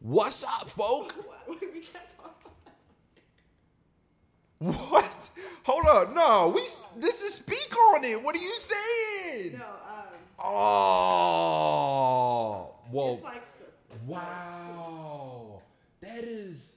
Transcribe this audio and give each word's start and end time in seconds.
What's 0.00 0.44
up, 0.44 0.68
folk? 0.68 1.14
What? 1.46 1.60
we 1.60 1.80
can't 1.80 2.04
talk. 2.16 2.40
What? 4.90 5.30
Hold 5.64 5.86
on. 5.86 6.14
No, 6.14 6.48
we. 6.54 6.60
This 7.00 7.22
is 7.22 7.34
speak 7.34 7.74
on 7.94 8.04
it. 8.04 8.22
What 8.22 8.34
are 8.36 8.38
you 8.38 8.56
saying? 8.58 9.58
No, 9.58 9.64
um, 9.64 10.04
Oh. 10.38 11.54
Well. 12.92 13.14
it's 13.14 13.22
like 13.24 13.42
so- 13.58 13.64
Wow. 14.06 15.62
That 16.02 16.24
is. 16.24 16.76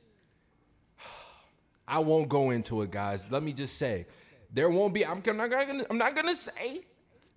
I 1.88 2.00
won't 2.00 2.30
go 2.30 2.50
into 2.52 2.82
it, 2.82 2.92
guys. 2.92 3.30
Let 3.32 3.44
me 3.44 3.54
just 3.54 3.78
say, 3.78 4.06
there 4.52 4.70
won't 4.70 4.94
be. 4.94 5.06
I'm 5.06 5.22
not 5.26 5.50
gonna. 5.50 5.86
I'm 5.90 5.98
not 5.98 6.16
gonna 6.16 6.36
say. 6.36 6.82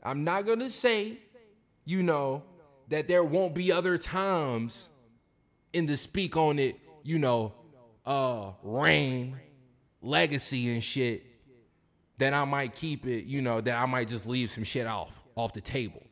I'm 0.03 0.25
not 0.25 0.47
gonna 0.47 0.71
say. 0.71 1.19
You 1.85 2.03
know 2.03 2.43
that 2.89 3.07
there 3.09 3.23
won't 3.25 3.55
be 3.55 3.71
other 3.71 3.99
times 3.99 4.89
in 5.77 5.87
the 5.87 5.97
speak 5.97 6.37
on 6.37 6.59
it. 6.59 6.77
You 7.03 7.19
know, 7.19 7.55
uh, 8.05 8.53
reign, 8.63 9.37
legacy 10.01 10.73
and 10.73 10.83
shit. 10.83 11.25
That 12.19 12.33
I 12.33 12.45
might 12.45 12.75
keep 12.75 13.07
it. 13.07 13.27
You 13.27 13.43
know 13.43 13.61
that 13.61 13.75
I 13.77 13.87
might 13.87 14.09
just 14.09 14.27
leave 14.27 14.51
some 14.51 14.65
shit 14.65 14.87
off 14.87 15.21
off 15.35 15.53
the 15.53 15.61
table. 15.61 16.03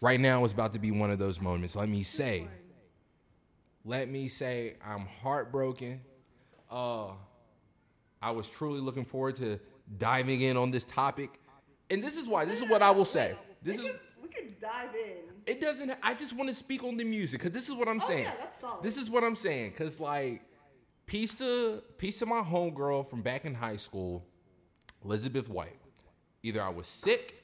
Right 0.00 0.18
now 0.18 0.44
is 0.44 0.52
about 0.52 0.72
to 0.72 0.78
be 0.78 0.90
one 0.90 1.10
of 1.10 1.18
those 1.18 1.40
moments. 1.40 1.76
Let 1.76 1.88
me 1.88 2.02
say 2.02 2.48
let 3.84 4.08
me 4.08 4.28
say 4.28 4.74
I'm 4.84 5.06
heartbroken. 5.22 6.00
Uh, 6.70 7.08
I 8.20 8.32
was 8.32 8.48
truly 8.48 8.80
looking 8.80 9.04
forward 9.04 9.36
to 9.36 9.58
diving 9.96 10.42
in 10.42 10.56
on 10.56 10.70
this 10.70 10.84
topic, 10.84 11.40
and 11.88 12.04
this 12.04 12.16
is 12.16 12.28
why. 12.28 12.44
This 12.44 12.60
is 12.60 12.68
what 12.68 12.82
I 12.82 12.90
will 12.90 13.06
say. 13.06 13.34
This 13.62 13.78
we 13.78 13.86
is. 13.86 13.90
can, 13.90 14.00
we 14.22 14.28
can 14.28 14.56
dive 14.60 14.94
in. 14.94 15.27
It 15.46 15.60
doesn't. 15.60 15.92
I 16.02 16.14
just 16.14 16.34
want 16.36 16.48
to 16.48 16.54
speak 16.54 16.84
on 16.84 16.96
the 16.96 17.04
music 17.04 17.40
because 17.40 17.52
this 17.52 17.68
is 17.68 17.74
what 17.74 17.88
I'm 17.88 18.00
Oh, 18.02 18.06
saying. 18.06 18.24
yeah, 18.24 18.34
that's 18.38 18.60
solid. 18.60 18.82
This 18.82 18.96
is 18.96 19.08
what 19.10 19.24
I'm 19.24 19.36
saying 19.36 19.70
because 19.70 19.98
like, 20.00 20.42
piece 21.06 21.34
to 21.36 21.82
piece 21.96 22.18
to 22.20 22.26
my 22.26 22.40
homegirl 22.42 23.08
from 23.08 23.22
back 23.22 23.44
in 23.44 23.54
high 23.54 23.76
school, 23.76 24.24
Elizabeth 25.04 25.48
White. 25.48 25.78
Either 26.42 26.62
I 26.62 26.68
was 26.68 26.86
sick, 26.86 27.42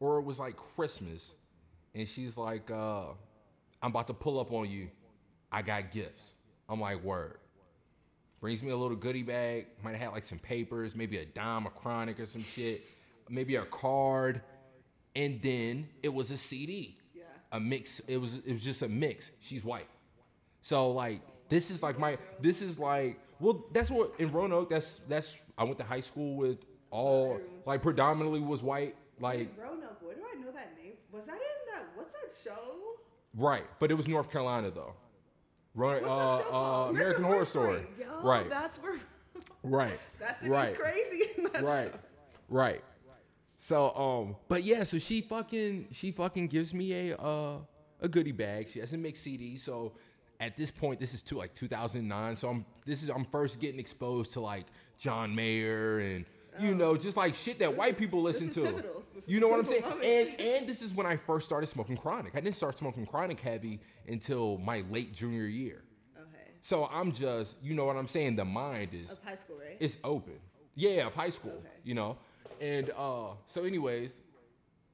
or 0.00 0.18
it 0.18 0.24
was 0.24 0.38
like 0.38 0.56
Christmas, 0.56 1.34
and 1.94 2.06
she's 2.08 2.36
like, 2.36 2.70
uh, 2.70 3.06
"I'm 3.82 3.90
about 3.90 4.06
to 4.08 4.14
pull 4.14 4.40
up 4.40 4.52
on 4.52 4.68
you. 4.70 4.88
I 5.52 5.62
got 5.62 5.90
gifts." 5.92 6.22
I'm 6.68 6.80
like, 6.80 7.02
"Word." 7.02 7.38
Brings 8.40 8.62
me 8.62 8.70
a 8.70 8.76
little 8.76 8.96
goodie 8.96 9.22
bag. 9.22 9.66
Might 9.82 9.92
have 9.92 10.00
had 10.00 10.12
like 10.12 10.24
some 10.26 10.38
papers, 10.38 10.94
maybe 10.94 11.16
a 11.18 11.24
dime, 11.24 11.66
a 11.66 11.70
chronic, 11.70 12.20
or 12.20 12.26
some 12.26 12.42
shit. 12.42 12.84
Maybe 13.30 13.56
a 13.56 13.64
card, 13.64 14.42
and 15.16 15.40
then 15.40 15.88
it 16.02 16.12
was 16.12 16.30
a 16.30 16.36
CD. 16.36 16.98
A 17.56 17.60
mix. 17.60 18.00
It 18.00 18.18
was 18.18 18.36
it 18.46 18.52
was 18.52 18.62
just 18.62 18.82
a 18.82 18.88
mix. 18.88 19.30
She's 19.40 19.64
white, 19.64 19.88
so 20.60 20.90
like 20.90 21.20
this 21.48 21.70
is 21.70 21.82
like 21.82 21.98
my 21.98 22.18
this 22.40 22.60
is 22.62 22.78
like 22.78 23.18
well 23.40 23.64
that's 23.72 23.90
what 23.90 24.12
in 24.18 24.30
Roanoke 24.30 24.70
that's 24.70 25.00
that's 25.08 25.38
I 25.56 25.64
went 25.64 25.78
to 25.78 25.84
high 25.84 26.00
school 26.00 26.36
with 26.36 26.58
all 26.90 27.40
like 27.64 27.82
predominantly 27.82 28.40
was 28.40 28.62
white 28.62 28.94
like 29.18 29.50
Roanoke, 29.58 30.02
where 30.02 30.14
do 30.14 30.22
I 30.30 30.38
know 30.38 30.52
that 30.52 30.76
name? 30.76 30.92
Was 31.12 31.24
that 31.26 31.34
in 31.34 31.74
that? 31.74 31.84
What's 31.94 32.12
that 32.12 32.32
show? 32.44 32.58
right, 33.34 33.64
but 33.78 33.90
it 33.90 33.94
was 33.94 34.06
North 34.06 34.30
Carolina 34.30 34.70
though. 34.70 34.94
Roanoke, 35.74 36.08
uh, 36.08 36.84
uh? 36.86 36.88
American 36.90 37.24
Horror 37.24 37.44
Story. 37.44 37.86
Yo, 37.98 38.22
right, 38.22 38.48
That's 38.48 38.78
where. 38.78 38.96
right, 39.62 39.98
That's 40.18 40.42
right. 40.42 40.50
right. 40.50 40.78
crazy 40.78 41.30
in 41.36 41.44
that 41.52 41.62
right, 41.62 41.90
show. 41.92 41.98
right. 42.48 42.82
So 43.66 43.90
um, 43.96 44.36
but 44.46 44.62
yeah, 44.62 44.84
so 44.84 44.96
she 44.98 45.20
fucking 45.22 45.88
she 45.90 46.12
fucking 46.12 46.46
gives 46.46 46.72
me 46.72 47.10
a 47.10 47.16
uh 47.16 47.56
a 48.00 48.06
goodie 48.08 48.30
bag. 48.30 48.68
She 48.68 48.78
doesn't 48.78 49.02
make 49.02 49.16
CDs, 49.16 49.58
so 49.58 49.92
at 50.38 50.56
this 50.56 50.70
point, 50.70 51.00
this 51.00 51.14
is 51.14 51.22
to 51.24 51.36
like 51.38 51.52
2009. 51.52 52.36
So 52.36 52.48
I'm 52.48 52.64
this 52.84 53.02
is 53.02 53.08
I'm 53.10 53.24
first 53.24 53.58
getting 53.58 53.80
exposed 53.80 54.30
to 54.34 54.40
like 54.40 54.66
John 54.98 55.34
Mayer 55.34 55.98
and 55.98 56.24
you 56.60 56.76
know 56.76 56.96
just 56.96 57.16
like 57.16 57.34
shit 57.34 57.58
that 57.58 57.76
white 57.76 57.98
people 57.98 58.22
listen 58.22 58.50
to. 58.50 58.62
pivotal. 58.62 59.02
This 59.12 59.24
is 59.24 59.30
You 59.30 59.40
know 59.40 59.48
what 59.48 59.58
I'm 59.58 59.66
saying? 59.66 59.82
And 60.04 60.40
and 60.40 60.68
this 60.68 60.80
is 60.80 60.94
when 60.94 61.06
I 61.06 61.16
first 61.16 61.44
started 61.44 61.66
smoking 61.66 61.96
chronic. 61.96 62.36
I 62.36 62.40
didn't 62.40 62.54
start 62.54 62.78
smoking 62.78 63.04
chronic 63.04 63.40
heavy 63.40 63.80
until 64.06 64.58
my 64.58 64.84
late 64.92 65.12
junior 65.12 65.46
year. 65.46 65.82
Okay. 66.16 66.52
So 66.60 66.86
I'm 66.86 67.10
just, 67.10 67.56
you 67.60 67.74
know 67.74 67.84
what 67.84 67.96
I'm 67.96 68.06
saying? 68.06 68.36
The 68.36 68.44
mind 68.44 68.90
is 68.94 69.10
Of 69.10 69.18
high 69.24 69.34
school, 69.34 69.56
right? 69.58 69.76
it's 69.80 69.96
open. 70.04 70.34
Yeah, 70.76 71.08
of 71.08 71.14
high 71.14 71.30
school, 71.30 71.50
Okay. 71.58 71.68
you 71.82 71.94
know. 71.94 72.16
And 72.60 72.90
uh, 72.96 73.34
so, 73.46 73.64
anyways, 73.64 74.20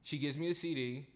she 0.03 0.17
gives 0.17 0.37
me 0.37 0.49
a 0.49 0.53
CD. 0.53 1.07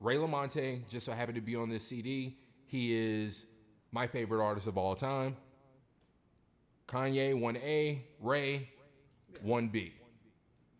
Ray 0.00 0.16
Lamonte 0.16 0.88
just 0.88 1.06
so 1.06 1.12
happened 1.12 1.36
to 1.36 1.40
be 1.40 1.54
on 1.54 1.68
this 1.68 1.84
CD. 1.84 2.36
He 2.66 2.94
is 2.94 3.46
my 3.92 4.06
favorite 4.06 4.42
artist 4.42 4.66
of 4.66 4.76
all 4.76 4.94
time. 4.94 5.36
Kanye, 6.88 7.34
1A, 7.34 8.00
Ray, 8.20 8.68
1B. 9.46 9.92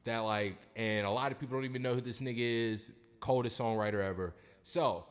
That 0.04 0.18
like, 0.20 0.58
and 0.74 1.06
a 1.06 1.10
lot 1.10 1.30
of 1.30 1.38
people 1.38 1.56
don't 1.56 1.64
even 1.64 1.82
know 1.82 1.94
who 1.94 2.00
this 2.00 2.20
nigga 2.20 2.38
is. 2.38 2.90
Coldest 3.20 3.58
songwriter 3.58 4.02
ever. 4.02 4.34
So, 4.64 5.04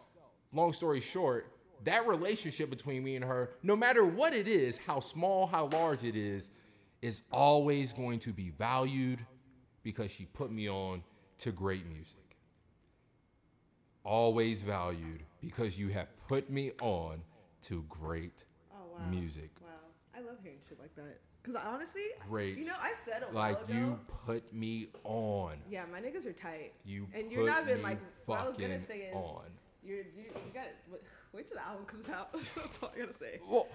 long 0.51 0.73
story 0.73 1.00
short, 1.00 1.53
that 1.85 2.06
relationship 2.07 2.69
between 2.69 3.03
me 3.03 3.16
and 3.16 3.25
her, 3.25 3.51
no 3.63 3.75
matter 3.75 4.06
what 4.06 4.33
it 4.33 4.47
is, 4.47 4.78
how 4.78 5.00
small, 5.00 5.47
how 5.47 5.68
large 5.68 6.03
it 6.03 6.16
is, 6.16 6.50
is 7.01 7.23
always 7.31 7.94
going 7.94 8.19
to 8.19 8.31
be 8.31 8.50
valued 8.50 9.25
because 9.84 10.12
she 10.12 10.25
put 10.25 10.52
me 10.52 10.69
on 10.69 11.03
to 11.40 11.52
great 11.52 11.86
music. 11.88 12.18
Always 14.03 14.62
valued 14.62 15.24
because 15.42 15.78
you 15.78 15.90
have 15.90 16.08
put 16.28 16.50
me 16.50 16.72
on 16.81 17.22
to 17.64 17.86
great 17.88 18.46
Oh 18.72 18.75
wow. 18.97 19.09
music. 19.09 19.52
Wow. 19.62 19.68
I 20.16 20.22
love 20.22 20.38
hearing 20.42 20.58
shit 20.68 20.80
like 20.80 20.96
that. 20.96 21.19
Cause 21.44 21.56
honestly, 21.56 22.03
Great. 22.28 22.58
You 22.58 22.66
know, 22.66 22.75
I 22.80 22.94
said 23.06 23.24
a 23.30 23.34
Like 23.34 23.62
ago. 23.64 23.74
you 23.74 24.00
put 24.25 24.53
me 24.53 24.88
on. 25.03 25.58
Yeah, 25.69 25.84
my 25.92 26.00
niggas 26.00 26.25
are 26.28 26.34
tight. 26.34 26.74
You 26.86 27.08
and 27.13 27.24
put 27.25 27.31
you're 27.31 27.46
not 27.48 27.63
even 27.68 27.81
like. 27.81 28.00
What 28.25 28.40
I 28.40 28.48
was 28.48 28.58
gonna 28.58 28.80
say 28.80 29.09
is, 29.09 29.16
on. 29.16 29.46
you're 29.84 29.98
you, 29.98 30.25
you 30.36 30.52
got 30.53 30.66
to 30.66 31.00
wait 31.34 31.48
till 31.48 31.58
the 31.58 31.66
album 31.66 31.86
comes 31.86 32.09
out. 32.09 32.31
That's 32.56 32.80
all 32.81 32.92
I 32.96 33.00
gotta 33.00 33.13
say. 33.13 33.40
Well, 33.48 33.68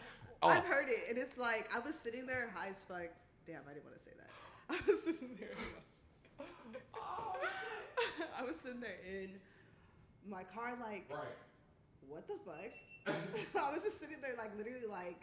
oh, 0.42 0.48
I've 0.48 0.64
heard 0.64 0.88
it, 0.88 1.06
and 1.08 1.18
it's 1.18 1.38
like 1.38 1.68
I 1.74 1.80
was 1.80 1.96
sitting 1.96 2.26
there 2.26 2.52
high 2.54 2.68
as 2.68 2.82
fuck. 2.88 3.08
Damn, 3.46 3.62
I 3.68 3.74
didn't 3.74 3.84
want 3.84 3.96
to 3.96 4.02
say 4.02 4.12
that. 4.16 4.30
I 4.70 4.90
was 4.90 5.02
sitting 5.02 5.36
there. 5.38 5.50
I 8.38 8.42
was 8.44 8.56
sitting 8.62 8.80
there 8.80 8.98
in 9.06 9.30
my 10.28 10.42
car, 10.44 10.76
like, 10.80 11.06
right. 11.10 11.36
what 12.08 12.26
the 12.26 12.34
fuck? 12.44 12.72
I 13.64 13.72
was 13.72 13.82
just 13.84 14.00
sitting 14.00 14.16
there, 14.20 14.34
like, 14.36 14.56
literally, 14.56 14.86
like, 14.90 15.20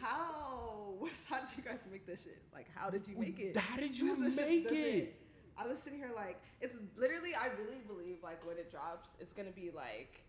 how? 0.00 0.94
How 1.28 1.40
did 1.40 1.48
you 1.56 1.62
guys 1.62 1.80
make 1.90 2.06
this 2.06 2.22
shit? 2.22 2.40
Like, 2.54 2.66
how 2.74 2.88
did 2.90 3.06
you 3.06 3.16
make 3.18 3.38
it? 3.40 3.56
How 3.56 3.76
did 3.76 3.96
you 3.98 4.16
This 4.16 4.36
make 4.36 4.64
doesn't- 4.64 4.78
it? 4.78 5.20
I 5.56 5.66
was 5.68 5.78
sitting 5.78 6.00
here 6.00 6.10
like 6.16 6.40
it's 6.60 6.74
literally 6.96 7.32
I 7.36 7.46
really 7.62 7.80
believe 7.86 8.16
like 8.24 8.44
when 8.44 8.56
it 8.56 8.72
drops 8.72 9.10
it's 9.20 9.32
gonna 9.32 9.52
be 9.52 9.70
like 9.72 10.20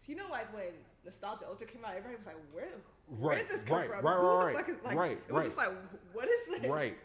so 0.00 0.10
you 0.10 0.18
know 0.18 0.24
like 0.32 0.52
when 0.52 0.72
Nostalgia 1.04 1.44
Ultra 1.48 1.64
came 1.68 1.84
out 1.84 1.92
everybody 1.96 2.16
was 2.16 2.26
like 2.26 2.34
where 2.52 2.66
where 3.06 3.36
Right, 3.36 3.46
did 3.48 3.56
this 3.56 3.62
come 3.62 3.78
right, 3.78 3.88
from? 3.88 4.04
right, 4.04 4.16
Who 4.18 4.26
right, 4.26 4.52
the 4.52 4.58
fuck 4.58 4.68
is 4.68 4.84
like 4.84 4.96
right, 4.96 5.18
it 5.28 5.32
was 5.32 5.44
right. 5.44 5.46
just 5.46 5.56
like 5.56 5.70
what 6.12 6.28
is 6.28 6.46
this? 6.60 6.68
Right. 6.68 6.98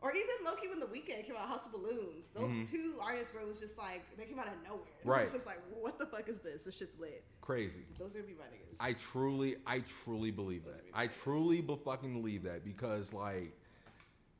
Or 0.00 0.12
even 0.12 0.28
Loki 0.44 0.68
when 0.68 0.78
the 0.78 0.86
Weeknd 0.86 1.26
came 1.26 1.34
out 1.36 1.48
House 1.48 1.66
of 1.66 1.72
Balloons. 1.72 2.26
Those 2.32 2.44
Mhm. 2.48 2.70
two 2.70 2.98
artists 3.02 3.34
where 3.34 3.42
it 3.42 3.48
was 3.48 3.58
just 3.58 3.76
like 3.76 4.04
they 4.16 4.26
came 4.26 4.38
out 4.38 4.46
of 4.46 4.54
nowhere. 4.62 4.86
Right. 5.04 5.22
It 5.22 5.24
was 5.24 5.32
just 5.32 5.46
like 5.46 5.58
what 5.70 5.98
the 5.98 6.06
fuck 6.06 6.28
is 6.28 6.40
this? 6.40 6.62
This 6.64 6.76
shit's 6.76 6.96
lit. 6.98 7.24
Crazy. 7.40 7.84
Those 7.98 8.14
are 8.14 8.20
gonna 8.20 8.32
be 8.32 8.38
my 8.38 8.44
niggas. 8.44 8.76
I 8.78 8.92
truly, 8.92 9.56
I 9.66 9.80
truly 9.80 10.30
believe 10.30 10.64
that. 10.66 10.84
I 10.94 11.08
truly 11.08 11.60
be 11.60 11.74
fucking 11.76 12.12
believe 12.12 12.44
that 12.44 12.64
because 12.64 13.12
like, 13.12 13.52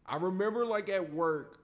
I 0.07 0.17
remember 0.17 0.65
like 0.65 0.89
at 0.91 1.13
work 1.13 1.59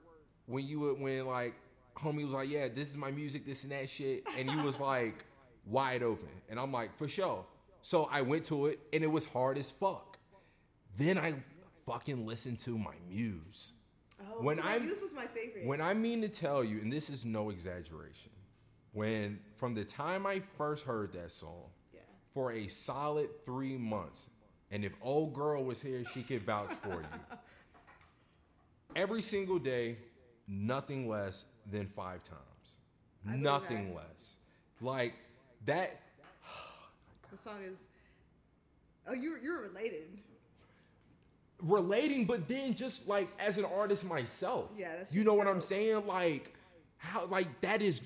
when 0.47 0.66
you 0.66 0.81
would 0.81 1.00
when 1.00 1.25
like 1.26 1.55
homie 1.97 2.25
was 2.25 2.32
like, 2.32 2.50
yeah, 2.50 2.66
this 2.66 2.91
is 2.91 2.97
my 2.97 3.12
music, 3.12 3.47
this 3.47 3.62
and 3.62 3.71
that 3.71 3.88
shit, 3.88 4.26
and 4.37 4.50
you 4.50 4.62
was 4.65 4.81
like 4.81 5.25
wide 5.66 6.03
open, 6.03 6.28
and 6.49 6.59
I'm 6.59 6.72
like 6.72 6.97
for 6.97 7.06
sure. 7.06 7.47
So 7.82 8.06
I 8.11 8.22
went 8.22 8.44
to 8.46 8.67
it 8.67 8.81
and 8.93 9.05
it 9.05 9.06
was 9.06 9.25
hard 9.26 9.56
as 9.56 9.70
fuck. 9.70 10.19
Then 10.96 11.17
I 11.17 11.35
fucking 11.87 12.26
listened 12.26 12.58
to 12.61 12.76
my 12.76 12.94
muse. 13.08 13.73
Oh, 14.20 14.43
when 14.43 14.61
I'm- 14.61 14.88
was 14.88 15.12
my 15.14 15.26
favorite. 15.26 15.66
When 15.66 15.81
I 15.81 15.94
mean 15.94 16.22
to 16.22 16.28
tell 16.28 16.64
you, 16.64 16.81
and 16.81 16.93
this 16.93 17.11
is 17.11 17.25
no 17.25 17.50
exaggeration, 17.50 18.31
when 18.93 19.40
from 19.56 19.75
the 19.75 19.84
time 19.84 20.26
I 20.26 20.40
first 20.40 20.84
heard 20.84 21.12
that 21.12 21.31
song 21.31 21.70
yeah. 21.93 22.00
for 22.32 22.52
a 22.52 22.69
solid 22.69 23.28
three 23.44 23.76
months, 23.76 24.31
and 24.70 24.84
if 24.84 24.94
old 25.02 25.34
girl 25.34 25.64
was 25.64 25.81
here, 25.81 26.05
she 26.12 26.22
could 26.22 26.43
vouch 26.43 26.72
for 26.82 27.00
you. 27.00 27.37
Every 28.96 29.22
single 29.22 29.58
day, 29.58 29.99
nothing 30.46 31.08
less 31.08 31.46
than 31.70 31.87
five 31.87 32.22
times. 32.22 32.40
I 33.28 33.37
Nothing 33.37 33.94
less. 33.94 34.37
Like 34.81 35.14
that. 35.64 36.00
The 37.32 37.38
song 37.38 37.58
is 37.64 37.81
Oh 39.08 39.12
you're 39.12 39.38
you're 39.38 39.60
related. 39.60 40.06
Relating, 41.64 42.25
but 42.26 42.46
then 42.49 42.75
just 42.75 43.08
like 43.08 43.28
as 43.40 43.58
an 43.58 43.64
artist 43.64 44.05
myself. 44.05 44.70
Yeah, 44.76 44.96
that's 44.96 45.14
you 45.14 45.25
know 45.25 45.34
what 45.34 45.46
I'm 45.46 45.61
saying? 45.61 46.06
Like 46.06 46.52
how 46.99 47.26
like 47.26 47.61
that 47.61 47.82
is 47.82 48.00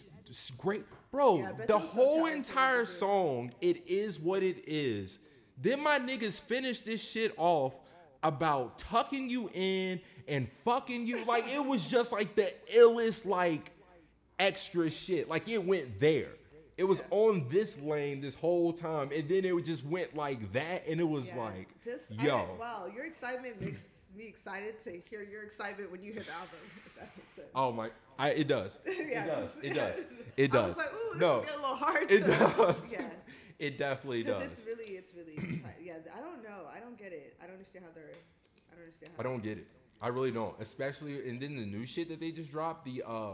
great. 0.58 0.84
Bro, 1.10 1.38
Yeah, 1.38 1.52
the 1.66 1.78
whole 1.78 2.26
entire 2.26 2.82
as 2.82 2.88
a 2.90 2.93
dude. 2.93 2.99
song, 3.00 3.50
it 3.62 3.88
is 3.88 4.20
what 4.20 4.43
it 4.43 4.62
is. 4.66 5.19
Then 5.60 5.81
my 5.82 5.99
niggas 5.99 6.40
finish 6.40 6.81
this 6.81 7.00
shit 7.02 7.32
off 7.38 7.75
about 8.22 8.78
tucking 8.78 9.31
you 9.31 9.49
in 9.55 10.00
and 10.26 10.49
fucking 10.64 11.06
you. 11.06 11.25
Like 11.25 11.49
it 11.49 11.64
was 11.64 11.87
just 11.88 12.12
like 12.12 12.37
the 12.37 12.52
illest, 12.76 13.25
like 13.25 13.70
extra 14.38 14.90
shit. 14.90 15.28
Like 15.28 15.49
it 15.49 15.64
went 15.64 15.99
there. 15.99 16.28
It 16.78 16.84
was 16.84 17.02
on 17.10 17.44
this 17.50 17.80
lane 17.82 18.20
this 18.20 18.34
whole 18.36 18.72
time, 18.72 19.10
and 19.12 19.28
then 19.28 19.44
it 19.44 19.64
just 19.64 19.84
went 19.84 20.14
like 20.16 20.52
that, 20.52 20.86
and 20.86 21.00
it 21.00 21.08
was 21.08 21.28
Yeah, 21.28 21.36
like, 21.42 21.69
just 21.84 22.12
yo, 22.22 22.36
I, 22.36 22.46
wow, 22.58 22.86
your 22.94 23.04
excitement 23.04 23.60
makes 23.60 23.82
me 24.16 24.26
excited 24.26 24.78
to 24.84 24.90
hear 25.10 25.22
your 25.25 25.42
excitement 25.42 25.90
when 25.90 26.02
you 26.04 26.12
hear 26.12 26.22
the 26.22 26.32
album. 26.32 26.48
If 26.86 26.94
that 26.96 27.10
makes 27.16 27.34
sense. 27.34 27.48
oh 27.54 27.72
my, 27.72 27.90
I, 28.19 28.30
it 28.30 28.46
does, 28.48 28.78
Yeah, 28.86 29.25
it 29.25 29.26
does, 29.26 29.56
it 29.62 29.75
does, 29.75 30.02
it 30.36 30.52
does. 30.52 30.64
I 30.64 30.69
was 30.69 30.76
like, 30.78 30.86
ooh, 30.94 31.12
this 31.14 31.20
no, 31.20 31.40
is 31.42 31.50
a 31.50 31.56
little 31.56 31.76
hard. 31.76 32.10
it 32.10 32.20
does. 32.25 32.76
Yeah, 32.90 33.10
It 33.58 33.76
definitely 33.76 34.22
does. 34.22 34.44
it's 34.46 34.64
really, 34.64 34.92
it's 34.96 35.10
really, 35.16 35.62
yeah. 35.84 35.94
I 36.16 36.20
don't 36.20 36.44
know. 36.44 36.69
I 36.72 36.78
don't 36.78 36.96
get 36.96 37.12
it. 37.12 37.36
I 37.42 37.46
don't 37.46 37.54
understand 37.54 37.84
how 37.86 37.90
they're. 37.92 38.04
I 38.70 38.75
don't 38.76 38.84
understand 38.84 39.10
how. 39.16 39.20
I 39.20 39.25
don't 39.25 39.42
get 39.42 39.58
it. 39.58 39.66
I 40.00 40.08
really 40.08 40.30
don't. 40.30 40.54
Especially 40.60 41.28
and 41.28 41.40
then 41.42 41.56
the 41.56 41.66
new 41.66 41.84
shit 41.84 42.08
that 42.08 42.20
they 42.20 42.30
just 42.30 42.52
dropped, 42.52 42.84
the 42.84 43.02
uh 43.04 43.32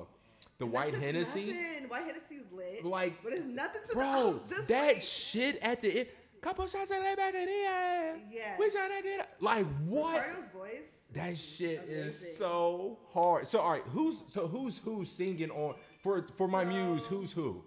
the 0.65 0.71
White 0.71 0.95
Hennessy. 0.95 1.47
Nothing. 1.53 1.89
White 1.89 2.05
Hennessy's 2.05 2.51
lit. 2.53 2.85
Like, 2.85 3.23
but 3.23 3.33
it's 3.33 3.45
nothing 3.45 3.83
to 3.83 3.89
the 3.89 3.95
Bro, 3.95 4.05
album. 4.05 4.41
Just 4.49 4.69
that 4.69 5.05
shit 5.05 5.59
at 5.63 5.81
the 5.81 5.99
end. 6.01 6.09
Couple 6.41 6.67
shots 6.67 6.91
and 6.91 7.03
lay 7.03 7.15
back 7.15 7.35
in 7.35 7.47
the 7.47 7.53
air. 7.53 8.17
Yeah. 8.31 8.57
We 8.59 8.69
trying 8.71 8.91
to 8.91 9.03
get. 9.03 9.31
Like 9.41 9.67
what? 9.87 10.15
Ricardo's 10.17 10.49
voice. 10.53 11.05
That 11.15 11.39
shit 11.39 11.85
is 11.89 12.37
so 12.37 12.99
hard. 13.13 13.47
So 13.47 13.61
all 13.61 13.71
right, 13.73 13.83
who's 13.87 14.23
so 14.29 14.47
who's 14.47 14.77
who's 14.79 15.11
singing 15.11 15.51
on 15.51 15.75
for 16.03 16.27
for 16.37 16.47
my 16.49 16.65
muse? 16.65 17.07
Who's 17.07 17.33
who? 17.33 17.65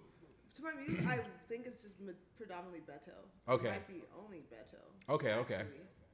To 0.56 0.62
my 0.62 0.70
muse, 0.86 1.00
I 1.08 1.18
think 1.48 1.66
it's 1.66 1.82
just 1.82 1.94
predominantly 2.36 2.80
Beto. 2.80 3.52
Okay. 3.52 3.68
It 3.68 3.70
might 3.70 3.88
be 3.88 4.02
only 4.22 4.38
Beto. 4.52 5.12
Okay, 5.12 5.32
okay, 5.32 5.62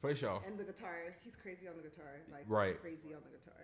for 0.00 0.14
sure. 0.14 0.40
And 0.46 0.56
the 0.58 0.64
guitar, 0.64 0.94
he's 1.22 1.34
crazy 1.36 1.66
on 1.68 1.74
the 1.76 1.82
guitar. 1.82 2.20
Like 2.32 2.44
Right. 2.46 2.80
crazy 2.80 3.12
on 3.14 3.20
the 3.24 3.36
guitar. 3.36 3.60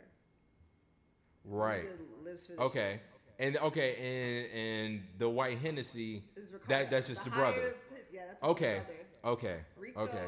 Right. 1.44 1.84
Nigga 1.84 2.24
Lives 2.24 2.46
for 2.46 2.52
this 2.52 2.60
Okay. 2.60 3.00
And 3.38 3.56
okay, 3.56 3.96
and 3.96 4.58
and 4.60 5.02
the 5.18 5.28
White 5.28 5.58
Hennessy. 5.58 6.22
shit. 6.34 6.44
Is 6.44 6.52
Ricardo. 6.52 6.66
That 6.68 6.90
that's 6.90 7.08
just 7.08 7.24
The 7.24 7.30
the 7.30 7.36
brother. 7.36 7.60
higher 7.60 7.70
pi- 7.90 7.96
Yeah, 8.12 8.20
that's 8.28 8.42
Okay. 8.42 8.74
brother. 8.74 9.34
Okay. 9.36 9.56
Rico. 9.78 10.00
Okay. 10.02 10.26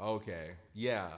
Okay. 0.00 0.50
Yeah. 0.74 1.08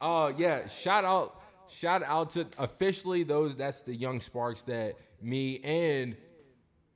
Oh 0.00 0.28
yeah. 0.28 0.66
Shout 0.68 1.04
out. 1.04 1.42
Shout 1.68 2.02
out 2.02 2.30
to 2.30 2.46
officially 2.58 3.22
those. 3.22 3.54
That's 3.54 3.82
the 3.82 3.94
young 3.94 4.20
sparks 4.20 4.62
that 4.62 4.96
me 5.20 5.60
and 5.62 6.16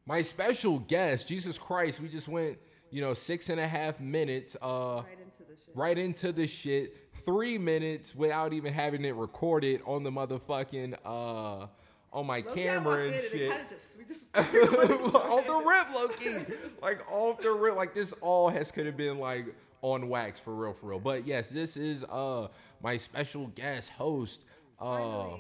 my 0.07 0.23
special 0.23 0.79
guest, 0.79 1.29
Jesus 1.29 1.59
Christ. 1.59 2.01
We 2.01 2.09
just 2.09 2.29
went, 2.29 2.59
you 2.91 3.01
know, 3.01 3.15
six 3.15 3.49
and 3.51 3.61
a 3.61 3.67
half 3.69 4.01
minutes. 4.01 4.57
Uh, 4.61 5.03
Right 5.03 5.19
into 5.19 5.45
the 5.49 5.57
shit. 5.57 5.77
right 5.77 5.99
into 5.99 6.33
the 6.33 6.47
shit. 6.47 6.97
Three 7.25 7.59
minutes 7.59 8.15
without 8.15 8.53
even 8.53 8.73
having 8.73 9.05
it 9.05 9.15
recorded 9.15 9.81
on 9.87 10.03
the 10.03 10.11
motherfucking 10.11 10.97
uh 11.05 11.67
on 12.13 12.27
my 12.27 12.39
Low-key, 12.47 12.63
camera 12.63 13.07
and 13.07 13.15
shit. 13.15 13.51
Kinda 13.51 13.65
just, 13.69 14.09
just 14.09 14.27
off 15.15 15.47
the 15.47 15.63
rip, 15.67 15.93
low 15.93 16.09
key. 16.09 16.37
Like 16.81 17.01
off 17.11 17.41
the 17.41 17.51
rip, 17.51 17.77
like 17.77 17.93
this 17.95 18.13
all 18.21 18.49
has 18.51 18.71
could 18.71 18.87
have 18.87 18.97
been 18.97 19.19
like 19.19 19.47
on 19.83 20.09
wax 20.09 20.39
for 20.39 20.55
real, 20.55 20.73
for 20.73 20.87
real. 20.89 21.01
But 21.01 21.27
yes, 21.27 21.49
this 21.49 21.77
is 21.77 22.05
uh 22.05 22.49
my 22.83 22.97
special 22.97 23.49
guest 23.49 23.91
host, 23.91 24.45
uh 24.81 25.31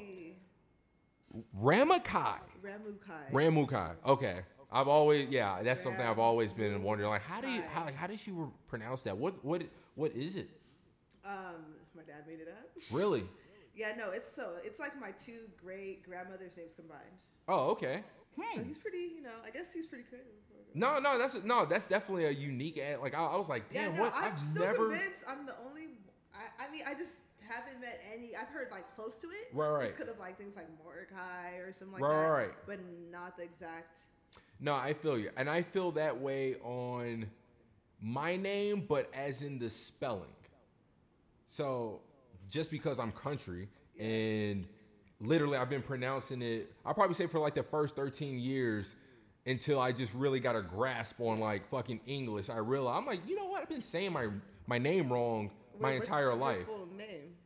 Ramakai. 1.61 2.39
Ramukai. 2.63 3.33
Ramukai. 3.33 3.93
Okay. 4.07 4.41
I've 4.73 4.89
always 4.89 5.29
yeah, 5.31 5.63
that's 5.63 5.83
something 5.83 6.05
I've 6.05 6.19
always 6.19 6.53
been 6.53 6.83
wondering. 6.83 7.11
Like 7.11 7.23
how 7.23 7.41
do 7.41 7.49
you 7.49 7.63
how 7.73 7.83
Ramukai. 7.83 7.95
how 7.95 8.07
does 8.07 8.27
you 8.27 8.53
pronounce 8.67 9.03
that? 9.03 9.17
What 9.17 9.45
what 9.45 9.63
what 9.95 10.13
is 10.13 10.37
it? 10.37 10.49
Um, 11.25 11.65
my 11.97 12.03
dad 12.03 12.25
made 12.26 12.41
it 12.41 12.49
up. 12.49 12.71
Really? 12.91 13.25
Yeah, 13.76 13.91
no, 13.99 14.11
it's 14.12 14.32
so 14.32 14.53
it's 14.62 14.79
like 14.79 14.93
my 15.00 15.11
two 15.26 15.50
great 15.61 16.05
grandmother's 16.06 16.56
names 16.56 16.75
combined. 16.76 17.11
Oh, 17.49 17.71
okay. 17.71 18.05
So 18.55 18.62
he's 18.62 18.79
pretty, 18.79 19.11
you 19.17 19.21
know, 19.21 19.35
I 19.44 19.50
guess 19.50 19.73
he's 19.73 19.85
pretty 19.85 20.05
creative. 20.05 20.31
No, 20.75 21.00
no, 21.00 21.19
that's 21.19 21.43
no, 21.43 21.65
that's 21.65 21.87
definitely 21.88 22.26
a 22.26 22.31
unique 22.31 22.79
ad. 22.79 23.00
Like 23.00 23.17
I, 23.17 23.25
I 23.25 23.37
was 23.37 23.49
like, 23.49 23.65
Yeah, 23.73 23.87
damn, 23.87 23.97
no, 23.97 24.03
what? 24.03 24.12
I'm 24.15 24.32
I've 24.32 24.38
still 24.38 24.65
never. 24.65 24.88
convinced 24.91 25.25
I'm 25.26 25.44
the 25.44 25.56
only. 25.67 25.88
I, 26.32 26.65
I 26.69 26.71
mean, 26.71 26.82
I 26.87 26.94
just 26.94 27.17
haven't 27.49 27.81
met 27.81 28.00
any. 28.15 28.37
I've 28.37 28.47
heard 28.47 28.69
like 28.71 28.85
close 28.94 29.17
to 29.23 29.26
it. 29.26 29.49
Right, 29.53 29.69
right. 29.69 29.85
Just 29.87 29.97
could 29.99 30.06
have 30.06 30.21
like 30.21 30.38
things 30.38 30.55
like 30.55 30.69
Mordecai 30.85 31.56
or 31.56 31.73
something 31.73 31.94
like 31.94 32.03
Right, 32.03 32.15
that. 32.15 32.29
right. 32.29 32.50
But 32.69 32.79
not 33.11 33.37
the 33.37 33.43
exact. 33.43 34.05
No, 34.61 34.76
I 34.76 34.94
feel 34.94 35.19
you, 35.19 35.31
and 35.37 35.50
I 35.50 35.62
feel 35.62 35.91
that 35.93 36.21
way 36.21 36.55
on 36.62 37.26
my 38.00 38.37
name, 38.37 38.85
but 38.88 39.11
as 39.12 39.43
in 39.43 39.59
the 39.59 39.69
spelling. 39.69 40.31
So, 41.46 42.00
just 42.50 42.70
because 42.70 42.99
I'm 42.99 43.12
country 43.12 43.69
and 43.99 44.67
literally 45.20 45.56
I've 45.56 45.70
been 45.70 45.82
pronouncing 45.82 46.43
it, 46.43 46.73
I'll 46.85 46.94
probably 46.94 47.14
say 47.14 47.26
for 47.26 47.38
like 47.38 47.55
the 47.55 47.62
first 47.62 47.96
13 47.96 48.38
years 48.38 48.94
until 49.46 49.79
I 49.79 49.93
just 49.93 50.14
really 50.14 50.41
got 50.41 50.56
a 50.56 50.62
grasp 50.62 51.20
on 51.20 51.38
like 51.41 51.69
fucking 51.70 52.00
English. 52.06 52.49
I 52.49 52.56
realized 52.58 52.99
I'm 52.99 53.06
like, 53.06 53.20
you 53.29 53.37
know 53.37 53.46
what? 53.46 53.62
I've 53.62 53.69
been 53.69 53.82
saying 53.82 54.12
my 54.12 54.29
my 54.67 54.79
name 54.79 55.12
wrong 55.12 55.50
my 55.79 55.91
Wait, 55.91 56.02
entire 56.02 56.25
your 56.25 56.35
life. 56.35 56.67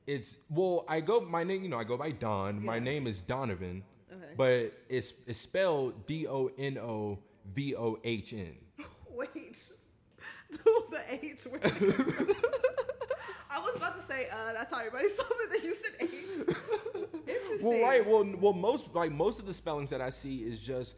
It's 0.06 0.38
well, 0.50 0.84
I 0.88 1.00
go 1.00 1.20
my 1.20 1.44
name, 1.44 1.62
you 1.62 1.68
know, 1.68 1.78
I 1.78 1.84
go 1.84 1.96
by 1.96 2.10
Don. 2.10 2.64
My 2.64 2.78
name 2.78 3.06
is 3.06 3.20
Donovan, 3.20 3.82
Okay. 4.12 4.32
but 4.36 4.72
it's 4.88 5.14
it's 5.26 5.38
spelled 5.40 6.06
D 6.06 6.26
O 6.26 6.50
N 6.58 6.78
O 6.78 7.18
V 7.52 7.74
O 7.74 7.98
H 8.04 8.32
N. 8.32 8.54
Wait. 9.10 9.62
the 10.50 11.00
H. 11.10 11.44
Where 11.44 11.60
did 11.60 11.82
it 11.82 11.96
come 11.96 12.12
from? 12.12 12.34
I 13.50 13.57
was 13.72 13.76
about 13.76 14.00
to 14.00 14.06
say, 14.06 14.28
uh, 14.30 14.52
that's 14.52 14.72
how 14.72 14.78
everybody 14.80 15.08
spells 15.14 15.30
it. 15.40 15.50
Then 15.50 15.62
you 15.64 15.76
said 15.76 15.94
H. 16.00 16.56
Interesting. 17.26 17.68
Well, 17.68 17.82
right. 17.82 18.06
Well, 18.06 18.24
well, 18.40 18.52
most 18.52 18.94
like 18.94 19.10
most 19.12 19.38
of 19.38 19.46
the 19.46 19.54
spellings 19.54 19.90
that 19.90 20.00
I 20.00 20.10
see 20.10 20.38
is 20.38 20.60
just 20.60 20.96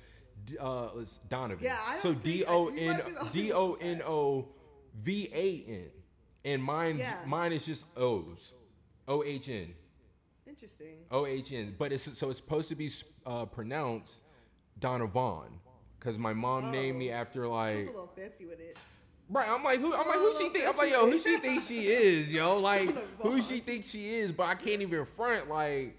uh, 0.60 0.88
it's 0.98 1.18
Donovan. 1.28 1.64
Yeah, 1.64 1.76
I 1.86 1.92
don't 1.92 2.02
so 2.02 2.14
D 2.14 2.44
O 2.46 2.68
N 2.68 2.86
might 2.96 3.04
be 3.06 3.12
the 3.12 3.18
only 3.20 3.32
D 3.32 3.52
O 3.52 3.72
N 3.80 4.02
O 4.06 4.48
V 4.96 5.28
A 5.32 5.64
N, 5.70 5.86
and 6.44 6.62
mine 6.62 6.98
Yeah. 6.98 7.16
mine 7.26 7.52
is 7.52 7.64
just 7.64 7.84
O's, 7.96 8.52
O 9.08 9.22
H 9.24 9.48
N, 9.48 9.72
Interesting. 10.46 10.96
O 11.10 11.26
H 11.26 11.52
N. 11.52 11.74
But 11.78 11.92
it's 11.92 12.16
so 12.18 12.28
it's 12.30 12.38
supposed 12.38 12.68
to 12.70 12.74
be 12.76 12.90
uh, 13.26 13.46
pronounced 13.46 14.22
Donovan 14.78 15.60
because 15.98 16.18
my 16.18 16.32
mom 16.32 16.70
named 16.70 16.98
me 16.98 17.10
Oh. 17.12 17.16
after 17.16 17.46
like 17.46 17.76
it's 17.76 17.88
a 17.88 17.92
little 17.92 18.12
fancy 18.16 18.46
with 18.46 18.60
it. 18.60 18.76
Right, 19.32 19.48
I'm 19.48 19.62
like, 19.62 19.78
who? 19.80 19.94
I'm 19.94 20.06
like, 20.08 20.16
who 20.18 20.34
she 20.38 20.48
think? 20.48 20.68
I'm 20.68 20.76
like, 20.76 20.90
yo, 20.90 21.08
who 21.08 21.18
she 21.20 21.36
think 21.38 21.62
she 21.64 21.86
is, 21.86 22.30
yo? 22.32 22.58
Like, 22.60 22.90
who 23.20 23.40
she 23.40 23.58
think 23.58 23.84
she 23.86 24.08
is? 24.16 24.32
But 24.32 24.48
I 24.48 24.54
can't 24.56 24.82
even 24.82 25.04
front 25.04 25.48
like, 25.48 25.96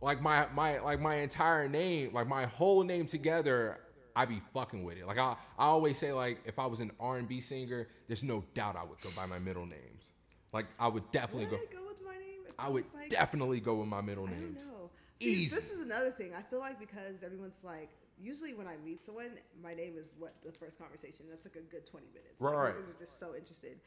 like 0.00 0.20
my 0.20 0.46
my 0.54 0.78
like 0.80 1.00
my 1.00 1.16
entire 1.16 1.68
name, 1.68 2.12
like 2.12 2.28
my 2.28 2.44
whole 2.46 2.82
name 2.84 3.06
together. 3.06 3.78
I 4.14 4.24
be 4.24 4.40
fucking 4.54 4.82
with 4.84 4.96
it. 4.98 5.06
Like 5.06 5.18
I, 5.18 5.36
I 5.58 5.66
always 5.66 5.98
say, 5.98 6.12
like 6.12 6.38
if 6.44 6.58
I 6.58 6.66
was 6.66 6.80
an 6.80 6.90
R 7.00 7.16
and 7.16 7.26
B 7.28 7.40
singer, 7.40 7.88
there's 8.08 8.22
no 8.24 8.44
doubt 8.54 8.76
I 8.76 8.84
would 8.84 9.00
go 9.00 9.10
by 9.16 9.26
my 9.26 9.38
middle 9.38 9.66
names. 9.66 10.08
Like 10.52 10.66
I 10.78 10.88
would 10.88 11.10
definitely 11.12 11.46
Would 11.46 11.50
go. 11.50 11.56
I 11.56 11.74
go 11.82 11.86
with 11.88 12.02
my 12.04 12.12
name? 12.14 12.40
It 12.48 12.54
I 12.58 12.68
would 12.68 12.84
like- 12.94 13.10
definitely 13.10 13.60
go 13.60 13.74
with 13.76 13.88
my 13.88 14.00
middle 14.00 14.24
I 14.26 14.30
don't 14.30 14.40
names. 14.54 14.66
know. 14.66 14.90
Easy. 15.18 15.54
This 15.54 15.70
is 15.70 15.80
another 15.80 16.10
thing. 16.10 16.32
I 16.34 16.42
feel 16.42 16.60
like 16.60 16.78
because 16.78 17.22
everyone's 17.24 17.60
like, 17.62 17.88
usually 18.20 18.54
when 18.54 18.66
I 18.66 18.76
meet 18.84 19.02
someone, 19.02 19.30
my 19.62 19.74
name 19.74 19.94
is 19.98 20.12
what 20.18 20.34
the 20.44 20.52
first 20.52 20.78
conversation. 20.78 21.26
That's 21.28 21.44
like 21.46 21.56
a 21.56 21.66
good 21.70 21.86
twenty 21.86 22.08
minutes. 22.14 22.40
Right, 22.40 22.52
Like, 22.54 22.62
right. 22.62 22.74
Because 22.76 22.94
are 22.94 22.98
just 22.98 23.18
so 23.18 23.34
interested, 23.34 23.78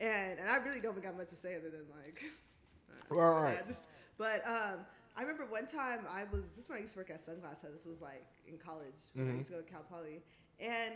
and 0.00 0.38
and 0.38 0.48
I 0.48 0.56
really 0.56 0.80
don't 0.80 0.94
think 0.94 1.06
I 1.06 1.10
have 1.10 1.18
much 1.18 1.28
to 1.30 1.36
say 1.36 1.56
other 1.56 1.70
than 1.70 1.84
like, 1.90 2.22
Right, 3.10 3.42
right. 3.42 3.54
yeah, 3.60 3.66
just, 3.66 3.86
but 4.18 4.46
um, 4.46 4.80
I 5.16 5.22
remember 5.22 5.44
one 5.46 5.66
time 5.66 6.00
I 6.10 6.24
was 6.32 6.42
this 6.54 6.64
is 6.64 6.70
when 6.70 6.78
I 6.78 6.82
used 6.82 6.94
to 6.94 7.00
work 7.00 7.10
at 7.10 7.20
Sunglass 7.20 7.60
Hut. 7.62 7.72
This 7.72 7.84
was 7.86 8.00
like 8.00 8.24
in 8.48 8.58
college 8.58 8.94
when 9.14 9.28
I 9.28 9.32
Mhm. 9.32 9.38
used 9.38 9.48
to 9.50 9.56
go 9.56 9.60
to 9.62 9.68
Cal 9.70 9.82
Poly, 9.88 10.22
and 10.60 10.94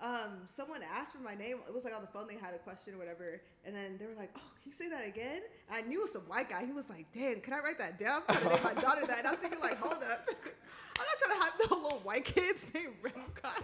um, 0.00 0.42
someone 0.46 0.82
asked 0.82 1.12
for 1.12 1.22
my 1.22 1.34
name. 1.34 1.58
It 1.68 1.72
was 1.74 1.84
like 1.84 1.94
on 1.94 2.00
the 2.02 2.08
phone. 2.08 2.26
They 2.26 2.34
had 2.36 2.52
a 2.54 2.58
question 2.58 2.94
or 2.94 2.98
whatever, 2.98 3.40
and 3.64 3.74
then 3.74 3.96
they 3.98 4.06
were 4.06 4.14
like, 4.18 4.30
"Oh, 4.36 4.40
can 4.62 4.66
you 4.70 4.72
say 4.72 4.88
that 4.88 5.06
again?" 5.06 5.42
And 5.68 5.76
I 5.84 5.86
knew 5.86 6.00
it 6.00 6.04
was 6.04 6.12
some 6.12 6.22
white 6.26 6.48
guy. 6.50 6.64
He 6.66 6.72
was 6.72 6.90
like, 6.90 7.06
"Damn, 7.12 7.40
can 7.40 7.52
I 7.52 7.58
write 7.60 7.78
that 7.78 7.98
down?" 7.98 8.22
I'm 8.28 8.62
my 8.62 8.74
daughter 8.80 9.06
that, 9.06 9.18
and 9.20 9.28
I'm 9.28 9.36
thinking 9.36 9.60
like, 9.60 9.78
"Hold 9.80 10.02
up, 10.02 10.26
I'm 10.98 11.04
not 11.04 11.18
trying 11.20 11.38
to 11.38 11.44
have 11.44 11.58
the 11.68 11.74
little 11.74 11.98
white 12.00 12.24
kids 12.24 12.66
named 12.74 12.94
Remkai." 13.02 13.62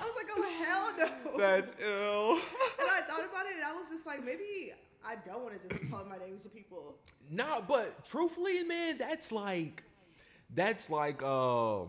I 0.00 0.04
was 0.04 0.14
like, 0.16 0.30
"Oh 0.36 0.94
hell 0.96 1.08
no!" 1.08 1.38
That's 1.38 1.72
ill. 1.80 2.32
and 2.80 2.88
I 2.90 3.00
thought 3.02 3.24
about 3.30 3.46
it, 3.46 3.56
and 3.56 3.64
I 3.64 3.72
was 3.72 3.88
just 3.90 4.06
like, 4.06 4.24
maybe 4.24 4.72
I 5.04 5.16
don't 5.26 5.42
want 5.42 5.54
to 5.62 5.68
just 5.68 5.90
tell 5.90 6.04
my 6.04 6.18
names 6.18 6.42
to 6.42 6.48
people. 6.48 6.96
No, 7.30 7.62
but 7.66 8.04
truthfully, 8.04 8.62
man, 8.64 8.98
that's 8.98 9.32
like 9.32 9.82
that's 10.54 10.90
like 10.90 11.22
uh 11.22 11.80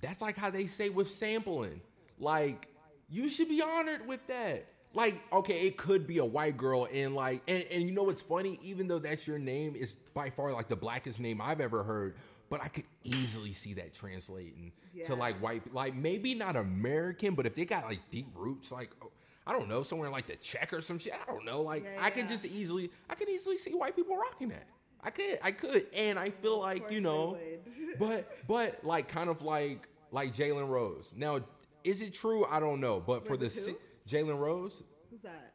that's 0.00 0.22
like 0.22 0.36
how 0.36 0.50
they 0.50 0.66
say 0.66 0.88
with 0.88 1.14
sampling. 1.14 1.80
Like, 2.18 2.68
you 3.08 3.28
should 3.28 3.48
be 3.48 3.62
honored 3.62 4.06
with 4.06 4.26
that. 4.28 4.66
Like, 4.92 5.22
okay, 5.32 5.66
it 5.66 5.76
could 5.76 6.06
be 6.06 6.18
a 6.18 6.24
white 6.24 6.56
girl 6.56 6.88
and 6.92 7.14
like 7.14 7.42
and, 7.46 7.64
and 7.70 7.82
you 7.82 7.92
know 7.92 8.04
what's 8.04 8.22
funny? 8.22 8.58
Even 8.62 8.88
though 8.88 8.98
that's 8.98 9.26
your 9.26 9.38
name, 9.38 9.76
is 9.76 9.94
by 10.14 10.30
far 10.30 10.52
like 10.52 10.68
the 10.68 10.76
blackest 10.76 11.20
name 11.20 11.40
I've 11.40 11.60
ever 11.60 11.82
heard. 11.82 12.16
But 12.50 12.62
I 12.62 12.68
could 12.68 12.84
easily 13.02 13.52
see 13.54 13.74
that 13.74 13.94
translating 13.94 14.72
Yeah. 14.92 15.04
to 15.04 15.14
like 15.14 15.40
white, 15.40 15.72
like 15.72 15.94
maybe 15.94 16.34
not 16.34 16.56
American, 16.56 17.34
but 17.34 17.46
if 17.46 17.54
they 17.54 17.64
got 17.64 17.84
like 17.84 18.00
deep 18.10 18.26
roots, 18.34 18.70
like 18.70 18.90
oh, 19.02 19.10
I 19.46 19.52
don't 19.52 19.68
know, 19.68 19.82
somewhere 19.82 20.10
like 20.10 20.26
the 20.26 20.36
Czech 20.36 20.72
or 20.72 20.82
some 20.82 20.98
shit. 20.98 21.14
I 21.14 21.24
don't 21.30 21.44
know. 21.46 21.62
Like 21.62 21.84
Yeah, 21.84 22.02
I 22.04 22.10
could 22.10 22.28
just 22.28 22.44
easily, 22.44 22.90
I 23.08 23.14
could 23.14 23.28
easily 23.30 23.56
see 23.56 23.70
white 23.72 23.96
people 23.96 24.16
rocking 24.16 24.48
that. 24.50 24.66
I 25.02 25.08
could, 25.10 25.38
I 25.42 25.52
could, 25.52 25.86
and 25.96 26.18
I 26.18 26.28
feel 26.28 26.60
like 26.60 26.90
you 26.90 27.00
know, 27.00 27.38
but 27.98 28.30
but 28.46 28.84
like 28.84 29.08
kind 29.08 29.30
of 29.30 29.40
like 29.42 29.88
like 30.10 30.34
Jalen 30.36 30.68
Rose. 30.68 31.10
Now, 31.16 31.40
is 31.84 32.02
it 32.02 32.12
true? 32.12 32.44
I 32.44 32.60
don't 32.60 32.80
know. 32.80 33.00
But 33.00 33.24
for 33.24 33.32
Wait, 33.32 33.40
the 33.40 33.50
si- 33.50 33.76
Jalen 34.08 34.38
Rose, 34.38 34.82
Who's 35.10 35.20
that? 35.22 35.54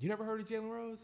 you 0.00 0.08
never 0.08 0.24
heard 0.24 0.40
of 0.40 0.48
Jalen 0.48 0.70
Rose? 0.70 0.98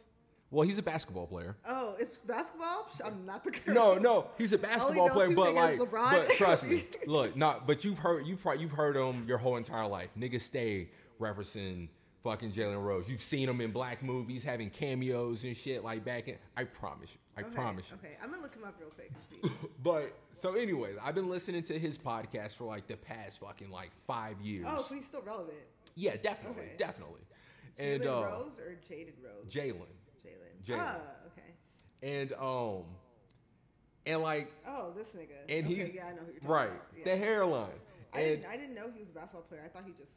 Well, 0.50 0.66
he's 0.66 0.78
a 0.78 0.82
basketball 0.82 1.26
player. 1.26 1.56
Oh, 1.66 1.96
it's 1.98 2.18
basketball. 2.18 2.88
I'm 3.04 3.26
not 3.26 3.42
the 3.44 3.50
girl. 3.50 3.74
No, 3.74 3.94
no, 3.98 4.26
he's 4.38 4.52
a 4.52 4.58
basketball 4.58 5.10
player, 5.10 5.34
but 5.34 5.54
like, 5.54 5.78
but 5.90 6.28
trust 6.36 6.66
me, 6.66 6.84
look, 7.06 7.36
not, 7.36 7.66
but 7.66 7.84
you've 7.84 7.98
heard, 7.98 8.26
you've 8.26 8.40
probably, 8.40 8.62
you've 8.62 8.70
heard 8.72 8.96
him 8.96 9.24
your 9.26 9.38
whole 9.38 9.56
entire 9.56 9.86
life. 9.88 10.08
Niggas 10.18 10.42
stay 10.42 10.88
referencing 11.20 11.88
fucking 12.22 12.52
Jalen 12.52 12.82
Rose. 12.82 13.08
You've 13.08 13.22
seen 13.22 13.48
him 13.48 13.60
in 13.60 13.72
black 13.72 14.02
movies, 14.02 14.44
having 14.44 14.70
cameos 14.70 15.44
and 15.44 15.56
shit 15.56 15.82
like 15.84 16.04
back 16.04 16.28
in. 16.28 16.36
I 16.56 16.64
promise 16.64 17.10
you, 17.12 17.18
I 17.36 17.44
Okay, 17.46 17.54
promise 17.54 17.86
you. 17.90 17.96
Okay, 17.96 18.14
I'm 18.22 18.30
gonna 18.30 18.42
look 18.42 18.54
him 18.54 18.64
up 18.64 18.74
real 18.80 18.90
quick 18.90 19.10
and 19.42 19.50
see. 19.50 19.56
But 19.82 20.12
so, 20.32 20.54
anyways, 20.54 20.96
I've 21.02 21.14
been 21.14 21.28
listening 21.28 21.62
to 21.64 21.78
his 21.78 21.98
podcast 21.98 22.54
for 22.56 22.64
like 22.64 22.86
the 22.86 22.96
past 22.96 23.38
fucking 23.40 23.70
like 23.70 23.90
five 24.06 24.40
years. 24.40 24.66
oh, 24.68 24.80
so 24.82 24.94
he's 24.94 25.06
still 25.06 25.22
relevant. 25.22 25.56
yeah, 25.96 26.16
definitely, 26.22 26.62
Okay. 26.62 26.74
definitely. 26.78 27.20
Jalen 27.78 27.94
And 27.94 28.06
uh, 28.06 28.22
Rose 28.24 28.58
or 28.58 28.78
Jaden 28.90 29.12
Rose? 29.22 29.52
Jalen, 29.52 29.86
Ah, 30.74 30.98
okay. 31.28 31.52
and 32.02 32.32
um, 32.34 32.84
and 34.06 34.22
like, 34.22 34.52
Oh, 34.66 34.92
this 34.96 35.08
nigga. 35.08 35.30
and 35.48 35.66
okay, 35.66 35.74
he's 35.74 35.94
yeah, 35.94 36.06
I 36.06 36.10
know 36.12 36.18
who 36.26 36.32
you're 36.32 36.40
talking 36.40 36.48
right, 36.48 36.66
about. 36.66 36.82
Yeah. 36.96 37.04
the 37.04 37.16
hairline. 37.16 37.68
I 38.12 38.20
and 38.20 38.28
didn't. 38.42 38.46
I 38.52 38.56
didn't 38.56 38.74
know 38.74 38.90
he 38.94 39.00
was 39.00 39.08
a 39.10 39.12
basketball 39.12 39.42
player. 39.42 39.62
I 39.64 39.68
thought 39.68 39.84
he 39.86 39.92
just 39.92 40.12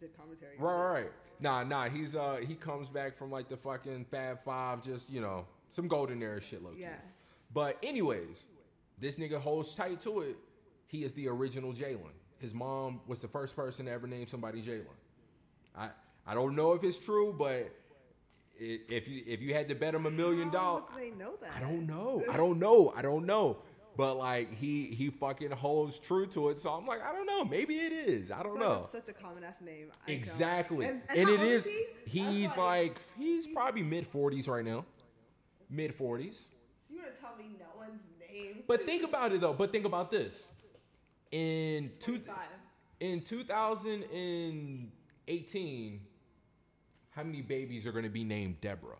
did 0.00 0.16
commentary. 0.16 0.56
Right, 0.58 0.92
right. 1.02 1.12
Nah, 1.40 1.64
nah. 1.64 1.88
He's 1.88 2.14
uh 2.16 2.40
he 2.46 2.54
comes 2.54 2.88
back 2.88 3.16
from 3.16 3.30
like 3.30 3.48
the 3.48 3.56
fucking 3.56 4.06
Fab 4.10 4.42
Five, 4.44 4.82
just 4.82 5.10
you 5.10 5.20
know 5.20 5.46
some 5.70 5.88
golden 5.88 6.22
era 6.22 6.40
shit, 6.40 6.62
low 6.62 6.70
key. 6.70 6.82
Yeah. 6.82 6.94
But 7.52 7.78
anyways, 7.82 8.46
this 8.98 9.18
nigga 9.18 9.40
holds 9.40 9.74
tight 9.74 10.00
to 10.02 10.20
it. 10.20 10.36
He 10.86 11.04
is 11.04 11.12
the 11.14 11.28
original 11.28 11.72
Jalen. 11.72 12.12
His 12.38 12.54
mom 12.54 13.00
was 13.06 13.20
the 13.20 13.28
first 13.28 13.56
person 13.56 13.86
to 13.86 13.92
ever 13.92 14.06
name 14.06 14.26
somebody 14.26 14.60
Jalen. 14.62 14.84
I 15.76 15.90
I 16.26 16.34
don't 16.34 16.54
know 16.56 16.72
if 16.74 16.84
it's 16.84 16.98
true, 16.98 17.34
but 17.36 17.72
if 18.58 19.08
you 19.08 19.22
if 19.26 19.40
you 19.40 19.54
had 19.54 19.68
to 19.68 19.74
bet 19.74 19.94
him 19.94 20.04
a 20.06 20.10
million 20.10 20.50
dollars, 20.50 20.84
they 20.96 21.10
know 21.10 21.34
that? 21.40 21.50
I 21.56 21.60
don't 21.60 21.86
know. 21.86 22.22
I 22.30 22.36
don't 22.36 22.58
know. 22.58 22.92
I 22.96 23.02
don't 23.02 23.24
know. 23.26 23.58
But 23.96 24.14
like 24.16 24.52
he 24.54 24.86
he 24.86 25.10
fucking 25.10 25.50
holds 25.50 25.98
true 25.98 26.26
to 26.28 26.48
it. 26.50 26.60
So 26.60 26.70
I'm 26.70 26.86
like, 26.86 27.02
I 27.02 27.12
don't 27.12 27.26
know. 27.26 27.44
Maybe 27.44 27.74
it 27.78 27.92
is. 27.92 28.30
I 28.30 28.42
don't 28.44 28.54
Like, 28.54 28.62
know. 28.68 28.86
Such 28.90 29.08
a 29.08 29.12
common 29.12 29.42
ass 29.44 29.60
name. 29.60 29.90
I 30.06 30.10
don't- 30.10 30.16
Exactly. 30.16 30.86
And, 30.86 31.02
And, 31.08 31.18
and 31.18 31.28
how 31.28 31.34
it 31.34 31.40
old 31.40 31.48
is. 31.48 31.64
he? 31.64 31.86
He's 32.06 32.46
That's 32.50 32.58
like 32.58 32.96
he's 33.16 33.46
probably 33.48 33.82
mid 33.82 34.10
40s 34.12 34.46
right 34.48 34.64
now. 34.64 34.84
Mid 35.68 35.98
40s. 35.98 36.34
So 36.34 36.40
you 36.90 36.98
gonna 37.00 37.10
tell 37.20 37.34
me 37.36 37.50
no 37.58 37.66
one's 37.76 38.02
name? 38.20 38.62
But 38.68 38.84
think 38.86 39.02
about 39.02 39.32
it 39.32 39.40
though. 39.40 39.52
But 39.52 39.72
think 39.72 39.84
about 39.84 40.10
this. 40.12 40.46
In 41.32 41.90
two, 42.00 42.20
in 43.00 43.20
2018, 43.20 46.00
how 47.18 47.24
many 47.24 47.42
babies 47.42 47.84
are 47.84 47.90
going 47.90 48.04
to 48.04 48.10
be 48.10 48.22
named 48.22 48.60
Deborah? 48.60 48.94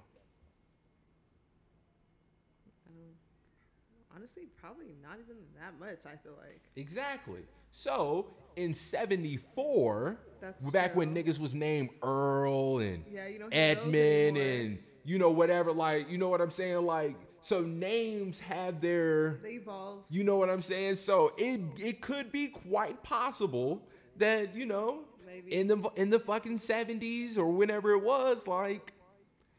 Honestly, 4.15 4.49
probably 4.61 4.97
not 5.01 5.19
even 5.21 5.37
that 5.61 5.79
much. 5.79 6.01
I 6.05 6.17
feel 6.17 6.33
like. 6.37 6.61
Exactly. 6.75 7.43
So 7.71 8.35
in 8.57 8.75
74, 8.75 10.19
That's 10.41 10.65
back 10.71 10.97
when 10.97 11.15
true. 11.15 11.23
niggas 11.23 11.39
was 11.39 11.55
named 11.55 11.91
Earl 12.03 12.79
and 12.79 13.05
Yeah, 13.09 13.29
you 13.29 13.39
those 13.39 13.51
Edmund 13.53 14.37
and 14.37 14.79
you 15.05 15.19
know 15.19 15.31
whatever, 15.31 15.73
like 15.73 16.11
you 16.11 16.19
know 16.19 16.29
what 16.29 16.41
I'm 16.41 16.51
saying, 16.51 16.85
like 16.85 17.15
so 17.41 17.61
names 17.61 18.41
have 18.41 18.81
their 18.81 19.39
They 19.45 19.51
evolve. 19.51 20.03
You 20.11 20.25
know 20.25 20.37
what 20.37 20.51
I'm 20.51 20.63
saying? 20.63 20.97
So 20.97 21.33
it 21.39 21.61
it 21.77 22.01
could 22.01 22.33
be 22.33 22.49
quite 22.49 23.05
possible 23.05 23.87
that 24.17 24.57
you 24.57 24.67
know 24.67 25.05
In 25.47 25.67
the 25.69 25.91
in 25.97 26.11
the 26.11 26.19
fucking 26.19 26.59
70s 26.59 27.37
or 27.39 27.47
whenever 27.47 27.93
it 27.93 28.03
was 28.03 28.47
like 28.47 28.93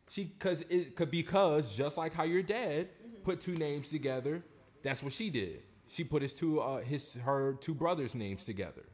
she 0.09 0.25
cuz 0.39 0.61
it 0.69 0.95
could 0.95 1.11
because 1.11 1.73
just 1.75 1.97
like 1.97 2.13
how 2.13 2.23
your 2.23 2.41
dad 2.43 2.87
Mm-hmm. 2.89 3.23
put 3.23 3.41
two 3.41 3.55
names 3.55 3.89
together, 3.89 4.43
that's 4.83 5.01
what 5.03 5.13
she 5.13 5.29
did. 5.29 5.63
She 5.87 6.03
put 6.03 6.21
his 6.21 6.33
two 6.33 6.59
uh 6.61 6.81
his 6.81 7.13
her 7.13 7.53
two 7.59 7.73
brothers 7.73 8.13
names 8.15 8.45
together 8.45 8.85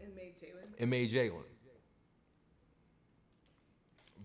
And 0.00 0.14
made 0.14 0.34
Jalen. 0.40 0.80
and 0.80 0.90
made 0.90 1.10
Jalen. 1.10 1.44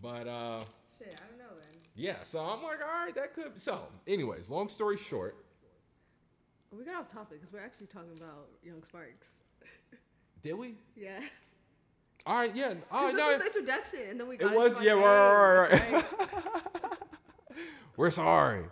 But 0.01 0.27
uh 0.27 0.63
Shit, 0.99 1.15
I 1.17 1.27
don't 1.29 1.37
know 1.39 1.55
then. 1.57 1.79
yeah, 1.95 2.23
so 2.23 2.39
I'm 2.39 2.61
like, 2.63 2.79
all 2.81 3.05
right, 3.05 3.15
that 3.15 3.33
could. 3.33 3.59
So, 3.59 3.87
anyways, 4.07 4.49
long 4.49 4.69
story 4.69 4.97
short, 4.97 5.35
We 6.71 6.83
got 6.83 6.95
off 6.95 7.11
topic 7.11 7.39
because 7.39 7.53
we're 7.53 7.59
actually 7.65 7.87
talking 7.87 8.15
about 8.17 8.47
Young 8.63 8.83
Sparks. 8.83 9.42
Did 10.43 10.53
we? 10.53 10.75
Yeah. 10.95 11.19
All 12.25 12.35
right, 12.37 12.55
yeah. 12.55 12.73
All 12.91 13.05
right, 13.05 13.13
this 13.13 13.19
no, 13.19 13.27
was 13.27 13.37
the 13.39 13.45
introduction, 13.47 13.99
and 14.09 14.19
then 14.19 14.27
we 14.27 14.35
It 14.37 14.51
was 14.51 14.73
yeah, 14.81 14.93
name. 14.93 15.03
right, 15.03 15.91
right. 15.91 16.05
We're 17.97 18.11
sorry. 18.11 18.65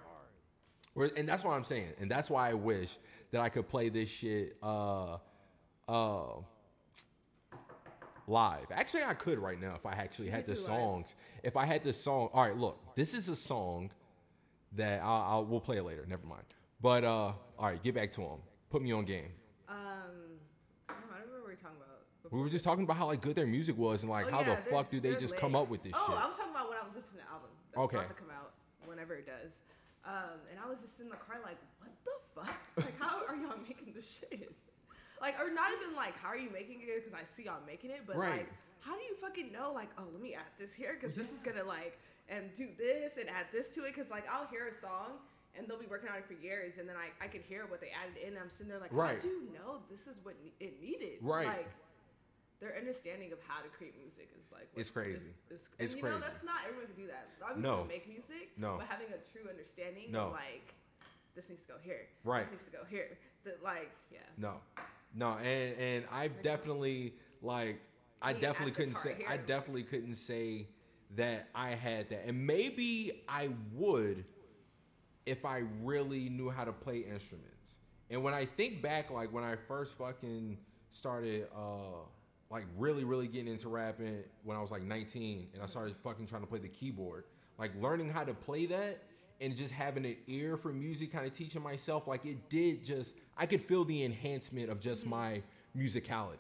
We're, 0.96 1.10
and 1.18 1.28
that's 1.28 1.44
what 1.44 1.54
I'm 1.54 1.64
saying. 1.64 1.90
And 2.00 2.10
that's 2.10 2.30
why 2.30 2.50
I 2.50 2.54
wish 2.54 2.98
that 3.32 3.42
I 3.42 3.50
could 3.50 3.68
play 3.68 3.90
this 3.90 4.10
shit 4.10 4.58
uh 4.64 5.18
uh 5.88 6.24
live. 8.28 8.66
Actually, 8.72 9.04
I 9.04 9.14
could 9.14 9.38
right 9.40 9.60
now 9.60 9.76
if 9.76 9.86
I 9.86 9.92
actually 9.94 10.30
had 10.30 10.46
the 10.48 10.54
do 10.54 10.60
live. 10.60 10.68
songs. 10.68 11.16
If 11.44 11.56
I 11.58 11.66
had 11.66 11.84
the 11.84 11.94
song. 11.94 12.30
All 12.34 12.44
right, 12.44 12.58
look. 12.58 12.80
This 12.96 13.14
is 13.14 13.30
a 13.30 13.36
song 13.36 13.92
that 14.74 15.02
I'll, 15.02 15.22
I'll 15.22 15.46
we'll 15.46 15.60
play 15.62 15.78
it 15.78 15.84
later. 15.84 16.06
Never 16.08 16.26
mind. 16.26 16.44
But 16.82 17.04
uh 17.04 17.08
all 17.10 17.36
right, 17.60 17.82
get 17.82 17.96
back 17.96 18.12
to 18.14 18.22
him. 18.22 18.40
Put 18.70 18.82
me 18.82 18.92
on 18.92 19.06
game. 19.06 19.32
Um, 19.68 19.76
damn, 20.88 20.96
I 20.98 21.00
don't 21.00 21.10
remember 21.10 21.34
what 21.40 21.44
we 21.46 21.50
were 21.52 21.56
talking 21.56 21.78
about. 21.78 22.00
We 22.32 22.40
were 22.40 22.50
just 22.50 22.64
talking 22.64 22.86
about 22.86 22.96
how 22.98 23.08
like 23.08 23.22
good 23.22 23.36
their 23.36 23.46
music 23.46 23.78
was 23.78 24.04
and 24.04 24.10
like 24.12 24.28
Oh, 24.28 24.32
how 24.32 24.40
yeah, 24.42 24.56
the 24.56 24.72
fuck 24.72 24.90
do 24.90 25.00
they 25.00 25.12
just 25.16 25.34
lit. 25.36 25.40
come 25.42 25.56
up 25.56 25.70
with 25.70 25.84
this 25.84 25.92
oh, 25.96 26.06
shit? 26.08 26.24
I 26.24 26.26
was 26.28 26.38
talking 26.38 26.52
about 26.56 26.70
when 26.70 26.78
I 26.80 26.84
was 26.88 26.96
listening 26.96 27.20
to 27.20 27.26
the 27.28 27.32
album. 27.32 27.50
That's 27.76 27.84
Okay. 27.84 27.98
about 27.98 28.08
to 28.08 28.14
come 28.16 28.32
out 28.32 28.52
whenever 28.86 29.14
it 29.16 29.28
does. 29.28 29.60
Um, 30.08 30.40
and 30.50 30.58
I 30.58 30.68
was 30.70 30.82
just 30.82 31.00
in 31.00 31.10
the 31.10 31.20
car 31.20 31.38
like, 31.44 31.60
what 31.84 31.92
the 32.08 32.18
fuck? 32.34 32.56
Like, 32.78 32.98
how 33.00 33.20
are 33.28 33.36
y'all 33.36 33.60
making 33.68 33.92
this 33.94 34.08
shit? 34.24 34.50
Like, 35.22 35.36
or 35.40 35.52
not 35.54 35.70
even 35.76 35.94
like, 35.96 36.18
how 36.18 36.30
are 36.30 36.38
you 36.40 36.50
making 36.50 36.82
it? 36.82 37.04
Because 37.04 37.14
I 37.14 37.28
see 37.28 37.44
y'all 37.46 37.62
making 37.68 37.92
it, 37.92 38.08
but 38.08 38.16
Right. 38.16 38.48
like, 38.48 38.50
how 38.80 38.96
do 38.96 39.04
you 39.04 39.14
fucking 39.20 39.52
know? 39.52 39.72
Like, 39.76 39.90
oh, 40.00 40.08
let 40.12 40.22
me 40.24 40.34
add 40.34 40.48
this 40.58 40.74
here 40.74 40.98
because 41.00 41.16
this 41.16 41.28
is 41.28 41.38
gonna 41.44 41.64
like, 41.68 42.00
and 42.30 42.50
do 42.56 42.70
this 42.80 43.18
and 43.20 43.30
add 43.30 43.46
this 43.52 43.70
to 43.76 43.84
it. 43.84 43.94
Because 43.94 44.10
like, 44.10 44.24
I'll 44.32 44.48
hear 44.48 44.68
a 44.70 44.74
song. 44.74 45.20
And 45.54 45.68
they'll 45.68 45.78
be 45.78 45.86
working 45.86 46.08
on 46.08 46.16
it 46.16 46.24
for 46.26 46.32
years, 46.42 46.78
and 46.80 46.88
then 46.88 46.96
I, 46.96 47.12
I 47.22 47.28
could 47.28 47.42
hear 47.42 47.66
what 47.68 47.82
they 47.82 47.92
added 47.92 48.16
in. 48.16 48.40
I'm 48.40 48.50
sitting 48.50 48.70
there 48.70 48.80
like, 48.80 48.94
Right. 48.94 49.18
how 49.18 49.22
do 49.22 49.28
you 49.28 49.52
know 49.54 49.84
this 49.92 50.08
is 50.08 50.16
what 50.24 50.36
ne- 50.46 50.66
it 50.66 50.80
needed? 50.82 51.20
Right. 51.20 51.46
Like, 51.46 51.68
their 52.62 52.78
understanding 52.78 53.34
of 53.34 53.40
how 53.48 53.60
to 53.62 53.68
create 53.70 53.96
music 54.00 54.30
is 54.40 54.52
like 54.52 54.70
It's 54.76 54.90
crazy. 54.92 55.34
Is, 55.50 55.62
is, 55.62 55.70
It's 55.80 55.94
and 55.94 55.98
you 56.00 56.08
know 56.08 56.18
crazy. 56.18 56.28
that's 56.32 56.46
not 56.46 56.60
everyone 56.68 56.86
can 56.88 56.96
do 56.96 57.08
that. 57.08 57.28
A 57.42 57.44
lot 57.44 57.52
of 57.54 57.58
No. 57.58 57.70
people 57.70 57.78
can 57.82 57.88
make 57.90 58.08
music, 58.08 58.52
No. 58.58 58.78
but 58.78 58.88
having 58.88 59.08
a 59.08 59.18
true 59.34 59.50
understanding 59.50 60.12
No. 60.12 60.28
of 60.28 60.34
like 60.34 60.74
this 61.36 61.50
needs 61.50 61.64
to 61.64 61.68
go 61.74 61.78
here, 61.82 62.08
Right. 62.24 62.44
This 62.44 62.52
needs 62.52 62.66
to 62.66 62.72
go 62.72 62.84
here. 62.86 63.18
That 63.44 63.64
like 63.64 63.90
yeah. 64.12 64.20
No, 64.38 64.62
no, 65.16 65.38
and 65.40 65.76
and 65.78 66.06
I've 66.12 66.42
definitely 66.44 67.16
like 67.42 67.82
I 68.22 68.34
definitely 68.34 68.74
couldn't 68.74 68.96
say 68.96 69.26
I 69.28 69.38
definitely 69.38 69.84
couldn't 69.84 70.16
say 70.16 70.68
that 71.16 71.50
I 71.56 71.72
had 71.72 72.10
that, 72.10 72.26
and 72.28 72.46
maybe 72.46 73.24
I 73.28 73.50
would 73.74 74.24
if 75.26 75.44
I 75.46 75.64
really 75.84 76.30
knew 76.30 76.50
how 76.52 76.64
to 76.66 76.72
play 76.72 77.00
instruments. 77.00 77.76
And 78.12 78.24
when 78.24 78.34
I 78.34 78.46
think 78.46 78.82
back, 78.82 79.10
like 79.10 79.32
when 79.34 79.44
I 79.44 79.56
first 79.56 79.98
fucking 79.98 80.58
started, 80.92 81.48
uh, 81.56 82.06
like 82.52 82.66
really, 82.78 83.04
really 83.04 83.28
getting 83.28 83.52
into 83.52 83.70
rapping 83.70 84.24
when 84.44 84.58
I 84.58 84.62
was 84.62 84.72
like 84.72 84.84
19, 84.84 85.48
and 85.54 85.64
I 85.64 85.66
started 85.66 85.96
fucking 86.04 86.28
trying 86.28 86.42
to 86.42 86.48
play 86.48 86.60
the 86.60 86.68
keyboard, 86.68 87.24
like 87.58 87.72
learning 87.82 88.10
how 88.10 88.24
to 88.24 88.34
play 88.34 88.66
that 88.68 89.00
and 89.40 89.56
just 89.56 89.74
having 89.74 90.06
an 90.06 90.18
ear 90.28 90.58
for 90.58 90.72
music, 90.74 91.12
kind 91.14 91.26
of 91.26 91.34
teaching 91.34 91.64
myself, 91.64 92.08
like 92.08 92.26
it 92.26 92.50
did 92.50 92.84
just, 92.86 93.14
I 93.38 93.46
could 93.46 93.64
feel 93.64 93.86
the 93.86 94.04
enhancement 94.04 94.70
of 94.70 94.80
just 94.80 95.06
my 95.06 95.42
musicality. 95.76 96.36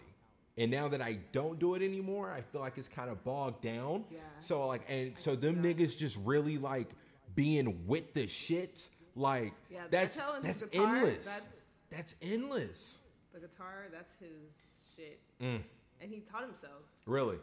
And 0.57 0.69
now 0.69 0.89
that 0.89 1.01
I 1.01 1.13
don't 1.31 1.57
do 1.57 1.75
it 1.75 1.81
anymore, 1.81 2.29
I 2.29 2.41
feel 2.41 2.59
like 2.61 2.77
it's 2.77 2.89
kind 2.89 3.09
of 3.09 3.23
bogged 3.23 3.63
down. 3.63 4.03
Yeah. 4.11 4.19
So 4.41 4.67
like, 4.67 4.81
and 4.89 5.13
so 5.17 5.35
them 5.35 5.63
niggas 5.63 5.97
just 5.97 6.17
really 6.17 6.57
like 6.57 6.89
being 7.33 7.87
with 7.87 8.13
the 8.13 8.27
shit. 8.27 8.89
Like 9.15 9.53
Yeah, 9.71 9.79
that's 9.89 10.17
that's 10.43 10.61
guitar, 10.63 10.95
endless. 10.95 11.25
that's- 11.25 11.65
That's 11.89 12.15
endless. 12.21 12.99
The 13.33 13.39
guitar, 13.39 13.85
that's 13.91 14.13
his 14.19 14.53
shit, 14.95 15.19
Mm, 15.41 15.61
and 16.01 16.11
he 16.11 16.19
taught 16.19 16.43
himself. 16.43 16.83
really? 17.05 17.37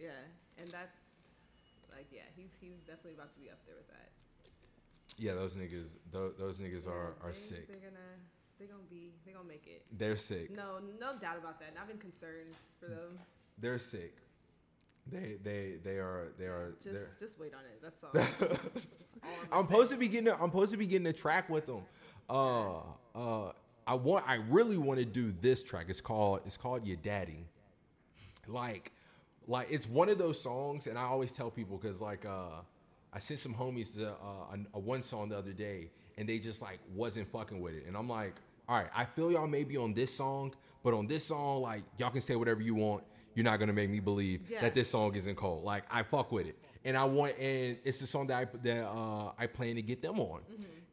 Yeah, 0.00 0.10
and 0.58 0.68
that's 0.70 0.96
like 1.90 2.06
yeah, 2.12 2.22
he's 2.36 2.50
he's 2.60 2.78
definitely 2.86 3.14
about 3.14 3.32
to 3.34 3.40
be 3.40 3.50
up 3.50 3.58
there 3.66 3.74
with 3.76 3.88
that. 3.88 4.10
Yeah, 5.18 5.34
those 5.34 5.54
niggas. 5.54 5.96
Those, 6.12 6.34
those 6.38 6.58
niggas 6.58 6.86
are 6.86 7.14
Yeah, 7.20 7.26
are 7.28 7.32
they- 7.32 7.38
sick. 7.38 7.66
They're 7.68 7.76
gonna 7.90 8.14
they 8.60 8.66
gonna 8.66 8.82
be, 8.90 9.12
they're 9.24 9.34
gonna 9.34 9.48
make 9.48 9.66
it. 9.66 9.84
They're 9.98 10.16
sick. 10.16 10.50
No, 10.54 10.78
no 11.00 11.16
doubt 11.18 11.38
about 11.38 11.58
that. 11.60 11.70
And 11.70 11.78
I've 11.78 11.88
been 11.88 11.98
concerned 11.98 12.54
for 12.80 12.86
them. 12.86 13.18
They're 13.58 13.78
sick. 13.78 14.16
They 15.10 15.36
they 15.42 15.78
they 15.82 15.96
are 15.98 16.28
they 16.38 16.44
are. 16.46 16.74
Just, 16.82 16.94
they're- 16.94 17.16
just 17.18 17.40
wait 17.40 17.52
on 17.54 17.60
it. 17.60 17.80
That's 17.82 18.04
all. 18.04 18.10
That's 18.12 18.42
all 19.24 19.30
I'm 19.52 19.58
I'm 19.60 19.64
supposed 19.66 19.90
to 19.90 19.96
be 19.96 20.06
getting. 20.08 20.28
A, 20.28 20.34
I'm 20.34 20.50
supposed 20.50 20.70
to 20.72 20.76
be 20.78 20.86
getting 20.86 21.06
a 21.08 21.12
track 21.12 21.48
with 21.50 21.66
them. 21.66 21.82
Uh, 22.30 22.78
uh, 23.14 23.52
I 23.86 23.94
want. 23.94 24.24
I 24.28 24.34
really 24.50 24.76
want 24.78 24.98
to 25.00 25.04
do 25.06 25.32
this 25.40 25.62
track. 25.62 25.86
It's 25.88 26.00
called. 26.00 26.40
It's 26.46 26.56
called 26.56 26.86
Your 26.86 26.98
Daddy. 26.98 27.46
Like, 28.48 28.92
like 29.46 29.68
it's 29.70 29.88
one 29.88 30.08
of 30.08 30.18
those 30.18 30.40
songs, 30.40 30.86
and 30.86 30.98
I 30.98 31.02
always 31.02 31.32
tell 31.32 31.50
people 31.50 31.76
because 31.78 32.00
like 32.00 32.24
uh, 32.26 32.60
I 33.12 33.18
sent 33.18 33.40
some 33.40 33.54
homies 33.54 33.94
the, 33.94 34.10
uh, 34.10 34.12
a, 34.74 34.76
a 34.76 34.78
one 34.78 35.02
song 35.02 35.28
the 35.30 35.38
other 35.38 35.52
day, 35.52 35.90
and 36.16 36.28
they 36.28 36.38
just 36.38 36.60
like 36.62 36.78
wasn't 36.94 37.30
fucking 37.30 37.60
with 37.60 37.74
it, 37.74 37.84
and 37.86 37.96
I'm 37.96 38.08
like, 38.08 38.34
all 38.68 38.76
right, 38.78 38.90
I 38.94 39.04
feel 39.04 39.30
y'all 39.32 39.46
maybe 39.46 39.76
on 39.76 39.94
this 39.94 40.14
song, 40.14 40.54
but 40.82 40.92
on 40.94 41.06
this 41.06 41.24
song, 41.24 41.62
like 41.62 41.82
y'all 41.98 42.10
can 42.10 42.20
say 42.20 42.36
whatever 42.36 42.60
you 42.62 42.74
want. 42.74 43.04
You're 43.34 43.44
not 43.44 43.58
gonna 43.60 43.72
make 43.72 43.88
me 43.88 44.00
believe 44.00 44.40
Yeah. 44.50 44.62
that 44.62 44.74
this 44.74 44.90
song 44.90 45.14
isn't 45.14 45.36
cold. 45.36 45.62
Like 45.64 45.84
I 45.90 46.02
fuck 46.02 46.32
with 46.32 46.46
it, 46.48 46.58
and 46.84 46.96
I 46.96 47.04
want, 47.04 47.38
and 47.38 47.78
it's 47.84 47.98
the 47.98 48.06
song 48.06 48.26
that 48.28 48.36
I 48.36 48.44
that 48.64 48.84
uh, 48.84 49.32
I 49.38 49.46
plan 49.46 49.76
to 49.76 49.82
get 49.82 50.02
them 50.02 50.18
on, 50.18 50.40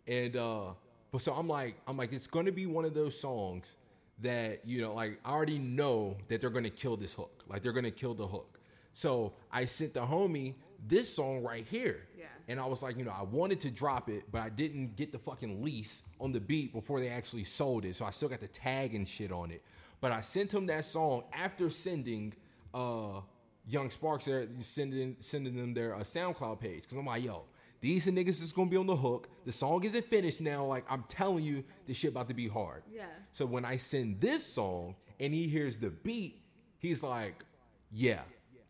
and 0.07 0.35
uh, 0.37 0.65
but 1.11 1.21
so 1.21 1.33
I'm 1.33 1.47
like, 1.47 1.75
I'm 1.87 1.97
like, 1.97 2.13
it's 2.13 2.27
gonna 2.27 2.51
be 2.51 2.65
one 2.67 2.85
of 2.85 2.93
those 2.93 3.19
songs 3.19 3.73
that 4.21 4.65
you 4.65 4.81
know, 4.81 4.93
like 4.93 5.19
I 5.25 5.31
already 5.31 5.59
know 5.59 6.17
that 6.29 6.41
they're 6.41 6.49
gonna 6.49 6.69
kill 6.69 6.97
this 6.97 7.13
hook, 7.13 7.43
like 7.47 7.61
they're 7.61 7.73
gonna 7.73 7.91
kill 7.91 8.13
the 8.13 8.27
hook. 8.27 8.59
So 8.93 9.33
I 9.51 9.65
sent 9.65 9.93
the 9.93 10.01
homie 10.01 10.53
this 10.87 11.13
song 11.13 11.43
right 11.43 11.65
here, 11.69 12.07
Yeah. 12.17 12.25
and 12.47 12.59
I 12.59 12.65
was 12.65 12.81
like, 12.81 12.97
you 12.97 13.03
know, 13.03 13.11
I 13.17 13.23
wanted 13.23 13.59
to 13.61 13.71
drop 13.71 14.07
it, 14.09 14.23
but 14.31 14.41
I 14.41 14.49
didn't 14.49 14.95
get 14.95 15.11
the 15.11 15.19
fucking 15.19 15.61
lease 15.63 16.03
on 16.21 16.31
the 16.31 16.39
beat 16.39 16.71
before 16.73 16.99
they 16.99 17.09
actually 17.09 17.43
sold 17.43 17.83
it, 17.85 17.95
so 17.95 18.05
I 18.05 18.11
still 18.11 18.29
got 18.29 18.39
the 18.39 18.47
tag 18.47 18.93
and 18.95 19.07
shit 19.07 19.31
on 19.31 19.51
it. 19.51 19.61
But 19.99 20.11
I 20.11 20.21
sent 20.21 20.53
him 20.53 20.65
that 20.67 20.85
song 20.85 21.23
after 21.33 21.69
sending 21.69 22.33
uh 22.73 23.21
Young 23.67 23.89
Sparks 23.89 24.25
there, 24.25 24.47
sending 24.61 25.15
sending 25.19 25.55
them 25.55 25.73
their 25.73 25.95
uh, 25.95 25.99
SoundCloud 26.01 26.59
page 26.59 26.83
because 26.83 26.97
I'm 26.99 27.05
like, 27.07 27.23
yo, 27.23 27.45
these 27.85 28.07
niggas 28.07 28.41
is 28.41 28.51
gonna 28.51 28.67
be 28.67 28.77
on 28.77 28.87
the 28.87 28.95
hook. 28.95 29.29
The 29.45 29.51
song 29.51 29.83
isn't 29.83 30.07
finished 30.07 30.41
now. 30.41 30.65
Like 30.65 30.85
I'm 30.89 31.03
telling 31.07 31.43
you, 31.43 31.63
this 31.85 31.95
shit 31.97 32.09
about 32.09 32.27
to 32.29 32.33
be 32.33 32.47
hard. 32.47 32.81
Yeah. 32.91 33.03
So 33.31 33.45
when 33.45 33.63
I 33.63 33.77
send 33.77 34.19
this 34.19 34.43
song 34.43 34.95
and 35.19 35.31
he 35.31 35.47
hears 35.47 35.77
the 35.77 35.91
beat, 35.91 36.41
he's 36.79 37.03
like, 37.03 37.43
yeah, 37.91 38.21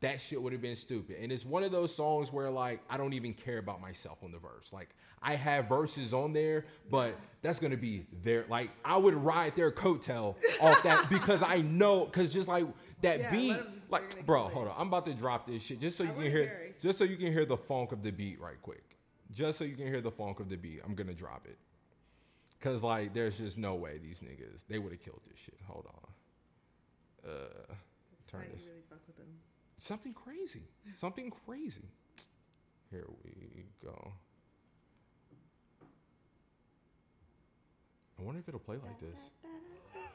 that 0.02 0.20
shit 0.20 0.42
would 0.42 0.52
have 0.52 0.62
been 0.62 0.76
stupid. 0.76 1.16
And 1.22 1.32
it's 1.32 1.46
one 1.46 1.64
of 1.64 1.72
those 1.72 1.96
songs 1.96 2.34
where 2.34 2.52
like 2.52 2.82
I 2.90 2.98
don't 2.98 3.14
even 3.14 3.34
care 3.34 3.58
about 3.58 3.80
myself 3.80 4.18
on 4.22 4.34
the 4.34 4.38
verse. 4.38 4.74
Like 4.74 4.90
I 5.24 5.36
have 5.36 5.70
verses 5.70 6.14
on 6.14 6.34
there, 6.34 6.66
but 6.92 7.16
that's 7.42 7.58
gonna 7.58 7.78
be 7.78 8.08
there. 8.22 8.44
Like 8.50 8.70
I 8.84 8.98
would 8.98 9.14
ride 9.14 9.56
their 9.56 9.72
coattail 9.72 10.36
off 10.60 10.84
that 10.84 11.10
because 11.10 11.42
I 11.42 11.60
know 11.60 12.04
because 12.04 12.34
just 12.34 12.50
like 12.50 12.66
that 13.02 13.22
Yeah, 13.22 13.32
beat, 13.32 13.58
like 13.90 14.26
bro, 14.26 14.50
hold 14.50 14.68
on, 14.68 14.76
I'm 14.78 14.88
about 14.90 15.06
to 15.06 15.14
drop 15.14 15.48
this 15.48 15.64
shit 15.64 15.80
just 15.80 15.96
so 15.98 16.04
I 16.04 16.08
you 16.08 16.14
can 16.16 16.22
hear, 16.24 16.32
hear 16.32 16.76
just 16.82 16.98
so 16.98 17.06
you 17.06 17.16
can 17.16 17.32
hear 17.32 17.46
the 17.46 17.56
funk 17.56 17.94
of 17.94 18.04
the 18.04 18.12
beat 18.12 18.42
right 18.42 18.62
quick. 18.62 18.95
Just 19.32 19.58
so 19.58 19.64
you 19.64 19.76
can 19.76 19.88
hear 19.88 20.02
the 20.02 20.12
funk 20.12 20.40
of 20.40 20.50
the 20.50 20.56
beat, 20.56 20.82
I'm 20.86 20.96
gonna 20.96 21.14
drop 21.14 21.46
it. 21.46 21.58
Cause 22.62 22.84
like 22.84 23.14
there's 23.14 23.38
just 23.38 23.58
no 23.58 23.76
way 23.76 24.00
these 24.02 24.22
niggas 24.22 24.66
they 24.68 24.80
would 24.80 24.92
have 24.92 25.02
killed 25.02 25.22
this 25.30 25.38
shit. 25.38 25.60
Hold 25.68 25.86
on. 25.88 27.30
Uh 27.30 27.34
That's 27.68 28.32
turn 28.32 28.42
this 28.54 28.62
really 28.66 28.82
fuck 28.90 29.00
with 29.08 29.18
them. 29.18 29.28
something 29.78 30.14
crazy. 30.14 30.64
Something 30.96 31.32
crazy. 31.46 31.90
Here 32.92 33.06
we 33.24 33.66
go. 33.84 34.14
I 38.18 38.24
wonder 38.24 38.40
if 38.40 38.48
it'll 38.48 38.60
play 38.60 38.78
like 38.78 39.00
this. 39.02 39.20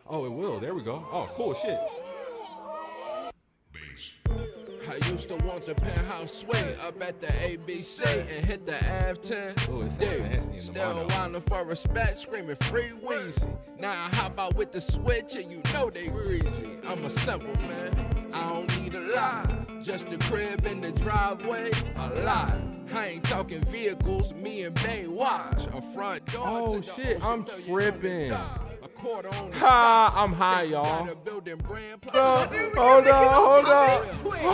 Oh, 0.07 0.25
it 0.25 0.33
will. 0.33 0.59
There 0.59 0.75
we 0.75 0.83
go. 0.83 1.05
Oh, 1.13 1.29
cool 1.37 1.55
shit. 1.55 1.79
I 4.89 4.97
used 5.11 5.29
to 5.29 5.37
want 5.37 5.67
the 5.67 5.75
penthouse 5.75 6.33
suite 6.33 6.77
up 6.87 7.01
at 7.03 7.21
the 7.21 7.27
ABC 7.29 8.05
and 8.21 8.45
hit 8.47 8.67
the 8.67 8.77
Av 9.09 9.21
10. 9.21 9.55
Oh, 9.71 9.83
it 9.83 9.91
sounds 9.91 10.01
nasty 10.01 10.53
the 10.57 10.61
Still 10.61 10.95
mono. 10.95 11.09
wildin' 11.09 11.43
for 11.49 11.65
respect, 11.65 12.19
screaming 12.19 12.57
free 12.63 12.91
Weezy. 13.05 13.57
Now 13.79 13.91
I 13.93 14.15
hop 14.17 14.39
out 14.39 14.55
with 14.57 14.73
the 14.73 14.81
switch 14.81 15.37
and 15.37 15.51
you 15.51 15.61
know 15.73 15.91
they 15.91 16.09
greasy. 16.09 16.79
I'm 16.89 17.05
a 17.05 17.11
simple 17.11 17.55
man, 17.63 18.31
I 18.33 18.49
don't 18.49 18.81
need 18.83 18.95
a 18.95 19.01
lot. 19.15 19.83
Just 19.83 20.11
a 20.13 20.19
crib 20.19 20.67
in 20.67 20.81
the 20.81 20.93
driveway, 20.93 21.71
a 21.97 22.09
lot. 22.23 22.55
I 22.93 23.07
ain't 23.07 23.25
talking 23.25 23.63
vehicles, 23.67 24.33
me 24.35 24.65
and 24.65 24.75
Bay 24.83 25.07
watch. 25.07 25.67
A 25.73 25.81
front 25.95 26.25
door 26.33 26.43
Oh, 26.47 26.81
shit, 26.81 27.23
I'm 27.25 27.45
tripping. 27.67 28.33
On 29.05 29.23
the 29.23 29.23
dot. 29.23 29.25
A 29.25 29.29
quarter 29.29 29.29
on 29.29 29.51
the 29.51 29.57
Ha. 29.59 30.13
I'm 30.17 30.33
high, 30.33 30.63
you 30.65 30.71
y'all. 30.73 31.05
got 31.05 31.13
a 31.13 31.17
building 31.17 31.57
brand 31.57 32.03
plan. 32.03 32.49
hold 32.77 33.07
on, 33.09 33.33
hold 33.33 33.67
on. 33.67 34.07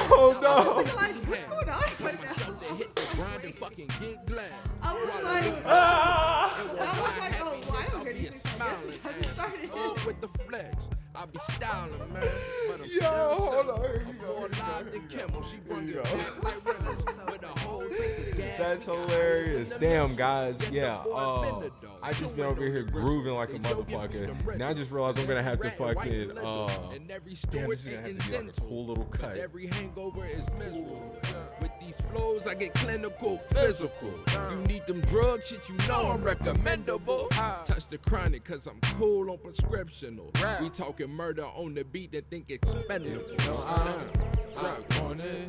Hold 0.08 0.44
I 0.44 0.48
on. 0.48 0.84
what's 0.86 1.44
going 1.46 1.68
on 1.68 1.82
right 2.00 2.22
now? 2.22 2.76
hit 2.76 2.94
the 2.94 3.16
grind 3.16 3.44
and 3.44 3.54
fucking 3.54 3.88
get 4.00 4.26
glad. 4.26 4.52
Ah. 4.82 4.90
I 4.90 4.94
was 4.94 5.08
like! 5.24 5.66
I 5.66 6.64
was 6.70 6.78
like, 6.78 6.88
oh, 6.88 7.04
happiness, 7.06 7.66
well, 7.68 7.76
I 7.76 8.45
don't 8.58 8.68
I'll 8.68 8.86
be 8.86 8.92
smiling 8.92 9.00
This 9.02 9.02
hasn't 9.02 9.26
ass. 9.26 9.34
started. 9.34 9.70
Up 9.72 10.06
with 10.06 10.20
the 10.20 10.28
flex. 10.28 10.88
I 11.14 11.24
be 11.24 11.38
styling, 11.50 11.98
man. 12.12 12.28
But 12.68 12.80
I'm 12.80 12.84
Yo, 12.84 12.90
still 12.90 13.34
hold 13.34 13.68
on, 13.70 13.80
here 13.80 14.02
you 14.06 14.08
I'm 14.10 14.18
go, 14.18 14.26
more 14.26 14.48
here 14.48 14.50
you 14.50 14.84
live 14.84 14.92
than 14.92 15.08
here 15.08 15.18
Kimmel. 15.26 15.42
She 15.42 15.56
bring 15.56 15.88
it 15.88 15.94
you 15.94 16.02
back 16.02 16.44
like 16.44 16.78
Reynolds. 16.78 17.04
With 17.30 17.42
a 17.42 17.60
whole 17.60 17.88
tank 17.88 18.28
of 18.32 18.36
gas. 18.36 18.58
That's 18.58 18.84
hilarious. 18.84 19.70
holes 19.70 19.72
in 19.72 19.80
the 19.80 19.86
Damn, 19.86 20.14
guys. 20.14 20.70
Yeah. 20.70 21.02
boy 21.04 21.10
Uh. 21.12 21.68
I 22.02 22.12
just 22.12 22.36
been 22.36 22.44
over 22.44 22.62
here 22.66 22.82
grooving 22.82 23.32
like 23.34 23.48
a 23.48 23.52
They 23.54 23.58
joke 23.70 23.78
if 23.80 23.86
we 23.88 23.94
motherfucker. 23.94 24.26
them 24.46 24.58
Now 24.58 24.68
I 24.68 24.74
just 24.74 24.90
realized 24.90 25.18
I'm 25.18 25.26
gonna 25.26 25.42
have 25.42 25.58
to 25.60 25.66
Every 25.72 25.86
rat, 25.86 25.96
white, 25.96 26.04
fucking. 26.06 26.38
Uh, 26.38 26.90
And 26.94 27.10
every 27.10 27.32
damn, 27.32 27.36
Stewart 27.36 27.70
this 27.70 27.80
is 27.80 27.86
gonna 27.86 28.02
have 28.02 28.18
to 28.18 28.26
be 28.30 28.36
like 28.36 28.58
a 28.58 28.60
cool 28.60 28.86
little 28.86 29.04
cut. 29.06 29.36
Every 29.38 29.66
hangover 29.68 30.26
is 30.26 30.46
miserable. 30.58 31.16
With 31.62 31.70
these 31.80 31.98
flows, 32.12 32.46
I 32.46 32.54
get 32.54 32.74
clinical, 32.74 33.38
physical. 33.52 34.10
You 34.50 34.56
need 34.68 34.86
them 34.86 35.00
drugs, 35.00 35.46
shit, 35.48 35.66
you 35.68 35.74
know 35.88 36.10
I'm 36.12 36.22
recommendable. 36.22 37.28
Touch 37.64 37.88
the 37.88 37.96
chronic, 37.98 38.44
cause 38.46 38.66
I'm 38.68 38.80
cool 38.98 39.30
on 39.30 39.38
prescriptional. 39.38 40.30
We 40.60 40.70
talking 40.70 41.10
murder 41.10 41.44
on 41.44 41.74
the 41.74 41.84
beat 41.84 42.12
that 42.12 42.30
think 42.30 42.48
expendable. 42.50 43.24
I'm, 43.66 44.08
I 44.56 45.00
want 45.00 45.20
it. 45.20 45.48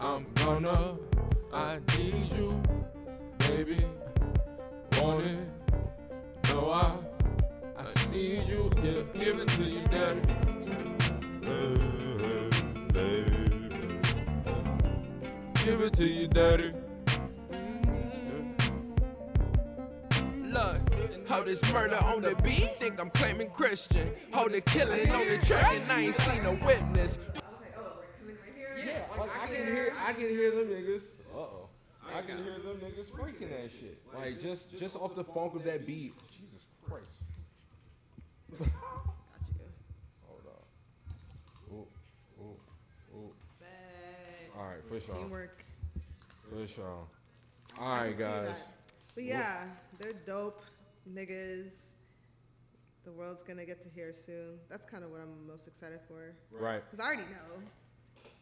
I'm 0.00 0.26
gonna. 0.34 0.96
I 1.52 1.78
need 1.98 2.32
you, 2.32 2.62
baby. 3.38 3.84
Want 4.98 5.26
it? 5.26 5.48
No, 6.48 6.70
I. 6.70 6.96
I 7.76 7.86
see 7.88 8.40
you. 8.46 8.70
Yeah, 8.76 9.02
give 9.22 9.38
it 9.38 9.48
to 9.48 9.62
you, 9.62 9.86
daddy. 9.88 10.20
Baby. 12.92 13.70
Give 15.64 15.80
it 15.82 15.92
to 15.94 16.06
you, 16.06 16.28
daddy. 16.28 16.72
Look, 20.50 20.80
how 21.28 21.44
this 21.44 21.62
murder 21.72 21.96
on 21.96 22.22
the 22.22 22.34
beat, 22.42 22.74
think 22.80 22.98
I'm 23.00 23.10
claiming 23.10 23.50
Christian. 23.50 24.10
Hold 24.32 24.50
the 24.52 24.60
killing 24.60 25.08
on 25.10 25.28
the 25.28 25.38
track, 25.38 25.76
and 25.80 25.92
I 25.92 26.00
ain't 26.02 26.14
seen 26.16 26.44
a 26.44 26.52
witness. 26.52 27.18
I 27.18 27.38
was 27.38 27.42
like, 27.60 27.78
oh, 27.78 28.02
coming 28.18 28.36
right 28.36 28.54
here. 28.56 28.76
Yeah, 28.84 29.20
like 29.20 29.30
I 29.40 29.46
can 29.46 29.66
hear, 29.66 29.94
I 30.04 30.12
can 30.12 30.28
hear 30.28 30.50
them 30.50 30.66
niggas. 30.66 31.02
Uh 31.32 31.38
oh, 31.38 31.68
I 32.12 32.22
can 32.22 32.42
hear 32.42 32.54
them 32.58 32.78
niggas 32.82 33.06
freaking 33.12 33.50
that 33.50 33.70
shit. 33.70 33.98
Like 34.12 34.40
just, 34.40 34.76
just 34.76 34.96
off 34.96 35.14
the 35.14 35.22
funk 35.22 35.54
of 35.54 35.62
that 35.64 35.86
beat. 35.86 36.14
Jesus 36.30 36.66
Christ. 36.88 37.04
Got 38.58 38.66
you. 38.66 38.74
Hold 40.26 40.40
on. 40.48 41.76
Ooh, 41.76 41.86
ooh, 42.42 43.16
ooh. 43.16 43.32
All 44.58 44.66
right, 44.66 44.84
for 44.84 44.98
sure, 44.98 45.14
Teamwork. 45.14 45.64
for 46.50 46.66
sure. 46.66 46.84
All 47.78 47.86
I 47.86 48.00
right, 48.00 48.08
can 48.08 48.16
see 48.16 48.22
guys. 48.24 48.62
But 49.14 49.24
yeah, 49.24 49.64
they're 50.00 50.12
dope 50.26 50.62
niggas. 51.08 51.90
The 53.04 53.12
world's 53.12 53.42
gonna 53.42 53.64
get 53.64 53.80
to 53.82 53.88
hear 53.88 54.12
soon. 54.14 54.58
That's 54.68 54.84
kind 54.84 55.04
of 55.04 55.10
what 55.10 55.20
I'm 55.20 55.46
most 55.46 55.66
excited 55.66 56.00
for. 56.08 56.34
Right, 56.50 56.82
Because 56.90 57.02
I 57.04 57.06
already 57.06 57.22
know. 57.30 57.62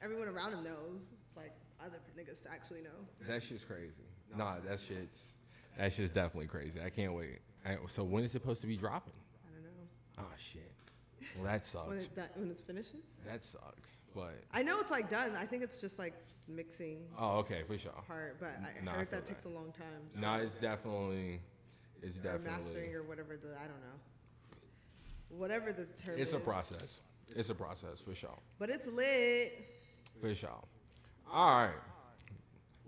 Everyone 0.02 0.28
around 0.28 0.52
him 0.52 0.64
knows. 0.64 1.02
It's 1.26 1.36
like 1.36 1.52
other 1.84 1.98
niggas 2.18 2.42
to 2.44 2.50
actually 2.50 2.82
know. 2.82 3.26
that 3.26 3.42
shit's 3.42 3.64
crazy. 3.64 3.92
Nah, 4.36 4.56
that 4.68 4.78
shit's, 4.80 5.20
that 5.76 5.92
shit's 5.92 6.12
definitely 6.12 6.46
crazy. 6.48 6.80
I 6.84 6.90
can't 6.90 7.14
wait. 7.14 7.38
I, 7.66 7.76
so 7.88 8.04
when 8.04 8.24
is 8.24 8.30
it 8.30 8.40
supposed 8.40 8.60
to 8.60 8.66
be 8.66 8.76
dropping? 8.76 9.12
I 9.46 9.50
don't 9.54 9.64
know. 9.64 10.26
Oh 10.30 10.34
shit. 10.36 10.70
Well, 11.36 11.44
that 11.44 11.68
When, 11.86 11.98
sucks. 12.00 12.04
it, 12.04 12.16
that, 12.16 12.36
when 12.36 12.50
it's 12.50 12.62
finishing? 12.62 13.00
That 13.26 13.44
sucks. 13.44 13.90
But 14.14 14.34
I 14.52 14.62
know 14.62 14.78
it's 14.80 14.90
like 14.90 15.10
done. 15.10 15.32
I 15.36 15.46
think 15.46 15.62
it's 15.62 15.80
just 15.80 15.98
like 15.98 16.14
mixing 16.48 16.98
oh, 17.18 17.38
okay, 17.38 17.62
for 17.66 17.76
sure. 17.78 17.92
part, 18.06 18.38
but 18.40 18.48
I 18.48 18.82
Nah, 18.84 18.92
I 18.92 18.94
heard 18.96 19.08
feel 19.08 19.20
that 19.20 19.28
takes 19.28 19.44
a 19.44 19.48
that. 19.48 19.54
long 19.54 19.72
time. 19.72 20.10
so- 20.14 20.20
No, 20.20 20.34
it's 20.34 20.56
definitely, 20.56 21.40
it's 22.02 22.18
or 22.18 22.22
definitely. 22.22 22.50
mastering 22.64 22.94
or 22.94 23.02
whatever 23.02 23.36
the 23.36 23.48
I 23.56 23.66
don't 23.66 23.80
know. 23.80 23.98
Whatever 25.30 25.72
the 25.72 25.84
term 26.02 26.18
It's 26.18 26.30
is. 26.30 26.36
a 26.36 26.40
process. 26.40 27.00
It's 27.36 27.50
a 27.50 27.54
process 27.54 28.00
for 28.00 28.14
sure. 28.14 28.38
But 28.58 28.70
it's 28.70 28.86
lit. 28.86 29.52
For 30.20 30.34
sure. 30.34 30.64
All 31.30 31.66
right. 31.66 31.74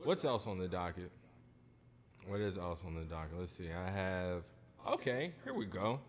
What's 0.05 0.25
else 0.25 0.47
on 0.47 0.59
the 0.59 0.67
docket? 0.69 1.11
What 2.27 2.41
is 2.41 2.57
else 2.57 2.81
on 2.87 2.95
the 2.95 3.03
docket? 3.05 3.39
Let's 3.39 3.53
see. 3.55 3.71
I 3.71 3.91
have. 3.91 4.45
Okay, 4.89 5.33
here 5.45 5.53
we 5.53 5.67
go. 5.67 6.01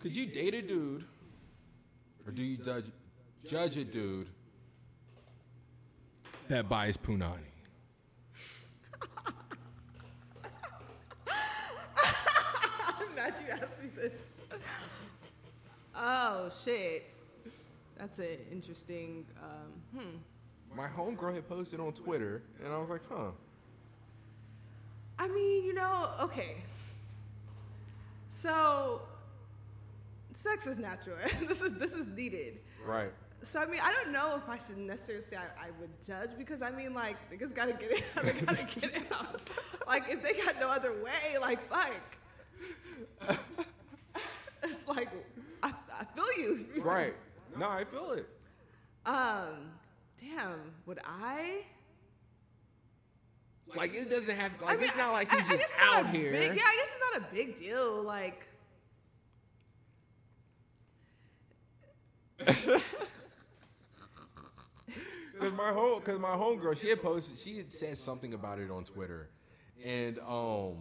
Could 0.00 0.14
you 0.14 0.26
date 0.26 0.54
a 0.54 0.62
dude, 0.62 1.04
or 2.24 2.32
do 2.32 2.42
you 2.42 2.56
judge 2.56 2.86
judge 3.44 3.76
a 3.76 3.84
dude 3.84 4.28
that 6.50 6.68
buys 6.68 6.96
punani? 6.96 7.38
I'm 11.28 13.14
glad 13.14 13.34
you 13.40 13.52
asked 13.52 13.80
me 13.80 13.88
this. 13.96 14.22
Oh 15.94 16.50
shit, 16.64 17.04
that's 17.96 18.18
an 18.18 18.38
interesting. 18.50 19.24
Um, 19.40 20.00
hmm. 20.00 20.16
My 20.76 20.88
homegirl 20.88 21.34
had 21.34 21.48
posted 21.48 21.78
on 21.78 21.92
Twitter, 21.92 22.42
and 22.64 22.72
I 22.72 22.78
was 22.78 22.90
like, 22.90 23.02
huh. 23.08 23.30
I 25.18 25.28
mean, 25.28 25.64
you 25.64 25.74
know, 25.74 26.08
okay. 26.20 26.56
So, 28.28 29.02
sex 30.32 30.66
is 30.66 30.78
natural. 30.78 31.16
this 31.48 31.62
is 31.62 31.74
this 31.74 31.92
is 31.92 32.08
needed. 32.08 32.58
Right. 32.84 33.12
So 33.42 33.60
I 33.60 33.66
mean, 33.66 33.80
I 33.82 33.90
don't 33.92 34.12
know 34.12 34.36
if 34.36 34.48
I 34.48 34.58
should 34.66 34.76
necessarily 34.78 35.24
say 35.24 35.36
I, 35.36 35.66
I 35.66 35.70
would 35.80 35.90
judge 36.06 36.30
because 36.36 36.62
I 36.62 36.70
mean, 36.70 36.94
like 36.94 37.16
niggas 37.32 37.54
gotta 37.54 37.72
get 37.72 37.90
it, 37.90 38.04
out. 38.16 38.24
they 38.24 38.32
gotta 38.32 38.80
get 38.80 38.96
it 38.96 39.12
out. 39.12 39.40
Like 39.86 40.04
if 40.08 40.22
they 40.22 40.34
got 40.34 40.60
no 40.60 40.68
other 40.68 40.92
way, 41.02 41.38
like 41.40 41.58
fuck. 41.68 41.90
it's 44.62 44.88
like 44.88 45.08
I, 45.62 45.72
I 45.98 46.04
feel 46.14 46.38
you. 46.38 46.66
Right. 46.78 47.14
No, 47.58 47.68
I 47.68 47.84
feel 47.84 48.12
it. 48.12 48.28
Um, 49.06 49.72
damn, 50.20 50.60
would 50.86 51.00
I? 51.04 51.62
Like 53.74 53.94
it 53.94 54.10
doesn't 54.10 54.36
have 54.36 54.52
like 54.60 54.70
I 54.70 54.74
mean, 54.76 54.84
it's 54.84 54.96
not 54.96 55.12
like 55.12 55.30
he's 55.30 55.44
I 55.44 55.48
just 55.48 55.58
guess 55.58 55.72
out 55.80 56.08
here. 56.10 56.32
Big, 56.32 56.56
yeah, 56.56 56.62
I 56.66 56.76
guess 56.76 56.88
it's 56.88 57.00
not 57.12 57.22
a 57.22 57.34
big 57.34 57.58
deal. 57.58 58.02
Like, 58.02 58.46
Cause 65.40 65.52
my 65.52 65.72
home, 65.72 66.02
cause 66.02 66.18
my 66.18 66.32
homegirl, 66.34 66.78
she 66.78 66.88
had 66.88 67.02
posted, 67.02 67.38
she 67.38 67.56
had 67.56 67.72
said 67.72 67.96
something 67.96 68.34
about 68.34 68.58
it 68.58 68.70
on 68.70 68.84
Twitter, 68.84 69.30
and 69.82 70.18
um, 70.28 70.74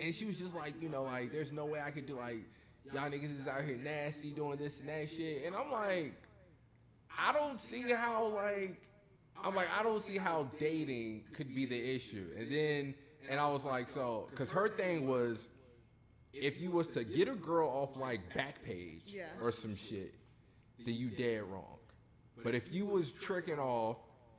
and 0.00 0.14
she 0.14 0.26
was 0.26 0.38
just 0.38 0.54
like, 0.54 0.74
you 0.82 0.90
know, 0.90 1.04
like, 1.04 1.32
there's 1.32 1.50
no 1.50 1.64
way 1.64 1.80
I 1.80 1.90
could 1.90 2.06
do 2.06 2.16
like, 2.16 2.44
y'all 2.92 3.08
niggas 3.10 3.40
is 3.40 3.46
out 3.48 3.62
here 3.64 3.78
nasty 3.82 4.30
doing 4.32 4.58
this 4.58 4.78
and 4.80 4.88
that 4.90 5.08
shit, 5.08 5.44
and 5.46 5.56
I'm 5.56 5.72
like, 5.72 6.12
I 7.18 7.32
don't 7.32 7.58
see 7.60 7.82
how 7.90 8.26
like, 8.26 8.82
I'm 9.42 9.54
like, 9.54 9.68
I 9.78 9.82
don't 9.82 10.02
see 10.04 10.18
how 10.18 10.48
dating 10.58 11.22
could 11.32 11.54
be 11.54 11.64
the 11.64 11.94
issue, 11.94 12.26
and 12.38 12.52
then, 12.52 12.94
and 13.30 13.40
I 13.40 13.48
was 13.48 13.64
like, 13.64 13.88
so, 13.88 14.28
cause 14.34 14.50
her 14.50 14.68
thing 14.68 15.06
was, 15.08 15.48
if 16.34 16.60
you 16.60 16.70
was 16.70 16.88
to 16.88 17.02
get 17.02 17.28
a 17.28 17.34
girl 17.34 17.70
off 17.70 17.96
like 17.96 18.20
Backpage 18.34 19.00
Yeah. 19.06 19.22
or 19.40 19.50
some 19.52 19.74
shit, 19.74 20.12
then 20.84 20.94
you 20.94 21.08
dead 21.08 21.44
wrong. 21.44 21.75
But 22.42 22.54
if 22.54 22.72
you 22.72 22.86
was 22.86 23.12
tricking 23.12 23.58
off 23.58 23.96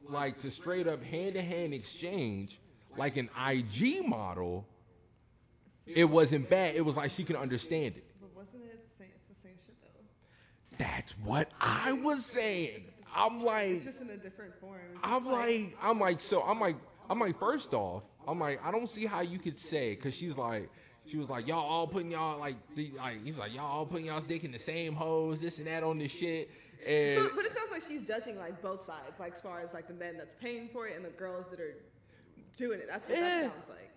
like 0.07 0.37
to 0.39 0.51
straight 0.51 0.87
up 0.87 1.03
hand 1.03 1.33
to 1.33 1.41
hand 1.41 1.73
exchange, 1.73 2.59
like 2.95 3.17
an 3.17 3.29
IG 3.47 4.05
model, 4.07 4.65
it 5.85 6.05
wasn't 6.05 6.49
bad. 6.49 6.75
It 6.75 6.81
was 6.81 6.97
like 6.97 7.11
she 7.11 7.23
could 7.23 7.35
understand 7.35 7.97
it. 7.97 8.05
but 8.19 8.35
wasn't 8.35 8.63
it 8.65 8.87
the 8.89 8.95
same? 8.95 9.09
It's 9.15 9.27
the 9.27 9.35
same 9.35 9.55
shit 9.65 9.75
though. 9.81 10.77
That's 10.77 11.13
what 11.19 11.49
I 11.59 11.93
was 11.93 12.25
saying. 12.25 12.85
I'm 13.15 13.43
like, 13.43 13.69
It's 13.69 13.85
just 13.85 14.01
in 14.01 14.09
a 14.09 14.17
different 14.17 14.53
form. 14.59 14.79
I'm 15.03 15.23
just 15.23 15.31
like, 15.31 15.77
I'm 15.81 15.99
like, 15.99 16.19
so 16.19 16.41
I'm 16.43 16.59
like, 16.59 16.75
I'm 17.09 17.19
like, 17.19 17.39
first 17.39 17.73
off, 17.73 18.03
I'm 18.27 18.39
like, 18.39 18.59
I 18.63 18.71
don't 18.71 18.87
see 18.87 19.05
how 19.05 19.21
you 19.21 19.39
could 19.39 19.57
say, 19.57 19.95
cause 19.95 20.13
she's 20.13 20.37
like, 20.37 20.69
she 21.05 21.17
was 21.17 21.29
like, 21.29 21.47
y'all 21.47 21.65
all 21.65 21.87
putting 21.87 22.11
y'all 22.11 22.37
like, 22.37 22.55
the, 22.75 22.91
like, 22.97 23.23
he's 23.23 23.37
like, 23.37 23.53
y'all 23.53 23.65
all 23.65 23.85
putting 23.85 24.05
y'all's 24.05 24.25
dick 24.25 24.43
in 24.43 24.51
the 24.51 24.59
same 24.59 24.93
hose, 24.93 25.39
this 25.39 25.57
and 25.57 25.67
that 25.67 25.83
on 25.83 25.97
this 25.97 26.11
shit, 26.11 26.51
and 26.85 27.15
So, 27.15 27.29
but 27.35 27.45
it 27.45 27.55
sounds 27.55 27.71
like 27.71 27.83
she's 27.87 28.01
judging 28.03 28.37
like 28.37 28.61
both 28.61 28.83
sides, 28.83 29.19
like 29.19 29.35
as 29.35 29.41
far 29.41 29.59
as 29.61 29.73
like 29.73 29.87
the 29.87 29.93
men 29.93 30.17
that's 30.17 30.35
paying 30.41 30.69
for 30.69 30.87
it 30.87 30.95
and 30.95 31.03
the 31.05 31.09
girls 31.09 31.47
that 31.49 31.59
are 31.59 31.75
doing 32.57 32.79
it. 32.79 32.87
That's 32.89 33.07
what 33.07 33.17
Yeah. 33.17 33.41
that 33.41 33.51
sounds 33.53 33.69
like. 33.69 33.89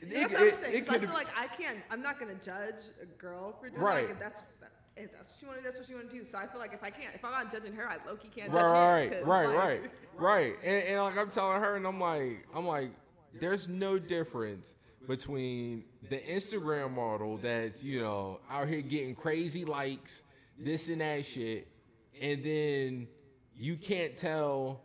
It- 0.00 0.10
that's 0.10 0.32
it- 0.32 0.38
what 0.38 0.52
I'm 0.54 0.60
saying. 0.72 0.84
'cause 0.84 0.94
I 0.96 0.98
feel 0.98 1.08
like 1.14 1.38
I 1.38 1.46
can't. 1.46 1.78
I'm 1.90 2.02
not 2.02 2.18
gonna 2.18 2.34
judge 2.34 2.82
a 3.00 3.06
girl 3.06 3.52
for 3.60 3.68
doing 3.70 3.82
Right. 3.82 4.04
Like 4.04 4.12
if 4.12 4.18
that's 4.20 4.40
that, 4.60 4.70
if 4.96 5.12
that's 5.12 5.28
what 5.28 5.36
she 5.40 5.46
wanted, 5.46 5.64
that's 5.64 5.78
what 5.78 5.86
she 5.86 5.94
wanted 5.94 6.10
to 6.10 6.16
do. 6.18 6.24
So 6.24 6.38
I 6.38 6.46
feel 6.46 6.60
like 6.60 6.72
if 6.74 6.82
I 6.82 6.90
can't, 6.90 7.14
if 7.14 7.24
I'm 7.24 7.32
not 7.32 7.50
judging 7.52 7.72
her, 7.74 7.88
I 7.88 7.96
low 8.06 8.16
key 8.16 8.28
can't 8.28 8.52
judge 8.52 8.62
right. 8.62 9.10
'cause, 9.10 9.24
right, 9.24 9.46
like, 9.46 9.56
right, 9.56 9.90
right. 10.16 10.56
And, 10.62 10.84
and 10.88 11.02
like 11.02 11.16
I'm 11.16 11.30
telling 11.30 11.60
her, 11.62 11.76
and 11.76 11.86
I'm 11.86 11.98
like, 12.00 12.46
I'm 12.54 12.66
like, 12.66 12.90
there's 13.32 13.68
no 13.68 13.98
difference 13.98 14.74
between 15.08 15.84
the 16.08 16.18
Instagram 16.20 16.92
model 16.92 17.36
that's 17.38 17.82
you 17.82 18.00
know 18.00 18.40
out 18.50 18.68
here 18.68 18.80
getting 18.82 19.14
crazy 19.14 19.64
likes, 19.64 20.22
this 20.58 20.88
and 20.88 21.00
that 21.00 21.24
shit, 21.26 21.66
and 22.20 22.44
then 22.44 23.08
you 23.56 23.76
can't 23.76 24.16
tell 24.16 24.80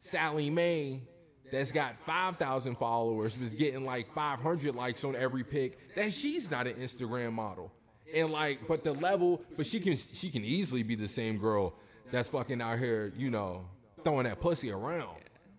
Sally 0.00 0.50
Mae 0.50 1.02
that's 1.50 1.72
got 1.72 1.98
5,000 2.00 2.76
followers 2.76 3.38
was 3.38 3.50
getting 3.50 3.84
like 3.84 4.12
500 4.14 4.74
likes 4.74 5.04
on 5.04 5.14
every 5.14 5.44
pic 5.44 5.94
that 5.94 6.12
she's 6.12 6.50
not 6.50 6.66
an 6.66 6.74
Instagram 6.74 7.32
model. 7.32 7.72
And 8.14 8.30
like, 8.30 8.66
but 8.66 8.84
the 8.84 8.92
level, 8.92 9.42
but 9.56 9.66
she 9.66 9.80
can 9.80 9.96
she 9.96 10.30
can 10.30 10.44
easily 10.44 10.82
be 10.82 10.94
the 10.94 11.08
same 11.08 11.38
girl 11.38 11.74
that's 12.10 12.28
fucking 12.28 12.60
out 12.60 12.78
here, 12.78 13.12
you 13.16 13.30
know, 13.30 13.66
throwing 14.02 14.24
that 14.24 14.40
pussy 14.40 14.70
around. 14.70 15.18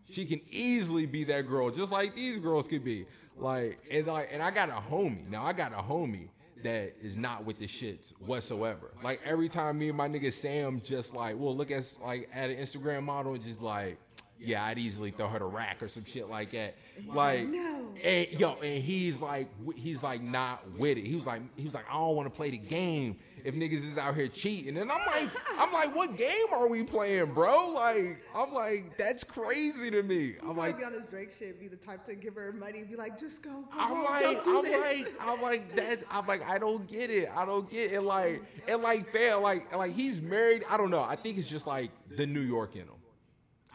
She 0.10 0.25
can 0.25 0.39
easily 0.51 1.06
be 1.06 1.23
that 1.25 1.47
girl, 1.47 1.71
just 1.71 1.91
like 1.91 2.15
these 2.15 2.38
girls 2.38 2.67
could 2.67 2.84
be. 2.84 3.08
Like, 3.38 3.80
and 3.91 4.08
like, 4.08 4.30
and 4.32 4.41
I 4.41 4.51
got 4.51 4.69
a 4.69 4.73
homie. 4.73 5.28
Now 5.28 5.45
I 5.45 5.54
got 5.54 5.73
a 5.73 5.82
homie 5.82 6.30
that 6.65 6.95
is 7.01 7.17
not 7.17 7.45
with 7.45 7.60
the 7.60 7.67
shits 7.67 8.12
whatsoever. 8.19 8.91
Like 9.04 9.21
every 9.25 9.49
time 9.49 9.78
me 9.78 9.89
and 9.89 9.97
my 9.97 10.08
nigga 10.08 10.32
Sam 10.34 10.82
just 10.84 11.13
like, 11.13 11.36
well, 11.38 11.56
look 11.56 11.71
at 11.71 11.86
like 12.04 12.30
at 12.34 12.49
an 12.49 12.58
Instagram 12.58 13.04
model 13.04 13.34
and 13.34 13.43
just 13.43 13.62
like, 13.62 13.97
yeah, 14.39 14.65
I'd 14.65 14.78
easily 14.78 15.12
throw 15.12 15.28
her 15.28 15.39
to 15.39 15.45
rack 15.45 15.82
or 15.82 15.88
some 15.88 16.04
shit 16.04 16.30
like 16.30 16.51
that. 16.51 16.75
Like, 17.08 17.47
"No." 17.47 17.93
and 18.04 18.28
yo, 18.32 18.56
and 18.62 18.84
he's 18.84 19.21
like, 19.21 19.47
he's 19.75 20.04
like 20.04 20.21
not 20.21 20.69
with 20.78 20.97
it. 20.97 21.08
He 21.08 21.15
was 21.15 21.25
like, 21.25 21.41
he 21.56 21.63
was 21.63 21.73
like, 21.73 21.86
I 21.89 21.93
don't 21.93 22.15
want 22.15 22.28
to 22.28 22.36
play 22.36 22.49
the 22.49 22.58
game 22.58 23.17
if 23.45 23.53
niggas 23.53 23.89
is 23.89 23.97
out 23.97 24.15
here 24.15 24.27
cheating. 24.27 24.75
And 24.77 24.91
I'm 24.91 25.05
like, 25.05 25.29
I'm 25.60 25.71
like, 25.71 25.95
what 25.95 26.17
game 26.17 26.47
are 26.51 26.67
we 26.67 26.84
playing, 26.84 27.34
bro? 27.34 27.69
Like, 27.69 28.17
I'm 28.34 28.51
like, 28.51 28.97
that's 28.97 29.23
crazy 29.23 29.91
to 29.91 30.01
me. 30.01 30.34
I'm 30.41 30.58
like, 30.58 30.79
be 30.79 30.84
on 30.84 30.93
his 30.93 31.05
Drake 31.05 31.31
shit, 31.38 31.60
be 31.60 31.67
the 31.67 31.75
type 31.75 32.08
to 32.08 32.15
give 32.15 32.34
her 32.34 32.51
money, 32.51 32.84
be 32.84 32.95
like, 32.95 33.19
just 33.19 33.43
go. 33.43 33.51
go 33.51 33.65
I'm 33.71 33.89
home, 33.89 34.03
like, 34.05 34.47
I'm 34.47 34.63
this. 34.63 35.05
like, 35.05 35.13
I'm 35.21 35.41
like 35.41 35.75
that. 35.75 35.99
I'm 36.10 36.25
like, 36.25 36.43
I 36.49 36.58
don't 36.58 36.88
get 36.88 37.12
it. 37.12 37.29
I 37.36 37.45
don't 37.45 37.69
get 37.69 37.91
it. 37.91 38.01
Like, 38.01 38.41
and 38.67 38.81
like, 38.81 39.12
fair, 39.13 39.38
like, 39.38 39.73
like 39.75 39.93
he's 39.93 40.19
married. 40.21 40.63
I 40.67 40.77
don't 40.77 40.89
know. 40.89 41.03
I 41.03 41.15
think 41.15 41.38
it's 41.38 41.49
just 41.49 41.67
like 41.67 41.91
the 42.17 42.25
New 42.25 42.41
York 42.41 42.73
in 42.75 42.81
him. 42.81 42.89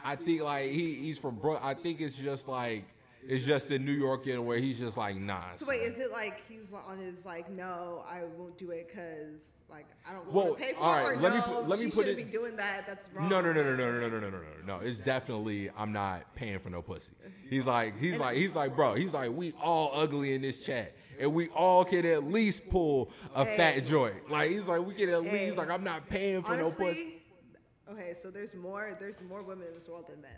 I 0.02 0.16
think 0.16 0.42
like 0.42 0.70
he, 0.70 0.94
he's 0.94 1.18
from 1.18 1.36
Brook. 1.36 1.60
I 1.62 1.74
think 1.74 2.00
it's 2.00 2.16
just 2.16 2.48
like 2.48 2.84
it's 3.28 3.44
just 3.44 3.68
the 3.68 3.78
New 3.78 3.92
York 3.92 4.26
in 4.26 4.44
where 4.46 4.58
he's 4.58 4.78
just 4.78 4.96
like 4.96 5.16
nah. 5.16 5.52
So 5.56 5.66
wait, 5.68 5.82
son. 5.82 5.92
is 5.92 5.98
it 5.98 6.10
like 6.10 6.42
he's 6.48 6.72
on 6.72 6.98
his 6.98 7.24
like, 7.24 7.50
no, 7.50 8.04
I 8.10 8.22
won't 8.36 8.58
do 8.58 8.70
it 8.70 8.88
because 8.88 9.52
like 9.70 9.86
I 10.08 10.12
don't 10.12 10.32
Well, 10.32 10.46
want 10.48 10.58
to 10.58 10.64
pay 10.64 10.72
for 10.72 10.80
all 10.80 10.94
it, 10.94 11.02
right, 11.02 11.16
or 11.18 11.20
let 11.20 11.32
me 11.32 11.38
no, 11.38 11.44
put- 11.44 11.68
let 11.68 11.78
me 11.78 11.90
put 11.90 12.06
it- 12.06 12.16
be 12.16 12.24
doing 12.24 12.56
that. 12.56 12.86
That's 12.86 13.06
wrong. 13.14 13.28
No, 13.28 13.40
no, 13.40 13.52
no, 13.52 13.62
no, 13.62 13.74
no, 13.76 13.90
no, 13.90 14.00
no, 14.00 14.08
no, 14.08 14.18
no, 14.20 14.30
no, 14.30 14.38
no. 14.66 14.78
It's 14.80 14.98
definitely 14.98 15.70
I'm 15.76 15.92
not 15.92 16.34
paying 16.34 16.58
for 16.58 16.70
no 16.70 16.82
pussy. 16.82 17.12
He's 17.48 17.66
like, 17.66 17.98
he's 17.98 18.16
like, 18.18 18.36
he's 18.36 18.54
like, 18.54 18.74
bro. 18.76 18.94
He's 18.94 19.12
like, 19.14 19.30
we 19.32 19.52
all 19.62 19.90
ugly 19.94 20.34
in 20.34 20.42
this 20.42 20.60
chat, 20.60 20.94
and 21.18 21.32
we 21.34 21.48
all 21.48 21.84
can 21.84 22.04
at 22.06 22.24
least 22.24 22.68
pull 22.70 23.10
a 23.34 23.44
Hey. 23.44 23.56
fat 23.56 23.86
joint. 23.86 24.30
Like 24.30 24.50
he's 24.50 24.64
like, 24.64 24.84
we 24.86 24.94
can 24.94 25.08
at 25.10 25.22
least. 25.22 25.34
Hey. 25.34 25.46
He's 25.46 25.56
like, 25.56 25.70
I'm 25.70 25.84
not 25.84 26.08
paying 26.08 26.42
for 26.42 26.56
no 26.56 26.70
pussy. 26.70 27.22
Okay, 27.90 28.14
so 28.20 28.30
there's 28.30 28.54
more. 28.54 28.96
There's 29.00 29.16
more 29.28 29.42
women 29.42 29.66
in 29.68 29.74
this 29.74 29.88
world 29.88 30.06
than 30.08 30.20
men. 30.20 30.30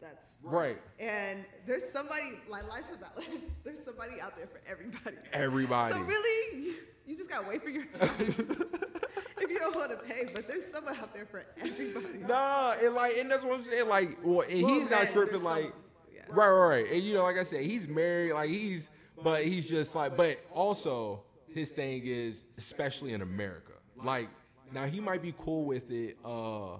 That's 0.00 0.28
Right. 0.42 0.78
and 0.98 1.44
there's 1.66 1.84
somebody 1.92 2.32
like 2.48 2.66
life's 2.70 2.88
a 2.90 2.96
balance. 2.96 3.50
There's 3.64 3.84
somebody 3.84 4.18
out 4.18 4.34
there 4.34 4.46
for 4.46 4.62
everybody. 4.66 5.16
Everybody. 5.32 5.92
So 5.92 6.00
really, 6.00 6.64
you, 6.64 6.74
you 7.06 7.16
just 7.16 7.28
gotta 7.30 7.46
wait 7.48 7.62
for 7.62 7.70
your. 7.70 7.84
if 8.00 9.50
you 9.50 9.58
don't 9.58 9.74
want 9.74 9.90
to 9.90 9.96
pay, 9.98 10.28
but 10.34 10.46
there's 10.46 10.64
someone 10.72 10.96
out 10.96 11.12
there 11.14 11.26
for 11.26 11.44
everybody. 11.60 12.18
Nah, 12.26 12.74
and 12.82 12.94
like, 12.94 13.16
and 13.18 13.30
that's 13.30 13.44
what 13.44 13.54
I'm 13.54 13.62
saying. 13.62 13.88
Like, 13.88 14.18
well, 14.22 14.46
and 14.48 14.62
Well, 14.62 14.74
he's 14.74 14.90
not 14.90 15.10
tripping. 15.10 15.42
Like, 15.42 15.64
some- 15.64 15.72
yeah. 16.14 16.22
right, 16.28 16.48
right, 16.50 16.68
right. 16.82 16.92
And 16.92 17.02
you 17.02 17.14
know, 17.14 17.22
like 17.22 17.36
I 17.38 17.44
said, 17.44 17.64
he's 17.64 17.88
married. 17.88 18.32
Like 18.32 18.50
he's, 18.50 18.88
but 19.22 19.44
he's 19.44 19.68
just 19.68 19.94
like, 19.94 20.16
but 20.16 20.38
also 20.52 21.22
his 21.48 21.70
thing 21.70 22.02
is, 22.04 22.44
especially 22.58 23.12
in 23.12 23.22
America. 23.22 23.72
Like, 24.02 24.28
now 24.72 24.86
he 24.86 25.00
might 25.00 25.20
be 25.22 25.34
cool 25.38 25.64
with 25.64 25.90
it. 25.90 26.16
Uh, 26.24 26.76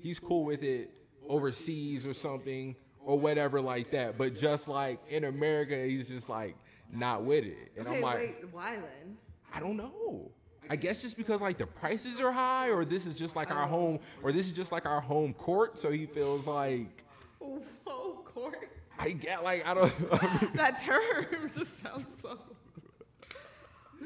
he's 0.00 0.18
cool 0.18 0.44
with 0.44 0.62
it 0.62 0.90
overseas 1.28 2.06
or 2.06 2.14
something 2.14 2.74
or 3.00 3.18
whatever 3.18 3.60
like 3.60 3.90
that. 3.90 4.16
But 4.16 4.36
just 4.36 4.68
like 4.68 5.00
in 5.08 5.24
America, 5.24 5.76
he's 5.84 6.08
just 6.08 6.28
like 6.28 6.56
not 6.92 7.24
with 7.24 7.44
it. 7.44 7.72
And 7.76 7.86
Okay, 7.88 7.96
I'm 7.96 8.02
like, 8.02 8.16
wait, 8.18 8.36
why 8.52 8.70
then? 8.72 9.16
I 9.54 9.60
don't 9.60 9.76
know. 9.76 10.30
I 10.70 10.76
guess 10.76 11.02
just 11.02 11.16
because 11.16 11.40
like 11.40 11.58
the 11.58 11.66
prices 11.66 12.20
are 12.20 12.32
high, 12.32 12.70
or 12.70 12.84
this 12.84 13.04
is 13.06 13.14
just 13.14 13.36
like 13.36 13.50
our 13.50 13.64
oh. 13.64 13.68
home, 13.68 13.98
or 14.22 14.32
this 14.32 14.46
is 14.46 14.52
just 14.52 14.72
like 14.72 14.86
our 14.86 15.00
home 15.00 15.34
court, 15.34 15.78
so 15.78 15.90
he 15.90 16.06
feels 16.06 16.46
like 16.46 17.04
Whoa, 17.38 18.22
court. 18.24 18.68
I 18.98 19.10
get 19.10 19.42
like 19.44 19.66
I 19.66 19.74
don't. 19.74 19.92
I 20.12 20.40
mean, 20.42 20.52
That 20.54 20.82
term 20.82 21.26
just 21.56 21.82
sounds 21.82 22.06
so. 22.20 22.38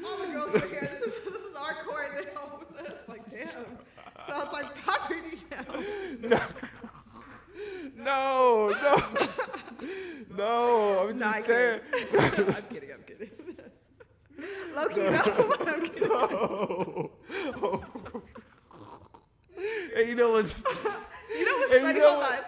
All 0.05 0.17
the 0.17 0.27
girls 0.27 0.55
are 0.55 0.67
here. 0.67 0.81
This 0.81 1.01
is 1.01 1.23
this 1.23 1.33
is 1.41 1.51
star 1.51 1.73
court. 1.85 2.05
Then 2.15 2.35
home 2.35 2.59
with 2.59 2.85
us. 2.87 2.97
Like 3.07 3.29
damn. 3.31 3.47
So 4.27 4.41
it's 4.41 4.53
like 4.53 4.75
property 4.83 5.37
now. 5.51 6.41
No, 7.95 8.69
no, 8.69 9.03
no. 10.37 11.07
I'm 11.09 11.17
Nah, 11.17 11.33
just 11.33 11.47
saying. 11.47 11.79
I'm 11.93 12.63
kidding. 12.69 12.91
I'm 12.93 13.01
kidding. 13.03 13.06
Loki, 14.77 15.01
no. 15.01 15.21
Kidding. 15.89 16.07
No. 16.07 17.11
and 19.95 20.05
you 20.09 20.15
know 20.15 20.31
what's 20.31 20.53
You 20.57 21.45
know 21.45 21.57
what's 21.57 21.71
And 21.73 21.81
you 21.81 21.87
funny? 21.87 21.99
know 21.99 22.21
Hold 22.21 22.23
on. 22.23 22.39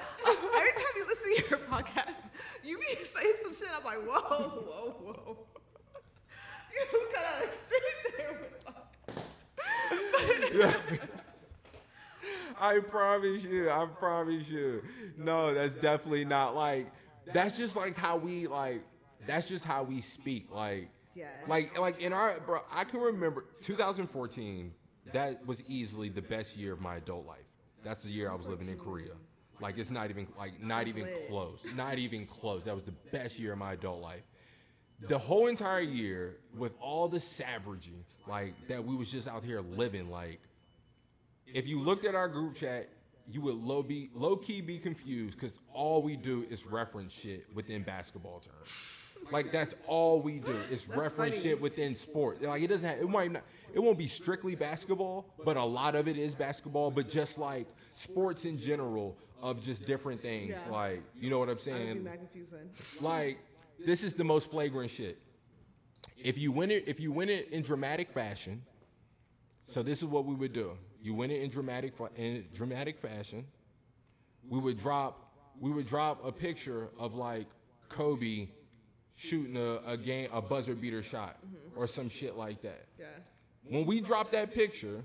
Every 0.56 0.74
time 0.74 0.94
you 0.96 1.04
listen 1.08 1.30
to 1.36 1.42
your 1.50 1.60
podcast, 1.68 2.22
you 2.64 2.78
be 2.78 2.86
saying 3.04 3.36
some 3.44 3.54
shit. 3.56 3.68
I'm 3.76 3.84
like, 3.84 3.98
whoa, 3.98 4.22
whoa, 4.22 4.96
whoa. 5.02 5.38
You 6.72 6.82
cut 7.14 7.26
out 7.26 7.44
extreme 7.44 7.98
there 8.18 8.34
with 8.40 8.54
I 12.62 12.80
promise 12.80 13.44
you, 13.44 13.70
I 13.70 13.86
promise 13.86 14.48
you. 14.48 14.84
No, 15.18 15.54
that's 15.54 15.76
definitely 15.76 16.26
not 16.26 16.56
like 16.56 16.92
that's 17.34 17.58
just 17.58 17.76
like 17.76 17.98
how 17.98 18.18
we 18.18 18.48
like 18.48 18.84
that's 19.26 19.48
just 19.48 19.66
how 19.66 19.84
we 19.84 20.02
speak. 20.02 20.48
Like 20.52 20.90
Yeah. 21.20 21.28
like 21.48 21.78
like 21.78 22.02
in 22.02 22.14
our 22.14 22.40
bro, 22.40 22.62
I 22.72 22.84
can 22.86 23.00
remember 23.00 23.46
2014, 23.62 24.72
that 25.14 25.46
was 25.46 25.64
easily 25.68 26.10
the 26.10 26.22
best 26.22 26.56
year 26.56 26.74
of 26.74 26.82
my 26.82 26.96
adult 26.98 27.26
life. 27.26 27.46
That's 27.84 28.04
the 28.04 28.12
year 28.12 28.32
I 28.32 28.36
was 28.36 28.48
living 28.48 28.70
in 28.70 28.78
Korea. 28.78 29.12
Like 29.62 29.78
it's 29.78 29.90
not 29.90 30.10
even 30.10 30.28
like 30.38 30.62
not 30.64 30.88
even 30.88 31.08
close. 31.28 31.66
Not 31.76 31.98
even 31.98 32.26
close. 32.26 32.64
That 32.64 32.76
was 32.76 32.84
the 32.84 32.96
best 33.12 33.40
year 33.40 33.54
of 33.54 33.60
my 33.60 33.74
adult 33.74 34.02
life. 34.02 34.24
The 35.02 35.18
whole 35.18 35.48
entire 35.48 35.80
year 35.80 36.38
with 36.58 36.74
all 36.80 37.08
the 37.08 37.20
savagery, 37.20 38.06
like 38.28 38.54
that 38.68 38.84
we 38.84 38.96
was 38.96 39.12
just 39.12 39.28
out 39.28 39.44
here 39.44 39.62
living 39.62 40.10
like 40.10 40.40
if 41.54 41.68
you 41.68 41.80
looked 41.80 42.06
at 42.06 42.16
our 42.16 42.28
group 42.28 42.56
chat, 42.56 42.90
you 43.28 43.42
would 43.42 43.56
low 43.56 43.84
be 43.84 44.10
low 44.14 44.36
key 44.38 44.62
be 44.62 44.78
confused 44.78 45.40
because 45.40 45.60
all 45.74 46.02
we 46.02 46.16
do 46.16 46.46
is 46.50 46.66
reference 46.66 47.14
shit 47.14 47.46
within 47.54 47.84
basketball 47.84 48.40
terms. 48.40 48.70
Like 49.32 49.52
that's 49.52 49.76
all 49.88 50.22
we 50.22 50.40
do 50.40 50.56
is 50.72 50.88
reference 50.88 51.36
funny. 51.36 51.42
shit 51.42 51.62
within 51.62 51.96
sport. 51.96 52.42
Like 52.42 52.62
it 52.62 52.68
doesn't 52.68 52.88
have, 52.88 53.00
it 53.00 53.10
might 53.10 53.32
not 53.32 53.44
it 53.74 53.80
won't 53.80 53.98
be 53.98 54.08
strictly 54.08 54.56
basketball, 54.56 55.26
but 55.46 55.58
a 55.58 55.64
lot 55.64 55.96
of 55.96 56.08
it 56.08 56.18
is 56.18 56.34
basketball. 56.36 56.90
But 56.92 57.10
just 57.10 57.38
like 57.38 57.68
sports 57.96 58.46
in 58.46 58.58
general 58.58 59.18
of 59.42 59.64
just 59.64 59.86
different 59.86 60.22
things. 60.22 60.60
Yeah. 60.66 60.72
Like 60.72 61.04
you 61.20 61.30
know 61.30 61.40
what 61.40 61.50
I'm 61.50 61.50
I 61.50 61.54
would 61.54 61.66
be 61.66 61.72
saying? 61.72 62.04
mad 62.04 62.20
confused 62.20 62.52
then. 62.52 62.70
Like 63.02 63.40
this 63.86 64.04
is 64.04 64.14
the 64.14 64.24
most 64.24 64.50
flagrant 64.50 64.92
shit. 64.92 65.20
If 66.18 66.38
you 66.38 66.52
win 66.52 66.72
it, 66.72 66.86
if 66.88 67.00
you 67.00 67.12
win 67.12 67.30
it 67.30 67.50
in 67.50 67.62
dramatic 67.62 68.12
fashion, 68.12 68.64
so 69.66 69.84
this 69.84 70.00
is 70.00 70.06
what 70.06 70.26
we 70.26 70.36
would 70.36 70.54
do. 70.54 70.78
You 71.02 71.14
win 71.14 71.32
it 71.32 71.42
in 71.42 71.50
dramatic 71.50 71.94
in 72.18 72.46
dramatic 72.54 72.98
fashion. 73.00 73.46
We 74.48 74.60
would 74.60 74.78
drop 74.78 75.32
we 75.60 75.72
would 75.72 75.86
drop 75.88 76.26
a 76.26 76.32
picture 76.32 76.90
of 76.98 77.14
like 77.14 77.48
Kobe 77.90 78.48
shooting 79.20 79.58
a, 79.58 79.80
a 79.86 79.98
game 79.98 80.30
a 80.32 80.42
buzzer 80.42 80.74
beater 80.74 81.04
shot 81.04 81.38
or 81.76 81.88
some 81.88 82.08
shit 82.08 82.38
like 82.38 82.62
that. 82.62 82.86
Yeah. 82.98 83.06
When 83.66 83.86
we 83.86 84.00
drop 84.00 84.32
that 84.32 84.54
picture, 84.54 85.04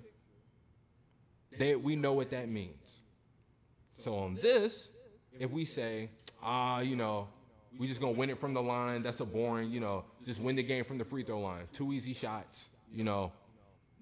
they, 1.59 1.75
we 1.75 1.97
know 1.97 2.13
what 2.13 2.31
that 2.31 2.49
means. 2.49 3.03
So 3.97 4.17
on 4.17 4.39
this, 4.41 4.89
if 5.39 5.51
we 5.51 5.65
say, 5.65 6.11
ah, 6.43 6.79
you 6.81 6.95
know, 6.95 7.29
we 7.77 7.89
just 7.89 8.01
gonna 8.01 8.13
win 8.13 8.31
it 8.31 8.39
from 8.39 8.55
the 8.55 8.63
line, 8.63 9.03
that's 9.03 9.19
a 9.19 9.25
boring, 9.25 9.71
you 9.71 9.81
know, 9.81 10.05
just 10.25 10.41
win 10.41 10.55
the 10.55 10.63
game 10.63 10.85
from 10.85 10.97
the 10.99 11.05
free 11.05 11.25
throw 11.25 11.41
line. 11.41 11.65
Two 11.73 11.93
easy 11.93 12.15
shots, 12.15 12.69
you 12.95 13.03
know, 13.03 13.33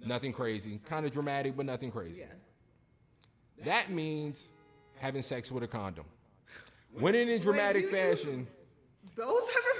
nothing 0.05 0.33
crazy. 0.35 0.79
Kind 0.87 1.07
of 1.07 1.13
dramatic, 1.13 1.57
but 1.57 1.65
nothing 1.65 1.91
crazy. 1.91 2.21
Yeah. 2.21 3.65
That 3.65 3.91
means 3.91 4.51
having 4.99 5.23
sex 5.23 5.51
with 5.51 5.63
a 5.63 5.69
condom. 5.69 6.05
Winning 6.93 7.31
in 7.31 7.41
dramatic 7.41 7.91
you 7.91 7.97
use- 7.97 8.21
fashion, 8.21 8.47
Those 9.17 9.49
have. 9.49 9.72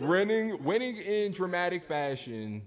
Winning 0.00 0.62
winning 0.64 0.96
in 0.96 1.32
dramatic 1.32 1.84
fashion 1.84 2.62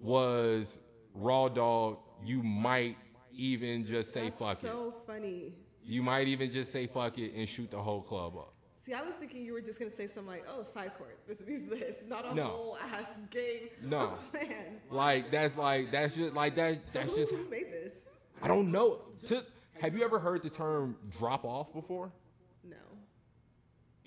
was 0.00 0.78
raw 1.14 1.48
dog. 1.48 1.98
You 2.24 2.42
might 2.42 2.96
even 3.32 3.84
just 3.84 4.12
say 4.12 4.24
That's 4.30 4.38
fuck 4.38 4.64
it. 4.64 4.66
so 4.66 4.94
funny. 5.06 5.52
You 5.84 6.02
might 6.02 6.26
even 6.28 6.50
just 6.50 6.72
say 6.72 6.86
fuck 6.86 7.18
it 7.18 7.34
and 7.34 7.48
shoot 7.48 7.70
the 7.70 7.78
whole 7.80 8.02
club 8.02 8.36
up. 8.36 8.52
See, 8.78 8.92
I 8.94 9.02
was 9.02 9.16
thinking 9.16 9.44
you 9.44 9.52
were 9.52 9.60
just 9.60 9.78
gonna 9.78 9.90
say 9.90 10.06
something 10.06 10.30
like, 10.32 10.44
"Oh, 10.48 10.62
side 10.62 10.92
court. 10.96 11.18
This 11.26 11.40
means 11.46 11.68
this." 11.68 11.96
Not 12.08 12.24
a 12.24 12.34
No. 12.34 12.44
whole 12.44 12.78
ass 12.92 13.06
game 13.30 13.68
No. 13.82 14.12
Oh, 14.34 14.38
plan. 14.38 14.80
Like 14.90 15.30
that's 15.30 15.56
like 15.56 15.90
that's 15.90 16.14
just 16.14 16.34
like 16.34 16.54
that. 16.56 16.88
So 16.88 16.98
That's 17.00 17.10
who, 17.10 17.16
just 17.16 17.34
who 17.34 17.50
made 17.50 17.72
this? 17.72 18.06
I 18.42 18.48
don't 18.48 18.70
know. 18.70 19.00
To, 19.26 19.44
have 19.80 19.96
you 19.96 20.04
ever 20.04 20.18
heard 20.18 20.42
the 20.42 20.50
term 20.50 20.96
drop 21.18 21.44
off 21.44 21.72
before? 21.72 22.12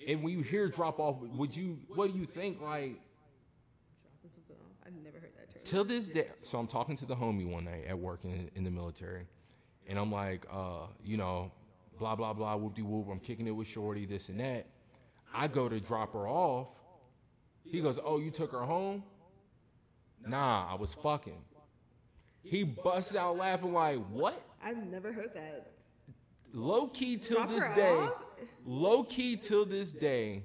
And 0.06 0.22
when 0.22 0.32
you 0.32 0.42
hear 0.42 0.68
drop 0.68 0.98
off, 0.98 1.16
would 1.20 1.54
you 1.54 1.78
what 1.94 2.12
do 2.12 2.18
you 2.18 2.26
think 2.26 2.60
like? 2.60 3.00
Dropping 4.02 4.30
something 4.34 4.56
off. 4.56 4.86
I've 4.86 4.94
never 4.94 5.18
heard 5.18 5.32
that 5.36 5.52
term. 5.52 5.62
Till 5.64 5.84
this 5.84 6.08
day, 6.08 6.28
so 6.42 6.58
I'm 6.58 6.66
talking 6.66 6.96
to 6.96 7.06
the 7.06 7.14
homie 7.14 7.46
one 7.46 7.64
night 7.64 7.84
at 7.86 7.98
work 7.98 8.24
in, 8.24 8.50
in 8.54 8.64
the 8.64 8.70
military, 8.70 9.26
and 9.86 9.98
I'm 9.98 10.10
like, 10.10 10.46
uh, 10.50 10.86
you 11.04 11.16
know, 11.16 11.52
blah 11.98 12.16
blah 12.16 12.32
blah, 12.32 12.56
whoop 12.56 12.74
de 12.74 12.82
whoop. 12.82 13.08
I'm 13.10 13.20
kicking 13.20 13.46
it 13.46 13.50
with 13.52 13.66
Shorty, 13.66 14.06
this 14.06 14.28
and 14.30 14.40
that. 14.40 14.66
I 15.34 15.48
go 15.48 15.68
to 15.68 15.78
drop 15.80 16.12
her 16.14 16.26
off. 16.26 16.68
He 17.64 17.80
goes, 17.80 17.98
"Oh, 18.02 18.18
you 18.18 18.30
took 18.30 18.52
her 18.52 18.62
home?" 18.62 19.02
Nah, 20.26 20.70
I 20.70 20.74
was 20.74 20.94
fucking. 20.94 21.44
He 22.42 22.64
busts 22.64 23.14
out 23.14 23.36
laughing 23.36 23.72
like, 23.72 23.98
"What?" 24.08 24.42
I've 24.62 24.86
never 24.86 25.12
heard 25.12 25.34
that. 25.34 25.72
Low 26.52 26.88
key 26.88 27.16
till 27.16 27.36
Drop 27.36 27.48
this 27.50 27.68
day, 27.76 27.94
off? 27.94 28.24
Low 28.64 29.02
key 29.04 29.36
till 29.36 29.64
this 29.64 29.92
day, 29.92 30.44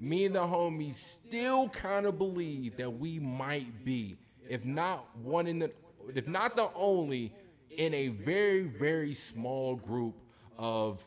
me 0.00 0.24
and 0.24 0.34
the 0.34 0.40
homies 0.40 0.94
still 0.94 1.68
kind 1.68 2.06
of 2.06 2.18
believe 2.18 2.76
that 2.76 2.90
we 2.90 3.18
might 3.18 3.84
be, 3.84 4.16
if 4.48 4.64
not 4.64 5.06
one 5.18 5.46
in 5.46 5.58
the, 5.58 5.72
if 6.14 6.26
not 6.26 6.56
the 6.56 6.70
only, 6.74 7.32
in 7.70 7.94
a 7.94 8.08
very 8.08 8.64
very 8.64 9.14
small 9.14 9.76
group 9.76 10.14
of 10.58 11.04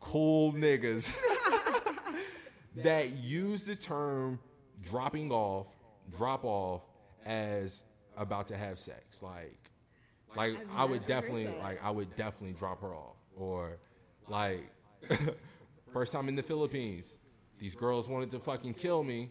cool 0.00 0.52
niggas 0.52 1.12
that 2.76 3.16
use 3.16 3.62
the 3.62 3.76
term 3.76 4.38
dropping 4.82 5.30
off, 5.30 5.66
drop 6.16 6.44
off 6.44 6.82
as 7.24 7.84
about 8.16 8.48
to 8.48 8.56
have 8.56 8.78
sex, 8.78 9.22
like. 9.22 9.56
Like 10.36 10.56
I've 10.72 10.78
I 10.78 10.84
would 10.84 11.06
definitely 11.08 11.48
like 11.58 11.82
I 11.82 11.90
would 11.90 12.14
definitely 12.14 12.52
drop 12.52 12.80
her 12.82 12.94
off. 12.94 13.16
Or 13.36 13.78
like 14.28 14.70
first 15.92 16.12
time 16.12 16.28
in 16.28 16.36
the 16.36 16.42
Philippines, 16.42 17.16
these 17.58 17.74
girls 17.74 18.08
wanted 18.08 18.30
to 18.32 18.38
fucking 18.38 18.74
kill 18.74 19.02
me, 19.02 19.30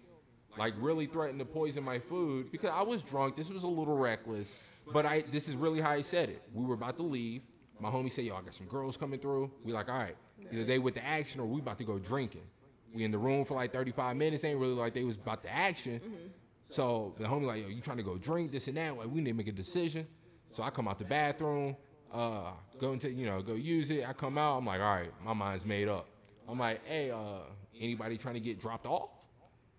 like 0.58 0.74
really 0.78 1.06
threatened 1.06 1.40
to 1.40 1.46
poison 1.46 1.84
my 1.84 2.00
food 2.00 2.52
because 2.52 2.70
I 2.70 2.82
was 2.82 3.02
drunk. 3.02 3.36
This 3.36 3.50
was 3.50 3.64
a 3.64 3.68
little 3.68 3.98
reckless, 3.98 4.54
but 4.92 5.06
I 5.06 5.22
this 5.32 5.48
is 5.48 5.56
really 5.56 5.82
how 5.82 5.92
I 5.92 6.02
said 6.02 6.30
it. 6.30 6.42
We 6.54 6.66
were 6.66 6.76
about 6.76 6.98
to 6.98 7.04
leave. 7.04 7.42
My 7.80 7.90
homie 7.90 8.12
said, 8.12 8.26
"Yo, 8.26 8.36
I 8.36 8.42
got 8.42 8.54
some 8.54 8.68
girls 8.68 8.98
coming 8.98 9.20
through." 9.20 9.52
We 9.64 9.72
like, 9.72 9.90
"All 9.90 9.98
right, 9.98 10.18
either 10.52 10.66
they 10.66 10.80
with 10.80 10.96
the 10.96 11.06
action 11.06 11.40
or 11.40 11.46
we 11.46 11.60
about 11.62 11.78
to 11.78 11.86
go 11.86 11.98
drinking." 11.98 12.44
We 12.94 13.04
in 13.04 13.12
the 13.12 13.18
room 13.18 13.46
for 13.46 13.54
like 13.54 13.72
35 13.72 14.16
minutes. 14.16 14.44
Ain't 14.44 14.60
really 14.60 14.74
like 14.74 14.94
they 14.94 15.04
was 15.04 15.18
about 15.18 15.44
the 15.44 15.54
action. 15.54 16.00
Mm-hmm. 16.00 16.28
So 16.70 17.16
the 17.18 17.26
homie 17.26 17.46
like, 17.46 17.62
yo, 17.62 17.68
you 17.68 17.82
trying 17.82 17.98
to 17.98 18.04
go 18.04 18.18
drink 18.18 18.52
this 18.52 18.68
and 18.68 18.78
that? 18.78 18.98
Like 18.98 19.08
we 19.08 19.22
need 19.22 19.32
to 19.32 19.38
make 19.38 19.48
a 19.48 19.52
decision. 19.52 20.08
So 20.52 20.64
I 20.64 20.70
come 20.70 20.88
out 20.88 20.98
the 20.98 21.06
bathroom, 21.06 21.76
uh, 22.14 22.52
go 22.80 22.94
into 22.94 23.10
you 23.12 23.26
know 23.26 23.42
go 23.42 23.54
use 23.54 23.92
it. 23.92 24.08
I 24.08 24.14
come 24.14 24.38
out. 24.38 24.58
I'm 24.58 24.66
like, 24.66 24.82
all 24.82 24.96
right, 24.96 25.12
my 25.24 25.34
mind's 25.34 25.66
made 25.66 25.88
up. 25.88 26.08
I'm 26.48 26.60
like, 26.60 26.86
hey, 26.86 27.12
uh, 27.12 27.42
anybody 27.80 28.18
trying 28.18 28.34
to 28.36 28.40
get 28.40 28.60
dropped 28.60 28.86
off? 28.86 29.10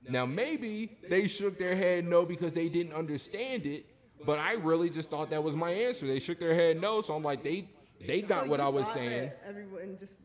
Now 0.09 0.25
maybe 0.27 0.97
they 1.09 1.29
shook 1.29 1.59
their 1.59 1.77
head 1.77 2.07
no 2.07 2.25
because 2.25 2.53
they 2.53 2.69
didn't 2.69 2.95
understand 2.95 3.67
it, 3.67 3.85
but 4.25 4.39
I 4.39 4.55
really 4.55 4.89
just 4.91 5.11
thought 5.11 5.31
that 5.31 5.43
was 5.43 5.57
my 5.57 5.71
answer. 5.71 6.07
They 6.07 6.21
shook 6.21 6.39
their 6.41 6.55
head 6.55 6.81
no, 6.81 7.01
so 7.01 7.15
I'm 7.15 7.23
like, 7.23 7.43
they 7.43 7.69
they 8.07 8.23
got 8.23 8.45
So 8.45 8.51
what 8.51 8.61
I 8.61 8.69
was 8.69 8.87
saying. 8.89 9.31
Everyone 9.47 9.97
just 9.99 10.19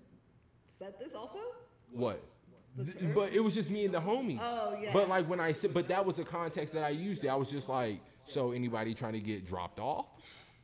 said 0.80 0.94
this 1.00 1.14
also. 1.14 1.40
What? 1.92 2.22
The 2.78 2.86
Th- 2.86 2.98
term? 3.00 3.14
But 3.14 3.34
it 3.34 3.40
was 3.42 3.54
just 3.54 3.70
me 3.70 3.86
and 3.86 3.94
the 3.94 4.00
homies. 4.00 4.40
Oh, 4.42 4.78
yeah. 4.82 4.92
But 4.94 5.10
like 5.10 5.28
when 5.30 5.40
I 5.40 5.52
said, 5.52 5.74
but 5.74 5.88
that 5.90 6.06
was 6.06 6.18
the 6.18 6.24
context 6.24 6.74
that 6.74 6.84
I 6.84 6.90
used 6.90 7.24
it. 7.24 7.30
I 7.30 7.36
was 7.36 7.50
just 7.50 7.68
like, 7.70 8.00
so 8.24 8.52
anybody 8.52 8.94
trying 8.94 9.14
to 9.14 9.20
get 9.20 9.46
dropped 9.46 9.80
off? 9.80 10.06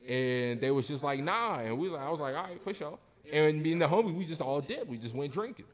And 0.07 0.59
they 0.59 0.71
was 0.71 0.87
just 0.87 1.03
like, 1.03 1.19
nah. 1.21 1.59
And 1.59 1.77
we, 1.77 1.89
like, 1.89 2.01
I 2.01 2.09
was 2.09 2.19
like, 2.19 2.35
all 2.35 2.43
right, 2.43 2.61
for 2.63 2.73
sure. 2.73 2.97
And 3.31 3.61
me 3.61 3.71
and 3.71 3.81
the 3.81 3.87
homie, 3.87 4.13
we 4.13 4.25
just 4.25 4.41
all 4.41 4.59
did. 4.61 4.87
We 4.87 4.97
just 4.97 5.15
went 5.15 5.31
drinking. 5.31 5.65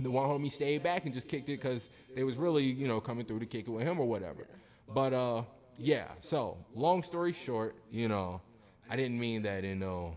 The 0.00 0.10
one 0.10 0.28
homie 0.28 0.50
stayed 0.50 0.82
back 0.82 1.04
and 1.04 1.12
just 1.12 1.28
kicked 1.28 1.48
it 1.50 1.60
because 1.60 1.90
they 2.14 2.24
was 2.24 2.36
really, 2.36 2.64
you 2.64 2.88
know, 2.88 3.00
coming 3.00 3.26
through 3.26 3.40
to 3.40 3.46
kick 3.46 3.68
it 3.68 3.70
with 3.70 3.86
him 3.86 4.00
or 4.00 4.06
whatever. 4.08 4.46
But 4.92 5.12
uh, 5.12 5.42
yeah. 5.76 6.06
So 6.20 6.56
long 6.74 7.02
story 7.02 7.32
short, 7.32 7.76
you 7.90 8.08
know, 8.08 8.40
I 8.88 8.96
didn't 8.96 9.20
mean 9.20 9.42
that 9.42 9.62
in 9.64 9.78
no 9.78 10.16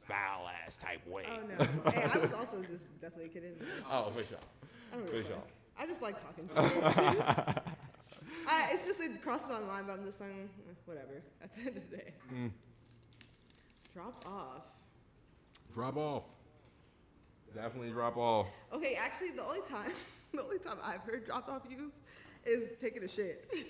foul 0.00 0.48
ass 0.66 0.76
type 0.76 1.06
way. 1.06 1.24
Oh 1.28 1.64
no. 1.84 1.90
hey, 1.90 2.08
I 2.12 2.18
was 2.18 2.32
also 2.32 2.62
just 2.62 2.88
definitely 3.00 3.28
kidding. 3.28 3.52
Oh, 3.90 4.10
for 4.10 4.24
sure. 4.24 4.38
I 4.92 4.96
don't 4.96 5.08
For 5.10 5.22
sure. 5.22 5.42
I 5.78 5.86
just 5.86 6.00
like 6.02 6.16
talking. 6.22 6.48
shit. 6.48 6.82
I, 8.48 8.70
it's 8.72 8.86
just 8.86 9.00
it 9.00 9.22
crossed 9.22 9.48
my 9.48 9.60
mind, 9.60 9.86
but 9.86 9.98
I'm 9.98 10.04
just 10.06 10.20
like, 10.20 10.30
mm, 10.30 10.48
whatever. 10.86 11.22
At 11.42 11.54
the 11.54 11.60
end 11.60 11.76
of 11.76 11.90
the 11.90 11.96
day, 11.96 12.12
Mm. 12.34 12.50
Drop 13.98 14.24
off. 14.26 14.62
Drop 15.74 15.96
off. 15.96 16.22
Definitely 17.54 17.90
drop 17.90 18.16
off. 18.16 18.46
Okay, 18.72 18.94
actually, 18.94 19.30
the 19.30 19.42
only 19.42 19.60
time, 19.68 19.90
the 20.32 20.42
only 20.42 20.58
time 20.58 20.76
I've 20.84 21.00
heard 21.00 21.26
drop 21.26 21.48
off 21.48 21.62
used 21.68 21.96
is 22.46 22.72
taking 22.80 23.02
a 23.04 23.08
shit. 23.08 23.50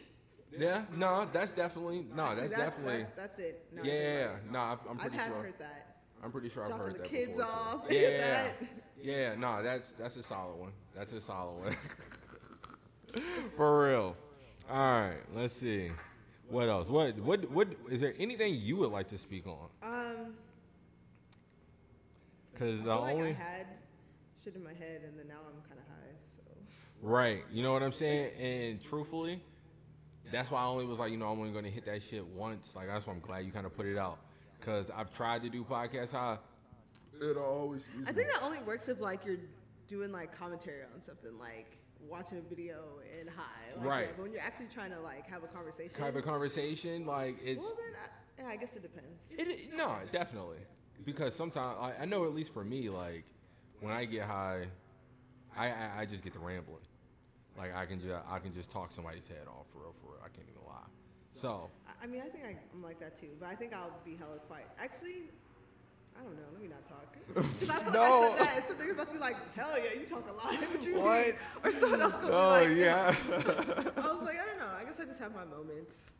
Yeah, 0.58 0.84
no, 0.96 1.28
that's 1.30 1.52
definitely 1.52 2.06
no, 2.16 2.22
Actually, 2.24 2.40
that's, 2.48 2.52
definitely 2.54 2.98
that- 3.02 3.16
that's 3.16 3.38
it. 3.38 3.66
No, 3.70 3.82
yeah, 3.82 4.30
no, 4.50 4.58
I'm- 4.58 4.78
I'm 4.88 4.96
pretty 4.96 5.16
haven't 5.18 5.32
sure. 5.34 5.42
heard 5.42 5.58
that. 5.58 5.96
I'm 6.24 6.32
pretty 6.32 6.48
sure 6.48 6.64
I've 6.64 6.72
heard 6.72 6.94
the 6.94 6.98
that 7.00 7.10
kids 7.10 7.32
before. 7.36 7.44
off, 7.44 7.84
Yeah, 7.90 8.08
that. 8.18 8.52
yeah, 8.98 9.34
no, 9.34 9.62
that's 9.62 9.92
that's 9.92 10.16
a 10.16 10.22
solid 10.22 10.56
one. 10.58 10.72
That's 10.96 11.12
a 11.12 11.20
solid 11.20 11.52
one. 11.64 11.76
For 13.58 13.88
real. 13.88 14.16
All 14.70 14.76
right, 15.00 15.18
let's 15.34 15.52
see. 15.54 15.90
What 16.48 16.70
else? 16.70 16.88
What 16.88 17.18
what 17.18 17.50
what 17.50 17.68
is 17.90 18.00
there 18.00 18.14
anything 18.18 18.54
you 18.54 18.76
would 18.76 18.90
like 18.90 19.08
to 19.08 19.18
speak 19.18 19.46
on? 19.46 19.68
Um, 19.82 19.97
Because 22.58 22.80
I 22.80 22.84
the 22.84 22.90
feel 22.90 23.00
like 23.00 23.14
only 23.14 23.30
I 23.30 23.32
had 23.32 23.66
shit 24.42 24.56
in 24.56 24.64
my 24.64 24.72
head, 24.74 25.02
and 25.06 25.18
then 25.18 25.28
now 25.28 25.40
I'm 25.46 25.60
kind 25.68 25.78
of 25.80 25.86
high. 25.86 26.14
So 26.36 26.42
right, 27.02 27.44
you 27.52 27.62
know 27.62 27.72
what 27.72 27.82
I'm 27.82 27.92
saying. 27.92 28.32
And 28.40 28.82
truthfully, 28.82 29.40
that's 30.32 30.50
why 30.50 30.62
I 30.62 30.66
only 30.66 30.84
was 30.84 30.98
like, 30.98 31.10
you 31.12 31.16
know, 31.18 31.30
I'm 31.30 31.38
only 31.38 31.52
going 31.52 31.64
to 31.64 31.70
hit 31.70 31.84
that 31.86 32.02
shit 32.02 32.26
once. 32.26 32.74
Like 32.74 32.88
that's 32.88 33.06
why 33.06 33.12
I'm 33.12 33.20
glad 33.20 33.44
you 33.44 33.52
kind 33.52 33.66
of 33.66 33.76
put 33.76 33.86
it 33.86 33.96
out. 33.96 34.18
Because 34.58 34.90
I've 34.90 35.12
tried 35.12 35.42
to 35.44 35.48
do 35.48 35.62
podcasts 35.62 36.10
high. 36.12 36.38
It 37.20 37.36
always. 37.36 37.82
I 38.06 38.12
think 38.12 38.28
that 38.32 38.42
only 38.42 38.58
works 38.60 38.88
if 38.88 39.00
like 39.00 39.24
you're 39.24 39.38
doing 39.88 40.10
like 40.12 40.36
commentary 40.36 40.82
on 40.94 41.00
something, 41.00 41.38
like 41.38 41.78
watching 42.08 42.38
a 42.38 42.40
video 42.42 42.76
in 43.20 43.26
high. 43.28 43.76
Like, 43.76 43.86
Right. 43.86 44.00
yeah, 44.02 44.06
but 44.16 44.22
when 44.24 44.32
you're 44.32 44.42
actually 44.42 44.68
trying 44.74 44.90
to 44.90 45.00
like 45.00 45.28
have 45.28 45.42
a 45.44 45.48
conversation, 45.48 46.00
have 46.00 46.16
a 46.16 46.22
conversation. 46.22 47.06
Like 47.06 47.36
it's. 47.44 47.64
well 47.64 47.74
then, 47.76 47.94
I, 47.94 48.42
yeah, 48.42 48.54
I 48.54 48.56
guess 48.56 48.76
it 48.76 48.82
depends. 48.82 49.20
It, 49.30 49.48
it- 49.48 49.76
no, 49.76 49.96
definitely. 50.12 50.58
Because 51.04 51.34
sometimes 51.34 51.76
I, 51.80 52.02
I 52.02 52.04
know 52.04 52.24
at 52.24 52.34
least 52.34 52.52
for 52.52 52.64
me, 52.64 52.88
like 52.90 53.24
when 53.80 53.92
I 53.92 54.04
get 54.04 54.24
high, 54.24 54.66
I, 55.56 55.68
I 55.68 55.90
I 56.00 56.04
just 56.06 56.22
get 56.22 56.32
to 56.34 56.38
rambling. 56.38 56.82
Like 57.56 57.74
I 57.74 57.86
can 57.86 58.00
just 58.00 58.14
I 58.28 58.38
can 58.38 58.52
just 58.52 58.70
talk 58.70 58.92
somebody's 58.92 59.28
head 59.28 59.46
off 59.48 59.66
for 59.72 59.80
real, 59.80 59.94
for 60.00 60.12
real. 60.12 60.20
I 60.24 60.28
can't 60.28 60.48
even 60.48 60.66
lie. 60.66 60.86
So 61.32 61.70
I, 62.02 62.06
mean, 62.06 62.20
I 62.20 62.28
think 62.28 62.44
I, 62.44 62.56
I'm 62.74 62.82
like 62.82 63.00
that 63.00 63.18
too, 63.18 63.30
but 63.40 63.48
I 63.48 63.54
think 63.54 63.74
I'll 63.74 63.96
be 64.04 64.16
hella 64.16 64.38
quiet. 64.46 64.66
Actually, 64.78 65.30
I 66.18 66.22
don't 66.22 66.36
know. 66.36 66.42
Let 66.52 66.60
me 66.62 66.68
not 66.68 66.88
talk. 66.88 67.14
'Cause 67.34 67.70
I 67.70 67.78
feel 67.84 67.92
No. 67.92 68.20
like 68.30 68.32
I 68.32 68.36
said 68.36 68.46
that, 68.46 68.56
and 68.56 68.64
something's 68.64 68.92
about 68.92 69.06
to 69.08 69.12
be 69.12 69.18
like, 69.18 69.36
hell 69.54 69.70
yeah, 69.78 70.00
you 70.00 70.06
talk 70.06 70.28
a 70.28 70.32
lot. 70.32 70.46
What 70.72 70.82
you 70.82 70.98
What? 70.98 71.26
mean? 71.26 71.34
Or 71.62 71.72
someone 71.72 72.00
else 72.00 72.14
gonna 72.14 72.28
oh 72.32 72.64
be 72.66 72.68
like, 72.68 72.76
yeah. 72.78 73.14
I 73.96 74.12
was 74.12 74.22
like, 74.22 74.38
I 74.40 74.46
don't 74.46 74.58
know. 74.58 74.68
I 74.80 74.84
guess 74.84 74.98
I 75.00 75.04
just 75.04 75.20
have 75.20 75.34
my 75.34 75.44
moments. 75.44 76.10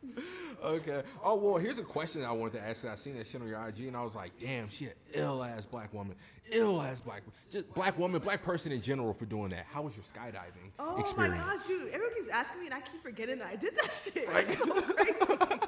okay. 0.63 1.03
Oh 1.23 1.35
well, 1.35 1.57
here's 1.57 1.79
a 1.79 1.83
question 1.83 2.23
I 2.23 2.31
wanted 2.31 2.53
to 2.59 2.61
ask. 2.65 2.83
you. 2.83 2.89
I 2.89 2.95
seen 2.95 3.15
that 3.17 3.27
shit 3.27 3.41
on 3.41 3.47
your 3.47 3.59
IG, 3.67 3.87
and 3.87 3.97
I 3.97 4.03
was 4.03 4.15
like, 4.15 4.31
damn, 4.39 4.69
she 4.69 4.85
an 4.85 4.91
ill 5.13 5.43
ass 5.43 5.65
black 5.65 5.93
woman, 5.93 6.15
ill 6.51 6.79
ass 6.81 7.01
black, 7.01 7.21
woman. 7.25 7.33
just 7.49 7.73
black 7.73 7.97
woman, 7.97 8.21
black 8.21 8.43
person 8.43 8.71
in 8.71 8.81
general 8.81 9.13
for 9.13 9.25
doing 9.25 9.49
that. 9.49 9.65
How 9.71 9.81
was 9.81 9.93
your 9.95 10.05
skydiving 10.05 10.71
Oh 10.79 10.99
experience? 10.99 11.35
my 11.37 11.43
gosh, 11.55 11.65
dude! 11.67 11.89
Everyone 11.91 12.13
keeps 12.15 12.29
asking 12.29 12.61
me, 12.61 12.65
and 12.67 12.75
I 12.75 12.81
keep 12.81 13.01
forgetting 13.03 13.39
that 13.39 13.47
I 13.47 13.55
did 13.55 13.75
that 13.75 13.91
shit. 14.03 14.29
It's 14.31 14.57
so 14.57 14.81
crazy. 14.81 15.59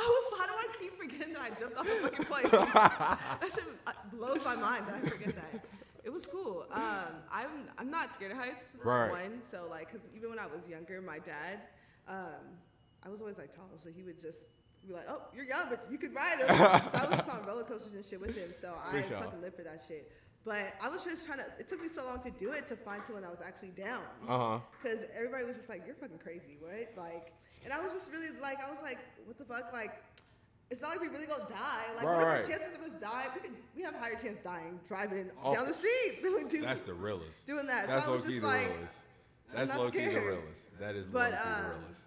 I 0.00 0.06
was, 0.08 0.38
how 0.38 0.46
do 0.46 0.52
I 0.52 0.66
keep 0.78 0.98
forgetting 0.98 1.34
that 1.34 1.42
I 1.42 1.50
jumped 1.60 1.76
off 1.76 1.86
a 1.86 1.94
fucking 2.02 2.24
plane? 2.26 2.44
that 2.50 3.50
shit 3.54 3.64
uh, 3.86 3.92
blows 4.12 4.44
my 4.44 4.56
mind 4.56 4.86
that 4.86 4.96
I 4.96 5.08
forget 5.08 5.34
that. 5.34 5.64
It 6.02 6.12
was 6.12 6.26
cool. 6.26 6.64
Um, 6.72 7.20
I'm 7.30 7.68
I'm 7.76 7.90
not 7.90 8.14
scared 8.14 8.32
of 8.32 8.38
heights. 8.38 8.72
Right. 8.82 9.10
One, 9.10 9.42
so 9.48 9.66
like, 9.68 9.92
cause 9.92 10.00
even 10.16 10.30
when 10.30 10.38
I 10.38 10.46
was 10.46 10.66
younger, 10.66 11.00
my 11.02 11.18
dad, 11.18 11.60
um, 12.08 12.56
I 13.04 13.08
was 13.08 13.20
always 13.20 13.38
like 13.38 13.54
tall, 13.54 13.68
so 13.76 13.90
he 13.94 14.02
would 14.02 14.20
just 14.20 14.46
be 14.86 14.94
like, 14.94 15.04
"Oh, 15.08 15.22
you're 15.34 15.44
young, 15.44 15.68
but 15.68 15.84
you 15.90 15.98
could 15.98 16.14
ride 16.14 16.38
him." 16.38 16.48
so 16.48 16.54
I 16.54 17.06
was 17.06 17.18
just 17.18 17.28
on 17.28 17.44
roller 17.46 17.64
coasters 17.64 17.92
and 17.92 18.04
shit 18.04 18.20
with 18.20 18.36
him. 18.36 18.50
So 18.58 18.74
I 18.82 19.02
sure. 19.02 19.18
fucking 19.18 19.42
live 19.42 19.54
for 19.54 19.62
that 19.62 19.82
shit. 19.86 20.10
But 20.44 20.72
I 20.82 20.88
was 20.88 21.04
just 21.04 21.26
trying 21.26 21.38
to. 21.38 21.44
It 21.58 21.68
took 21.68 21.82
me 21.82 21.88
so 21.88 22.04
long 22.04 22.22
to 22.22 22.30
do 22.30 22.52
it 22.52 22.66
to 22.68 22.76
find 22.76 23.04
someone 23.04 23.22
that 23.22 23.30
was 23.30 23.42
actually 23.46 23.70
down. 23.70 24.02
Uh 24.26 24.38
huh. 24.38 24.58
Because 24.82 25.04
everybody 25.14 25.44
was 25.44 25.56
just 25.56 25.68
like, 25.68 25.82
"You're 25.84 25.96
fucking 25.96 26.18
crazy, 26.18 26.56
what?" 26.60 26.94
Like, 26.96 27.34
and 27.64 27.72
I 27.72 27.78
was 27.80 27.92
just 27.92 28.10
really 28.10 28.28
like, 28.40 28.58
I 28.64 28.70
was 28.70 28.80
like, 28.82 28.98
"What 29.26 29.38
the 29.38 29.44
fuck?" 29.44 29.72
Like, 29.72 30.02
it's 30.70 30.80
not 30.80 30.90
like 30.90 31.00
we 31.00 31.08
really 31.08 31.26
gonna 31.26 31.48
die. 31.48 31.84
Like, 31.96 32.06
Right, 32.06 32.16
what 32.16 32.26
are 32.26 32.42
the 32.42 32.48
chances 32.48 32.74
of 32.74 32.82
us 32.82 33.00
dying? 33.00 33.28
We 33.34 33.40
could, 33.40 33.56
we 33.76 33.82
have 33.82 33.94
a 33.94 33.98
higher 33.98 34.14
chance 34.20 34.38
dying 34.44 34.78
driving 34.86 35.30
Off 35.42 35.54
down 35.56 35.66
the 35.66 35.74
street 35.74 36.18
than 36.22 36.34
we 36.34 36.44
do 36.44 36.62
That's 36.62 36.82
the 36.82 36.94
realest. 36.94 37.46
doing 37.46 37.66
that. 37.66 37.88
That's 37.88 38.04
so 38.04 38.12
low 38.14 38.20
key 38.20 38.38
the 38.38 38.46
like, 38.46 38.68
realest. 38.68 38.94
That's 39.52 39.76
low 39.76 39.90
key 39.90 39.98
the 40.06 40.20
realest. 40.20 40.78
That 40.78 40.96
is 40.96 41.08
But, 41.08 41.32
low 41.32 41.38
key 41.38 41.44
the 41.44 41.68
realest. 41.78 42.00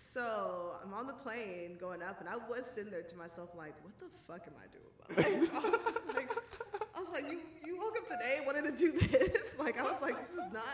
So 0.00 0.72
I'm 0.84 0.94
on 0.94 1.06
the 1.06 1.12
plane 1.12 1.76
going 1.80 2.02
up, 2.02 2.20
and 2.20 2.28
I 2.28 2.36
was 2.36 2.64
sitting 2.74 2.90
there 2.90 3.02
to 3.02 3.16
myself 3.16 3.50
like, 3.56 3.74
"What 3.82 3.92
the 4.00 4.06
fuck 4.26 4.46
am 4.46 4.54
I 4.58 4.66
doing?" 4.72 5.50
life?" 5.50 5.54
I 5.54 5.68
was 5.70 5.82
just 5.82 6.14
like, 6.14 6.30
I 6.96 7.00
was 7.00 7.10
like, 7.12 7.30
"You 7.30 7.40
you 7.64 7.76
woke 7.78 7.96
up 7.96 8.04
today 8.08 8.36
and 8.38 8.46
wanted 8.46 8.64
to 8.64 8.72
do 8.72 8.92
this?" 8.92 9.54
Like 9.58 9.78
I 9.78 9.82
was 9.82 10.00
like, 10.00 10.16
"This 10.20 10.30
is 10.30 10.52
not." 10.52 10.64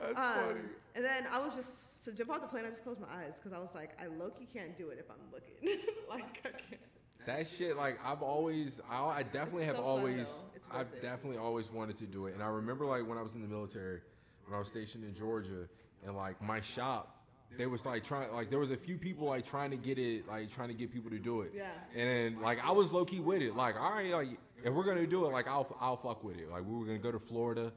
That's 0.00 0.18
Um, 0.18 0.56
and 0.94 1.04
then 1.04 1.26
I 1.32 1.38
was 1.38 1.54
just 1.54 1.85
to 2.06 2.12
jump 2.12 2.30
off 2.30 2.40
the 2.40 2.46
plane. 2.48 2.64
I 2.66 2.70
just 2.70 2.82
closed 2.82 3.00
my 3.00 3.08
eyes 3.08 3.34
because 3.38 3.52
I 3.52 3.58
was 3.58 3.74
like, 3.74 3.90
I 4.02 4.06
low 4.06 4.30
key 4.30 4.46
can't 4.52 4.76
do 4.78 4.88
it 4.88 4.98
if 4.98 5.06
I'm 5.10 5.16
looking. 5.32 5.78
like 6.08 6.40
I 6.44 6.48
can't. 6.50 6.80
That 7.26 7.48
shit, 7.58 7.76
like 7.76 7.98
I've 8.04 8.22
always, 8.22 8.80
I, 8.88 9.04
I 9.04 9.22
definitely 9.24 9.62
It's 9.62 9.72
have 9.72 9.76
so 9.76 9.82
always, 9.84 10.16
though. 10.16 10.44
It's 10.54 10.66
worth 10.68 10.80
I've 10.80 10.92
it. 10.94 11.02
definitely 11.02 11.38
always 11.38 11.70
wanted 11.72 11.96
to 11.98 12.06
do 12.06 12.26
it. 12.26 12.34
And 12.34 12.42
I 12.42 12.46
remember 12.46 12.86
like 12.86 13.06
when 13.06 13.18
I 13.18 13.22
was 13.22 13.34
in 13.34 13.42
the 13.42 13.48
military, 13.48 14.00
when 14.46 14.54
I 14.54 14.58
was 14.58 14.68
stationed 14.68 15.04
in 15.04 15.14
Georgia, 15.14 15.68
and 16.06 16.16
like 16.16 16.40
my 16.40 16.60
shop, 16.60 17.12
they 17.58 17.66
was 17.66 17.84
like 17.84 18.04
trying, 18.04 18.32
like 18.32 18.50
there 18.50 18.60
was 18.60 18.70
a 18.70 18.76
few 18.76 18.96
people 18.96 19.26
like 19.26 19.44
trying 19.44 19.70
to 19.72 19.76
get 19.76 19.98
it, 19.98 20.28
like 20.28 20.50
trying 20.52 20.68
to 20.68 20.74
get 20.74 20.92
people 20.92 21.10
to 21.10 21.18
do 21.18 21.40
it. 21.42 21.52
Yeah. 21.54 21.70
And 21.96 22.08
then 22.36 22.42
like 22.42 22.64
I 22.64 22.70
was 22.70 22.92
low 22.92 23.04
key 23.04 23.18
with 23.20 23.42
it, 23.42 23.56
like 23.56 23.74
all 23.74 23.90
right, 23.90 24.10
like 24.12 24.28
if 24.64 24.72
we're 24.72 24.84
gonna 24.84 25.06
do 25.06 25.24
it, 25.26 25.32
like 25.32 25.48
I'll 25.48 25.66
I'll 25.80 25.96
fuck 25.96 26.22
with 26.22 26.38
it. 26.38 26.48
Like 26.50 26.64
we 26.64 26.78
were 26.78 26.84
gonna 26.84 26.98
go 26.98 27.10
to 27.10 27.18
Florida 27.18 27.72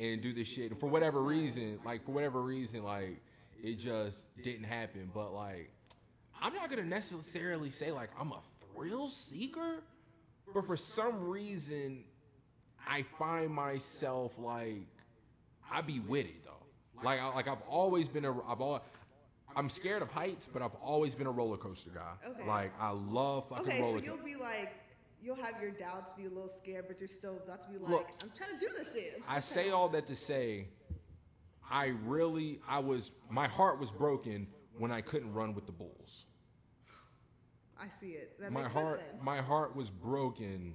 and 0.00 0.22
do 0.22 0.32
this 0.32 0.48
shit, 0.48 0.70
and 0.70 0.80
for 0.80 0.88
whatever 0.88 1.22
reason, 1.22 1.78
like 1.84 2.04
for 2.06 2.12
whatever 2.12 2.40
reason, 2.40 2.82
like 2.82 3.20
it 3.62 3.78
just 3.78 4.24
didn't 4.42 4.64
happen. 4.64 5.10
But 5.12 5.32
like 5.34 5.70
I'm 6.40 6.54
not 6.54 6.70
gonna 6.70 6.84
necessarily 6.84 7.70
say 7.70 7.90
like 7.90 8.10
I'm 8.18 8.32
a 8.32 8.40
thrill 8.74 9.08
seeker, 9.08 9.82
but 10.52 10.66
for 10.66 10.76
some 10.76 11.28
reason, 11.28 12.04
I 12.86 13.04
find 13.18 13.50
myself 13.50 14.32
like 14.38 14.86
I 15.70 15.80
be 15.80 16.00
with 16.00 16.26
it 16.26 16.44
though. 16.44 16.52
Like 17.02 17.20
I, 17.20 17.34
like 17.34 17.48
I've 17.48 17.62
always 17.68 18.08
been 18.08 18.24
a 18.24 18.32
I've 18.46 18.60
all 18.60 18.82
I'm 19.56 19.70
scared 19.70 20.02
of 20.02 20.10
heights, 20.10 20.48
but 20.52 20.60
I've 20.60 20.74
always 20.76 21.14
been 21.14 21.26
a 21.26 21.30
roller 21.30 21.56
coaster 21.56 21.90
guy. 21.90 22.12
Okay. 22.28 22.46
Like 22.46 22.72
I 22.78 22.90
love 22.90 23.48
fucking 23.48 23.66
Okay, 23.66 23.78
so 23.78 23.98
you'll 23.98 24.22
be 24.22 24.36
like, 24.36 24.74
you'll 25.22 25.36
have 25.36 25.60
your 25.62 25.70
doubts, 25.70 26.12
be 26.12 26.26
a 26.26 26.28
little 26.28 26.50
scared, 26.50 26.84
but 26.88 27.00
you're 27.00 27.08
still 27.08 27.40
about 27.42 27.64
to 27.64 27.70
be 27.70 27.78
like, 27.78 27.90
Look, 27.90 28.06
I'm 28.22 28.30
trying 28.36 28.58
to 28.58 28.60
do 28.60 28.70
this 28.78 28.92
shit. 28.92 29.22
I 29.26 29.40
say 29.40 29.70
all 29.70 29.88
that 29.90 30.06
to 30.08 30.14
say, 30.14 30.68
I 31.70 31.94
really 32.04 32.60
I 32.68 32.78
was 32.78 33.12
my 33.30 33.46
heart 33.46 33.78
was 33.80 33.90
broken 33.90 34.46
when 34.78 34.92
I 34.92 35.00
couldn't 35.00 35.32
run 35.32 35.54
with 35.54 35.66
the 35.66 35.72
bulls. 35.72 36.26
I 37.78 37.88
see 38.00 38.10
it. 38.12 38.38
That 38.40 38.52
my 38.52 38.62
heart 38.68 39.00
sense 39.00 39.22
my 39.22 39.38
heart 39.38 39.76
was 39.76 39.90
broken 39.90 40.74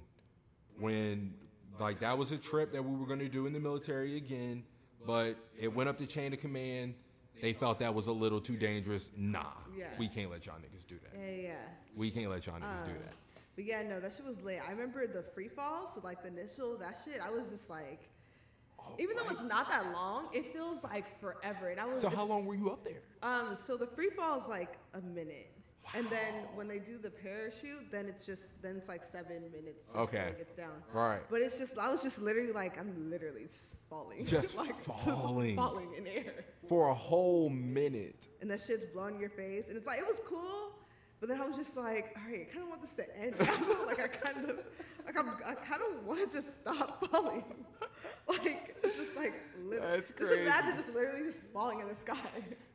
when 0.78 1.34
like 1.80 2.00
that 2.00 2.16
was 2.16 2.32
a 2.32 2.38
trip 2.38 2.72
that 2.72 2.84
we 2.84 2.96
were 2.96 3.06
going 3.06 3.18
to 3.18 3.28
do 3.28 3.46
in 3.46 3.52
the 3.52 3.60
military 3.60 4.16
again 4.16 4.62
but 5.06 5.36
it 5.58 5.72
went 5.74 5.88
up 5.88 5.98
the 5.98 6.06
chain 6.06 6.32
of 6.32 6.40
command 6.40 6.94
they 7.40 7.52
felt 7.52 7.78
that 7.80 7.92
was 7.92 8.06
a 8.06 8.12
little 8.12 8.40
too 8.40 8.56
dangerous 8.56 9.10
nah 9.16 9.46
Yeah. 9.76 9.86
we 9.98 10.06
can't 10.08 10.30
let 10.30 10.46
y'all 10.46 10.56
niggas 10.56 10.86
do 10.86 10.96
that 11.02 11.18
Yeah, 11.18 11.48
yeah, 11.48 11.54
we 11.96 12.10
can't 12.10 12.30
let 12.30 12.46
y'all 12.46 12.56
niggas 12.56 12.84
do 12.84 12.92
Um, 12.92 12.98
that 13.04 13.14
But 13.56 13.64
yeah, 13.64 13.82
no, 13.82 14.00
that 14.00 14.12
shit 14.12 14.24
was 14.24 14.40
lit. 14.42 14.60
I 14.66 14.70
remember 14.70 15.06
the 15.06 15.22
free 15.34 15.48
fall, 15.48 15.86
so 15.92 16.00
like 16.04 16.22
the 16.22 16.28
initial 16.28 16.76
that 16.78 16.98
shit. 17.04 17.20
I 17.20 17.30
was 17.30 17.44
just 17.50 17.68
like, 17.68 18.08
even 18.98 19.16
though 19.16 19.28
it's 19.30 19.42
not 19.42 19.68
that 19.68 19.92
long, 19.92 20.28
it 20.32 20.52
feels 20.52 20.82
like 20.84 21.20
forever. 21.20 21.68
And 21.70 21.80
I 21.80 21.84
was 21.86 22.02
so 22.02 22.08
just- 22.08 22.16
how 22.16 22.24
long 22.24 22.46
were 22.46 22.54
you 22.54 22.70
up 22.70 22.84
there 22.84 23.02
Um, 23.22 23.56
so 23.56 23.76
the 23.76 23.86
free 23.86 24.10
fall 24.10 24.38
is 24.38 24.46
like 24.48 24.76
a 24.94 25.00
minute, 25.00 25.50
and 25.94 26.08
then 26.10 26.34
when 26.54 26.68
they 26.68 26.78
do 26.78 26.98
the 26.98 27.10
parachute, 27.10 27.90
then 27.90 28.06
it's 28.06 28.24
just 28.24 28.60
then 28.62 28.76
it's 28.76 28.88
like 28.88 29.02
seven 29.02 29.42
minutes. 29.50 29.84
Just 29.86 29.96
Okay. 30.08 30.28
it 30.28 30.38
gets 30.38 30.54
down. 30.54 30.82
Right. 30.92 31.20
But 31.30 31.42
it's 31.42 31.58
just 31.58 31.78
I 31.78 31.90
was 31.90 32.02
just 32.02 32.20
literally 32.20 32.52
like 32.52 32.78
I'm 32.78 33.10
literally 33.10 33.44
just 33.44 33.76
falling. 33.90 34.24
Just 34.26 34.56
like 34.62 34.80
falling. 34.82 35.56
Just 35.56 35.56
falling 35.56 35.94
in 35.94 36.06
air, 36.06 36.44
for 36.68 36.88
a 36.88 36.94
whole 36.94 37.48
minute 37.50 38.28
and 38.40 38.50
that 38.50 38.60
shit's 38.60 38.84
blowing 38.86 39.18
your 39.20 39.30
face, 39.30 39.68
and 39.68 39.76
it's 39.76 39.86
like 39.86 39.98
it 39.98 40.06
was 40.06 40.20
cool. 40.26 40.72
But 41.20 41.28
then 41.28 41.40
I 41.40 41.46
was 41.46 41.56
just 41.56 41.76
like, 41.76 42.16
all 42.16 42.32
right, 42.32 42.48
I 42.50 42.52
kind 42.52 42.64
of 42.64 42.68
want 42.68 42.82
this 42.82 42.94
to 42.94 43.16
end. 43.16 43.36
like 43.86 44.00
I 44.00 44.08
kind 44.08 44.50
of, 44.50 44.58
like 45.06 45.16
I'm, 45.16 45.28
I 45.46 45.54
kind 45.54 45.80
of 45.80 46.04
wanted 46.04 46.30
to 46.32 46.38
just 46.38 46.56
stop 46.56 47.04
falling. 47.12 47.44
like 48.28 48.71
it's 48.92 49.04
just 49.04 49.16
like, 49.16 49.34
literally, 49.64 49.96
That's 49.96 50.08
just 50.10 50.18
crazy. 50.20 50.42
imagine 50.42 50.72
just 50.76 50.94
literally 50.94 51.22
just 51.24 51.40
falling 51.52 51.80
in 51.80 51.88
the 51.88 51.96
sky. 51.96 52.16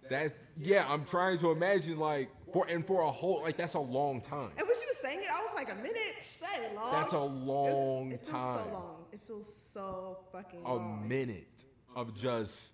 that's 0.09 0.33
yeah 0.57 0.85
i'm 0.87 1.03
trying 1.03 1.37
to 1.37 1.51
imagine 1.51 1.99
like 1.99 2.29
for 2.53 2.65
and 2.69 2.85
for 2.87 3.01
a 3.01 3.11
whole 3.11 3.41
like 3.41 3.57
that's 3.57 3.73
a 3.73 3.79
long 3.79 4.21
time 4.21 4.49
And 4.57 4.65
when 4.67 4.75
she 4.79 4.85
was 4.87 4.97
saying 5.01 5.19
it, 5.19 5.27
I 5.29 5.41
was 5.41 5.51
like, 5.55 5.71
a 5.71 5.75
minute? 5.75 6.15
That 6.41 6.59
ain't 6.63 6.75
long. 6.75 6.91
That's 6.93 7.13
a 7.13 7.19
long 7.19 8.11
it 8.13 8.19
feels 8.21 8.31
time. 8.31 8.57
so 8.65 8.71
long. 8.73 9.05
It 9.11 9.19
feels 9.27 9.47
so 9.73 10.17
fucking 10.31 10.61
a 10.65 10.73
long. 10.75 11.07
minute 11.07 11.65
of 11.95 12.15
just 12.15 12.73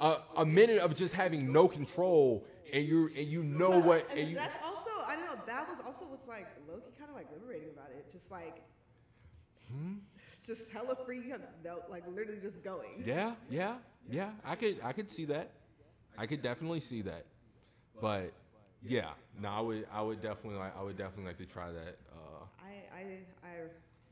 a, 0.00 0.18
a 0.36 0.44
minute 0.44 0.78
of 0.78 0.94
just 0.94 1.14
having 1.14 1.50
no 1.52 1.66
control, 1.68 2.46
and 2.72 2.84
you 2.86 3.08
and 3.16 3.26
you 3.26 3.42
know 3.42 3.80
what, 3.80 4.08
and, 4.10 4.18
and 4.20 4.28
you 4.30 4.36
that's 4.36 4.58
also 4.62 4.90
I 5.06 5.16
don't 5.16 5.24
know. 5.26 5.42
That 5.46 5.68
was 5.68 5.78
also 5.86 6.04
what's 6.04 6.28
like 6.28 6.46
Loki 6.68 6.92
kind 6.98 7.08
of 7.10 7.16
like 7.16 7.26
liberating 7.32 7.70
about 7.74 7.88
it. 7.96 8.12
Just 8.12 8.30
like, 8.30 8.62
Hmm? 9.72 9.94
Just 10.48 10.70
hella 10.72 10.96
free. 11.06 11.32
Like 11.88 12.04
literally 12.08 12.40
just 12.40 12.64
going. 12.64 13.04
Yeah, 13.04 13.34
yeah, 13.48 13.74
yeah. 14.10 14.30
I 14.44 14.56
could, 14.56 14.78
I 14.82 14.92
could 14.92 15.10
see 15.10 15.26
that. 15.26 15.50
I 16.16 16.26
could 16.26 16.42
definitely 16.42 16.80
see 16.80 17.02
that. 17.02 17.26
But 18.00 18.32
yeah, 18.82 19.10
no, 19.40 19.48
I 19.48 19.60
would, 19.60 19.86
I 19.92 20.02
would 20.02 20.22
definitely 20.22 20.58
like, 20.58 20.76
I 20.76 20.82
would 20.82 20.96
definitely 20.96 21.26
like 21.26 21.38
to 21.38 21.46
try 21.46 21.70
that. 21.70 21.98
Uh, 22.10 22.44
I 22.60 22.98
I 22.98 23.02
I 23.46 23.52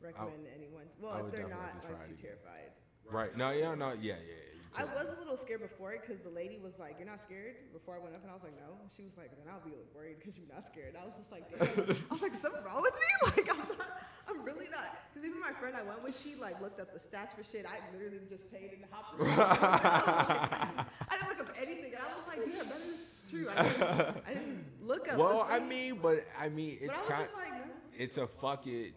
recommend 0.00 0.46
anyone. 0.54 0.84
Well, 1.00 1.12
I 1.12 1.20
if 1.20 1.32
they're 1.32 1.48
not 1.48 1.58
like 1.58 1.80
to 1.80 1.86
try 1.88 1.96
like 1.96 2.02
it 2.02 2.06
too 2.06 2.12
again. 2.14 2.36
terrified. 2.44 2.70
right? 3.10 3.36
No, 3.36 3.50
yeah, 3.50 3.74
no, 3.74 3.92
yeah, 3.92 4.14
yeah. 4.14 4.55
Yeah, 4.78 4.84
I 4.84 5.04
was 5.04 5.12
a 5.12 5.18
little 5.18 5.36
scared 5.36 5.62
before 5.62 5.92
it 5.92 6.02
because 6.06 6.22
the 6.22 6.30
lady 6.30 6.58
was 6.58 6.78
like, 6.78 6.96
"You're 6.98 7.08
not 7.08 7.20
scared." 7.20 7.56
Before 7.72 7.96
I 7.96 7.98
went 7.98 8.14
up, 8.14 8.22
and 8.22 8.30
I 8.30 8.34
was 8.34 8.42
like, 8.42 8.56
"No." 8.60 8.76
She 8.96 9.02
was 9.02 9.16
like, 9.16 9.30
"Then 9.36 9.48
I'll 9.48 9.64
be 9.64 9.72
worried 9.94 10.16
because 10.18 10.36
you're 10.36 10.48
not 10.52 10.66
scared." 10.66 10.94
And 10.94 10.98
I 10.98 11.04
was 11.04 11.14
just 11.16 11.32
like, 11.32 11.48
Damn. 11.50 11.96
"I 12.10 12.12
was 12.12 12.22
like, 12.22 12.34
something 12.34 12.64
wrong 12.64 12.82
with 12.82 12.94
me? 12.94 13.08
Like, 13.36 13.48
I'm, 13.50 13.58
not, 13.58 13.90
I'm 14.28 14.44
really 14.44 14.68
not." 14.68 14.86
Because 15.12 15.28
even 15.28 15.40
my 15.40 15.52
friend 15.52 15.76
I 15.76 15.82
went 15.82 16.02
with, 16.04 16.18
she 16.18 16.34
like 16.36 16.60
looked 16.60 16.80
up 16.80 16.92
the 16.92 17.00
stats 17.00 17.32
for 17.32 17.44
shit. 17.44 17.66
I 17.66 17.80
literally 17.92 18.20
just 18.28 18.50
paid 18.52 18.76
and 18.76 18.84
hopped. 18.90 19.16
I 19.20 21.16
didn't 21.16 21.28
look 21.28 21.40
up 21.40 21.56
anything, 21.56 21.92
and 21.92 22.02
I 22.02 22.12
was 22.12 22.26
like, 22.28 22.44
"Damn, 22.44 22.68
that 22.68 22.82
is 22.84 23.00
true." 23.30 23.48
I 23.48 23.62
didn't, 23.62 24.24
I 24.28 24.30
didn't 24.34 24.64
look 24.82 25.10
up. 25.10 25.18
Well, 25.18 25.46
I 25.50 25.60
mean, 25.60 25.98
but 26.02 26.24
I 26.38 26.48
mean, 26.48 26.78
it's 26.80 27.00
kind. 27.02 27.24
just 27.24 27.34
like, 27.34 27.52
it's 27.96 28.16
a 28.18 28.26
fuck 28.26 28.66
it. 28.66 28.94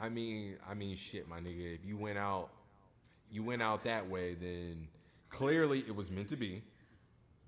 I 0.00 0.08
mean, 0.08 0.56
I 0.68 0.74
mean, 0.74 0.96
shit, 0.96 1.28
my 1.28 1.38
nigga. 1.38 1.74
If 1.74 1.84
you 1.84 1.96
went 1.96 2.18
out, 2.18 2.50
you 3.32 3.42
went 3.42 3.62
out 3.62 3.84
that 3.84 4.08
way, 4.08 4.34
then 4.34 4.86
clearly 5.30 5.80
it 5.88 5.94
was 5.96 6.10
meant 6.10 6.28
to 6.28 6.36
be. 6.36 6.62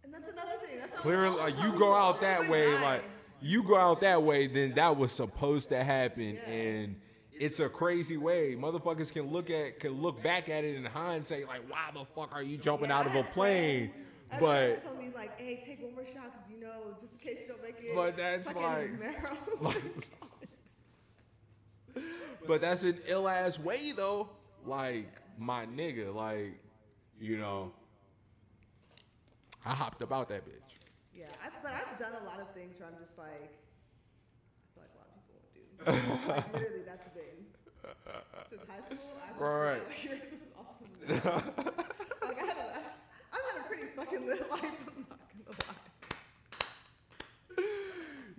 And 0.02 0.12
that's 0.12 0.30
another 0.32 0.50
thing. 0.66 0.78
That's 0.80 0.92
Clearly, 1.00 1.36
like 1.38 1.54
uh, 1.58 1.62
you 1.62 1.78
go 1.78 1.94
out 1.94 2.20
that 2.22 2.48
way, 2.48 2.72
like 2.80 3.04
you 3.40 3.62
go 3.62 3.76
out 3.76 4.00
that 4.00 4.22
way, 4.22 4.46
then 4.46 4.74
that 4.74 4.96
was 4.96 5.12
supposed 5.12 5.68
to 5.68 5.84
happen, 5.84 6.34
Yeah. 6.36 6.50
and 6.50 6.96
it's 7.32 7.60
a 7.60 7.68
crazy 7.68 8.16
way. 8.16 8.54
Motherfuckers 8.56 9.12
can 9.12 9.30
look 9.30 9.50
at, 9.50 9.80
can 9.80 9.92
look 10.00 10.22
back 10.22 10.48
at 10.48 10.64
it 10.64 10.76
in 10.76 10.84
hindsight, 10.84 11.46
like, 11.48 11.68
why 11.70 11.90
the 11.92 12.04
fuck 12.14 12.32
are 12.32 12.42
you 12.42 12.56
jumping 12.56 12.88
Yeah, 12.88 12.98
out 13.00 13.06
of 13.06 13.14
a 13.14 13.22
plane? 13.24 13.90
I 14.32 14.40
But 14.40 14.82
tell 14.82 14.94
me 14.96 15.10
like, 15.14 15.38
"Hey, 15.38 15.62
take 15.64 15.82
one 15.82 15.94
more 15.94 16.06
shot, 16.06 16.32
cause 16.32 16.50
you 16.50 16.60
know, 16.60 16.94
just 17.00 17.12
in 17.12 17.18
case 17.18 17.38
you 17.42 17.48
don't 17.48 17.62
make 17.62 17.76
it." 17.80 17.94
But 17.94 18.16
that's 18.16 18.46
like- 18.54 18.90
like, 19.60 19.82
but 22.48 22.60
that's 22.60 22.82
an 22.84 22.98
ill 23.06 23.28
ass 23.28 23.58
way 23.58 23.92
though. 23.92 24.28
Like 24.64 25.06
my 25.38 25.66
nigga, 25.66 26.14
like 26.14 26.58
you 27.20 27.38
know, 27.38 27.72
I 29.64 29.74
hopped 29.74 30.02
about 30.02 30.28
that 30.28 30.44
bitch. 30.46 30.76
yeah, 31.14 31.26
I, 31.42 31.48
but 31.62 31.72
I've 31.72 31.98
done 31.98 32.12
a 32.20 32.24
lot 32.26 32.40
of 32.40 32.52
things 32.54 32.78
where 32.80 32.88
I'm 32.88 32.98
just 33.00 33.16
like, 33.18 33.52
I 34.58 34.66
feel 34.74 34.82
like 34.82 34.94
a 34.94 34.98
lot 34.98 35.08
of 35.08 35.14
people 35.14 35.34
won't 35.38 35.54
do. 35.54 36.28
like 36.32 36.52
literally, 36.52 36.82
that's 36.86 37.08
been 37.08 37.46
since 38.50 38.62
high 38.68 38.80
school. 38.80 39.12
I 39.22 39.28
just 39.28 39.40
Right. 39.40 39.78
like 39.88 40.02
this 40.02 40.40
is 40.40 40.52
awesome. 40.58 40.90
like 42.22 42.42
I 42.42 42.46
had 42.46 42.56
a, 42.56 42.80
I've 43.32 43.44
had 43.52 43.60
a 43.60 43.64
pretty 43.68 43.84
fucking 43.96 44.26
lit 44.26 44.50
life. 44.50 44.62
I'm 44.62 45.06
not 45.08 45.18
gonna 45.46 45.58
lie. 45.68 45.74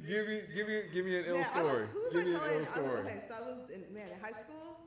Give 0.07 0.27
me, 0.27 0.41
give 0.53 0.67
me, 0.67 0.81
give 0.93 1.05
me 1.05 1.17
an 1.17 1.25
ill 1.25 1.37
Yeah, 1.37 1.43
story. 1.49 1.81
was, 1.81 1.89
who 1.89 1.99
was 2.03 2.13
give 2.13 2.21
I 2.21 2.25
me 2.25 2.31
an 2.33 2.39
telling? 2.39 2.53
ill 2.53 2.57
I 2.57 2.59
was, 2.61 2.67
story. 2.69 2.99
okay, 3.01 3.19
so 3.27 3.33
I 3.33 3.41
was 3.41 3.69
in 3.73 3.81
man 3.93 4.09
in 4.13 4.19
high 4.21 4.37
school. 4.39 4.84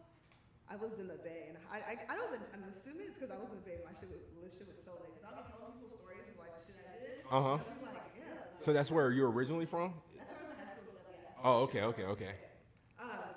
I 0.70 0.76
was 0.76 0.92
in 1.00 1.08
the 1.08 1.16
Bay, 1.24 1.48
and 1.48 1.56
I, 1.72 1.80
I, 1.80 1.94
I 2.12 2.14
don't 2.16 2.28
even. 2.28 2.44
I'm 2.52 2.64
assuming 2.68 3.08
it's 3.08 3.16
because 3.16 3.32
I 3.32 3.40
was 3.40 3.48
in 3.48 3.56
the 3.56 3.66
Bay. 3.66 3.80
My 3.84 3.92
shit 3.96 4.12
was, 4.12 4.20
this 4.44 4.52
shit 4.60 4.68
was 4.68 4.76
so 4.84 4.92
late. 5.00 5.16
Because 5.16 5.32
I'll 5.32 5.40
be 5.40 5.48
telling 5.48 5.72
people 5.80 5.96
stories 5.96 6.28
of 6.28 6.36
like 6.36 6.52
shit 6.68 6.76
I 6.76 6.84
did. 7.00 7.24
Uh 7.24 7.40
huh. 7.40 7.56
like, 7.88 8.04
yeah. 8.20 8.60
So 8.60 8.76
that's 8.76 8.92
where 8.92 9.08
you're 9.10 9.32
originally 9.32 9.64
from? 9.64 9.96
That's 10.16 10.28
where 10.28 10.44
my 10.52 10.56
high 10.60 10.68
school 10.76 10.92
was. 10.92 11.08
Yeah. 11.08 11.44
Oh, 11.48 11.64
okay, 11.64 11.82
okay, 11.88 12.04
okay. 12.12 12.32
Um, 13.00 13.32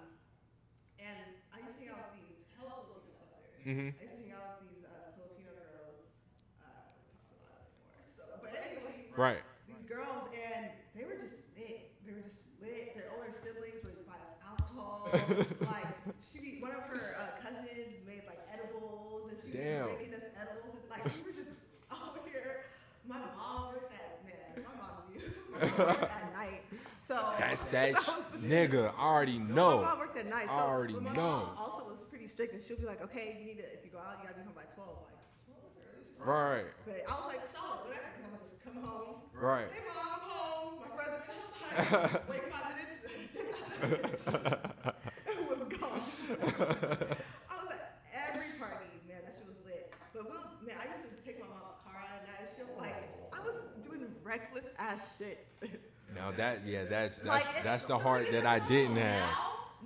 and 1.00 1.24
I 1.56 1.64
used 1.64 1.80
to 1.80 1.88
hang 1.88 1.96
out 1.96 2.12
with 2.12 2.20
these 2.20 2.36
hella 2.60 2.76
Filipinos 2.84 3.32
out 3.32 3.44
there. 3.48 3.64
Mhm. 3.64 3.88
I 3.96 4.02
used 4.04 4.20
to 4.20 4.28
hang 4.28 4.36
out 4.36 4.60
with 4.60 4.68
these 4.76 4.84
uh, 4.84 4.92
Filipino 5.16 5.52
girls. 5.56 6.04
Uh, 6.60 6.68
a 6.68 7.36
lot 7.48 7.64
anymore. 7.64 8.12
So, 8.20 8.24
but 8.44 8.52
anyway, 8.60 9.08
Right. 9.16 9.40
these 9.72 9.86
girls, 9.88 10.28
and 10.36 10.68
they 11.00 11.08
were 11.08 11.16
just 11.16 11.40
lit. 11.56 11.96
They 12.04 12.12
were 12.12 12.26
just 12.28 12.44
lit. 12.60 12.92
Their 13.00 13.08
older 13.16 13.32
siblings 13.40 13.80
would 13.88 13.96
buy 14.04 14.20
us 14.20 14.36
alcohol. 14.44 15.08
like 15.72 15.88
she, 16.34 16.58
one 16.64 16.74
of 16.74 16.84
her 16.90 17.14
uh, 17.22 17.38
cousins 17.44 18.02
made 18.08 18.24
like 18.26 18.40
edibles, 18.50 19.30
and 19.30 19.38
she 19.46 19.51
Damn. 19.62 19.88
making 19.97 20.14
us 20.16 20.26
edibles. 20.39 20.74
It's 20.82 20.89
like 20.89 21.05
we 21.16 21.22
were 21.22 21.30
just 21.30 21.86
out 21.91 22.18
here. 22.26 22.66
My 23.07 23.20
mom 23.38 23.74
worked 23.74 23.93
at 23.93 24.26
man. 24.26 24.66
My 24.66 24.74
mom 24.82 25.05
knew. 25.14 25.22
My 25.53 25.68
mom 25.78 25.88
worked 26.01 26.03
at 26.12 26.34
night. 26.34 26.62
So 26.99 27.16
That's 27.39 27.64
that, 27.76 27.93
that 27.93 28.01
sh- 28.03 28.07
was- 28.07 28.43
nigga. 28.43 28.93
I 28.97 29.03
already 29.05 29.38
know. 29.39 29.78
my 29.82 29.84
mom 29.89 29.99
worked 29.99 30.18
at 30.18 30.28
night, 30.28 30.47
so 30.47 30.53
I 30.55 30.62
already 30.62 30.93
my 30.95 31.14
know. 31.14 31.22
mom 31.22 31.49
also 31.57 31.84
was 31.89 32.01
pretty 32.09 32.28
strict, 32.28 32.53
and 32.53 32.64
she'll 32.64 32.78
be 32.78 32.86
like, 32.86 33.01
"Okay, 33.03 33.38
you 33.39 33.45
need 33.45 33.57
to 33.57 33.64
if 33.74 33.84
you 33.86 33.91
go 33.91 33.97
out, 33.99 34.18
you 34.22 34.28
gotta 34.30 34.39
be 34.39 34.45
home 34.45 34.53
by 34.55 34.64
12. 34.76 34.89
Like, 34.89 35.18
12 35.45 35.62
is 35.78 36.18
early. 36.22 36.32
Right, 36.32 36.66
But 36.86 37.03
I 37.09 37.14
was 37.18 37.26
like, 37.28 37.41
solid, 37.53 37.86
whatever, 37.86 38.05
I'm 38.22 38.38
just 38.41 38.57
come 38.64 38.78
home. 38.84 39.16
right. 39.34 39.68
Hey 39.74 39.82
mom, 39.86 40.07
I'm 40.09 40.26
home. 40.30 40.74
My 40.82 40.89
brother 40.95 41.18
went 41.22 41.38
outside. 41.38 42.22
Wait 42.30 42.43
five 42.53 42.74
minutes. 42.78 42.97
it 44.22 45.49
was 45.49 45.62
gone. 45.74 46.01
I 47.49 47.53
was 47.57 47.70
at 47.74 47.97
every 48.14 48.53
party, 48.62 48.93
man. 49.09 49.26
That 49.26 49.34
shit 49.36 49.49
was 49.49 49.57
lit. 49.66 49.89
But 50.14 50.30
we'll, 50.30 50.45
man, 50.64 50.78
I 50.78 50.86
used 50.93 51.09
to 51.09 51.18
take 51.26 51.41
my 51.41 51.49
mom's 51.49 51.74
car 51.82 51.97
out 51.97 52.22
at 52.22 52.30
night. 52.30 52.53
She 52.55 52.62
was 52.64 52.78
like, 52.78 52.93
I 53.34 53.39
was 53.41 53.57
doing 53.84 54.05
reckless 54.24 54.70
ass 54.94 55.18
shit. 55.18 55.48
Now 56.16 56.32
that, 56.32 56.66
yeah, 56.66 56.84
that's 56.86 57.20
that's 57.20 57.46
Like, 57.48 57.64
that's 57.64 57.86
the 57.86 57.98
heart 57.98 58.28
that 58.32 58.46
I 58.46 58.60
didn't 58.60 58.98
have. 58.98 59.30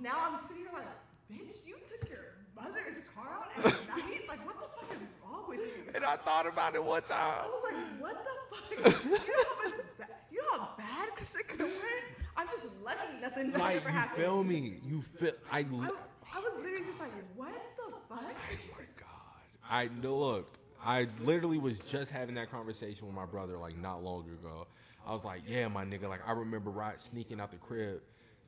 Now, 0.00 0.12
now 0.12 0.18
I'm 0.20 0.40
sitting 0.40 0.62
here 0.64 0.72
like, 0.74 0.86
bitch, 1.32 1.56
you 1.66 1.76
took 1.88 2.08
your 2.10 2.34
mother's 2.54 2.98
car 3.14 3.28
out 3.28 3.50
at 3.58 3.64
night? 3.88 4.22
Like, 4.28 4.44
what 4.44 4.56
the 4.60 4.66
fuck 4.76 4.90
is 4.92 4.98
wrong 5.24 5.44
with 5.48 5.60
you? 5.60 5.92
And 5.94 6.04
I 6.04 6.16
thought 6.16 6.46
about 6.46 6.74
it 6.74 6.82
one 6.84 7.02
time. 7.02 7.44
I 7.44 7.46
was 7.46 7.72
like, 7.72 8.00
what 8.00 8.24
the 8.24 8.56
fuck? 8.56 9.02
you 9.26 9.32
know 9.32 9.44
how 9.48 9.68
much 9.70 9.78
ba- 9.98 10.08
you 10.32 10.38
know 10.52 10.58
how 10.58 10.68
bad 10.76 11.08
shit 11.26 11.46
could 11.48 11.60
have 11.60 11.68
went? 11.68 12.04
I'm 12.36 12.46
just 12.48 12.66
lucky 12.84 12.98
nothing 13.22 13.52
Like 13.52 13.76
ever 13.76 13.88
you 13.88 13.94
happened. 13.94 14.22
feel 14.24 14.44
me? 14.44 14.74
You 14.84 15.02
feel 15.18 15.32
I. 15.50 15.60
I, 15.60 15.62
I 16.34 16.40
was 16.40 16.54
literally 16.62 16.84
just 16.84 17.00
like, 17.00 17.12
what 17.34 17.52
the 17.76 17.92
fuck? 18.08 18.20
Oh 18.24 18.72
my 18.72 18.84
god. 18.98 19.06
I 19.70 19.88
look. 20.02 20.50
I 20.84 21.06
literally 21.20 21.58
was 21.58 21.78
just 21.80 22.10
having 22.10 22.34
that 22.34 22.50
conversation 22.50 23.06
with 23.06 23.16
my 23.16 23.24
brother 23.26 23.56
like 23.56 23.76
not 23.78 24.04
long 24.04 24.24
ago. 24.28 24.66
I 25.06 25.12
was 25.12 25.24
like, 25.24 25.42
yeah, 25.46 25.68
my 25.68 25.84
nigga. 25.84 26.08
Like 26.08 26.26
I 26.26 26.32
remember 26.32 26.70
right 26.70 27.00
sneaking 27.00 27.40
out 27.40 27.50
the 27.50 27.58
crib 27.58 28.00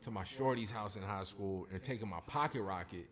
to 0.04 0.10
my 0.10 0.24
shorty's 0.24 0.70
house 0.70 0.96
in 0.96 1.02
high 1.02 1.22
school 1.22 1.66
and 1.72 1.82
taking 1.82 2.08
my 2.08 2.20
pocket 2.26 2.62
rocket. 2.62 3.06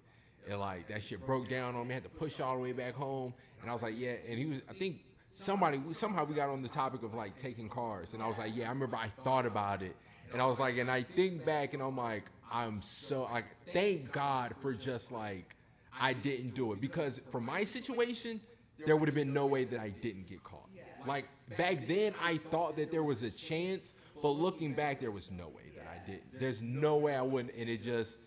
And 0.49 0.61
like 0.61 0.89
that 0.89 1.03
shit 1.03 1.25
broke 1.25 1.49
down 1.49 1.75
on 1.75 1.87
me. 1.87 1.93
I 1.93 1.95
had 1.95 2.05
to 2.05 2.09
push 2.09 2.41
all 2.41 2.57
the 2.57 2.63
way 2.63 2.73
back 2.73 2.95
home. 2.95 3.35
And 3.61 3.71
I 3.71 3.73
was 3.73 3.83
like, 3.83 3.95
yeah. 3.97 4.15
And 4.29 4.39
he 4.39 4.47
was, 4.47 4.63
I 4.69 4.73
think 4.73 5.05
somebody 5.31 5.81
somehow 5.93 6.25
we 6.25 6.35
got 6.35 6.49
on 6.49 6.63
the 6.63 6.69
topic 6.69 7.03
of 7.03 7.15
like 7.15 7.37
taking 7.39 7.69
cars. 7.69 8.15
And 8.15 8.23
I 8.23 8.29
was 8.29 8.39
like, 8.39 8.55
yeah. 8.55 8.67
I 8.67 8.71
remember 8.71 8.97
I 8.97 9.09
thought 9.23 9.47
about 9.47 9.83
it. 9.83 9.97
And 10.33 10.43
I 10.43 10.47
was 10.47 10.59
like, 10.59 10.77
and 10.79 10.91
I 10.91 11.03
think 11.03 11.45
back 11.45 11.73
and 11.73 11.83
I'm 11.83 11.97
like, 11.97 12.25
I'm 12.51 12.81
so 12.81 13.25
like, 13.25 13.45
thank 13.73 14.13
God 14.13 14.55
for 14.61 14.75
just 14.75 15.13
like 15.13 15.55
I 15.99 16.13
didn't 16.13 16.55
do 16.55 16.73
it 16.73 16.81
because 16.81 17.21
for 17.31 17.41
my 17.41 17.65
situation, 17.65 18.41
there 18.85 18.97
would 18.97 19.09
have 19.09 19.15
been 19.15 19.33
no 19.33 19.47
way 19.47 19.65
that 19.65 19.81
I 19.81 19.89
didn't 19.89 20.29
get 20.29 20.45
caught. 20.45 20.66
Like 21.07 21.27
back 21.57 21.87
then, 21.87 22.15
I 22.23 22.37
thought 22.37 22.77
that 22.77 22.91
there 22.91 23.03
was 23.03 23.23
a 23.23 23.31
chance, 23.31 23.95
but 24.23 24.31
looking 24.31 24.73
back, 24.75 25.01
there 25.01 25.11
was 25.11 25.31
no 25.31 25.49
way 25.49 25.71
that 25.77 25.87
I 25.87 26.07
didn't. 26.07 26.39
There's 26.39 26.63
no 26.63 26.97
way 26.97 27.15
I 27.15 27.23
wouldn't, 27.23 27.55
and 27.55 27.69
it 27.69 27.83
just, 27.83 28.19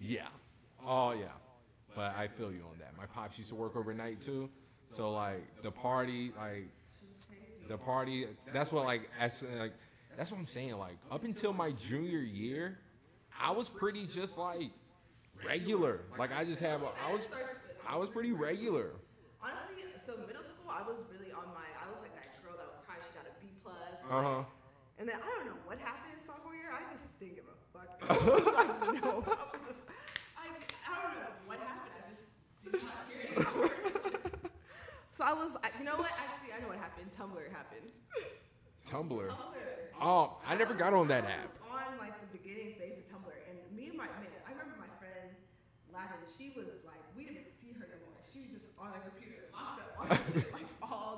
yeah, 0.00 0.28
oh 0.86 1.12
yeah. 1.12 1.26
But 1.94 2.14
I 2.16 2.28
feel 2.28 2.52
you 2.52 2.62
on 2.70 2.78
that. 2.78 2.96
My 2.96 3.06
pops 3.06 3.38
used 3.38 3.50
to 3.50 3.56
work 3.56 3.76
overnight 3.76 4.20
too, 4.20 4.48
so 4.90 5.10
like 5.10 5.62
the 5.62 5.70
party, 5.70 6.32
like 6.38 6.68
the 7.68 7.78
party. 7.78 8.26
That's 8.52 8.70
what 8.70 8.84
like 8.84 9.08
as 9.18 9.42
like 9.58 9.72
that's 10.16 10.30
what 10.30 10.38
I'm 10.38 10.46
saying. 10.46 10.78
Like 10.78 10.98
up 11.10 11.24
until 11.24 11.52
my 11.52 11.72
junior 11.72 12.18
year, 12.18 12.78
I 13.40 13.50
was 13.50 13.68
pretty 13.68 14.06
just 14.06 14.38
like 14.38 14.70
regular. 15.46 16.02
Like 16.18 16.32
I 16.32 16.44
just 16.44 16.60
have, 16.60 16.82
a, 16.82 16.88
I 17.08 17.12
was, 17.12 17.28
I 17.88 17.96
was 17.96 18.10
pretty 18.10 18.32
regular. 18.32 18.92
Honestly, 19.42 19.84
so 20.04 20.16
middle 20.26 20.44
school, 20.44 20.68
I 20.68 20.82
was 20.82 21.02
really 21.10 21.32
on 21.32 21.48
my. 21.54 21.64
I 21.80 21.90
was 21.90 22.00
like 22.00 22.14
that 22.14 22.36
girl 22.44 22.56
that 22.58 22.66
would 22.68 22.84
cry. 22.86 22.96
She 23.00 23.12
got 23.16 23.24
a 23.24 23.34
B 23.40 23.48
plus. 24.10 24.24
Uh 24.24 24.28
huh. 24.28 24.42
And 24.98 25.08
then 25.08 25.16
I 25.16 25.28
don't 25.38 25.46
know 25.46 25.60
what 25.64 25.78
happened 25.78 26.12
in 26.12 26.20
sophomore 26.20 26.54
year. 26.54 26.74
I 26.74 26.82
just 26.92 27.06
didn't 27.18 27.38
give 27.38 27.46
a 27.46 27.56
fuck. 27.72 27.88
like, 28.10 29.00
no, 29.00 29.22
I 29.24 29.46
was 29.54 29.62
just. 29.64 29.86
I, 30.36 30.50
I 30.50 30.94
don't 30.98 31.14
know 31.16 31.32
what 31.46 31.58
happened. 31.62 31.94
I 31.94 32.02
just 32.10 32.26
did 32.66 32.74
not 32.82 33.00
care 33.08 33.24
anymore. 33.32 33.70
so 35.16 35.24
I 35.24 35.32
was. 35.32 35.56
I, 35.62 35.70
you 35.78 35.86
know 35.86 35.96
what? 35.96 36.12
Actually, 36.18 36.52
I 36.52 36.60
know 36.60 36.68
what 36.68 36.82
happened. 36.82 37.08
Tumblr 37.14 37.46
happened. 37.54 37.88
Tumblr. 38.84 39.30
Tumblr. 39.30 39.78
Oh, 40.02 40.36
I 40.44 40.56
never 40.56 40.74
got 40.74 40.92
on 40.92 41.08
that 41.08 41.24
I 41.24 41.40
app. 41.40 41.48
was 41.48 41.56
on 41.70 41.96
like 41.96 42.16
the 42.20 42.30
beginning 42.36 42.74
phase 42.76 42.98
of 43.00 43.06
Tumblr, 43.08 43.32
and 43.48 43.56
me 43.72 43.88
and 43.88 43.96
my 43.96 44.04
I 44.04 44.50
remember 44.52 44.76
my 44.76 44.90
friend 45.00 45.32
laughing. 45.94 46.20
She 46.36 46.52
was 46.52 46.68
like, 46.84 47.00
we 47.16 47.24
didn't 47.24 47.48
see 47.56 47.72
her 47.78 47.88
no 47.88 47.96
more. 48.04 48.20
She 48.28 48.44
was 48.52 48.60
just 48.60 48.76
on 48.76 48.92
the 48.92 49.00
computer, 49.00 49.48
locked 49.54 49.80
up 49.80 49.96
on 49.96 50.04
her 50.12 50.20
shit, 50.36 50.52
like 50.52 50.68
all 50.84 51.10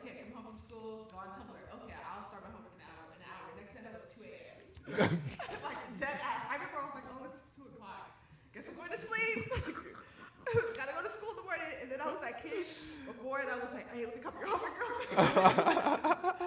okay, 0.00 0.16
I 0.16 0.32
come 0.32 0.40
home 0.40 0.56
from 0.56 0.58
school, 0.64 1.12
go 1.12 1.20
on 1.20 1.28
Tumblr. 1.36 1.60
Okay, 1.82 1.98
I'll 2.08 2.24
start 2.24 2.40
my 2.46 2.50
homework 2.54 2.72
in 2.78 2.82
an 2.82 2.88
hour. 2.88 3.04
An 3.12 3.24
hour. 3.26 3.46
Next 3.58 3.72
thing 3.76 3.84
I 3.84 3.92
know, 3.92 4.00
it's 4.00 4.16
2 4.16 4.24
a.m. 4.24 4.58
like 4.98 6.00
dead 6.00 6.18
ass. 6.22 6.42
I 6.50 6.54
remember 6.54 6.78
I 6.78 6.84
was 6.86 6.94
like, 6.94 7.04
oh, 7.12 7.26
it's 7.26 7.38
2 7.56 7.62
o'clock. 7.74 8.10
Guess 8.54 8.64
I'm 8.68 8.76
going 8.76 8.90
to 8.90 8.98
sleep. 8.98 9.38
Gotta 10.76 10.92
go 10.92 11.02
to 11.02 11.08
school 11.08 11.30
in 11.30 11.36
the 11.36 11.42
morning. 11.42 11.66
And 11.82 11.90
then 11.90 12.00
I 12.00 12.06
was 12.06 12.20
that 12.20 12.42
kid 12.42 12.66
before 13.06 13.42
that 13.46 13.60
was 13.60 13.72
like, 13.74 13.86
hey, 13.94 14.04
let 14.06 14.16
me 14.16 14.22
copy 14.22 14.38
your 14.40 14.48
homework 14.48 14.74
quick. 14.78 15.10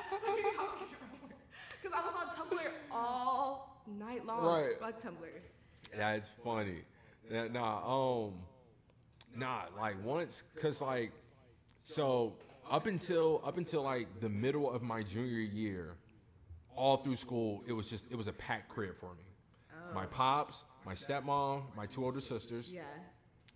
Because 1.81 1.99
I 1.99 2.05
was 2.05 2.15
on 2.15 2.27
Tumblr 2.47 2.71
all 2.93 3.83
night 3.99 4.25
long. 4.25 4.45
Right. 4.45 4.79
Fuck 4.79 5.01
Tumblr. 5.01 5.97
That's 5.97 6.29
funny. 6.43 6.83
Yeah, 7.29 7.47
nah, 7.49 8.25
um, 8.25 8.33
nah, 9.35 9.63
like 9.77 10.01
once, 10.03 10.43
cause 10.61 10.81
like, 10.81 11.11
so 11.83 12.33
up 12.69 12.85
until 12.87 13.41
up 13.45 13.57
until 13.57 13.83
like 13.83 14.07
the 14.21 14.29
middle 14.29 14.71
of 14.71 14.81
my 14.81 15.03
junior 15.03 15.39
year, 15.39 15.95
all 16.75 16.97
through 16.97 17.15
school, 17.15 17.63
it 17.67 17.73
was 17.73 17.85
just 17.85 18.11
it 18.11 18.15
was 18.15 18.27
a 18.27 18.33
packed 18.33 18.69
crib 18.69 18.97
for 18.99 19.13
me. 19.15 19.23
My 19.93 20.05
pops, 20.05 20.65
my 20.85 20.93
stepmom, 20.93 21.63
my 21.75 21.85
two 21.85 22.03
older 22.03 22.21
sisters. 22.21 22.71
Yeah. 22.73 22.81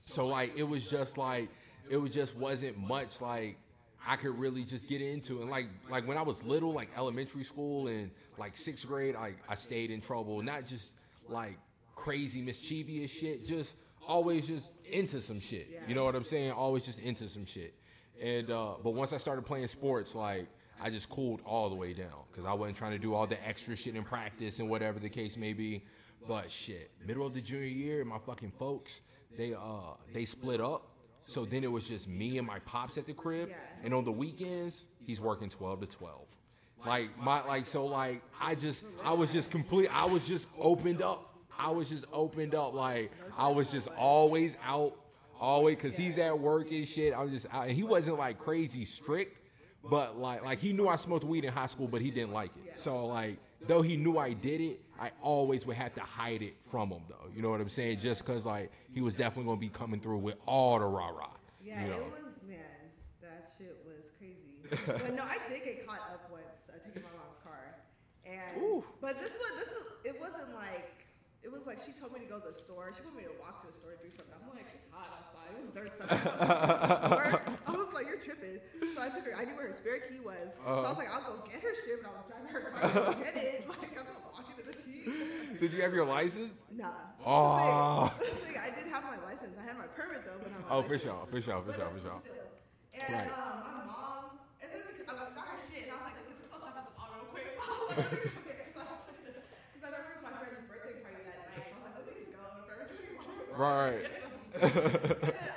So 0.03 0.27
like 0.27 0.57
it 0.57 0.63
was 0.63 0.85
just 0.85 1.17
like 1.17 1.49
it 1.89 1.97
was 1.97 2.11
just 2.11 2.35
wasn't 2.35 2.77
much 2.77 3.21
like 3.21 3.57
I 4.05 4.15
could 4.15 4.37
really 4.37 4.63
just 4.63 4.87
get 4.87 5.01
into 5.01 5.41
and 5.41 5.49
like 5.49 5.67
like 5.89 6.07
when 6.07 6.17
I 6.17 6.21
was 6.21 6.43
little, 6.43 6.73
like 6.73 6.89
elementary 6.95 7.43
school 7.43 7.87
and 7.87 8.11
like 8.37 8.55
sixth 8.55 8.87
grade, 8.87 9.15
I 9.15 9.33
I 9.49 9.55
stayed 9.55 9.91
in 9.91 9.99
trouble. 9.99 10.41
Not 10.41 10.65
just 10.65 10.93
like 11.27 11.57
crazy 11.95 12.41
mischievous 12.41 13.11
shit, 13.11 13.45
just 13.45 13.75
always 14.07 14.47
just 14.47 14.71
into 14.89 15.19
some 15.19 15.39
shit. 15.39 15.81
You 15.87 15.95
know 15.95 16.05
what 16.05 16.15
I'm 16.15 16.23
saying? 16.23 16.51
Always 16.51 16.85
just 16.85 16.99
into 16.99 17.27
some 17.27 17.45
shit. 17.45 17.73
And 18.21 18.49
uh 18.51 18.75
but 18.83 18.91
once 18.91 19.11
I 19.11 19.17
started 19.17 19.45
playing 19.45 19.67
sports, 19.67 20.15
like 20.15 20.47
I 20.81 20.89
just 20.89 21.09
cooled 21.09 21.41
all 21.45 21.69
the 21.69 21.75
way 21.75 21.93
down 21.93 22.25
because 22.31 22.45
I 22.45 22.53
wasn't 22.53 22.77
trying 22.77 22.91
to 22.91 22.99
do 22.99 23.13
all 23.13 23.27
the 23.27 23.45
extra 23.47 23.75
shit 23.75 23.95
in 23.95 24.03
practice 24.03 24.59
and 24.59 24.69
whatever 24.69 24.99
the 24.99 25.09
case 25.09 25.37
may 25.37 25.53
be. 25.53 25.83
But 26.27 26.51
shit, 26.51 26.91
middle 27.05 27.25
of 27.25 27.33
the 27.33 27.41
junior 27.41 27.65
year, 27.65 28.03
my 28.05 28.19
fucking 28.19 28.51
folks, 28.59 29.01
they 29.37 29.53
uh 29.53 29.95
they 30.13 30.25
split 30.25 30.61
up. 30.61 30.89
So 31.25 31.43
then 31.45 31.63
it 31.63 31.71
was 31.71 31.87
just 31.87 32.07
me 32.07 32.37
and 32.37 32.47
my 32.47 32.59
pops 32.59 32.97
at 32.97 33.05
the 33.05 33.13
crib, 33.13 33.49
and 33.83 33.93
on 33.93 34.05
the 34.05 34.11
weekends 34.11 34.85
he's 35.05 35.19
working 35.19 35.49
twelve 35.49 35.81
to 35.81 35.87
twelve. 35.87 36.27
Like 36.85 37.17
my 37.21 37.43
like 37.45 37.65
so 37.65 37.85
like 37.85 38.21
I 38.39 38.55
just 38.55 38.85
I 39.03 39.13
was 39.13 39.31
just 39.33 39.51
complete. 39.51 39.89
I 39.91 40.05
was 40.05 40.27
just 40.27 40.47
opened 40.59 41.01
up. 41.01 41.33
I 41.57 41.71
was 41.71 41.89
just 41.89 42.05
opened 42.13 42.55
up. 42.55 42.73
Like 42.73 43.11
I 43.37 43.47
was 43.47 43.67
just 43.67 43.87
always 43.97 44.57
out, 44.63 44.93
always 45.39 45.75
because 45.75 45.97
he's 45.97 46.17
at 46.17 46.37
work 46.37 46.71
and 46.71 46.87
shit. 46.87 47.13
I 47.13 47.23
was 47.23 47.31
just 47.31 47.47
out, 47.51 47.67
and 47.67 47.75
he 47.75 47.83
wasn't 47.83 48.19
like 48.19 48.37
crazy 48.37 48.85
strict, 48.85 49.41
but 49.89 50.17
like 50.17 50.43
like 50.43 50.59
he 50.59 50.73
knew 50.73 50.87
I 50.87 50.95
smoked 50.95 51.23
weed 51.23 51.45
in 51.45 51.53
high 51.53 51.65
school, 51.67 51.87
but 51.87 52.01
he 52.01 52.11
didn't 52.11 52.33
like 52.33 52.51
it. 52.65 52.79
So 52.79 53.05
like 53.05 53.37
though 53.65 53.81
he 53.81 53.97
knew 53.97 54.17
I 54.17 54.33
did 54.33 54.61
it, 54.61 54.81
I 54.99 55.11
always 55.21 55.65
would 55.65 55.77
have 55.77 55.93
to 55.95 56.01
hide 56.01 56.41
it 56.41 56.55
from 56.69 56.89
him 56.89 57.01
though. 57.09 57.29
You 57.35 57.41
know 57.41 57.49
what 57.49 57.61
I'm 57.61 57.69
saying? 57.69 57.99
Just 57.99 58.25
because 58.25 58.45
like 58.45 58.71
he 58.93 59.01
was 59.01 59.13
definitely 59.13 59.45
gonna 59.45 59.59
be 59.59 59.69
coming 59.69 59.99
through 59.99 60.19
with 60.19 60.35
all 60.45 60.79
the 60.79 60.85
rah 60.85 61.09
rah. 61.09 61.29
Yeah, 61.63 61.83
you 61.83 61.89
know? 61.89 61.97
it 61.97 62.23
was 62.25 62.39
man. 62.47 62.57
That 63.21 63.51
shit 63.57 63.77
was 63.85 64.09
crazy. 64.17 64.81
but 64.85 65.15
no, 65.15 65.23
I 65.23 65.37
did 65.49 65.63
get 65.63 65.87
caught 65.87 65.99
up 66.11 66.29
once 66.31 66.69
uh, 66.69 66.77
taking 66.85 67.03
my 67.03 67.13
mom's 67.15 67.39
car, 67.43 67.75
and 68.25 68.61
Ooh. 68.61 68.83
but 69.01 69.19
this 69.19 69.31
was 69.31 69.51
this 69.59 69.69
is 69.69 69.85
it 70.03 70.19
wasn't 70.19 70.53
like 70.55 71.05
it 71.43 71.51
was 71.51 71.65
like 71.65 71.79
she 71.79 71.91
told 71.91 72.11
me 72.11 72.19
to 72.19 72.25
go 72.25 72.39
to 72.39 72.51
the 72.51 72.57
store. 72.57 72.91
She 72.95 73.03
wanted 73.03 73.23
me 73.23 73.23
to 73.23 73.37
walk 73.39 73.63
to 73.63 73.71
the 73.71 73.77
store 73.77 73.95
to 73.95 74.03
do 74.03 74.11
something. 74.11 74.35
I'm 74.35 74.51
like, 74.51 74.67
it's 74.73 74.87
hot 74.91 75.17
outside. 75.83 76.09
It 76.11 76.23
was 76.25 76.29
dirt 77.17 77.37
store. 77.37 77.41
I 77.67 77.71
was 77.71 77.93
like, 77.93 78.05
you're 78.07 78.17
tripping. 78.23 78.59
So 78.95 79.01
I 79.01 79.09
took 79.09 79.25
her. 79.25 79.33
I 79.37 79.43
knew 79.45 79.55
where 79.55 79.67
her 79.67 79.73
spare 79.73 79.99
key 79.99 80.19
was. 80.23 80.53
so 80.65 80.71
I 80.71 80.89
was 80.89 80.97
like, 80.97 81.09
I'll 81.13 81.21
go 81.21 81.43
get 81.49 81.61
her 81.61 81.73
strip 81.81 81.99
and 81.99 82.07
I'll 82.07 82.25
drive 82.27 82.49
her 82.51 82.61
car 82.71 83.13
go 83.13 83.23
get 83.23 83.35
it. 83.37 83.65
Like 83.69 83.91
I'm 83.99 84.05
not 84.05 84.21
walking 84.33 84.55
to 84.57 84.63
this 84.65 84.81
heat. 84.85 85.59
Did 85.59 85.73
you 85.73 85.81
have 85.81 85.93
your 85.93 86.05
license? 86.05 86.59
Nah. 86.75 86.89
Oh. 87.25 88.13
This 88.19 88.33
thing, 88.45 88.55
I 88.61 88.69
did 88.73 88.87
have 88.91 89.03
my 89.03 89.17
license. 89.25 89.55
I 89.59 89.63
had 89.65 89.77
my 89.77 89.87
permit 89.95 90.23
though, 90.25 90.37
but 90.41 90.51
not 90.51 90.61
my 90.61 90.75
Oh, 90.75 90.81
for 90.81 90.89
license. 90.97 91.03
sure, 91.03 91.27
for 91.31 91.41
sure, 91.41 91.61
for 91.61 91.73
sure, 91.73 91.89
for 91.89 91.99
sure. 92.01 92.21
still. 92.23 92.47
And 92.97 93.13
Right. 93.13 93.31
um, 93.31 93.61
my 93.61 93.85
mom, 93.85 94.23
and 94.61 94.69
then 94.73 94.81
I 95.07 95.13
got 95.13 95.47
her 95.47 95.59
shit, 95.69 95.83
and 95.83 95.91
I 95.91 95.95
was 95.97 96.05
like, 96.07 96.17
oh, 96.51 96.57
so 96.61 96.65
I 96.65 96.73
got 96.73 96.85
the 96.85 96.93
mom 96.97 97.09
real 97.13 97.29
quick. 97.31 97.47
I 104.57 105.56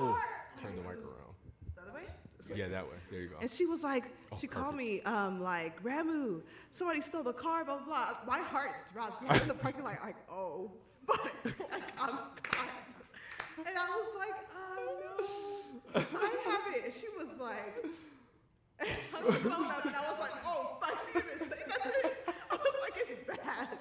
Ooh, 0.00 0.16
turn 0.62 0.76
the 0.76 0.82
mic 0.82 0.98
around. 0.98 1.34
The 1.74 1.82
other 1.82 1.92
way? 1.92 2.02
Way? 2.50 2.56
Yeah, 2.56 2.68
that 2.68 2.84
way. 2.84 2.96
There 3.10 3.20
you 3.20 3.28
go. 3.28 3.36
And 3.40 3.50
she 3.50 3.66
was 3.66 3.82
like, 3.82 4.04
Oh, 4.32 4.36
she 4.40 4.46
called 4.46 4.74
me, 4.74 5.00
um, 5.02 5.40
like, 5.42 5.82
Ramu, 5.82 6.42
somebody 6.70 7.00
stole 7.00 7.22
the 7.22 7.32
car, 7.32 7.64
blah, 7.64 7.78
blah, 7.78 7.84
blah. 7.84 8.08
My 8.26 8.42
heart 8.42 8.72
dropped 8.92 9.22
right 9.28 9.40
in 9.40 9.48
the 9.48 9.54
parking 9.54 9.84
lot, 9.84 9.96
like, 10.04 10.16
oh, 10.30 10.70
but, 11.06 11.20
like, 11.44 11.82
I'm 11.98 12.18
caught. 12.42 12.70
And 13.58 13.76
I 13.76 13.86
was 13.86 14.14
like, 14.18 14.34
oh, 14.54 15.70
no, 15.94 16.18
I 16.20 16.50
have 16.50 16.74
it. 16.84 16.94
She 16.98 17.06
was 17.16 17.38
like, 17.40 17.86
I 19.14 19.24
was 19.24 19.34
up, 19.34 19.86
and 19.86 19.96
I 19.96 20.10
was 20.10 20.20
like, 20.20 20.32
oh, 20.44 20.78
fuck, 20.80 20.98
she 21.06 21.18
didn't 21.20 21.36
even 21.36 21.48
say 21.48 21.62
nothing. 21.68 22.10
I 22.50 22.54
was 22.54 22.74
like, 22.82 23.06
it's 23.08 23.26
bad. 23.26 23.78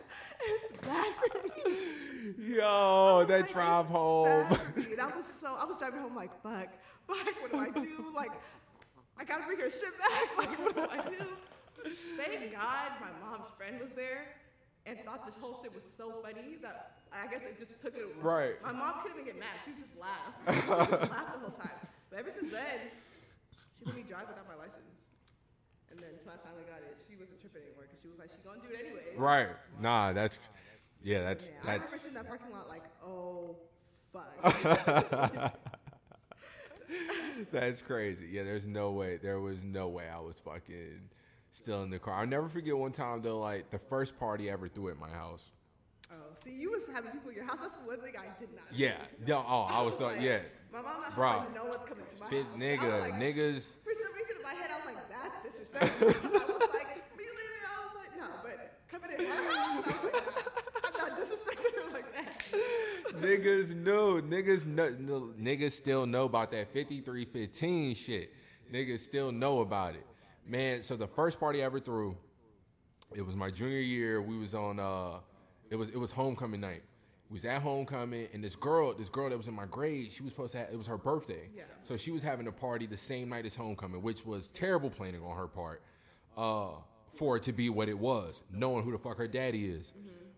It's 0.47 0.85
bad 0.85 1.13
for 1.15 1.37
me. 1.43 2.55
Yo, 2.55 3.25
that 3.27 3.41
Like, 3.41 3.53
drive 3.53 3.85
home. 3.87 4.27
And 4.75 5.01
I 5.01 5.05
was 5.07 5.25
so, 5.41 5.55
I 5.59 5.65
was 5.65 5.77
driving 5.77 6.01
home 6.01 6.15
like, 6.15 6.31
fuck, 6.41 6.67
fuck, 7.07 7.41
what 7.41 7.51
do 7.51 7.57
I 7.59 7.69
do? 7.83 8.05
Like, 8.15 8.31
I 9.19 9.23
gotta 9.23 9.43
bring 9.45 9.59
her 9.59 9.69
shit 9.69 9.93
back. 9.99 10.27
Like, 10.37 10.59
what 10.59 10.75
do 10.75 10.81
I 10.91 11.09
do? 11.09 11.25
Thank 12.17 12.53
God 12.53 12.87
my 12.99 13.09
mom's 13.23 13.47
friend 13.57 13.79
was 13.81 13.91
there 13.93 14.25
and 14.85 14.97
thought 15.05 15.25
this 15.25 15.35
whole 15.39 15.59
shit 15.61 15.73
was 15.73 15.83
so 15.97 16.21
funny 16.23 16.57
that 16.61 16.97
I 17.13 17.27
guess 17.27 17.41
it 17.43 17.57
just 17.57 17.79
took 17.81 17.95
it. 17.95 18.03
Right. 18.21 18.61
My 18.63 18.71
mom 18.71 19.01
couldn't 19.01 19.19
even 19.19 19.25
get 19.25 19.39
mad. 19.39 19.55
She 19.63 19.71
just 19.79 19.95
laughed. 19.95 20.37
She 20.47 20.67
just 20.67 21.11
laughed 21.11 21.33
the 21.33 21.39
whole 21.39 21.57
time. 21.57 21.69
But 22.09 22.19
ever 22.19 22.31
since 22.31 22.51
then, 22.51 22.79
she 23.77 23.85
let 23.85 23.95
me 23.95 24.03
drive 24.07 24.27
without 24.27 24.47
my 24.47 24.55
license. 24.55 24.96
And 25.91 25.99
then 25.99 26.09
until 26.17 26.31
I 26.33 26.37
finally 26.43 26.63
got 26.69 26.79
it, 26.83 26.97
she 27.07 27.15
wasn't 27.15 27.39
tripping 27.41 27.63
anymore 27.63 27.85
because 27.87 27.99
she 28.01 28.09
was 28.09 28.19
like, 28.19 28.29
she's 28.31 28.43
gonna 28.43 28.59
do 28.61 28.73
it 28.73 28.79
anyway. 28.85 29.15
Right. 29.17 29.49
Nah, 29.79 30.13
that's 30.13 30.37
yeah, 31.03 31.23
that's 31.23 31.49
Yeah, 31.49 31.71
I 31.71 31.77
that's 31.77 31.91
remember 31.91 31.97
sitting 31.97 32.07
in 32.09 32.13
that 32.15 32.27
parking 32.27 32.51
lot 32.51 32.67
like, 32.69 32.83
oh, 33.05 33.55
fuck. 34.11 35.53
that's 37.51 37.81
crazy. 37.81 38.27
Yeah, 38.31 38.43
there's 38.43 38.65
no 38.65 38.91
way. 38.91 39.17
There 39.17 39.39
was 39.39 39.63
no 39.63 39.87
way 39.87 40.05
I 40.13 40.19
was 40.19 40.35
fucking 40.43 41.01
still 41.51 41.83
in 41.83 41.89
the 41.89 41.99
car. 41.99 42.15
I'll 42.15 42.27
never 42.27 42.49
forget 42.49 42.77
one 42.77 42.91
time 42.91 43.21
though, 43.21 43.39
like 43.39 43.69
the 43.71 43.79
first 43.79 44.17
party 44.19 44.49
I 44.49 44.53
ever 44.53 44.67
threw 44.67 44.89
at 44.89 44.97
my 44.99 45.09
house. 45.09 45.51
oh, 46.11 46.15
see, 46.43 46.51
you 46.51 46.71
was 46.71 46.87
having 46.93 47.11
people 47.11 47.29
in 47.29 47.35
your 47.35 47.45
house. 47.45 47.59
That's 47.61 47.75
one 47.85 47.99
thing 48.01 48.13
I 48.17 48.27
did 48.39 48.49
not. 48.55 48.69
do. 48.69 48.75
Yeah. 48.75 48.97
No, 49.25 49.45
oh, 49.47 49.67
I 49.69 49.81
was 49.81 49.99
like, 49.99 50.15
thought 50.15 50.21
yeah. 50.21 50.39
My 50.71 50.81
mom 50.81 51.01
not 51.01 51.15
Bro. 51.15 51.43
no 51.55 51.63
one's 51.63 51.77
coming 51.77 52.05
to 52.05 52.19
my 52.19 52.25
house. 52.25 52.45
I 52.53 52.59
nigga, 52.59 52.93
was 52.93 53.03
like, 53.09 53.13
niggas. 53.13 53.71
For 53.83 53.93
some 53.93 54.13
reason 54.15 54.35
in 54.37 54.43
my 54.43 54.53
head, 54.53 54.69
I 54.71 54.77
was 54.77 54.85
I 55.81 55.83
was 55.83 56.69
like? 56.73 57.03
I 57.03 57.75
was 57.83 57.93
like, 57.99 58.17
no, 58.17 58.27
but 58.43 58.73
coming 58.89 59.11
in 59.17 59.25
house, 59.25 59.87
I 59.87 61.09
was 61.13 61.43
like, 61.47 61.59
I'm 61.59 61.83
not 61.83 61.93
like 61.93 62.13
that. 62.13 63.21
niggas 63.21 63.75
know, 63.75 64.21
niggas 64.21 64.65
know, 64.65 65.33
niggas 65.39 65.71
still 65.73 66.05
know 66.05 66.25
about 66.25 66.51
that 66.51 66.73
5315 66.73 67.95
shit. 67.95 68.33
Niggas 68.71 68.99
still 68.99 69.31
know 69.31 69.61
about 69.61 69.95
it. 69.95 70.05
Man, 70.45 70.81
so 70.83 70.95
the 70.95 71.07
first 71.07 71.39
party 71.39 71.61
I 71.61 71.65
ever 71.65 71.79
threw, 71.79 72.17
it 73.15 73.21
was 73.21 73.35
my 73.35 73.49
junior 73.49 73.79
year. 73.79 74.21
We 74.21 74.37
was 74.37 74.53
on 74.53 74.79
uh 74.79 75.19
it 75.69 75.75
was 75.75 75.89
it 75.89 75.97
was 75.97 76.11
homecoming 76.11 76.61
night. 76.61 76.83
Was 77.29 77.43
at 77.43 77.61
homecoming 77.61 78.29
and 78.33 78.41
this 78.43 78.55
girl, 78.55 78.93
this 78.93 79.09
girl 79.09 79.29
that 79.29 79.37
was 79.37 79.47
in 79.49 79.53
my 79.53 79.65
grade, 79.65 80.11
she 80.11 80.23
was 80.23 80.31
supposed 80.31 80.53
to 80.53 80.59
have 80.59 80.69
it 80.71 80.77
was 80.77 80.87
her 80.87 80.97
birthday. 80.97 81.49
Yeah. 81.55 81.63
So 81.83 81.97
she 81.97 82.11
was 82.11 82.23
having 82.23 82.47
a 82.47 82.51
party 82.51 82.85
the 82.85 82.95
same 82.97 83.29
night 83.29 83.45
as 83.45 83.53
homecoming, 83.53 84.01
which 84.01 84.25
was 84.25 84.49
terrible 84.49 84.89
planning 84.89 85.21
on 85.21 85.35
her 85.35 85.47
part. 85.47 85.81
Uh 86.37 86.69
for 87.17 87.35
it 87.35 87.43
to 87.43 87.51
be 87.51 87.69
what 87.69 87.89
it 87.89 87.97
was, 87.97 88.43
knowing 88.51 88.83
who 88.83 88.91
the 88.91 88.97
fuck 88.97 89.17
her 89.17 89.27
daddy 89.27 89.65
is. 89.65 89.93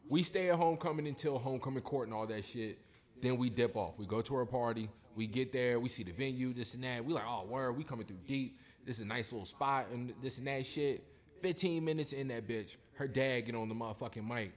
We 0.07 0.23
stay 0.23 0.49
at 0.49 0.55
homecoming 0.55 1.07
until 1.07 1.37
homecoming 1.37 1.83
court 1.83 2.07
and 2.07 2.15
all 2.15 2.25
that 2.25 2.45
shit. 2.45 2.79
Then 3.21 3.37
we 3.37 3.49
dip 3.49 3.75
off. 3.75 3.95
We 3.97 4.05
go 4.05 4.21
to 4.21 4.35
her 4.35 4.45
party. 4.45 4.89
We 5.15 5.27
get 5.27 5.51
there. 5.51 5.79
We 5.79 5.89
see 5.89 6.03
the 6.03 6.13
venue, 6.13 6.53
this 6.53 6.73
and 6.73 6.83
that. 6.83 7.03
We 7.03 7.13
like, 7.13 7.25
oh, 7.27 7.45
word, 7.45 7.77
we 7.77 7.83
coming 7.83 8.07
through 8.07 8.19
deep. 8.25 8.57
This 8.85 8.95
is 8.95 9.01
a 9.01 9.07
nice 9.07 9.31
little 9.31 9.45
spot 9.45 9.87
and 9.91 10.13
this 10.21 10.37
and 10.37 10.47
that 10.47 10.65
shit. 10.65 11.03
15 11.41 11.83
minutes 11.83 12.13
in 12.13 12.27
that 12.29 12.47
bitch, 12.47 12.75
her 12.93 13.07
dad 13.07 13.41
get 13.41 13.55
on 13.55 13.69
the 13.69 13.75
motherfucking 13.75 14.27
mic. 14.27 14.53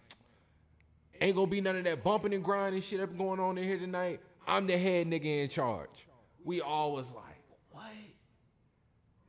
Ain't 1.22 1.36
gonna 1.36 1.46
be 1.46 1.60
none 1.60 1.76
of 1.76 1.84
that 1.84 2.02
bumping 2.02 2.34
and 2.34 2.42
grinding 2.42 2.82
shit 2.82 2.98
up 2.98 3.16
going 3.16 3.38
on 3.38 3.56
in 3.56 3.62
here 3.62 3.78
tonight. 3.78 4.18
I'm 4.44 4.66
the 4.66 4.76
head 4.76 5.06
nigga 5.06 5.44
in 5.44 5.48
charge. 5.48 6.08
We 6.42 6.60
all 6.60 6.94
was 6.94 7.06
like, 7.12 7.44
what? 7.70 7.84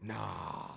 Nah. 0.02 0.72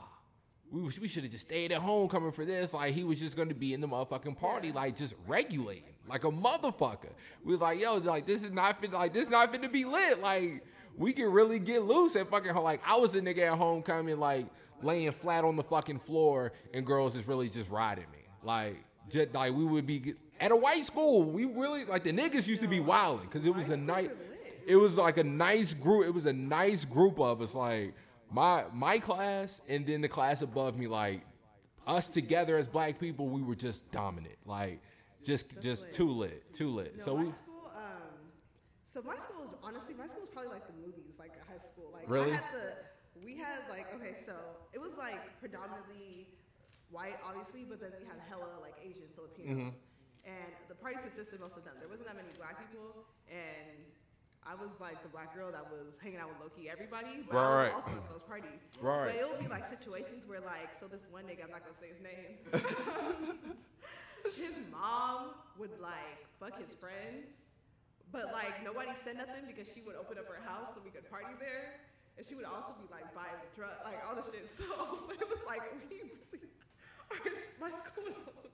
We, 0.71 0.83
we 0.83 1.09
should 1.09 1.23
have 1.23 1.33
just 1.33 1.47
stayed 1.47 1.73
at 1.73 1.81
home 1.81 2.11
coming 2.11 2.33
for 2.33 2.45
this. 2.45 2.75
Like 2.75 2.93
he 2.93 3.03
was 3.03 3.19
just 3.19 3.35
gonna 3.35 3.55
be 3.55 3.73
in 3.73 3.81
the 3.81 3.89
motherfucking 3.89 4.37
party, 4.37 4.73
like 4.73 4.95
just 4.95 5.14
regulating, 5.27 5.95
like 6.07 6.25
a 6.25 6.31
motherfucker. 6.31 7.14
We 7.43 7.53
was 7.53 7.62
like, 7.62 7.81
yo, 7.81 7.97
like 7.97 8.27
this 8.27 8.43
is 8.43 8.51
not 8.53 8.79
fit, 8.79 8.93
like 8.93 9.14
this 9.14 9.31
not 9.31 9.51
fit 9.51 9.62
to 9.62 9.71
be 9.71 9.87
lit. 9.87 10.21
Like 10.21 10.67
we 10.99 11.14
can 11.14 11.33
really 11.33 11.59
get 11.59 11.85
loose 11.85 12.14
at 12.17 12.29
fucking 12.29 12.53
home. 12.53 12.64
Like 12.64 12.83
I 12.87 12.97
was 12.97 13.14
a 13.14 13.23
nigga 13.23 13.51
at 13.51 13.57
homecoming, 13.57 14.21
like 14.21 14.49
laying 14.83 15.12
flat 15.12 15.45
on 15.45 15.57
the 15.57 15.64
fucking 15.64 16.01
floor, 16.01 16.53
and 16.75 16.85
girls 16.85 17.17
is 17.17 17.27
really 17.27 17.49
just 17.49 17.71
riding 17.71 18.05
me. 18.12 18.19
Like, 18.43 18.85
just 19.09 19.33
like 19.33 19.55
we 19.55 19.64
would 19.64 19.87
be 19.87 20.14
at 20.41 20.53
a 20.53 20.57
white 20.57 20.84
school. 20.84 21.22
We 21.22 21.45
really 21.45 21.84
like 21.84 22.05
the 22.05 22.12
niggas 22.12 22.47
used 22.47 22.62
to 22.62 22.68
be 22.68 22.80
wilding 22.80 23.26
because 23.26 23.47
it 23.47 23.55
was 23.55 23.68
a 23.68 23.76
night. 23.76 24.11
It 24.66 24.76
was 24.76 24.97
like 24.99 25.16
a 25.16 25.24
nice 25.24 25.72
group. 25.74 26.07
It 26.07 26.11
was 26.11 26.26
a 26.26 26.32
nice 26.32 26.84
group 26.84 27.20
of 27.20 27.41
us. 27.41 27.55
Like 27.55 27.95
my 28.30 28.64
my 28.72 28.99
class, 28.99 29.62
and 29.68 29.87
then 29.87 30.01
the 30.01 30.09
class 30.09 30.43
above 30.43 30.76
me. 30.76 30.87
Like 30.87 31.22
us 31.87 32.09
together 32.09 32.57
as 32.57 32.68
black 32.68 32.99
people, 32.99 33.28
we 33.28 33.43
were 33.43 33.55
just 33.55 33.91
dominant. 33.91 34.37
Like 34.45 34.80
just 35.24 35.61
just 35.61 35.93
too 35.93 36.11
lit, 36.11 36.53
too 36.53 36.70
lit. 36.70 36.97
No, 36.99 37.05
so 37.05 37.16
my 37.16 37.24
we. 37.24 37.30
school, 37.30 37.70
um, 37.74 37.82
so 38.93 39.03
my 39.03 39.16
school 39.18 39.45
is 39.45 39.55
honestly, 39.62 39.95
my 39.95 40.07
school 40.07 40.24
is 40.24 40.30
probably 40.32 40.51
like 40.53 40.66
the 40.66 40.74
movies, 40.84 41.16
like 41.18 41.32
a 41.41 41.51
high 41.51 41.59
school. 41.59 41.91
Like 41.93 42.09
Really? 42.09 42.32
I 42.32 42.34
had 42.34 42.45
the, 42.53 43.24
we 43.24 43.37
had 43.37 43.61
like 43.70 43.87
okay, 43.95 44.14
so 44.24 44.34
it 44.72 44.80
was 44.80 44.93
like 44.99 45.39
predominantly 45.41 46.26
white, 46.91 47.16
obviously, 47.26 47.64
but 47.68 47.80
then 47.80 47.91
we 48.01 48.07
had 48.07 48.16
hella 48.28 48.47
like 48.61 48.74
Asian 48.82 49.07
Filipinos, 49.14 49.51
Mm-hmm. 49.59 49.68
Party 50.87 51.03
consisted 51.03 51.43
most 51.43 51.59
of 51.59 51.66
them. 51.66 51.74
There 51.82 51.91
wasn't 51.91 52.07
that 52.07 52.14
many 52.14 52.30
black 52.39 52.62
people, 52.62 52.95
and 53.26 53.74
I 54.47 54.55
was 54.55 54.78
like 54.78 55.03
the 55.03 55.11
black 55.11 55.34
girl 55.34 55.51
that 55.51 55.66
was 55.66 55.99
hanging 55.99 56.22
out 56.22 56.30
with 56.30 56.39
Loki 56.39 56.70
everybody, 56.70 57.26
but 57.26 57.34
I 57.34 57.43
Right. 57.43 57.74
was 57.74 57.82
also 57.82 57.99
at 57.99 58.07
those 58.07 58.22
parties. 58.22 58.62
Right. 58.78 59.11
But 59.11 59.14
it 59.18 59.26
would 59.26 59.43
be 59.43 59.51
like 59.51 59.66
situations 59.66 60.22
where 60.30 60.39
like, 60.39 60.70
so 60.78 60.87
this 60.87 61.03
one 61.11 61.26
nigga, 61.26 61.43
I'm 61.43 61.51
not 61.51 61.66
gonna 61.66 61.74
say 61.82 61.91
his 61.91 61.99
name. 62.07 62.39
his 64.30 64.55
mom 64.70 65.34
would 65.59 65.74
like 65.82 66.22
fuck 66.39 66.55
his 66.55 66.70
friends, 66.78 67.34
but 68.14 68.30
like 68.30 68.62
nobody 68.62 68.95
said 69.03 69.18
nothing 69.18 69.43
because 69.51 69.66
she 69.66 69.82
would 69.82 69.99
open 69.99 70.22
up 70.22 70.30
her 70.30 70.39
house 70.47 70.70
so 70.70 70.78
we 70.87 70.95
could 70.95 71.11
party 71.11 71.34
there, 71.43 71.82
and 72.14 72.22
she 72.22 72.39
would 72.39 72.47
also 72.47 72.78
be 72.78 72.87
like 72.95 73.11
buying 73.11 73.34
the 73.43 73.51
drug, 73.59 73.74
like 73.82 73.99
all 74.07 74.14
the 74.14 74.22
shit. 74.22 74.47
So 74.55 75.11
it 75.11 75.26
was 75.26 75.43
like 75.51 75.66
we 75.91 75.99
really, 75.99 76.47
my 77.59 77.74
school 77.74 78.07
was 78.07 78.22
also. 78.22 78.47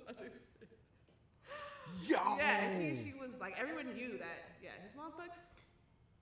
Yo. 2.06 2.16
Yeah, 2.38 2.60
and 2.60 2.98
he, 2.98 3.04
she 3.04 3.14
was 3.18 3.30
like 3.40 3.56
everyone 3.60 3.94
knew 3.94 4.18
that. 4.18 4.52
Yeah, 4.62 4.70
his 4.82 4.96
mom 4.96 5.12
fucks, 5.12 5.40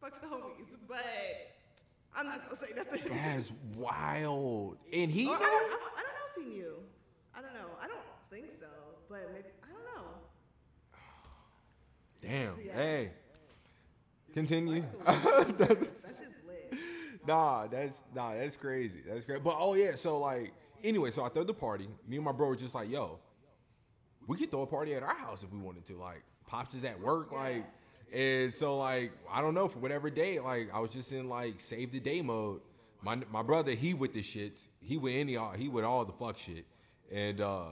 fucks 0.03 0.21
the 0.21 0.27
homies, 0.27 0.77
but 0.89 1.05
I'm 2.17 2.27
not 2.27 2.45
gonna 2.45 2.57
say 2.57 2.69
nothing. 2.77 3.03
That's 3.09 3.53
wild. 3.77 4.77
And 4.93 5.11
he 5.11 5.27
Or 5.29 5.37
I, 5.37 5.39
don't, 5.39 5.47
I, 5.49 5.51
don't, 5.51 5.63
I 5.63 6.03
don't 6.03 6.15
know 6.15 6.29
if 6.37 6.45
he 6.45 6.51
knew. 6.51 6.75
I 7.35 7.43
don't 7.43 7.55
know. 7.55 7.71
I 7.81 7.87
don't 7.87 7.99
think 8.31 8.47
so, 8.59 8.67
but 9.09 9.31
maybe 9.33 9.49
I 9.63 9.73
don't 9.73 9.85
know. 9.97 10.09
Damn. 12.57 12.67
Yeah. 12.67 12.75
Hey. 12.75 13.11
Continue. 14.33 14.85
that 15.07 15.79
shit's 16.07 16.45
lit. 16.47 16.79
nah, 17.27 17.67
that's 17.67 18.03
nah, 18.15 18.35
that's 18.35 18.57
crazy. 18.57 19.03
That's 19.07 19.25
great. 19.25 19.43
But 19.43 19.57
oh 19.59 19.75
yeah, 19.75 19.95
so 19.95 20.21
like 20.21 20.53
anyway, 20.85 21.11
so 21.11 21.25
I 21.25 21.29
threw 21.29 21.45
the 21.45 21.55
party. 21.55 21.89
Me 22.07 22.17
and 22.17 22.25
my 22.25 22.33
bro 22.33 22.49
were 22.49 22.57
just 22.57 22.75
like, 22.75 22.91
yo, 22.91 23.19
we 24.31 24.37
could 24.37 24.49
throw 24.49 24.63
a 24.63 24.67
party 24.67 24.95
at 24.95 25.03
our 25.03 25.15
house 25.15 25.43
if 25.43 25.53
we 25.53 25.59
wanted 25.59 25.85
to. 25.87 25.97
Like, 25.97 26.23
pops 26.47 26.77
is 26.77 26.85
at 26.85 27.01
work, 27.01 27.33
like, 27.33 27.65
and 28.13 28.55
so 28.55 28.77
like 28.77 29.11
I 29.29 29.43
don't 29.43 29.55
know 29.55 29.67
for 29.67 29.81
whatever 29.81 30.09
day, 30.09 30.39
like 30.39 30.71
I 30.73 30.79
was 30.79 30.93
just 30.93 31.11
in 31.11 31.29
like 31.29 31.59
save 31.59 31.91
the 31.91 31.99
day 31.99 32.23
mode. 32.23 32.61
My 33.03 33.19
my 33.33 33.43
brother, 33.43 33.73
he 33.73 33.93
with 33.93 34.15
the 34.15 34.23
shit. 34.23 34.61
He 34.81 34.99
with 34.99 35.15
any 35.15 35.37
he 35.57 35.69
with 35.69 35.85
all 35.85 36.05
the 36.05 36.13
fuck 36.13 36.39
shit, 36.39 36.65
and 37.11 37.41
uh, 37.41 37.65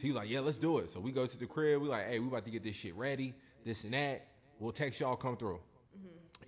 he 0.00 0.10
was 0.10 0.16
like, 0.18 0.28
yeah, 0.28 0.40
let's 0.40 0.58
do 0.58 0.78
it. 0.78 0.90
So 0.90 0.98
we 0.98 1.12
go 1.12 1.26
to 1.26 1.38
the 1.38 1.46
crib. 1.46 1.80
We 1.80 1.88
like, 1.88 2.08
hey, 2.08 2.18
we 2.18 2.26
about 2.26 2.44
to 2.44 2.50
get 2.50 2.64
this 2.64 2.74
shit 2.74 2.96
ready, 2.96 3.32
this 3.64 3.84
and 3.84 3.94
that. 3.94 4.26
We'll 4.58 4.72
text 4.72 4.98
y'all 4.98 5.14
come 5.14 5.36
through 5.36 5.60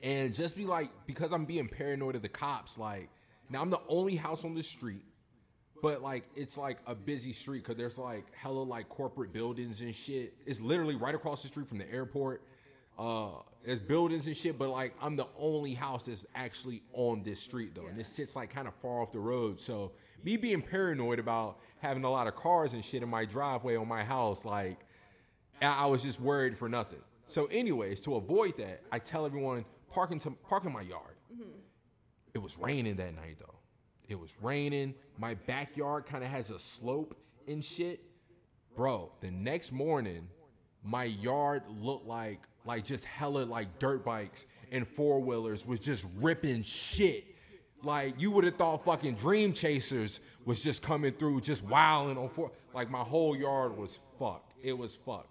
and 0.03 0.35
just 0.35 0.57
be 0.57 0.65
like 0.67 0.91
because 1.07 1.33
I'm 1.33 1.45
being 1.45 1.69
paranoid 1.69 2.17
of 2.17 2.23
the 2.23 2.29
cops. 2.29 2.79
Like 2.79 3.09
now 3.49 3.63
I'm 3.63 3.71
the 3.71 3.81
only 3.89 4.17
house 4.17 4.45
on 4.45 4.55
the 4.55 4.63
street, 4.63 5.05
but 5.83 6.01
like 6.01 6.25
it's 6.37 6.57
like 6.57 6.79
a 6.87 6.95
busy 6.95 7.33
street 7.33 7.65
because 7.65 7.77
there's 7.77 7.99
like 7.99 8.25
hella 8.35 8.63
like 8.63 8.89
corporate 8.89 9.33
buildings 9.33 9.81
and 9.83 9.95
shit. 9.95 10.33
It's 10.47 10.61
literally 10.61 10.95
right 10.95 11.15
across 11.15 11.43
the 11.43 11.49
street 11.49 11.69
from 11.69 11.79
the 11.79 11.93
airport. 11.93 12.43
Uh, 12.99 13.31
there's 13.65 13.81
buildings 13.81 14.27
and 14.27 14.37
shit, 14.37 14.59
but 14.59 14.71
like 14.71 14.95
I'm 15.03 15.17
the 15.17 15.27
only 15.37 15.75
house 15.75 16.07
that's 16.07 16.25
actually 16.35 16.83
on 16.93 17.23
this 17.25 17.41
street 17.41 17.75
though, 17.75 17.89
and 17.89 17.99
it 18.01 18.07
sits 18.07 18.37
like 18.37 18.49
kind 18.55 18.69
of 18.69 18.75
far 18.77 19.03
off 19.03 19.13
the 19.13 19.19
road. 19.19 19.61
So 19.61 19.93
me 20.23 20.37
being 20.37 20.63
paranoid 20.63 21.19
about 21.19 21.59
having 21.81 22.05
a 22.05 22.11
lot 22.11 22.29
of 22.29 22.37
cars 22.37 22.75
and 22.75 22.85
shit 22.85 23.03
in 23.03 23.09
my 23.09 23.25
driveway 23.25 23.77
on 23.77 23.89
my 23.89 24.05
house, 24.05 24.45
like 24.45 24.79
I 25.61 25.67
I 25.67 25.87
was 25.87 26.03
just 26.03 26.21
worried 26.21 26.57
for 26.57 26.69
nothing. 26.69 27.01
So, 27.27 27.47
anyways, 27.47 28.03
to 28.03 28.17
avoid 28.17 28.57
that, 28.59 28.83
I 28.93 28.99
tell 28.99 29.25
everyone 29.27 29.65
park 29.91 30.13
into 30.13 30.31
park 30.31 30.65
in 30.65 30.73
my 30.73 30.83
yard. 30.83 31.17
It 32.35 32.43
was 32.43 32.59
raining 32.59 32.97
that 32.97 33.17
night 33.17 33.37
though. 33.41 33.52
It 34.13 34.21
was 34.21 34.37
raining. 34.43 34.95
My 35.17 35.33
backyard 35.33 36.05
kind 36.05 36.23
of 36.23 36.29
has 36.29 36.51
a 36.51 36.59
slope 36.59 37.17
and 37.49 37.65
shit. 37.65 38.05
Bro, 38.77 39.11
the 39.23 39.31
next 39.31 39.73
morning, 39.73 40.29
my 40.85 41.05
yard 41.05 41.63
looked 41.81 42.07
like 42.07 42.41
like 42.67 42.85
just 42.85 43.07
hella 43.07 43.45
like 43.45 43.79
dirt 43.79 44.05
bikes 44.05 44.45
and 44.71 44.87
four 44.87 45.19
wheelers 45.21 45.67
was 45.67 45.81
just 45.81 46.05
ripping 46.21 46.63
shit. 46.63 47.25
Like 47.83 48.21
you 48.21 48.31
would 48.31 48.45
have 48.45 48.57
thought 48.57 48.85
fucking 48.85 49.15
Dream 49.15 49.55
Chasers 49.55 50.21
was 50.45 50.63
just 50.63 50.83
coming 50.83 51.13
through, 51.13 51.41
just 51.41 51.65
wilding 51.65 52.19
on 52.19 52.29
four. 52.29 52.53
Like 52.75 52.91
my 52.91 53.01
whole 53.01 53.35
yard 53.35 53.75
was 53.77 53.99
fucked. 54.19 54.53
It 54.63 54.77
was 54.77 54.95
fucked. 54.95 55.29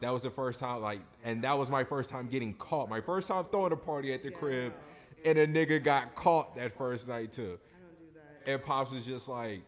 That 0.00 0.12
was 0.12 0.22
the 0.22 0.30
first 0.30 0.60
time, 0.60 0.82
like, 0.82 1.00
and 1.24 1.42
that 1.44 1.56
was 1.58 1.70
my 1.70 1.82
first 1.82 2.10
time 2.10 2.28
getting 2.28 2.52
caught. 2.54 2.90
My 2.90 3.00
first 3.00 3.26
time 3.26 3.46
throwing 3.50 3.72
a 3.72 3.76
party 3.76 4.12
at 4.12 4.22
the 4.22 4.30
crib, 4.30 4.74
and 5.24 5.38
a 5.38 5.46
nigga 5.46 5.82
got 5.82 6.14
caught 6.14 6.54
that 6.56 6.76
first 6.76 7.08
night 7.08 7.32
too. 7.32 7.58
I 7.58 7.80
don't 7.80 7.98
do 7.98 8.06
that. 8.14 8.37
And 8.48 8.64
Pops 8.64 8.92
was 8.92 9.04
just 9.04 9.28
like, 9.28 9.60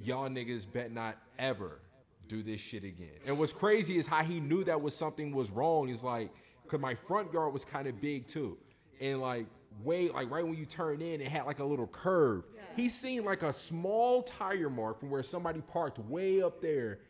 y'all 0.00 0.30
niggas 0.30 0.66
bet 0.72 0.90
not 0.90 1.18
ever 1.38 1.78
do 2.26 2.42
this 2.42 2.58
shit 2.58 2.84
again. 2.84 3.18
And 3.26 3.38
what's 3.38 3.52
crazy 3.52 3.98
is 3.98 4.06
how 4.06 4.24
he 4.24 4.40
knew 4.40 4.64
that 4.64 4.80
was 4.80 4.96
something 4.96 5.30
was 5.30 5.50
wrong. 5.50 5.90
Is 5.90 6.02
like, 6.02 6.30
cause 6.68 6.80
my 6.80 6.94
front 6.94 7.34
yard 7.34 7.52
was 7.52 7.66
kind 7.66 7.86
of 7.86 8.00
big 8.00 8.28
too. 8.28 8.56
And 8.98 9.20
like, 9.20 9.44
way, 9.84 10.08
like 10.08 10.30
right 10.30 10.42
when 10.42 10.56
you 10.56 10.64
turn 10.64 11.02
in, 11.02 11.20
it 11.20 11.28
had 11.28 11.44
like 11.44 11.58
a 11.58 11.64
little 11.64 11.86
curve. 11.86 12.44
He 12.76 12.88
seen 12.88 13.26
like 13.26 13.42
a 13.42 13.52
small 13.52 14.22
tire 14.22 14.70
mark 14.70 14.98
from 14.98 15.10
where 15.10 15.22
somebody 15.22 15.60
parked 15.60 15.98
way 15.98 16.40
up 16.40 16.62
there. 16.62 17.00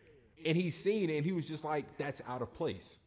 And 0.45 0.57
he 0.57 0.71
seen 0.71 1.11
it 1.11 1.19
and 1.19 1.25
he 1.25 1.31
was 1.31 1.45
just 1.45 1.63
like, 1.65 1.97
that's 1.97 2.21
out 2.27 2.43
of 2.43 2.53
place. 2.53 2.99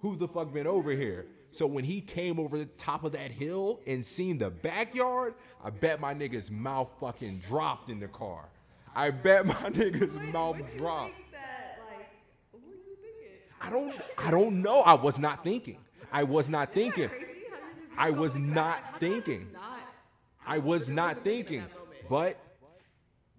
Who 0.00 0.16
the 0.16 0.26
fuck 0.26 0.54
been 0.54 0.66
over 0.66 0.92
here? 0.92 1.26
So 1.54 1.68
when 1.68 1.84
he 1.84 2.00
came 2.00 2.40
over 2.40 2.58
the 2.58 2.64
top 2.66 3.04
of 3.04 3.12
that 3.12 3.30
hill 3.30 3.78
and 3.86 4.04
seen 4.04 4.38
the 4.38 4.50
backyard, 4.50 5.34
I 5.62 5.70
bet 5.70 6.00
my 6.00 6.12
nigga's 6.12 6.50
mouth 6.50 6.88
fucking 7.00 7.42
dropped 7.46 7.90
in 7.90 8.00
the 8.00 8.08
car. 8.08 8.48
I 8.92 9.10
bet 9.10 9.46
my 9.46 9.54
nigga's 9.70 10.16
Wait, 10.16 10.32
mouth 10.32 10.56
dropped. 10.76 11.12
like? 11.88 12.10
I 13.60 13.70
don't 13.70 13.94
I 14.18 14.32
don't 14.32 14.62
know. 14.62 14.80
I 14.80 14.94
was 14.94 15.20
not 15.20 15.44
thinking. 15.44 15.78
I 16.12 16.24
was 16.24 16.48
not 16.48 16.70
Isn't 16.76 16.92
thinking. 16.92 17.02
that 17.04 17.10
crazy 17.24 17.44
how 17.50 17.56
you 17.56 17.86
just 17.88 17.98
I 17.98 18.10
was 18.10 18.34
not 18.36 18.98
thinking. 18.98 19.48
Not. 19.52 19.78
I 20.44 20.58
was 20.58 20.88
not 20.88 21.22
thinking 21.22 21.24
thinking. 21.24 21.56
in 21.58 21.62
that 21.62 21.78
moment. 21.78 22.00
But 22.10 22.36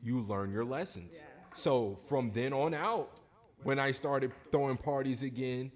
you 0.01 0.19
learn 0.19 0.53
your 0.53 0.63
lessons. 0.63 1.15
Yeah. 1.17 1.23
So 1.53 1.99
from 2.07 2.31
then 2.33 2.53
on 2.53 2.73
out, 2.73 3.19
when 3.63 3.77
I 3.77 3.91
started 3.91 4.31
throwing 4.51 4.77
parties 4.77 5.21
again, 5.21 5.69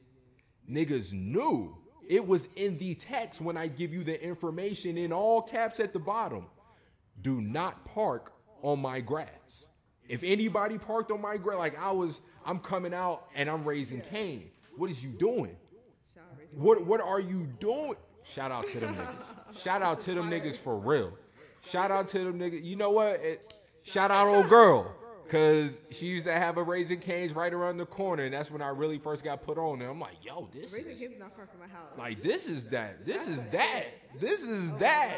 niggas 0.72 1.12
knew 1.12 1.76
it 2.10 2.28
was 2.28 2.48
in 2.56 2.78
the 2.80 2.96
text 2.96 3.40
when 3.40 3.56
I 3.56 3.68
give 3.68 3.94
you 3.94 4.04
the 4.04 4.22
information 4.22 4.98
in 4.98 5.14
all 5.14 5.44
caps 5.44 5.80
at 5.80 5.94
the 5.94 6.00
bottom. 6.00 6.48
Do 7.22 7.40
not 7.40 7.86
park 7.86 8.34
on 8.64 8.82
my 8.82 9.00
grass. 9.00 9.68
If 10.08 10.24
anybody 10.24 10.80
parked 10.80 11.12
on 11.12 11.22
my 11.22 11.38
grass, 11.38 11.60
like 11.60 11.80
I 11.80 11.92
was, 11.92 12.22
I'm 12.44 12.60
coming 12.60 12.96
out 12.96 13.28
and 13.36 13.48
I'm 13.48 13.64
raising 13.64 14.02
Cain. 14.02 14.50
What 14.76 14.90
is 14.90 15.04
you 15.04 15.12
doing? 15.12 15.56
What 16.56 16.84
what 16.86 17.00
are 17.00 17.20
you 17.20 17.48
doing? 17.60 17.94
Shout 18.24 18.52
out 18.52 18.68
to 18.70 18.80
them 18.80 18.96
niggas. 18.96 19.60
Shout 19.62 19.84
out 19.84 20.00
to 20.00 20.16
them 20.16 20.32
niggas 20.32 20.56
for 20.56 20.78
real. 20.78 21.14
Shout 21.62 21.92
out 21.92 22.08
to 22.10 22.20
them 22.20 22.40
niggas. 22.40 22.64
You 22.64 22.76
know 22.76 22.90
what? 22.90 23.20
It, 23.20 23.54
shout 23.84 24.10
out 24.10 24.28
old 24.28 24.50
girl. 24.50 24.96
Cause 25.30 25.82
she 25.92 26.08
used 26.08 26.26
to 26.26 26.34
have 26.34 26.58
a 26.58 26.64
Raising 26.64 27.00
Cane's 27.00 27.34
right 27.34 27.54
around 27.54 27.78
the 27.78 27.86
corner, 27.86 28.24
and 28.24 28.34
that's 28.34 28.50
when 28.50 28.62
I 28.62 28.70
really 28.70 28.98
first 28.98 29.24
got 29.24 29.44
put 29.44 29.58
on. 29.58 29.82
And 29.82 29.90
I'm 29.90 30.00
like, 30.00 30.18
yo, 30.24 30.50
this 30.52 30.68
is 30.68 30.74
Raising 30.74 30.94
is 30.94 31.00
Cane's 31.00 31.20
not 31.20 31.36
far 31.36 31.46
from 31.46 31.60
my 31.60 31.68
house. 31.68 31.98
like 31.98 32.24
this 32.24 32.48
is 32.48 32.66
that. 32.66 33.06
This 33.06 33.28
is 33.28 33.38
That's 33.48 33.52
that. 33.52 33.86
This 34.20 34.42
is 34.42 34.72
Oh 34.74 34.78
that. 34.80 35.16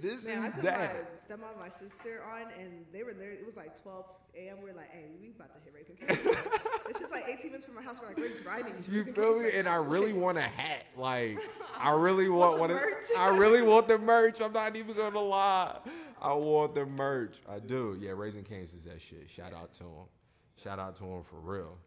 This 0.00 0.26
Man, 0.26 0.42
I 0.42 0.46
is 0.48 0.52
put 0.54 0.62
that. 0.64 0.94
my 1.30 1.34
stepmom 1.36 1.50
and 1.52 1.60
my 1.60 1.70
sister 1.70 2.22
on, 2.34 2.42
and 2.60 2.84
they 2.92 3.02
were 3.02 3.14
there. 3.14 3.30
It 3.30 3.46
was 3.46 3.56
like 3.56 3.80
12 3.82 4.04
a.m. 4.36 4.58
We 4.62 4.70
are 4.70 4.74
like, 4.74 4.90
hey, 4.90 5.06
we 5.20 5.28
about 5.28 5.50
to 5.54 5.60
hit 5.64 5.72
Raising 5.74 5.96
Cane. 5.96 6.36
it's 6.88 7.00
just 7.00 7.12
like 7.12 7.24
18 7.28 7.46
minutes 7.46 7.64
from 7.64 7.76
my 7.76 7.82
house. 7.82 7.96
We're 8.00 8.08
like, 8.08 8.18
we're 8.18 8.42
driving. 8.42 8.74
to 8.82 8.90
You 8.90 9.04
feel 9.04 9.38
me? 9.40 9.50
And 9.54 9.66
I 9.66 9.76
really 9.76 10.12
want 10.12 10.36
a 10.36 10.42
hat. 10.42 10.84
Like 10.96 11.38
I 11.78 11.90
really 11.94 12.28
want 12.28 12.60
one. 12.60 12.70
Of. 12.70 12.78
I 13.16 13.28
really 13.36 13.62
want 13.62 13.88
the 13.88 13.98
merch. 13.98 14.40
I'm 14.42 14.52
not 14.52 14.76
even 14.76 14.94
gonna 14.94 15.18
lie. 15.20 15.78
I 16.26 16.32
want 16.32 16.74
the 16.74 16.84
merch. 16.84 17.36
I 17.48 17.60
do. 17.60 17.96
Yeah, 18.00 18.10
Raising 18.10 18.42
Cane's 18.42 18.74
is 18.74 18.84
that 18.84 19.00
shit. 19.00 19.30
Shout 19.30 19.54
out 19.54 19.72
to 19.74 19.84
him. 19.84 20.06
Shout 20.60 20.80
out 20.80 20.96
to 20.96 21.04
him 21.04 21.22
for 21.22 21.36
real. 21.36 21.78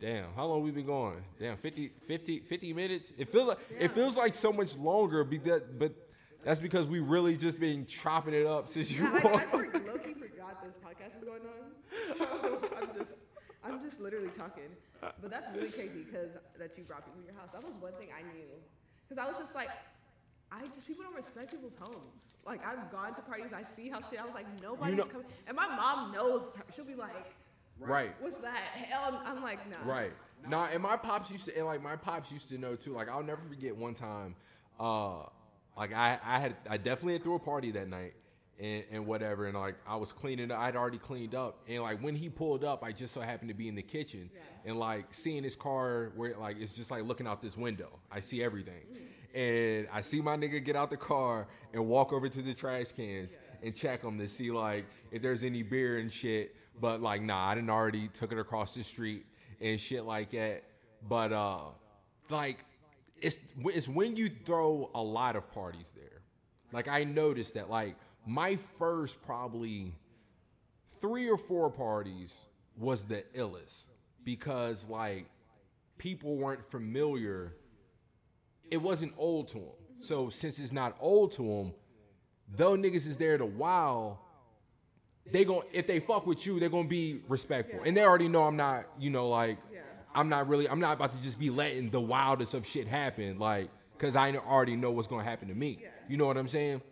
Damn, 0.00 0.32
how 0.36 0.46
long 0.46 0.62
we 0.62 0.70
been 0.70 0.86
going? 0.86 1.16
Damn, 1.40 1.56
50, 1.56 1.90
50, 2.06 2.38
50 2.40 2.72
minutes. 2.72 3.12
It 3.18 3.32
feels 3.32 3.48
like 3.48 3.58
it 3.78 3.92
feels 3.92 4.16
like 4.16 4.36
so 4.36 4.52
much 4.52 4.76
longer. 4.76 5.24
Because, 5.24 5.62
but 5.76 5.92
That's 6.44 6.60
because 6.60 6.86
we 6.86 7.00
really 7.00 7.36
just 7.36 7.58
been 7.58 7.84
chopping 7.84 8.32
it 8.32 8.46
up 8.46 8.68
since 8.68 8.92
you 8.92 9.04
I, 9.04 9.08
I, 9.08 9.12
walked. 9.24 9.36
I 9.36 9.48
for- 9.48 9.58
low-key 9.58 10.14
forgot 10.14 10.62
this 10.62 10.76
podcast 10.78 11.18
was 11.18 11.24
going 11.24 11.42
on. 11.42 12.16
So 12.16 12.68
I'm 12.80 12.96
just, 12.96 13.14
I'm 13.64 13.82
just 13.82 14.00
literally 14.00 14.30
talking. 14.30 14.70
But 15.00 15.30
that's 15.30 15.50
really 15.54 15.70
crazy 15.70 16.04
because 16.04 16.36
that 16.58 16.78
you 16.78 16.84
brought 16.84 17.06
me 17.08 17.12
to 17.20 17.26
your 17.26 17.34
house. 17.40 17.50
That 17.52 17.64
was 17.64 17.74
one 17.80 17.92
thing 17.94 18.08
I 18.16 18.22
knew. 18.22 18.46
Because 19.08 19.22
I 19.22 19.28
was 19.28 19.38
just 19.38 19.56
like, 19.56 19.68
I 20.52 20.66
just 20.68 20.86
people 20.86 21.04
don't 21.04 21.14
respect 21.14 21.50
people's 21.52 21.76
homes. 21.80 22.36
Like 22.44 22.66
I've 22.66 22.90
gone 22.90 23.14
to 23.14 23.22
parties, 23.22 23.52
I 23.54 23.62
see 23.62 23.88
how 23.88 24.00
shit. 24.10 24.20
I 24.20 24.24
was 24.24 24.34
like, 24.34 24.46
nobody's 24.62 24.96
know- 24.96 25.04
coming. 25.04 25.26
And 25.46 25.56
my 25.56 25.66
mom 25.68 26.12
knows. 26.12 26.54
She'll 26.74 26.84
be 26.84 26.94
like, 26.96 27.14
Right. 27.78 28.14
what's 28.20 28.38
that? 28.38 28.56
Hell, 28.58 29.22
I'm 29.24 29.42
like, 29.42 29.58
nah. 29.70 29.90
Right. 29.90 30.12
Nah, 30.48 30.66
and 30.72 30.82
my 30.82 30.96
pops 30.96 31.30
used 31.30 31.44
to, 31.46 31.56
and 31.56 31.66
like 31.66 31.82
my 31.82 31.96
pops 31.96 32.32
used 32.32 32.48
to 32.48 32.58
know 32.58 32.74
too. 32.74 32.92
Like 32.92 33.08
I'll 33.08 33.22
never 33.22 33.42
forget 33.48 33.76
one 33.76 33.94
time, 33.94 34.34
uh, 34.78 35.22
like 35.76 35.92
I, 35.94 36.18
I 36.24 36.38
had, 36.40 36.56
I 36.68 36.76
definitely 36.78 37.18
threw 37.18 37.34
a 37.34 37.38
party 37.38 37.70
that 37.72 37.88
night, 37.88 38.14
and, 38.58 38.84
and 38.90 39.06
whatever, 39.06 39.46
and 39.46 39.56
like 39.56 39.76
I 39.86 39.96
was 39.96 40.12
cleaning 40.12 40.50
I'd 40.50 40.76
already 40.76 40.96
cleaned 40.98 41.34
up, 41.34 41.58
and 41.68 41.82
like 41.82 42.02
when 42.02 42.14
he 42.16 42.28
pulled 42.30 42.64
up, 42.64 42.82
I 42.82 42.92
just 42.92 43.12
so 43.14 43.20
happened 43.20 43.48
to 43.50 43.54
be 43.54 43.68
in 43.68 43.74
the 43.74 43.82
kitchen, 43.82 44.30
Yeah. 44.34 44.40
and 44.70 44.78
like 44.78 45.12
seeing 45.12 45.42
his 45.44 45.56
car 45.56 46.12
where 46.16 46.34
like 46.38 46.56
it's 46.58 46.72
just 46.74 46.90
like 46.90 47.04
looking 47.04 47.26
out 47.26 47.42
this 47.42 47.56
window, 47.58 47.90
I 48.10 48.20
see 48.20 48.42
everything, 48.42 48.80
and 49.34 49.88
I 49.92 50.00
see 50.00 50.20
my 50.20 50.36
nigga 50.36 50.62
get 50.64 50.76
out 50.76 50.90
the 50.90 50.96
car 50.96 51.46
and 51.72 51.86
walk 51.86 52.12
over 52.12 52.28
to 52.28 52.42
the 52.42 52.54
trash 52.54 52.86
cans 52.96 53.36
and 53.62 53.74
check 53.74 54.02
them 54.02 54.18
to 54.18 54.28
see 54.28 54.50
like 54.50 54.86
if 55.10 55.22
there's 55.22 55.42
any 55.42 55.62
beer 55.62 55.98
and 55.98 56.10
shit. 56.12 56.54
But 56.80 57.02
like, 57.02 57.22
nah, 57.22 57.48
I 57.48 57.54
didn't 57.54 57.70
already 57.70 58.08
took 58.08 58.32
it 58.32 58.38
across 58.38 58.74
the 58.74 58.82
street 58.82 59.26
and 59.60 59.78
shit 59.78 60.04
like 60.04 60.30
that. 60.30 60.64
But 61.08 61.32
uh, 61.32 61.64
like, 62.28 62.64
it's 63.20 63.38
it's 63.66 63.88
when 63.88 64.16
you 64.16 64.30
throw 64.44 64.90
a 64.94 65.02
lot 65.02 65.36
of 65.36 65.50
parties 65.52 65.92
there. 65.94 66.22
Like 66.72 66.88
I 66.88 67.04
noticed 67.04 67.54
that 67.54 67.68
like 67.68 67.96
my 68.26 68.58
first 68.78 69.20
probably 69.22 69.92
three 71.00 71.28
or 71.28 71.36
four 71.38 71.70
parties 71.70 72.46
was 72.76 73.04
the 73.04 73.24
illest 73.34 73.86
because 74.24 74.86
like 74.88 75.26
people 75.98 76.36
weren't 76.36 76.64
familiar. 76.70 77.54
It 78.70 78.78
wasn't 78.80 79.12
old 79.16 79.48
to 79.48 79.54
them. 79.58 79.72
So 80.00 80.28
since 80.28 80.58
it's 80.58 80.72
not 80.72 80.96
old 81.00 81.32
to 81.32 81.42
them, 81.42 81.72
though 82.48 82.76
niggas 82.76 83.06
is 83.06 83.16
there 83.16 83.36
to 83.38 83.46
wow, 83.46 84.18
they 85.30 85.44
gon' 85.44 85.62
if 85.72 85.86
they 85.86 86.00
fuck 86.00 86.26
with 86.26 86.44
you, 86.46 86.58
they're 86.58 86.68
gonna 86.70 86.88
be 86.88 87.20
respectful, 87.28 87.80
Yeah. 87.80 87.86
and 87.86 87.96
they 87.96 88.02
already 88.04 88.28
know 88.28 88.44
I'm 88.44 88.56
not, 88.56 88.86
you 88.98 89.10
know, 89.10 89.28
like 89.28 89.58
Yeah. 89.72 89.80
I'm 90.14 90.28
not 90.28 90.48
really, 90.48 90.68
I'm 90.68 90.80
not 90.80 90.94
about 90.96 91.12
to 91.16 91.22
just 91.22 91.38
be 91.38 91.50
letting 91.50 91.90
the 91.90 92.00
wildest 92.00 92.54
of 92.54 92.66
shit 92.66 92.88
happen, 92.88 93.38
like, 93.38 93.70
cause 93.98 94.16
I 94.16 94.32
already 94.34 94.76
know 94.76 94.90
what's 94.90 95.06
gonna 95.08 95.24
happen 95.24 95.48
to 95.48 95.54
me. 95.54 95.78
Yeah. 95.80 95.88
You 96.08 96.16
know 96.16 96.26
what 96.26 96.36
I'm 96.38 96.48
saying? 96.48 96.82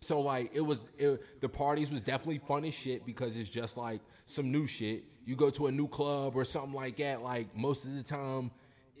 So 0.00 0.20
like 0.20 0.50
it 0.52 0.60
was, 0.60 0.84
it, 0.98 1.40
the 1.40 1.48
parties 1.48 1.90
was 1.90 2.02
definitely 2.02 2.38
fun 2.46 2.64
as 2.66 2.74
shit 2.74 3.06
because 3.06 3.36
it's 3.36 3.48
just 3.48 3.76
like 3.76 4.00
some 4.26 4.52
new 4.52 4.66
shit. 4.66 5.04
You 5.24 5.34
go 5.34 5.48
to 5.50 5.68
a 5.68 5.72
new 5.72 5.88
club 5.88 6.36
or 6.36 6.44
something 6.44 6.74
like 6.74 6.96
that, 6.96 7.22
like 7.22 7.56
most 7.56 7.86
of 7.86 7.94
the 7.96 8.02
time, 8.02 8.50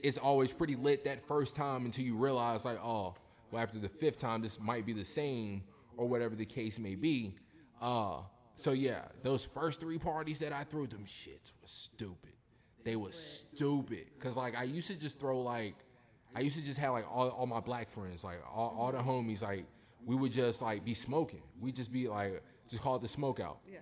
it's 0.04 0.18
always 0.18 0.52
pretty 0.52 0.76
lit 0.76 1.02
that 1.04 1.26
first 1.26 1.56
time 1.56 1.86
until 1.86 2.04
you 2.04 2.14
realize 2.14 2.64
like, 2.66 2.78
oh, 2.84 3.14
well 3.50 3.62
after 3.62 3.78
the 3.78 3.88
fifth 3.88 4.18
time 4.18 4.42
this 4.42 4.60
might 4.60 4.84
be 4.84 4.92
the 4.92 5.04
same 5.04 5.62
or 5.96 6.06
whatever 6.06 6.34
the 6.34 6.44
case 6.44 6.78
may 6.78 6.94
be. 6.94 7.34
Uh, 7.80 8.18
so 8.54 8.72
yeah, 8.72 9.06
those 9.22 9.46
first 9.46 9.80
three 9.80 9.98
parties 9.98 10.38
that 10.40 10.52
I 10.52 10.62
threw, 10.64 10.86
them 10.86 11.04
shits 11.06 11.52
was 11.62 11.70
stupid. 11.70 12.32
They 12.84 12.96
was 12.96 13.16
stupid. 13.16 14.04
Cause 14.20 14.36
like 14.36 14.54
I 14.54 14.64
used 14.64 14.88
to 14.88 14.94
just 14.94 15.18
throw 15.18 15.40
like, 15.40 15.74
I 16.34 16.40
used 16.40 16.56
to 16.58 16.64
just 16.64 16.78
have 16.80 16.92
like 16.92 17.10
all, 17.10 17.30
all 17.30 17.46
my 17.46 17.60
black 17.60 17.88
friends, 17.88 18.22
like 18.22 18.42
all, 18.54 18.76
all 18.78 18.92
the 18.92 18.98
homies, 18.98 19.40
like 19.40 19.64
we 20.04 20.14
would 20.16 20.32
just 20.32 20.60
like 20.60 20.84
be 20.84 20.92
smoking. 20.92 21.42
We 21.60 21.72
just 21.72 21.90
be 21.90 22.08
like, 22.08 22.42
just 22.68 22.82
call 22.82 22.96
it 22.96 23.02
the 23.02 23.08
smoke 23.08 23.40
out. 23.40 23.60
Yeah. 23.66 23.78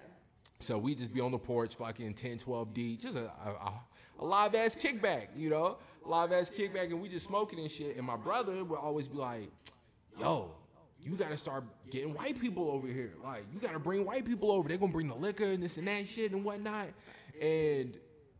So 0.60 0.78
we 0.78 0.94
just 0.94 1.12
be 1.12 1.20
on 1.20 1.32
the 1.32 1.38
porch, 1.38 1.74
fucking 1.74 2.14
10, 2.14 2.38
12 2.38 2.72
deep, 2.72 3.02
just 3.02 3.16
a, 3.16 3.24
a, 3.24 3.50
a, 3.50 3.72
a 4.20 4.24
live 4.24 4.54
ass 4.54 4.76
kickback, 4.76 5.26
you 5.36 5.50
know, 5.50 5.78
live 6.06 6.32
ass 6.32 6.50
kickback, 6.50 6.86
and 6.86 7.00
we 7.00 7.08
just 7.08 7.26
smoking 7.26 7.58
and 7.58 7.70
shit. 7.70 7.96
And 7.96 8.06
my 8.06 8.16
brother 8.16 8.64
would 8.64 8.78
always 8.78 9.08
be 9.08 9.18
like, 9.18 9.50
"Yo, 10.18 10.52
you 11.00 11.16
gotta 11.16 11.36
start 11.36 11.64
getting 11.90 12.14
white 12.14 12.40
people 12.40 12.70
over 12.70 12.86
here. 12.86 13.14
Like, 13.22 13.44
you 13.52 13.58
gotta 13.60 13.78
bring 13.78 14.04
white 14.04 14.24
people 14.24 14.52
over. 14.52 14.68
They're 14.68 14.78
gonna 14.78 14.92
bring 14.92 15.08
the 15.08 15.14
liquor 15.14 15.44
and 15.44 15.62
this 15.62 15.76
and 15.76 15.88
that 15.88 16.06
shit 16.08 16.32
and 16.32 16.44
whatnot." 16.44 16.88
And 17.40 17.98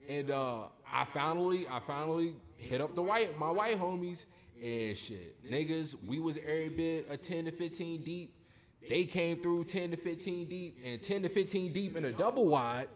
and 0.08 0.30
uh, 0.30 0.64
I 0.90 1.04
finally, 1.04 1.66
I 1.68 1.80
finally 1.80 2.34
hit 2.56 2.80
up 2.80 2.94
the 2.94 3.02
white, 3.02 3.38
my 3.38 3.50
white 3.50 3.78
homies, 3.78 4.26
and 4.62 4.96
shit, 4.96 5.42
niggas, 5.50 5.96
we 6.06 6.20
was 6.20 6.38
every 6.38 6.68
bit 6.68 7.06
a 7.10 7.16
10 7.16 7.46
to 7.46 7.50
15 7.52 8.02
deep. 8.02 8.34
They 8.88 9.04
came 9.04 9.40
through 9.40 9.64
10 9.64 9.92
to 9.92 9.96
15 9.96 10.48
deep, 10.48 10.78
and 10.84 11.02
10 11.02 11.22
to 11.22 11.28
15 11.28 11.72
deep 11.72 11.96
in 11.96 12.04
a 12.04 12.12
double 12.12 12.46
wide. 12.46 12.88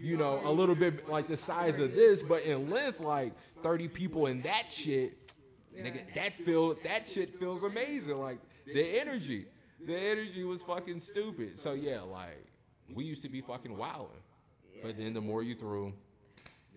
You 0.00 0.16
know, 0.16 0.40
a 0.44 0.50
little 0.50 0.74
bit 0.74 1.08
like 1.08 1.28
the 1.28 1.36
size 1.36 1.78
of 1.78 1.94
this, 1.94 2.22
but 2.22 2.42
in 2.42 2.70
length, 2.70 3.00
like 3.00 3.34
30 3.62 3.88
people 3.88 4.26
in 4.26 4.42
that 4.42 4.72
shit. 4.72 5.32
Nigga, 5.76 6.14
that 6.14 6.32
feel 6.44 6.74
that 6.84 7.06
shit 7.06 7.38
feels 7.38 7.62
amazing. 7.62 8.18
Like 8.18 8.38
the 8.66 9.00
energy, 9.00 9.46
the 9.86 9.96
energy 9.96 10.42
was 10.42 10.62
fucking 10.62 11.00
stupid. 11.00 11.58
So 11.58 11.72
yeah, 11.74 12.00
like 12.00 12.44
we 12.94 13.04
used 13.04 13.22
to 13.22 13.28
be 13.28 13.40
fucking 13.40 13.76
wilding, 13.76 14.22
but 14.82 14.98
then 14.98 15.12
the 15.14 15.20
more 15.20 15.42
you 15.42 15.54
threw, 15.54 15.92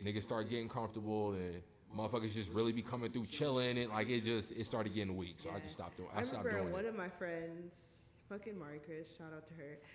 niggas 0.03 0.23
start 0.23 0.49
getting 0.49 0.69
comfortable 0.69 1.31
and 1.33 1.61
motherfuckers 1.97 2.33
just 2.33 2.51
really 2.51 2.71
be 2.71 2.81
coming 2.81 3.11
through 3.11 3.25
chilling 3.27 3.77
and 3.77 3.89
like 3.89 4.09
it 4.09 4.21
just 4.21 4.51
it 4.51 4.65
started 4.65 4.93
getting 4.93 5.15
weak. 5.15 5.35
So 5.37 5.49
I 5.55 5.59
just 5.59 5.73
stopped 5.73 5.97
doing. 5.97 6.09
I, 6.15 6.21
I 6.21 6.23
stopped 6.23 6.49
doing 6.49 6.71
one 6.71 6.85
it. 6.85 6.89
of 6.89 6.95
my 6.95 7.09
friends, 7.09 7.99
fucking 8.29 8.57
Mari 8.57 8.79
Chris, 8.85 9.07
shout 9.17 9.31
out 9.35 9.47
to 9.47 9.53
her. 9.55 9.77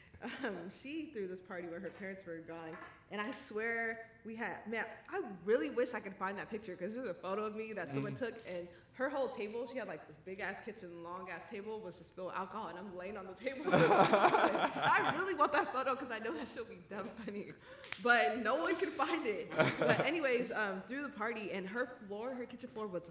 Um, 0.45 0.57
she 0.83 1.11
threw 1.13 1.29
this 1.29 1.41
party 1.41 1.69
where 1.69 1.79
her 1.79 1.91
parents 1.91 2.27
were 2.27 2.39
gone, 2.39 2.77
and 3.11 3.21
I 3.21 3.31
swear 3.31 4.01
we 4.25 4.35
had 4.37 4.57
man. 4.69 4.85
I 5.11 5.23
really 5.45 5.71
wish 5.71 5.95
I 5.95 6.01
could 6.01 6.15
find 6.15 6.39
that 6.39 6.51
picture 6.51 6.77
because 6.77 6.95
there's 6.95 7.09
a 7.09 7.15
photo 7.15 7.45
of 7.47 7.57
me 7.57 7.73
that 7.75 7.93
someone 7.93 8.13
Mm-hmm. 8.13 8.25
took, 8.27 8.35
and 8.49 8.69
her 8.95 9.09
whole 9.09 9.29
table. 9.29 9.67
She 9.71 9.79
had 9.79 9.87
like 9.89 10.07
this 10.09 10.17
big 10.25 10.41
ass 10.41 10.57
kitchen, 10.65 11.05
long 11.05 11.29
ass 11.33 11.43
table 11.51 11.81
was 11.81 11.97
just 11.97 12.15
filled 12.17 12.29
with 12.29 12.37
alcohol, 12.37 12.67
and 12.69 12.79
I'm 12.79 12.97
laying 12.99 13.17
on 13.17 13.27
the 13.27 13.33
table. 13.35 13.65
I 13.73 15.15
really 15.19 15.35
want 15.35 15.53
that 15.53 15.73
photo 15.73 15.95
because 15.95 16.11
I 16.11 16.19
know 16.19 16.33
that 16.35 16.49
she'll 16.53 16.65
be 16.65 16.79
dumb 16.91 17.09
funny, 17.25 17.53
but 18.03 18.39
no 18.43 18.57
one 18.57 18.75
can 18.77 18.91
find 18.91 19.25
it. 19.27 19.51
But 19.79 20.05
anyways, 20.05 20.51
um, 20.53 20.83
through 20.87 21.03
the 21.03 21.11
party, 21.11 21.51
and 21.53 21.67
her 21.69 21.89
floor, 22.07 22.35
her 22.35 22.45
kitchen 22.45 22.69
floor 22.75 22.87
was. 22.87 23.09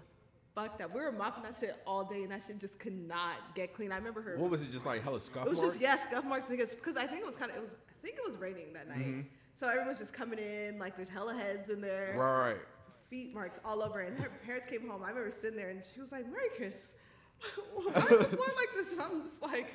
Fucked 0.54 0.80
up. 0.80 0.92
We 0.92 1.00
were 1.00 1.12
mopping 1.12 1.44
that 1.44 1.54
shit 1.60 1.76
all 1.86 2.02
day, 2.02 2.22
and 2.24 2.32
that 2.32 2.42
shit 2.44 2.58
just 2.58 2.80
could 2.80 3.06
not 3.06 3.54
get 3.54 3.74
clean. 3.74 3.92
I 3.92 3.96
remember 3.96 4.20
her. 4.22 4.36
What 4.38 4.50
was 4.50 4.60
it? 4.60 4.72
Just 4.72 4.86
like 4.86 5.04
hella 5.04 5.20
scuff 5.20 5.44
marks. 5.44 5.46
It 5.46 5.50
was 5.50 5.58
marks? 5.60 5.78
just 5.78 5.80
yeah, 5.80 6.10
scuff 6.10 6.24
marks 6.24 6.48
because 6.48 6.74
because 6.74 6.96
I 6.96 7.06
think 7.06 7.20
it 7.20 7.26
was 7.26 7.36
kind 7.36 7.52
of 7.52 7.58
it 7.58 7.62
was 7.62 7.70
I 7.70 8.02
think 8.02 8.16
it 8.16 8.28
was 8.28 8.36
raining 8.40 8.72
that 8.72 8.88
night. 8.88 8.98
Mm-hmm. 8.98 9.20
So 9.58 9.66
everyone's 9.68 9.98
just 9.98 10.12
coming 10.12 10.38
in 10.38 10.78
like 10.78 10.94
there's 10.96 11.08
hella 11.08 11.34
heads 11.34 11.68
in 11.68 11.80
there, 11.80 12.14
Right. 12.16 12.58
feet 13.10 13.34
marks 13.34 13.58
all 13.64 13.82
over. 13.82 14.00
And 14.00 14.18
her 14.18 14.30
parents 14.44 14.66
came 14.68 14.88
home. 14.88 15.02
I 15.02 15.08
remember 15.08 15.30
sitting 15.30 15.56
there 15.56 15.70
and 15.70 15.82
she 15.94 16.00
was 16.00 16.12
like, 16.12 16.26
"Mary 16.30 16.48
Chris, 16.56 16.92
why 17.74 17.92
is 17.94 18.06
the 18.08 18.24
floor 18.24 18.46
like 18.56 18.72
this?" 18.74 18.92
And 18.92 19.00
I'm 19.00 19.22
just 19.22 19.42
like, 19.42 19.74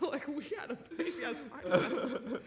like 0.00 0.26
we 0.28 0.44
had 0.58 0.70
a 0.70 0.74
baby 0.96 1.12
ass 1.26 1.36
party. 1.50 2.38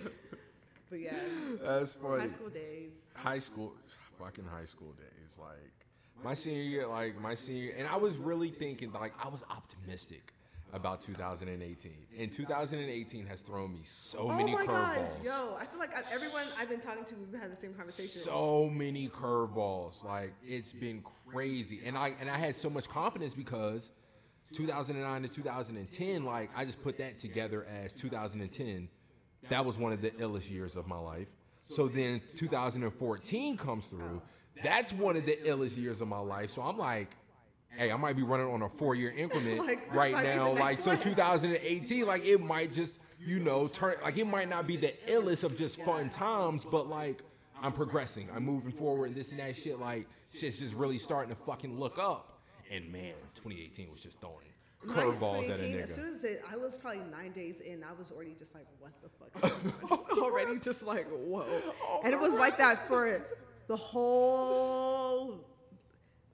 but 0.90 1.00
yeah, 1.00 1.14
That's 1.62 1.94
funny. 1.94 2.22
high 2.22 2.28
school 2.30 2.50
days. 2.50 2.92
high 3.16 3.40
school, 3.40 3.74
fucking 4.20 4.46
high 4.46 4.66
school 4.66 4.94
days. 4.94 5.38
Like 5.40 5.86
my 6.24 6.34
senior 6.34 6.64
year, 6.64 6.88
like 6.88 7.20
my 7.22 7.36
senior, 7.36 7.74
and 7.78 7.88
I 7.88 7.96
was 7.98 8.18
really 8.18 8.50
thinking, 8.50 8.92
like 8.92 9.14
I 9.24 9.28
was 9.30 9.44
optimistic 9.52 10.34
about 10.74 11.02
2018, 11.02 11.92
and 12.20 12.32
2018 12.32 13.26
has 13.26 13.42
thrown 13.42 13.74
me 13.74 13.80
so 13.84 14.20
oh 14.20 14.38
many 14.38 14.54
oh 14.54 14.58
my 14.58 14.66
gosh, 14.66 14.98
curveballs. 14.98 15.24
yo! 15.24 15.56
I 15.60 15.66
feel 15.66 15.80
like 15.80 15.98
I've, 15.98 16.06
everyone 16.14 16.44
I've 16.60 16.70
been 16.70 16.80
talking 16.80 17.06
to, 17.06 17.16
we've 17.16 17.40
had 17.40 17.52
the 17.52 17.56
same 17.56 17.74
conversation. 17.74 18.10
So 18.10 18.70
many 18.70 19.08
curveballs. 19.08 20.04
Like 20.04 20.34
it's 20.46 20.74
been 20.74 21.02
crazy, 21.32 21.82
and 21.86 21.98
I 21.98 22.14
and 22.20 22.30
I 22.30 22.38
had 22.38 22.56
so 22.56 22.70
much 22.70 22.90
confidence 22.90 23.34
because 23.34 23.92
2009 24.54 25.24
to 25.24 25.30
2010, 25.30 26.26
like 26.26 26.50
I 26.56 26.66
just 26.66 26.82
put 26.82 26.98
that 26.98 27.18
together 27.20 27.66
as 27.84 27.94
2010. 27.94 28.90
That 29.50 29.64
was 29.64 29.78
one 29.78 29.94
of 29.94 30.02
the 30.02 30.12
illest 30.12 30.50
years 30.50 30.76
of 30.76 30.88
my 30.88 30.98
life. 30.98 31.28
So 31.70 31.88
then 31.88 32.22
2014 32.36 33.58
comes 33.58 33.86
through. 33.86 34.22
That's 34.64 34.94
one 34.94 35.16
of 35.16 35.26
the 35.26 35.38
illest 35.46 35.78
years 35.78 36.02
of 36.02 36.08
my 36.08 36.20
life. 36.20 36.50
So 36.50 36.62
I'm 36.62 36.78
like, 36.78 37.12
hey, 37.78 37.92
I 37.92 37.98
might 37.98 38.16
be 38.16 38.24
running 38.24 38.48
on 38.48 38.62
a 38.64 38.70
four 38.70 38.96
year 38.96 39.12
increment 39.12 39.60
Like, 39.66 39.94
right 39.94 40.14
might 40.14 40.24
be 40.24 40.30
the 40.30 40.36
now. 40.36 40.52
Like 40.54 40.80
so 40.80 40.96
2018, 40.96 42.06
like 42.06 42.26
it 42.26 42.42
might 42.42 42.74
just, 42.74 43.00
you 43.20 43.40
know, 43.40 43.68
turn 43.68 43.96
like 44.04 44.18
it 44.18 44.26
might 44.28 44.50
not 44.50 44.68
be 44.68 44.78
the 44.78 44.94
illest 45.08 45.44
of 45.44 45.58
just 45.58 45.82
fun 45.82 46.10
times, 46.10 46.66
but 46.66 46.88
like 46.90 47.22
I'm 47.62 47.72
progressing. 47.72 48.30
I'm 48.36 48.44
moving 48.44 48.72
forward 48.72 49.08
and 49.08 49.16
this 49.16 49.32
and 49.32 49.40
that 49.40 49.56
shit. 49.56 49.80
Like 49.80 50.08
shit's 50.34 50.60
just 50.60 50.76
really 50.76 50.98
starting 50.98 51.34
to 51.34 51.42
fucking 51.42 51.80
look 51.80 51.98
up. 51.98 52.40
And 52.70 52.92
man, 52.92 53.14
2018 53.36 53.90
was 53.92 54.02
just 54.02 54.20
throwing 54.20 54.48
curveballs 54.86 55.50
at 55.50 55.60
a 55.60 55.68
2018, 55.68 55.80
As 55.80 55.94
soon 55.96 56.14
as 56.14 56.24
it, 56.24 56.44
I 56.50 56.56
was 56.56 56.76
probably 56.76 57.02
nine 57.12 57.32
days 57.32 57.62
in, 57.62 57.84
I 57.84 57.94
was 57.98 58.12
already 58.12 58.36
just 58.38 58.54
like, 58.54 58.66
what 58.80 58.92
the 59.02 59.10
fuck? 59.10 59.64
is 59.66 59.72
going 59.90 60.02
on? 60.02 60.20
already 60.20 60.60
just 60.60 60.84
like, 60.84 61.08
whoa. 61.08 61.46
and 62.04 62.14
it 62.14 62.20
was 62.20 62.34
like 62.34 62.58
that 62.58 62.88
for 62.88 63.26
the 63.68 63.76
whole 63.76 65.47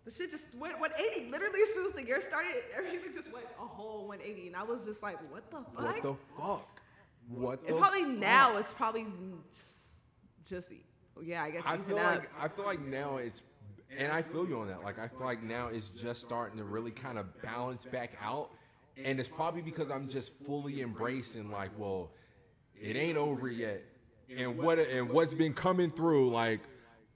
The 0.06 0.12
shit 0.12 0.32
just 0.32 0.43
went 0.56 0.80
180. 0.80 1.32
Literally, 1.32 1.62
as 1.62 1.74
soon 1.74 1.86
as 1.86 1.93
the 1.93 2.06
year 2.06 2.22
started, 2.22 2.62
everything 2.76 3.14
just 3.14 3.32
went 3.32 3.45
a 3.58 3.66
whole 3.66 4.08
180, 4.08 4.47
and 4.47 4.56
I 4.56 4.64
was 4.64 4.84
just 4.84 5.01
like, 5.01 5.18
"What 5.32 5.49
the 5.49 5.58
fuck?" 5.58 5.80
What 5.80 6.04
the 6.04 6.16
fuck? 6.38 6.82
What 7.30 7.60
it's 7.64 7.72
the 7.72 7.80
probably 7.80 8.04
fuck? 8.04 8.18
now. 8.18 8.58
It's 8.58 8.74
probably 8.74 9.06
just, 9.54 10.70
just 10.70 10.72
yeah. 11.22 11.43
I 11.43 11.51
guess 11.51 11.64
I 11.66 11.78
feel 11.78 11.95
like 11.95 12.30
I 12.38 12.49
feel 12.49 12.66
like 12.66 12.82
now 12.82 13.16
it's, 13.18 13.43
and 13.97 14.12
I 14.12 14.22
feel 14.22 14.45
you 14.45 14.60
on 14.60 14.68
that. 14.68 14.84
Like 14.84 14.99
I 14.99 15.08
feel 15.08 15.26
like 15.26 15.41
now 15.41 15.68
it's 15.68 15.88
just 15.89 16.22
starting 16.22 16.58
to 16.58 16.66
really 16.66 16.91
kind 16.91 17.18
of 17.18 17.41
balance 17.41 17.86
back 17.86 18.12
out, 18.22 18.49
and 19.01 19.22
it's 19.22 19.30
probably 19.30 19.62
because 19.62 19.89
I'm 19.89 20.10
just 20.10 20.34
fully 20.45 20.82
embracing 20.82 21.49
like, 21.49 21.72
well, 21.78 22.12
it 22.78 22.97
ain't 22.97 23.18
over 23.18 23.47
yet, 23.47 23.84
and 24.36 24.58
what 24.58 24.80
and 24.80 25.10
what's 25.10 25.34
been 25.34 25.54
coming 25.54 25.89
through, 25.89 26.30
like 26.30 26.60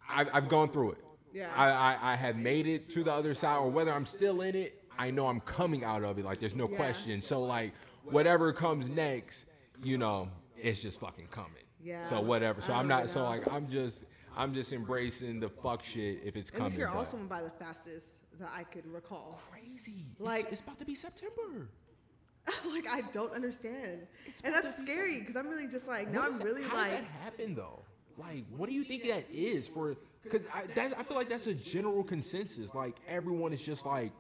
I've, 0.08 0.30
I've 0.32 0.48
gone 0.48 0.70
through 0.70 0.92
it. 0.92 1.04
Yeah. 1.34 1.52
I, 1.56 1.70
I 1.96 2.14
I 2.14 2.16
have 2.16 2.38
made 2.38 2.68
it 2.68 2.90
to 2.92 3.04
the 3.04 3.14
other 3.14 3.34
side, 3.34 3.58
or 3.58 3.70
whether 3.70 3.92
I'm 3.94 4.06
still 4.06 4.42
in 4.42 4.56
it, 4.56 4.82
I 4.98 5.12
know 5.12 5.28
I'm 5.28 5.40
coming 5.42 5.84
out 5.84 6.04
of 6.04 6.18
it. 6.18 6.26
Like 6.26 6.40
there's 6.40 6.56
no 6.56 6.70
Yeah. 6.70 6.78
question. 6.78 7.22
So 7.22 7.44
like 7.44 7.74
whatever 8.04 8.54
comes 8.54 8.88
next, 8.90 9.46
you 9.84 9.98
know, 9.98 10.30
it's 10.58 10.80
just 10.82 11.00
fucking 11.00 11.28
coming. 11.28 11.52
Yeah. 11.84 12.08
So 12.10 12.22
whatever. 12.22 12.62
So 12.62 12.74
I'm 12.74 12.88
not. 12.88 13.10
So 13.10 13.24
like 13.24 13.48
I'm 13.52 13.68
just 13.68 14.04
I'm 14.36 14.54
just 14.54 14.72
embracing 14.74 15.40
the 15.40 15.50
fuck 15.50 15.84
shit 15.84 16.22
if 16.24 16.36
it's 16.36 16.50
and 16.50 16.58
coming. 16.58 16.70
this 16.72 16.78
year 16.78 16.88
back. 16.88 16.96
also 16.96 17.18
by 17.18 17.42
the 17.42 17.50
fastest 17.50 18.22
that 18.40 18.50
I 18.56 18.64
could 18.64 18.86
recall. 18.88 19.40
crazy. 19.52 20.06
Like- 20.20 20.44
it's, 20.44 20.54
it's 20.54 20.62
about 20.62 20.80
to 20.80 20.86
be 20.86 20.96
September. 20.96 21.70
like 22.70 22.88
I 22.90 23.02
don't 23.12 23.34
understand, 23.34 24.08
it's 24.26 24.40
and 24.42 24.54
that's 24.54 24.78
scary 24.78 25.20
because 25.20 25.36
I'm 25.36 25.50
really 25.50 25.68
just 25.68 25.86
like 25.86 26.10
now 26.14 26.22
I'm 26.22 26.38
really 26.40 26.64
how 26.64 26.78
like 26.78 26.92
does 26.92 27.00
that 27.02 27.08
happen 27.24 27.56
though? 27.56 27.82
Like, 28.18 28.46
what 28.56 28.70
do 28.70 28.74
you 28.76 28.84
think 28.86 29.04
that 29.08 29.26
is 29.34 29.68
for? 29.68 29.96
Because 30.24 30.42
I, 30.54 30.64
that, 30.76 30.98
I 30.98 31.04
feel 31.04 31.18
like 31.18 31.30
that's 31.30 31.48
a 31.48 31.54
general 31.54 32.04
consensus. 32.04 32.74
Like 32.76 32.98
everyone 33.08 33.54
is 33.54 33.62
just 33.62 33.86
like, 33.86 34.12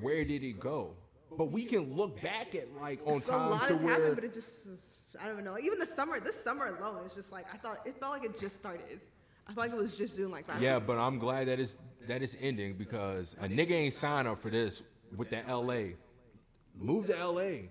where 0.00 0.24
did 0.24 0.42
it 0.42 0.58
go? 0.58 0.94
But 1.36 1.50
we 1.50 1.64
can 1.64 1.94
look 1.94 2.20
back 2.22 2.54
at 2.54 2.68
like 2.80 3.00
on 3.06 3.20
so 3.20 3.36
a 3.36 3.36
lot 3.36 3.68
to 3.68 3.74
has 3.74 3.82
where 3.82 3.92
happened, 3.92 4.14
but 4.16 4.24
it 4.24 4.34
just 4.34 4.66
is, 4.66 4.98
I 5.20 5.24
don't 5.24 5.34
even 5.34 5.44
know. 5.44 5.52
Like, 5.52 5.64
even 5.64 5.78
the 5.78 5.86
summer, 5.86 6.20
this 6.20 6.42
summer 6.42 6.76
alone, 6.78 7.02
it's 7.06 7.14
just 7.14 7.32
like 7.32 7.46
I 7.52 7.56
thought 7.56 7.80
it 7.86 7.98
felt 7.98 8.12
like 8.12 8.24
it 8.24 8.38
just 8.38 8.56
started. 8.56 9.00
I 9.46 9.52
felt 9.52 9.68
like 9.68 9.78
it 9.78 9.82
was 9.82 9.94
just 9.94 10.16
June 10.16 10.30
like 10.30 10.46
that. 10.46 10.60
Yeah, 10.60 10.78
but 10.78 10.98
I'm 10.98 11.18
glad 11.18 11.48
that 11.48 11.58
it's 11.58 11.76
that 12.06 12.22
it's 12.22 12.36
ending 12.40 12.74
because 12.74 13.36
a 13.40 13.48
nigga 13.48 13.72
ain't 13.72 13.94
sign 13.94 14.26
up 14.26 14.40
for 14.40 14.50
this 14.50 14.82
with 15.16 15.30
the 15.30 15.42
LA. 15.48 15.94
Move 16.74 17.06
to 17.06 17.26
LA. 17.26 17.68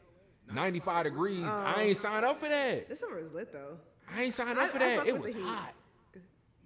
95 0.53 1.05
degrees. 1.05 1.45
I 1.45 1.83
ain't 1.83 1.97
um, 1.97 2.01
signed 2.01 2.25
up 2.25 2.39
for 2.39 2.49
that. 2.49 2.89
This 2.89 2.99
summer 2.99 3.21
was 3.21 3.33
lit 3.33 3.53
though. 3.53 3.77
I 4.13 4.23
ain't 4.23 4.33
signed 4.33 4.57
I- 4.59 4.65
up 4.65 4.69
for 4.71 4.79
that. 4.79 5.07
It 5.07 5.19
was 5.19 5.33
hot. 5.33 5.73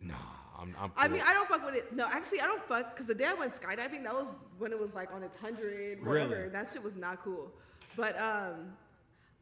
Nah, 0.02 0.16
I'm. 0.60 0.76
I'm 0.80 0.92
I 0.98 1.08
mean, 1.08 1.22
I 1.26 1.34
don't 1.34 1.48
fuck 1.48 1.66
with 1.66 1.76
it. 1.76 1.94
No, 1.94 2.06
actually, 2.12 2.42
I 2.42 2.48
don't 2.48 2.64
fuck 2.68 2.94
because 2.94 3.08
the 3.08 3.16
day 3.16 3.26
I 3.26 3.34
went 3.34 3.54
skydiving, 3.54 4.04
that 4.04 4.14
was 4.14 4.28
when 4.58 4.72
it 4.72 4.80
was 4.80 4.96
like 4.96 5.14
on 5.14 5.24
its 5.24 5.36
hundred, 5.38 6.06
whatever. 6.06 6.36
Really? 6.36 6.50
That 6.50 6.70
shit 6.72 6.84
was 6.84 6.96
not 6.96 7.24
cool. 7.24 7.52
But 7.96 8.20
um, 8.20 8.74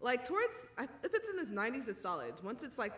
like 0.02 0.26
towards 0.28 0.68
if 0.80 1.14
it's 1.14 1.30
in 1.30 1.40
its 1.40 1.52
nineties, 1.52 1.88
it's 1.88 2.02
solid. 2.02 2.34
Once 2.44 2.64
it's 2.64 2.78
like 2.78 2.94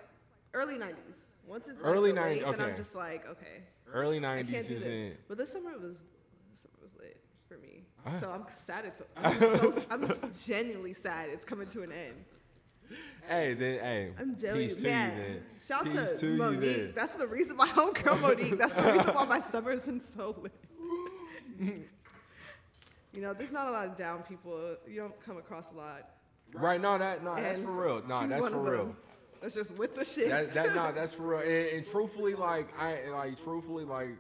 early 0.54 0.78
nineties, 0.78 1.24
once 1.48 1.68
it's 1.68 1.82
Early 1.82 2.12
the 2.12 2.20
90s, 2.20 2.24
late, 2.24 2.42
then 2.42 2.54
okay. 2.54 2.64
I'm 2.64 2.78
just 2.78 2.96
like, 2.96 3.28
okay, 3.30 3.64
early 3.92 4.18
I 4.18 4.22
90s 4.22 4.52
can't 4.52 4.68
do 4.68 4.80
this. 4.80 5.18
But 5.28 5.38
this 5.38 5.52
summer 5.52 5.72
it 5.72 5.82
was, 5.82 5.98
this 6.52 6.62
summer 6.62 6.78
was 6.82 6.96
lit 7.00 7.18
for 7.48 7.58
me. 7.58 7.84
Ah. 8.06 8.20
So 8.20 8.32
I'm 8.32 8.46
sad 8.56 8.86
it's. 8.86 9.02
I'm, 9.16 9.40
so, 9.40 9.84
I'm 9.92 10.08
just 10.08 10.26
genuinely 10.46 10.94
sad 10.94 11.30
it's 11.30 11.46
coming 11.46 11.68
to 11.68 11.84
an 11.84 11.92
end. 11.92 12.26
Hey, 13.28 13.54
then, 13.56 13.80
hey. 13.80 14.12
I'm 14.20 14.38
jelly, 14.38 14.68
peace 14.68 14.76
to 14.78 14.84
man. 14.84 15.44
Shout 15.68 15.86
Peace 15.86 16.14
to, 16.14 16.18
to. 16.20 16.38
Monique. 16.38 16.96
That's 16.96 17.16
the 17.16 17.26
reason 17.26 17.56
my 17.56 17.68
homegirl 17.68 18.22
Monique. 18.22 18.58
That's 18.58 18.76
the 18.76 18.94
reason 18.94 19.14
why 19.16 19.26
my 19.26 19.40
summer's 19.40 19.84
been 19.84 20.00
so 20.00 20.36
lit. 20.40 20.52
you 23.14 23.22
know, 23.22 23.34
there's 23.34 23.52
not 23.52 23.68
a 23.68 23.72
lot 23.72 23.88
of 23.88 23.98
down 23.98 24.22
people. 24.24 24.76
You 24.88 25.02
don't 25.02 25.26
come 25.26 25.38
across 25.38 25.72
a 25.72 25.76
lot. 25.76 26.10
Right? 26.54 26.80
No, 26.80 26.98
that 26.98 27.24
no, 27.24 27.36
that's 27.36 27.60
for 27.60 27.72
real. 27.72 28.04
No, 28.08 28.28
that's 28.28 28.48
for 28.48 28.60
real. 28.60 28.96
That's 29.42 29.56
just 29.56 29.78
with 29.78 29.96
the 29.96 30.06
shit. 30.06 30.30
That, 30.30 30.54
that 30.54 30.76
no, 30.76 30.92
that's 30.92 31.14
for 31.14 31.24
real. 31.24 31.40
And, 31.40 31.78
and 31.78 31.86
truthfully, 31.86 32.36
like 32.36 32.68
I 32.80 33.10
like 33.12 33.44
truthfully, 33.44 33.86
like 33.86 34.16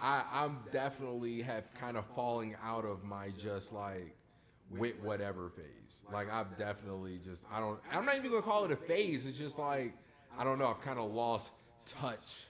I 0.00 0.22
I'm 0.32 0.60
definitely 0.72 1.42
have 1.42 1.64
kind 1.74 1.96
of 1.96 2.04
falling 2.14 2.54
out 2.62 2.84
of 2.84 3.04
my 3.04 3.30
just 3.38 3.72
like 3.72 4.14
with 4.78 4.98
whatever 5.00 5.48
phase. 5.50 6.02
Like 6.12 6.30
I've 6.30 6.56
definitely 6.58 7.20
just 7.24 7.44
I 7.52 7.60
don't 7.60 7.78
I'm 7.92 8.04
not 8.04 8.16
even 8.16 8.30
gonna 8.30 8.42
call 8.42 8.64
it 8.64 8.70
a 8.70 8.76
phase. 8.76 9.26
It's 9.26 9.38
just 9.38 9.58
like 9.58 9.94
I 10.38 10.44
don't 10.44 10.58
know. 10.58 10.68
I've 10.68 10.82
kind 10.82 10.98
of 10.98 11.12
lost 11.12 11.50
touch 11.86 12.46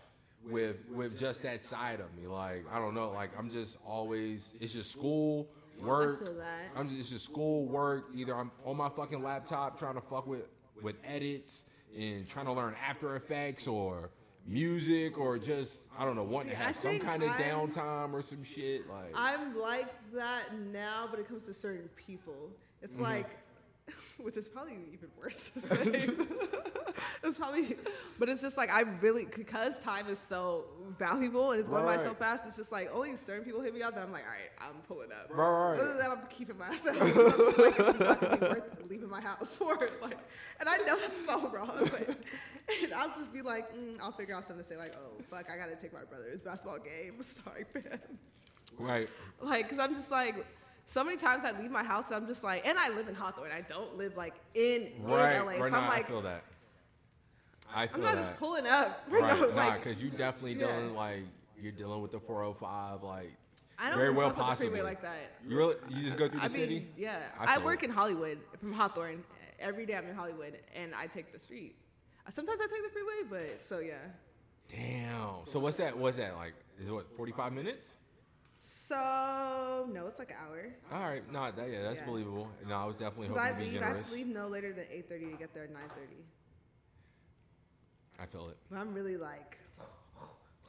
with 0.49 0.77
with 0.91 1.19
just 1.19 1.43
that 1.43 1.65
side 1.65 2.01
of 2.01 2.15
me. 2.17 2.27
Like 2.27 2.65
I 2.73 2.79
don't 2.79 2.95
know. 2.95 3.11
Like 3.11 3.31
I'm 3.39 3.51
just 3.51 3.79
always 3.87 4.55
it's 4.61 4.73
just 4.73 4.91
school 4.93 5.49
work. 5.81 6.29
I'm 6.77 6.89
just 6.89 7.01
it's 7.01 7.11
just 7.11 7.25
school 7.25 7.67
work. 7.67 8.07
Either 8.15 8.35
I'm 8.35 8.51
on 8.65 8.77
my 8.77 8.89
fucking 8.89 9.23
laptop 9.23 9.79
trying 9.79 9.95
to 9.95 10.01
fuck 10.01 10.27
with 10.27 10.43
with 10.83 10.97
edits 11.05 11.65
and 11.97 12.27
trying 12.27 12.47
to 12.47 12.53
learn 12.53 12.75
After 12.87 13.17
Effects 13.17 13.67
or 13.67 14.11
music 14.47 15.19
or 15.19 15.39
just 15.39 15.73
I 15.99 16.05
don't 16.05 16.17
know 16.17 16.23
wanting 16.25 16.51
See, 16.53 16.57
to 16.57 16.63
I 16.63 16.67
have 16.67 16.77
some 16.77 16.99
kind 16.99 17.23
of 17.23 17.31
I'm- 17.31 17.41
downtime 17.71 18.13
or 18.13 18.23
some 18.23 18.45
shit 18.45 18.89
like. 18.89 19.13
I'm 19.15 19.59
like 19.59 19.93
that 20.15 20.43
now, 20.73 21.07
but 21.11 21.19
it 21.21 21.29
comes 21.29 21.45
to 21.45 21.55
certain 21.55 21.89
people. 21.97 22.51
It's 22.83 22.95
Mm-hmm. 22.95 23.03
like, 23.03 23.31
which 24.25 24.39
is 24.39 24.49
probably 24.49 24.79
even 24.91 25.11
worse 25.21 25.51
to 25.51 25.61
say. 25.61 26.09
it's 27.23 27.37
probably, 27.37 27.77
but 28.19 28.31
it's 28.31 28.41
just 28.41 28.57
like 28.57 28.73
I 28.73 28.81
really 29.03 29.27
because 29.27 29.79
time 29.81 30.09
is 30.09 30.19
so 30.19 30.65
valuable 30.99 31.51
and 31.51 31.61
it's 31.61 31.69
going 31.69 31.85
by 31.85 31.99
so 31.99 32.15
fast. 32.15 32.45
It's 32.47 32.57
just 32.57 32.73
like 32.73 32.91
only 32.95 33.17
certain 33.17 33.45
people 33.45 33.61
hit 33.61 33.75
me 33.75 33.83
up 33.83 33.95
that 33.95 34.03
I'm 34.03 34.13
like, 34.13 34.25
all 34.25 34.31
right, 34.31 34.51
I'm 34.59 34.81
pulling 34.89 35.13
up. 35.13 35.29
Right, 35.31 35.73
right. 35.73 35.79
Other 35.79 35.89
than 35.89 35.99
that, 35.99 36.11
I'm 36.11 36.27
keeping 36.31 36.57
my 36.57 36.67
ass 36.69 36.87
out. 36.87 36.97
I'm 36.97 37.13
just 37.13 37.59
like, 37.59 37.79
it's 37.79 37.99
not 37.99 38.21
gonna 38.21 38.37
be 38.39 38.47
worth 38.47 38.91
leaving 38.91 39.11
my 39.11 39.21
house 39.21 39.57
for 39.59 39.85
it. 39.85 39.93
Like, 40.01 40.19
and 40.59 40.69
I 40.71 40.79
know 40.79 40.99
that's 40.99 41.27
so 41.27 41.49
wrong, 41.51 41.79
but 41.79 42.17
and 42.83 42.95
I'll 42.95 43.09
just 43.19 43.31
be 43.31 43.43
like, 43.43 43.75
mm, 43.75 44.01
I'll 44.01 44.13
figure 44.13 44.35
out 44.35 44.47
something 44.47 44.65
to 44.65 44.69
say 44.71 44.79
like, 44.79 44.95
oh 44.97 45.23
fuck, 45.31 45.51
I 45.51 45.59
gotta 45.59 45.77
take 45.77 45.93
my 45.93 46.05
brother's 46.05 46.41
basketball 46.41 46.79
game. 46.79 47.23
Sorry, 47.23 47.67
man. 47.75 48.01
right. 48.79 49.09
Like, 49.43 49.69
cause 49.69 49.79
I'm 49.79 49.95
just 49.95 50.11
like, 50.11 50.47
so 50.87 51.03
many 51.03 51.17
times 51.17 51.45
I 51.45 51.59
leave 51.59 51.71
my 51.71 51.83
house 51.83 52.07
and 52.07 52.17
I'm 52.17 52.27
just 52.27 52.45
like, 52.45 52.67
and 52.67 52.79
I 52.79 52.89
live 52.91 53.09
in 53.09 53.15
Hawthorne. 53.15 53.51
I 53.53 53.63
don't 53.63 53.97
live 53.97 54.17
like 54.17 54.35
in, 54.55 54.89
Right. 55.01 55.37
in 55.37 55.47
LA. 55.47 55.53
right 55.53 55.73
so 55.73 55.79
I'm 55.79 55.89
like, 55.89 56.05
I 56.05 56.09
feel 56.09 56.23
that. 56.23 56.45
I 57.75 57.87
feel 57.87 57.97
I'm 57.97 58.03
not 58.03 58.15
that. 58.17 58.27
just 58.27 58.39
pulling 58.39 58.67
up. 58.67 59.01
Right. 59.11 59.41
no, 59.41 59.49
nah, 59.51 59.55
like, 59.69 59.83
because 59.85 60.01
you 60.01 60.11
definitely 60.11 60.55
yeah. 60.55 60.67
dealing 60.67 60.95
like 60.95 61.25
you're 61.61 61.73
dealing 61.73 62.03
with 62.03 62.13
the 62.13 62.21
405 62.21 63.03
like. 63.03 63.33
I 63.77 63.89
don't 63.89 63.99
very 63.99 64.11
well 64.13 64.29
fuck 64.31 64.37
with 64.37 64.59
the 64.61 64.67
possibly. 64.67 64.83
like 64.83 65.03
that. 65.03 65.33
You 65.49 65.57
really 65.57 65.75
you 65.89 66.05
just 66.05 66.17
go 66.17 66.29
through 66.29 66.39
the 66.41 66.45
I 66.45 66.49
mean, 66.49 66.57
city? 66.57 66.89
yeah. 66.97 67.19
I 67.41 67.57
I, 67.57 67.59
work 67.59 67.83
it. 67.83 67.87
in 67.87 67.91
Hollywood 67.91 68.39
from 68.61 68.73
Hawthorne. 68.73 69.25
Every 69.59 69.85
day 69.85 69.97
I'm 69.97 70.07
in 70.07 70.15
Hollywood 70.15 70.57
and 70.77 70.95
I 70.95 71.09
take 71.09 71.33
the 71.33 71.41
street. 71.41 71.75
Uh, 72.27 72.31
Sometimes 72.31 72.61
I 72.63 72.67
take 72.69 72.85
the 72.85 72.91
freeway, 72.91 73.29
but 73.29 73.63
so 73.63 73.81
yeah. 73.81 73.95
Damn. 74.69 75.47
So 75.47 75.59
what's 75.59 75.77
that? 75.79 75.97
What's 75.99 76.19
that 76.19 76.37
like? 76.37 76.55
Is 76.81 76.87
it 76.89 76.93
what 76.93 77.07
45 77.17 77.53
minutes? 77.53 77.87
So 78.67 79.87
no, 79.93 80.07
it's 80.07 80.19
like 80.19 80.31
an 80.31 80.37
hour. 80.49 80.73
All 80.91 81.07
right. 81.07 81.23
No, 81.31 81.51
that, 81.53 81.71
yeah, 81.71 81.83
that's 81.83 82.01
Yeah. 82.01 82.07
believable. 82.07 82.49
No, 82.67 82.77
I 82.77 82.85
was 82.87 82.97
definitely 82.97 83.29
hoping 83.29 83.43
I 83.43 83.51
to 83.51 83.57
be 83.57 83.65
leave, 83.65 83.71
I 83.71 83.85
have 83.85 83.89
generous. 83.91 84.09
to 84.09 84.15
leave 84.15 84.27
no 84.27 84.49
later 84.49 84.73
than 84.73 84.85
8:30 84.87 85.31
to 85.33 85.37
get 85.37 85.53
there 85.53 85.65
at 85.65 85.71
9:30. 85.73 86.25
I 88.19 88.27
feel 88.27 88.49
it. 88.49 88.57
But 88.71 88.79
I'm 88.79 88.95
really 88.95 89.19
like, 89.19 89.59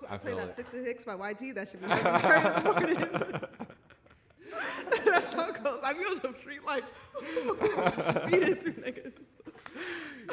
I 0.10 0.16
I 0.16 0.18
play 0.18 0.32
feel 0.32 0.38
that 0.39 0.50
it. 0.50 0.56
66 0.56 1.04
by 1.06 1.16
YG. 1.16 1.54
That 1.56 1.70
should 1.70 1.82
be 1.82 1.88
having 1.88 2.22
current 2.22 2.58
in 2.58 2.64
the 2.64 2.72
morning. 2.74 2.98
that 5.06 5.24
song 5.32 5.54
goes. 5.64 5.80
I 5.84 5.93
be 5.93 6.00
on 6.00 6.20
the 6.20 6.34
street 6.38 6.66
like 6.66 6.84
speeding 8.28 8.56
through 8.56 8.74
niggas. 8.74 9.14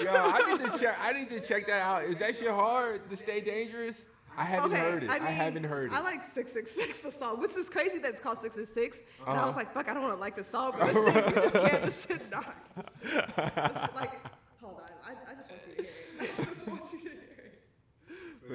Yo, 0.03 0.11
I 0.13 0.51
need 0.53 0.61
to 0.73 0.79
check. 0.79 0.99
I 1.01 1.13
need 1.13 1.31
to 1.31 1.41
check 1.41 1.67
that 1.69 1.81
out. 1.83 2.05
Is 2.05 2.19
that 2.19 2.37
shit 2.39 2.49
hard 2.51 3.09
to 3.11 3.17
stay 3.17 3.41
dangerous? 3.41 3.97
I 4.37 4.45
haven't 4.45 4.73
heard 4.73 5.03
it. 5.05 5.11
I, 5.11 5.19
mean, 5.19 5.29
haven't 5.29 5.65
heard 5.65 5.93
it. 5.93 5.95
I 5.97 6.01
like 6.01 6.23
666 6.23 7.01
the 7.01 7.11
song, 7.11 7.41
which 7.41 7.55
is 7.57 7.69
crazy 7.69 7.99
that 7.99 8.11
it's 8.13 8.21
called 8.21 8.39
666. 8.41 8.99
And 8.99 9.29
I 9.29 9.33
Uh-huh. 9.33 9.47
was 9.49 9.57
like, 9.57 9.73
fuck, 9.75 9.91
I 9.91 9.95
don't 9.95 10.03
want 10.03 10.15
to 10.15 10.21
like 10.21 10.37
the 10.37 10.45
song, 10.45 10.73
but 10.79 10.93
this 10.95 11.05
shit, 11.05 11.27
you 11.27 11.33
just 11.43 11.53
can't. 11.55 11.83
This 11.83 12.07
shit 12.07 12.31
knocks. 12.31 12.71
It's 13.03 13.95
like, 13.95 14.21
hold 14.63 14.81
on, 14.81 14.91
I, 15.05 15.13
I 15.31 15.35
just 15.35 15.51
want 15.51 15.63
you 15.69 15.77
to 15.77 15.83
hear 15.83 15.91
it. 16.21 16.31
I 16.39 16.45
just 16.45 16.67
want 16.69 16.93
you 16.93 16.99
to 16.99 17.05
hear 17.05 17.13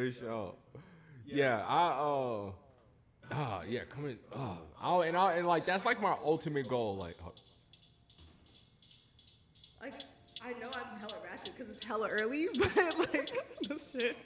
it. 0.08 0.14
For 0.16 0.20
sure. 0.20 0.56
Yeah, 1.26 1.64
I 1.68 1.88
uh 1.90 2.52
ah 3.32 3.62
yeah, 3.68 3.82
come 3.94 4.06
in. 4.06 4.18
Oh, 4.36 4.58
oh 4.82 5.02
and 5.02 5.16
I 5.18 5.34
and 5.34 5.48
like 5.48 5.66
that's 5.66 5.86
like 5.86 6.02
my 6.02 6.16
ultimate 6.24 6.68
goal. 6.70 6.96
Like, 6.98 7.18
oh, 7.26 7.34
Like, 9.82 9.94
I 10.44 10.52
know 10.60 10.68
I'm 10.74 11.00
hella 11.00 11.16
ratchet 11.24 11.54
because 11.58 11.76
it's 11.76 11.86
hella 11.86 12.08
early, 12.10 12.48
but 12.58 12.76
like, 13.00 13.32
this 13.68 13.86
shit. 13.92 14.18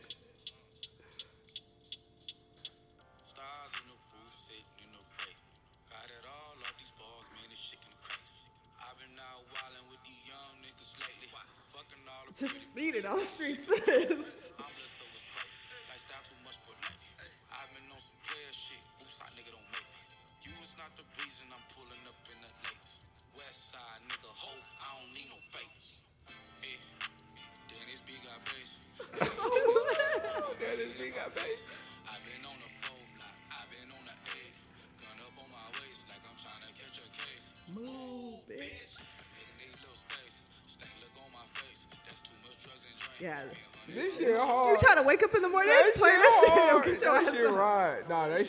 Speeding 12.82 13.06
on 13.06 13.18
the 13.18 13.26
streets. 13.26 13.70
I'm 13.70 14.18
just 14.18 14.41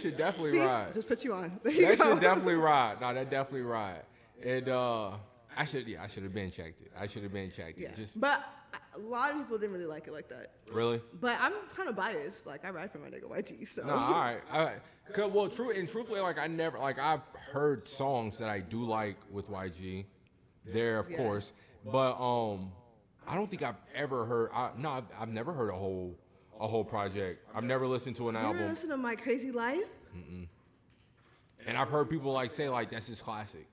ride. 0.05 0.19
Nah, 0.19 0.19
that 0.19 0.19
shit 0.19 0.19
definitely 0.19 0.53
See, 0.53 0.65
ride. 0.65 0.95
just 0.95 1.09
put 1.09 1.25
you 1.25 1.33
on. 1.35 1.61
There 1.63 1.73
you 1.73 1.87
That 1.87 1.99
go. 1.99 2.11
should 2.13 2.21
definitely 2.29 2.55
ride. 2.55 3.01
No, 3.01 3.15
that 3.15 3.31
definitely 3.31 3.63
ride. 3.63 4.03
And 4.45 4.69
uh, 4.69 5.11
I 5.57 5.65
should, 5.65 5.87
yeah, 5.87 6.03
I 6.03 6.07
should 6.07 6.23
have 6.25 6.35
been 6.35 6.51
checked 6.51 6.81
it. 6.83 6.93
I 6.99 7.07
should 7.07 7.23
have 7.23 7.33
been 7.33 7.51
checked 7.51 7.79
Yeah. 7.79 7.89
it. 7.89 7.97
Just 7.97 8.19
but 8.21 8.45
a 8.95 8.99
lot 8.99 9.31
of 9.31 9.37
people 9.39 9.59
didn't 9.59 9.73
really 9.73 9.87
like 9.87 10.07
it 10.07 10.13
like 10.13 10.29
that. 10.31 10.53
really. 10.73 11.01
But 11.21 11.37
I'm 11.41 11.53
kind 11.77 11.89
of 11.89 11.97
biased. 11.97 12.47
Like 12.47 12.65
I 12.65 12.71
ride 12.71 12.91
for 12.91 12.99
my 12.99 13.09
nigga 13.09 13.25
YG, 13.25 13.67
so. 13.69 13.83
No, 13.85 13.95
all 13.95 14.11
right, 14.13 14.41
all 14.53 14.65
right. 14.65 14.79
'Cause, 15.13 15.31
well, 15.33 15.49
true 15.49 15.73
and 15.73 15.89
truthfully, 15.89 16.21
like 16.21 16.39
I 16.39 16.47
never, 16.47 16.79
like 16.79 16.99
I've 16.99 17.21
heard 17.53 17.87
songs 17.89 18.39
that 18.39 18.49
I 18.49 18.61
do 18.61 18.85
like 18.85 19.17
with 19.31 19.49
YG, 19.51 20.07
there 20.65 20.99
of 21.01 21.11
Yeah. 21.11 21.17
course, 21.19 21.53
but 21.85 22.13
um, 22.21 22.71
I 23.27 23.35
don't 23.35 23.51
think 23.51 23.63
I've 23.63 23.77
ever 23.95 24.25
heard. 24.25 24.51
I, 24.55 24.71
no, 24.79 24.91
I've, 24.91 25.05
I've 25.19 25.29
never 25.29 25.53
heard 25.53 25.71
a 25.71 25.77
whole, 25.77 26.17
a 26.63 26.69
whole 26.69 26.85
project. 26.85 27.45
I've 27.55 27.65
never 27.65 27.87
listened 27.87 28.17
to 28.17 28.29
an 28.29 28.37
You 28.37 28.41
album, 28.41 28.69
listen 28.69 28.89
to 28.91 28.97
My 28.97 29.17
Crazy 29.17 29.51
Life? 29.51 29.85
and 31.67 31.77
I've 31.77 31.89
heard 31.89 32.09
people 32.09 32.33
like 32.33 32.53
say 32.53 32.69
like 32.69 32.91
that's 32.91 33.09
his 33.09 33.21
classic, 33.21 33.67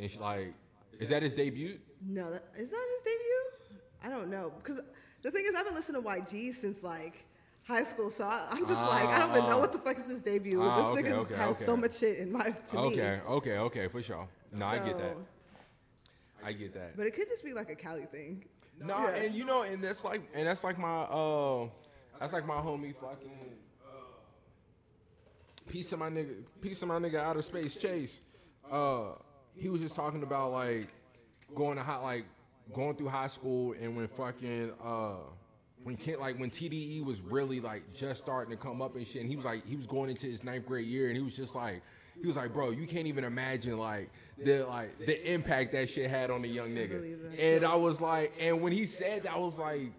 and 0.00 0.10
she, 0.10 0.18
like, 0.18 0.54
is 0.98 1.08
that 1.10 1.22
his 1.22 1.34
debut? 1.34 1.78
No, 2.06 2.30
that, 2.30 2.44
is 2.56 2.70
that 2.70 2.86
his 2.94 3.02
debut? 3.02 3.80
I 4.04 4.08
don't 4.08 4.30
know. 4.30 4.52
Because 4.56 4.80
the 5.22 5.30
thing 5.30 5.44
is, 5.46 5.54
I 5.54 5.58
haven't 5.58 5.74
listened 5.74 6.02
to 6.02 6.08
YG 6.08 6.54
since 6.54 6.82
like 6.84 7.24
high 7.66 7.82
school, 7.82 8.10
so 8.10 8.24
I, 8.24 8.46
I'm 8.50 8.66
just 8.66 8.80
like, 8.80 9.06
I 9.06 9.18
don't 9.18 9.30
even 9.30 9.50
know 9.50 9.58
what 9.58 9.72
the 9.72 9.78
fuck 9.78 9.98
is 9.98 10.06
his 10.06 10.20
debut. 10.22 10.60
Ah, 10.62 10.92
this 10.92 11.00
okay, 11.00 11.10
nigga 11.10 11.16
okay, 11.18 11.34
has 11.34 11.58
so 11.58 11.76
much 11.76 11.98
shit 11.98 12.18
in 12.18 12.30
my 12.32 12.44
to 12.44 12.76
me. 12.76 12.80
Okay, 12.80 13.20
okay, 13.28 13.58
okay, 13.58 13.88
for 13.88 14.02
sure. 14.02 14.28
No, 14.52 14.66
I 14.66 14.78
get 14.78 14.96
that. 14.98 15.16
I 16.44 16.52
get 16.52 16.74
that. 16.74 16.96
But 16.96 17.06
it 17.06 17.14
could 17.14 17.28
just 17.28 17.44
be 17.44 17.52
like 17.52 17.70
a 17.70 17.74
Cali 17.74 18.04
thing. 18.04 18.44
No, 18.80 18.96
Yeah. 19.08 19.14
and 19.16 19.34
you 19.34 19.44
know, 19.44 19.62
and 19.62 19.82
that's 19.82 20.04
like, 20.04 20.22
and 20.34 20.46
that's 20.46 20.62
like 20.62 20.78
my, 20.78 21.00
uh, 21.02 21.68
that's 22.20 22.32
like 22.32 22.46
my 22.46 22.54
homie 22.56 22.94
fucking, 22.94 23.30
uh, 23.84 25.70
piece 25.70 25.92
of 25.92 25.98
my 25.98 26.08
nigga, 26.10 26.34
piece 26.60 26.82
of 26.82 26.88
my 26.88 26.98
nigga 26.98 27.16
outer 27.16 27.42
space 27.42 27.76
chase. 27.76 28.20
Uh, 28.70 29.12
he 29.54 29.68
was 29.68 29.80
just 29.80 29.94
talking 29.94 30.22
about 30.22 30.52
like 30.52 30.88
going 31.54 31.76
to 31.76 31.82
high, 31.82 31.98
like 31.98 32.24
going 32.72 32.96
through 32.96 33.08
high 33.08 33.28
school, 33.28 33.74
and 33.80 33.96
when 33.96 34.08
fucking, 34.08 34.72
uh, 34.82 35.16
when 35.84 35.96
kid, 35.96 36.18
like 36.18 36.38
when 36.38 36.50
TDE 36.50 37.04
was 37.04 37.20
really 37.20 37.60
like 37.60 37.92
just 37.94 38.22
starting 38.22 38.50
to 38.50 38.62
come 38.62 38.82
up 38.82 38.96
and 38.96 39.06
shit, 39.06 39.20
and 39.20 39.30
he 39.30 39.36
was 39.36 39.44
like, 39.44 39.66
he 39.66 39.76
was 39.76 39.86
going 39.86 40.10
into 40.10 40.26
his 40.26 40.42
ninth 40.42 40.66
grade 40.66 40.86
year, 40.86 41.08
and 41.08 41.16
he 41.16 41.22
was 41.22 41.34
just 41.34 41.54
like. 41.54 41.82
He 42.18 42.26
was 42.26 42.36
like, 42.38 42.54
bro, 42.54 42.70
you 42.70 42.86
can't 42.86 43.06
even 43.08 43.24
imagine 43.24 43.76
like 43.76 44.08
the 44.42 44.64
like 44.64 44.98
the 45.04 45.32
impact 45.34 45.72
that 45.72 45.90
shit 45.90 46.08
had 46.08 46.30
on 46.30 46.40
the 46.40 46.48
young 46.48 46.70
nigga. 46.70 47.38
And 47.38 47.62
I 47.62 47.74
was 47.74 48.00
like, 48.00 48.32
and 48.40 48.62
when 48.62 48.72
he 48.72 48.86
said 48.86 49.24
that, 49.24 49.34
I 49.34 49.36
was 49.38 49.58
like, 49.58 49.92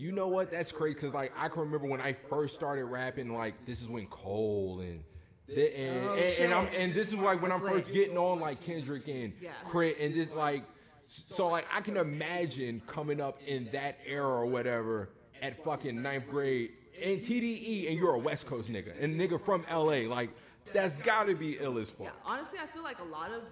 you 0.00 0.12
know 0.12 0.28
what? 0.28 0.50
That's 0.50 0.72
crazy 0.72 0.94
because 0.94 1.12
like 1.12 1.32
I 1.36 1.48
can 1.48 1.60
remember 1.60 1.86
when 1.86 2.00
I 2.00 2.14
first 2.30 2.54
started 2.54 2.86
rapping. 2.86 3.32
Like 3.34 3.66
this 3.66 3.82
is 3.82 3.88
when 3.88 4.06
Cole 4.06 4.80
and 4.80 5.04
the- 5.46 5.78
and 5.78 6.06
Oh, 6.06 6.12
and, 6.14 6.38
and, 6.44 6.54
I'm, 6.54 6.66
and 6.74 6.94
this 6.94 7.08
is 7.08 7.14
like 7.14 7.42
when 7.42 7.52
I'm 7.52 7.60
first 7.60 7.92
getting 7.92 8.16
on 8.16 8.40
like 8.40 8.60
Kendrick 8.62 9.06
and 9.08 9.34
Yeah. 9.40 9.50
Crit 9.64 9.98
and 10.00 10.14
just 10.14 10.32
like 10.32 10.64
so 11.06 11.48
like 11.48 11.66
I 11.72 11.80
can 11.82 11.96
imagine 11.98 12.80
coming 12.86 13.20
up 13.20 13.40
in 13.46 13.68
that 13.72 13.98
era 14.06 14.26
or 14.26 14.46
whatever 14.46 15.10
at 15.42 15.62
fucking 15.64 16.00
ninth 16.00 16.28
grade 16.30 16.70
in 16.98 17.18
TDE 17.18 17.88
and 17.88 17.98
you're 17.98 18.14
a 18.14 18.18
West 18.18 18.46
Coast 18.46 18.70
nigga 18.72 18.92
and 19.02 19.20
nigga 19.20 19.42
from 19.44 19.64
LA 19.70 20.08
like 20.08 20.30
that's 20.72 20.96
gotta 20.96 21.34
be 21.34 21.58
ill 21.58 21.78
as 21.78 21.90
fuck. 21.90 22.06
Yeah, 22.06 22.10
honestly, 22.24 22.58
I 22.62 22.66
feel 22.66 22.82
like 22.84 23.00
a 23.00 23.04
lot 23.04 23.32
of 23.32 23.42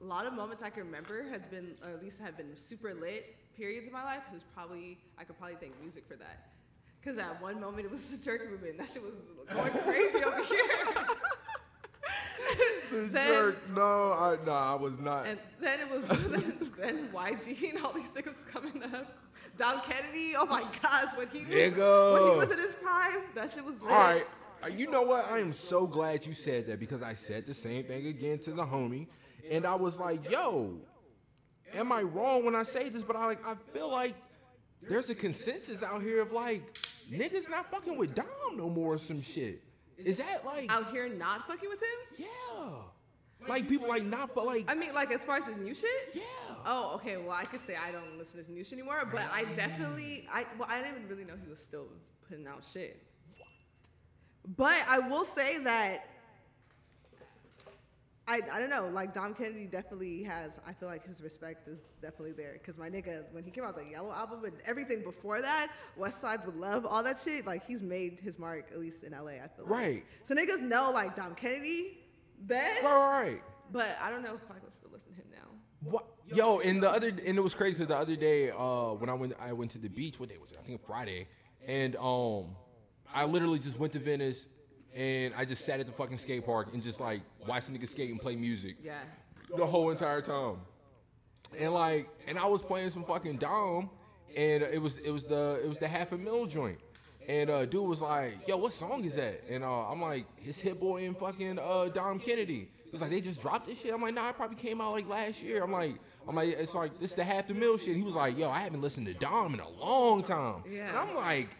a 0.00 0.04
lot 0.04 0.24
of 0.26 0.34
moments 0.34 0.62
I 0.62 0.70
can 0.70 0.84
remember 0.84 1.24
has 1.30 1.42
been, 1.50 1.74
or 1.82 1.90
at 1.90 2.00
least 2.02 2.20
have 2.20 2.36
been 2.36 2.54
super 2.56 2.94
lit 2.94 3.34
periods 3.58 3.86
of 3.86 3.92
my 3.92 4.04
life. 4.04 4.22
Is 4.34 4.42
probably 4.54 4.98
I 5.18 5.24
could 5.24 5.36
probably 5.38 5.56
thank 5.60 5.72
music 5.82 6.04
for 6.08 6.16
that. 6.16 6.48
Cause 7.04 7.18
at 7.18 7.40
one 7.42 7.60
moment 7.60 7.84
it 7.86 7.90
was 7.90 8.02
the 8.10 8.16
jerky 8.24 8.46
movement. 8.46 8.78
That 8.78 8.88
shit 8.92 9.02
was 9.02 9.12
going 9.50 9.70
crazy 9.84 10.24
over 10.24 10.44
here. 10.44 10.66
then, 13.12 13.28
Jerk, 13.32 13.70
no, 13.74 14.12
I 14.12 14.36
no, 14.44 14.52
I 14.52 14.74
was 14.74 14.98
not. 14.98 15.26
and 15.26 15.38
then 15.60 15.80
it 15.80 15.88
was 15.90 16.06
then 16.78 17.08
YG 17.12 17.70
and 17.70 17.84
all 17.84 17.92
these 17.92 18.08
niggas 18.10 18.46
coming 18.52 18.82
up. 18.94 19.16
Dom 19.56 19.80
Kennedy, 19.82 20.34
oh 20.36 20.46
my 20.46 20.62
gosh, 20.82 21.16
when 21.16 21.26
he 21.28 21.40
was, 21.40 21.48
when 21.48 22.30
he 22.32 22.36
was 22.38 22.50
in 22.52 22.58
his 22.58 22.76
prime, 22.76 23.22
that 23.34 23.50
shit 23.50 23.64
was 23.64 23.80
lit. 23.80 23.90
All 23.90 23.98
right. 23.98 24.26
Uh, 24.62 24.68
You 24.68 24.88
know 24.90 25.02
what? 25.02 25.30
I 25.30 25.40
am 25.40 25.52
so 25.52 25.86
glad 25.86 26.24
you 26.26 26.34
said 26.34 26.66
that 26.68 26.78
because 26.78 27.02
I 27.02 27.14
said 27.14 27.44
the 27.44 27.54
same 27.54 27.84
thing 27.84 28.06
again 28.06 28.38
to 28.40 28.52
the 28.52 28.64
homie, 28.64 29.06
and 29.50 29.66
I 29.66 29.74
was 29.74 29.98
like, 29.98 30.30
"Yo, 30.30 30.76
am 31.74 31.92
I 31.92 32.02
wrong 32.02 32.44
when 32.44 32.54
I 32.54 32.62
say 32.62 32.88
this?" 32.88 33.02
But 33.02 33.16
I 33.16 33.26
like, 33.26 33.46
I 33.46 33.54
feel 33.72 33.90
like 33.90 34.14
there's 34.82 35.10
a 35.10 35.14
consensus 35.14 35.82
out 35.82 36.02
here 36.02 36.22
of 36.22 36.32
like 36.32 36.72
niggas 37.10 37.48
not 37.50 37.70
fucking 37.70 37.96
with 37.96 38.14
Dom 38.14 38.26
no 38.56 38.68
more 38.68 38.94
or 38.94 38.98
some 38.98 39.22
shit. 39.22 39.62
Is 39.96 40.18
that 40.18 40.44
like, 40.46 40.70
Out 40.70 40.92
here 40.92 41.08
not 41.08 41.46
fucking 41.48 41.68
with 41.68 41.80
him? 41.80 42.26
yeah, 42.26 43.48
like 43.48 43.68
people 43.68 43.88
like 43.88 44.04
not, 44.04 44.34
but 44.34 44.46
like, 44.46 44.64
I 44.68 44.74
mean, 44.74 44.94
like 44.94 45.10
as 45.10 45.24
far 45.24 45.38
as 45.38 45.46
his 45.46 45.56
new 45.56 45.74
shit? 45.74 45.90
yeah. 46.14 46.22
Oh, 46.66 46.92
okay. 46.96 47.16
Well, 47.16 47.32
I 47.32 47.44
could 47.44 47.64
say 47.64 47.76
I 47.76 47.90
don't 47.90 48.18
listen 48.18 48.34
to 48.34 48.38
his 48.38 48.48
new 48.48 48.62
shit 48.62 48.74
anymore, 48.74 49.08
but 49.10 49.22
I 49.32 49.44
definitely, 49.56 50.28
I 50.32 50.44
well, 50.58 50.68
I 50.70 50.78
didn't 50.80 50.96
even 50.96 51.08
really 51.08 51.24
know 51.24 51.34
he 51.42 51.48
was 51.50 51.60
still 51.60 51.86
putting 52.28 52.46
out 52.46 52.62
shit. 52.72 53.02
But 54.56 54.78
I 54.88 54.98
will 55.00 55.24
say 55.24 55.58
that 55.58 56.06
I, 58.28 58.42
I 58.52 58.58
don't 58.60 58.68
know, 58.68 58.88
like 58.92 59.14
Dom 59.14 59.34
Kennedy 59.34 59.64
definitely 59.64 60.22
has. 60.24 60.60
I 60.66 60.74
feel 60.74 60.88
like 60.88 61.06
his 61.06 61.22
respect 61.22 61.66
is 61.66 61.80
definitely 62.02 62.32
there 62.32 62.52
because 62.52 62.76
my 62.76 62.90
nigga, 62.90 63.22
when 63.32 63.42
he 63.42 63.50
came 63.50 63.64
out 63.64 63.74
the 63.74 63.90
Yellow 63.90 64.12
album 64.12 64.44
and 64.44 64.52
everything 64.66 65.02
before 65.02 65.40
that, 65.40 65.68
West 65.96 66.20
Side 66.20 66.44
with 66.44 66.54
Love, 66.54 66.84
all 66.84 67.02
that 67.02 67.18
shit, 67.24 67.46
like 67.46 67.66
he's 67.66 67.80
made 67.80 68.18
his 68.22 68.38
mark 68.38 68.68
at 68.70 68.78
least 68.78 69.02
in 69.02 69.12
LA. 69.12 69.32
I 69.42 69.48
feel 69.56 69.64
like. 69.64 69.70
Right. 69.70 70.04
So 70.24 70.34
niggas 70.34 70.60
know 70.60 70.90
like 70.92 71.16
Dom 71.16 71.34
Kennedy 71.34 71.98
then, 72.44 72.84
Right, 72.84 73.20
right. 73.22 73.42
but 73.72 73.96
I 74.00 74.10
don't 74.10 74.22
know 74.22 74.34
if 74.34 74.42
I 74.50 74.58
could 74.60 74.72
still 74.72 74.90
listen 74.92 75.10
to 75.12 75.16
him 75.16 75.26
now. 75.32 75.48
What? 75.90 76.04
Yo, 76.32 76.60
and 76.60 76.82
the 76.82 76.90
other 76.90 77.08
and 77.08 77.38
it 77.38 77.42
was 77.42 77.54
crazy 77.54 77.72
because 77.72 77.88
the 77.88 77.96
other 77.96 78.14
day, 78.14 78.50
uh, 78.50 78.90
when 78.92 79.08
I 79.08 79.14
went, 79.14 79.32
I 79.40 79.54
went 79.54 79.70
to 79.70 79.78
the 79.78 79.88
beach. 79.88 80.20
What 80.20 80.28
day 80.28 80.36
was 80.38 80.52
it? 80.52 80.58
I 80.60 80.62
think 80.66 80.78
it's 80.80 80.86
Friday, 80.86 81.26
and 81.66 81.96
um, 81.96 82.54
I 83.14 83.24
literally 83.24 83.58
just 83.58 83.78
went 83.78 83.94
to 83.94 83.98
Venice, 83.98 84.46
and 84.94 85.34
I 85.36 85.44
just 85.44 85.64
sat 85.64 85.80
at 85.80 85.86
the 85.86 85.92
fucking 85.92 86.18
skate 86.18 86.44
park 86.44 86.68
and 86.72 86.82
just 86.82 87.00
like 87.00 87.20
watched 87.46 87.72
niggas 87.72 87.90
skate 87.90 88.10
and 88.10 88.20
play 88.20 88.36
music 88.36 88.76
Yeah. 88.82 88.98
the 89.56 89.66
whole 89.66 89.90
entire 89.90 90.20
time. 90.20 90.56
And 91.58 91.72
like, 91.72 92.08
and 92.26 92.38
I 92.38 92.46
was 92.46 92.62
playing 92.62 92.90
some 92.90 93.04
fucking 93.04 93.36
Dom, 93.36 93.88
and 94.36 94.62
it 94.62 94.80
was 94.82 94.98
it 94.98 95.10
was 95.10 95.24
the 95.24 95.60
it 95.62 95.68
was 95.68 95.78
the 95.78 95.88
half 95.88 96.12
a 96.12 96.18
mil 96.18 96.46
joint. 96.46 96.78
And 97.26 97.50
uh, 97.50 97.66
dude 97.66 97.86
was 97.86 98.00
like, 98.00 98.46
"Yo, 98.48 98.56
what 98.56 98.72
song 98.72 99.04
is 99.04 99.14
that?" 99.16 99.42
And 99.50 99.62
uh, 99.64 99.88
I'm 99.90 100.00
like, 100.00 100.26
"It's 100.44 100.60
Hit 100.60 100.80
Boy 100.80 101.04
and 101.06 101.16
fucking 101.16 101.58
uh, 101.58 101.86
Dom 101.86 102.18
Kennedy." 102.18 102.70
He 102.84 102.90
was 102.90 103.00
like, 103.02 103.10
"They 103.10 103.20
just 103.20 103.40
dropped 103.42 103.66
this 103.66 103.78
shit." 103.80 103.92
I'm 103.92 104.00
like, 104.02 104.14
"Nah, 104.14 104.30
it 104.30 104.36
probably 104.36 104.56
came 104.56 104.80
out 104.80 104.92
like 104.92 105.06
last 105.08 105.42
year." 105.42 105.62
I'm 105.62 105.72
like, 105.72 105.96
"I'm 106.26 106.34
like, 106.34 106.48
it's 106.58 106.74
like 106.74 106.98
this 106.98 107.12
the 107.14 107.24
half 107.24 107.46
the 107.46 107.52
mil 107.54 107.76
shit." 107.78 107.96
He 107.96 108.02
was 108.02 108.14
like, 108.14 108.38
"Yo, 108.38 108.50
I 108.50 108.60
haven't 108.60 108.80
listened 108.82 109.06
to 109.08 109.14
Dom 109.14 109.52
in 109.54 109.60
a 109.60 109.68
long 109.68 110.22
time." 110.22 110.62
Yeah. 110.70 110.88
And 110.88 110.96
I'm 110.98 111.14
like, 111.14 111.48
"How 111.50 111.56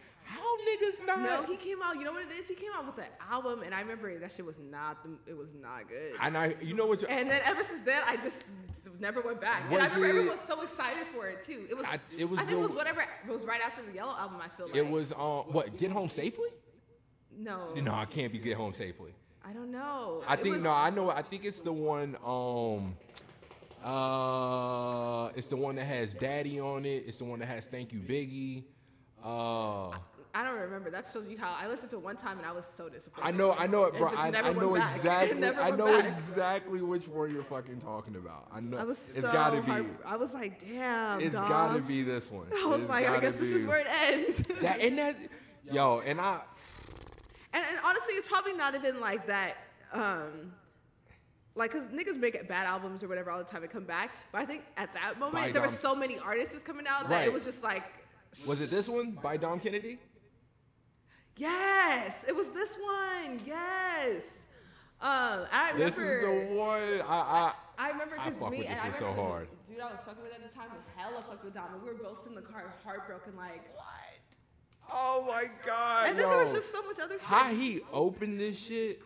niggas 0.67 1.05
not?" 1.05 1.19
No, 1.21 1.43
he 1.43 1.55
came 1.57 1.81
out. 1.81 1.95
You 1.97 2.03
know 2.03 2.11
what 2.13 2.23
it 2.23 2.31
is? 2.39 2.47
He 2.47 2.55
came 2.55 2.71
out 2.75 2.85
with 2.85 2.95
the 2.97 3.05
album, 3.31 3.63
and 3.63 3.73
I 3.73 3.81
remember 3.81 4.17
that 4.19 4.31
shit 4.31 4.45
was 4.45 4.59
not. 4.59 4.97
It 5.27 5.37
was 5.37 5.53
not 5.55 5.87
good. 5.89 6.13
and 6.21 6.37
I, 6.37 6.55
you 6.61 6.73
know 6.73 6.85
what? 6.87 7.03
and 7.09 7.29
then 7.29 7.41
ever 7.45 7.63
since 7.63 7.83
then, 7.83 8.01
I 8.05 8.17
just 8.17 8.43
never 8.99 9.21
went 9.21 9.39
back. 9.41 9.63
and 9.69 9.73
I 9.81 9.85
remember 9.85 10.05
it- 10.05 10.09
everyone 10.09 10.37
was 10.37 10.47
so 10.47 10.61
excited 10.61 11.05
for 11.15 11.27
it 11.27 11.45
too. 11.45 11.65
It 11.69 11.75
was. 11.77 11.85
I- 11.85 11.99
it 12.17 12.29
was 12.29 12.39
I 12.39 12.43
think 12.43 12.57
it 12.59 12.61
was 12.61 12.71
whatever. 12.71 13.01
It 13.01 13.31
was 13.31 13.43
right 13.43 13.61
after 13.61 13.81
the 13.83 13.93
Yellow 13.93 14.15
album. 14.17 14.39
I 14.43 14.49
feel 14.57 14.67
like 14.67 14.75
it 14.75 14.87
was 14.89 15.11
um, 15.13 15.45
what? 15.53 15.77
Get 15.77 15.91
home 15.91 16.09
safely? 16.09 16.49
No. 17.37 17.73
No, 17.75 17.93
I 17.93 18.05
can't 18.05 18.31
be 18.33 18.39
get 18.39 18.57
home 18.57 18.73
safely. 18.73 19.13
I 19.45 19.53
don't 19.53 19.71
know. 19.71 20.21
I 20.27 20.33
It 20.33 20.41
think 20.43 20.55
was- 20.55 20.63
no, 20.63 20.71
I 20.73 20.89
know. 20.89 21.09
I 21.09 21.21
think 21.21 21.45
it's 21.45 21.61
the 21.61 21.71
one. 21.73 22.17
Um, 22.25 22.97
uh, 23.83 25.29
it's 25.35 25.47
the 25.47 25.55
one 25.55 25.75
that 25.75 25.85
has 25.85 26.13
Daddy 26.13 26.59
on 26.59 26.85
it. 26.85 27.03
It's 27.07 27.19
the 27.19 27.25
one 27.25 27.39
that 27.39 27.47
has 27.47 27.65
Thank 27.65 27.93
You 27.93 27.99
Biggie. 27.99 28.63
Uh, 29.23 29.97
I 30.35 30.43
don't 30.43 30.59
remember. 30.59 30.91
That 30.91 31.07
shows 31.11 31.25
you 31.27 31.37
how 31.39 31.55
I 31.59 31.67
listened 31.67 31.89
to 31.91 31.97
it 31.97 32.03
one 32.03 32.15
time 32.15 32.37
and 32.37 32.45
I 32.45 32.51
was 32.51 32.65
so 32.67 32.87
disappointed. 32.87 33.27
I 33.27 33.31
know, 33.31 33.53
I 33.53 33.65
know 33.65 33.85
it, 33.85 33.95
bro. 33.97 34.09
I, 34.09 34.27
I 34.27 34.53
know 34.53 34.75
exactly. 34.95 35.43
I 35.47 35.71
know 35.71 35.99
back. 35.99 36.05
exactly 36.11 36.81
which 36.81 37.07
one 37.07 37.33
you're 37.33 37.43
fucking 37.43 37.79
talking 37.81 38.15
about. 38.15 38.47
I 38.53 38.59
know. 38.59 38.77
I 38.77 38.83
was 38.83 38.99
so 38.99 39.19
it's 39.19 39.31
gotta 39.31 39.61
be. 39.61 39.71
heart- 39.71 39.85
I 40.05 40.17
was 40.17 40.33
like, 40.35 40.61
damn. 40.67 41.19
It's 41.19 41.33
Dom. 41.33 41.49
gotta 41.49 41.79
be 41.81 42.03
this 42.03 42.29
one. 42.31 42.45
I 42.55 42.65
was 42.67 42.79
It's 42.81 42.89
like, 42.89 43.07
I 43.09 43.19
guess 43.19 43.33
this 43.33 43.49
is 43.49 43.65
where 43.65 43.79
it 43.79 43.87
ends. 43.89 44.43
That 44.61 44.79
and 44.81 44.97
that, 44.99 45.15
yo, 45.71 45.99
and 46.05 46.21
I. 46.21 46.41
And, 47.53 47.65
and 47.65 47.79
honestly, 47.83 48.13
it's 48.13 48.27
probably 48.27 48.53
not 48.53 48.75
even 48.75 48.99
like 48.99 49.25
that. 49.27 49.55
Um, 49.93 50.53
like, 51.55 51.71
cause 51.71 51.87
niggas 51.87 52.17
make 52.17 52.47
bad 52.47 52.67
albums 52.67 53.03
or 53.03 53.07
whatever 53.07 53.31
all 53.31 53.39
the 53.39 53.43
time 53.43 53.63
and 53.63 53.71
come 53.71 53.83
back. 53.85 54.11
But 54.31 54.41
I 54.41 54.45
think 54.45 54.61
at 54.77 54.93
that 54.93 55.17
moment, 55.17 55.45
By 55.45 55.51
there 55.51 55.61
were 55.63 55.67
so 55.67 55.95
many 55.95 56.19
artists 56.19 56.59
coming 56.63 56.85
out 56.87 57.09
that 57.09 57.15
Right. 57.15 57.27
it 57.27 57.33
was 57.33 57.43
just 57.43 57.63
like, 57.63 57.83
Was 58.45 58.61
it 58.61 58.69
this 58.69 58.87
one 58.87 59.11
by 59.11 59.35
Dom 59.37 59.59
Kennedy? 59.59 59.97
Yes, 61.39 62.23
it 62.27 62.35
was 62.35 62.47
this 62.47 62.77
one. 62.77 63.39
Yes. 63.45 64.43
Um, 65.01 65.47
I 65.51 65.71
This 65.77 65.95
remember. 65.97 66.31
is 66.31 66.49
the 66.49 66.55
one. 66.55 67.01
I, 67.07 67.15
I 67.17 67.53
I 67.77 67.89
remember 67.91 68.15
because 68.15 68.51
me 68.51 68.65
and 68.65 68.77
I 68.79 68.89
so 68.91 69.05
remember 69.07 69.21
the 69.21 69.27
hard. 69.29 69.47
Dude, 69.69 69.79
I 69.79 69.91
was 69.91 70.01
fucking 70.01 70.21
with 70.21 70.33
at 70.33 70.43
the 70.43 70.53
time, 70.53 70.67
was 70.71 70.83
hella 70.97 71.21
fucked 71.21 71.45
with 71.45 71.53
Dom, 71.53 71.73
and 71.73 71.81
we 71.81 71.89
were 71.89 71.95
both 71.95 72.27
in 72.27 72.35
the 72.35 72.41
car, 72.41 72.73
heartbroken, 72.83 73.33
like 73.37 73.63
what? 73.75 73.85
Oh 74.91 75.23
my 75.27 75.49
god. 75.65 76.09
And 76.09 76.19
then 76.19 76.25
yo. 76.27 76.35
there 76.35 76.43
was 76.43 76.51
just 76.53 76.71
so 76.71 76.81
much 76.85 76.99
other 76.99 77.13
shit. 77.13 77.21
how 77.23 77.45
he 77.53 77.79
opened 77.93 78.39
this 78.39 78.59
shit. 78.59 79.01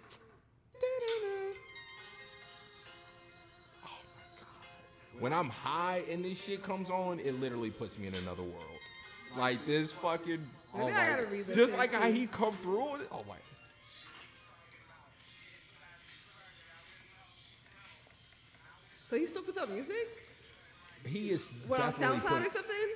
Oh 3.85 3.87
my 3.87 4.39
god. 4.39 5.21
When 5.21 5.33
I'm 5.33 5.49
high 5.49 6.03
and 6.09 6.25
this 6.25 6.41
shit 6.41 6.63
comes 6.63 6.89
on, 6.89 7.19
it 7.19 7.39
literally 7.39 7.69
puts 7.69 7.99
me 7.99 8.07
in 8.07 8.15
another 8.15 8.43
world. 8.43 8.79
Like 9.37 9.63
this 9.67 9.91
fucking. 9.91 10.43
Oh 10.75 10.87
I 10.87 10.91
gotta 10.91 11.25
read 11.25 11.47
this 11.47 11.55
Just 11.55 11.73
like 11.73 11.93
how 11.93 12.09
he 12.11 12.27
come 12.27 12.55
through 12.57 12.95
it. 12.95 13.07
Oh 13.11 13.23
my. 13.27 13.35
So 19.09 19.17
he 19.17 19.25
still 19.25 19.43
puts 19.43 19.57
out 19.57 19.69
music? 19.69 20.07
He 21.05 21.31
is. 21.31 21.43
What 21.67 21.81
on 21.81 21.93
SoundCloud 21.93 22.21
put- 22.21 22.47
or 22.47 22.49
something? 22.49 22.87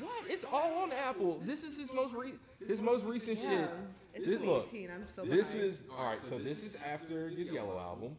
What? 0.00 0.28
It's 0.30 0.44
all 0.44 0.82
on 0.82 0.92
Apple. 0.92 1.40
This 1.44 1.62
is 1.62 1.76
his 1.78 1.92
most 1.92 2.12
re- 2.14 2.34
his 2.66 2.80
most 2.82 3.04
recent 3.04 3.38
Yeah. 3.38 3.50
shit. 3.50 3.70
It's 4.14 4.26
This- 4.26 4.40
look, 4.40 4.68
2018. 4.70 4.90
I'm 4.90 5.08
so 5.08 5.24
This 5.24 5.52
behind. 5.52 5.70
is 5.70 5.84
all 5.96 6.04
right. 6.04 6.24
So 6.26 6.38
this 6.38 6.64
is 6.64 6.76
after 6.76 7.30
the 7.30 7.44
Yellow 7.44 7.78
album. 7.78 8.16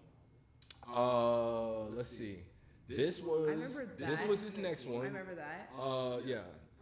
Uh, 0.88 1.84
let's 1.96 2.10
see. 2.10 2.44
This 2.88 3.20
was 3.22 3.50
I 3.50 3.52
remember 3.52 3.86
that. 3.86 4.08
this 4.08 4.26
was 4.28 4.42
his 4.42 4.58
next 4.58 4.86
one. 4.86 5.02
I 5.04 5.08
remember 5.08 5.36
that. 5.36 5.70
Uh, 5.78 6.20
yeah. 6.26 6.42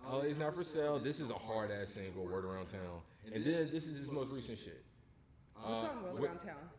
Uh, 0.09 0.17
it's 0.19 0.39
not 0.39 0.55
for 0.55 0.63
sale. 0.63 0.99
This 0.99 1.19
is 1.19 1.29
a 1.29 1.33
hard 1.35 1.71
ass 1.71 1.89
single, 1.89 2.25
Word 2.25 2.45
Around 2.45 2.67
Town. 2.67 3.01
And 3.33 3.43
then 3.45 3.69
this 3.71 3.85
is 3.87 3.99
his 3.99 4.11
most 4.11 4.31
recent 4.31 4.57
shit. 4.59 4.83
What's 5.55 5.83
Uh, 5.83 5.87
on 5.89 6.03
World 6.03 6.19
Around 6.25 6.37
Town? 6.39 6.69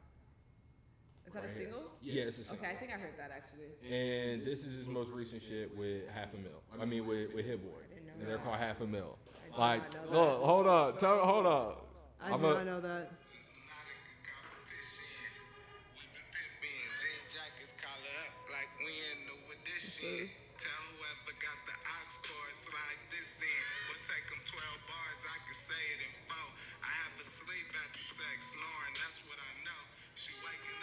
Is 1.27 1.33
that 1.35 1.39
a 1.45 1.47
right 1.47 1.57
here. 1.57 1.65
single? 1.65 1.83
Yeah, 2.03 2.23
it's 2.25 2.39
a 2.39 2.45
single. 2.45 2.65
Okay, 2.67 2.75
I 2.75 2.77
think 2.79 2.93
I 2.93 2.97
heard 2.99 3.17
that 3.17 3.31
actually. 3.31 3.71
And 3.89 4.45
this 4.45 4.65
is 4.65 4.75
his 4.77 4.87
most 4.89 5.11
recent 5.11 5.41
shit 5.43 5.75
with 5.77 6.09
Half 6.11 6.35
a 6.35 6.39
Mil. 6.39 6.51
I 6.81 6.85
mean, 6.85 7.07
with 7.07 7.33
with 7.33 7.47
Hit 7.47 7.63
Boy. 7.63 7.71
didn't 7.89 8.07
know 8.07 8.13
And 8.19 8.23
they're 8.29 8.37
that. 8.37 8.45
called 8.45 8.59
Half 8.59 8.81
a 8.81 8.87
Mil. 8.87 9.17
did 9.51 9.57
Like, 9.59 9.83
know 9.95 10.01
that. 10.01 10.13
look, 10.13 10.43
hold 10.43 10.67
up, 10.67 10.99
tell, 10.99 11.19
hold 11.25 11.47
up. 11.47 11.87
I 12.21 12.29
do 12.29 12.35
I'm 12.35 12.45
a- 12.45 12.55
not 12.55 12.67
know 12.67 12.81
that. 12.81 13.13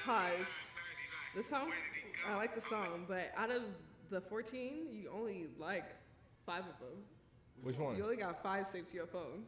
Pause. 0.09 0.25
at 0.25 0.35
9:30 0.35 0.39
like, 0.39 1.35
The 1.35 1.43
song, 1.43 1.59
where 1.61 1.69
did 1.69 2.03
he 2.03 2.23
go? 2.27 2.33
I 2.33 2.35
like 2.37 2.55
the 2.55 2.61
song, 2.61 3.05
but 3.07 3.31
out 3.37 3.51
of 3.51 3.61
the 4.09 4.21
14, 4.21 4.87
you 4.91 5.09
only 5.13 5.47
like 5.59 5.85
five 6.45 6.61
of 6.61 6.79
them. 6.79 7.03
Which 7.61 7.77
one? 7.77 7.95
You 7.95 8.03
only 8.03 8.17
got 8.17 8.41
five 8.41 8.67
saved 8.71 8.89
to 8.89 8.95
your 8.95 9.05
phone. 9.07 9.43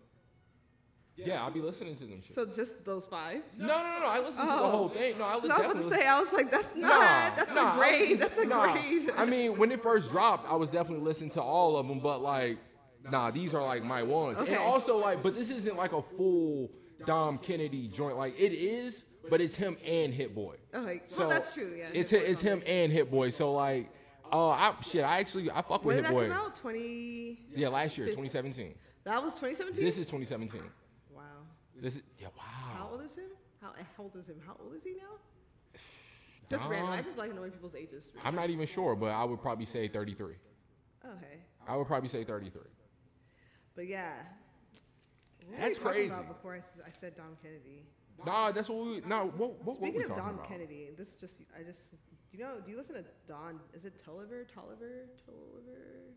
Yeah, 1.17 1.43
I'll 1.43 1.51
be 1.51 1.61
listening 1.61 1.95
to 1.97 2.05
them 2.05 2.21
shit. 2.25 2.33
So 2.35 2.45
just 2.45 2.85
those 2.85 3.05
five? 3.05 3.41
no, 3.57 3.67
no, 3.67 3.83
no, 3.83 3.99
no. 4.01 4.05
I 4.07 4.19
listened 4.19 4.37
to 4.37 4.45
the 4.45 4.51
Oh. 4.53 4.69
whole 4.71 4.89
thing. 4.89 5.17
No, 5.17 5.25
I, 5.25 5.39
'Cause 5.39 5.49
I 5.49 5.57
was 5.61 5.71
about 5.71 5.75
to 5.83 5.89
say, 5.89 6.07
I 6.07 6.19
was 6.19 6.31
like, 6.33 6.49
that's 6.51 6.75
not, 6.75 6.89
Nah, 6.89 7.35
that's 7.35 7.53
nah, 7.55 7.73
a 7.73 7.77
grade. 7.77 8.19
That's 8.19 8.39
a 8.39 8.45
nah. 8.45 8.71
grade. 8.73 9.11
I 9.17 9.25
mean, 9.25 9.57
when 9.57 9.71
it 9.71 9.81
first 9.83 10.09
dropped, 10.11 10.47
I 10.49 10.55
was 10.55 10.69
definitely 10.69 11.03
listening 11.05 11.31
to 11.31 11.41
all 11.41 11.75
of 11.77 11.87
them, 11.87 11.99
but 11.99 12.21
like, 12.21 12.59
nah, 13.09 13.29
these 13.31 13.53
are 13.53 13.63
like 13.63 13.83
my 13.83 14.03
ones. 14.03 14.37
Okay. 14.37 14.51
And 14.53 14.61
also, 14.61 14.97
like, 14.97 15.21
but 15.23 15.35
this 15.35 15.49
isn't 15.49 15.75
like 15.75 15.91
a 15.93 16.01
full 16.01 16.71
Dom 17.05 17.37
Kennedy 17.39 17.87
joint. 17.87 18.15
Like, 18.17 18.39
it 18.39 18.53
is, 18.53 19.05
but 19.29 19.41
it's 19.41 19.55
him 19.55 19.77
and 19.85 20.13
Hit 20.13 20.33
Boy. 20.33 20.55
Okay, 20.73 21.01
So 21.05 21.27
well, 21.27 21.29
that's 21.29 21.53
true, 21.53 21.73
yeah. 21.77 21.89
It's 21.93 22.09
Hit 22.09 22.21
hi- 22.21 22.27
it's 22.31 22.41
him 22.41 22.61
and 22.65 22.91
Hit 22.91 23.09
Boy. 23.11 23.29
So 23.29 23.53
like, 23.53 23.89
uh, 24.31 24.49
I 24.49 24.73
shit, 24.81 25.03
I 25.03 25.19
actually 25.19 25.49
I 25.51 25.61
fuck 25.61 25.83
with 25.83 25.95
When 25.95 25.95
did 25.97 26.05
Hit 26.05 26.09
that 26.09 26.13
Boy. 26.13 26.27
come 26.29 26.37
out? 26.47 26.55
20. 26.55 27.39
Yeah, 27.55 27.67
last 27.69 27.97
year, 27.97 28.07
2017. 28.07 28.73
That 29.03 29.21
was 29.23 29.33
2017? 29.35 29.83
This 29.83 29.97
is 29.97 30.05
2017. 30.07 30.61
Wow. 31.13 31.21
This 31.79 31.95
is 31.95 32.01
yeah, 32.19 32.27
Wow. 32.37 32.43
How 32.77 32.89
old 32.91 33.01
is 33.03 33.15
him? 33.15 33.25
How, 33.61 33.69
how 33.97 34.03
old 34.03 34.15
is 34.15 34.27
him? 34.27 34.41
How 34.45 34.55
old 34.63 34.73
is 34.75 34.83
he 34.83 34.91
now? 34.93 35.79
Just 36.49 36.67
random. 36.67 36.91
I 36.91 37.01
just 37.01 37.17
like 37.17 37.33
knowing 37.33 37.51
people's 37.51 37.75
ages. 37.75 38.05
I'm 38.25 38.35
not 38.35 38.49
even 38.49 38.67
sure, 38.67 38.95
but 38.95 39.11
I 39.11 39.23
would 39.23 39.41
probably 39.41 39.65
say 39.65 39.87
33. 39.87 40.33
Okay. 41.05 41.15
I 41.67 41.75
would 41.77 41.87
probably 41.87 42.09
say 42.09 42.23
33. 42.25 42.61
But 43.75 43.87
yeah. 43.87 44.13
What 45.47 45.59
That's 45.59 45.79
crazy. 45.79 46.13
About 46.13 46.27
before 46.27 46.53
I 46.55 46.91
said 46.91 47.15
Dom 47.15 47.37
Kennedy. 47.41 47.85
Nah, 48.25 48.51
that's 48.51 48.69
what 48.69 48.85
we. 48.85 49.01
Nah, 49.07 49.25
what 49.25 49.33
what, 49.63 49.65
what 49.65 49.75
Speaking 49.77 49.97
we 49.97 50.03
of 50.03 50.09
talking 50.09 50.23
Dom 50.23 50.35
about? 50.35 50.47
Kennedy, 50.47 50.89
this 50.97 51.09
is 51.09 51.15
just 51.15 51.35
I 51.57 51.63
just 51.63 51.91
do 51.91 52.37
you 52.37 52.43
know 52.43 52.57
do 52.63 52.71
you 52.71 52.77
listen 52.77 52.95
to 52.95 53.03
Don? 53.27 53.59
Is 53.73 53.85
it 53.85 53.93
Toliver? 54.05 54.45
Toliver? 54.45 55.05
Toliver? 55.27 56.13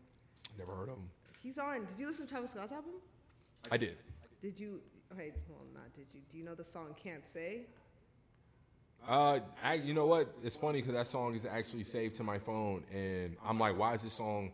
Never 0.57 0.73
heard 0.73 0.89
of 0.89 0.95
him. 0.95 1.09
He's 1.41 1.57
on. 1.57 1.85
Did 1.85 1.99
you 1.99 2.07
listen 2.07 2.25
to 2.25 2.31
Travis 2.31 2.51
Scott's 2.51 2.71
album? 2.71 2.93
I 3.71 3.77
did. 3.77 3.97
Did 4.41 4.59
you? 4.59 4.81
Okay, 5.13 5.31
well 5.49 5.65
not 5.73 5.93
did 5.95 6.07
you? 6.13 6.21
Do 6.29 6.37
you 6.37 6.43
know 6.43 6.55
the 6.55 6.65
song 6.65 6.95
"Can't 7.01 7.25
Say"? 7.25 7.67
Uh, 9.07 9.39
I, 9.63 9.75
you 9.75 9.93
know 9.93 10.07
what? 10.07 10.33
It's 10.43 10.55
funny 10.55 10.81
because 10.81 10.95
that 10.95 11.05
song 11.07 11.35
is 11.35 11.45
actually 11.45 11.83
saved 11.83 12.15
to 12.15 12.23
my 12.23 12.39
phone, 12.39 12.83
and 12.91 13.35
I'm 13.45 13.59
like, 13.59 13.77
why 13.77 13.93
is 13.93 14.01
this 14.01 14.13
song? 14.13 14.51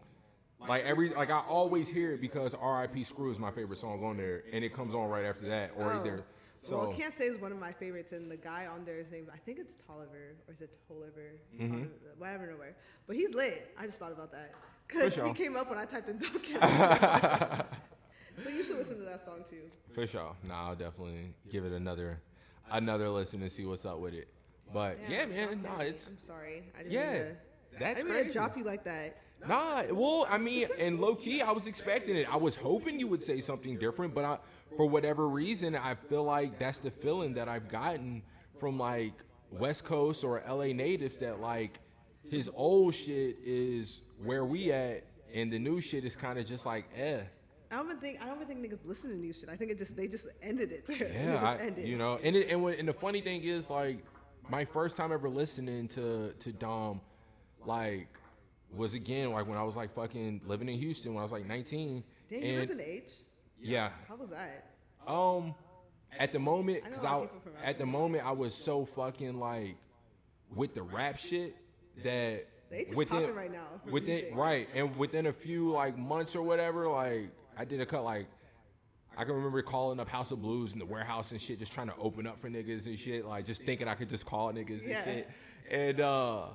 Like 0.68 0.84
every, 0.84 1.10
like 1.10 1.32
I 1.32 1.40
always 1.40 1.88
hear 1.88 2.12
it 2.14 2.22
because 2.22 2.54
R.I.P. 2.54 3.06
Screw 3.06 3.32
is 3.32 3.40
my 3.40 3.50
favorite 3.50 3.80
song 3.80 4.04
on 4.04 4.18
there, 4.18 4.44
and 4.52 4.64
it 4.64 4.74
comes 4.76 4.94
on 4.94 5.10
right 5.10 5.24
after 5.26 5.48
that, 5.48 5.72
or 5.78 5.94
Oh. 5.94 6.00
either. 6.00 6.24
So 6.64 6.78
well, 6.78 6.94
"Can't 6.94 7.16
Say" 7.16 7.26
is 7.26 7.40
one 7.40 7.52
of 7.52 7.60
my 7.60 7.72
favorites, 7.72 8.12
and 8.12 8.30
the 8.30 8.38
guy 8.38 8.68
on 8.68 8.86
there 8.86 9.00
is 9.00 9.10
named 9.12 9.30
I 9.34 9.38
think 9.38 9.58
it's 9.60 9.74
Toliver 9.90 10.36
or 10.48 10.54
is 10.54 10.62
it 10.62 10.70
Toliver? 10.88 11.38
Mm-hmm. 11.60 11.86
Whatever, 12.18 12.48
nowhere. 12.52 12.76
But 13.08 13.16
he's 13.16 13.34
lit. 13.34 13.74
I 13.78 13.86
just 13.88 13.98
thought 13.98 14.12
about 14.12 14.32
that 14.32 14.54
because 14.88 15.16
For 15.16 15.26
he 15.26 15.34
came 15.34 15.56
up 15.56 15.70
when 15.70 15.80
I 15.80 15.86
typed 15.86 16.10
in 16.10 16.20
Kennedy. 16.20 16.50
so 18.44 18.50
you 18.50 18.64
should 18.64 18.78
listen 18.78 18.98
to 19.00 19.06
that 19.06 19.26
song 19.26 19.44
too. 19.50 19.64
for 19.92 20.06
sure, 20.06 20.36
nah, 20.48 20.70
I'll 20.70 20.76
definitely 20.76 21.34
give 21.50 21.66
it 21.66 21.72
another, 21.72 22.22
another 22.72 23.10
listen 23.10 23.42
and 23.42 23.52
see 23.52 23.66
what's 23.66 23.86
up 23.86 23.98
with 24.00 24.14
it. 24.14 24.28
But 24.74 25.00
yeah, 25.10 25.26
Dom 25.26 25.30
man, 25.32 25.62
nah, 25.64 25.80
it's 25.80 26.10
I'm 26.10 26.18
sorry. 26.28 26.64
I 26.76 26.84
didn't 26.84 26.92
yeah, 26.92 27.12
mean 27.12 27.22
to, 27.22 27.28
I 27.28 27.80
that's 27.80 27.98
didn't 27.98 28.06
mean 28.06 28.18
crazy. 28.18 28.28
to 28.28 28.34
drop 28.34 28.58
you 28.58 28.64
like 28.64 28.84
that. 28.84 29.18
Nah, 29.48 29.84
well, 29.92 30.28
I 30.30 30.38
mean, 30.38 30.68
and 30.78 31.00
low 31.00 31.16
key, 31.16 31.42
I 31.42 31.52
was 31.52 31.66
expecting 31.66 32.16
it. 32.16 32.32
I 32.32 32.38
was 32.38 32.56
hoping 32.56 33.00
you 33.00 33.08
would 33.08 33.24
say 33.24 33.42
something 33.42 33.76
different, 33.78 34.14
but 34.14 34.24
I, 34.24 34.38
for 34.76 34.86
whatever 34.86 35.28
reason, 35.28 35.76
I 35.76 35.96
feel 35.96 36.24
like 36.24 36.60
that's 36.60 36.80
the 36.80 36.92
feeling 36.92 37.34
that 37.36 37.50
I've 37.50 37.68
gotten 37.68 38.22
from 38.60 38.78
like 38.78 39.14
West 39.52 39.84
Coast 39.84 40.24
or 40.24 40.42
LA 40.48 40.68
natives 40.68 41.18
that 41.18 41.42
like 41.42 41.80
his 42.30 42.50
old 42.54 42.96
shit 42.96 43.38
is 43.44 44.02
where 44.24 44.46
we 44.46 44.72
at, 44.72 45.04
and 45.34 45.52
the 45.52 45.60
new 45.60 45.82
shit 45.82 46.06
is 46.06 46.16
kind 46.16 46.40
of 46.40 46.46
just 46.46 46.66
like 46.66 46.86
eh. 46.96 47.22
I 47.72 47.76
don't 47.78 47.86
even 47.86 47.98
think 47.98 48.22
I 48.22 48.26
don't 48.26 48.42
even 48.42 48.48
think 48.48 48.66
niggas 48.66 48.86
listen 48.86 49.12
to 49.12 49.18
new 49.18 49.34
shit. 49.34 49.50
I 49.50 49.56
think 49.56 49.72
it 49.72 49.78
just 49.78 49.96
they 49.96 50.08
just 50.08 50.28
ended 50.42 50.72
it 50.72 50.86
there. 50.88 51.12
Yeah, 51.14 51.34
just 51.34 51.46
I, 51.46 51.58
ended. 51.58 51.88
you 51.88 51.98
know, 51.98 52.20
and 52.22 52.36
it, 52.36 52.50
and, 52.50 52.64
when, 52.64 52.76
and 52.76 52.88
the 52.88 52.94
funny 52.94 53.22
thing 53.22 53.44
is 53.44 53.70
like 53.70 54.00
my 54.50 54.66
first 54.66 54.98
time 54.98 55.12
ever 55.12 55.30
listening 55.30 55.88
to 55.90 56.34
to 56.40 56.52
Dom, 56.54 57.02
like 57.66 58.08
was 58.74 58.94
again 58.94 59.32
like 59.32 59.48
when 59.48 59.58
I 59.58 59.64
was 59.64 59.76
like 59.76 59.92
fucking 59.94 60.42
living 60.46 60.70
in 60.70 60.78
Houston 60.78 61.14
when 61.14 61.22
I 61.22 61.24
was 61.24 61.32
like 61.32 61.46
19. 61.46 62.04
Damn, 62.30 62.42
you 62.42 62.48
and 62.48 62.60
lived 62.60 62.72
in 62.72 62.82
H. 62.82 63.12
yeah, 63.62 63.90
How 64.08 64.16
was 64.16 64.30
that? 64.30 64.66
Um, 65.08 65.56
at 66.20 66.32
the 66.34 66.40
moment, 66.40 66.84
cause 66.84 67.04
a 67.04 67.08
I, 67.08 67.14
of 67.16 67.30
at 67.64 67.78
the 67.78 67.86
moment 67.86 68.26
I 68.26 68.32
was 68.32 68.54
so 68.54 68.86
fucking 68.86 69.40
like 69.40 69.78
with 70.54 70.74
the 70.76 70.84
rap 70.84 71.18
shit 71.18 71.56
that 72.04 72.48
They 72.70 72.84
just 72.86 72.96
within 72.98 73.20
popping 73.22 73.36
right 73.36 73.52
now 73.52 73.66
for 73.86 73.92
within 73.92 74.16
music. 74.16 74.36
right 74.36 74.68
and 74.76 74.96
within 74.98 75.26
a 75.28 75.34
few 75.34 75.72
like 75.72 75.98
months 75.98 76.36
or 76.36 76.42
whatever, 76.44 76.88
like 76.88 77.30
I 77.58 77.66
did 77.66 77.80
a 77.82 77.86
cut 77.86 78.04
like. 78.04 78.28
I 79.18 79.26
can 79.26 79.36
remember 79.36 79.62
calling 79.62 80.00
up 80.00 80.08
House 80.08 80.32
of 80.32 80.42
Blues 80.42 80.72
in 80.72 80.80
the 80.80 80.86
warehouse 80.86 81.34
and 81.34 81.42
shit, 81.42 81.60
just 81.60 81.74
trying 81.74 81.88
to 81.88 81.96
open 82.00 82.26
up 82.26 82.40
for 82.40 82.50
niggas 82.50 82.86
and 82.86 82.98
shit, 82.98 83.26
like 83.26 83.46
just 83.46 83.62
thinking 83.64 83.90
I 83.90 83.94
could 83.94 84.08
just 84.08 84.26
call 84.26 84.54
niggas 84.54 84.88
Yeah. 84.88 85.02
and 85.02 85.06
shit. 85.06 85.30
And 85.70 86.00
uh, 86.02 86.46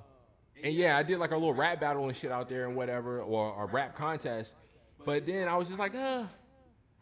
and 0.65 0.73
yeah, 0.75 0.97
I 0.97 1.03
did 1.03 1.19
like 1.19 1.33
a 1.33 1.35
little 1.37 1.53
rap 1.53 1.81
battle 1.81 2.07
and 2.09 2.17
shit 2.17 2.33
out 2.33 2.49
there 2.49 2.67
and 2.67 2.75
whatever, 2.75 3.21
or 3.21 3.63
a 3.63 3.67
rap 3.67 3.95
contest. 3.95 4.55
But 5.05 5.27
then 5.27 5.49
I 5.49 5.57
was 5.57 5.69
just 5.69 5.79
like, 5.79 5.95
uh, 5.95 6.25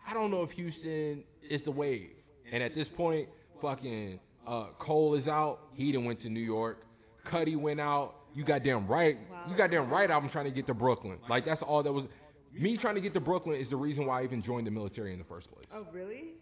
I 0.06 0.12
don't 0.14 0.31
know 0.31 0.43
if 0.43 0.51
Houston 0.52 1.24
is 1.48 1.62
the 1.62 1.70
wave. 1.70 2.10
And 2.52 2.62
at 2.62 2.74
this 2.74 2.89
point, 2.89 3.28
fucking 3.60 4.20
uh, 4.47 4.66
Cole 4.78 5.14
is 5.14 5.28
out. 5.28 5.60
He 5.72 5.93
done 5.93 6.05
went 6.05 6.20
to 6.20 6.28
New 6.31 6.40
York. 6.40 6.85
Cudi 7.24 7.56
went 7.56 7.81
out. 7.81 8.14
You 8.35 8.43
goddamn 8.44 8.86
right. 8.86 9.16
You 9.48 9.56
goddamn 9.56 9.89
right. 9.89 10.10
I'm 10.10 10.28
trying 10.28 10.44
to 10.47 10.51
get 10.51 10.66
to 10.66 10.74
Brooklyn. 10.74 11.18
Like 11.28 11.44
that's 11.44 11.62
all 11.62 11.82
that 11.82 11.93
was. 11.93 12.05
Me 12.52 12.76
trying 12.76 12.94
to 12.97 13.01
get 13.01 13.14
to 13.14 13.20
Brooklyn 13.20 13.56
is 13.56 13.70
the 13.70 13.76
reason 13.76 14.06
why 14.06 14.20
I 14.20 14.24
even 14.24 14.40
joined 14.43 14.66
the 14.66 14.70
military 14.70 15.12
in 15.12 15.18
the 15.18 15.24
first 15.24 15.51
place. 15.52 15.66
Oh 15.72 15.86
really? 15.93 16.35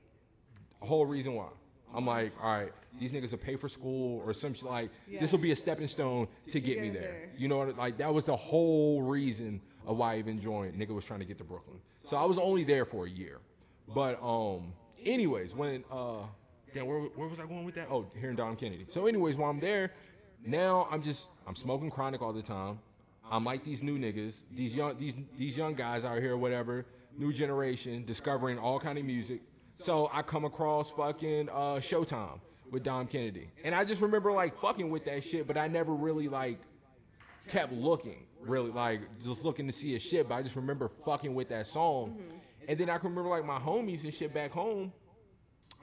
The 0.81 0.87
whole 0.87 1.07
reason 1.07 1.35
why. 1.35 1.49
I'm 1.95 2.07
like, 2.07 2.33
all 2.43 2.51
right, 2.51 2.73
these 2.99 3.13
niggas 3.13 3.31
will 3.33 3.39
pay 3.39 3.55
for 3.57 3.69
school 3.69 4.23
or 4.25 4.33
some 4.33 4.55
shit 4.55 4.65
like 4.65 4.91
Yeah. 5.07 5.21
this 5.21 5.31
will 5.31 5.39
be 5.39 5.53
a 5.53 5.57
stepping 5.57 5.87
stone 5.89 6.27
to 6.51 6.61
get 6.61 6.81
me 6.81 6.89
there. 6.89 7.03
there. 7.03 7.31
You 7.37 7.49
know 7.49 7.59
what? 7.59 7.77
Like 7.79 7.99
that 7.99 8.13
was 8.13 8.25
the 8.25 8.37
whole 8.37 9.03
reason 9.03 9.61
of 9.87 9.99
why 9.99 10.15
I 10.15 10.19
even 10.19 10.41
joined. 10.41 10.75
Nigga 10.81 10.95
was 10.95 11.05
trying 11.05 11.21
to 11.21 11.27
get 11.27 11.39
to 11.39 11.45
Brooklyn. 11.45 11.79
So 12.05 12.17
I 12.17 12.25
was 12.25 12.39
only 12.39 12.65
there 12.65 12.85
for 12.87 13.05
a 13.07 13.11
year. 13.11 13.39
But 13.95 14.23
um, 14.23 14.73
anyways, 15.05 15.55
when 15.55 15.85
uh, 15.91 16.23
damn, 16.75 16.87
where, 16.87 17.01
where 17.01 17.29
was 17.29 17.41
I 17.41 17.47
going 17.47 17.65
with 17.65 17.75
that? 17.77 17.89
Oh, 17.91 18.07
here 18.19 18.31
in 18.31 18.37
Don 18.37 18.57
Kennedy. 18.57 18.87
So 18.89 19.07
anyways, 19.07 19.37
while 19.37 19.51
I'm 19.51 19.61
there, 19.61 19.93
Now 20.45 20.89
I'm 20.91 21.03
just 21.03 21.31
I'm 21.47 21.55
smoking 21.55 21.91
chronic 21.91 22.21
all 22.23 22.33
the 22.33 22.43
time. 22.43 22.79
I'm 23.31 23.45
like 23.45 23.65
these 23.65 23.83
new 23.83 23.99
niggas, 23.99 24.43
these 24.53 24.75
young 24.75 24.99
these 24.99 25.15
these 25.37 25.57
young 25.57 25.75
guys 25.75 26.05
out 26.05 26.19
here, 26.21 26.37
whatever, 26.37 26.85
new 27.17 27.33
generation, 27.33 28.05
discovering 28.05 28.59
all 28.59 28.81
kind 28.81 28.99
of 28.99 29.05
music. 29.05 29.41
So 29.79 30.11
I 30.13 30.23
come 30.23 30.45
across 30.45 30.91
fucking 30.91 31.49
uh, 31.49 31.77
Showtime 31.77 32.41
with 32.71 32.83
Dom 32.83 33.07
Kennedy, 33.07 33.51
and 33.65 33.75
I 33.75 33.85
just 33.85 34.03
remember 34.03 34.33
like 34.33 34.59
fucking 34.61 34.91
with 34.91 35.05
that 35.05 35.23
shit, 35.23 35.47
but 35.47 35.57
I 35.57 35.69
never 35.69 35.95
really 35.95 36.29
like 36.29 36.59
kept 37.49 37.73
looking, 37.73 38.27
really 38.41 38.71
like 38.71 39.01
just 39.23 39.45
looking 39.45 39.67
to 39.67 39.73
see 39.73 39.93
his 39.93 40.03
shit. 40.03 40.29
But 40.29 40.37
I 40.37 40.43
just 40.43 40.57
remember 40.57 40.91
fucking 41.05 41.35
with 41.35 41.49
that 41.51 41.67
song, 41.69 42.17
and 42.69 42.79
then 42.79 42.91
I 42.91 42.99
can 42.99 43.11
remember 43.11 43.31
like 43.31 43.45
my 43.45 43.59
homies 43.59 44.05
and 44.05 44.13
shit 44.13 44.33
back 44.33 44.51
home. 44.51 44.93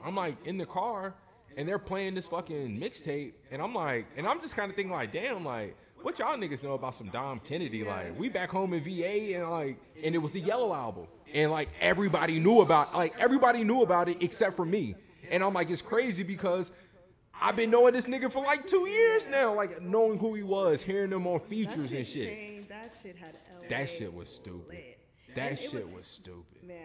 I'm 0.03 0.15
like 0.15 0.35
in 0.45 0.57
the 0.57 0.65
car 0.65 1.13
and 1.57 1.67
they're 1.67 1.79
playing 1.79 2.15
this 2.15 2.27
fucking 2.27 2.79
mixtape, 2.79 3.33
and 3.51 3.61
I'm 3.61 3.73
like, 3.73 4.07
and 4.15 4.25
I'm 4.27 4.41
just 4.41 4.55
kind 4.55 4.69
of 4.69 4.75
thinking 4.75 4.93
like, 4.93 5.11
damn, 5.11 5.43
like, 5.43 5.75
what 6.01 6.17
y'all 6.17 6.37
niggas 6.37 6.63
know 6.63 6.73
about 6.73 6.95
some 6.95 7.09
Dom 7.09 7.41
Kennedy? 7.41 7.83
Like, 7.83 8.17
we 8.17 8.29
back 8.29 8.49
home 8.49 8.73
in 8.73 8.81
VA, 8.83 9.35
and 9.35 9.49
like, 9.49 9.77
and 10.01 10.15
it 10.15 10.19
was 10.19 10.31
the 10.31 10.39
Yellow 10.39 10.73
album, 10.73 11.07
and 11.33 11.51
like 11.51 11.69
everybody 11.81 12.39
knew 12.39 12.61
about, 12.61 12.95
like 12.95 13.13
everybody 13.19 13.63
knew 13.63 13.81
about 13.81 14.07
it 14.07 14.21
except 14.21 14.55
for 14.55 14.65
me, 14.65 14.95
and 15.29 15.43
I'm 15.43 15.53
like, 15.53 15.69
it's 15.69 15.81
crazy 15.81 16.23
because. 16.23 16.71
I've 17.41 17.55
been 17.55 17.71
knowing 17.71 17.93
this 17.93 18.05
nigga 18.05 18.29
for 18.29 18.43
like 18.43 18.67
two 18.67 18.85
years 18.89 19.25
now, 19.25 19.55
like 19.55 19.81
knowing 19.81 20.19
who 20.19 20.33
he 20.33 20.43
was, 20.43 20.81
hearing 20.81 21.09
him 21.09 21.25
on 21.25 21.39
features 21.39 21.93
and 21.93 22.05
shit. 22.05 22.67
That 22.67 22.91
shit 23.01 23.15
had 23.15 23.33
LA 23.61 23.69
That 23.69 23.87
shit 23.87 24.13
was 24.13 24.27
stupid. 24.27 24.97
That 25.35 25.51
And 25.51 25.59
shit 25.59 25.93
was, 25.93 26.07
stupid. 26.07 26.63
man. 26.63 26.77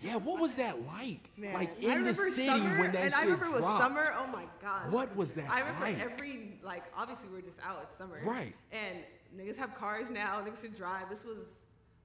Yeah, 0.00 0.16
what 0.16 0.40
was 0.40 0.56
that 0.56 0.84
like? 0.86 1.30
Man, 1.36 1.54
Like 1.54 1.76
I 1.80 1.92
in 1.94 2.02
the 2.04 2.14
city 2.14 2.46
summer, 2.46 2.78
when 2.80 2.92
that 2.92 3.02
and 3.04 3.14
shit 3.14 3.14
I 3.14 3.22
remember 3.24 3.44
it 3.46 3.50
was 3.52 3.60
dropped. 3.60 3.82
summer. 3.84 4.12
Oh 4.18 4.26
my 4.32 4.44
god! 4.60 4.90
What 4.90 5.14
was 5.14 5.32
that 5.32 5.48
I 5.50 5.60
remember 5.60 5.84
like? 5.84 6.00
every 6.00 6.58
like 6.62 6.82
obviously 6.96 7.28
we 7.28 7.36
were 7.36 7.42
just 7.42 7.60
out. 7.64 7.78
It's 7.84 7.96
summer, 7.96 8.20
Right. 8.24 8.54
And 8.72 8.98
niggas 9.36 9.56
have 9.58 9.76
cars 9.76 10.10
now. 10.10 10.40
Niggas 10.40 10.62
can 10.62 10.72
drive. 10.72 11.08
This 11.08 11.24
was 11.24 11.46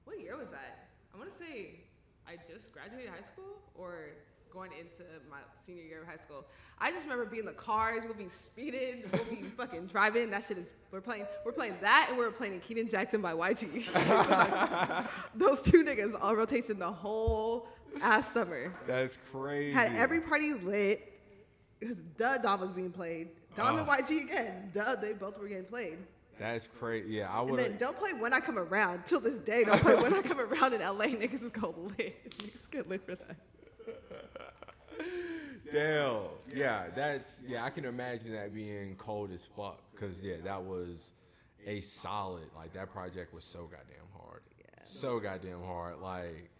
what 0.04 0.20
year 0.20 0.36
was 0.36 0.48
that? 0.50 0.88
I 1.12 1.18
want 1.18 1.32
to 1.32 1.36
say 1.38 1.80
I 2.28 2.36
just 2.48 2.70
graduated 2.72 3.10
high 3.10 3.22
school 3.26 3.56
or 3.74 4.10
going 4.52 4.70
into 4.72 5.02
my 5.30 5.38
senior 5.64 5.82
year 5.82 6.02
of 6.02 6.08
high 6.08 6.16
school. 6.16 6.44
I 6.80 6.90
just 6.90 7.04
remember 7.04 7.24
being 7.24 7.40
in 7.40 7.46
the 7.46 7.52
cars. 7.52 8.02
We'll 8.04 8.14
be 8.14 8.28
speeding. 8.28 9.04
We'll 9.12 9.24
be 9.24 9.42
fucking 9.56 9.86
driving. 9.86 10.30
That 10.30 10.44
shit 10.44 10.58
is. 10.58 10.66
We're 10.90 11.00
playing. 11.00 11.26
We're 11.44 11.52
playing 11.52 11.76
that, 11.80 12.06
and 12.08 12.18
we're 12.18 12.30
playing 12.30 12.60
Keenon 12.60 12.90
Jackson 12.90 13.20
by 13.20 13.32
YG. 13.34 13.92
Like, 13.94 15.06
those 15.34 15.62
two 15.62 15.84
niggas 15.84 16.20
on 16.22 16.36
rotation 16.36 16.78
the 16.78 16.90
whole 16.90 17.68
ass 18.02 18.32
summer 18.32 18.72
That's 18.86 19.16
crazy. 19.32 19.72
had 19.72 19.92
every 19.96 20.20
party 20.20 20.54
lit. 20.54 21.12
Because 21.80 21.96
duh, 22.16 22.38
Dom 22.38 22.60
was 22.60 22.70
being 22.70 22.90
played. 22.90 23.28
Dom 23.54 23.78
and 23.78 23.88
Oh. 23.88 23.92
YG 23.92 24.24
again. 24.24 24.70
Duh, 24.74 24.96
they 24.96 25.12
both 25.12 25.38
were 25.38 25.48
getting 25.48 25.64
played. 25.64 25.98
That's 26.38 26.68
crazy. 26.78 27.10
Yeah, 27.14 27.30
I 27.32 27.40
would. 27.40 27.58
And 27.58 27.72
then 27.72 27.76
don't 27.78 27.96
play 27.98 28.12
when 28.12 28.32
I 28.32 28.38
come 28.40 28.58
around. 28.58 29.04
Till 29.06 29.18
this 29.20 29.38
day, 29.38 29.64
don't 29.64 29.80
play 29.80 29.96
when 29.96 30.14
I 30.14 30.22
come 30.22 30.40
around 30.40 30.72
in 30.72 30.80
LA. 30.80 31.06
Niggas 31.06 31.42
is 31.42 31.50
called 31.50 31.76
lit. 31.98 32.14
Niggas 32.38 32.70
get 32.70 32.88
lit 32.88 33.04
for 33.04 33.16
that. 33.16 33.36
Damn. 35.72 36.20
Yeah, 36.54 36.84
that's 36.94 37.30
yeah. 37.46 37.64
I 37.64 37.70
can 37.70 37.84
imagine 37.84 38.32
that 38.32 38.54
being 38.54 38.94
cold 38.96 39.30
as 39.32 39.44
fuck. 39.56 39.80
Cause 39.98 40.20
yeah, 40.22 40.36
that 40.44 40.62
was 40.62 41.10
a 41.66 41.80
solid. 41.80 42.44
Like 42.56 42.72
that 42.74 42.90
project 42.92 43.34
was 43.34 43.44
so 43.44 43.62
goddamn 43.62 44.06
hard. 44.16 44.42
So 44.84 45.20
goddamn 45.20 45.62
hard. 45.64 45.98
Like 46.00 46.50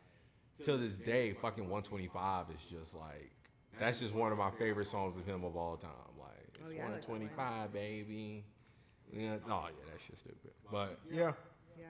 to 0.64 0.76
this 0.76 0.98
day, 0.98 1.32
fucking 1.32 1.64
125 1.64 2.46
is 2.54 2.70
just 2.70 2.94
like 2.94 3.30
that's 3.78 4.00
just 4.00 4.12
one 4.12 4.32
of 4.32 4.38
my 4.38 4.50
favorite 4.50 4.88
songs 4.88 5.16
of 5.16 5.24
him 5.24 5.44
of 5.44 5.56
all 5.56 5.76
time. 5.76 5.90
Like 6.18 6.28
it's 6.54 6.58
Oh, 6.66 6.70
yeah, 6.70 6.86
I 6.86 6.90
like 6.90 7.00
that 7.02 7.08
one. 7.08 7.20
125, 7.20 7.72
baby. 7.72 8.44
Yeah. 9.12 9.36
Oh 9.48 9.64
yeah, 9.68 9.84
that's 9.90 10.04
just 10.06 10.20
stupid. 10.20 10.50
But 10.70 10.98
yeah, 11.10 11.32
Yeah. 11.78 11.86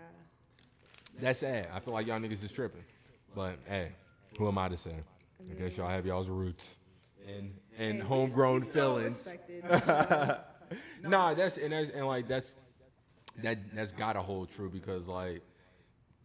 that's 1.20 1.40
sad. 1.40 1.68
I 1.74 1.80
feel 1.80 1.94
like 1.94 2.06
y'all 2.06 2.20
niggas 2.20 2.44
is 2.44 2.52
tripping. 2.52 2.84
But 3.34 3.58
hey, 3.66 3.92
who 4.38 4.46
am 4.46 4.58
I 4.58 4.68
to 4.68 4.76
say? 4.76 4.94
I 5.50 5.54
guess 5.54 5.76
y'all 5.76 5.88
have 5.88 6.04
y'all's 6.06 6.28
roots 6.28 6.76
and 7.36 7.54
and 7.78 8.00
Hey, 8.00 8.06
homegrown 8.06 8.62
feelings. 8.62 9.26
Nah, 11.02 11.34
that's 11.34 11.56
and 11.56 11.72
that's 11.72 11.90
and 11.90 12.06
like 12.06 12.28
that's 12.28 12.54
that 13.42 13.58
that's 13.74 13.92
gotta 13.92 14.20
hold 14.20 14.50
true 14.50 14.68
because 14.68 15.06
like, 15.06 15.42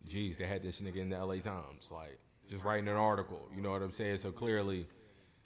geez, 0.08 0.38
they 0.38 0.46
had 0.46 0.64
this 0.64 0.82
nigga 0.82 0.98
in 0.98 1.10
the 1.10 1.16
L.A. 1.16 1.40
Times, 1.40 1.90
like 1.92 2.20
just 2.50 2.64
writing 2.64 2.88
an 2.88 2.96
article. 2.96 3.48
You 3.56 3.62
know 3.62 3.72
what 3.72 3.82
I'm 3.82 3.92
saying? 3.92 4.18
So 4.18 4.32
clearly, 4.32 4.88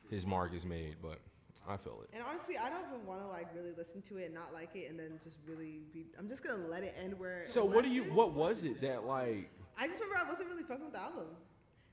his 0.10 0.26
mark 0.26 0.54
is 0.54 0.66
made. 0.66 0.96
But 1.02 1.20
I 1.68 1.78
feel 1.78 2.00
it. 2.04 2.10
And 2.14 2.24
honestly, 2.28 2.58
I 2.58 2.70
don't 2.70 2.86
even 2.92 3.06
want 3.06 3.22
to 3.22 3.28
like 3.28 3.48
really 3.56 3.74
listen 3.78 4.02
to 4.04 4.18
it 4.18 4.26
and 4.26 4.34
not 4.34 4.54
like 4.54 4.76
it, 4.76 4.90
and 4.90 4.98
then 4.98 5.20
just 5.24 5.40
really 5.48 5.82
be. 5.94 6.06
I'm 6.18 6.28
just 6.28 6.44
gonna 6.44 6.68
let 6.68 6.84
it 6.84 6.96
end 7.02 7.20
where. 7.20 7.44
So 7.46 7.66
what 7.66 7.84
do 7.84 7.92
you? 7.92 8.04
What 8.04 8.34
was 8.34 8.64
it 8.64 8.82
that 8.82 9.06
like? 9.06 9.52
I 9.78 9.88
just 9.88 10.00
remember 10.00 10.26
I 10.26 10.30
wasn't 10.30 10.50
really 10.50 10.64
fucking 10.64 10.86
with 10.86 10.94
the 10.94 11.02
album. 11.02 11.26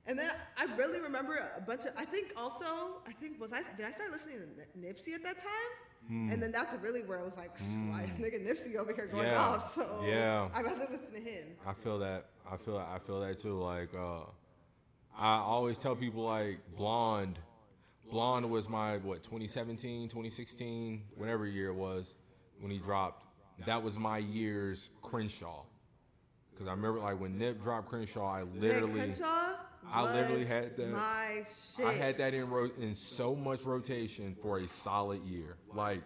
And 0.07 0.19
then 0.19 0.31
I 0.59 0.67
really 0.77 1.01
remember 1.01 1.39
a 1.57 1.61
bunch 1.61 1.83
of. 1.87 1.93
I 1.97 2.05
think 2.05 2.33
also, 2.37 2.65
I 3.09 3.13
think 3.13 3.41
was 3.41 3.53
I 3.53 3.63
did 3.77 3.87
I 3.87 3.91
start 3.91 4.11
listening 4.11 4.37
to 4.39 4.79
Nipsey 4.79 5.15
at 5.15 5.23
that 5.23 5.39
time? 5.39 5.71
Hmm. 6.09 6.31
And 6.31 6.43
then 6.43 6.53
that's 6.53 6.75
really 6.83 7.03
where 7.03 7.19
I 7.19 7.23
was 7.23 7.37
like, 7.39 7.57
why 7.59 8.11
nigga 8.21 8.47
Nipsey 8.47 8.77
over 8.77 8.93
here 8.93 9.07
going 9.07 9.27
Yeah. 9.27 9.39
off? 9.41 9.73
So 9.75 10.03
Yeah. 10.07 10.49
I'd 10.55 10.65
rather 10.67 10.87
listen 10.91 11.13
to 11.15 11.21
him. 11.21 11.45
I 11.67 11.73
feel 11.73 11.99
that. 12.01 12.27
I 12.51 12.57
feel. 12.59 12.77
I 12.77 12.99
feel 12.99 13.21
that 13.21 13.39
too. 13.39 13.59
Like, 13.59 13.95
uh, 13.95 14.25
I 15.17 15.37
always 15.37 15.79
tell 15.79 15.97
people 15.97 16.25
like 16.25 16.59
Blonde. 16.77 17.39
Blonde 18.11 18.51
was 18.51 18.69
my 18.69 18.99
what 18.99 19.23
2017, 19.25 20.09
2016, 20.11 21.03
whatever 21.17 21.47
year 21.47 21.69
it 21.69 21.75
was 21.75 22.15
when 22.61 22.71
he 22.71 22.79
dropped. 22.79 23.25
That 23.65 23.83
was 23.83 23.97
my 23.97 24.19
year's 24.19 24.91
Crenshaw. 25.01 25.65
Because 26.53 26.69
I 26.69 26.73
remember 26.73 27.01
like 27.01 27.19
when 27.19 27.39
Nip 27.39 27.63
dropped 27.63 27.89
Crenshaw, 27.89 28.31
I 28.31 28.43
literally, 28.43 28.93
Crenshaw 29.01 29.55
I 29.93 30.03
literally 30.13 30.45
had 30.45 30.77
that- 30.77 30.91
My 30.93 31.45
shit. 31.77 31.87
I 31.87 31.93
had 31.93 32.19
that 32.19 32.35
in 32.35 32.49
ro- 32.51 32.71
in 32.79 32.95
so 32.95 33.35
much 33.35 33.65
rotation 33.65 34.35
for 34.41 34.59
a 34.59 34.67
solid 34.67 35.23
year. 35.23 35.57
Like 35.73 36.03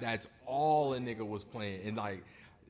that's 0.00 0.28
all 0.46 0.94
a 0.94 0.98
nigga 0.98 1.26
was 1.26 1.44
playing, 1.44 1.82
and 1.86 1.96
like 1.96 2.22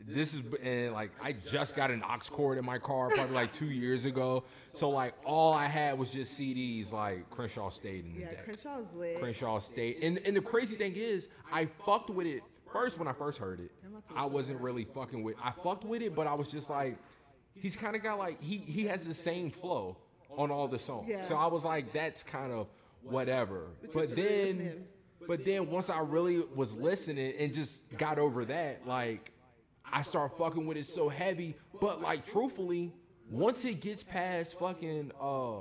this 0.06 0.32
is 0.32 0.43
and 0.62 0.93
like 0.93 1.10
I 1.22 1.32
just 1.32 1.74
got 1.76 1.90
an 1.90 2.02
aux 2.05 2.18
cord 2.30 2.56
in 2.56 2.64
my 2.64 2.78
car 2.78 3.09
probably 3.10 3.35
like 3.35 3.52
two 3.52 3.66
years 3.70 4.05
ago. 4.05 4.44
So 4.72 4.90
like 4.90 5.14
all 5.24 5.52
I 5.52 5.66
had 5.66 5.98
was 5.98 6.10
just 6.10 6.39
CDs. 6.39 6.93
Like 6.93 7.28
Crenshaw 7.30 7.68
stayed 7.70 8.05
in 8.06 8.14
the 8.14 8.20
Yeah, 8.20 8.30
deck. 8.30 8.44
Crenshaw's 8.44 8.93
lit. 8.94 9.18
Crenshaw 9.18 9.59
stayed, 9.59 9.98
and 10.02 10.18
and 10.24 10.36
the 10.36 10.40
crazy 10.40 10.76
thing 10.76 10.94
is 10.94 11.28
I 11.52 11.66
fucked 11.85 12.10
with 12.10 12.26
it 12.26 12.43
first 12.72 12.98
when 12.98 13.09
I 13.09 13.12
first 13.12 13.39
heard 13.39 13.60
it. 13.60 13.70
I'm 13.85 13.90
about 13.93 14.06
to 14.06 14.12
I 14.16 14.24
wasn't 14.24 14.60
really 14.60 14.85
fucking 14.85 15.22
with. 15.22 15.36
I 15.43 15.51
fucked 15.51 15.85
with 15.85 16.01
it, 16.02 16.14
but 16.14 16.26
I 16.26 16.35
was 16.35 16.51
just 16.51 16.70
like, 16.70 16.97
he's 17.60 17.76
kind 17.76 17.94
of 17.97 18.02
got 18.02 18.18
like 18.18 18.43
he 18.43 18.56
he 18.59 18.85
has 18.86 19.06
the 19.06 19.14
same 19.14 19.51
flow 19.51 19.97
on 20.36 20.51
all 20.51 20.68
the 20.68 20.78
songs. 20.78 21.06
Yeah. 21.09 21.24
So 21.24 21.36
I 21.36 21.47
was 21.47 21.64
like, 21.64 21.93
that's 21.93 22.22
kind 22.22 22.52
of 22.52 22.68
whatever. 23.02 23.66
But 23.80 23.89
you 23.89 23.93
But 23.94 24.09
have 24.09 24.16
to 24.16 24.22
really 24.22 24.44
listen 24.44 24.59
to 24.59 24.64
then, 24.64 24.85
but 25.26 25.44
then 25.44 25.70
once 25.70 25.90
I 25.90 26.01
really 26.01 26.43
was 26.55 26.74
listening 26.74 27.35
and 27.39 27.52
just 27.52 27.89
got 27.97 28.18
over 28.18 28.44
that, 28.47 28.86
like 28.86 29.32
I 29.90 30.02
start 30.02 30.36
fucking 30.39 30.66
with 30.66 30.76
it 30.76 30.86
so 30.86 31.09
heavy. 31.09 31.56
But 31.80 32.02
like 32.02 32.26
truthfully, 32.26 32.93
once 33.30 33.64
it 33.64 33.80
gets 33.80 34.02
past 34.05 34.59
fucking 34.59 35.12
uh 35.20 35.60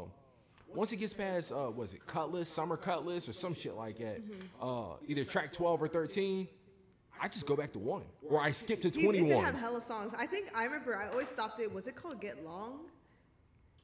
once 0.75 0.91
it 0.91 0.97
gets 0.97 1.13
past 1.13 1.51
uh 1.53 1.71
was 1.71 1.93
it 1.93 2.05
Cutlass, 2.05 2.49
Summer 2.49 2.75
Cutlass 2.77 3.27
or 3.29 3.33
some 3.33 3.53
shit 3.53 3.75
like 3.75 3.97
that, 3.99 4.21
Mm-hmm. 4.21 4.41
uh 4.61 4.95
either 5.07 5.23
track 5.23 5.51
12 5.53 5.81
or 5.81 5.87
13, 5.87 6.47
I 7.21 7.27
just 7.27 7.45
go 7.45 7.55
back 7.55 7.71
to 7.73 7.79
1 7.79 8.01
or 8.29 8.41
I 8.41 8.51
skip 8.51 8.81
to 8.83 8.89
He, 8.89 9.01
he 9.05 9.25
did 9.25 9.37
have 9.39 9.55
hella 9.55 9.81
songs. 9.81 10.13
I 10.17 10.25
think 10.25 10.49
I 10.55 10.65
remember. 10.65 10.95
I 10.95 11.09
always 11.09 11.27
stopped 11.27 11.59
it. 11.59 11.71
Was 11.73 11.87
it 11.87 11.95
called 11.95 12.21
Get 12.21 12.43
Long? 12.45 12.79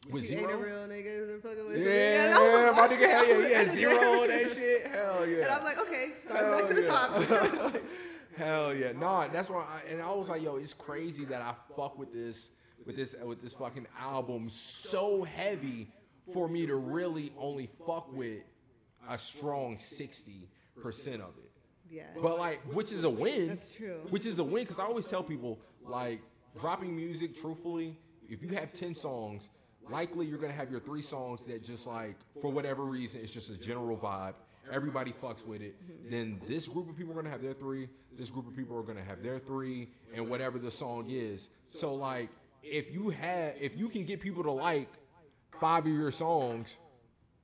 with 0.10 0.30
You 0.30 0.40
ain't 0.40 0.48
a 0.48 0.50
zero. 0.50 0.62
real 0.62 0.88
nigga. 0.88 1.06
you're 1.28 1.40
fucking 1.40 1.68
with 1.68 1.78
me. 1.78 1.86
Yeah, 1.86 2.28
that 2.30 2.40
was 2.40 2.54
a 2.54 2.82
my 2.82 2.88
nigga, 2.88 3.10
hell 3.10 3.42
yeah, 3.42 3.48
yeah, 3.48 3.74
zero 3.74 4.22
on 4.22 4.28
that 4.28 4.52
shit. 4.54 4.88
Hell 4.88 5.28
yeah. 5.28 5.38
And 5.44 5.52
I'm 5.52 5.64
like, 5.64 5.80
okay, 5.80 6.12
start 6.20 6.40
Hell 6.40 6.60
back 6.60 6.68
to 6.68 6.74
the 6.74 6.82
yeah. 6.82 6.88
top. 6.90 7.76
Hell 8.38 8.74
yeah, 8.74 8.92
nah. 8.94 9.28
That's 9.28 9.50
why, 9.50 9.62
I, 9.62 9.90
and 9.92 10.02
I 10.02 10.12
was 10.12 10.28
like, 10.28 10.42
yo, 10.44 10.58
it's 10.58 10.74
crazy 10.74 11.24
that 11.26 11.42
I 11.42 11.54
fuck 11.76 11.98
with 11.98 12.12
this, 12.12 12.50
with 12.86 12.96
this, 12.96 13.16
with 13.24 13.42
this 13.42 13.54
fucking 13.54 13.88
album 14.00 14.50
so 14.50 15.24
heavy 15.24 15.88
for 16.34 16.48
me 16.48 16.66
to 16.66 16.76
really 16.76 17.32
only 17.38 17.70
fuck 17.86 18.12
with 18.14 18.42
a 19.08 19.18
strong 19.18 19.78
sixty 19.78 20.50
percent 20.82 21.22
of 21.22 21.34
it. 21.38 21.52
Yeah. 21.94 22.04
But 22.22 22.38
like, 22.38 22.62
which 22.74 22.92
is 22.92 23.04
a 23.04 23.10
win. 23.10 23.50
That's 23.50 23.68
true. 23.68 24.02
Which 24.10 24.26
is 24.26 24.40
a 24.40 24.44
win 24.44 24.64
because 24.64 24.80
I 24.80 24.84
always 24.84 25.08
tell 25.08 25.24
people 25.24 25.60
like, 25.86 26.22
dropping 26.60 26.96
music. 26.96 27.40
Truthfully, 27.40 27.98
if 28.30 28.42
you 28.42 28.50
have 28.50 28.74
ten 28.74 28.96
songs, 28.96 29.50
likely 29.90 30.26
you're 30.26 30.38
gonna 30.38 30.54
have 30.54 30.72
your 30.72 30.80
three 30.80 31.02
songs 31.02 31.46
that 31.46 31.64
just 31.64 31.88
like, 31.88 32.16
for 32.42 32.52
whatever 32.52 32.84
reason, 32.84 33.22
it's 33.22 33.32
just 33.32 33.50
a 33.50 33.58
general 33.58 33.98
vibe. 33.98 34.34
Everybody 34.72 35.14
fucks 35.22 35.46
with 35.46 35.62
it. 35.62 35.76
Mm-hmm. 35.84 36.10
Then 36.10 36.42
this 36.48 36.68
group 36.68 36.90
of 36.90 36.98
people 36.98 37.14
are 37.14 37.16
gonna 37.16 37.30
have 37.30 37.42
their 37.42 37.54
three. 37.54 37.90
This 38.18 38.30
group 38.30 38.48
of 38.48 38.56
people 38.56 38.78
are 38.78 38.84
gonna 38.84 39.04
have 39.04 39.22
their 39.22 39.40
three, 39.40 39.90
and 40.16 40.30
whatever 40.30 40.58
the 40.58 40.72
song 40.72 41.06
is. 41.10 41.50
So 41.70 41.94
like, 41.94 42.30
if 42.64 42.92
you 42.94 43.10
have, 43.10 43.56
if 43.60 43.78
you 43.78 43.90
can 43.90 44.06
get 44.06 44.22
people 44.22 44.44
to 44.44 44.52
like 44.52 44.90
five 45.60 45.86
of 45.86 45.92
your 45.92 46.12
songs, 46.12 46.76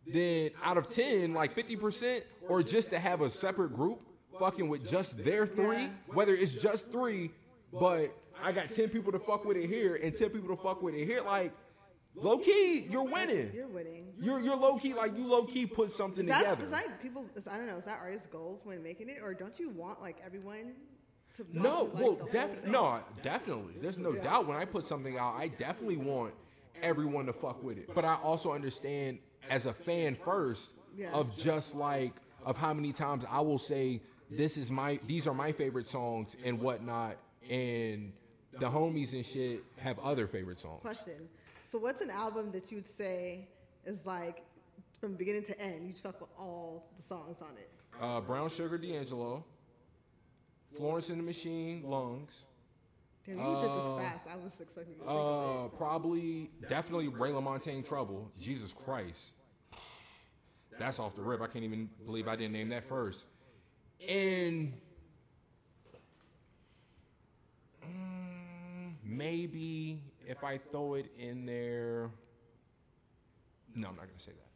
then 0.08 0.52
out 0.64 0.78
of 0.78 0.90
10, 0.90 1.34
like 1.34 1.56
50%, 1.56 2.24
or 2.48 2.64
just 2.64 2.90
to 2.92 3.00
have 3.00 3.22
a 3.22 3.30
separate 3.30 3.76
group 3.76 4.02
fucking 4.40 4.68
with 4.70 4.88
just 4.88 5.24
their 5.24 5.46
three, 5.46 5.90
whether 6.08 6.34
it's 6.36 6.54
just 6.54 6.92
three, 6.92 7.32
but 7.72 8.16
I 8.42 8.52
got 8.52 8.74
ten 8.74 8.90
people 8.90 9.12
to 9.12 9.20
fuck 9.20 9.46
with 9.46 9.58
it 9.58 9.68
here 9.68 9.96
and 9.96 10.16
ten 10.16 10.30
people 10.30 10.56
to 10.56 10.62
fuck 10.62 10.82
with 10.82 10.96
it 10.96 11.06
here, 11.06 11.22
like 11.22 11.52
low 12.16 12.38
key, 12.38 12.88
you're 12.90 13.04
winning. 13.04 13.52
You're 13.54 13.68
winning. 13.68 14.08
You're 14.20 14.40
you're 14.40 14.56
low 14.58 14.78
key 14.78 14.94
like 14.94 15.18
you 15.18 15.28
low 15.28 15.44
key 15.44 15.66
put 15.66 15.92
something 15.92 16.24
Is 16.24 16.30
that, 16.30 16.40
together. 16.40 16.64
is 16.64 16.72
that 16.72 17.02
people's? 17.02 17.30
Is, 17.36 17.48
I 17.48 17.58
don't 17.58 17.68
know. 17.68 17.78
Is 17.78 17.86
that 17.86 18.00
artists' 18.02 18.28
goals 18.28 18.62
when 18.64 18.82
making 18.82 19.10
it, 19.10 19.18
or 19.22 19.34
don't 19.34 19.58
you 19.60 19.70
want 19.70 20.02
like 20.02 20.18
everyone 20.26 20.74
to? 21.36 21.46
No, 21.54 21.84
like, 21.94 22.04
well, 22.04 22.30
definitely, 22.32 22.72
no, 22.72 23.00
definitely. 23.24 23.74
There's 23.82 23.98
no 23.98 24.14
Yeah. 24.14 24.24
doubt 24.24 24.48
when 24.48 24.58
I 24.58 24.66
put 24.66 24.84
something 24.84 25.18
out, 25.18 25.36
I 25.38 25.50
definitely 25.50 25.98
want 25.98 26.34
everyone 26.82 27.26
to 27.26 27.34
fuck 27.34 27.62
with 27.64 27.78
it. 27.78 27.94
But 27.94 28.06
I 28.06 28.16
also 28.16 28.54
understand 28.54 29.20
as 29.50 29.66
a 29.66 29.74
fan 29.74 30.16
first 30.16 30.72
Yeah. 30.96 31.12
of 31.12 31.36
just 31.38 31.76
like 31.76 32.14
of 32.46 32.58
how 32.58 32.74
many 32.74 32.94
times 32.94 33.26
I 33.30 33.42
will 33.42 33.58
say 33.58 34.02
this 34.30 34.58
is 34.58 34.72
my 34.72 35.00
these 35.08 35.28
are 35.28 35.34
my 35.34 35.52
favorite 35.52 35.88
songs 35.88 36.36
and 36.44 36.60
whatnot, 36.60 37.18
and 37.50 38.12
the 38.60 38.66
homies 38.70 39.14
and 39.14 39.26
shit 39.26 39.64
have 39.78 39.98
other 40.00 40.28
favorite 40.28 40.60
songs. 40.60 40.82
Question. 40.82 41.28
So, 41.66 41.78
what's 41.78 42.02
an 42.02 42.10
album 42.10 42.52
that 42.52 42.72
you 42.72 42.78
would 42.78 42.90
say 42.90 43.48
is 43.86 44.06
like 44.06 44.44
from 45.00 45.16
beginning 45.16 45.44
to 45.44 45.60
end? 45.62 45.88
You 45.88 45.94
fuck 45.94 46.20
with 46.20 46.30
all 46.38 46.88
the 46.98 47.04
songs 47.04 47.38
on 47.42 47.50
it. 47.58 47.70
Uh, 48.02 48.22
Brown 48.22 48.50
Sugar 48.50 48.78
D'Angelo, 48.78 49.44
Florence 50.76 51.10
and 51.10 51.20
the 51.20 51.24
Machine, 51.24 51.84
Lungs. 51.86 52.46
Damn, 53.26 53.38
you 53.38 53.44
did 53.44 53.72
this 53.78 53.88
Uh, 53.88 53.98
fast. 53.98 54.28
I 54.28 54.36
was 54.38 54.60
expecting 54.60 54.96
you 54.96 55.04
Uh, 55.04 55.68
probably, 55.70 56.50
definitely 56.68 57.10
Ray 57.10 57.30
LaMontagne 57.32 57.86
Trouble. 57.86 58.32
Jesus 58.40 58.74
Christ. 58.74 59.34
That's 60.80 60.98
off 61.00 61.16
the 61.16 61.22
rip. 61.22 61.42
I 61.42 61.48
can't 61.48 61.66
even 61.66 61.90
believe 62.06 62.28
I 62.28 62.36
didn't 62.38 62.54
name 62.54 62.70
that 62.70 62.86
first. 62.86 63.26
And 64.08 64.74
mm, 67.84 68.94
maybe 69.04 70.02
if 70.28 70.44
I 70.44 70.58
throw 70.72 70.94
it 70.94 71.12
in 71.18 71.46
there. 71.46 72.12
No, 73.76 73.90
I'm 73.90 73.96
not 73.96 74.08
gonna 74.08 74.20
say 74.20 74.32
that. 74.32 74.50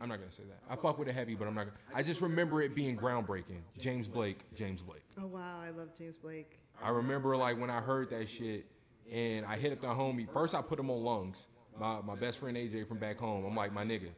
I'm 0.00 0.08
not 0.08 0.18
gonna 0.18 0.30
say 0.30 0.44
that. 0.44 0.60
I 0.70 0.76
fuck 0.76 0.98
with 0.98 1.08
it 1.08 1.14
heavy, 1.14 1.34
but 1.34 1.48
I'm 1.48 1.54
not. 1.54 1.64
Gonna, 1.66 1.76
I 1.94 2.02
just 2.02 2.20
remember 2.20 2.62
it 2.62 2.74
being 2.74 2.96
groundbreaking. 2.96 3.60
James 3.78 4.08
Blake, 4.08 4.40
James 4.54 4.82
Blake. 4.82 5.02
Oh 5.20 5.26
wow, 5.26 5.60
I 5.60 5.70
love 5.70 5.96
James 5.96 6.16
Blake. 6.16 6.58
I 6.82 6.90
remember 6.90 7.36
like 7.36 7.58
when 7.58 7.70
I 7.70 7.80
heard 7.80 8.10
that 8.10 8.28
shit 8.28 8.66
and 9.10 9.44
I 9.46 9.56
hit 9.56 9.72
up 9.72 9.80
the 9.80 9.88
homie. 9.88 10.30
First 10.32 10.54
I 10.54 10.62
put 10.62 10.78
him 10.78 10.90
on 10.90 11.02
lungs. 11.02 11.46
My 11.78 12.00
my 12.00 12.14
best 12.14 12.38
friend 12.38 12.56
AJ 12.56 12.86
from 12.86 12.98
back 12.98 13.18
home. 13.18 13.44
I'm 13.44 13.54
like, 13.54 13.72
my 13.72 13.84
nigga, 13.84 14.10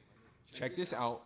check 0.53 0.77
this 0.77 0.93
out. 0.93 1.23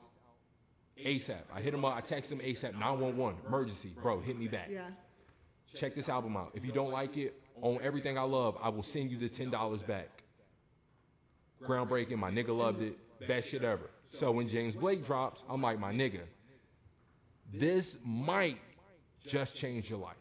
ASAP. 1.02 1.42
I 1.52 1.60
hit 1.60 1.74
him 1.74 1.84
up, 1.84 1.96
I 1.96 2.00
text 2.00 2.30
him 2.30 2.38
ASAP, 2.38 2.72
911, 2.74 3.40
emergency. 3.46 3.94
Bro, 4.00 4.20
hit 4.20 4.38
me 4.38 4.48
back. 4.48 4.68
Yeah. 4.70 4.88
Check 5.74 5.94
this 5.94 6.08
album 6.08 6.36
out. 6.36 6.52
If 6.54 6.64
you 6.64 6.72
don't 6.72 6.92
like 6.92 7.16
it, 7.16 7.40
on 7.62 7.78
everything 7.82 8.18
I 8.18 8.22
love, 8.22 8.56
I 8.62 8.68
will 8.68 8.82
send 8.82 9.10
you 9.10 9.18
the 9.18 9.28
ten 9.28 9.50
dollars 9.50 9.82
back. 9.82 10.22
Groundbreaking, 11.62 12.18
my 12.18 12.30
nigga 12.30 12.56
loved 12.56 12.82
it. 12.82 12.98
Best 13.26 13.48
shit 13.48 13.64
ever. 13.64 13.90
So 14.10 14.30
when 14.30 14.48
James 14.48 14.76
Blake 14.76 15.04
drops, 15.04 15.42
I'm 15.48 15.62
like, 15.62 15.78
my 15.78 15.92
nigga, 15.92 16.20
this 17.52 17.98
might 18.04 18.58
just 19.26 19.56
change 19.56 19.90
your 19.90 19.98
life. 19.98 20.16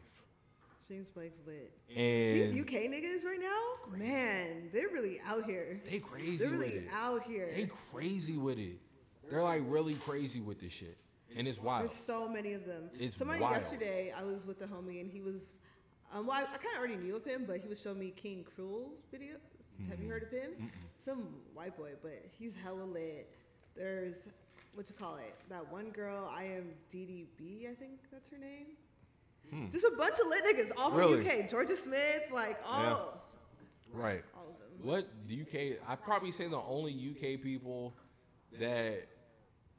James 0.87 1.09
Blake's 1.09 1.39
lit. 1.45 1.71
And 1.89 2.35
These 2.35 2.61
UK 2.61 2.71
niggas 2.91 3.23
right 3.25 3.39
now, 3.39 3.97
man, 3.97 4.69
they're 4.71 4.89
really 4.89 5.19
out 5.25 5.45
here. 5.45 5.81
They 5.89 5.99
crazy 5.99 6.37
They're 6.37 6.49
really 6.49 6.83
out 6.93 7.23
here. 7.23 7.51
They 7.55 7.67
crazy 7.91 8.37
with 8.37 8.59
it. 8.59 8.77
They're 9.29 9.43
like 9.43 9.61
really 9.65 9.95
crazy 9.95 10.41
with 10.41 10.59
this 10.59 10.71
shit, 10.73 10.97
and 11.35 11.47
it's 11.47 11.59
wild. 11.61 11.83
There's 11.89 11.97
so 11.97 12.27
many 12.27 12.53
of 12.53 12.65
them. 12.65 12.89
It's 12.99 13.15
Somebody 13.17 13.41
wild. 13.41 13.55
yesterday, 13.55 14.13
I 14.17 14.23
was 14.23 14.45
with 14.45 14.59
the 14.59 14.65
homie, 14.65 15.01
and 15.01 15.09
he 15.09 15.21
was, 15.21 15.57
um, 16.13 16.27
well, 16.27 16.37
I, 16.37 16.41
I 16.41 16.57
kind 16.57 16.73
of 16.75 16.79
already 16.79 16.97
knew 16.97 17.15
of 17.15 17.23
him, 17.25 17.45
but 17.47 17.59
he 17.59 17.67
was 17.67 17.81
showing 17.81 17.99
me 17.99 18.11
King 18.15 18.45
Krule's 18.55 19.05
video. 19.11 19.33
Have 19.89 19.97
Mm-hmm. 19.97 20.03
you 20.05 20.09
heard 20.11 20.23
of 20.23 20.29
him? 20.31 20.51
Some 21.03 21.29
white 21.55 21.75
boy, 21.75 21.91
but 22.03 22.23
he's 22.37 22.53
hella 22.63 22.83
lit. 22.83 23.27
There's 23.75 24.27
what 24.75 24.87
you 24.89 24.95
call 24.95 25.15
it? 25.17 25.33
That 25.49 25.71
one 25.71 25.89
girl, 25.89 26.31
I 26.35 26.43
am 26.43 26.65
DDB, 26.93 27.69
I 27.71 27.73
think 27.75 27.99
that's 28.11 28.29
her 28.29 28.37
name. 28.37 29.69
Just 29.71 29.85
a 29.85 29.91
bunch 29.97 30.15
of 30.19 30.27
lit 30.27 30.43
niggas, 30.45 30.71
all 30.77 30.89
from 30.91 30.99
Hmm. 31.01 31.07
Really? 31.17 31.27
UK. 31.27 31.49
Jorja 31.49 31.77
Smith, 31.77 32.23
like 32.31 32.57
all, 32.67 33.23
Right. 33.91 34.23
all 34.35 34.47
of 34.49 34.59
them. 34.79 34.87
What 34.87 35.07
the 35.27 35.41
UK? 35.41 35.79
I 35.87 35.95
probably 35.95 36.31
say 36.31 36.47
the 36.47 36.57
only 36.61 36.91
UK 36.93 37.37
people 37.41 37.95
that 38.59 39.07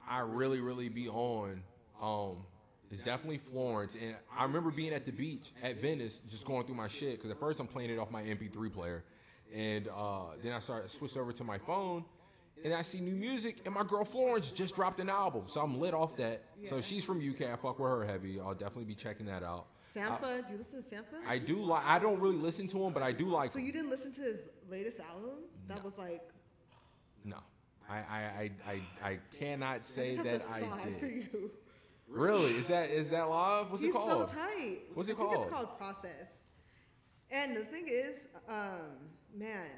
I 0.08 0.20
really, 0.20 0.60
really 0.60 0.88
be 0.88 1.08
on 1.08 1.62
um, 2.02 2.36
is 2.90 3.02
definitely 3.02 3.38
Florence. 3.38 3.96
And 4.00 4.14
I 4.36 4.44
remember 4.44 4.70
being 4.70 4.92
at 4.92 5.04
the 5.06 5.12
beach 5.12 5.52
at 5.62 5.80
Venice, 5.80 6.22
just 6.28 6.44
going 6.44 6.64
through 6.66 6.76
my 6.76 6.88
shit 6.88 7.16
because 7.16 7.30
at 7.30 7.40
first 7.40 7.60
I'm 7.60 7.66
playing 7.66 7.90
it 7.90 7.98
off 7.98 8.10
my 8.10 8.22
MP3 8.22 8.72
player, 8.72 9.04
and 9.54 9.88
uh, 9.88 10.36
then 10.42 10.52
I 10.52 10.60
started 10.60 10.90
switched 10.90 11.16
over 11.16 11.32
to 11.32 11.44
my 11.44 11.58
phone. 11.58 12.04
And 12.64 12.72
I 12.72 12.82
see 12.82 13.00
new 13.00 13.14
music, 13.14 13.58
and 13.66 13.74
my 13.74 13.82
girl 13.82 14.04
Florence 14.04 14.50
just 14.52 14.76
dropped 14.76 15.00
an 15.00 15.10
album, 15.10 15.42
so 15.46 15.60
I'm 15.60 15.78
lit 15.78 15.92
off 15.92 16.16
that. 16.16 16.44
So 16.64 16.80
she's 16.80 17.04
from 17.04 17.18
UK. 17.18 17.50
I 17.50 17.56
fuck 17.56 17.78
with 17.80 17.90
her 17.90 18.04
heavy. 18.04 18.38
I'll 18.40 18.54
definitely 18.54 18.84
be 18.84 18.94
checking 18.94 19.26
that 19.26 19.42
out. 19.42 19.66
Sampha, 19.94 20.46
do 20.46 20.52
you 20.52 20.58
listen 20.58 20.82
to 20.82 20.88
Sampha? 20.88 21.26
I 21.26 21.38
do 21.38 21.56
like. 21.56 21.82
I 21.84 21.98
don't 21.98 22.20
really 22.20 22.36
listen 22.36 22.68
to 22.68 22.82
him, 22.84 22.92
but 22.92 23.02
I 23.02 23.10
do 23.10 23.26
like. 23.28 23.52
so 23.52 23.58
you 23.58 23.72
didn't 23.72 23.90
listen 23.90 24.12
to 24.12 24.20
his 24.20 24.48
latest 24.70 25.00
album? 25.00 25.40
That 25.66 25.84
was 25.84 25.98
like, 25.98 26.22
No, 27.24 27.38
I 27.88 27.96
I 27.96 28.00
I 28.66 28.72
I, 29.02 29.08
I 29.10 29.18
cannot 29.38 29.84
say 29.84 30.16
that 30.16 30.42
I 30.50 30.60
did. 30.84 31.02
you. 31.32 31.50
Really? 32.08 32.56
Is 32.56 32.66
that 32.66 32.90
is 32.90 33.08
that 33.10 33.28
live? 33.28 33.70
What's 33.70 33.82
He's 33.82 33.90
it 33.90 33.94
called? 33.94 34.22
It's 34.22 34.32
so 34.32 34.38
tight. 34.38 34.78
What's 34.94 35.08
it 35.08 35.12
I 35.12 35.16
think 35.16 35.30
called? 35.30 35.44
it's 35.46 35.54
called 35.54 35.78
Process. 35.78 36.44
And 37.30 37.56
the 37.56 37.64
thing 37.64 37.86
is, 37.88 38.28
um, 38.48 39.08
man, 39.36 39.70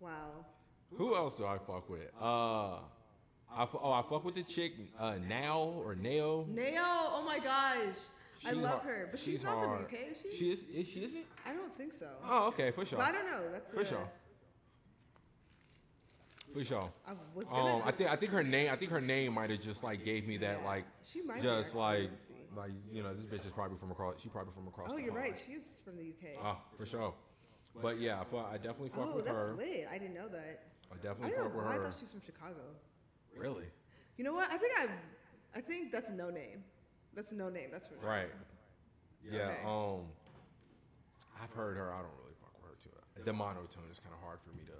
wow. 0.00 0.44
Who 0.96 1.14
else 1.14 1.34
do 1.34 1.44
I 1.44 1.58
fuck 1.58 1.90
with? 1.90 2.10
Uh, 2.20 2.76
I 3.50 3.66
oh 3.82 3.92
I 3.92 4.02
fuck 4.08 4.24
with 4.24 4.34
the 4.34 4.42
chick 4.42 4.72
uh 4.98 5.14
now 5.28 5.74
or 5.84 5.94
Nao. 5.94 6.46
Nayo, 6.50 6.76
oh 6.78 7.22
my 7.26 7.38
gosh. 7.38 7.96
I 8.46 8.52
love 8.52 8.82
her, 8.84 9.08
but 9.10 9.18
she's, 9.18 9.42
not 9.42 9.60
from 9.60 9.70
hard. 9.70 9.90
the 9.90 9.96
UK, 9.96 10.12
is 10.12 10.22
she? 10.22 10.36
She 10.36 10.52
is. 10.52 10.60
Is 10.72 10.88
she? 10.88 11.00
Is 11.00 11.14
it? 11.14 11.26
I 11.44 11.52
don't 11.52 11.74
think 11.76 11.92
so. 11.92 12.06
Oh, 12.24 12.46
okay, 12.48 12.70
for 12.70 12.86
sure. 12.86 12.98
But 12.98 13.08
I 13.08 13.12
don't 13.12 13.30
know. 13.30 13.50
That's 13.50 13.72
For 13.72 13.80
uh, 13.80 13.84
sure. 13.84 14.08
For 16.52 16.64
sure. 16.64 16.90
I 17.06 17.12
was 17.34 17.46
gonna 17.46 17.76
Um, 17.76 17.82
I 17.84 17.90
think 17.90 18.10
I 18.10 18.16
think 18.16 18.32
her 18.32 18.42
name 18.42 18.72
I 18.72 18.76
think 18.76 18.90
her 18.90 19.00
name 19.00 19.34
might 19.34 19.50
have 19.50 19.60
just 19.60 19.82
like 19.84 20.04
gave 20.04 20.26
me 20.26 20.38
that 20.38 20.58
Yeah, 20.60 20.66
like 20.66 20.84
she 21.04 21.22
might 21.22 21.42
just 21.42 21.74
like 21.74 22.00
let 22.00 22.10
me 22.10 22.16
see. 22.26 22.56
like 22.56 22.70
you 22.90 23.02
know 23.02 23.14
this 23.14 23.26
bitch 23.26 23.46
is 23.46 23.52
probably 23.52 23.78
from 23.78 23.90
across 23.90 24.20
she 24.20 24.28
probably 24.28 24.52
from 24.54 24.66
across. 24.66 24.90
Oh, 24.92 24.96
you're 24.96 25.12
pond. 25.12 25.24
right. 25.24 25.36
She's 25.46 25.60
from 25.84 25.96
the 25.96 26.02
UK. 26.02 26.38
Oh, 26.42 26.56
for 26.76 26.86
sure. 26.86 27.14
But 27.80 28.00
yeah, 28.00 28.22
I, 28.32 28.36
I 28.36 28.56
definitely 28.56 28.88
fuck 28.88 29.10
oh, 29.12 29.16
with 29.16 29.26
that's 29.26 29.36
her. 29.36 29.54
lit. 29.56 29.86
I 29.90 29.98
didn't 29.98 30.14
know 30.14 30.28
that. 30.28 30.64
I 30.90 30.94
I 30.94 30.96
definitely 30.96 31.36
know 31.36 31.44
fuck 31.44 31.54
with 31.54 31.64
her. 31.64 31.70
I 31.70 31.84
thought 31.84 31.94
she 31.98 32.04
was 32.04 32.10
from 32.10 32.22
Chicago. 32.24 32.60
Really? 33.36 33.66
You 34.16 34.24
know 34.24 34.32
what? 34.32 34.50
I 34.50 34.56
think 34.58 34.72
I, 34.78 34.88
I 35.58 35.60
think 35.60 35.92
that's 35.92 36.10
Noname. 36.10 36.64
That's 37.14 37.32
Noname. 37.32 37.70
That's 37.70 37.86
for 37.86 37.94
sure. 38.00 38.08
Right. 38.08 38.30
Yeah. 39.22 39.42
Okay. 39.42 39.56
Um, 39.64 40.06
I've 41.40 41.52
heard 41.52 41.76
her. 41.76 41.92
I 41.92 41.98
don't 41.98 42.16
really 42.22 42.34
fuck 42.40 42.52
with 42.56 42.70
her 42.70 42.76
too. 42.82 43.22
The 43.24 43.32
monotone 43.32 43.84
is 43.92 44.00
kind 44.00 44.14
of 44.14 44.20
hard 44.24 44.40
for 44.42 44.50
me 44.56 44.64
to. 44.66 44.72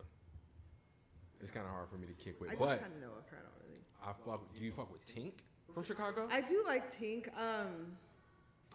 It's 1.40 1.51
kind 1.51 1.66
of 1.66 1.73
hard 1.73 1.89
for 1.89 1.97
me 1.97 2.06
to 2.06 2.12
kick 2.15 2.40
with. 2.40 2.51
I 2.51 2.55
just 2.55 2.60
but 2.60 2.81
kind 2.81 2.93
of 2.94 3.01
know 3.01 3.15
of 3.19 3.28
her. 3.31 3.36
I 3.39 3.43
don't 3.43 3.69
really. 3.69 3.81
I 4.02 4.12
fuck. 4.24 4.55
Do 4.55 4.65
you 4.65 4.73
fuck 4.73 4.90
with 4.93 5.06
Tink 5.06 5.32
from 5.73 5.85
Chicago? 5.85 6.28
I 6.31 6.40
do 6.40 6.62
like 6.66 6.93
Tink. 6.98 7.28
Um, 7.39 7.97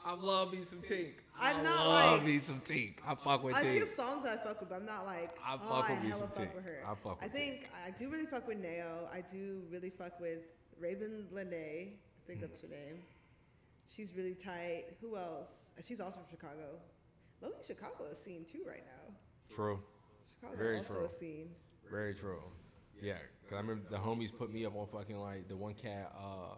I 0.05 0.13
love 0.15 0.51
me 0.51 0.59
some 0.69 0.79
Tink. 0.79 1.13
I'm 1.39 1.57
I 1.57 1.61
not 1.61 1.87
love 1.87 2.17
like- 2.19 2.27
me 2.27 2.39
some 2.39 2.61
Tink. 2.61 2.95
I 3.05 3.15
fuck 3.15 3.43
with 3.43 3.55
I 3.55 3.63
Tink. 3.63 3.73
see 3.81 3.85
songs 3.87 4.23
that 4.23 4.39
I 4.39 4.43
fuck 4.43 4.59
with, 4.59 4.69
but 4.69 4.75
I'm 4.75 4.85
not 4.85 5.05
like, 5.05 5.35
I 5.45 5.55
oh, 5.55 5.57
fuck 5.69 5.89
I 5.89 5.93
with 5.93 6.03
me 6.03 6.09
hella 6.09 6.21
some 6.21 6.29
fuck 6.31 6.37
Tink. 6.51 6.55
with 6.55 6.65
her. 6.65 6.83
I 6.85 6.95
fuck 6.95 7.05
with 7.05 7.21
I 7.21 7.25
with 7.25 7.33
think 7.33 7.69
I 7.85 7.91
do 7.91 8.09
really 8.09 8.25
fuck 8.25 8.47
with 8.47 8.57
Nao. 8.59 9.07
I 9.11 9.21
do 9.31 9.61
really 9.71 9.89
fuck 9.89 10.19
with 10.19 10.39
Ravyn 10.81 11.25
Lenae. 11.33 11.87
I 11.93 12.27
think 12.27 12.41
that's 12.41 12.61
her 12.61 12.67
name. 12.69 12.99
She's 13.93 14.15
really 14.15 14.35
tight. 14.35 14.85
Who 15.01 15.17
else? 15.17 15.69
She's 15.85 15.99
also 15.99 16.17
from 16.19 16.29
Chicago. 16.31 16.79
Lovely 17.41 17.57
Chicago 17.67 18.05
is 18.11 18.17
seen 18.17 18.45
too 18.49 18.61
right 18.67 18.83
now. 18.85 19.13
True. 19.53 19.79
Chicago 20.39 20.57
Very 20.57 20.77
also 20.77 20.93
true. 20.95 21.05
a 21.05 21.09
scene. 21.09 21.49
Very 21.91 22.13
true. 22.13 22.41
Yeah, 23.01 23.13
cause 23.49 23.53
I 23.53 23.57
remember 23.57 23.83
the 23.89 23.97
homies 23.97 24.35
put 24.35 24.51
me 24.51 24.65
up 24.65 24.75
on 24.75 24.87
fucking 24.87 25.17
like 25.19 25.47
the 25.47 25.57
one 25.57 25.73
cat, 25.73 26.13
uh, 26.17 26.55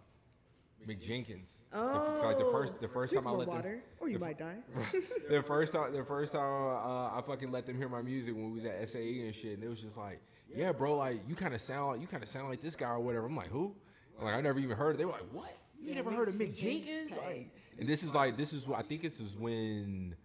Mick 0.87 1.01
Jenkins. 1.01 1.49
The 1.71 1.77
Oh, 1.79 2.21
like 2.23 2.37
the 2.37 2.45
first, 2.51 2.79
the 2.79 2.87
first 2.87 3.11
Drink 3.11 3.25
time 3.25 3.33
I 3.33 3.35
let 3.37 3.47
them, 3.47 3.55
water, 3.55 3.83
or 3.99 4.07
you 4.07 4.17
the 4.17 4.25
might 4.25 4.37
die. 4.37 4.57
the 5.29 5.41
first 5.41 5.73
time, 5.73 5.91
the 5.93 6.03
first 6.05 6.33
time 6.33 6.41
uh, 6.43 7.17
I 7.17 7.21
fucking 7.25 7.51
let 7.51 7.65
them 7.65 7.77
hear 7.77 7.89
my 7.89 8.01
music 8.01 8.33
when 8.35 8.45
we 8.47 8.51
was 8.53 8.65
at 8.65 8.87
SAE 8.87 9.25
and 9.25 9.35
shit, 9.35 9.55
and 9.55 9.63
it 9.63 9.69
was 9.69 9.81
just 9.81 9.97
like, 9.97 10.21
yeah, 10.53 10.71
bro, 10.71 10.95
like 10.95 11.21
you 11.27 11.35
kind 11.35 11.53
of 11.53 11.59
sound, 11.61 11.93
like 11.93 12.01
you 12.01 12.07
kind 12.07 12.23
of 12.23 12.29
sound 12.29 12.49
like 12.49 12.61
this 12.61 12.75
guy 12.75 12.89
or 12.89 12.99
whatever. 12.99 13.25
I'm 13.25 13.35
like, 13.35 13.49
who? 13.49 13.75
Like 14.21 14.35
I 14.35 14.41
never 14.41 14.59
even 14.59 14.77
heard. 14.77 14.95
It. 14.95 14.99
They 14.99 15.05
were 15.05 15.11
like, 15.13 15.27
what? 15.33 15.57
You 15.81 15.89
Yeah, 15.89 15.95
never 15.95 16.11
Mick 16.11 16.15
heard 16.15 16.27
of 16.29 16.35
Mick 16.35 16.55
Jenkins, 16.55 17.09
Jenkins? 17.09 17.17
Like, 17.17 17.49
and 17.79 17.89
this 17.89 18.03
is 18.03 18.13
like, 18.13 18.37
this 18.37 18.53
is 18.53 18.67
what 18.67 18.79
I 18.79 18.83
think 18.83 19.01
this 19.01 19.19
is 19.19 19.35
when 19.35 20.15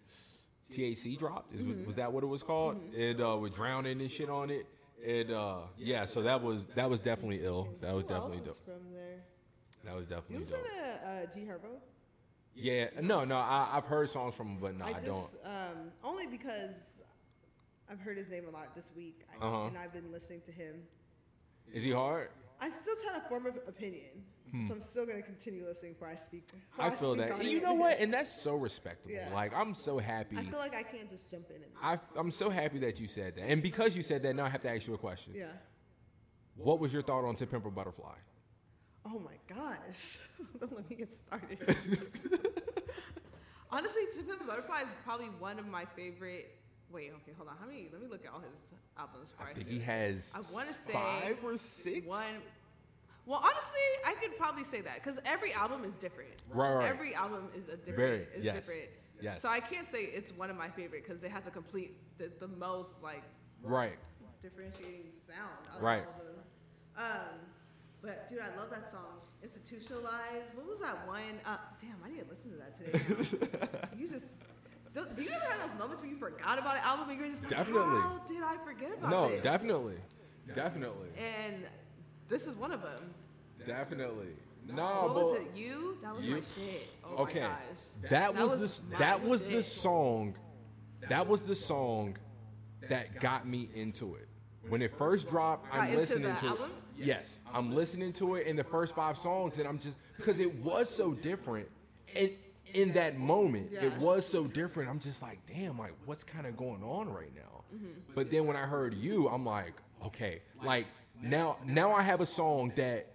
TAC 0.75 1.19
dropped. 1.19 1.53
Is, 1.55 1.63
Mm-hmm. 1.63 1.87
Was 1.87 1.97
that 1.97 2.13
what 2.13 2.23
it 2.23 2.29
was 2.29 2.43
called? 2.45 2.81
And 2.97 3.21
uh, 3.21 3.37
with 3.39 3.55
drowning 3.55 4.01
and 4.01 4.11
shit 4.11 4.29
on 4.31 4.51
it. 4.51 4.67
And 5.07 5.31
uh, 5.31 5.59
yeah, 5.79 6.05
so 6.05 6.23
that 6.23 6.43
was 6.43 6.65
that 6.75 6.89
was 6.91 7.01
definitely 7.01 7.45
ill. 7.45 7.69
That 7.81 7.95
was 7.95 8.03
Who 8.05 8.09
definitely 8.09 8.41
dope. 8.45 8.65
from 8.65 8.93
there. 8.93 9.21
That 9.85 9.95
was 9.95 10.05
You 10.09 10.17
definitely 10.17 10.45
listen 10.45 10.59
dope. 10.59 11.01
to 11.01 11.09
uh, 11.09 11.35
G 11.35 11.41
Herbo? 11.47 11.81
Yeah, 12.55 12.89
no, 13.01 13.25
no, 13.25 13.37
I, 13.37 13.69
I've 13.73 13.85
heard 13.87 14.11
songs 14.11 14.35
from 14.35 14.49
him, 14.49 14.59
but 14.61 14.77
no, 14.77 14.85
I, 14.85 14.89
I 14.89 14.93
don't. 14.93 15.05
just 15.05 15.37
um, 15.45 15.93
only 16.05 16.27
because 16.27 16.99
I've 17.91 18.01
heard 18.01 18.19
his 18.19 18.29
name 18.29 18.45
a 18.47 18.51
lot 18.51 18.75
this 18.75 18.93
week, 18.95 19.21
I, 19.33 19.45
Uh-huh. 19.45 19.67
and 19.69 19.79
I've 19.79 19.93
been 19.93 20.11
listening 20.13 20.43
to 20.47 20.53
him. 20.53 20.75
Is 21.73 21.85
he 21.85 21.93
hard? 21.93 22.29
I'm 22.61 22.73
still 22.73 22.97
trying 23.07 23.21
to 23.23 23.27
form 23.29 23.47
an 23.47 23.55
opinion, 23.69 24.11
so 24.67 24.75
I'm 24.75 24.81
still 24.81 25.07
gonna 25.07 25.23
continue 25.23 25.65
listening 25.65 25.93
before 25.93 26.09
I 26.09 26.17
speak. 26.17 26.47
before 26.47 26.61
Hmm. 26.73 26.81
I 26.83 26.91
feel 26.97 27.15
speak 27.15 27.27
that. 27.27 27.33
on 27.35 27.41
And 27.41 27.49
it. 27.49 27.53
you 27.53 27.61
know 27.61 27.75
what? 27.75 28.01
And 28.01 28.13
that's 28.13 28.31
so 28.33 28.57
respectable. 28.57 29.15
Yeah. 29.15 29.29
Like 29.33 29.53
I'm 29.55 29.75
so 29.75 29.99
happy. 29.99 30.37
I 30.37 30.43
feel 30.43 30.59
like 30.59 30.75
I 30.75 30.83
can't 30.83 31.09
just 31.11 31.31
jump 31.31 31.51
in 31.51 31.57
and. 31.57 31.73
I, 31.83 31.99
I'm 32.19 32.31
so 32.31 32.51
happy 32.51 32.79
that 32.81 32.99
you 33.01 33.07
said 33.07 33.37
that. 33.37 33.43
And 33.45 33.63
because 33.63 33.97
you 33.97 34.03
said 34.03 34.23
that, 34.25 34.35
now 34.35 34.45
I 34.45 34.49
have 34.49 34.63
to 34.63 34.71
ask 34.71 34.87
you 34.87 34.95
a 34.95 34.99
question. 34.99 35.35
yeah. 35.37 35.47
What 36.57 36.79
was 36.81 36.93
your 36.93 37.03
thought 37.03 37.25
on 37.25 37.37
To 37.37 37.47
Pimp 37.47 37.65
a 37.65 37.71
Butterfly? 37.71 38.17
Oh 39.07 39.19
my 39.19 39.37
gosh! 39.55 40.19
Don't 40.61 40.75
let 40.77 40.91
me 40.91 40.97
get 40.97 41.13
started. 41.13 41.59
Honestly, 43.71 44.03
To 44.17 44.23
Pimp 44.25 44.41
a 44.43 44.45
Butterfly 44.45 44.81
is 44.83 44.89
probably 45.05 45.27
one 45.39 45.59
of 45.59 45.67
my 45.69 45.85
favorite. 45.97 46.57
Wait, 46.93 47.13
okay, 47.23 47.33
hold 47.37 47.49
on. 47.49 47.55
How 47.61 47.67
many? 47.67 47.89
Let 47.93 48.03
me 48.03 48.09
look 48.09 48.25
at 48.27 48.33
all 48.33 48.41
his 48.41 48.73
albums. 48.99 49.31
before 49.31 49.47
I 49.47 49.51
I 49.51 49.55
think 49.55 49.69
he 49.69 49.79
has 49.79 50.33
I 50.35 50.41
wanna 50.53 50.73
say 50.87 50.93
five 50.93 51.37
or 51.45 51.57
six. 51.57 52.05
One. 52.07 52.25
Well, 53.27 53.41
honestly, 53.43 53.87
I 54.07 54.15
could 54.21 54.37
probably 54.37 54.65
say 54.65 54.81
that 54.81 54.97
because 55.03 55.19
every 55.25 55.53
album 55.53 55.85
is 55.85 55.95
different. 55.95 56.31
Right, 56.51 56.75
right. 56.75 56.89
Every 56.89 57.15
album 57.15 57.49
is 57.57 57.69
a 57.69 57.77
different. 57.77 57.97
Very, 57.97 58.27
is 58.35 58.45
yes, 58.45 58.55
different. 58.57 58.89
yes. 59.21 59.43
So 59.43 59.49
I 59.49 59.61
can't 59.61 59.89
say 59.91 60.05
it's 60.05 60.33
one 60.33 60.51
of 60.51 60.57
my 60.57 60.69
favorite 60.69 61.05
because 61.07 61.23
it 61.23 61.31
has 61.31 61.47
a 61.47 61.51
complete, 61.51 61.97
the, 62.19 62.31
the 62.41 62.49
most 62.49 63.03
like 63.03 63.23
Right. 63.63 63.99
differentiating 64.43 65.05
sound 65.27 65.39
out 65.73 65.83
Right. 65.83 66.03
of 66.03 66.07
all 66.09 66.21
of 66.21 66.27
them. 66.27 66.45
Um, 66.97 67.39
but 68.03 68.29
dude, 68.29 68.41
I 68.41 68.49
love 68.57 68.71
that 68.71 68.91
song. 68.91 69.21
Institutionalized. 69.43 70.55
What 70.55 70.67
was 70.67 70.81
that 70.81 71.07
one? 71.07 71.21
Uh, 71.45 71.57
damn, 71.81 71.97
I 72.05 72.11
need 72.11 72.21
to 72.21 72.27
listen 72.29 72.51
to 72.51 72.57
that 72.59 72.79
today. 72.79 73.89
you 73.99 74.09
just. 74.09 74.27
Do, 74.93 75.07
do 75.17 75.23
you 75.23 75.31
ever 75.31 75.45
have 75.45 75.71
those 75.71 75.79
moments 75.79 76.03
where 76.03 76.11
you 76.11 76.17
forgot 76.17 76.59
about 76.59 76.75
an 76.77 76.83
album 76.85 77.11
and 77.11 77.21
you're 77.21 77.29
just 77.29 77.43
like, 77.43 77.51
Definitely. 77.51 78.01
how 78.01 78.21
did 78.27 78.43
I 78.43 78.57
forget 78.65 78.91
about 78.99 79.07
it? 79.07 79.11
No, 79.15 79.29
this? 79.29 79.43
definitely. 79.43 79.95
Definitely. 80.53 81.09
And 81.17 81.63
this 82.31 82.47
is 82.47 82.57
one 82.57 82.73
of 82.73 82.81
them. 82.83 83.15
Definitely. 83.67 84.29
What 84.67 84.77
No, 84.77 85.13
was 85.15 85.39
but 85.39 85.47
it? 85.47 85.57
You? 85.57 85.99
That 86.03 86.17
was 86.17 86.25
You- 86.25 86.35
my 86.37 86.41
shit. 86.57 86.89
Oh 87.05 87.23
okay. 87.25 87.41
my 87.41 87.47
gosh. 87.49 87.57
That, 88.03 88.11
That 88.11 88.35
was, 88.37 88.61
was 88.61 88.81
the 88.81 88.97
that 88.99 89.23
was 89.23 89.43
the 89.43 89.63
song. 89.63 90.35
That 91.09 91.27
was 91.27 91.43
the 91.43 91.57
song 91.57 92.17
that 92.89 93.21
got 93.21 93.47
me 93.47 93.69
into 93.75 94.15
it. 94.17 94.29
When 94.69 94.83
it 94.83 94.97
first 94.97 95.29
dropped, 95.29 95.67
I'm 95.75 95.95
listening 95.97 96.29
the 96.29 96.41
to 96.41 96.47
album? 96.49 96.71
it. 96.99 97.05
Yes, 97.07 97.41
I'm 97.53 97.75
listening 97.75 98.13
to 98.15 98.35
it 98.37 98.47
in 98.47 98.57
the 98.57 98.65
first 98.65 98.95
five 98.95 99.17
songs, 99.17 99.59
and 99.59 99.67
I'm 99.67 99.79
just 99.79 99.97
because 100.19 100.39
it 100.39 100.55
was 100.63 100.89
so 100.95 101.13
different, 101.13 101.67
and 102.15 102.31
in 102.75 102.93
that 102.93 103.19
moment, 103.19 103.73
it 103.73 103.97
was 103.97 104.27
so 104.27 104.45
different. 104.47 104.91
I'm 104.91 104.99
just 105.01 105.23
like, 105.23 105.39
damn, 105.53 105.79
like 105.79 105.95
what's 106.05 106.23
kind 106.25 106.47
of 106.47 106.57
going 106.59 106.83
on 106.83 107.11
right 107.13 107.35
now? 107.35 107.65
Mm-hmm. 107.75 107.87
But 108.15 108.31
then 108.31 108.47
when 108.47 108.57
I 108.57 108.67
heard 108.67 108.95
you, 108.95 109.29
I'm 109.29 109.45
like, 109.47 109.73
okay, 110.07 110.43
like 110.63 110.87
now, 111.23 111.57
now 111.65 111.93
I 111.93 112.03
have 112.03 112.21
a 112.21 112.27
song 112.27 112.73
that 112.77 113.07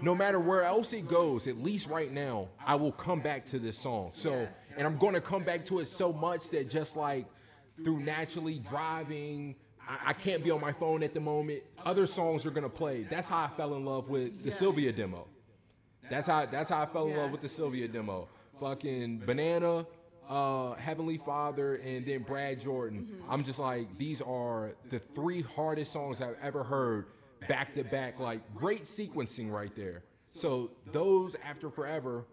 no 0.00 0.14
matter 0.14 0.40
where 0.40 0.64
else 0.64 0.92
it 0.92 1.08
goes, 1.08 1.46
at 1.46 1.58
least 1.62 1.88
right 1.88 2.12
now, 2.12 2.48
I 2.64 2.74
will 2.74 2.92
come 2.92 3.20
back 3.20 3.46
to 3.46 3.58
this 3.58 3.78
song. 3.78 4.10
So, 4.14 4.48
and 4.76 4.86
I'm 4.86 4.96
going 4.96 5.14
to 5.14 5.20
come 5.20 5.44
back 5.44 5.66
to 5.66 5.80
it 5.80 5.86
so 5.86 6.12
much 6.12 6.50
that 6.50 6.70
just 6.70 6.96
like 6.96 7.26
through 7.84 8.00
naturally 8.00 8.58
driving, 8.58 9.54
I, 9.86 10.10
I 10.10 10.12
can't 10.12 10.42
be 10.42 10.50
on 10.50 10.60
my 10.60 10.72
phone 10.72 11.02
at 11.02 11.14
the 11.14 11.20
moment. 11.20 11.62
Other 11.84 12.06
songs 12.06 12.46
are 12.46 12.50
going 12.50 12.62
to 12.62 12.68
play. 12.68 13.04
That's 13.04 13.28
how 13.28 13.38
I 13.38 13.48
fell 13.56 13.74
in 13.74 13.84
love 13.84 14.08
with 14.08 14.42
the 14.42 14.50
Cilvia 14.50 14.94
demo. 14.94 15.26
That's 16.10 16.28
how 16.28 16.46
that's 16.46 16.70
how 16.70 16.82
I 16.82 16.86
fell 16.86 17.06
in 17.06 17.16
love 17.16 17.30
with 17.30 17.40
the 17.40 17.48
Cilvia 17.48 17.90
demo. 17.90 18.28
Fucking 18.60 19.18
Banana, 19.20 19.86
uh, 20.28 20.74
Heavenly 20.74 21.16
Father, 21.16 21.76
and 21.76 22.04
then 22.04 22.22
Brad 22.22 22.60
Jordan. 22.60 23.08
Mm-hmm. 23.10 23.32
I'm 23.32 23.44
just 23.44 23.58
like 23.58 23.98
these 23.98 24.20
are 24.20 24.72
the 24.90 24.98
three 24.98 25.42
hardest 25.42 25.92
songs 25.92 26.20
I've 26.20 26.36
ever 26.42 26.64
heard 26.64 27.06
back 27.48 27.74
to 27.74 27.84
back. 27.84 28.18
Like 28.18 28.40
great 28.54 28.84
sequencing 28.84 29.50
right 29.50 29.74
there. 29.74 30.02
So 30.34 30.70
those 30.92 31.36
after 31.44 31.70
forever, 31.70 32.24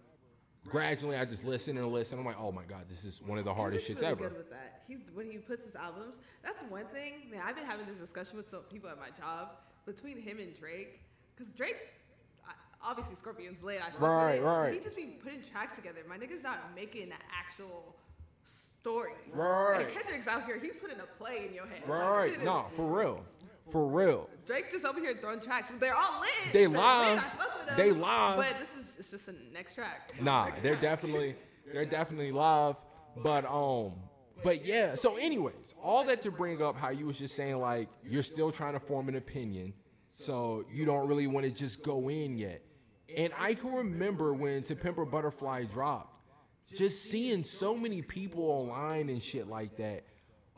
gradually 0.68 1.18
I 1.18 1.26
just 1.26 1.44
listen 1.44 1.78
and 1.78 1.88
listen. 1.92 2.20
I'm 2.20 2.26
like, 2.26 2.40
oh 2.40 2.52
my 2.52 2.64
god, 2.64 2.86
this 2.90 3.04
is 3.04 3.22
one 3.26 3.38
of 3.38 3.46
the 3.46 3.54
hardest 3.54 3.90
shits 3.90 3.96
really 4.02 4.08
ever. 4.08 4.30
Good 4.30 4.38
with 4.38 4.50
that. 4.52 4.84
He's 4.88 5.00
when 5.14 5.30
he 5.30 5.38
puts 5.38 5.66
his 5.66 5.76
albums. 5.76 6.16
That's 6.44 6.64
one 6.64 6.86
thing. 6.94 7.30
Man, 7.32 7.42
I've 7.46 7.56
been 7.56 7.66
having 7.66 7.86
this 7.86 8.00
discussion 8.00 8.38
with 8.38 8.48
some 8.48 8.62
people 8.72 8.90
at 8.90 8.98
my 8.98 9.10
job 9.18 9.50
between 9.86 10.20
him 10.20 10.40
and 10.40 10.58
Drake, 10.58 11.02
because 11.36 11.52
Drake. 11.54 11.78
Obviously, 12.82 13.16
Scorpion's 13.16 13.62
late. 13.62 13.80
I 13.82 13.90
Right, 14.02 14.36
it, 14.36 14.42
right. 14.42 14.74
He 14.74 14.80
just 14.80 14.96
be 14.96 15.18
putting 15.22 15.42
tracks 15.52 15.76
together. 15.76 16.00
My 16.08 16.18
nigga's 16.18 16.42
not 16.42 16.60
making 16.74 17.04
an 17.04 17.18
actual 17.38 17.94
story. 18.46 19.12
Right. 19.34 19.82
And 19.82 19.94
Kendrick's 19.94 20.28
out 20.28 20.46
here. 20.46 20.58
He's 20.60 20.78
putting 20.78 20.98
a 21.02 21.06
play 21.18 21.46
in 21.48 21.54
your 21.54 21.66
head. 21.68 21.82
Right, 21.86 22.32
is- 22.38 22.42
no, 22.42 22.68
for 22.78 22.86
real, 22.86 23.26
for 23.72 23.88
real. 23.88 24.30
Drake 24.46 24.72
just 24.72 24.86
over 24.86 25.00
here 25.00 25.16
throwing 25.20 25.40
tracks, 25.40 25.70
but 25.70 25.80
they're 25.80 25.96
all 25.96 26.20
lit. 26.22 26.54
They 26.54 26.68
live. 26.68 26.80
I 26.80 27.22
fuck 27.22 27.58
with 27.58 27.68
them. 27.68 27.78
They 27.78 27.92
live. 27.92 28.38
But 28.38 28.60
this 28.60 28.76
is 28.76 28.96
it's 28.98 29.12
just 29.12 29.26
the 29.28 29.36
next 29.54 29.76
track. 29.76 30.12
Nah, 30.22 30.46
Next 30.46 30.62
they're 30.62 30.72
track. 30.74 30.82
definitely 30.82 31.36
they're 31.72 31.86
definitely 31.86 32.32
live. 32.32 32.76
But 33.24 33.46
um 33.46 33.94
but 34.44 34.66
yeah, 34.66 34.96
so 34.96 35.18
anyways, 35.18 35.76
all 35.84 36.06
that 36.06 36.22
to 36.24 36.32
bring 36.32 36.62
up 36.62 36.78
how 36.78 36.90
you 36.90 37.06
was 37.06 37.18
just 37.18 37.36
saying 37.36 37.60
like 37.60 37.90
you're 38.04 38.24
still 38.24 38.52
trying 38.52 38.74
to 38.74 38.80
form 38.80 39.10
an 39.10 39.16
opinion. 39.16 39.74
So 40.12 40.66
you 40.72 40.86
don't 40.86 41.08
really 41.08 41.28
want 41.28 41.46
to 41.46 41.52
just 41.52 41.84
go 41.84 42.10
in 42.10 42.38
yet. 42.38 42.62
And 43.16 43.32
I 43.38 43.54
can 43.54 43.72
remember 43.72 44.34
when 44.34 44.64
To 44.64 44.76
Pimp 44.76 44.98
a 44.98 45.06
Butterfly 45.06 45.66
dropped, 45.66 46.22
just 46.76 47.04
seeing 47.10 47.44
so 47.44 47.76
many 47.76 48.02
people 48.02 48.44
online 48.44 49.10
and 49.10 49.22
shit 49.22 49.48
like 49.48 49.78
that 49.78 50.04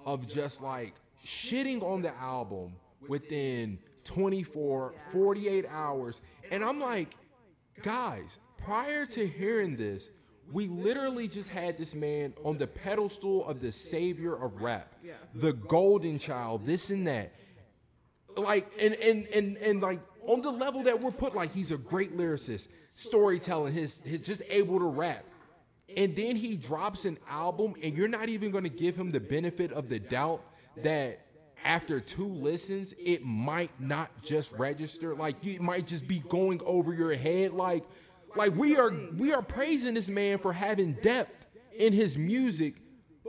of 0.06 0.28
just 0.28 0.62
like 0.62 0.94
shitting 1.26 1.82
on 1.84 2.02
the 2.02 2.14
album 2.18 2.74
within 3.08 3.80
24, 4.04 4.94
48 5.12 5.66
hours. 5.70 6.22
And 6.52 6.64
I'm 6.64 6.80
like, 6.80 7.16
guys, 7.82 8.40
prior 8.58 9.06
to 9.08 9.28
hearing 9.28 9.76
this, 9.76 10.12
we 10.52 10.68
literally 10.68 11.28
just 11.28 11.50
had 11.50 11.78
this 11.78 11.96
man 11.96 12.34
on 12.44 12.58
the 12.58 12.68
pedestal 12.68 13.46
of 13.46 13.62
the 13.62 13.72
savior 13.72 14.36
of 14.36 14.62
rap, 14.62 14.96
the 15.34 15.54
golden 15.54 16.20
child, 16.20 16.66
this 16.66 16.90
and 16.90 17.08
that. 17.08 17.34
Like 18.36 18.70
and 18.80 18.96
and 18.96 19.28
and 19.28 19.58
and 19.58 19.82
like 19.82 20.00
on 20.26 20.42
the 20.42 20.52
level 20.52 20.84
that 20.84 21.02
we're 21.02 21.12
put, 21.12 21.36
like 21.36 21.54
he's 21.54 21.72
a 21.72 21.78
great 21.78 22.18
lyricist, 22.18 22.68
storytelling, 22.96 23.74
his 23.74 24.02
his 24.02 24.22
just 24.22 24.42
able 24.50 24.80
to 24.80 24.86
rap. 24.86 25.26
And 25.98 26.16
then 26.16 26.38
he 26.38 26.56
drops 26.56 27.04
an 27.06 27.18
album, 27.30 27.74
and 27.84 27.96
you're 27.96 28.08
not 28.08 28.30
even 28.30 28.52
gonna 28.52 28.70
give 28.70 28.96
him 28.96 29.12
the 29.12 29.20
benefit 29.20 29.72
of 29.74 29.90
the 29.90 30.00
doubt 30.00 30.44
that 30.84 31.26
after 31.64 32.00
two 32.00 32.28
listens, 32.28 32.94
it 32.98 33.24
might 33.24 33.72
not 33.80 34.10
just 34.22 34.52
register. 34.54 35.16
Like 35.16 35.46
it 35.46 35.62
might 35.62 35.88
just 35.88 36.08
be 36.08 36.20
going 36.30 36.62
over 36.66 36.94
your 36.94 37.14
head. 37.14 37.54
Like, 37.54 37.84
like 38.36 38.56
we 38.56 38.78
are 38.78 38.92
we 39.18 39.34
are 39.34 39.42
praising 39.42 39.94
this 39.94 40.10
man 40.10 40.40
for 40.40 40.54
having 40.54 40.94
depth 41.02 41.48
in 41.78 41.94
his 41.94 42.18
music, 42.18 42.76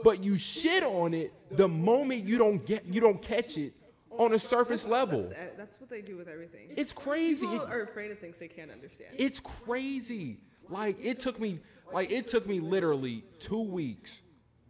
but 0.03 0.23
you 0.23 0.37
shit 0.37 0.83
on 0.83 1.13
it 1.13 1.33
the 1.51 1.67
moment 1.67 2.27
you 2.27 2.37
don't 2.37 2.65
get 2.65 2.85
you 2.85 3.01
don't 3.01 3.21
catch 3.21 3.57
it 3.57 3.73
on 4.17 4.33
a 4.33 4.39
surface 4.39 4.87
level. 4.87 5.23
That's, 5.23 5.33
e, 5.33 5.55
that's 5.57 5.79
what 5.79 5.89
they 5.89 6.01
do 6.01 6.17
with 6.17 6.27
everything. 6.27 6.67
It's 6.75 6.93
crazy. 6.93 7.47
People 7.47 7.67
are 7.67 7.83
afraid 7.83 8.11
of 8.11 8.19
things 8.19 8.39
they 8.39 8.47
can't 8.47 8.71
understand. 8.71 9.15
it's 9.17 9.39
crazy. 9.39 10.39
Like 10.69 10.97
it 11.03 11.19
took 11.19 11.39
me 11.39 11.59
like 11.93 12.11
it 12.11 12.27
took 12.27 12.47
me 12.47 12.59
literally 12.59 13.23
2 13.39 13.61
weeks. 13.61 14.22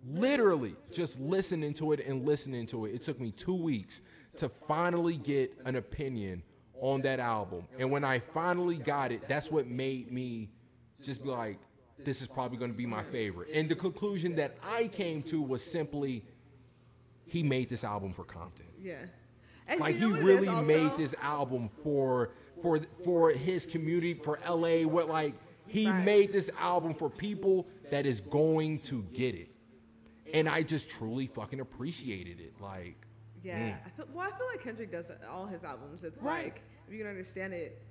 Literally 0.06 0.76
just 0.92 1.20
listening 1.20 1.74
to 1.76 1.94
it 1.94 2.06
and 2.06 2.26
listening 2.26 2.66
to 2.68 2.86
it. 2.86 2.96
It 2.96 3.02
took 3.02 3.20
me 3.20 3.32
2 3.32 3.54
weeks 3.54 4.02
to 4.38 4.50
finally 4.50 5.18
get 5.18 5.54
an 5.66 5.76
opinion 5.76 6.44
on 6.82 7.02
that 7.02 7.20
album. 7.20 7.66
And 7.80 7.92
when 7.92 8.04
I 8.04 8.20
finally 8.20 8.78
got 8.78 9.12
it, 9.12 9.28
that's 9.28 9.50
what 9.50 9.68
made 9.68 10.12
me 10.12 10.50
just 11.02 11.24
be 11.24 11.30
like 11.30 11.60
this 12.04 12.22
is 12.22 12.28
probably 12.28 12.58
going 12.58 12.72
to 12.72 12.78
be 12.78 12.86
my 12.86 13.04
favorite. 13.04 13.50
And 13.54 13.70
the 13.70 13.76
conclusion 13.76 14.36
that 14.36 14.58
I 14.62 14.88
came 14.88 15.22
to 15.24 15.42
was 15.42 15.64
simply 15.64 16.26
he 17.26 17.44
made 17.44 17.70
this 17.70 17.84
album 17.84 18.14
for 18.14 18.24
Compton 18.24 18.66
yeah. 18.80 18.96
And 19.68 19.80
like 19.80 20.00
you 20.00 20.10
know 20.10 20.16
he 20.16 20.22
really 20.22 20.64
made 20.64 20.92
this 20.98 21.16
album 21.22 21.70
for 21.84 22.32
for 22.62 22.82
for 23.04 23.32
his 23.32 23.66
community 23.66 24.14
for 24.14 24.40
LA 24.48 24.80
what 24.82 25.08
like 25.08 25.36
he 25.68 25.86
Facts. 25.86 26.06
made 26.06 26.34
this 26.34 26.50
album 26.60 26.94
for 26.94 27.10
people 27.10 27.66
that 27.90 28.06
is 28.06 28.20
going 28.20 28.80
to 28.80 29.04
get 29.14 29.36
it 29.36 29.50
and 30.34 30.50
I 30.50 30.64
just 30.64 30.90
truly 30.90 31.28
fucking 31.28 31.60
appreciated 31.60 32.40
it 32.40 32.54
like 32.60 33.08
Yeah. 33.44 33.60
Mm. 33.60 33.76
I 33.86 33.90
feel, 33.90 34.08
well, 34.14 34.28
I 34.34 34.38
feel 34.38 34.48
like 34.48 34.64
Kendrick 34.64 34.92
does 34.92 35.10
all 35.30 35.46
his 35.46 35.64
albums. 35.64 36.04
It's 36.04 36.22
Right. 36.22 36.46
like 36.46 36.62
if 36.88 36.94
you 36.94 37.00
can 37.00 37.08
understand 37.08 37.54
it, 37.54 37.82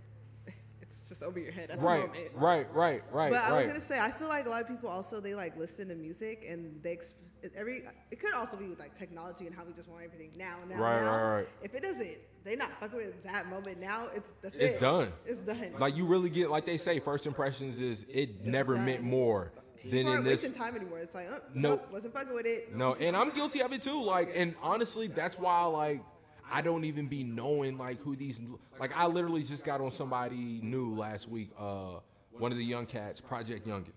it's 0.83 1.01
just 1.09 1.23
over 1.23 1.39
your 1.39 1.53
head 1.53 1.71
at 1.71 1.81
right 1.81 2.01
the 2.03 2.07
moment. 2.09 2.31
right 2.35 2.75
right 2.75 3.03
right 3.13 3.31
But 3.33 3.41
I 3.43 3.53
was 3.59 3.67
gonna 3.67 3.81
say, 3.81 3.99
I 3.99 4.11
feel 4.11 4.29
like 4.29 4.47
a 4.47 4.51
lot 4.51 4.63
of 4.63 4.69
people 4.69 4.89
also 4.89 5.21
they 5.21 5.35
like 5.35 5.57
listen 5.57 5.89
to 5.89 5.95
music 5.95 6.45
and 6.49 6.83
they 6.83 6.97
exp- 6.97 7.15
every. 7.57 7.83
It 8.11 8.21
could 8.21 8.35
also 8.35 8.57
be 8.57 8.67
with 8.69 8.79
like 8.79 8.97
technology 8.97 9.47
and 9.47 9.55
how 9.55 9.65
we 9.65 9.73
just 9.73 9.89
want 9.89 10.05
everything 10.05 10.31
now, 10.37 10.59
now, 10.69 10.77
Right, 10.77 11.01
now. 11.01 11.11
right, 11.11 11.35
right. 11.39 11.49
If 11.63 11.75
it 11.75 11.83
doesn't 11.83 12.17
they 12.45 12.57
not 12.57 12.71
fucking 12.81 12.97
with 12.97 13.23
that 13.25 13.47
moment 13.47 13.79
now, 13.81 14.09
it's 14.15 14.33
that's 14.43 14.55
It's 14.57 14.75
it. 14.75 14.81
done. 14.81 15.13
It's 15.25 15.41
done. 15.41 15.75
Like 15.79 15.97
you 15.97 16.05
really 16.07 16.31
get 16.31 16.51
like 16.51 16.67
they 16.67 16.77
say, 16.79 16.99
first 16.99 17.27
impressions 17.27 17.79
is 17.79 18.05
it 18.09 18.45
never 18.45 18.75
done. 18.75 18.85
meant 18.87 19.03
more 19.03 19.53
People 19.91 20.13
in 20.13 20.25
this. 20.25 20.43
wasting 20.43 20.53
time 20.53 20.77
anymore. 20.77 20.99
It's 20.99 21.15
like, 21.15 21.27
uh, 21.29 21.39
Nope. 21.55 21.81
nope, 21.81 21.93
wasn't 21.93 22.15
fucking 22.15 22.35
with 22.35 22.47
it. 22.47 22.75
No, 22.75 22.95
and 22.95 23.17
I'm 23.17 23.31
guilty 23.31 23.61
of 23.63 23.73
it 23.73 23.83
too. 23.83 24.03
Like, 24.03 24.31
and 24.35 24.55
honestly, 24.63 25.07
that's 25.09 25.39
why 25.39 25.65
like 25.65 26.03
I 26.51 26.61
don't 26.63 26.85
even 26.85 27.07
be 27.07 27.25
knowing 27.25 27.79
like 27.79 28.01
who 28.01 28.15
these 28.17 28.41
like 28.79 28.93
I 28.97 29.07
literally 29.07 29.43
just 29.43 29.65
got 29.65 29.81
on 29.81 29.91
somebody 29.91 30.61
new 30.63 30.95
last 30.95 31.29
week. 31.29 31.51
Uh, 31.59 32.01
one 32.31 32.53
of 32.53 32.59
the 32.59 32.65
young 32.65 32.87
cats, 32.87 33.21
Project 33.21 33.67
Youngin. 33.67 33.93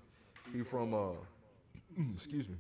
He 0.53 0.61
from 0.63 0.93
uh, 0.93 1.11
excuse 2.13 2.49
me. 2.49 2.55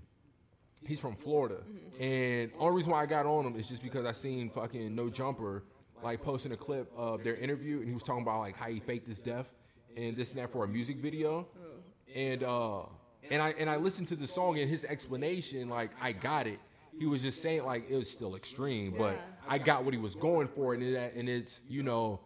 He's 0.85 0.99
from 0.99 1.15
Florida, 1.15 1.57
and 1.99 2.51
only 2.59 2.75
reason 2.75 2.91
why 2.91 3.01
I 3.01 3.05
got 3.07 3.25
on 3.25 3.43
him 3.45 3.55
is 3.55 3.65
just 3.67 3.81
because 3.81 4.05
I 4.05 4.11
seen 4.11 4.51
fucking 4.51 4.93
No 4.93 5.09
Jumper 5.09 5.63
like 6.03 6.21
posting 6.21 6.51
a 6.51 6.57
clip 6.57 6.91
of 6.95 7.23
their 7.23 7.35
interview, 7.35 7.79
and 7.79 7.87
he 7.87 7.93
was 7.93 8.03
talking 8.03 8.21
about 8.21 8.39
like 8.41 8.55
how 8.55 8.67
he 8.67 8.79
faked 8.79 9.07
his 9.07 9.19
death 9.19 9.47
and 9.97 10.15
this 10.15 10.29
and 10.31 10.39
that 10.39 10.51
for 10.51 10.63
a 10.63 10.67
music 10.67 10.97
video, 10.97 11.47
and 12.13 12.43
uh, 12.43 12.81
and 13.29 13.41
I 13.41 13.49
and 13.57 13.69
I 13.69 13.77
listened 13.77 14.07
to 14.09 14.15
the 14.15 14.27
song 14.27 14.59
and 14.59 14.69
his 14.69 14.83
explanation, 14.83 15.69
like 15.69 15.91
I 16.01 16.11
got 16.11 16.47
it. 16.47 16.59
He 16.97 17.05
was 17.05 17.21
just 17.21 17.41
saying 17.41 17.65
like 17.65 17.89
it 17.89 17.95
was 17.95 18.09
still 18.09 18.35
extreme, 18.35 18.91
but 18.91 19.13
Yeah. 19.13 19.21
I 19.47 19.57
got 19.57 19.83
what 19.83 19.93
he 19.93 19.99
was 19.99 20.15
going 20.15 20.47
for, 20.47 20.73
and 20.73 20.81
it, 20.81 21.13
and 21.15 21.27
it's 21.27 21.61
you 21.67 21.83
know, 21.83 22.19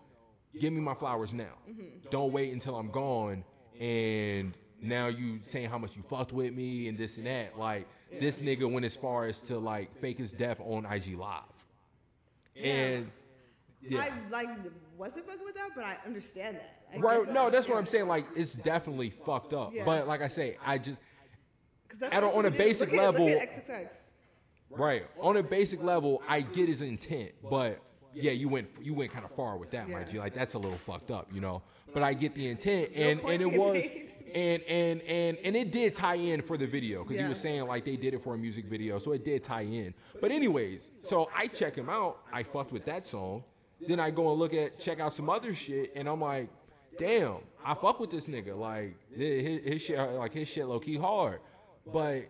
give 0.60 0.72
me 0.74 0.80
my 0.80 0.94
flowers 0.94 1.34
now. 1.34 1.56
Mm-hmm. 1.70 2.10
Don't 2.12 2.32
wait 2.32 2.54
until 2.54 2.76
I'm 2.78 2.92
gone, 2.92 3.44
and 3.80 4.54
now 4.82 5.08
you 5.08 5.40
saying 5.44 5.70
how 5.70 5.78
much 5.78 5.96
you 5.96 6.04
fucked 6.04 6.32
with 6.32 6.54
me 6.54 6.88
and 6.88 6.98
this 6.98 7.18
and 7.18 7.26
that. 7.26 7.58
Like 7.58 7.88
this 8.20 8.40
nigga 8.40 8.72
went 8.72 8.86
as 8.86 8.96
far 8.96 9.26
as 9.26 9.42
to 9.44 9.58
like 9.58 9.96
fake 10.00 10.18
his 10.20 10.32
death 10.32 10.60
on 10.60 10.86
IG 10.86 11.18
Live, 11.18 11.42
and 12.56 13.10
yeah. 13.82 14.02
I 14.02 14.12
like 14.30 14.50
wasn't 15.00 15.26
fucking 15.26 15.46
with 15.46 15.56
that, 15.56 15.70
but 15.76 15.86
I 15.86 15.98
understand 16.06 16.58
that. 16.58 16.84
I 16.94 16.98
Right, 17.00 17.26
that. 17.26 17.34
no, 17.34 17.50
that's 17.50 17.68
what 17.68 17.78
I'm 17.78 17.86
saying. 17.86 18.08
Like, 18.08 18.26
it's 18.36 18.54
definitely 18.54 19.10
fucked 19.10 19.54
up. 19.54 19.74
Yeah. 19.74 19.86
But 19.86 20.08
like 20.08 20.22
I 20.22 20.28
say, 20.28 20.58
I 20.66 20.78
just 20.78 21.00
'Cause 21.88 22.00
that's 22.00 22.14
at 22.14 22.24
a- 22.24 22.28
what 22.28 22.36
on 22.36 22.46
a 22.46 22.52
basic 22.52 22.92
look 22.92 23.00
level- 23.02 23.28
at 23.28 23.38
XXX. 23.42 23.94
right 24.70 25.08
on 25.20 25.38
a 25.38 25.44
basic 25.44 25.82
level, 25.82 26.22
I 26.28 26.42
get 26.42 26.68
his 26.68 26.82
intent, 26.82 27.32
but 27.50 27.80
yeah, 28.14 28.32
you 28.32 28.50
went 28.50 28.70
you 28.82 28.94
went 28.94 29.12
kind 29.12 29.26
of 29.26 29.32
far 29.32 29.58
with 29.58 29.72
that, 29.72 29.90
my 29.90 30.00
Yeah. 30.02 30.06
G. 30.06 30.20
Like 30.20 30.34
that's 30.34 30.54
a 30.54 30.60
little 30.60 30.78
fucked 30.80 31.10
up, 31.12 31.28
you 31.34 31.42
know. 31.42 31.64
But 31.94 32.04
I 32.04 32.14
get 32.14 32.36
the 32.36 32.48
intent, 32.48 32.92
and 32.94 33.22
point 33.22 33.42
and 33.42 33.54
it 33.54 33.58
was. 33.58 33.74
made. 33.76 34.06
And, 34.32 34.62
and 34.68 35.02
and 35.08 35.38
and 35.44 35.56
it 35.58 35.72
did 35.72 35.96
tie 35.96 36.14
in 36.14 36.44
for 36.44 36.56
the 36.56 36.68
video 36.68 37.02
because 37.04 37.18
he 37.18 37.24
Yeah. 37.24 37.30
was 37.30 37.40
saying 37.40 37.66
like 37.66 37.84
they 37.84 37.96
did 37.98 38.14
it 38.14 38.22
for 38.22 38.36
a 38.36 38.38
music 38.38 38.66
video, 38.66 39.00
so 39.00 39.12
it 39.14 39.26
did 39.26 39.44
tie 39.44 39.64
in. 39.64 39.92
But 40.22 40.30
anyways, 40.32 40.92
so 41.02 41.32
I 41.36 41.48
check 41.48 41.74
him 41.76 41.90
out. 41.90 42.20
I 42.32 42.44
fucked 42.44 42.72
with 42.72 42.86
that 42.86 43.08
song. 43.08 43.44
Then 43.88 44.00
I 44.00 44.12
go 44.12 44.32
and 44.32 44.40
look 44.40 44.54
at 44.54 44.80
check 44.80 45.00
out 45.00 45.14
some 45.14 45.30
other 45.30 45.56
shit, 45.56 45.94
and 45.96 46.08
I'm 46.08 46.22
like, 46.22 46.50
damn, 46.98 47.38
I 47.64 47.74
fuck 47.74 48.00
with 48.00 48.12
this 48.12 48.28
nigga. 48.28 48.58
Like 48.58 48.96
his, 49.16 49.62
his 49.64 49.82
shit, 49.82 49.98
like 49.98 50.34
his 50.34 50.48
shit, 50.48 50.66
low 50.68 50.80
key 50.80 50.98
hard. 50.98 51.40
But 51.92 52.26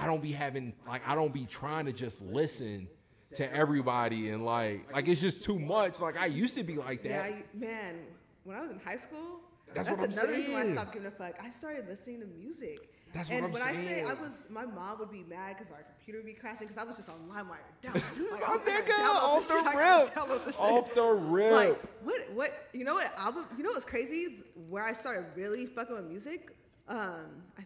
I 0.00 0.06
don't 0.06 0.22
be 0.22 0.32
having 0.32 0.72
like 0.86 1.02
I 1.06 1.14
don't 1.14 1.34
be 1.34 1.44
trying 1.46 1.86
to 1.86 1.92
just 1.92 2.22
listen 2.22 2.88
to 3.34 3.52
everybody 3.52 4.30
and 4.30 4.44
like 4.44 4.86
like 4.92 5.08
it's 5.08 5.20
just 5.20 5.42
too 5.42 5.58
much. 5.58 6.00
Like 6.00 6.16
I 6.16 6.26
used 6.26 6.56
to 6.56 6.64
be 6.64 6.76
like 6.76 7.02
that. 7.02 7.08
Yeah, 7.08 7.22
I, 7.22 7.42
man. 7.54 7.96
When 8.44 8.56
I 8.56 8.60
was 8.62 8.70
in 8.70 8.78
high 8.78 8.96
school, 8.96 9.40
That's 9.74 9.88
that's, 9.88 10.00
what 10.00 10.08
I'm 10.08 10.12
another 10.12 10.32
reason 10.32 10.52
why 10.54 10.62
I 10.62 10.72
stopped 10.72 10.92
giving 10.94 11.08
a 11.08 11.10
fuck. 11.10 11.34
I 11.42 11.50
started 11.50 11.86
listening 11.86 12.20
to 12.20 12.26
music. 12.26 12.88
That's 13.12 13.30
what 13.30 13.42
I'm 13.44 13.52
when 13.52 13.62
I 13.62 13.72
say. 13.72 14.02
I 14.02 14.14
was, 14.14 14.44
my 14.50 14.66
mom 14.66 14.98
would 14.98 15.10
be 15.10 15.24
mad 15.28 15.56
because 15.56 15.72
our 15.72 15.82
computer 15.82 16.18
would 16.18 16.26
be 16.26 16.34
crashing 16.34 16.66
because 16.66 16.82
I 16.82 16.86
was 16.86 16.96
just 16.96 17.08
on 17.08 17.16
LimeWire. 17.28 17.48
Like, 17.50 17.60
I 17.82 17.88
gotta 17.88 17.98
nigga, 18.00 18.90
off 19.22 19.50
I 19.50 19.60
the 19.60 19.64
gotta 19.64 19.78
rip. 19.78 20.14
download 20.14 20.44
this 20.44 20.54
shit. 20.56 20.64
Off 20.64 20.94
the 20.94 21.04
rip. 21.04 21.52
Like 21.52 21.82
what? 22.02 22.32
What? 22.34 22.68
You 22.72 22.84
know 22.84 22.94
what 22.94 23.18
album? 23.18 23.46
You 23.56 23.64
know 23.64 23.70
what's 23.70 23.84
crazy? 23.84 24.44
Where 24.68 24.84
I 24.84 24.92
started 24.92 25.26
really 25.34 25.66
fucking 25.66 25.96
with 25.96 26.06
music. 26.06 26.50
Um, 26.88 27.42
I, 27.58 27.62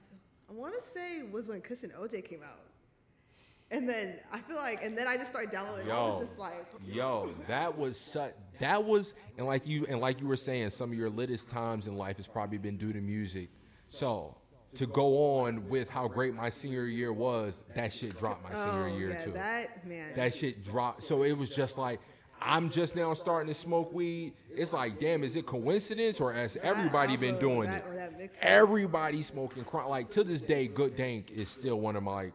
I 0.48 0.52
want 0.52 0.74
to 0.74 0.89
say 0.90 1.23
was 1.23 1.47
when 1.48 1.56
and 1.56 1.93
OJ 1.93 2.28
came 2.28 2.43
out. 2.43 2.60
And 3.70 3.89
then 3.89 4.19
I 4.31 4.39
feel 4.39 4.56
like, 4.56 4.85
and 4.85 4.97
then 4.97 5.09
I 5.09 5.16
just 5.16 5.28
started 5.31 5.51
downloading. 5.51 5.90
I 5.90 5.94
Yo, 5.94 6.19
was 6.19 6.27
just 6.27 6.39
like, 6.39 6.66
yo, 6.86 7.35
that 7.48 7.77
was 7.77 7.98
such. 7.98 8.35
That 8.59 8.85
was, 8.85 9.14
and 9.39 9.47
like 9.47 9.66
you, 9.66 9.86
and 9.89 9.98
like 9.98 10.20
you 10.20 10.27
were 10.27 10.36
saying, 10.36 10.70
some 10.70 10.93
of 10.93 10.98
your 10.98 11.09
littest 11.09 11.48
times 11.48 11.86
in 11.86 11.97
life 11.97 12.19
has 12.19 12.27
probably 12.28 12.59
been 12.59 12.77
due 12.77 12.93
to 12.93 13.01
music. 13.01 13.48
So 13.89 14.36
to 14.74 14.86
go 14.86 15.40
on 15.40 15.69
with 15.69 15.89
how 15.90 16.09
great 16.09 16.35
my 16.35 16.49
senior 16.49 16.86
year 16.86 17.12
was, 17.12 17.62
that 17.74 17.93
shit 17.93 18.19
dropped 18.19 18.43
my 18.43 18.51
oh 18.55 18.70
senior 18.70 18.99
year 18.99 19.11
yeah, 19.11 19.20
too. 19.20 19.32
that 19.32 19.86
man. 19.86 20.15
that 20.16 20.35
shit 20.35 20.65
dropped. 20.65 21.03
So 21.03 21.23
it 21.23 21.36
was 21.36 21.55
just 21.55 21.78
like. 21.78 22.01
I'm 22.44 22.70
just 22.70 22.97
now 22.97 23.15
starting 23.15 23.47
to 23.47 23.55
smoke 23.55 23.93
weed. 23.93 24.32
It's 24.51 24.73
like, 24.73 24.99
damn, 24.99 25.23
is 25.23 25.36
it 25.36 25.47
coincidence 25.47 26.20
or 26.20 26.32
has 26.32 26.57
everybody 26.61 27.16
been 27.16 27.39
doing 27.39 27.70
that- 27.70 27.85
it? 27.85 27.89
or 27.89 27.94
that 27.94 28.19
mixtape. 28.19 28.39
Everybody 28.40 29.23
smoking 29.23 29.62
chronic. 29.62 29.89
Like 29.89 30.11
to 30.11 30.24
this 30.24 30.43
day, 30.43 30.66
Good 30.66 30.97
Dank 30.97 31.31
is 31.31 31.49
still 31.49 31.78
one 31.78 31.94
of 31.94 32.03
my 32.03 32.15
like 32.15 32.35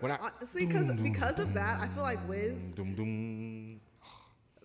when 0.00 0.12
I 0.12 0.16
Honestly, 0.16 0.66
because 0.66 0.92
because 1.00 1.38
of 1.38 1.54
that, 1.54 1.80
I 1.80 1.88
feel 1.88 2.02
like 2.02 2.26
Wiz. 2.28 2.72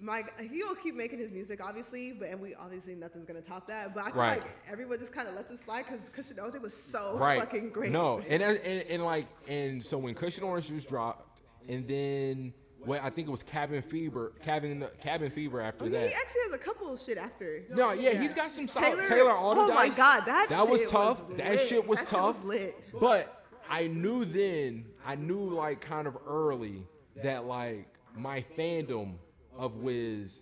My 0.02 0.24
he'll 0.52 0.76
keep 0.76 0.96
making 0.96 1.20
his 1.20 1.32
music, 1.32 1.60
obviously, 1.64 2.12
but 2.14 2.30
and 2.30 2.40
we 2.40 2.56
obviously 2.56 2.96
nothing's 2.96 3.26
gonna 3.26 3.42
top 3.42 3.68
that. 3.68 3.94
But 3.94 4.06
I 4.06 4.12
feel 4.12 4.16
Right. 4.22 4.42
like 4.42 4.56
everyone 4.72 5.00
just 5.00 5.14
kind 5.14 5.28
of 5.28 5.36
lets 5.36 5.50
him 5.52 5.58
slide 5.58 5.86
because 5.88 6.10
Kush 6.10 6.30
and 6.30 6.40
Orange 6.40 6.56
was 6.62 6.74
so 6.76 7.18
right. 7.18 7.40
fucking 7.40 7.70
great. 7.72 7.92
No, 7.92 8.20
and, 8.28 8.42
and 8.42 8.58
and 8.90 9.04
like 9.04 9.28
and 9.48 9.84
so 9.84 9.98
when 9.98 10.16
Kush 10.16 10.38
and 10.38 10.46
Orange 10.46 10.72
was 10.72 10.86
dropped, 10.86 11.40
and 11.68 11.88
then 11.88 12.54
when 12.86 13.02
I 13.02 13.10
think 13.10 13.28
it 13.28 13.32
was 13.32 13.44
Cabin 13.44 13.82
Fever, 13.82 14.32
Cabin 14.42 14.88
Cabin 15.02 15.30
Fever 15.32 15.60
after 15.60 15.84
Oh, 15.86 15.90
that. 15.90 16.08
he 16.08 16.14
actually 16.14 16.42
has 16.46 16.54
a 16.54 16.58
couple 16.58 16.94
of 16.94 17.02
shit 17.02 17.18
after. 17.18 17.64
No, 17.70 17.92
yeah, 17.92 18.14
he's 18.22 18.34
got 18.34 18.52
some 18.54 18.70
solid 18.70 18.86
Taylor, 18.88 19.02
Taylor- 19.10 19.16
Taylor 19.32 19.36
oh 19.38 19.74
my 19.74 19.90
God, 19.90 20.24
that 20.26 20.66
was 20.70 20.80
shit 20.82 20.90
tough. 20.90 21.28
was 21.28 21.38
that 21.38 21.60
shit 21.68 21.86
was 21.86 22.00
That 22.00 22.08
shit 22.10 22.18
tough. 22.18 22.40
was 22.42 22.48
lit. 22.48 22.76
But 23.00 23.44
I 23.70 23.88
knew 23.88 24.24
then, 24.24 24.86
I 25.06 25.16
knew 25.16 25.50
like 25.50 25.82
kind 25.82 26.08
of 26.08 26.18
early 26.26 26.88
that 27.22 27.46
like 27.46 27.86
my 28.16 28.46
fandom 28.58 29.16
of 29.60 29.76
Wiz 29.78 30.42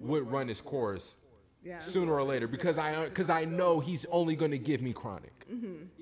would 0.00 0.30
run 0.30 0.48
his 0.48 0.60
course 0.60 1.16
Yeah. 1.64 1.78
sooner 1.78 2.12
or 2.12 2.22
later 2.24 2.46
because 2.46 2.76
I 2.78 3.04
because 3.04 3.30
I 3.30 3.44
know 3.44 3.80
he's 3.80 4.04
only 4.10 4.36
going 4.36 4.50
to 4.52 4.58
give 4.58 4.80
me 4.82 4.92
chronic. 4.92 5.32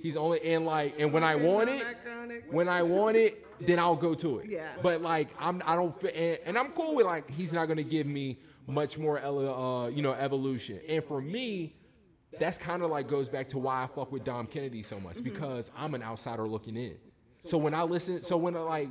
He's 0.02 0.16
only 0.16 0.40
and 0.42 0.66
like 0.66 0.98
and 0.98 1.12
when 1.12 1.22
I 1.22 1.36
want 1.36 1.68
it, 1.70 1.84
when 2.50 2.68
I 2.68 2.82
want 2.82 3.16
it, 3.16 3.46
then 3.66 3.78
I'll 3.78 3.94
go 3.96 4.14
to 4.14 4.38
it. 4.40 4.50
Yeah. 4.50 4.68
But 4.82 5.02
like 5.02 5.28
I'm, 5.38 5.62
I 5.64 5.76
don't, 5.76 5.94
and, 6.02 6.38
and 6.44 6.58
I'm 6.58 6.72
cool 6.72 6.94
with 6.96 7.06
like 7.06 7.30
he's 7.30 7.52
not 7.52 7.68
gonna 7.68 7.82
give 7.84 8.06
me 8.06 8.38
much 8.66 8.98
more, 8.98 9.18
uh, 9.20 9.86
you 9.88 10.02
know, 10.02 10.12
evolution. 10.14 10.80
And 10.88 11.04
for 11.04 11.20
me, 11.20 11.76
that's 12.40 12.58
kind 12.58 12.82
of 12.82 12.90
like 12.90 13.06
goes 13.08 13.28
back 13.28 13.48
to 13.50 13.58
why 13.58 13.84
I 13.84 13.86
fuck 13.86 14.10
with 14.12 14.24
Dom 14.24 14.46
Kennedy 14.48 14.82
so 14.82 14.98
much 14.98 15.22
because 15.22 15.70
I'm 15.76 15.94
an 15.94 16.02
outsider 16.02 16.46
looking 16.48 16.76
in. 16.76 16.96
So 17.44 17.56
when 17.56 17.72
I 17.74 17.82
listen, 17.84 18.24
so 18.24 18.36
when 18.36 18.56
I 18.56 18.60
like, 18.60 18.88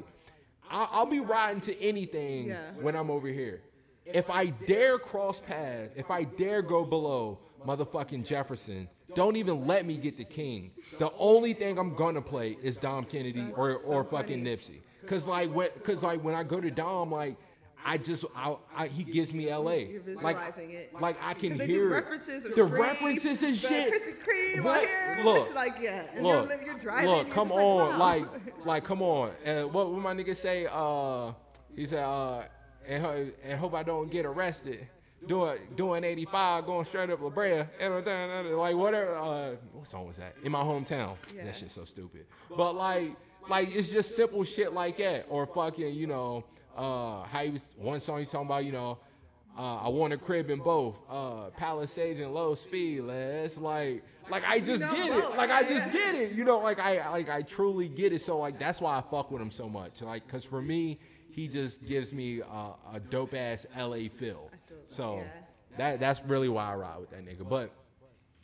I'll, 0.69 0.89
I'll 0.91 1.05
be 1.05 1.19
riding 1.19 1.61
to 1.61 1.81
anything 1.81 2.47
Yeah. 2.47 2.71
when 2.79 2.95
I'm 2.95 3.09
over 3.11 3.27
here. 3.27 3.61
If 4.05 4.29
I 4.29 4.47
dare 4.47 4.99
cross 4.99 5.39
paths, 5.39 5.93
if 5.95 6.11
I 6.11 6.23
dare 6.23 6.61
go 6.61 6.83
below 6.85 7.39
motherfucking 7.65 8.23
Jefferson, 8.25 8.87
don't 9.15 9.35
even 9.35 9.65
let 9.65 9.85
me 9.85 9.97
get 9.97 10.17
the 10.17 10.23
king. 10.25 10.71
The 10.99 11.11
only 11.17 11.53
thing 11.53 11.79
I'm 11.79 11.95
gonna 11.95 12.21
play 12.21 12.57
is 12.61 12.77
Dom 12.77 13.05
Kennedy 13.05 13.47
or 13.55 13.77
or 13.77 14.03
fucking 14.03 14.43
Nipsey. 14.43 14.81
Cause 15.07 15.25
like 15.27 15.49
what? 15.53 15.83
Cause 15.83 16.03
like 16.03 16.23
when 16.23 16.35
I 16.35 16.43
go 16.43 16.59
to 16.61 16.69
Dom, 16.71 17.11
like 17.11 17.37
I 17.87 17.99
just 17.99 18.25
I, 18.35 18.55
I 18.75 18.87
he 18.87 19.03
gives 19.03 19.31
me 19.31 19.47
L.A. 19.47 19.85
You're 19.85 20.19
like 20.21 20.37
it. 20.57 20.91
like 20.99 21.17
I 21.21 21.35
can 21.35 21.55
they 21.55 21.67
hear 21.67 21.87
do 21.89 21.93
it. 21.93 21.97
references 21.97 22.45
of 22.45 22.55
the 22.55 22.63
references 22.63 23.43
and 23.43 23.55
shit. 23.55 23.93
Krispy 23.93 24.15
Kreme 24.57 24.63
What? 24.63 24.79
here. 24.79 25.19
Look, 25.23 25.45
It's 25.45 25.55
like 25.55 25.73
yeah, 25.79 26.05
and 26.15 26.23
look, 26.25 26.49
you're, 26.49 26.63
you're 26.63 26.79
driving. 26.79 27.11
look, 27.11 27.29
come 27.31 27.49
just 27.49 27.59
on, 27.59 27.99
like, 27.99 28.21
like, 28.23 28.31
wow. 28.57 28.63
like, 28.65 28.83
come 28.83 29.01
on. 29.03 29.31
And 29.43 29.71
what 29.71 29.91
would 29.91 30.01
my 30.01 30.15
nigga 30.15 30.35
say? 30.35 30.67
Uh, 30.71 31.33
he 31.75 31.85
said, 31.85 32.03
uh, 32.03 32.41
and, 32.87 33.33
and 33.43 33.59
hope 33.59 33.75
I 33.75 33.83
don't 33.83 34.09
get 34.09 34.25
arrested. 34.25 34.87
Doing 35.27 35.57
doing 35.75 36.03
85, 36.03 36.65
going 36.65 36.85
straight 36.85 37.09
up 37.09 37.21
La 37.21 37.29
Brea, 37.29 37.63
and 37.79 37.93
like 38.55 38.75
whatever. 38.75 39.15
Uh, 39.15 39.51
what 39.73 39.87
song 39.87 40.07
was 40.07 40.17
that? 40.17 40.35
In 40.43 40.51
my 40.51 40.61
hometown. 40.61 41.17
Yeah. 41.35 41.45
That 41.45 41.55
shit's 41.55 41.73
so 41.73 41.85
stupid. 41.85 42.25
But 42.55 42.73
like, 42.73 43.15
like 43.49 43.75
it's 43.75 43.89
just 43.89 44.15
simple 44.15 44.43
shit 44.43 44.73
like 44.73 44.97
that, 44.97 45.25
or 45.29 45.45
fucking, 45.47 45.93
you 45.95 46.05
know, 46.07 46.43
uh, 46.76 47.23
how 47.23 47.43
he 47.43 47.52
was 47.52 47.73
one 47.77 47.99
song 47.99 48.19
he's 48.19 48.31
talking 48.31 48.47
about, 48.47 48.65
you 48.65 48.72
know. 48.72 48.99
Uh, 49.57 49.77
I 49.77 49.88
want 49.88 50.11
a 50.11 50.18
crib 50.18 50.49
in 50.49 50.60
both 50.60 50.97
uh, 51.10 51.49
Palisades 51.56 52.19
and 52.19 52.34
Los 52.34 52.65
Feliz. 52.65 53.57
Like, 53.57 54.03
like 54.30 54.43
I 54.45 54.60
just 54.60 54.81
know 54.81 54.93
get 54.93 55.10
both, 55.11 55.34
it. 55.34 55.38
Like 55.38 55.49
I 55.49 55.64
just 55.64 55.91
get 55.93 56.15
it. 56.15 56.34
You 56.34 56.43
know, 56.43 56.60
like 56.60 56.80
I 56.80 57.10
like 57.10 57.30
I 57.30 57.41
truly 57.41 57.88
get 57.88 58.11
it. 58.11 58.19
So 58.19 58.38
like 58.38 58.60
that's 58.60 58.81
why 58.81 58.97
I 58.97 59.02
fuck 59.02 59.31
with 59.31 59.41
him 59.41 59.52
so 59.52 59.69
much. 59.69 60.02
Like, 60.02 60.27
cause 60.27 60.43
for 60.43 60.61
me, 60.61 60.99
he 61.31 61.47
just 61.47 61.85
gives 61.85 62.14
me 62.14 62.41
uh, 62.41 62.73
a 62.93 62.99
dope 62.99 63.34
ass 63.34 63.65
LA 63.77 64.10
feel. 64.10 64.52
So 64.88 65.23
that 65.77 66.02
that's 66.02 66.22
really 66.26 66.49
why 66.49 66.72
I 66.72 66.76
ride 66.76 66.99
with 66.99 67.11
that 67.11 67.26
nigga. 67.26 67.47
But 67.47 67.72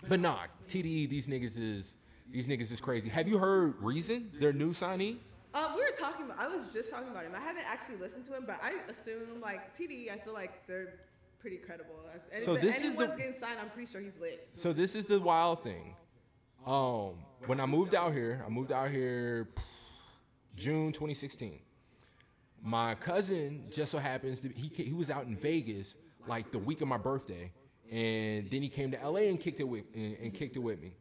but 0.07 0.19
nah, 0.21 0.39
TDE, 0.67 1.09
these 1.09 1.27
niggas 1.27 1.57
is 1.57 1.97
these 2.31 2.47
niggas 2.47 2.71
is 2.71 2.79
crazy. 2.79 3.09
Have 3.09 3.27
you 3.27 3.37
heard 3.37 3.75
Reason, 3.81 4.31
their 4.39 4.53
new 4.53 4.73
signee? 4.73 5.17
Uh, 5.53 5.73
we 5.75 5.81
were 5.81 5.95
talking 5.97 6.25
about. 6.25 6.39
I 6.39 6.47
was 6.47 6.65
just 6.73 6.89
talking 6.89 7.09
about 7.09 7.23
him. 7.25 7.33
I 7.35 7.39
haven't 7.41 7.65
actually 7.67 7.97
listened 7.97 8.25
to 8.27 8.35
him, 8.35 8.43
but 8.47 8.59
I 8.63 8.73
assume 8.89 9.41
like 9.41 9.77
TDE. 9.77 10.11
I 10.11 10.17
feel 10.17 10.33
like 10.33 10.65
they're 10.65 10.93
pretty 11.39 11.57
credible. 11.57 11.95
And 12.33 12.43
So 12.43 12.53
if 12.53 12.61
this 12.61 12.77
is 12.77 12.81
the- 12.81 12.87
anyone's 13.03 13.17
getting 13.17 13.33
signed, 13.39 13.59
I'm 13.59 13.69
pretty 13.69 13.91
sure 13.91 13.99
he's 13.99 14.15
lit. 14.19 14.47
So 14.53 14.71
this 14.71 14.95
is 14.95 15.07
the 15.07 15.19
wild 15.19 15.63
thing. 15.63 15.95
Um, 16.65 17.15
when 17.47 17.59
I 17.59 17.65
moved 17.65 17.95
out 17.95 18.13
here, 18.13 18.43
I 18.45 18.49
moved 18.49 18.71
out 18.71 18.91
here 18.91 19.49
June 20.55 20.91
2016. 20.93 21.59
My 22.61 22.93
cousin 22.95 23.65
just 23.71 23.91
so 23.91 23.97
happens 23.97 24.39
to 24.41 24.49
he 24.49 24.67
he 24.67 24.93
was 24.93 25.09
out 25.09 25.25
in 25.25 25.35
Vegas 25.35 25.95
like 26.27 26.51
the 26.51 26.59
week 26.59 26.81
of 26.81 26.87
my 26.87 26.97
birthday, 26.97 27.51
and 27.91 28.49
then 28.49 28.61
he 28.61 28.69
came 28.69 28.91
to 28.91 28.97
LA 29.03 29.21
and 29.21 29.39
kicked 29.39 29.59
it 29.59 29.67
with 29.67 29.83
and, 29.95 30.15
and 30.17 30.33
kicked 30.33 30.55
it 30.55 30.59
with 30.59 30.79
me. 30.79 30.93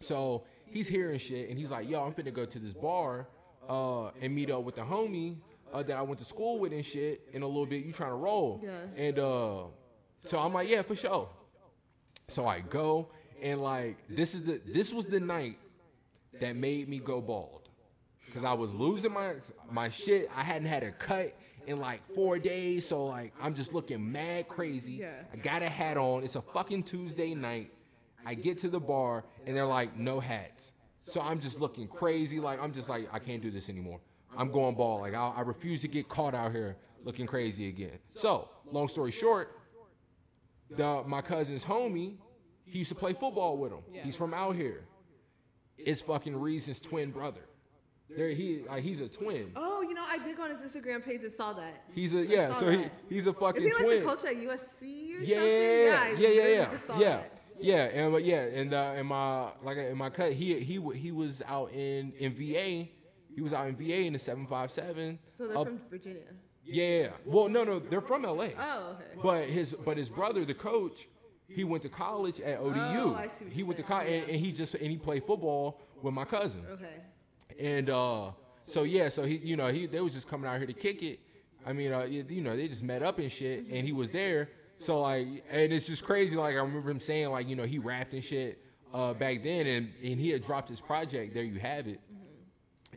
So 0.00 0.44
he's 0.66 0.86
hearing 0.86 1.18
shit, 1.18 1.48
and 1.48 1.58
he's 1.58 1.70
like, 1.70 1.88
"Yo, 1.88 2.04
I'm 2.04 2.12
finna 2.12 2.32
go 2.32 2.44
to 2.44 2.58
this 2.58 2.74
bar 2.74 3.26
uh, 3.68 4.10
and 4.20 4.34
meet 4.34 4.50
up 4.50 4.62
with 4.62 4.76
the 4.76 4.82
homie 4.82 5.36
uh, 5.72 5.82
that 5.82 5.96
I 5.96 6.02
went 6.02 6.18
to 6.20 6.24
school 6.24 6.58
with 6.58 6.72
and 6.72 6.84
shit. 6.84 7.22
In 7.32 7.42
a 7.42 7.46
little 7.46 7.66
bit, 7.66 7.84
you 7.84 7.92
trying 7.92 8.10
to 8.10 8.16
roll?" 8.16 8.60
Yeah. 8.62 8.70
And 8.96 9.18
uh, 9.18 9.62
so 10.24 10.38
I'm 10.38 10.52
like, 10.52 10.68
"Yeah, 10.68 10.82
for 10.82 10.96
sure." 10.96 11.28
So 12.28 12.46
I 12.46 12.60
go 12.60 13.08
and 13.42 13.62
like 13.62 13.96
this 14.08 14.34
is 14.34 14.42
the 14.42 14.60
this 14.66 14.92
was 14.92 15.06
the 15.06 15.20
night 15.20 15.58
that 16.40 16.56
made 16.56 16.88
me 16.88 16.98
go 16.98 17.20
bald 17.20 17.68
because 18.26 18.44
I 18.44 18.52
was 18.52 18.74
losing 18.74 19.12
my 19.12 19.34
my 19.70 19.88
shit. 19.88 20.28
I 20.34 20.42
hadn't 20.42 20.68
had 20.68 20.82
a 20.82 20.90
cut 20.90 21.34
in 21.66 21.80
like 21.80 22.00
four 22.14 22.38
days, 22.38 22.86
so 22.86 23.06
like 23.06 23.32
I'm 23.40 23.54
just 23.54 23.72
looking 23.72 24.12
mad 24.12 24.48
crazy. 24.48 24.94
Yeah. 24.94 25.12
I 25.32 25.36
got 25.36 25.62
a 25.62 25.68
hat 25.68 25.96
on. 25.96 26.24
It's 26.24 26.36
a 26.36 26.42
fucking 26.42 26.84
Tuesday 26.84 27.34
night. 27.34 27.72
I 28.24 28.34
get 28.34 28.58
to 28.58 28.68
the 28.68 28.80
bar 28.80 29.24
and 29.46 29.56
they're 29.56 29.66
like, 29.66 29.96
no 29.96 30.18
hats. 30.18 30.72
So 31.06 31.20
I'm 31.20 31.40
just 31.40 31.60
looking 31.60 31.88
crazy. 31.88 32.40
Like 32.40 32.62
I'm 32.62 32.72
just 32.72 32.88
like 32.88 33.08
I 33.12 33.18
can't 33.18 33.42
do 33.42 33.50
this 33.50 33.68
anymore. 33.68 34.00
I'm 34.36 34.50
going 34.50 34.74
bald. 34.74 35.02
Like 35.02 35.14
I, 35.14 35.28
I 35.36 35.40
refuse 35.42 35.80
to 35.82 35.88
get 35.88 36.08
caught 36.08 36.34
out 36.34 36.52
here 36.52 36.76
looking 37.04 37.26
crazy 37.26 37.68
again. 37.68 37.98
So 38.14 38.48
long 38.70 38.88
story 38.88 39.12
short, 39.12 39.58
the 40.70 41.02
my 41.06 41.22
cousin's 41.22 41.64
homie, 41.64 42.16
he 42.64 42.80
used 42.80 42.90
to 42.90 42.96
play 42.96 43.12
football 43.12 43.56
with 43.56 43.72
him. 43.72 43.82
He's 44.04 44.16
from 44.16 44.34
out 44.34 44.56
here. 44.56 44.84
It's 45.78 46.00
fucking 46.00 46.36
Reason's 46.36 46.80
twin 46.80 47.10
brother. 47.10 47.42
There 48.08 48.28
he 48.30 48.62
like 48.68 48.82
he's 48.84 49.00
a 49.00 49.08
twin. 49.08 49.50
Oh, 49.56 49.82
you 49.82 49.94
know, 49.94 50.04
I 50.06 50.18
did 50.18 50.36
go 50.36 50.44
on 50.44 50.50
his 50.50 50.58
Instagram 50.58 51.04
page 51.04 51.22
and 51.22 51.32
saw 51.32 51.52
that. 51.54 51.84
He's 51.92 52.14
a 52.14 52.24
yeah, 52.24 52.54
so 52.54 52.70
he 52.70 52.84
he's 53.08 53.26
a 53.26 53.32
fucking 53.32 53.62
Is 53.62 53.68
he 53.68 53.74
like 53.74 53.84
twin. 53.84 54.00
the 54.00 54.06
coach 54.06 54.24
at 54.24 54.36
USC 54.36 54.82
or 54.82 55.22
yeah, 55.22 55.36
something? 55.36 56.22
yeah, 56.22 56.28
yeah, 56.28 56.28
yeah, 56.28 56.48
yeah, 56.48 56.70
just 56.70 56.86
saw 56.86 56.98
yeah, 57.00 57.16
that. 57.16 57.32
Yeah, 57.60 57.84
and 57.84 58.12
but 58.12 58.24
yeah, 58.24 58.42
and 58.42 58.74
uh, 58.74 58.94
and 58.96 59.08
my 59.08 59.50
like 59.62 59.76
in 59.78 59.96
my 59.96 60.10
cut, 60.10 60.32
he 60.32 60.58
he 60.60 60.80
he 60.94 61.12
was 61.12 61.42
out 61.46 61.72
in 61.72 62.12
in 62.18 62.34
VA. 62.34 62.88
He 63.34 63.42
was 63.42 63.52
out 63.52 63.68
in 63.68 63.76
VA 63.76 64.06
in 64.06 64.12
the 64.12 64.18
seven 64.18 64.46
five 64.46 64.70
seven. 64.70 65.18
So 65.36 65.46
they're 65.46 65.64
from 65.64 65.80
Virginia. 65.90 66.22
Yeah, 66.64 67.10
well, 67.24 67.48
no, 67.48 67.62
no, 67.62 67.78
they're 67.78 68.00
from 68.00 68.22
LA. 68.22 68.48
Oh, 68.58 68.96
okay. 68.96 69.20
But 69.22 69.44
his 69.48 69.72
but 69.72 69.96
his 69.96 70.08
brother, 70.08 70.44
the 70.44 70.54
coach, 70.54 71.06
he 71.48 71.62
went 71.64 71.82
to 71.84 71.88
college 71.88 72.40
at 72.40 72.58
ODU. 72.58 72.78
Oh, 72.78 73.14
I 73.16 73.28
see 73.28 73.44
he 73.50 73.62
went 73.62 73.76
to 73.78 73.82
saying. 73.82 73.88
college, 73.88 74.08
and, 74.08 74.30
and 74.30 74.40
he 74.40 74.52
just 74.52 74.74
and 74.74 74.90
he 74.90 74.96
played 74.96 75.24
football 75.24 75.80
with 76.02 76.12
my 76.12 76.24
cousin. 76.24 76.64
Okay. 76.70 77.02
And 77.60 77.88
uh, 77.88 78.30
so 78.66 78.82
yeah, 78.82 79.08
so 79.08 79.22
he, 79.22 79.36
you 79.36 79.56
know, 79.56 79.68
he 79.68 79.86
they 79.86 80.00
was 80.00 80.12
just 80.12 80.28
coming 80.28 80.48
out 80.50 80.58
here 80.58 80.66
to 80.66 80.72
kick 80.72 81.02
it. 81.02 81.20
I 81.64 81.72
mean, 81.72 81.92
uh, 81.92 82.04
you 82.04 82.42
know, 82.42 82.56
they 82.56 82.68
just 82.68 82.82
met 82.82 83.02
up 83.02 83.18
and 83.18 83.30
shit, 83.30 83.66
and 83.70 83.86
he 83.86 83.92
was 83.92 84.10
there. 84.10 84.48
So 84.78 85.00
like, 85.00 85.26
and 85.50 85.72
it's 85.72 85.86
just 85.86 86.04
crazy. 86.04 86.36
Like 86.36 86.54
I 86.54 86.58
remember 86.58 86.90
him 86.90 87.00
saying, 87.00 87.30
like, 87.30 87.48
you 87.48 87.56
know, 87.56 87.64
he 87.64 87.78
rapped 87.78 88.12
and 88.12 88.22
shit 88.22 88.58
uh, 88.92 89.14
back 89.14 89.42
then, 89.42 89.66
and 89.66 89.92
and 90.02 90.20
he 90.20 90.30
had 90.30 90.42
dropped 90.42 90.68
his 90.68 90.80
project. 90.80 91.34
There 91.34 91.42
you 91.44 91.58
have 91.58 91.86
it. 91.88 92.00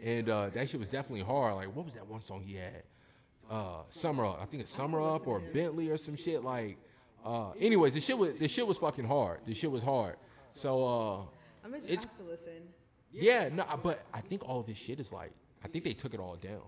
And 0.04 0.30
uh, 0.30 0.50
that 0.52 0.70
shit 0.70 0.80
was 0.80 0.90
definitely 0.90 1.26
hard. 1.26 1.56
Like, 1.56 1.76
what 1.76 1.84
was 1.86 1.94
that 1.96 2.08
one 2.08 2.22
song 2.22 2.42
he 2.42 2.56
had? 2.56 2.84
Uh, 3.50 3.82
Summer 3.90 4.26
Up. 4.26 4.40
I 4.42 4.46
think 4.46 4.62
it's 4.62 4.72
Summer 4.72 5.02
Up 5.02 5.28
or 5.28 5.40
Bentley 5.40 5.90
or 5.90 5.98
some 5.98 6.16
shit. 6.16 6.44
Like, 6.44 6.78
uh, 7.26 7.52
anyways, 7.60 7.96
the 7.96 8.00
shit 8.02 8.18
was 8.18 8.34
the 8.36 8.48
shit 8.48 8.66
was 8.68 8.78
fucking 8.78 9.06
hard. 9.06 9.40
The 9.46 9.54
shit 9.54 9.72
was 9.72 9.84
hard. 9.84 10.16
So 10.54 10.86
uh, 10.86 11.18
I'm 11.66 11.72
gonna 11.72 11.86
just 11.88 12.08
have 12.08 12.18
to 12.18 12.24
listen. 12.24 12.54
yeah, 13.12 13.50
no, 13.52 13.66
but 13.84 14.06
I 14.14 14.22
think 14.22 14.48
all 14.48 14.60
of 14.60 14.68
his 14.68 14.78
shit 14.78 15.00
is 15.00 15.12
like, 15.12 15.32
I 15.64 15.68
think 15.68 15.84
they 15.84 15.94
took 15.94 16.14
it 16.14 16.20
all 16.20 16.36
down, 16.36 16.62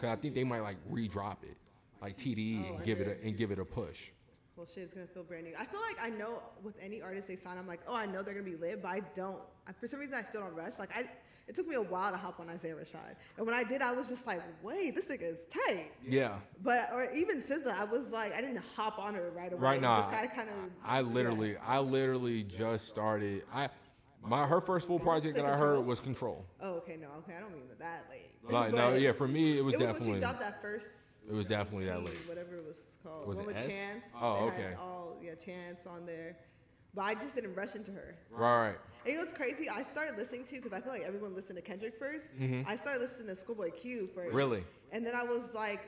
cause 0.00 0.10
I 0.10 0.16
think 0.16 0.34
they 0.34 0.44
might 0.44 0.60
like 0.60 0.76
re-drop 0.88 1.44
it, 1.44 1.56
like 2.00 2.16
TDE 2.16 2.64
Oh, 2.70 2.74
and 2.76 2.84
give 2.84 3.00
it 3.00 3.08
a, 3.22 3.26
and 3.26 3.36
give 3.36 3.50
it 3.50 3.58
a 3.58 3.64
push. 3.64 4.10
Well, 4.58 4.66
shit, 4.66 4.82
it's 4.82 4.92
gonna 4.92 5.06
feel 5.06 5.22
brand 5.22 5.44
new. 5.44 5.54
I 5.56 5.64
feel 5.64 5.80
like 5.80 6.04
I 6.04 6.10
know 6.10 6.42
with 6.64 6.74
any 6.82 7.00
artist 7.00 7.28
they 7.28 7.36
sign, 7.36 7.56
I'm 7.56 7.68
like, 7.68 7.78
oh, 7.86 7.94
I 7.94 8.06
know 8.06 8.22
they're 8.22 8.34
gonna 8.34 8.44
be 8.44 8.56
lit, 8.56 8.82
but 8.82 8.88
I 8.88 9.02
don't. 9.14 9.38
I, 9.68 9.72
for 9.72 9.86
some 9.86 10.00
reason, 10.00 10.16
I 10.16 10.24
still 10.24 10.40
don't 10.40 10.56
rush. 10.56 10.80
Like, 10.80 10.92
I, 10.96 11.08
it 11.46 11.54
took 11.54 11.68
me 11.68 11.76
a 11.76 11.82
while 11.82 12.10
to 12.10 12.16
hop 12.16 12.40
on 12.40 12.48
Isaiah 12.48 12.74
Rashad, 12.74 13.14
and 13.36 13.46
when 13.46 13.54
I 13.54 13.62
did, 13.62 13.82
I 13.82 13.92
was 13.92 14.08
just 14.08 14.26
like, 14.26 14.42
wait, 14.60 14.96
this 14.96 15.10
nigga 15.10 15.32
is 15.32 15.46
tight. 15.46 15.92
Yeah, 16.04 16.38
But 16.64 16.90
or 16.92 17.08
even 17.12 17.40
SZA, 17.40 17.72
I 17.72 17.84
was 17.84 18.10
like, 18.10 18.34
I 18.34 18.40
didn't 18.40 18.60
hop 18.74 18.98
on 18.98 19.14
her 19.14 19.30
right 19.30 19.52
away. 19.52 19.62
right 19.62 19.80
now, 19.80 20.00
just 20.00 20.10
kind 20.10 20.24
of, 20.28 20.34
kind 20.34 20.48
of. 20.48 20.56
I 20.84 21.02
literally, 21.02 21.56
I 21.58 21.78
literally 21.78 22.42
just 22.42 22.88
started. 22.88 23.44
I 23.54 23.68
my 24.24 24.44
her 24.44 24.60
first 24.60 24.88
full 24.88 24.98
project 24.98 25.36
Say 25.36 25.40
that 25.40 25.48
I 25.48 25.56
heard 25.56 25.86
was 25.86 26.00
Control. 26.00 26.44
Oh, 26.60 26.72
okay, 26.78 26.96
no, 27.00 27.06
okay, 27.18 27.36
I 27.36 27.40
don't 27.40 27.52
mean 27.52 27.62
that 27.78 28.06
late. 28.10 28.32
Like 28.42 28.74
no, 28.74 28.94
yeah, 28.94 29.12
for 29.12 29.28
me 29.28 29.56
it 29.56 29.64
was 29.64 29.74
it 29.74 29.76
was 29.78 29.86
when 29.86 29.94
definitely. 29.94 30.14
she 30.14 30.20
dropped 30.20 30.40
that 30.40 30.60
first. 30.60 30.88
It 31.28 31.34
was 31.34 31.46
definitely 31.46 31.86
that 31.86 32.02
late. 32.04 32.16
Whatever 32.26 32.56
it 32.56 32.64
was 32.64 32.96
called. 33.02 33.26
Was 33.28 33.38
One 33.38 33.44
it 33.50 33.54
with 33.54 33.56
S? 33.58 33.66
Chance. 33.66 34.04
Oh, 34.20 34.48
It 34.48 34.52
had 34.54 34.60
okay. 34.64 34.74
All 34.78 35.16
yeah, 35.22 35.34
Chance 35.34 35.86
on 35.86 36.06
there, 36.06 36.36
but 36.94 37.02
I 37.04 37.14
just 37.14 37.34
didn't 37.34 37.54
rush 37.54 37.74
into 37.74 37.90
her. 37.92 38.14
Right, 38.30 38.68
right. 38.68 38.76
And 39.04 39.12
you 39.12 39.18
know 39.18 39.20
what's 39.24 39.32
crazy? 39.32 39.68
I 39.68 39.82
started 39.82 40.16
listening 40.16 40.44
to 40.46 40.56
because 40.56 40.72
I 40.72 40.80
feel 40.80 40.92
like 40.92 41.02
everyone 41.02 41.34
listened 41.34 41.56
to 41.56 41.62
Kendrick 41.62 42.00
1st 42.00 42.64
I 42.66 42.76
started 42.76 43.00
listening 43.00 43.28
to 43.28 43.36
Schoolboy 43.36 43.70
Q 43.72 44.08
first. 44.14 44.28
Mm-hmm. 44.28 44.36
Really? 44.36 44.64
And 44.92 45.06
then 45.06 45.14
I 45.14 45.22
was 45.22 45.52
like, 45.54 45.80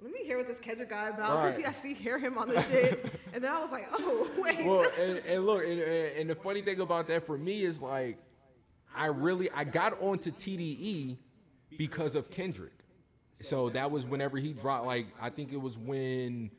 let 0.00 0.12
me 0.12 0.20
hear 0.24 0.38
what 0.38 0.46
this 0.48 0.58
Kendrick 0.60 0.90
guy 0.90 1.08
about 1.08 1.42
because 1.44 1.58
Right. 1.58 1.68
I 1.68 1.72
see 1.72 1.92
hear 1.94 2.18
him 2.18 2.38
on 2.38 2.48
the 2.48 2.62
shit. 2.62 3.12
and 3.34 3.42
then 3.44 3.52
I 3.52 3.60
was 3.60 3.70
like, 3.72 3.86
oh 3.92 4.30
wait. 4.38 4.64
well, 4.64 4.86
and, 4.98 5.18
and 5.26 5.44
look, 5.46 5.64
and, 5.64 5.80
and 5.80 6.16
and 6.18 6.30
the 6.30 6.34
funny 6.34 6.60
thing 6.62 6.80
about 6.80 7.08
that 7.08 7.26
for 7.26 7.36
me 7.36 7.62
is 7.62 7.82
like, 7.82 8.16
I 8.96 9.06
really 9.06 9.50
I 9.50 9.64
got 9.64 10.00
onto 10.00 10.30
TDE 10.30 11.18
because 11.76 12.14
of 12.14 12.30
Kendrick. 12.30 12.72
So 13.40 13.70
that 13.70 13.90
was 13.90 14.04
whenever 14.04 14.38
he 14.38 14.52
dropped. 14.52 14.86
Like 14.86 15.06
I 15.20 15.30
think 15.30 15.52
it 15.52 15.60
was 15.60 15.78
when 15.78 16.50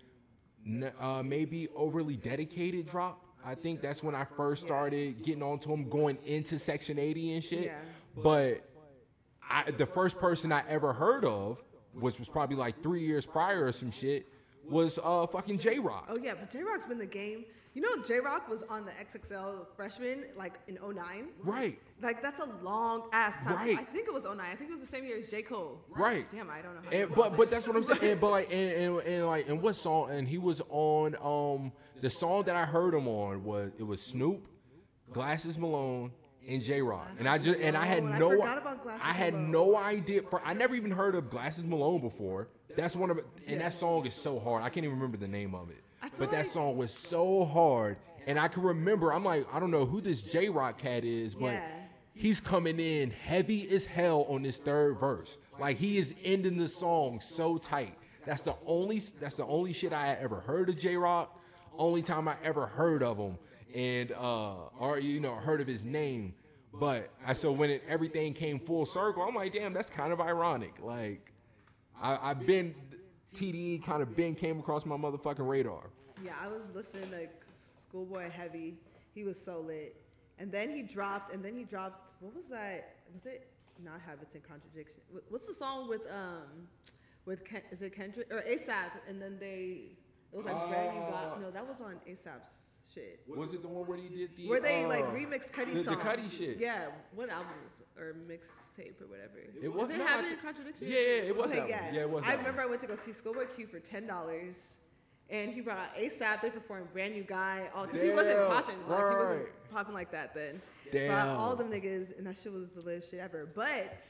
uh, 0.99 1.23
maybe 1.23 1.67
overly 1.75 2.15
dedicated 2.15 2.87
dropped. 2.87 3.25
I 3.45 3.55
think 3.55 3.81
that's 3.81 4.03
when 4.03 4.15
I 4.15 4.25
first 4.25 4.61
started 4.61 5.23
getting 5.23 5.43
onto 5.43 5.71
him, 5.71 5.89
going 5.89 6.17
into 6.25 6.59
Section 6.59 6.99
80 6.99 7.33
and 7.33 7.43
shit. 7.43 7.65
Yeah. 7.65 7.77
But 8.21 8.69
I, 9.49 9.71
the 9.71 9.85
first 9.85 10.19
person 10.19 10.51
I 10.51 10.63
ever 10.67 10.91
heard 10.93 11.23
of, 11.25 11.63
which 11.93 12.19
was 12.19 12.27
probably 12.27 12.57
like 12.57 12.83
three 12.83 13.01
years 13.01 13.25
prior 13.25 13.65
or 13.65 13.71
some 13.71 13.91
shit, 13.91 14.27
was 14.69 14.99
uh 15.03 15.25
fucking 15.27 15.57
Jay 15.57 15.79
Rock. 15.79 16.05
oh 16.09 16.17
yeah, 16.17 16.33
but 16.39 16.51
Jay 16.51 16.61
Rock's 16.61 16.85
been 16.85 16.99
the 16.99 17.05
game. 17.05 17.45
You 17.73 17.83
know, 17.83 18.03
Jay 18.07 18.19
Rock 18.19 18.49
was 18.49 18.63
on 18.63 18.85
the 18.85 18.91
XXL 18.91 19.67
freshman 19.75 20.25
like 20.35 20.53
in 20.67 20.75
09. 20.75 21.27
Right. 21.43 21.79
Like 22.01 22.21
that's 22.21 22.39
a 22.39 22.49
long 22.63 23.09
ass 23.13 23.43
time. 23.43 23.55
Right. 23.55 23.77
I 23.77 23.83
think 23.83 24.07
it 24.07 24.13
was 24.13 24.23
09. 24.23 24.39
I 24.39 24.55
think 24.55 24.71
it 24.71 24.73
was 24.73 24.81
the 24.81 24.87
same 24.87 25.05
year 25.05 25.17
as 25.17 25.27
J 25.27 25.43
Cole. 25.43 25.79
Right. 25.89 26.25
Damn, 26.33 26.49
I 26.49 26.61
don't 26.61 26.75
know. 26.75 26.81
How 26.83 26.97
And, 26.97 27.15
but 27.15 27.37
but 27.37 27.49
that's 27.49 27.67
what 27.67 27.75
I'm 27.75 27.83
saying. 27.83 27.99
And, 28.03 28.19
but 28.19 28.31
like 28.31 28.51
and, 28.51 28.71
and, 28.71 28.99
and 29.01 29.27
like 29.27 29.47
and 29.47 29.61
what 29.61 29.75
song? 29.75 30.09
And 30.11 30.27
he 30.27 30.37
was 30.37 30.61
on 30.69 31.15
um 31.21 31.71
the 32.01 32.09
song 32.09 32.43
that 32.43 32.55
I 32.55 32.65
heard 32.65 32.93
him 32.93 33.07
on 33.07 33.43
was 33.43 33.71
it 33.77 33.83
was 33.83 34.01
Snoop, 34.01 34.47
Glasses 35.11 35.57
Malone, 35.57 36.11
and 36.47 36.63
Jay 36.63 36.81
Rock. 36.81 37.07
And 37.19 37.29
I 37.29 37.37
just 37.37 37.59
and 37.59 37.77
I 37.77 37.85
had. 37.85 38.03
I 38.03 38.17
no 38.17 38.35
Glasses 38.35 38.63
I 39.01 39.13
had 39.13 39.35
no 39.35 39.75
idea. 39.75 40.23
For 40.23 40.41
I 40.43 40.53
never 40.53 40.75
even 40.75 40.91
heard 40.91 41.13
of 41.15 41.29
Glasses 41.29 41.65
Malone 41.65 42.01
before. 42.01 42.47
That's 42.75 42.95
one 42.95 43.11
of. 43.11 43.19
And 43.47 43.61
that 43.61 43.73
song 43.73 44.05
is 44.07 44.15
so 44.15 44.39
hard. 44.39 44.63
I 44.63 44.69
can't 44.69 44.85
even 44.85 44.95
remember 44.95 45.17
the 45.17 45.27
name 45.27 45.53
of 45.53 45.69
it. 45.69 45.83
But 46.17 46.31
that 46.31 46.47
song 46.47 46.77
was 46.77 46.93
so 46.93 47.45
hard. 47.45 47.97
And 48.27 48.39
I 48.39 48.47
can 48.47 48.63
remember. 48.63 49.13
I'm 49.13 49.23
like 49.23 49.47
I 49.53 49.59
don't 49.59 49.71
know 49.71 49.85
who 49.85 50.01
this 50.01 50.21
Jay 50.21 50.49
Rock 50.49 50.77
cat 50.77 51.03
is, 51.03 51.35
but. 51.35 51.53
Yeah. 51.53 51.67
He's 52.15 52.41
coming 52.41 52.81
in 52.81 53.11
heavy 53.11 53.69
as 53.73 53.85
hell 53.85 54.25
on 54.27 54.43
this 54.43 54.57
third 54.57 54.99
verse. 54.99 55.37
Like 55.57 55.77
he 55.77 55.97
is 55.97 56.13
ending 56.25 56.57
the 56.57 56.67
song 56.67 57.21
so 57.21 57.57
tight. 57.57 57.95
That's 58.25 58.41
the 58.41 58.55
only 58.65 58.99
that's 59.21 59.37
the 59.37 59.45
only 59.45 59.71
shit 59.71 59.93
I 59.93 60.07
had 60.07 60.17
ever 60.19 60.41
heard 60.41 60.67
of 60.67 60.77
Jay 60.77 60.97
Rock. 60.97 61.39
Only 61.77 62.01
time 62.01 62.27
I 62.27 62.35
ever 62.43 62.65
heard 62.65 63.03
of 63.03 63.17
him 63.17 63.37
and 63.73 64.11
uh 64.11 64.53
or 64.79 64.99
you 64.99 65.19
know 65.19 65.35
heard 65.35 65.61
of 65.61 65.67
his 65.67 65.85
name. 65.85 66.33
But 66.73 67.09
I 67.25 67.33
so 67.33 67.51
when 67.51 67.69
it 67.69 67.83
everything 67.87 68.33
came 68.33 68.59
full 68.59 68.85
circle, 68.85 69.23
I'm 69.23 69.33
like, 69.33 69.53
damn, 69.53 69.73
that's 69.73 69.89
kind 69.89 70.11
of 70.11 70.19
ironic. 70.19 70.73
Like 70.81 71.31
I, 72.01 72.31
I've 72.31 72.45
been 72.45 72.75
TDE 73.35 73.83
kind 73.83 74.01
of 74.01 74.15
been 74.15 74.35
came 74.35 74.59
across 74.59 74.85
my 74.85 74.95
motherfucking 74.95 75.47
radar. 75.47 75.89
Yeah, 76.23 76.33
I 76.41 76.47
was 76.47 76.63
listening 76.73 77.09
to 77.11 77.27
Schoolboy 77.55 78.29
Heavy. 78.29 78.75
He 79.13 79.23
was 79.23 79.39
so 79.39 79.59
lit. 79.59 79.95
And 80.37 80.51
then 80.51 80.69
he 80.69 80.83
dropped, 80.83 81.33
and 81.33 81.43
then 81.43 81.55
he 81.55 81.63
dropped, 81.63 82.21
what 82.21 82.35
was 82.35 82.47
that? 82.49 82.95
Was 83.13 83.25
it 83.25 83.47
not 83.83 83.99
Habits 84.05 84.35
and 84.35 84.43
Contradiction? 84.43 84.95
What's 85.29 85.45
the 85.45 85.53
song 85.53 85.87
with, 85.87 86.01
um, 86.09 86.67
with 87.25 87.45
Ken, 87.45 87.61
is 87.71 87.81
it 87.81 87.95
Kendrick? 87.95 88.31
Or 88.31 88.41
ASAP, 88.41 88.91
and 89.07 89.21
then 89.21 89.37
they, 89.39 89.91
it 90.31 90.37
was 90.37 90.45
like 90.45 90.55
New 90.55 91.01
God. 91.11 91.41
No, 91.41 91.51
that 91.51 91.67
was 91.67 91.81
on 91.81 91.95
ASAP's 92.09 92.68
shit. 92.93 93.21
Was 93.27 93.53
it 93.53 93.61
the 93.61 93.67
one 93.67 93.87
where 93.87 93.97
he 93.97 94.09
did 94.09 94.35
the 94.35 94.47
Were 94.47 94.59
they 94.59 94.85
uh, 94.85 94.89
like 94.89 95.05
remix 95.05 95.51
Cudi 95.51 95.73
the, 95.73 95.79
the 95.79 95.83
songs. 95.83 96.03
Cudi 96.03 96.37
shit? 96.37 96.57
Yeah, 96.59 96.87
what 97.13 97.29
albums 97.29 97.81
or 97.97 98.15
mixtape 98.27 99.01
or 99.01 99.07
whatever. 99.07 99.39
It 99.61 99.73
was 99.73 99.89
Does 99.89 99.99
it 99.99 100.07
have 100.07 100.25
contradiction? 100.41 100.87
Yeah, 100.87 100.97
yeah, 100.97 101.29
it 101.29 101.37
was 101.37 101.51
Okay, 101.51 101.65
yeah. 101.69 101.91
Yeah, 101.93 102.01
it 102.01 102.09
was 102.09 102.23
I 102.25 102.33
remember 102.33 102.61
one. 102.61 102.67
I 102.67 102.69
went 102.69 102.81
to 102.81 102.87
go 102.87 102.95
see 102.95 103.13
Schoolboy 103.13 103.45
Q 103.55 103.67
for 103.67 103.79
ten 103.79 104.07
dollars, 104.07 104.75
and 105.29 105.51
he 105.51 105.61
brought 105.61 105.95
ASAP. 105.95 106.41
They 106.41 106.49
performed 106.49 106.91
Brand 106.93 107.13
New 107.13 107.23
Guy, 107.23 107.69
all 107.75 107.85
because 107.85 108.01
he 108.01 108.11
wasn't 108.11 108.47
popping 108.49 108.77
like 108.87 108.97
he 108.97 109.15
wasn't 109.15 109.71
popping 109.73 109.93
like 109.93 110.11
that 110.11 110.33
then. 110.33 110.61
Damn. 110.91 111.11
Brought 111.11 111.39
all 111.39 111.55
them 111.55 111.71
niggas, 111.71 112.17
and 112.17 112.25
that 112.25 112.37
shit 112.37 112.51
was 112.51 112.71
the 112.71 112.81
latest 112.81 113.11
shit 113.11 113.19
ever. 113.19 113.47
But 113.53 114.05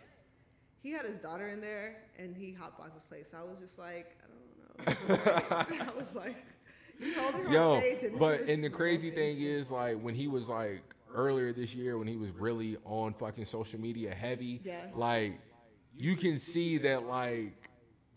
he 0.81 0.91
had 0.91 1.06
his 1.06 1.18
daughter 1.18 1.49
in 1.49 1.60
there, 1.60 1.97
and 2.18 2.35
he 2.35 2.56
hotboxed 2.57 2.93
his 2.93 3.03
place. 3.03 3.31
I 3.38 3.43
was 3.43 3.57
just 3.60 3.77
like, 3.77 4.15
I 4.23 4.88
don't 4.88 5.10
know. 5.10 5.85
I 5.93 5.99
was 5.99 6.15
like, 6.15 6.38
he 6.99 7.13
holding 7.13 7.47
on 7.47 7.51
Yo, 7.53 7.81
but 8.17 8.41
and 8.41 8.63
the 8.63 8.69
crazy 8.69 9.11
thing 9.11 9.39
is, 9.39 9.71
like, 9.71 9.99
when 10.01 10.15
he 10.15 10.27
was 10.27 10.49
like 10.49 10.81
earlier 11.13 11.51
this 11.53 11.73
year, 11.73 11.97
when 11.97 12.07
he 12.07 12.17
was 12.17 12.30
really 12.31 12.77
on 12.85 13.13
fucking 13.13 13.45
social 13.45 13.80
media 13.80 14.13
heavy, 14.13 14.61
Yeah. 14.63 14.85
like, 14.95 15.39
you 15.97 16.15
can 16.15 16.39
see 16.39 16.77
that, 16.80 17.05
like, 17.07 17.53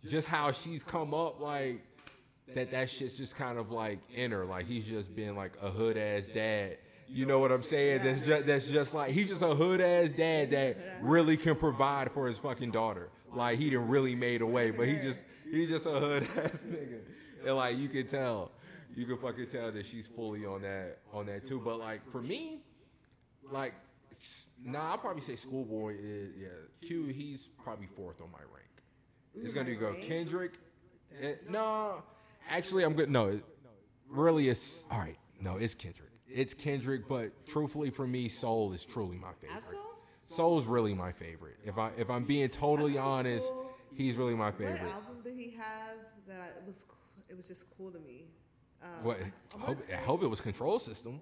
just 0.06 0.28
how 0.28 0.52
she's 0.52 0.82
come 0.82 1.14
up, 1.14 1.40
like, 1.40 1.80
that 2.54 2.70
that 2.72 2.90
shit's 2.90 3.14
just 3.14 3.34
kind 3.36 3.58
of 3.58 3.70
like 3.70 3.98
in 4.14 4.30
her. 4.32 4.44
Like, 4.44 4.66
he's 4.66 4.84
just 4.86 5.14
been 5.14 5.36
like 5.36 5.52
a 5.62 5.70
hood 5.70 5.96
ass 5.96 6.28
dad. 6.28 6.78
You 7.08 7.26
know 7.26 7.38
what 7.40 7.52
I'm 7.52 7.62
saying? 7.62 8.02
That's 8.04 8.26
just 8.26 8.46
that's 8.46 8.66
just 8.66 8.94
like 8.94 9.12
he's 9.12 9.28
just 9.28 9.42
a 9.42 9.54
hood 9.54 9.80
ass 9.80 10.12
dad 10.12 10.50
that 10.52 10.76
really 11.02 11.36
can 11.36 11.54
provide 11.56 12.10
for 12.10 12.26
his 12.26 12.38
fucking 12.38 12.70
daughter. 12.72 13.10
Like 13.34 13.58
he 13.58 13.70
didn't 13.70 13.88
really 13.88 14.14
made 14.14 14.40
a 14.42 14.46
way, 14.46 14.70
but 14.70 14.86
he 14.88 14.96
just 14.96 15.22
he 15.50 15.66
just 15.66 15.86
a 15.86 15.90
hood 15.90 16.22
ass 16.36 16.58
nigga. 16.66 17.00
And 17.46 17.56
like 17.56 17.76
you 17.76 17.88
can 17.88 18.06
tell, 18.06 18.50
you 18.94 19.06
can 19.06 19.16
fucking 19.16 19.46
tell 19.46 19.72
that 19.72 19.86
she's 19.86 20.06
fully 20.06 20.44
on 20.44 20.62
that 20.62 20.98
on 21.12 21.26
that 21.26 21.44
too. 21.44 21.60
But 21.64 21.78
like 21.78 22.08
for 22.10 22.22
me, 22.22 22.60
like 23.50 23.74
nah, 24.64 24.92
I'll 24.92 24.98
probably 24.98 25.22
say 25.22 25.36
Schoolboy 25.36 25.96
is 26.00 26.30
yeah. 26.38 26.48
Q 26.80 27.06
he's 27.06 27.48
probably 27.62 27.86
fourth 27.86 28.20
on 28.20 28.30
my 28.30 28.38
rank. 28.38 28.68
It's 29.34 29.54
gonna 29.54 29.74
go? 29.74 29.94
Kendrick. 30.00 30.52
Eh, 31.20 31.34
no, 31.48 32.02
actually 32.48 32.84
I'm 32.84 32.94
good. 32.94 33.10
No, 33.10 33.28
it, 33.28 33.44
really 34.08 34.48
it's 34.48 34.84
all 34.90 34.98
right. 34.98 35.18
No, 35.40 35.56
it's 35.56 35.74
Kendrick. 35.74 36.10
It's 36.28 36.54
Kendrick, 36.54 37.08
but 37.08 37.46
truthfully 37.46 37.90
for 37.90 38.06
me, 38.06 38.28
Soul 38.28 38.72
is 38.72 38.84
truly 38.84 39.18
my 39.18 39.32
favorite. 39.40 39.56
Ab-Soul? 39.56 39.80
Soul's 40.26 40.66
really 40.66 40.94
my 40.94 41.12
favorite. 41.12 41.56
If 41.64 41.78
I 41.78 41.90
if 41.96 42.08
I'm 42.10 42.24
being 42.24 42.48
totally 42.48 42.98
honest, 42.98 43.50
he's 43.94 44.16
really 44.16 44.34
my 44.34 44.50
favorite. 44.50 44.80
What 44.80 44.90
album 44.90 45.16
did 45.24 45.36
he 45.36 45.50
have 45.56 45.96
that 46.26 46.40
I, 46.40 46.46
it 46.46 46.62
was? 46.66 46.84
It 47.28 47.36
was 47.36 47.46
just 47.46 47.64
cool 47.76 47.90
to 47.90 47.98
me. 47.98 48.26
Um, 48.82 49.04
What? 49.04 49.18
I 49.20 49.56
I 49.56 49.66
hope, 49.66 49.78
I 49.90 49.96
hope 49.96 50.22
it 50.22 50.26
was 50.28 50.40
Control 50.40 50.78
System, 50.78 51.20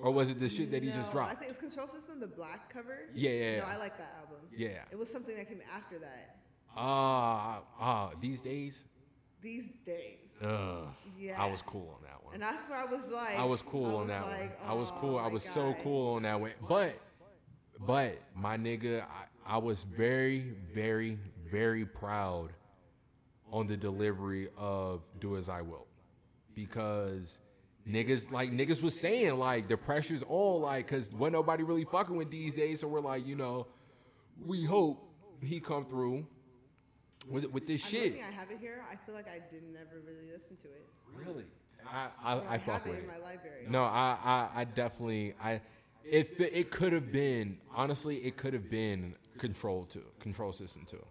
or 0.00 0.10
was 0.10 0.30
it 0.30 0.38
the 0.40 0.48
shit 0.48 0.70
that 0.72 0.82
he 0.82 0.90
just 0.90 1.10
dropped? 1.12 1.30
I 1.32 1.34
think 1.34 1.50
it's 1.50 1.60
Control 1.60 1.88
System, 1.88 2.20
the 2.20 2.26
black 2.26 2.72
cover. 2.72 3.08
Yeah, 3.14 3.30
yeah, 3.30 3.50
No, 3.58 3.66
yeah. 3.66 3.74
I 3.74 3.76
like 3.78 3.96
that 3.98 4.14
album. 4.20 4.36
Yeah. 4.56 4.82
It 4.90 4.98
was 4.98 5.10
something 5.10 5.36
that 5.36 5.48
came 5.48 5.62
after 5.74 5.98
that. 5.98 6.36
Ah, 6.76 7.62
ah, 7.80 8.10
these 8.20 8.40
days, 8.40 8.84
These 9.40 9.70
days. 9.86 10.18
Yeah. 11.18 11.42
I 11.42 11.46
was 11.50 11.62
cool 11.62 11.94
on 11.96 12.02
that 12.04 12.22
one. 12.24 12.34
And 12.34 12.42
that's 12.42 12.68
where 12.68 12.78
I 12.78 12.84
was 12.84 13.08
like. 13.08 13.36
I 13.38 13.44
was 13.44 13.62
cool 13.62 13.86
on 13.86 13.92
was 14.00 14.08
that 14.08 14.26
like, 14.26 14.60
one. 14.60 14.70
I 14.70 14.74
was 14.74 14.90
"Oh, 14.92 14.98
cool. 15.00 15.18
I 15.18 15.26
was 15.28 15.42
so 15.42 15.74
cool 15.82 16.14
on 16.14 16.22
that 16.22 16.40
one. 16.40 16.52
But, 16.68 16.94
but 17.86 18.18
my 18.36 18.56
nigga, 18.56 19.02
I, 19.02 19.54
I 19.54 19.58
was 19.58 19.84
very, 19.84 20.52
very, 20.72 21.18
very 21.50 21.84
proud 21.86 22.50
on 23.50 23.66
the 23.66 23.76
delivery 23.76 24.48
of 24.56 25.02
"Do 25.20 25.36
As 25.36 25.48
I 25.48 25.62
Will," 25.62 25.86
because 26.66 27.38
niggas 27.88 28.30
like 28.30 28.50
niggas 28.50 28.82
was 28.82 28.98
saying 28.98 29.38
like 29.38 29.68
the 29.68 29.76
pressure's 29.76 30.24
on 30.28 30.62
like 30.62 30.86
because 30.86 31.10
when 31.12 31.32
nobody 31.32 31.62
really 31.62 31.84
fucking 31.84 32.16
with 32.16 32.30
these 32.30 32.54
days, 32.54 32.80
so 32.80 32.88
we're 32.88 33.00
like 33.00 33.26
you 33.26 33.36
know, 33.36 33.66
we 34.44 34.64
hope 34.64 35.04
he 35.40 35.60
come 35.60 35.84
through 35.84 36.26
with 37.30 37.46
with 37.52 37.66
this 37.66 37.84
I'm 37.84 37.90
shit. 37.90 38.14
I 38.14 38.32
have 38.32 38.50
it 38.50 38.58
here. 38.60 38.84
I 38.90 38.96
feel 39.06 39.14
like 39.14 39.28
I 39.28 39.38
didn't 39.52 39.76
ever 39.76 40.00
really 40.06 40.32
listen 40.32 40.56
to 40.62 40.68
it. 40.68 40.86
Really? 41.14 41.44
I 41.90 42.08
I, 42.22 42.34
Or 42.36 42.42
I, 42.48 42.52
have 42.52 42.62
fuck 42.62 42.86
it 42.86 42.90
with 42.90 42.98
in 42.98 43.04
it. 43.04 43.08
my 43.08 43.18
library. 43.18 43.66
No, 43.68 43.84
I, 43.84 44.16
I, 44.22 44.60
I 44.60 44.64
definitely, 44.64 45.34
I, 45.42 45.60
if 46.04 46.40
it, 46.40 46.52
it 46.54 46.70
could 46.70 46.92
have 46.92 47.10
been, 47.12 47.58
honestly, 47.74 48.16
it 48.18 48.36
could 48.36 48.52
have 48.52 48.68
been 48.68 49.14
control 49.38 49.84
too, 49.84 50.04
control 50.20 50.52
system 50.52 50.84
too. 50.86 51.04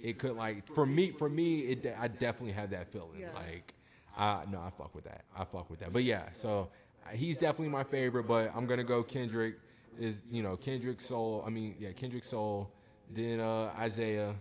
It 0.00 0.18
could 0.18 0.36
like 0.36 0.66
for 0.74 0.84
me, 0.86 1.12
for 1.12 1.28
me, 1.28 1.60
it, 1.60 1.96
I 1.98 2.08
definitely 2.08 2.52
have 2.52 2.70
that 2.70 2.92
feeling. 2.92 3.20
Yeah. 3.20 3.32
Like, 3.34 3.72
I 4.16 4.44
no, 4.50 4.60
I 4.60 4.70
fuck 4.70 4.94
with 4.94 5.04
that. 5.04 5.24
I 5.36 5.44
fuck 5.44 5.70
with 5.70 5.80
that. 5.80 5.92
But 5.92 6.04
yeah, 6.04 6.24
so 6.32 6.68
uh, 7.06 7.10
he's 7.16 7.36
definitely 7.36 7.68
my 7.68 7.84
favorite. 7.84 8.24
But 8.26 8.52
I'm 8.54 8.66
gonna 8.66 8.84
go 8.84 9.02
Kendrick. 9.02 9.56
Is 9.98 10.26
you 10.30 10.42
know 10.42 10.56
Kendrick 10.56 11.00
Soul. 11.00 11.44
I 11.46 11.50
mean, 11.50 11.76
yeah, 11.78 11.92
Kendrick 11.92 12.24
Soul. 12.24 12.70
Then 13.10 13.40
uh, 13.40 13.72
Isaiah. 13.78 14.34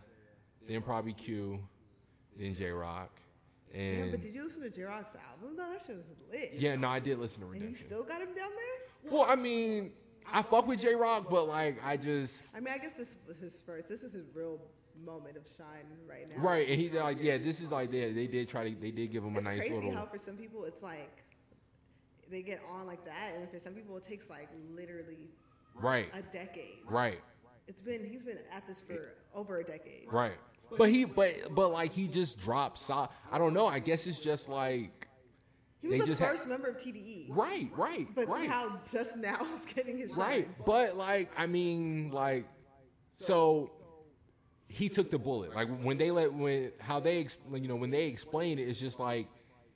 Then 0.67 0.81
probably 0.81 1.13
Q. 1.13 1.59
Then 2.37 2.55
Jay 2.55 2.71
Rock. 2.71 3.11
And 3.73 4.05
Yeah, 4.05 4.11
but 4.11 4.21
did 4.21 4.33
you 4.33 4.43
listen 4.43 4.61
to 4.63 4.69
Jay 4.69 4.83
Rock's 4.83 5.15
album 5.29 5.57
though? 5.57 5.69
That 5.69 5.81
shit 5.85 5.95
was 5.97 6.09
lit. 6.31 6.53
yeah, 6.55 6.75
no, 6.75 6.89
I 6.89 6.99
did 6.99 7.19
listen 7.19 7.41
to 7.41 7.47
Redemption. 7.47 7.67
And 7.67 7.75
you 7.75 7.81
still 7.81 8.03
got 8.03 8.21
him 8.21 8.33
down 8.35 8.49
there? 8.49 9.11
well, 9.11 9.25
I 9.27 9.35
mean, 9.35 9.91
I 10.31 10.41
fuck 10.41 10.67
with 10.67 10.79
Jay 10.79 10.95
Rock, 10.95 11.27
but 11.29 11.47
like, 11.47 11.79
I 11.83 11.97
just 11.97 12.43
I 12.55 12.59
mean, 12.59 12.73
I 12.73 12.77
guess 12.77 12.93
this 12.93 13.15
was 13.27 13.37
his 13.37 13.61
first. 13.65 13.89
This 13.89 14.03
is 14.03 14.13
his 14.13 14.25
real 14.33 14.59
moment 15.05 15.37
of 15.37 15.43
shine 15.57 15.85
right 16.07 16.27
now. 16.29 16.41
right, 16.43 16.67
and 16.67 16.79
he 16.79 16.89
like, 16.89 17.17
yeah, 17.21 17.37
this 17.37 17.59
is 17.59 17.71
like, 17.71 17.91
yeah, 17.91 18.11
they 18.11 18.27
did 18.27 18.47
try 18.49 18.69
to, 18.69 18.75
they 18.79 18.91
did 18.91 19.11
give 19.11 19.23
him 19.23 19.35
It's 19.35 19.45
a 19.45 19.49
nice 19.49 19.59
crazy 19.59 19.75
little, 19.75 19.93
how 19.95 20.05
for 20.05 20.17
some 20.19 20.35
people 20.37 20.65
it's 20.65 20.81
like 20.81 21.23
they 22.29 22.41
get 22.41 22.61
on 22.71 22.85
like 22.87 23.03
that, 23.05 23.33
and 23.37 23.49
for 23.49 23.59
some 23.59 23.73
people 23.73 23.97
it 23.97 24.03
takes 24.03 24.29
like 24.29 24.49
literally 24.75 25.29
right, 25.75 26.07
a 26.13 26.21
decade. 26.21 26.79
right, 26.89 27.19
It's 27.67 27.81
been 27.81 28.03
he's 28.05 28.23
been 28.23 28.37
at 28.51 28.65
this 28.67 28.81
for 28.81 29.13
over 29.33 29.59
a 29.59 29.63
decade. 29.63 30.05
right. 30.11 30.33
But 30.75 30.89
he, 30.89 31.05
but 31.05 31.53
but 31.53 31.67
like, 31.69 31.93
he 31.93 32.07
just 32.07 32.39
dropped. 32.39 32.79
So, 32.79 33.07
I 33.31 33.37
don't 33.37 33.53
know. 33.53 33.67
I 33.67 33.77
guess 33.77 34.07
it's 34.07 34.17
just 34.17 34.49
like, 34.49 35.07
He 35.81 35.87
was 35.89 35.97
They 35.97 35.99
the 35.99 36.05
just 36.07 36.21
ha- 36.21 36.29
first 36.29 36.47
member 36.47 36.67
of 36.67 36.77
TDE, 36.77 37.27
right, 37.29 37.69
right, 37.75 38.07
but 38.15 38.27
right. 38.27 38.49
somehow 38.49 38.79
just 38.91 39.17
now 39.17 39.35
he's 39.55 39.71
getting 39.71 39.99
his 39.99 40.11
shine. 40.11 40.19
Right, 40.19 40.65
but 40.65 40.97
like 40.97 41.29
I 41.37 41.45
mean, 41.45 42.09
like 42.11 42.47
so 43.17 43.69
he 44.73 44.89
took 44.89 45.11
the 45.11 45.19
bullet. 45.19 45.53
Like 45.53 45.67
when 45.83 45.99
they 45.99 46.09
let 46.09 46.33
when 46.33 46.71
how 46.79 46.99
they 46.99 47.19
ex- 47.19 47.37
you 47.53 47.67
know 47.67 47.75
when 47.75 47.91
they 47.91 48.07
explained 48.07 48.59
it, 48.59 48.63
it's 48.63 48.79
just 48.79 48.99
like 48.99 49.27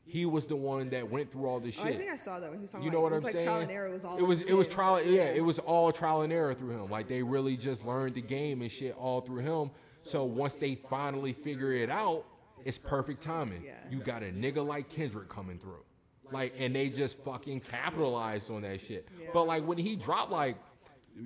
he 0.06 0.26
was 0.26 0.48
the 0.48 0.56
one 0.56 0.90
that 0.90 1.07
went 1.11 1.32
through 1.32 1.45
all 1.48 1.60
this 1.60 1.76
Oh, 1.80 1.84
shit. 1.86 1.94
I 1.95 1.98
think 1.98 2.10
I 2.10 2.15
saw 2.15 2.40
that 2.40 2.49
when 2.49 2.57
he 2.60 2.64
was 2.64 2.72
talking 2.72 2.86
you 2.86 2.91
know 2.91 2.99
about 3.06 3.11
what 3.11 3.14
it 3.14 3.18
I'm 3.18 3.24
was 3.24 3.32
saying? 3.34 3.45
trial 3.45 3.60
and 3.61 3.72
error 3.72 3.90
was 3.91 4.03
all 4.06 4.18
it 4.18 4.24
was 4.24 4.41
it 4.41 4.53
was 4.53 4.68
trial. 4.68 5.03
Yeah, 5.03 5.26
it 5.26 5.44
was 5.44 5.60
all 5.60 5.91
trial 5.91 6.22
and 6.22 6.34
error 6.34 6.56
through 6.56 6.82
him. 6.84 6.90
Like 6.90 7.07
they 7.07 7.22
really 7.22 7.57
just 7.57 7.86
learned 7.86 8.15
the 8.15 8.22
game 8.22 8.61
and 8.64 8.72
shit 8.72 8.95
all 8.98 9.22
through 9.22 9.41
him. 9.41 9.69
So 10.02 10.24
once 10.24 10.56
they 10.56 10.74
finally 10.76 11.34
figure 11.34 11.74
it 11.74 11.91
out, 11.91 12.26
it's 12.65 12.80
perfect 12.80 13.22
timing. 13.22 13.64
Yeah. 13.65 13.74
You 13.91 13.99
got 13.99 14.24
a 14.24 14.32
nigga 14.32 14.65
like 14.65 14.90
Kendrick 14.90 15.30
coming 15.30 15.60
through. 15.60 15.84
Like 16.32 16.56
and 16.57 16.74
they 16.76 16.90
just 16.90 17.19
fucking 17.24 17.60
capitalized 17.60 18.49
on 18.49 18.64
that 18.64 18.82
shit. 18.82 19.07
Yeah. 19.22 19.28
But 19.34 19.45
like 19.45 19.64
when 19.64 19.78
he 19.78 19.95
dropped 19.95 20.32
like 20.32 20.56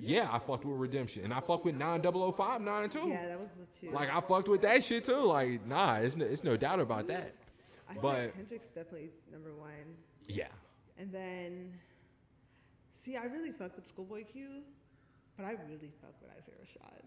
yeah, 0.00 0.28
I 0.32 0.38
fucked 0.38 0.64
with 0.64 0.78
Redemption. 0.78 1.24
And 1.24 1.34
I 1.34 1.40
fucked 1.40 1.64
with 1.64 1.74
9005, 1.74 2.60
9 2.60 2.90
too. 2.90 3.08
Yeah, 3.08 3.28
that 3.28 3.40
was 3.40 3.52
the 3.52 3.66
two. 3.78 3.92
Like 3.92 4.08
I 4.10 4.20
fucked 4.20 4.48
with 4.48 4.62
that 4.62 4.82
shit 4.84 5.04
too. 5.04 5.20
Like, 5.20 5.66
nah, 5.66 5.96
it's 5.96 6.16
no, 6.16 6.24
it's 6.24 6.44
no 6.44 6.56
doubt 6.56 6.80
about 6.80 7.08
that. 7.08 7.32
I 7.88 7.94
but- 7.94 8.04
like 8.04 8.36
Kendrick's 8.36 8.68
definitely 8.68 9.10
number 9.30 9.52
one. 9.54 9.70
Yeah. 10.28 10.48
And 10.98 11.12
then, 11.12 11.72
see, 12.94 13.16
I 13.16 13.24
really 13.24 13.50
fuck 13.50 13.74
with 13.74 13.88
Schoolboy 13.88 14.24
Q, 14.24 14.62
but 15.36 15.44
I 15.44 15.56
really 15.68 15.90
fuck 16.00 16.14
with 16.20 16.30
Isaiah 16.30 16.54
Rashad. 16.62 17.04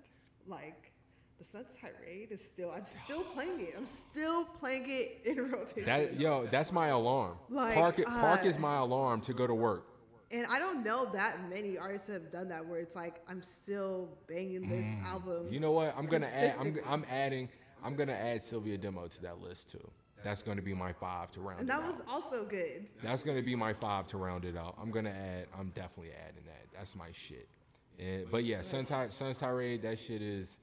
Like, 0.48 0.92
the 1.38 1.46
Sun's 1.46 1.74
Tirade 1.80 2.32
is 2.32 2.42
still, 2.42 2.72
I'm 2.72 2.86
still 2.86 3.24
playing 3.34 3.62
it. 3.62 3.74
I'm 3.78 3.86
still 3.86 4.46
playing 4.46 4.86
it 4.88 5.22
in 5.26 5.38
rotation. 5.52 5.86
That 5.86 6.20
yo, 6.20 6.48
that's 6.52 6.72
my 6.72 6.88
alarm. 6.88 7.38
Like, 7.50 7.76
park 7.76 8.00
it, 8.00 8.06
park 8.08 8.42
uh, 8.44 8.48
is 8.48 8.60
my 8.60 8.78
alarm 8.78 9.22
to 9.22 9.34
go 9.34 9.48
to 9.48 9.54
work. 9.54 9.88
And 10.32 10.46
I 10.48 10.58
don't 10.60 10.84
know 10.84 11.06
that 11.14 11.38
many 11.50 11.78
artists 11.78 12.08
have 12.10 12.32
done 12.32 12.50
that 12.50 12.66
where 12.66 12.80
it's 12.80 12.96
like, 12.96 13.22
I'm 13.30 13.42
still 13.44 14.10
banging 14.28 14.68
this 14.68 14.94
album. 15.06 15.46
Mm. 15.48 15.52
You 15.54 15.60
know 15.60 15.72
what? 15.72 15.96
I'm 15.98 16.08
gonna 16.08 16.28
add. 16.28 16.56
I'm. 16.60 16.80
I'm 16.88 17.06
adding. 17.10 17.50
I'm 17.84 17.96
gonna 17.96 18.14
add 18.14 18.42
Cilvia 18.42 18.80
Demo 18.80 19.08
to 19.08 19.22
that 19.22 19.40
list 19.42 19.70
too. 19.72 19.92
That's 20.24 20.42
gonna 20.42 20.62
be 20.64 20.74
my 20.74 20.92
five 20.92 21.30
to 21.34 21.42
round 21.42 21.60
And 21.60 21.70
that 21.70 21.82
out. 21.82 21.98
was 21.98 22.02
also 22.08 22.46
good. 22.46 22.88
That's 23.04 23.22
gonna 23.22 23.44
be 23.44 23.56
my 23.56 23.74
five 23.74 24.08
to 24.08 24.18
round 24.18 24.46
it 24.46 24.58
out. 24.58 24.76
I'm 24.82 24.90
gonna 24.90 25.12
add. 25.12 25.46
I'm 25.58 25.70
definitely 25.76 26.14
adding 26.28 26.44
that. 26.48 26.66
That's 26.76 26.96
my 26.96 27.12
shit. 27.12 27.48
And, 28.00 28.26
but 28.32 28.44
yeah, 28.44 28.62
Sun 28.62 28.88
Sun's 29.12 29.38
Tirade. 29.38 29.84
That 29.84 30.00
shit 30.00 30.22
is. 30.24 30.58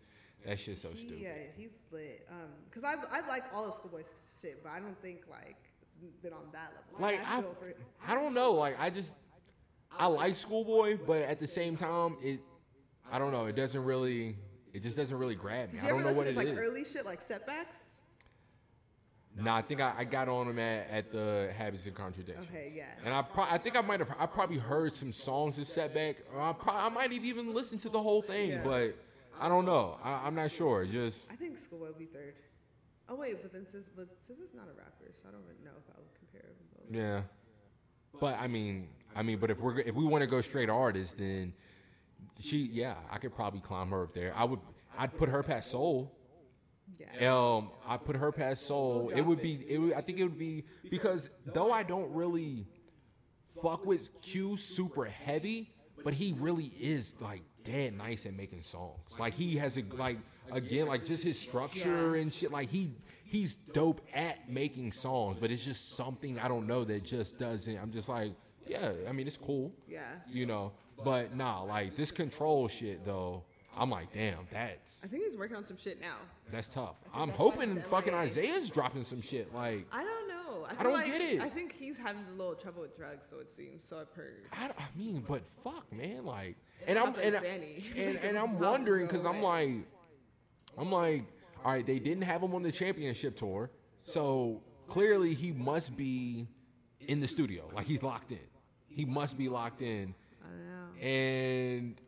That 0.45 0.59
shit's 0.59 0.83
so 0.83 0.93
stupid. 0.95 1.21
Yeah, 1.21 1.35
he's 1.57 1.79
lit. 1.93 2.27
Um, 2.29 2.49
cause 2.73 2.83
I've 2.83 3.07
I've 3.13 3.29
liked 3.29 3.55
all 3.55 3.69
of 3.69 3.75
Schoolboy's 3.75 4.07
shit, 4.41 4.61
but 4.65 4.73
I 4.73 4.81
don't 4.81 5.01
think 5.01 5.21
like 5.31 5.57
it's 6.05 6.17
been 6.21 6.33
on 6.33 6.47
that 6.53 6.73
level. 6.93 7.07
like 7.07 7.21
I, 7.25 7.41
feel 7.41 7.55
for- 7.61 7.75
I 8.05 8.15
don't 8.17 8.35
know. 8.35 8.55
Like 8.55 8.75
I 8.81 8.91
just, 8.91 9.15
I 9.99 10.07
like 10.07 10.37
Schoolboy, 10.37 10.99
but 11.07 11.23
at 11.23 11.39
the 11.39 11.47
same 11.47 11.77
time, 11.77 12.17
it, 12.23 12.41
I 13.11 13.19
don't 13.19 13.33
know. 13.33 13.47
It 13.47 13.57
doesn't 13.57 13.85
really, 13.85 14.37
it 14.73 14.81
just 14.83 14.97
doesn't 14.97 15.17
really 15.17 15.35
grab 15.35 15.73
me. 15.73 15.79
Did 15.79 15.87
I 15.87 15.91
don't 15.91 16.01
ever 16.01 16.11
know 16.11 16.17
what 16.17 16.27
listen 16.27 16.41
it 16.41 16.45
to 16.45 16.49
is. 16.51 16.57
like 16.59 16.65
early 16.67 16.85
shit 16.85 17.05
like 17.05 17.21
setbacks? 17.21 17.89
Nah, 19.35 19.57
I 19.57 19.63
think 19.63 19.81
I, 19.81 19.95
I 19.99 20.05
got 20.05 20.29
on 20.29 20.47
him 20.49 20.59
at, 20.59 20.91
at 20.91 21.11
the 21.13 21.51
Habits 21.57 21.87
and 21.87 21.95
Contradictions. 21.95 22.47
Okay, 22.51 22.71
yeah. 22.77 22.85
And 23.05 23.15
I 23.15 23.23
pro- 23.23 23.45
I 23.45 23.57
think 23.57 23.77
I 23.79 23.81
might 23.81 24.01
have 24.01 24.11
I 24.19 24.27
probably 24.27 24.59
heard 24.59 24.93
some 24.95 25.11
songs 25.11 25.59
of 25.59 25.67
Setback. 25.69 26.17
I, 26.39 26.53
pro- 26.53 26.75
I 26.75 26.89
might 26.91 27.11
have 27.13 27.25
even 27.25 27.55
listened 27.55 27.81
to 27.83 27.89
the 27.89 28.01
whole 28.01 28.21
thing, 28.21 28.51
Yeah. 28.51 28.63
but 28.63 28.95
I 29.41 29.49
don't 29.49 29.65
know. 29.65 29.99
I, 30.05 30.27
I'm 30.27 30.35
not 30.35 30.51
sure. 30.51 30.85
Just 30.85 31.21
I 31.31 31.35
think 31.37 31.57
Schoolboy 31.57 31.87
will 31.87 31.93
be 31.95 32.05
third. 32.05 32.35
Oh 33.09 33.15
wait, 33.15 33.41
but 33.41 33.53
then 33.53 33.63
SZA, 33.63 33.85
but 33.97 34.07
SZA 34.17 34.43
is 34.45 34.53
not 34.55 34.65
a 34.65 34.77
rapper, 34.77 35.11
so 35.23 35.29
I 35.29 35.33
don't 35.33 35.41
even 35.45 35.65
know 35.65 35.71
if 35.79 35.95
I 35.95 35.99
would 35.99 36.15
compare 36.19 36.49
them 36.51 36.67
both. 36.77 36.95
yeah. 36.95 37.23
But 38.21 38.39
I 38.39 38.47
mean, 38.49 38.89
I 39.15 39.23
mean, 39.23 39.39
but 39.39 39.51
if 39.51 39.61
we're 39.61 39.79
if 39.81 39.95
we 39.95 40.05
want 40.05 40.23
to 40.23 40.27
go 40.29 40.41
straight 40.41 40.71
artist, 40.71 41.19
then 41.19 41.53
she 42.41 42.59
yeah, 42.73 42.95
I 43.11 43.19
could 43.19 43.35
probably 43.35 43.61
climb 43.61 43.91
her 43.91 44.05
up 44.05 44.15
there. 44.15 44.33
I 44.37 44.45
would 44.45 44.61
I'd 44.99 45.17
put 45.17 45.29
her 45.29 45.43
past 45.43 45.71
Soul. 45.71 46.13
Yeah. 46.99 47.35
Um, 47.35 47.71
I 47.87 47.97
put 47.97 48.17
her 48.17 48.33
past 48.33 48.67
Soul. 48.67 49.11
It 49.15 49.23
would 49.23 49.41
be. 49.41 49.65
It 49.69 49.79
would, 49.79 49.93
I 49.95 50.01
think 50.01 50.19
it 50.19 50.25
would 50.25 50.39
be 50.39 50.65
because 50.91 51.31
though 51.47 51.73
I 51.73 51.83
don't 51.83 52.13
really 52.13 52.67
fuck 53.63 53.85
with 53.85 54.21
Q 54.23 54.57
super 54.57 55.05
heavy, 55.05 55.73
but 56.05 56.15
he 56.15 56.35
really 56.39 56.73
is 56.81 57.15
like 57.21 57.43
dead 57.65 57.97
nice 57.97 58.27
at 58.27 58.35
making 58.35 58.63
songs. 58.63 59.19
Like 59.19 59.35
he 59.35 59.57
has 59.57 59.77
a 59.77 59.85
like 59.93 60.19
again 60.51 60.87
like 60.87 61.05
just 61.05 61.23
his 61.23 61.39
structure 61.39 62.17
and 62.17 62.33
shit. 62.33 62.51
Like 62.51 62.71
he 62.71 62.93
he's 63.25 63.57
dope 63.57 64.01
at 64.15 64.51
making 64.51 64.93
songs, 64.93 65.39
but 65.41 65.51
it's 65.51 65.65
just 65.65 65.97
something 65.97 66.39
I 66.39 66.49
don't 66.49 66.67
know 66.67 66.85
that 66.85 67.05
just 67.05 67.39
doesn't. 67.39 67.79
I'm 67.79 67.91
just 67.91 68.09
like 68.09 68.33
yeah. 68.67 68.93
I 69.09 69.13
mean 69.13 69.27
it's 69.27 69.37
cool. 69.37 69.73
Yeah. 69.89 70.03
You 70.31 70.47
know, 70.47 70.73
but 71.05 71.35
nah, 71.35 71.63
like 71.63 71.97
this 71.97 72.11
control 72.11 72.69
shit 72.69 73.05
though. 73.05 73.45
I'm 73.77 73.91
like, 73.91 74.13
damn, 74.13 74.47
that's 74.53 75.01
I 75.03 75.07
think 75.07 75.25
he's 75.25 75.39
working 75.39 75.57
on 75.57 75.67
some 75.67 75.79
shit 75.79 75.99
now. 76.01 76.17
that's 76.51 76.69
tough. 76.69 76.97
I'm 77.15 77.29
that's 77.29 77.39
hoping 77.39 77.81
fucking 77.91 78.13
Isaiah's 78.13 78.69
dropping 78.69 79.03
some 79.03 79.23
shit. 79.23 79.55
Like, 79.55 79.87
I 79.91 80.05
don't 80.05 80.29
know. 80.29 80.67
I, 80.67 80.79
I 80.79 80.83
don't 80.83 80.93
like- 80.93 81.07
get 81.07 81.21
it. 81.23 81.41
I 81.41 81.49
think 81.49 81.75
he's 81.79 81.97
having 81.97 82.23
a 82.35 82.37
little 82.37 82.55
trouble 82.55 82.83
with 82.83 82.95
drugs, 82.97 83.27
so 83.29 83.39
it 83.39 83.51
seems. 83.51 83.83
So 83.85 83.99
I've 83.99 84.11
heard. 84.15 84.45
I, 84.53 84.67
I 84.67 84.85
mean, 84.95 85.25
but 85.27 85.47
fuck, 85.65 85.91
man. 85.91 86.27
Like, 86.27 86.57
and 86.87 86.99
I'm 86.99 87.15
and, 87.15 87.35
Zanny. 87.37 87.83
and, 87.97 88.17
and 88.19 88.39
I'm 88.39 88.59
wondering 88.59 89.07
because 89.07 89.25
I'm 89.25 89.43
like, 89.43 89.87
I'm 90.77 90.93
like, 90.93 91.25
all 91.65 91.73
right, 91.73 91.87
they 91.87 91.99
didn't 91.99 92.25
have 92.25 92.43
him 92.43 92.55
on 92.55 92.63
the 92.63 92.73
championship 92.73 93.37
tour, 93.37 93.71
so 94.05 94.63
clearly 94.87 95.33
he 95.33 95.53
must 95.53 95.97
be 95.97 96.47
in 97.09 97.21
the 97.21 97.29
studio. 97.29 97.71
Like 97.75 97.87
he's 97.87 98.03
locked 98.03 98.33
in. 98.33 98.39
He 98.95 99.05
must 99.05 99.37
be 99.39 99.49
locked 99.49 99.83
in, 99.83 100.15
I 100.43 100.49
don't 100.49 100.67
know. 100.67 101.07
and 101.07 102.01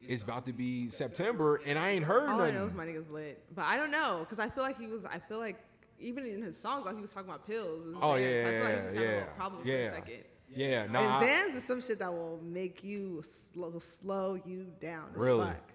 it's 0.00 0.22
about 0.22 0.46
to 0.46 0.52
be 0.52 0.88
September, 0.88 1.60
and 1.66 1.78
I 1.78 1.90
ain't 1.90 2.04
heard 2.04 2.28
All 2.28 2.40
I 2.40 2.50
know 2.50 2.66
is 2.66 2.74
nothing. 2.74 2.76
my 2.76 2.86
nigga's 2.86 3.10
lit, 3.10 3.42
but 3.54 3.64
I 3.64 3.76
don't 3.76 3.90
know 3.90 4.20
because 4.20 4.38
I 4.38 4.48
feel 4.48 4.62
like 4.62 4.78
he 4.78 4.86
was. 4.86 5.04
I 5.04 5.18
feel 5.18 5.38
like 5.38 5.56
even 5.98 6.24
in 6.26 6.42
his 6.42 6.56
songs, 6.56 6.86
like 6.86 6.94
he 6.96 7.02
was 7.02 7.12
talking 7.12 7.28
about 7.28 7.46
pills. 7.46 7.82
Oh 8.00 8.12
Xans. 8.12 8.20
yeah, 8.20 8.48
I 8.48 8.50
feel 8.50 8.52
yeah, 8.52 8.60
like 8.64 8.78
he 8.78 8.84
was 8.86 8.94
having 8.94 8.98
a 8.98 9.12
yeah, 9.12 9.24
problem 9.36 9.62
for 9.62 9.68
a 9.70 9.90
second. 9.90 10.24
yeah. 10.54 10.86
Nah, 10.86 11.20
and 11.20 11.30
I- 11.52 11.56
is 11.56 11.64
some 11.64 11.80
shit 11.82 11.98
that 11.98 12.12
will 12.12 12.40
make 12.42 12.84
you 12.84 13.22
slow, 13.24 13.78
slow 13.78 14.38
you 14.46 14.66
down. 14.80 15.10
Really? 15.14 15.46
Fuck. 15.46 15.72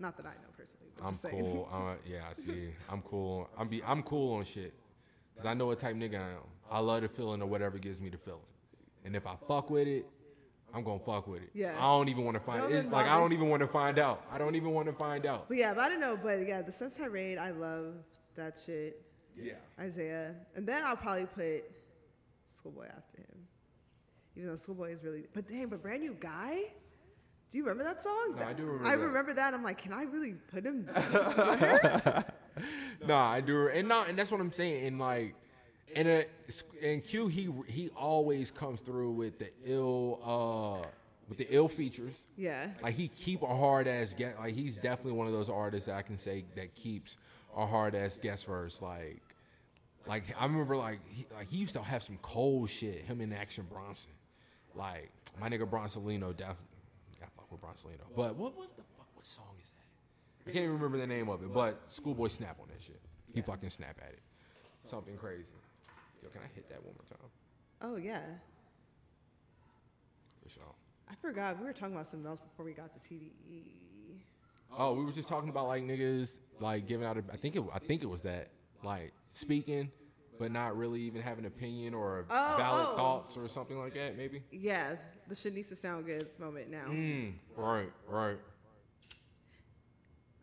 Not 0.00 0.16
that 0.16 0.26
I 0.26 0.30
know 0.30 0.48
personally. 0.56 0.90
But 0.96 1.06
I'm 1.06 1.30
cool. 1.40 1.68
Uh, 1.72 1.94
yeah, 2.08 2.22
I 2.30 2.34
see. 2.34 2.70
I'm 2.88 3.02
cool. 3.02 3.48
I'm 3.58 3.68
be. 3.68 3.82
I'm 3.84 4.02
cool 4.02 4.34
on 4.34 4.44
shit. 4.44 4.72
Cause 5.36 5.46
I 5.46 5.54
know 5.54 5.66
what 5.66 5.78
type 5.78 5.94
nigga 5.94 6.16
I 6.16 6.30
am. 6.30 6.38
I 6.70 6.80
love 6.80 7.02
the 7.02 7.08
feeling 7.08 7.40
of 7.42 7.48
whatever 7.48 7.78
gives 7.78 8.00
me 8.00 8.08
the 8.10 8.18
feeling. 8.18 8.40
And 9.08 9.16
if 9.16 9.26
I 9.26 9.36
fuck 9.48 9.70
with 9.70 9.88
it, 9.88 10.04
I'm 10.74 10.84
gonna 10.84 10.98
fuck 10.98 11.26
with 11.28 11.40
it. 11.42 11.48
Yeah. 11.54 11.74
I 11.78 11.96
don't 11.96 12.10
even 12.10 12.26
want 12.26 12.34
to 12.34 12.42
find. 12.42 12.70
It's 12.70 12.86
like 12.92 13.06
I 13.06 13.18
don't 13.18 13.32
even 13.32 13.48
want 13.48 13.62
to 13.62 13.66
find 13.66 13.98
out. 13.98 14.22
I 14.30 14.36
don't 14.36 14.54
even 14.54 14.72
want 14.72 14.86
to 14.86 14.92
find 14.92 15.24
out. 15.24 15.48
But 15.48 15.56
yeah, 15.56 15.72
but 15.72 15.84
I 15.84 15.88
don't 15.88 15.98
know. 15.98 16.18
But 16.22 16.46
yeah, 16.46 16.60
the 16.60 16.70
Sun's 16.72 16.92
Tirade, 16.92 17.38
I 17.38 17.52
love 17.52 17.94
that 18.36 18.58
shit. 18.66 19.00
Yeah. 19.34 19.54
Isaiah, 19.80 20.34
and 20.54 20.66
then 20.66 20.84
I'll 20.84 20.94
probably 20.94 21.24
put 21.24 21.64
Schoolboy 22.54 22.84
after 22.84 23.22
him, 23.22 23.38
even 24.36 24.50
though 24.50 24.56
Schoolboy 24.56 24.92
is 24.92 25.02
really. 25.02 25.24
But 25.32 25.48
dang, 25.48 25.68
but 25.68 25.80
brand 25.80 26.02
new 26.02 26.14
guy. 26.20 26.64
Do 27.50 27.56
you 27.56 27.64
remember 27.64 27.84
that 27.84 28.02
song? 28.02 28.34
No, 28.36 28.44
I 28.44 28.52
do 28.52 28.64
remember 28.66 28.86
I 28.88 28.90
that. 28.90 29.02
remember 29.02 29.32
that. 29.32 29.54
I'm 29.54 29.62
like, 29.64 29.78
can 29.80 29.94
I 29.94 30.02
really 30.02 30.34
put 30.34 30.64
him? 30.66 30.86
Nah, 33.06 33.30
I 33.30 33.40
do. 33.40 33.68
And 33.68 33.86
not. 33.88 34.08
And 34.08 34.18
that's 34.18 34.32
what 34.32 34.40
I'm 34.40 34.50
saying. 34.50 34.84
And 34.84 34.98
like, 34.98 35.34
and 35.94 36.08
uh, 36.08 36.22
and 36.82 37.04
Q 37.04 37.28
he 37.28 37.48
he 37.66 37.90
always 37.96 38.50
comes 38.50 38.80
through 38.80 39.12
with 39.12 39.38
the 39.38 39.50
ill 39.64 40.20
uh 40.24 40.88
with 41.28 41.38
the 41.38 41.46
ill 41.50 41.68
features. 41.68 42.14
yeah. 42.36 42.68
Like 42.82 42.94
he 42.94 43.08
keep 43.08 43.42
a 43.42 43.46
hard 43.46 43.86
ass 43.86 44.14
get. 44.14 44.38
Like 44.38 44.54
he's 44.54 44.76
definitely 44.78 45.12
one 45.12 45.26
of 45.26 45.32
those 45.32 45.48
artists 45.50 45.86
that 45.86 45.96
I 45.96 46.02
can 46.02 46.16
say 46.16 46.44
that 46.56 46.74
keeps 46.74 47.16
a 47.56 47.66
hard 47.66 47.94
ass 47.94 48.16
guest 48.16 48.46
verse. 48.46 48.80
Like, 48.80 49.20
like 50.06 50.24
I 50.38 50.46
remember 50.46 50.76
like 50.76 51.00
he, 51.08 51.26
like 51.36 51.50
he 51.50 51.58
used 51.58 51.74
to 51.74 51.82
have 51.82 52.02
some 52.02 52.18
cold 52.22 52.70
shit. 52.70 53.04
Him 53.04 53.20
and 53.20 53.34
Action 53.34 53.66
Bronson. 53.70 54.12
Like 54.74 55.10
my 55.40 55.48
nigga 55.48 55.68
Bronsolino 55.68 56.34
definitely. 56.36 56.64
I 57.22 57.26
fuck 57.36 57.50
with 57.50 57.60
Bronsolino. 57.60 58.06
But 58.16 58.36
what 58.36 58.56
what 58.56 58.74
the 58.76 58.82
fuck? 58.96 59.08
What 59.14 59.26
song 59.26 59.56
is 59.62 59.70
that? 59.70 60.50
I 60.50 60.52
can't 60.52 60.64
even 60.64 60.76
remember 60.76 60.96
the 60.96 61.06
name 61.06 61.28
of 61.28 61.42
it. 61.42 61.52
But 61.52 61.80
Schoolboy 61.88 62.28
snap 62.28 62.56
on 62.60 62.68
that 62.68 62.82
shit. 62.82 63.00
He 63.34 63.42
fucking 63.42 63.68
snap 63.70 63.98
at 64.02 64.12
it. 64.12 64.20
Something 64.84 65.16
crazy. 65.18 65.44
Yo, 66.22 66.28
can 66.30 66.40
I 66.42 66.48
hit 66.54 66.68
that 66.68 66.82
one 66.84 66.94
more 66.94 67.04
time? 67.08 67.30
Oh 67.82 67.96
yeah. 67.96 68.20
For 70.42 70.50
sure. 70.50 70.62
I 71.10 71.14
forgot 71.20 71.58
we 71.58 71.64
were 71.66 71.72
talking 71.72 71.94
about 71.94 72.06
something 72.06 72.28
else 72.28 72.40
before 72.40 72.64
we 72.64 72.72
got 72.72 72.90
to 72.94 73.08
TDE. 73.08 74.20
Oh, 74.76 74.92
we 74.94 75.04
were 75.04 75.12
just 75.12 75.28
talking 75.28 75.48
about 75.48 75.66
like 75.68 75.82
niggas 75.82 76.38
like 76.60 76.86
giving 76.86 77.06
out. 77.06 77.16
A, 77.16 77.24
I 77.32 77.36
think 77.36 77.56
it. 77.56 77.62
I 77.72 77.78
think 77.78 78.02
it 78.02 78.06
was 78.06 78.20
that 78.22 78.48
like 78.82 79.12
speaking, 79.30 79.90
but 80.38 80.52
not 80.52 80.76
really 80.76 81.00
even 81.02 81.22
having 81.22 81.44
an 81.44 81.48
opinion 81.52 81.94
or 81.94 82.26
Oh, 82.28 82.54
valid 82.58 82.86
oh. 82.90 82.96
thoughts 82.96 83.36
or 83.36 83.48
something 83.48 83.78
like 83.78 83.94
that. 83.94 84.16
Maybe. 84.18 84.42
Yeah, 84.50 84.96
the 85.28 85.34
shit 85.34 85.54
needs 85.54 85.68
to 85.70 85.76
sound 85.76 86.04
good 86.06 86.28
moment 86.38 86.70
now. 86.70 86.86
Mm, 86.88 87.34
right. 87.56 87.90
Right. 88.06 88.36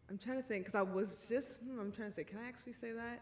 I'm 0.09 0.17
trying 0.17 0.37
to 0.37 0.43
think 0.47 0.65
because 0.65 0.75
I 0.77 0.81
was 0.83 1.17
just. 1.29 1.57
Hmm, 1.57 1.79
I'm 1.79 1.91
trying 1.91 2.09
to 2.09 2.15
say, 2.15 2.23
can 2.23 2.39
I 2.39 2.47
actually 2.47 2.73
say 2.73 2.91
that? 2.93 3.21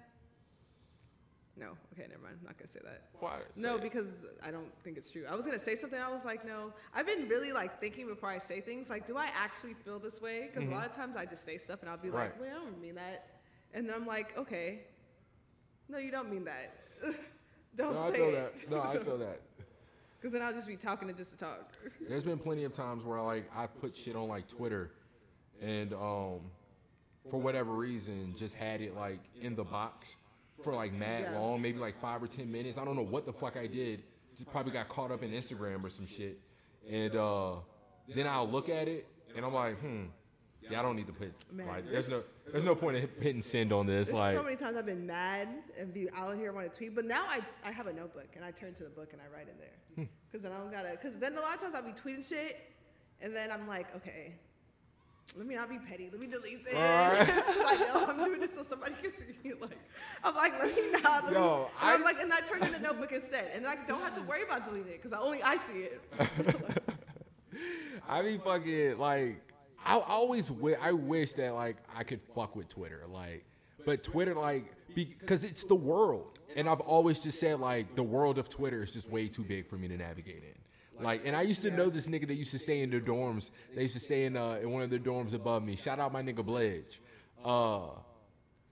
No. 1.56 1.78
Okay, 1.94 2.08
never 2.10 2.22
mind. 2.24 2.38
I'm 2.40 2.46
not 2.46 2.58
gonna 2.58 2.68
say 2.68 2.80
that. 2.84 3.04
Why? 3.20 3.40
No, 3.56 3.70
Say 3.70 3.76
it. 3.76 3.82
because 3.84 4.26
I 4.44 4.50
don't 4.50 4.72
think 4.84 4.98
it's 4.98 5.12
true. 5.12 5.26
I 5.30 5.36
was 5.36 5.46
gonna 5.46 5.60
say 5.60 5.76
something. 5.76 6.00
I 6.00 6.12
was 6.12 6.26
like, 6.26 6.46
no. 6.46 6.74
I've 6.96 7.06
been 7.06 7.28
really 7.30 7.52
like 7.52 7.80
thinking 7.80 8.08
before 8.08 8.30
I 8.30 8.40
say 8.40 8.60
things. 8.60 8.90
Like, 8.90 9.06
do 9.06 9.18
I 9.18 9.28
actually 9.36 9.76
feel 9.76 10.00
this 10.00 10.20
way? 10.22 10.50
Because 10.52 10.68
a 10.68 10.72
lot 10.72 10.86
of 10.86 10.96
times 10.96 11.16
I 11.16 11.26
just 11.26 11.46
say 11.46 11.58
stuff 11.58 11.82
and 11.82 11.90
I'll 11.90 11.98
be 11.98 12.10
like, 12.10 12.34
Mm-hmm. 12.34 12.44
Wait, 12.44 12.50
I 12.50 12.54
don't 12.54 12.82
mean 12.82 12.96
that. 12.96 13.28
And 13.74 13.88
then 13.88 13.96
I'm 13.96 14.06
like, 14.08 14.38
okay, 14.38 14.82
no, 15.90 15.98
you 15.98 16.12
don't 16.12 16.30
mean 16.32 16.46
that. 16.46 16.76
don't 17.76 17.94
No, 17.94 18.02
I 18.04 18.12
say 18.12 18.18
feel 18.18 18.32
that. 18.32 18.70
No, 18.70 18.82
I 18.82 18.98
feel 19.00 19.18
that. 19.20 19.42
Because 20.20 20.32
then 20.32 20.42
I'll 20.42 20.54
just 20.54 20.70
be 20.70 20.78
talking 20.78 21.10
to 21.10 21.14
just 21.14 21.32
to 21.32 21.38
talk. 21.38 21.74
There's 22.08 22.24
been 22.24 22.38
plenty 22.40 22.64
of 22.64 22.72
times 22.72 23.04
where 23.04 23.20
I 23.20 23.22
like 23.24 23.52
I 23.54 23.68
put 23.68 23.94
shit 23.94 24.16
on 24.16 24.30
like 24.30 24.48
Twitter, 24.48 24.92
and 25.62 25.92
um, 25.92 26.40
for 27.30 27.42
whatever 27.42 27.74
reason, 27.74 28.34
just 28.38 28.56
had 28.56 28.80
it 28.80 28.96
like 28.96 29.20
in 29.42 29.54
the 29.54 29.66
box 29.66 30.16
for 30.64 30.74
like 30.74 30.94
mad 30.94 31.24
Yeah. 31.24 31.40
long, 31.40 31.62
maybe 31.62 31.80
like 31.80 32.00
five 32.00 32.22
or 32.24 32.28
ten 32.28 32.52
minutes. 32.52 32.78
I 32.78 32.86
don't 32.86 32.96
know 32.96 33.04
what 33.04 33.26
the 33.26 33.34
fuck 33.34 33.58
I 33.58 33.68
did. 33.68 34.04
Just 34.38 34.50
probably 34.52 34.72
got 34.72 34.90
caught 34.90 35.12
up 35.12 35.22
in 35.24 35.32
Instagram 35.32 35.84
or 35.84 35.90
some 35.90 36.08
shit, 36.08 36.40
and 36.90 37.16
uh, 37.16 37.56
then 38.14 38.26
I'll 38.28 38.50
look 38.50 38.68
at 38.70 38.88
it 38.88 39.08
and 39.36 39.46
I'm 39.46 39.54
like, 39.54 39.80
hmm. 39.80 40.06
Yeah, 40.70 40.80
I 40.80 40.84
don't 40.84 40.96
need 40.96 41.08
to 41.08 41.14
put 41.14 41.34
Man, 41.52 41.68
like. 41.68 41.92
There's 41.92 42.10
no, 42.10 42.24
there's 42.50 42.64
no 42.64 42.74
point 42.74 42.96
in 42.98 43.10
hitting 43.20 43.42
send 43.42 43.74
on 43.74 43.86
this. 43.86 44.08
There's 44.08 44.18
Like, 44.18 44.38
so 44.38 44.44
many 44.44 44.56
times 44.56 44.78
I've 44.78 44.86
been 44.86 45.06
mad 45.06 45.50
and 45.78 45.94
be 45.94 46.10
out 46.16 46.38
here 46.38 46.54
want 46.54 46.72
to 46.72 46.78
tweet, 46.78 46.96
but 46.96 47.04
now 47.04 47.24
I, 47.28 47.42
I 47.66 47.72
have 47.72 47.88
a 47.88 47.94
notebook 47.94 48.30
and 48.36 48.46
I 48.46 48.52
turn 48.52 48.74
to 48.76 48.84
the 48.84 48.90
book 48.90 49.10
and 49.12 49.22
I 49.22 49.26
write 49.36 49.50
in 49.50 49.58
there. 49.60 49.76
Hmm. 49.96 50.04
Because 50.32 50.42
then 50.44 50.54
I 50.54 50.58
don't 50.58 50.72
gotta, 50.72 50.92
because 50.92 51.18
then 51.20 51.34
a 51.34 51.42
lot 51.42 51.56
of 51.56 51.62
times 51.62 51.76
I'll 51.76 51.84
be 51.84 51.92
tweeting 51.92 52.28
shit 52.28 52.62
and 53.20 53.36
then 53.36 53.52
I'm 53.52 53.68
like, 53.68 53.94
okay, 53.96 54.36
let 55.38 55.48
me 55.48 55.56
not 55.56 55.70
be 55.70 55.78
petty. 55.80 56.10
Let 56.12 56.20
me 56.22 56.28
delete 56.28 56.64
this. 56.64 56.74
'Cause 56.74 56.82
I 57.58 57.92
know 57.94 58.06
I'm 58.08 58.18
doing 58.26 58.40
this 58.40 58.54
so 58.56 58.64
somebody 58.64 58.94
can 59.02 59.12
see. 59.12 59.50
me. 59.50 59.54
Like, 59.60 59.78
I'm 60.24 60.36
like, 60.36 60.54
let 60.62 60.76
me 60.76 61.02
not. 61.02 61.26
Let 61.26 61.34
Yo, 61.34 61.40
me, 61.60 61.66
and 61.82 61.90
I'm 61.92 62.04
like, 62.04 62.16
and 62.22 62.32
I 62.34 62.40
turn 62.42 62.64
in 62.64 62.72
the 62.72 62.80
notebook 62.80 63.12
instead. 63.12 63.52
And 63.56 63.66
I 63.66 63.76
don't 63.88 64.02
have 64.02 64.14
to 64.16 64.22
worry 64.22 64.44
about 64.44 64.66
deleting 64.66 64.94
it 64.94 65.02
because 65.02 65.18
only 65.20 65.42
I 65.44 65.58
see 65.58 65.88
it. 65.90 66.02
I 68.08 68.22
be 68.22 68.38
fucking 68.38 68.98
like 68.98 69.42
I, 69.86 69.98
I 69.98 70.02
always 70.08 70.48
wi- 70.48 70.78
I 70.82 70.92
wish 70.92 71.34
that 71.34 71.54
like 71.54 71.78
I 71.96 72.04
could 72.04 72.20
fuck 72.36 72.56
with 72.56 72.68
Twitter 72.70 73.02
like 73.12 73.44
but 73.86 74.04
Twitter 74.04 74.34
like 74.34 74.66
because 74.96 75.44
it's 75.44 75.64
the 75.66 75.76
world 75.76 76.40
and 76.56 76.68
I've 76.70 76.80
always 76.82 77.20
just 77.20 77.40
said 77.40 77.60
like 77.60 77.96
the 77.96 78.04
world 78.04 78.38
of 78.38 78.50
Twitter 78.50 78.82
is 78.84 78.92
just 78.92 79.10
way 79.10 79.28
too 79.28 79.44
big 79.44 79.68
for 79.68 79.78
me 79.78 79.88
to 79.88 79.98
navigate 79.98 80.44
in 80.44 80.56
like 81.04 81.22
and 81.26 81.36
I 81.36 81.42
used 81.42 81.62
to 81.64 81.72
know 81.72 81.90
this 81.90 82.08
nigga 82.08 82.28
that 82.28 82.36
used 82.36 82.52
to 82.52 82.60
stay 82.60 82.82
in 82.82 82.90
the 82.90 83.00
dorms 83.00 83.52
they 83.76 83.84
used 83.84 83.94
to 83.96 84.00
stay 84.00 84.26
in 84.26 84.38
uh 84.38 84.60
in 84.62 84.72
one 84.72 84.82
of 84.82 84.90
the 84.90 85.00
dorms 85.00 85.34
above 85.34 85.64
me 85.64 85.76
shout 85.76 86.00
out 86.00 86.12
my 86.12 86.22
nigga 86.22 86.46
Bledge 86.46 87.02
uh 87.44 87.88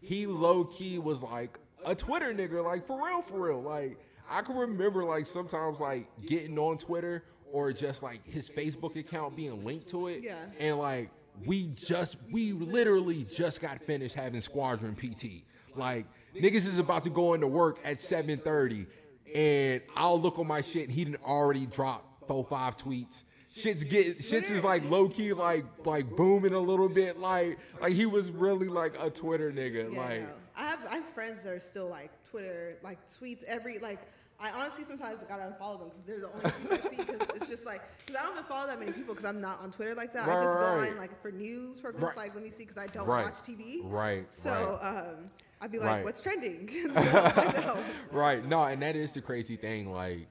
he 0.02 0.26
low 0.26 0.64
key 0.66 0.98
was 0.99 1.22
like 1.22 1.58
a 1.86 1.95
Twitter 1.95 2.34
nigga, 2.34 2.64
like 2.64 2.86
for 2.86 3.06
real, 3.06 3.22
for 3.22 3.48
real. 3.48 3.62
Like 3.62 3.98
I 4.30 4.41
can 4.41 4.56
remember 4.56 5.03
like 5.03 5.26
sometimes 5.26 5.80
like 5.80 6.08
getting 6.26 6.58
on 6.58 6.78
Twitter 6.78 7.24
or 7.52 7.72
just 7.72 8.02
like 8.02 8.26
his 8.26 8.49
Facebook 8.49 8.95
account 8.95 9.36
being 9.36 9.64
linked 9.64 9.90
to 9.90 10.08
it. 10.08 10.24
Yeah. 10.24 10.38
And 10.60 10.78
like 10.78 11.12
we 11.45 11.68
just 11.68 12.18
we 12.32 12.52
literally 12.52 13.24
just 13.24 13.62
got 13.62 13.82
finished 13.82 14.16
having 14.16 14.41
squadron 14.41 14.95
PT. 14.95 15.44
Like 15.76 16.06
niggas 16.36 16.66
is 16.66 16.80
about 16.80 17.03
to 17.06 17.10
go 17.10 17.34
into 17.34 17.48
work 17.48 17.80
at 17.84 17.98
7:30, 17.98 18.88
and 19.34 19.82
I'll 19.95 20.20
look 20.20 20.40
on 20.40 20.48
my 20.48 20.62
shit, 20.62 20.84
and 20.84 20.91
he 20.91 21.06
didn't 21.06 21.24
already 21.24 21.66
drop 21.66 22.10
four 22.27 22.45
five 22.45 22.77
tweets. 22.77 23.23
Shit's 23.53 23.84
get 23.84 24.23
shit's 24.23 24.49
is 24.49 24.64
like 24.64 24.89
low 24.89 25.10
key 25.10 25.34
like 25.34 25.65
like 25.84 26.10
booming 26.15 26.53
a 26.53 26.60
little 26.60 26.88
bit 26.88 27.19
like 27.19 27.57
like 27.81 27.91
he 27.93 28.06
was 28.06 28.31
really 28.31 28.69
like 28.69 28.95
a 28.99 29.10
Twitter 29.10 29.52
nigga 29.52 29.93
Yeah, 29.93 29.99
like. 29.99 30.27
I 30.56 30.65
have 30.65 30.80
I 30.89 30.95
have 30.95 31.06
friends 31.14 31.43
that 31.43 31.52
are 31.53 31.60
still 31.60 31.89
like 31.89 32.11
Twitter, 32.23 32.77
like 32.84 32.99
tweets 33.07 33.43
every 33.43 33.80
like. 33.80 33.99
I 34.43 34.49
honestly 34.52 34.84
sometimes 34.84 35.22
gotta 35.30 35.43
unfollow 35.43 35.80
them 35.80 35.89
because 35.89 36.02
they're 36.03 36.19
the 36.19 36.31
only 36.31 36.49
tweets 36.49 36.85
I 36.85 36.89
see. 36.89 36.95
Because 36.95 37.35
it's 37.35 37.48
just 37.48 37.64
like 37.65 37.81
because 38.06 38.19
I 38.19 38.23
don't 38.26 38.31
even 38.34 38.45
follow 38.45 38.65
that 38.68 38.80
many 38.80 38.91
people 38.91 39.14
because 39.14 39.30
I'm 39.30 39.39
not 39.39 39.61
on 39.61 39.72
Twitter 39.72 39.93
like 39.93 40.14
that. 40.14 40.27
I 40.27 40.34
just 40.34 40.57
go 40.57 40.77
right. 40.80 40.89
on 40.91 40.98
like 40.98 41.22
for 41.22 41.31
news 41.31 41.80
purposes, 41.80 42.07
Right. 42.07 42.18
like 42.18 42.34
let 42.34 42.43
me 42.43 42.49
see 42.49 42.64
because 42.64 42.77
I 42.77 42.88
don't 42.88 43.06
Right. 43.06 43.26
watch 43.26 43.35
TV. 43.43 43.81
Right, 43.84 44.26
So 44.34 44.80
um, 44.81 45.30
I'd 45.61 45.72
be 45.72 45.77
like, 45.77 45.91
Right. 45.91 46.03
what's 46.06 46.22
trending? 46.22 46.69
Right. 48.11 48.43
No, 48.43 48.64
and 48.64 48.81
that 48.81 48.95
is 48.95 49.11
the 49.14 49.22
crazy 49.22 49.57
thing. 49.57 49.91
Like, 49.93 50.27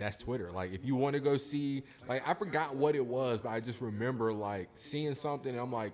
that's 0.00 0.16
Twitter. 0.16 0.50
Like, 0.50 0.72
if 0.72 0.84
you 0.84 0.96
want 0.96 1.14
to 1.14 1.20
go 1.20 1.36
see, 1.36 1.84
like, 2.08 2.26
I 2.26 2.34
forgot 2.34 2.74
what 2.74 2.96
it 2.96 3.04
was, 3.04 3.40
but 3.40 3.50
I 3.50 3.60
just 3.60 3.80
remember 3.80 4.32
like 4.32 4.70
seeing 4.74 5.14
something. 5.14 5.52
And 5.52 5.60
I'm 5.60 5.70
like, 5.70 5.92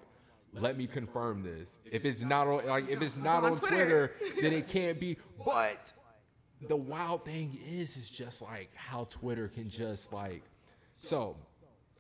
let 0.55 0.79
me 0.79 0.87
confirm 0.87 1.43
this. 1.43 1.69
If 1.85 2.07
it's 2.07 2.23
not 2.23 2.47
on, 2.47 2.65
like, 2.67 2.89
if 2.89 3.03
it's 3.03 3.17
not 3.17 3.45
On 3.45 3.53
on 3.53 3.59
Twitter. 3.59 4.15
Twitter, 4.19 4.41
then 4.43 4.53
it 4.53 4.69
can't 4.69 4.99
be. 4.99 5.19
But 5.45 5.93
the 6.67 6.77
wild 6.77 7.25
thing 7.25 7.59
is, 7.69 7.97
is 7.97 8.09
just 8.09 8.41
like 8.41 8.71
how 8.75 9.05
Twitter 9.11 9.49
can 9.49 9.69
just 9.69 10.13
like, 10.13 10.43
so, 10.99 11.37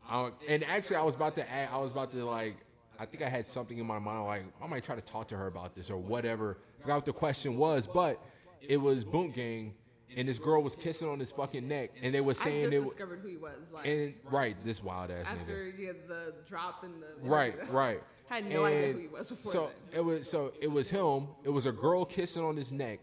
uh, 0.08 0.30
and 0.48 0.64
actually, 0.64 0.96
I 0.96 1.02
was 1.02 1.16
about 1.16 1.34
to 1.34 1.50
add, 1.50 1.68
I 1.72 1.78
was 1.78 1.90
about 1.90 2.12
to 2.12 2.24
like, 2.24 2.56
I 2.98 3.04
think 3.04 3.22
I 3.22 3.28
had 3.28 3.46
something 3.46 3.76
in 3.76 3.86
my 3.86 3.98
mind, 3.98 4.24
like 4.24 4.44
I 4.62 4.66
might 4.66 4.84
try 4.84 4.94
to 4.94 5.02
talk 5.02 5.28
to 5.28 5.36
her 5.36 5.48
about 5.48 5.74
this 5.74 5.90
or 5.90 5.98
whatever. 5.98 6.58
I 6.78 6.82
forgot 6.82 6.94
what 6.94 7.04
the 7.04 7.12
question 7.12 7.58
was, 7.58 7.86
but 7.86 8.22
it 8.62 8.78
was 8.78 9.04
Boonk 9.04 9.34
Gang, 9.34 9.74
and 10.16 10.26
this 10.28 10.38
girl 10.38 10.62
was 10.62 10.74
kissing 10.74 11.08
on 11.08 11.18
his 11.20 11.30
fucking 11.30 11.68
neck, 11.68 11.90
and 12.02 12.14
they 12.14 12.20
were 12.20 12.30
I 12.32 12.34
saying 12.34 12.62
just 12.64 12.72
it. 12.72 12.76
w- 12.78 12.90
discovered 12.92 13.20
who 13.22 13.28
he 13.28 13.36
was. 13.36 13.70
Like 13.72 13.86
And 13.86 14.14
right, 14.30 14.56
this 14.64 14.82
wild 14.82 15.10
ass 15.10 15.26
nigga. 15.26 15.40
after 15.40 15.68
yeah, 15.78 15.92
the 16.08 16.34
drop 16.48 16.82
in 16.84 17.00
the 17.00 17.28
Right, 17.28 17.70
right. 17.72 18.02
Had 18.28 18.50
no 18.50 18.64
idea 18.64 18.86
And 18.86 18.94
who 18.94 19.00
he 19.02 19.06
was 19.08 19.28
before. 19.30 19.52
So 19.52 19.70
then. 19.90 20.00
it 20.00 20.04
was 20.04 20.28
so 20.28 20.52
it 20.60 20.68
was 20.72 20.90
him. 20.90 21.28
It 21.44 21.50
was 21.50 21.66
a 21.66 21.72
girl 21.72 22.04
kissing 22.04 22.42
on 22.42 22.56
his 22.56 22.72
neck, 22.72 22.98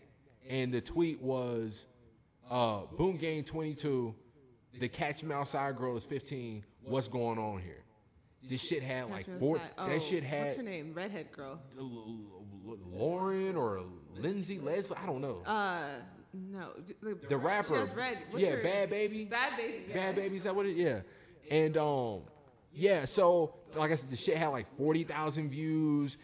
and 0.50 0.74
the 0.74 0.82
tweet 0.82 1.22
was, 1.22 1.88
uh, 2.50 2.82
"Boonk 2.98 3.20
Gang 3.20 3.44
22, 3.46 4.14
the 4.80 4.90
Cash 4.90 5.24
Me 5.24 5.34
Outside 5.34 5.78
girl 5.78 5.96
is 5.96 6.06
15. 6.06 6.66
What's 6.84 7.08
going 7.08 7.38
on 7.40 7.62
here?" 7.62 7.84
This 8.46 8.62
shit 8.62 8.84
had 8.84 9.10
like 9.10 9.26
four. 9.40 9.58
outside. 9.78 9.92
that 9.92 10.02
shit 10.02 10.24
had. 10.26 10.44
What's 10.48 10.58
her 10.58 10.64
name? 10.64 10.94
Redhead 10.94 11.32
girl. 11.32 11.62
Lauren 12.92 13.56
or 13.56 13.84
Lindsay 14.18 14.60
Leslie. 14.60 14.98
I 15.02 15.06
don't 15.06 15.22
know. 15.22 15.42
Uh, 15.46 15.86
no. 16.34 16.70
The, 17.02 17.18
the 17.30 17.38
rapper. 17.38 17.86
Has 17.88 17.96
red. 17.96 18.18
What's 18.32 18.44
yeah, 18.44 18.56
Bhad 18.56 18.90
Bhabie. 18.90 19.30
Bhad 19.30 19.52
Bhabie. 19.52 19.90
Yeah. 19.90 19.96
Bhad 19.96 20.16
Bhabie, 20.18 20.36
is 20.36 20.44
that 20.44 20.56
what 20.56 20.66
it? 20.66 20.76
Yeah, 20.76 21.02
and 21.52 21.78
um, 21.78 22.22
yeah. 22.74 23.06
So 23.06 23.54
like 23.76 23.92
I 23.92 23.96
said, 23.96 24.10
the 24.10 24.18
shit 24.18 24.38
had 24.38 24.48
like 24.48 24.68
forty 24.78 25.04
thousand 25.04 25.50
views, 25.50 26.18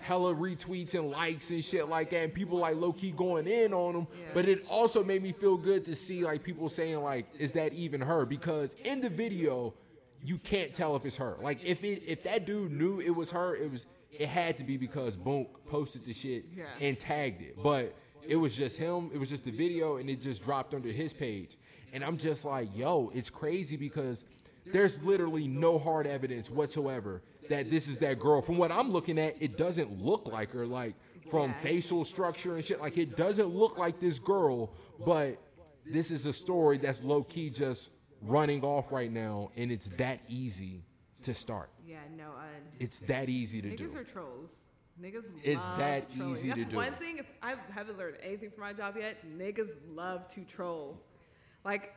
hella 0.00 0.34
retweets 0.34 0.94
and 0.94 1.10
likes 1.10 1.50
and 1.50 1.64
shit 1.64 1.88
like 1.88 2.10
that, 2.10 2.24
and 2.24 2.34
people 2.34 2.58
like 2.58 2.76
low 2.76 2.92
key 2.92 3.12
going 3.12 3.46
in 3.46 3.72
on 3.72 3.94
them. 3.94 4.06
Yeah. 4.12 4.26
But 4.34 4.48
it 4.48 4.64
also 4.68 5.04
made 5.04 5.22
me 5.22 5.32
feel 5.32 5.56
good 5.56 5.84
to 5.86 5.94
see 5.94 6.24
like 6.24 6.42
people 6.42 6.68
saying 6.68 7.02
like, 7.02 7.26
is 7.38 7.52
that 7.52 7.72
even 7.72 8.00
her? 8.00 8.24
Because 8.26 8.74
in 8.84 9.00
the 9.00 9.10
video, 9.10 9.74
you 10.24 10.38
can't 10.38 10.74
tell 10.74 10.96
if 10.96 11.04
it's 11.06 11.16
her. 11.16 11.36
Like 11.42 11.64
if 11.64 11.82
it 11.84 12.02
if 12.06 12.22
that 12.24 12.46
dude 12.46 12.72
knew 12.72 13.00
it 13.00 13.10
was 13.10 13.30
her, 13.30 13.54
it 13.54 13.70
was 13.70 13.86
it 14.10 14.28
had 14.28 14.58
to 14.58 14.64
be 14.64 14.76
because 14.76 15.16
Boonk 15.16 15.46
posted 15.66 16.04
the 16.04 16.12
shit 16.12 16.44
Yeah. 16.54 16.64
and 16.80 16.98
tagged 16.98 17.40
it. 17.40 17.56
But 17.62 17.94
it 18.26 18.36
was 18.36 18.56
just 18.56 18.76
him. 18.76 19.10
It 19.12 19.18
was 19.18 19.28
just 19.28 19.44
the 19.44 19.50
video, 19.50 19.96
and 19.96 20.08
it 20.10 20.20
just 20.20 20.42
dropped 20.42 20.74
under 20.74 20.88
his 20.90 21.12
page. 21.12 21.56
And 21.92 22.02
I'm 22.04 22.16
just 22.16 22.44
like, 22.44 22.68
yo, 22.76 23.10
it's 23.14 23.30
crazy 23.30 23.76
because 23.76 24.24
there's 24.66 25.02
literally 25.02 25.48
no 25.48 25.78
hard 25.78 26.06
evidence 26.06 26.48
whatsoever 26.50 27.22
that 27.48 27.70
this 27.70 27.88
is 27.88 27.98
that 27.98 28.18
girl. 28.18 28.40
From 28.40 28.56
what 28.56 28.70
I'm 28.72 28.90
looking 28.92 29.18
at, 29.18 29.40
it 29.42 29.56
doesn't 29.56 30.00
look 30.02 30.28
like 30.28 30.52
her. 30.52 30.66
Like 30.66 30.94
from 31.30 31.50
Yeah. 31.50 31.60
facial 31.60 32.04
structure 32.04 32.56
and 32.56 32.64
shit, 32.64 32.80
like 32.80 32.96
it 32.96 33.16
doesn't 33.16 33.48
look 33.48 33.76
like 33.78 34.00
this 34.00 34.18
girl. 34.18 34.72
But 35.04 35.38
this 35.84 36.10
is 36.10 36.26
a 36.26 36.32
story 36.32 36.78
that's 36.78 37.02
low 37.02 37.24
key 37.24 37.50
just 37.50 37.90
running 38.22 38.62
off 38.62 38.92
right 38.92 39.10
now, 39.12 39.50
and 39.56 39.72
it's 39.72 39.88
that 39.96 40.20
easy 40.28 40.84
to 41.22 41.34
start. 41.34 41.70
Yeah, 41.86 41.98
no. 42.16 42.30
Uh, 42.30 42.44
It's 42.78 43.00
that 43.00 43.28
easy 43.28 43.60
to 43.62 43.76
do. 43.76 43.88
niggas 43.88 43.96
are 43.96 44.04
trolls. 44.04 44.56
Niggas 45.02 45.24
It's 45.42 45.64
that 45.78 46.14
trolling. 46.14 46.32
easy 46.32 46.50
to 46.50 46.54
That's 46.56 46.70
do. 46.70 46.76
one 46.76 46.92
thing. 46.94 47.18
If 47.18 47.26
I 47.42 47.54
haven't 47.74 47.98
learned 47.98 48.16
anything 48.22 48.50
from 48.50 48.60
my 48.60 48.72
job 48.72 48.94
yet, 48.98 49.16
niggas 49.36 49.70
love 49.94 50.28
to 50.34 50.44
troll, 50.44 51.00
like 51.64 51.92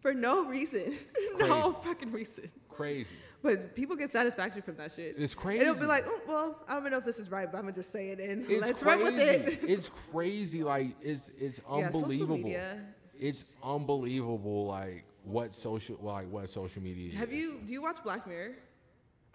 for 0.00 0.14
no 0.14 0.44
reason, 0.46 0.94
no 1.38 1.72
fucking 1.82 2.12
reason. 2.12 2.50
Crazy. 2.70 3.16
But 3.42 3.74
people 3.74 3.96
get 3.96 4.10
satisfaction 4.10 4.62
from 4.62 4.76
that 4.76 4.92
shit. 4.92 5.14
It's 5.18 5.34
crazy. 5.34 5.60
It'll 5.62 5.74
be 5.74 5.86
like, 5.86 6.04
oh, 6.06 6.20
well, 6.26 6.58
I 6.68 6.72
don't 6.74 6.82
even 6.82 6.92
know 6.92 6.98
if 6.98 7.04
this 7.04 7.18
is 7.18 7.30
right, 7.30 7.50
but 7.50 7.58
I'm 7.58 7.64
gonna 7.64 7.74
just 7.76 7.90
say 7.92 8.08
it 8.10 8.20
and 8.20 8.50
It's 8.50 8.60
let's 8.62 8.82
crazy. 8.82 9.02
run 9.02 9.14
with 9.14 9.20
it. 9.20 9.60
it's 9.62 9.88
crazy. 9.88 10.62
Like 10.62 10.94
it's 11.00 11.30
it's 11.38 11.60
Yeah, 11.70 11.86
unbelievable. 11.86 12.38
media. 12.38 12.80
It's 13.18 13.44
unbelievable. 13.62 14.66
Like 14.66 15.04
what 15.24 15.54
social 15.54 15.98
like 16.02 16.28
what 16.30 16.48
social 16.48 16.82
media. 16.82 17.16
Have 17.18 17.30
is. 17.32 17.38
you? 17.38 17.60
Do 17.64 17.72
you 17.72 17.82
watch 17.82 18.02
Black 18.04 18.26
Mirror? 18.26 18.52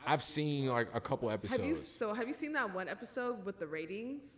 I've 0.05 0.23
seen 0.23 0.67
like 0.67 0.87
a 0.93 0.99
couple 1.01 1.29
episodes, 1.29 1.59
Have 1.59 1.67
you? 1.69 1.75
So 1.75 2.13
have 2.13 2.27
you 2.27 2.33
seen 2.33 2.53
that 2.53 2.73
one 2.73 2.87
episode 2.89 3.45
with 3.45 3.59
the 3.59 3.67
ratings? 3.67 4.37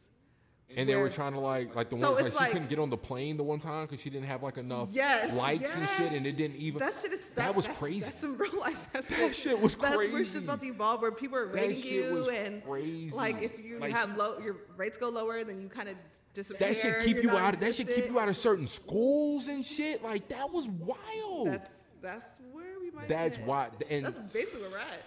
and 0.76 0.90
they 0.90 0.96
were 0.96 1.10
trying 1.10 1.34
to 1.34 1.40
like 1.40 1.76
like 1.76 1.90
the 1.90 1.98
So 2.00 2.14
ones 2.14 2.16
like 2.24 2.26
it's 2.32 2.46
she 2.46 2.52
couldn't 2.52 2.70
get 2.70 2.80
on 2.80 2.90
the 2.90 2.98
plane 2.98 3.38
the 3.38 3.44
one 3.44 3.60
time 3.60 3.86
because 3.86 4.02
she 4.02 4.10
didn't 4.10 4.26
have 4.28 4.42
like 4.42 4.58
enough 4.58 4.90
Yes, 4.92 5.32
likes 5.34 5.76
and 5.76 5.88
shit, 5.90 6.12
and 6.14 6.26
it 6.26 6.36
didn't 6.36 6.56
even. 6.58 6.80
That 6.80 6.94
shit 7.00 7.14
is 7.14 7.30
that 7.36 7.54
was 7.56 7.68
that's, 7.68 7.78
crazy. 7.78 8.00
That's 8.00 8.20
some 8.20 8.38
real 8.38 8.58
life. 8.60 8.88
That's 8.94 9.08
That 9.10 9.36
shit 9.36 9.60
was 9.60 9.76
crazy. 9.76 9.98
That's 9.98 10.12
where 10.14 10.26
shit's 10.26 10.46
about 10.46 10.62
to 10.62 10.68
evolve, 10.68 11.02
where 11.02 11.12
people 11.12 11.38
are 11.38 11.48
That 11.48 11.56
rating 11.56 11.84
you, 11.84 12.14
was 12.16 12.28
and 12.30 12.64
crazy. 12.64 13.16
like 13.16 13.42
if 13.44 13.64
you 13.64 13.80
Like, 13.80 13.92
have 13.92 14.18
low, 14.18 14.40
your 14.40 14.56
rates 14.78 14.98
go 14.98 15.10
lower, 15.10 15.44
then 15.44 15.62
you 15.62 15.70
kind 15.70 15.90
of 15.90 15.96
disappear. 16.34 16.70
that 16.70 16.78
should 16.78 17.00
keep 17.06 17.22
you 17.22 17.32
out. 17.32 17.54
Of, 17.56 17.60
that 17.60 17.76
should 17.76 17.90
keep 17.90 18.08
you 18.08 18.20
out 18.20 18.30
of 18.30 18.36
certain 18.38 18.66
schools 18.66 19.50
and 19.50 19.64
shit. 19.64 20.04
Like 20.04 20.28
that 20.30 20.50
was 20.52 20.68
wild. 20.68 21.48
That's 21.48 21.72
that's 22.02 22.40
where 22.52 22.80
we 22.82 22.90
might. 22.90 23.08
That's 23.08 23.38
why. 23.38 23.70
And 23.92 24.06
That's 24.06 24.34
basically 24.34 24.62
where 24.62 24.72
we're 24.72 24.78
at. 24.78 25.04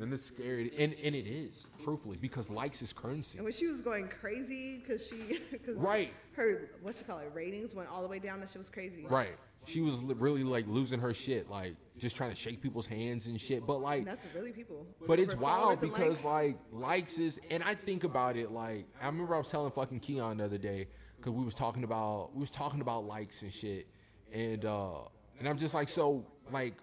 And 0.00 0.12
it's 0.12 0.24
scary. 0.24 0.70
And 0.78 0.94
and 1.02 1.14
it 1.14 1.26
is 1.26 1.66
truthfully 1.82 2.16
because 2.16 2.50
likes 2.50 2.82
is 2.82 2.92
currency. 2.92 3.38
And 3.38 3.44
when 3.44 3.52
she 3.52 3.66
was 3.66 3.80
going 3.80 4.08
crazy 4.08 4.78
because 4.78 5.06
she, 5.06 5.38
cause 5.66 5.76
Right. 5.76 6.12
her 6.36 6.70
what 6.82 6.96
you 6.98 7.04
call 7.04 7.18
it 7.18 7.30
ratings 7.34 7.74
went 7.74 7.88
all 7.88 8.02
the 8.02 8.08
way 8.08 8.18
down. 8.18 8.40
That 8.40 8.48
shit 8.50 8.58
was 8.58 8.70
crazy. 8.70 9.06
Right. 9.08 9.36
She 9.66 9.80
was 9.80 10.00
really 10.02 10.44
like 10.44 10.66
losing 10.68 11.00
her 11.00 11.12
shit, 11.12 11.50
like 11.50 11.74
just 11.98 12.16
trying 12.16 12.30
to 12.30 12.36
shake 12.36 12.62
people's 12.62 12.86
hands 12.86 13.26
and 13.26 13.38
shit. 13.40 13.66
But 13.66 13.80
like, 13.80 13.98
And 13.98 14.06
that's 14.06 14.26
really 14.34 14.52
people. 14.52 14.86
but 15.06 15.18
it's 15.18 15.34
wild 15.36 15.80
because 15.80 16.22
likes. 16.22 16.24
like 16.24 16.56
likes 16.72 17.18
is, 17.18 17.40
and 17.50 17.62
I 17.62 17.74
think 17.74 18.04
about 18.04 18.36
it 18.36 18.52
like 18.52 18.86
I 19.02 19.06
remember 19.06 19.34
I 19.34 19.38
was 19.38 19.48
telling 19.50 19.70
fucking 19.72 20.00
Keon 20.00 20.38
the 20.38 20.44
other 20.44 20.58
day 20.58 20.86
because 21.16 21.32
we 21.32 21.44
was 21.44 21.54
talking 21.54 21.82
about 21.84 22.30
we 22.34 22.40
was 22.40 22.50
talking 22.50 22.80
about 22.80 23.04
likes 23.06 23.42
and 23.42 23.52
shit, 23.52 23.88
and 24.32 24.64
uh 24.64 25.00
and 25.40 25.48
I'm 25.48 25.58
just 25.58 25.74
like 25.74 25.88
so 25.88 26.24
like, 26.52 26.74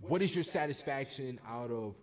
what 0.00 0.20
is 0.22 0.34
your 0.34 0.44
satisfaction 0.44 1.38
out 1.48 1.70
of 1.70 1.94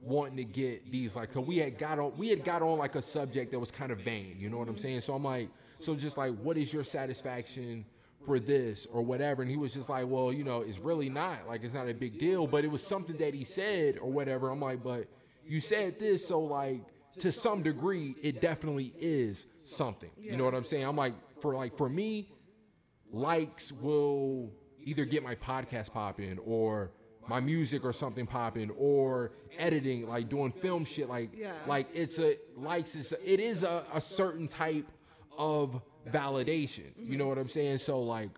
wanting 0.00 0.36
to 0.36 0.44
get 0.44 0.90
these 0.90 1.16
like? 1.16 1.32
Cause 1.32 1.46
we 1.46 1.58
had 1.58 1.78
got 1.78 1.98
on 1.98 2.12
we 2.16 2.28
had 2.28 2.44
got 2.44 2.62
on 2.62 2.78
like 2.78 2.94
a 2.94 3.02
subject 3.02 3.52
that 3.52 3.58
was 3.58 3.70
kind 3.70 3.90
of 3.90 4.00
vain, 4.00 4.36
you 4.38 4.50
know 4.50 4.58
what 4.58 4.68
I'm 4.68 4.76
saying? 4.76 5.00
So 5.00 5.14
I'm 5.14 5.24
like, 5.24 5.48
so 5.78 5.94
just 5.94 6.16
like, 6.16 6.34
what 6.38 6.56
is 6.56 6.72
your 6.72 6.84
satisfaction? 6.84 7.84
for 8.24 8.40
this 8.40 8.86
or 8.86 9.02
whatever 9.02 9.42
and 9.42 9.50
he 9.50 9.56
was 9.56 9.74
just 9.74 9.88
like 9.88 10.06
well 10.08 10.32
you 10.32 10.44
know 10.44 10.62
it's 10.62 10.78
really 10.78 11.08
not 11.08 11.46
like 11.46 11.62
it's 11.62 11.74
not 11.74 11.88
a 11.88 11.94
big 11.94 12.18
deal 12.18 12.46
but 12.46 12.64
it 12.64 12.70
was 12.70 12.82
something 12.82 13.16
that 13.18 13.34
he 13.34 13.44
said 13.44 13.98
or 13.98 14.10
whatever 14.10 14.48
i'm 14.50 14.60
like 14.60 14.82
but 14.82 15.06
you 15.46 15.60
said 15.60 15.98
this 15.98 16.26
so 16.26 16.40
like 16.40 16.80
to 17.18 17.30
some 17.30 17.62
degree 17.62 18.16
it 18.22 18.40
definitely 18.40 18.92
is 18.98 19.46
something 19.62 20.10
you 20.18 20.36
know 20.36 20.44
what 20.44 20.54
i'm 20.54 20.64
saying 20.64 20.84
i'm 20.84 20.96
like 20.96 21.14
for 21.40 21.54
like 21.54 21.76
for 21.76 21.88
me 21.88 22.28
likes 23.12 23.70
will 23.72 24.50
either 24.82 25.04
get 25.04 25.22
my 25.22 25.34
podcast 25.34 25.92
popping 25.92 26.38
or 26.40 26.90
my 27.28 27.40
music 27.40 27.84
or 27.84 27.92
something 27.92 28.26
popping 28.26 28.70
or 28.78 29.32
editing 29.58 30.08
like 30.08 30.28
doing 30.28 30.52
film 30.52 30.84
shit 30.84 31.08
like 31.08 31.30
Yeah. 31.36 31.52
like 31.66 31.86
it's 31.94 32.18
a 32.18 32.36
likes 32.56 32.94
is 32.94 33.12
it 33.24 33.40
is 33.40 33.62
a, 33.62 33.84
a 33.94 34.00
certain 34.00 34.48
type 34.48 34.86
of 35.36 35.80
validation. 36.10 36.90
You 36.98 37.16
know 37.16 37.26
what 37.26 37.38
i'm 37.38 37.48
saying? 37.48 37.78
So 37.78 38.00
like 38.00 38.30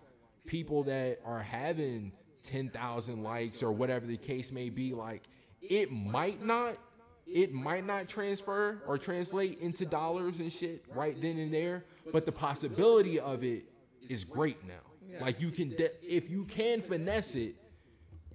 people 0.45 0.83
that 0.83 1.19
are 1.25 1.41
having 1.41 2.11
10,000 2.43 3.23
likes 3.23 3.61
or 3.61 3.71
whatever 3.71 4.05
the 4.05 4.15
case 4.17 4.51
may 4.51 4.69
be 4.69 4.93
like 4.93 5.23
it 5.61 5.91
might 5.91 6.41
not 6.43 6.77
it 7.25 7.51
might 7.53 7.85
not 7.85 8.07
transfer 8.07 8.81
or 8.87 8.97
translate 8.97 9.59
into 9.59 9.85
dollars 9.85 10.39
and 10.39 10.51
shit 10.51 10.85
right 10.95 11.21
then 11.21 11.37
and 11.39 11.53
there 11.53 11.83
but 12.13 12.25
the 12.25 12.31
possibility 12.31 13.19
of 13.19 13.43
it 13.43 13.65
is 14.07 14.23
great 14.23 14.65
now. 14.65 14.75
Like 15.19 15.41
you 15.41 15.51
can 15.51 15.69
de- 15.69 15.91
if 16.15 16.29
you 16.29 16.45
can 16.45 16.81
finesse 16.81 17.35
it 17.35 17.55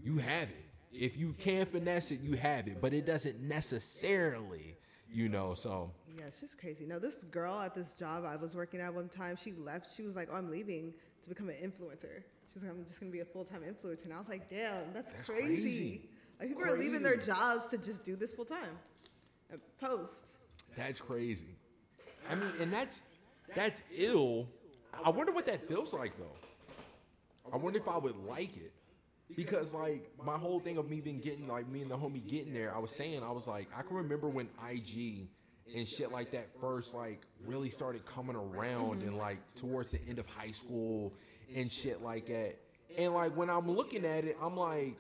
you 0.02 0.18
have 0.18 0.48
it 0.48 0.66
if 0.92 1.16
you 1.16 1.34
can 1.38 1.64
finesse 1.64 2.10
it 2.10 2.20
you 2.20 2.34
have 2.36 2.66
it 2.68 2.80
but 2.80 2.92
it 2.92 3.06
doesn't 3.06 3.40
necessarily 3.40 4.76
you 5.10 5.28
know 5.28 5.54
so 5.54 5.90
Yeah, 6.18 6.24
it's 6.26 6.40
just 6.40 6.58
crazy. 6.58 6.84
No, 6.86 6.98
this 6.98 7.24
girl 7.24 7.60
at 7.60 7.74
this 7.74 7.92
job 7.94 8.24
I 8.24 8.36
was 8.36 8.54
working 8.54 8.80
at 8.80 8.92
one 8.92 9.08
time, 9.08 9.36
she 9.36 9.52
left. 9.52 9.94
She 9.94 10.02
was 10.02 10.16
like, 10.16 10.28
"Oh, 10.30 10.36
I'm 10.36 10.50
leaving 10.50 10.92
to 11.22 11.28
become 11.28 11.48
an 11.50 11.56
influencer." 11.56 12.22
She 12.22 12.54
was 12.54 12.62
like, 12.64 12.72
"I'm 12.72 12.84
just 12.86 12.98
gonna 13.00 13.12
be 13.12 13.20
a 13.20 13.24
full 13.24 13.44
time 13.44 13.62
influencer," 13.62 14.04
and 14.04 14.12
I 14.14 14.18
was 14.18 14.28
like, 14.28 14.48
"Damn, 14.48 14.92
that's, 14.92 15.12
That's 15.12 15.28
crazy. 15.28 15.46
crazy. 15.46 16.08
Like 16.40 16.48
people 16.48 16.64
are 16.64 16.78
leaving 16.78 17.02
their 17.02 17.16
jobs 17.16 17.66
to 17.68 17.78
just 17.78 18.04
do 18.04 18.16
this 18.16 18.32
full 18.32 18.44
time, 18.46 18.78
and 19.50 19.60
uh, 19.60 19.86
post." 19.86 20.26
That's 20.76 21.00
crazy. 21.00 21.56
I 22.30 22.34
mean, 22.34 22.52
and 22.60 22.72
that's 22.72 23.02
that's 23.54 23.82
ill. 23.94 24.48
I 25.04 25.10
wonder 25.10 25.32
what 25.32 25.46
that 25.46 25.66
feels 25.68 25.92
like 25.92 26.16
though. 26.16 26.36
I 27.52 27.56
wonder 27.56 27.78
if 27.78 27.88
I 27.88 27.98
would 27.98 28.16
like 28.16 28.56
it. 28.56 28.72
Because 29.36 29.72
like 29.74 30.10
my 30.24 30.36
whole 30.36 30.60
thing 30.60 30.76
of 30.78 30.88
me 30.88 30.96
even 30.98 31.20
getting 31.20 31.48
like 31.48 31.68
me 31.68 31.82
and 31.82 31.90
the 31.90 31.96
homie 31.96 32.26
getting 32.26 32.52
there, 32.52 32.74
I 32.74 32.78
was 32.78 32.90
saying 32.90 33.22
I 33.22 33.30
was 33.30 33.46
like 33.46 33.68
I 33.76 33.82
can 33.82 33.96
remember 33.96 34.28
when 34.28 34.48
IG 34.70 35.28
and 35.74 35.86
shit 35.88 36.12
like 36.12 36.32
that 36.32 36.48
first 36.60 36.94
like 36.94 37.22
really 37.46 37.70
started 37.70 38.04
coming 38.04 38.36
around 38.36 39.02
and 39.02 39.16
like 39.16 39.38
towards 39.54 39.92
the 39.92 40.00
end 40.08 40.18
of 40.18 40.26
high 40.26 40.50
school 40.52 41.14
and 41.54 41.70
shit 41.70 42.02
like 42.02 42.26
that. 42.26 42.56
And 42.98 43.14
like 43.14 43.36
when 43.36 43.48
I'm 43.50 43.70
looking 43.70 44.04
at 44.04 44.24
it, 44.24 44.36
I'm 44.42 44.56
like 44.56 44.96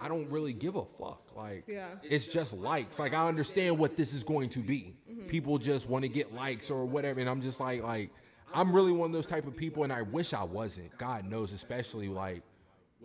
I 0.00 0.08
don't 0.08 0.28
really 0.30 0.52
give 0.52 0.74
a 0.74 0.84
fuck. 0.98 1.22
Like, 1.36 1.62
Yeah. 1.68 1.86
it's 2.02 2.26
just 2.26 2.52
likes. 2.54 2.98
Like, 2.98 3.14
I 3.14 3.28
understand 3.28 3.78
what 3.78 3.96
this 3.96 4.12
is 4.12 4.24
going 4.24 4.48
to 4.50 4.58
be. 4.58 4.96
Mm-hmm. 5.08 5.26
People 5.28 5.58
just 5.58 5.88
want 5.88 6.02
to 6.02 6.08
get 6.08 6.34
likes 6.34 6.70
or 6.70 6.84
whatever, 6.84 7.20
and 7.20 7.30
I'm 7.30 7.40
just 7.40 7.60
like, 7.60 7.84
like, 7.84 8.10
I'm 8.52 8.72
really 8.74 8.90
one 8.90 9.06
of 9.10 9.12
those 9.12 9.28
type 9.28 9.46
of 9.46 9.56
people, 9.56 9.84
and 9.84 9.92
I 9.92 10.02
wish 10.02 10.32
I 10.32 10.42
wasn't. 10.42 10.96
God 10.98 11.30
knows, 11.30 11.52
especially 11.52 12.08
like 12.08 12.42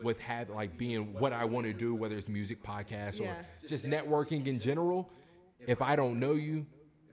with 0.04 0.20
have 0.20 0.50
like 0.50 0.78
being 0.78 1.14
what 1.14 1.34
I 1.34 1.46
want 1.46 1.66
to 1.66 1.74
do, 1.74 1.96
whether 1.96 2.16
it's 2.16 2.28
music, 2.28 2.62
podcasts, 2.64 3.20
Yeah. 3.20 3.32
or 3.34 3.46
just 3.68 3.86
networking 3.86 4.46
in 4.48 4.60
general. 4.60 5.10
If 5.68 5.82
I 5.82 5.96
don't 5.96 6.20
know 6.20 6.34
you, 6.34 6.66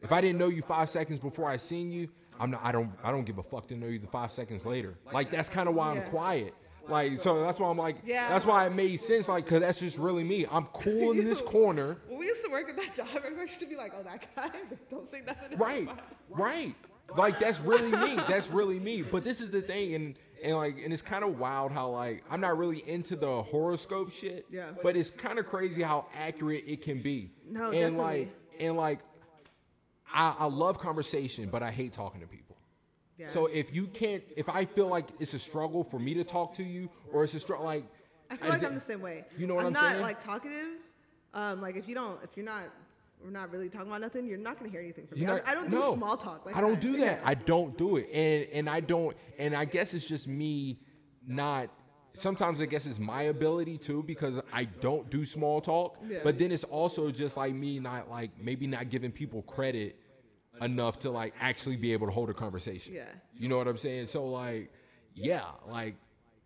if 0.03 0.13
I 0.13 0.21
didn't 0.21 0.39
know 0.39 0.49
you 0.49 0.63
five 0.63 0.91
seconds 0.91 1.19
before 1.21 1.49
I 1.49 1.57
seen 1.57 1.91
you, 1.91 2.09
I'm 2.39 2.51
not. 2.51 2.61
I 2.63 2.73
don't. 2.73 2.91
I 3.03 3.11
don't 3.11 3.25
give 3.25 3.39
a 3.39 3.43
fuck 3.43 3.67
to 3.69 3.77
know 3.77 3.87
you 3.87 3.99
the 3.99 4.07
five 4.07 4.33
seconds 4.33 4.67
later. 4.67 4.95
Like 5.13 5.31
that's 5.31 5.49
kind 5.49 5.69
of 5.69 5.75
why 5.75 5.91
I'm 5.91 5.97
Yeah. 5.99 6.09
quiet. 6.09 6.55
Like 6.87 7.21
so 7.21 7.41
that's 7.41 7.59
why 7.59 7.71
I'm 7.71 7.79
like. 7.79 7.97
Yeah. 8.05 8.29
That's 8.29 8.45
why 8.45 8.67
it 8.67 8.73
made 8.75 8.97
sense. 9.01 9.29
Like 9.29 9.45
because 9.45 9.61
that's 9.61 9.79
just 9.79 9.97
really 9.97 10.25
me. 10.25 10.45
I'm 10.51 10.67
cool 10.75 11.13
in 11.13 11.25
this 11.25 11.41
corner. 11.41 11.97
When 12.09 12.19
we 12.19 12.27
used 12.27 12.45
to 12.45 12.51
work 12.51 12.69
at 12.69 12.77
that 12.77 12.95
job, 12.97 13.07
everybody 13.17 13.49
used 13.49 13.61
to 13.61 13.67
be 13.67 13.77
like, 13.77 13.93
"Oh, 13.99 14.03
that 14.03 14.35
guy, 14.37 14.49
don't 14.91 15.07
say 15.09 15.23
nothing." 15.27 15.57
Right. 15.59 15.89
Right. 16.29 16.75
Like 17.17 17.39
that's 17.39 17.61
really 17.61 17.91
me. 17.91 18.17
That's 18.29 18.49
really 18.51 18.81
me. 18.81 19.03
But 19.03 19.25
this 19.25 19.41
is 19.41 19.51
the 19.51 19.63
thing, 19.63 19.95
and 19.95 20.19
and 20.45 20.57
like, 20.57 20.77
and 20.85 20.93
it's 20.93 21.03
kind 21.03 21.25
of 21.25 21.39
wild 21.39 21.73
how 21.73 21.89
like 21.89 22.23
I'm 22.31 22.41
not 22.41 22.59
really 22.59 22.87
into 22.89 23.17
the 23.17 23.43
horoscope 23.43 24.13
shit. 24.13 24.47
Yeah. 24.51 24.71
But 24.83 24.97
it's 24.97 25.11
kind 25.11 25.39
of 25.39 25.47
crazy 25.47 25.83
how 25.83 26.07
accurate 26.17 26.65
it 26.67 26.83
can 26.83 27.01
be. 27.01 27.33
No, 27.49 27.65
and 27.65 27.73
definitely. 27.73 27.97
like 28.05 28.29
and 28.61 28.77
like, 28.77 29.01
I, 30.13 30.35
I 30.39 30.45
love 30.47 30.79
conversation, 30.79 31.49
but 31.51 31.63
I 31.63 31.71
hate 31.71 31.93
talking 31.93 32.21
to 32.21 32.27
people. 32.27 32.57
Yeah. 33.17 33.29
So 33.29 33.47
if 33.47 33.75
you 33.75 33.87
can't, 33.87 34.23
if 34.37 34.49
I 34.49 34.65
feel 34.67 34.89
like 34.89 35.09
it's 35.19 35.35
a 35.35 35.39
struggle 35.39 35.83
for 35.83 35.99
me 35.99 36.15
to 36.15 36.25
talk 36.25 36.55
to 36.57 36.63
you, 36.63 36.91
or 37.13 37.25
it's 37.25 37.35
a 37.35 37.41
struggle, 37.41 37.65
like 37.65 37.85
I 38.31 38.37
feel 38.37 38.51
like 38.51 38.61
thi- 38.61 38.67
I'm 38.67 38.75
the 38.75 38.81
same 38.81 39.01
way. 39.01 39.25
You 39.39 39.47
know 39.47 39.55
what 39.55 39.65
I'm, 39.65 39.75
saying? 39.75 39.87
I'm 39.87 39.91
not 39.93 39.93
saying? 39.93 40.03
like 40.03 40.25
talkative. 40.25 40.69
Um, 41.33 41.61
like 41.63 41.77
if 41.77 41.89
you 41.89 41.95
don't, 41.95 42.23
if 42.23 42.37
you're 42.37 42.45
not, 42.45 42.65
we're 43.25 43.31
not 43.31 43.51
really 43.51 43.69
talking 43.69 43.89
about 43.89 44.03
nothing. 44.03 44.27
You're 44.27 44.39
not 44.39 44.59
gonna 44.59 44.71
hear 44.71 44.81
anything 44.81 45.07
from 45.07 45.19
me. 45.19 45.25
You're 45.25 45.35
I, 45.35 45.39
not- 45.39 45.49
I 45.49 45.55
don't 45.55 45.71
do 45.71 45.79
no. 45.79 45.95
small 45.95 46.17
talk. 46.17 46.45
Like 46.47 46.57
I 46.57 46.61
don't 46.61 46.73
that. 46.73 46.81
do 46.81 46.97
that. 46.99 47.21
I 47.25 47.35
don't 47.35 47.77
do 47.79 47.97
it, 47.97 48.09
and 48.13 48.47
and 48.53 48.69
I 48.71 48.81
don't, 48.81 49.17
and 49.39 49.55
I 49.57 49.65
guess 49.65 49.95
it's 49.95 50.05
just 50.05 50.29
me 50.29 50.79
not. 51.27 51.71
Sometimes 52.17 52.61
I 52.61 52.67
guess 52.67 52.87
it's 52.87 53.01
my 53.01 53.23
ability 53.23 53.77
too 53.77 54.05
because 54.05 54.41
I 54.53 54.65
don't 54.65 55.11
do 55.11 55.25
small 55.25 55.61
talk. 55.61 55.99
Yeah. 56.09 56.19
But 56.23 56.39
then 56.39 56.53
it's 56.53 56.63
also 56.63 57.11
just 57.11 57.37
like 57.37 57.53
me 57.55 57.81
not 57.81 58.09
like 58.09 58.31
maybe 58.41 58.69
not 58.69 58.89
giving 58.89 59.11
people 59.11 59.43
credit 59.43 59.99
enough 60.61 61.01
to 61.01 61.11
like 61.11 61.35
actually 61.41 61.77
be 61.77 61.93
able 61.93 62.07
to 62.07 62.13
hold 62.13 62.31
a 62.31 62.35
conversation. 62.35 62.95
Yeah. 62.95 63.07
You 63.37 63.49
know 63.49 63.57
what 63.57 63.67
I'm 63.67 63.77
saying? 63.79 64.07
So 64.07 64.27
like, 64.27 64.71
yeah, 65.15 65.43
like, 65.67 65.97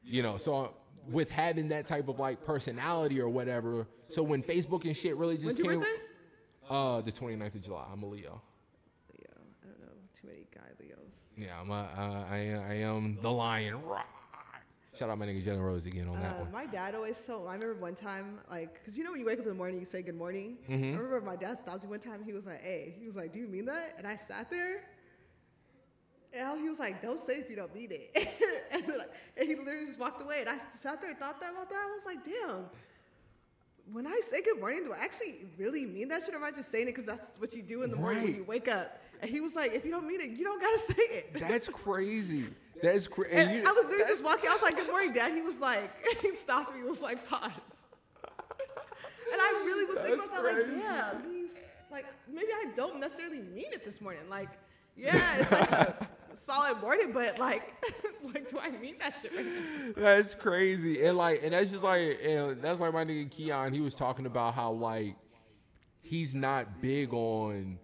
you 0.02 0.22
know, 0.22 0.38
so 0.38 0.72
with 1.10 1.28
having 1.30 1.68
that 1.68 1.86
type 1.86 2.08
of 2.08 2.18
like 2.18 2.42
personality 2.44 3.20
or 3.20 3.28
whatever. 3.28 3.86
So 4.08 4.22
when 4.22 4.42
Facebook 4.42 4.84
and 4.86 4.96
shit 4.96 5.16
really 5.18 5.36
just 5.36 5.46
When's 5.48 5.58
your 5.58 5.68
came. 5.72 5.80
birthday? 5.80 6.02
Uh, 6.70 7.00
the 7.00 7.12
29th 7.12 7.54
of 7.54 7.62
July. 7.62 7.84
I'm 7.92 8.02
a 8.02 8.06
Leo. 8.06 8.40
Leo. 9.16 9.30
I 9.62 9.66
don't 9.68 9.80
know 9.80 9.92
too 10.20 10.26
many 10.26 10.40
guy 10.54 10.62
Leos. 10.80 10.98
Yeah, 11.36 11.60
I'm 11.60 11.70
a, 11.70 11.74
uh, 11.74 12.32
I, 12.32 12.36
am- 12.38 12.70
I 12.70 12.74
am 12.74 13.18
the 13.22 13.30
lion. 13.30 13.82
Rah. 13.84 14.02
Shout 14.98 15.10
out 15.10 15.18
my 15.18 15.26
nigga 15.26 15.44
Jalen 15.44 15.62
Rose 15.64 15.86
again 15.86 16.08
on 16.08 16.20
that 16.20 16.34
Uh, 16.34 16.40
one. 16.40 16.50
my 16.52 16.66
dad 16.66 16.96
always 16.96 17.22
told. 17.24 17.46
I 17.48 17.54
remember 17.54 17.74
one 17.80 17.94
time, 17.94 18.40
like, 18.50 18.84
cause 18.84 18.96
you 18.96 19.04
know 19.04 19.12
when 19.12 19.20
you 19.20 19.26
wake 19.26 19.38
up 19.38 19.44
in 19.44 19.50
the 19.50 19.54
morning, 19.54 19.78
you 19.78 19.84
say 19.84 20.02
good 20.02 20.16
morning. 20.16 20.58
Mm-hmm. 20.68 20.84
I 20.98 21.00
remember 21.00 21.20
my 21.20 21.36
dad 21.36 21.56
stopped 21.58 21.84
me 21.84 21.88
one 21.88 22.00
time. 22.00 22.24
He 22.24 22.32
was 22.32 22.46
like, 22.46 22.60
"Hey," 22.62 22.96
he 22.98 23.06
was 23.06 23.14
like, 23.14 23.32
"Do 23.32 23.38
you 23.38 23.46
mean 23.46 23.64
that?" 23.66 23.94
And 23.96 24.08
I 24.08 24.16
sat 24.16 24.50
there, 24.50 24.80
and 26.32 26.60
he 26.60 26.68
was 26.68 26.80
like, 26.80 27.00
"Don't 27.00 27.20
say 27.20 27.34
if 27.34 27.48
you 27.48 27.54
don't 27.54 27.72
mean 27.72 27.92
it." 27.92 28.10
and, 28.72 28.84
then, 28.88 28.98
like, 28.98 29.12
and 29.36 29.48
he 29.48 29.54
literally 29.54 29.86
just 29.86 30.00
walked 30.00 30.20
away. 30.20 30.40
And 30.40 30.48
I 30.48 30.56
sat 30.82 31.00
there 31.00 31.10
and 31.10 31.18
thought 31.20 31.40
that 31.42 31.52
about 31.52 31.70
that. 31.70 31.76
I 31.86 31.94
was 31.94 32.04
like, 32.04 32.24
"Damn." 32.24 32.64
When 33.92 34.06
I 34.06 34.20
say 34.30 34.42
good 34.42 34.60
morning, 34.60 34.84
do 34.84 34.92
I 34.92 34.98
actually 35.02 35.46
really 35.56 35.86
mean 35.86 36.08
that 36.08 36.22
shit, 36.24 36.34
or 36.34 36.38
am 36.38 36.44
I 36.44 36.50
just 36.50 36.70
saying 36.70 36.84
it 36.88 36.90
because 36.90 37.06
that's 37.06 37.26
what 37.38 37.54
you 37.54 37.62
do 37.62 37.82
in 37.82 37.90
the 37.90 37.96
morning 37.96 38.22
when 38.24 38.34
you 38.34 38.44
wake 38.44 38.68
up? 38.68 39.00
And 39.20 39.30
he 39.30 39.40
was 39.40 39.54
like, 39.54 39.72
"If 39.72 39.84
you 39.84 39.90
don't 39.90 40.06
mean 40.06 40.20
it, 40.20 40.30
you 40.30 40.44
don't 40.44 40.60
gotta 40.60 40.78
say 40.92 41.02
it." 41.02 41.34
That's 41.40 41.68
crazy. 41.72 42.44
That's 42.82 43.08
crazy. 43.08 43.32
And 43.34 43.66
I 43.66 43.72
was 43.72 43.84
literally 43.84 44.04
just 44.06 44.22
walking. 44.22 44.50
I 44.50 44.52
was 44.52 44.62
like, 44.62 44.76
"Good 44.76 44.88
morning, 44.88 45.12
Dad." 45.12 45.34
He 45.34 45.42
was 45.42 45.58
like, 45.60 45.90
he 46.22 46.36
stopped 46.36 46.74
me. 46.74 46.82
He 46.82 46.88
was 46.88 47.00
like, 47.00 47.26
"Pause." 47.28 47.50
And 49.32 49.40
I 49.40 49.62
really 49.66 49.84
was 49.84 49.98
thinking 49.98 50.16
That's 50.18 50.28
about 50.30 50.44
that. 50.44 50.54
Like, 50.54 50.64
crazy. 50.64 50.80
damn, 50.80 51.32
he's 51.34 51.52
like, 51.90 52.06
maybe 52.32 52.48
I 52.52 52.66
don't 52.76 52.98
necessarily 53.00 53.40
mean 53.40 53.72
it 53.72 53.84
this 53.84 54.00
morning. 54.00 54.22
Like, 54.30 54.48
yeah, 54.96 55.36
it's 55.38 55.52
like 55.52 56.17
solid 56.36 56.80
morning, 56.80 57.12
but 57.12 57.38
like, 57.38 57.62
like, 58.24 58.48
do 58.50 58.58
I 58.58 58.70
mean 58.70 58.96
that 59.00 59.14
shit 59.20 59.34
right 59.34 59.44
now? 59.46 59.92
That's 59.96 60.34
crazy. 60.34 61.04
And 61.04 61.16
like, 61.16 61.42
and 61.42 61.52
that's 61.52 61.70
just 61.70 61.82
like, 61.82 62.18
and 62.24 62.60
that's 62.62 62.80
like 62.80 62.92
my 62.92 63.04
nigga 63.04 63.30
Keon. 63.30 63.72
He 63.72 63.80
was 63.80 63.94
talking 63.94 64.26
about 64.26 64.54
how 64.54 64.72
like 64.72 65.16
he's 66.02 66.34
not 66.34 66.80
big 66.80 67.12
on 67.12 67.78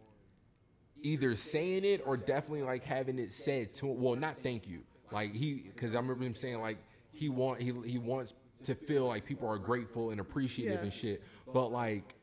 either 1.02 1.36
saying 1.36 1.84
it 1.84 2.02
or 2.06 2.16
definitely 2.16 2.62
like 2.62 2.84
having 2.84 3.18
it 3.18 3.32
said 3.32 3.74
to 3.74 3.88
him. 3.90 4.00
Well, 4.00 4.16
not 4.16 4.42
thank 4.42 4.66
you. 4.68 4.80
Like 5.10 5.34
he, 5.34 5.54
because 5.74 5.94
I 5.94 5.98
remember 5.98 6.24
him 6.24 6.34
saying 6.34 6.60
like 6.60 6.78
he 7.12 7.28
want 7.28 7.60
he 7.60 7.72
he 7.84 7.98
wants 7.98 8.34
to 8.64 8.74
feel 8.74 9.06
like 9.06 9.24
people 9.26 9.48
are 9.48 9.58
grateful 9.58 10.10
and 10.10 10.20
appreciative 10.20 10.78
Yeah. 10.78 10.82
and 10.84 10.92
shit. 10.92 11.22
But 11.52 11.68
like, 11.70 12.14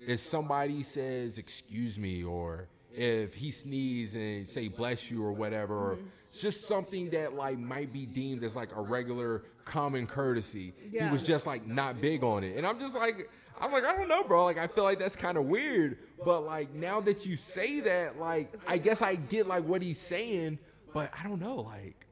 if 0.00 0.18
somebody 0.20 0.82
says 0.82 1.38
excuse 1.38 1.98
me 1.98 2.24
or 2.24 2.68
if 2.94 3.34
he 3.34 3.50
sneeze 3.50 4.14
and 4.14 4.48
say 4.48 4.68
bless 4.68 5.10
you 5.10 5.24
or 5.24 5.32
whatever. 5.32 5.74
Or 5.92 5.96
Mm-hmm. 5.96 6.06
it's 6.28 6.40
just 6.40 6.66
something 6.66 7.10
that 7.10 7.34
like 7.34 7.58
might 7.58 7.92
be 7.92 8.06
deemed 8.06 8.42
as 8.44 8.54
like 8.56 8.74
a 8.74 8.80
regular 8.80 9.44
common 9.64 10.06
courtesy. 10.06 10.72
He 10.90 11.04
was 11.10 11.22
just 11.22 11.46
like 11.46 11.66
not 11.66 12.00
big 12.00 12.22
on 12.24 12.42
it. 12.44 12.56
And 12.56 12.66
i'm 12.66 12.78
just 12.80 12.94
like 12.96 13.30
i'm 13.60 13.70
like 13.70 13.84
i 13.84 13.94
don't 13.96 14.08
know 14.08 14.24
bro. 14.24 14.44
Like 14.44 14.58
i 14.58 14.66
feel 14.66 14.84
like 14.84 14.98
that's 14.98 15.16
kind 15.16 15.36
of 15.38 15.44
weird. 15.44 15.98
But 16.24 16.40
like 16.46 16.72
now 16.74 17.00
that 17.02 17.24
you 17.26 17.36
say 17.36 17.80
that 17.80 18.18
like 18.18 18.52
i 18.66 18.78
guess 18.78 19.02
i 19.02 19.14
get 19.14 19.46
like 19.46 19.64
what 19.64 19.82
he's 19.82 19.98
saying 19.98 20.58
but 20.94 21.10
i 21.18 21.22
don't 21.26 21.40
know 21.40 21.56
like 21.56 22.06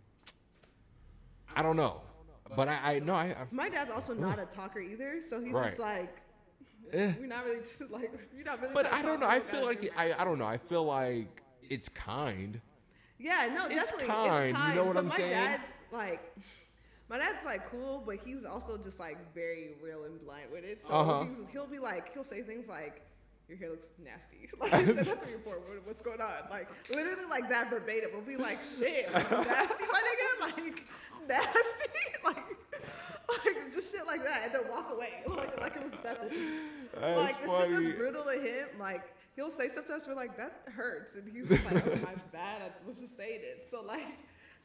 i 1.57 1.63
don't 1.63 1.77
know. 1.77 2.01
But 2.57 2.69
i 2.69 2.95
i 2.95 2.99
know 2.99 3.15
i, 3.15 3.25
I 3.27 3.37
My 3.51 3.69
dad's 3.69 3.91
also 3.91 4.13
not 4.15 4.39
a 4.39 4.45
talker 4.47 4.81
either, 4.81 5.21
so 5.29 5.41
he's 5.41 5.53
Right. 5.53 5.67
just 5.69 5.79
like, 5.79 6.20
eh. 6.93 7.13
we're 7.21 7.27
not 7.27 7.45
really 7.45 7.61
just 7.61 7.81
like, 7.91 8.13
you're 8.37 8.45
not 8.45 8.61
really. 8.61 8.75
but 8.75 8.93
i 8.93 9.03
don't 9.03 9.21
know 9.21 9.27
i 9.29 9.41
feel 9.41 9.65
like 9.65 9.93
I, 9.97 10.13
I 10.19 10.25
don't 10.25 10.39
know 10.39 10.47
i 10.47 10.59
feel 10.59 10.85
like 10.85 11.43
it's 11.69 11.89
kind 11.89 12.61
Yeah, 13.19 13.51
no, 13.55 13.67
It's 13.67 13.75
definitely. 13.75 14.07
kind, 14.07 14.49
It's 14.49 14.57
kind. 14.59 14.75
You 14.75 14.81
know 14.81 14.85
what 14.87 14.95
but 14.95 15.01
I'm 15.01 15.09
my 15.09 15.17
saying? 15.17 15.31
dad's 15.33 15.73
like, 15.93 16.23
my 17.11 17.19
dad's 17.19 17.45
like 17.45 17.71
cool, 17.71 18.03
but 18.07 18.17
he's 18.25 18.45
also 18.47 18.79
just 18.79 18.99
like 18.99 19.19
very 19.35 19.73
real 19.83 20.05
and 20.05 20.19
blunt 20.25 20.51
with 20.51 20.65
it. 20.65 20.83
So 20.83 20.95
Uh-huh. 20.95 21.25
he's, 21.25 21.37
he'll 21.53 21.67
be 21.67 21.79
like, 21.79 22.13
he'll 22.15 22.25
say 22.25 22.41
things 22.43 22.67
like, 22.67 23.03
"Your 23.51 23.59
hair 23.59 23.71
looks 23.71 23.89
nasty." 24.03 24.49
Like 24.61 24.73
he 24.81 24.87
said 24.87 24.97
that 24.99 25.21
to 25.27 25.33
before. 25.37 25.59
What, 25.59 25.87
what's 25.87 26.01
going 26.03 26.21
on? 26.21 26.49
Like 26.51 26.69
literally 26.89 27.27
like 27.29 27.49
that 27.51 27.69
verbatim. 27.69 28.11
We'll 28.15 28.23
be 28.23 28.37
like, 28.37 28.59
"Shit, 28.79 29.13
like, 29.13 29.31
nasty, 29.31 29.85
my 29.93 30.01
nigga." 30.01 30.29
Like 30.41 30.83
nasty, 31.29 31.91
like. 32.25 32.37
Like 33.45 33.73
just 33.73 33.93
shit 33.93 34.07
like 34.09 34.25
that, 34.25 34.41
and 34.47 34.55
then 34.55 34.63
walk 34.73 34.91
away 34.91 35.23
like, 35.29 35.61
like 35.61 35.77
it 35.77 35.83
was 35.85 35.93
nothing. 36.03 36.39
That's 37.01 37.17
like 37.21 37.35
the 37.43 37.47
shit 37.47 37.49
funny. 37.49 37.85
that's 37.85 37.97
brutal 37.97 38.25
to 38.25 38.33
him, 38.41 38.67
like 38.81 39.03
he'll 39.37 39.51
say 39.51 39.69
sometimes 39.69 40.03
we're 40.09 40.15
like 40.15 40.37
that 40.37 40.63
hurts, 40.75 41.15
and 41.15 41.31
he's 41.33 41.47
just 41.49 41.65
like, 41.65 41.87
oh 41.87 41.97
my 42.03 42.15
bad, 42.33 42.63
I 42.63 42.87
was 42.89 42.99
just 42.99 43.17
saying 43.17 43.41
it. 43.43 43.69
So 43.71 43.83
like, 43.87 44.03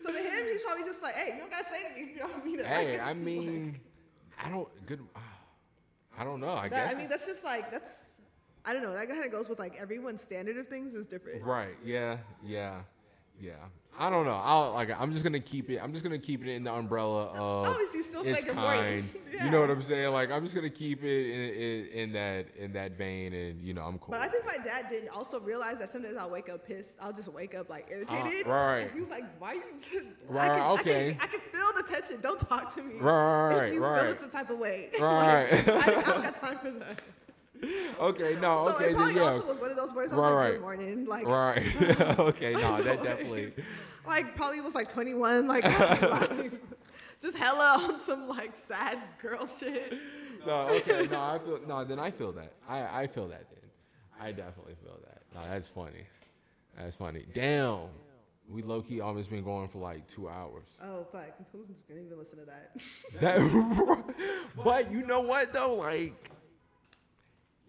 so 0.01 0.11
to 0.11 0.17
him, 0.17 0.45
he's 0.51 0.63
probably 0.63 0.83
just 0.83 1.03
like, 1.03 1.13
hey, 1.13 1.33
you 1.35 1.41
don't 1.41 1.51
gotta 1.51 1.65
say 1.65 1.77
anything 1.85 2.03
if 2.09 2.13
you 2.15 2.19
don't 2.19 2.43
mean 2.45 2.59
it. 2.59 2.65
Hey, 2.65 2.97
Like, 2.97 3.07
I 3.07 3.13
mean, 3.13 3.79
I 4.43 4.49
don't 4.49 4.67
good. 4.87 4.99
I 6.17 6.23
don't 6.23 6.39
know. 6.39 6.49
I 6.49 6.61
like- 6.63 6.71
guess. 6.71 6.93
I 6.95 6.97
mean, 6.97 7.09
that's 7.09 7.25
just 7.27 7.43
like 7.43 7.69
that's. 7.69 7.89
I 8.67 8.73
don't 8.73 8.81
know. 8.83 8.93
That 8.93 9.07
kind 9.07 9.23
of 9.23 9.31
goes 9.31 9.47
with 9.49 9.59
like 9.59 9.75
everyone's 9.79 10.21
standard 10.21 10.57
of 10.57 10.67
things 10.67 10.93
is 10.93 11.05
different. 11.07 11.43
right. 11.43 11.75
Yeah. 11.83 12.17
Yeah. 12.43 12.81
Yeah. 13.39 13.53
I 13.97 14.09
don't 14.09 14.25
know. 14.25 14.41
I'll 14.43 14.73
like. 14.73 14.89
I'm 14.99 15.11
just 15.13 15.23
gonna 15.23 15.39
keep 15.39 15.69
it. 15.69 15.79
I'm 15.81 15.93
just 15.93 16.03
gonna 16.03 16.17
keep 16.19 16.41
it 16.45 16.49
in 16.51 16.65
the 16.65 16.73
umbrella 16.73 17.27
of. 17.33 17.67
Obviously, 17.69 18.01
still 18.03 18.25
say 18.25 18.31
it's 18.31 18.43
good 18.43 18.53
kind. 18.55 19.09
Yeah. 19.33 19.45
You 19.45 19.51
know 19.51 19.61
what 19.61 19.69
I'm 19.69 19.81
saying? 19.83 20.11
Like 20.11 20.31
I'm 20.31 20.43
just 20.43 20.53
gonna 20.53 20.69
keep 20.69 21.01
it 21.01 21.29
in, 21.29 21.41
in, 21.53 21.87
in 21.87 22.11
that 22.13 22.45
in 22.57 22.73
that 22.73 22.97
vein, 22.97 23.33
and 23.33 23.61
you 23.61 23.73
know 23.73 23.83
I'm 23.83 23.97
cool. 23.99 24.11
But 24.11 24.19
I 24.19 24.27
think 24.27 24.45
my 24.45 24.57
dad 24.65 24.87
didn't 24.89 25.09
also 25.09 25.39
realize 25.39 25.79
that 25.79 25.89
sometimes 25.89 26.17
I'll 26.17 26.29
wake 26.29 26.49
up 26.49 26.67
pissed. 26.67 26.97
I'll 26.99 27.13
just 27.13 27.29
wake 27.29 27.55
up 27.55 27.69
like 27.69 27.87
irritated. 27.89 28.45
Uh, 28.45 28.49
right. 28.49 28.79
And 28.79 28.91
he 28.91 28.99
was 28.99 29.09
like, 29.09 29.23
"Why 29.39 29.51
are 29.51 29.55
you?" 29.55 30.07
Right, 30.27 30.51
I 30.51 30.57
can, 30.57 30.71
okay. 30.71 31.07
I 31.11 31.11
can, 31.11 31.21
I 31.21 31.27
can 31.27 31.39
feel 31.53 31.81
the 31.81 31.93
tension. 31.93 32.19
Don't 32.21 32.39
talk 32.49 32.75
to 32.75 32.81
me. 32.83 32.99
Right, 32.99 33.67
If 33.67 33.73
you 33.75 33.79
feel 33.79 33.89
right. 33.91 34.09
it 34.09 34.19
some 34.19 34.29
type 34.29 34.49
of 34.49 34.59
way. 34.59 34.89
Right. 34.99 35.51
Like, 35.51 35.87
I, 35.87 35.99
I 35.99 36.03
don't 36.03 36.21
got 36.23 36.35
time 36.41 36.57
for 36.57 36.71
that. 36.71 36.99
okay, 37.99 38.37
no, 38.41 38.67
so 38.69 38.75
okay, 38.75 38.85
it 38.85 38.87
then, 38.89 38.95
probably 38.95 39.15
yeah, 39.15 39.21
also 39.21 39.47
was 39.47 39.59
one 39.59 39.69
of 39.71 39.77
those 39.77 39.93
mornings. 39.93 40.13
I 40.13 40.15
was 40.17 40.31
Right, 40.33 40.35
like, 40.35 40.45
right. 40.45 40.51
"Good 40.53 40.61
morning." 40.61 41.05
Like, 41.05 41.27
right. 41.27 42.19
okay, 42.19 42.53
no, 42.53 42.81
that 42.83 43.03
definitely. 43.03 43.53
like 44.07 44.35
probably 44.35 44.61
was 44.61 44.75
like 44.75 44.91
21. 44.91 45.47
Like, 45.47 45.63
oh, 45.65 46.27
like, 46.41 46.51
just 47.21 47.37
hella 47.37 47.81
on 47.83 47.99
some 47.99 48.27
like 48.27 48.55
sad 48.55 48.99
girl 49.21 49.47
shit. 49.47 49.93
No, 50.45 50.67
okay, 50.69 51.07
no, 51.09 51.19
I 51.21 51.39
feel 51.39 51.59
no. 51.67 51.83
Then 51.83 51.99
I 51.99 52.11
feel 52.11 52.31
that. 52.33 52.53
I 52.67 53.03
I 53.03 53.07
feel 53.07 53.27
that. 53.29 53.45
Then 53.49 53.69
I 54.19 54.31
definitely 54.31 54.75
feel 54.83 54.97
that. 55.05 55.21
No, 55.33 55.41
that's 55.49 55.67
funny. 55.67 56.03
That's 56.77 56.95
funny. 56.95 57.25
Damn, 57.33 57.87
we 58.49 58.61
low 58.61 58.81
key 58.81 59.01
almost 59.01 59.29
been 59.31 59.43
going 59.43 59.67
for 59.67 59.79
like 59.79 60.07
two 60.07 60.29
hours. 60.29 60.67
Oh 60.83 61.05
fuck! 61.11 61.35
Who's 61.51 61.65
gonna 61.87 62.01
even 62.01 62.17
listen 62.17 62.39
to 62.39 62.45
that? 62.45 62.71
That, 63.21 64.03
but 64.63 64.91
you 64.91 65.05
know 65.05 65.21
what 65.21 65.51
though, 65.53 65.75
like, 65.75 66.29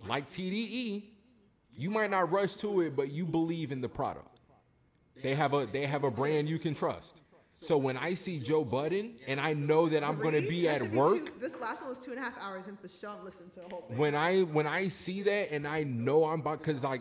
like 0.08 0.30
TDE, 0.30 1.04
you 1.76 1.90
might 1.90 2.10
not 2.10 2.30
rush 2.30 2.54
to 2.56 2.80
it, 2.82 2.96
but 2.96 3.10
you 3.12 3.24
believe 3.26 3.72
in 3.72 3.80
the 3.80 3.88
product. 3.88 4.40
They 5.22 5.34
have 5.34 5.54
a 5.54 5.66
they 5.66 5.86
have 5.86 6.04
a 6.04 6.10
brand 6.10 6.48
you 6.48 6.58
can 6.58 6.74
trust. 6.74 7.16
So 7.58 7.78
when 7.78 7.96
I 7.96 8.12
see 8.12 8.38
Joe 8.38 8.64
Budden 8.64 9.14
and 9.26 9.40
I 9.40 9.54
know 9.54 9.88
that 9.88 10.04
I'm 10.04 10.20
gonna 10.20 10.42
be 10.42 10.68
at 10.68 10.82
should 10.82 10.92
work, 10.92 11.16
two- 11.26 11.32
this 11.40 11.58
last 11.58 11.80
one 11.80 11.88
was 11.90 11.98
two 11.98 12.10
and 12.10 12.20
a 12.20 12.22
half 12.22 12.38
hours, 12.42 12.66
and 12.66 12.78
for 12.78 12.88
sure 12.88 13.10
I'm 13.10 13.24
listening 13.24 13.48
to 13.50 13.60
the 13.60 13.68
whole 13.74 13.80
thing. 13.88 13.96
when 13.96 14.14
I 14.14 14.42
when 14.42 14.66
I 14.66 14.88
see 14.88 15.22
that 15.22 15.50
and 15.52 15.66
I 15.66 15.82
know 15.84 16.24
I'm 16.26 16.40
about 16.40 16.58
because 16.58 16.82
like 16.84 17.00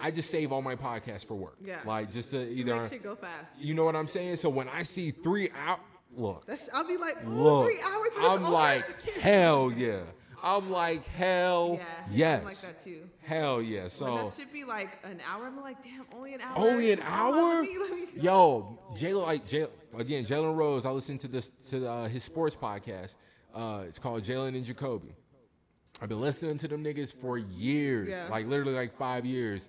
I 0.00 0.10
just 0.12 0.30
save 0.30 0.52
all 0.52 0.62
my 0.62 0.76
podcasts 0.76 1.24
for 1.26 1.34
work. 1.34 1.56
Yeah. 1.64 1.80
Like 1.84 2.12
just 2.12 2.30
to 2.30 2.44
To 2.44 2.50
either 2.52 2.80
make 2.80 2.90
shit 2.90 3.02
go 3.02 3.16
fast. 3.16 3.58
you 3.58 3.74
know 3.74 3.84
what 3.84 3.96
I'm 3.96 4.06
saying. 4.08 4.36
So 4.36 4.48
when 4.48 4.68
I 4.68 4.82
see 4.84 5.10
three 5.10 5.50
out, 5.66 5.80
look, 6.16 6.46
That's, 6.46 6.68
I'll 6.72 6.86
be 6.86 6.96
like, 6.98 7.16
look, 7.24 7.64
three 7.66 7.80
hours. 7.84 8.08
I'm 8.20 8.42
like 8.44 9.02
hell 9.20 9.72
yeah. 9.72 10.00
I'm 10.46 10.70
like 10.70 11.04
hell 11.06 11.76
yeah, 11.78 11.84
yes. 12.10 12.38
I'm 12.40 12.44
like 12.46 12.56
that 12.58 12.84
too. 12.84 13.00
Hell 13.24 13.60
yeah. 13.60 13.88
So 13.88 14.14
that 14.30 14.36
should 14.36 14.52
be 14.52 14.62
like 14.64 14.90
an 15.04 15.20
hour. 15.28 15.46
I'm 15.46 15.60
like, 15.60 15.82
damn, 15.82 16.04
only 16.14 16.34
an 16.34 16.40
hour. 16.40 16.56
only 16.56 16.92
an 16.92 17.00
hour. 17.02 17.62
let 17.62 17.62
me- 17.62 17.78
let 17.78 17.90
me- 17.92 18.22
Yo, 18.22 18.78
Jalen, 18.94 19.26
like 19.26 19.46
Jalen, 19.46 19.68
again, 19.98 20.24
Jalen 20.24 20.56
Rose. 20.56 20.86
I 20.86 20.90
listened 20.90 21.20
to 21.20 21.28
this 21.28 21.48
to 21.70 21.88
uh, 21.90 22.08
his 22.08 22.22
sports 22.22 22.54
podcast. 22.54 23.16
Uh, 23.54 23.82
it's 23.88 23.98
called 23.98 24.22
Jalen 24.22 24.48
and 24.56 24.64
Jacoby. 24.64 25.14
I've 26.00 26.08
been 26.10 26.20
listening 26.20 26.58
to 26.58 26.68
them 26.68 26.84
niggas 26.84 27.12
for 27.12 27.38
years, 27.38 28.08
Yeah. 28.10 28.28
like 28.28 28.46
literally 28.46 28.74
like 28.74 28.96
five 28.96 29.24
years. 29.26 29.68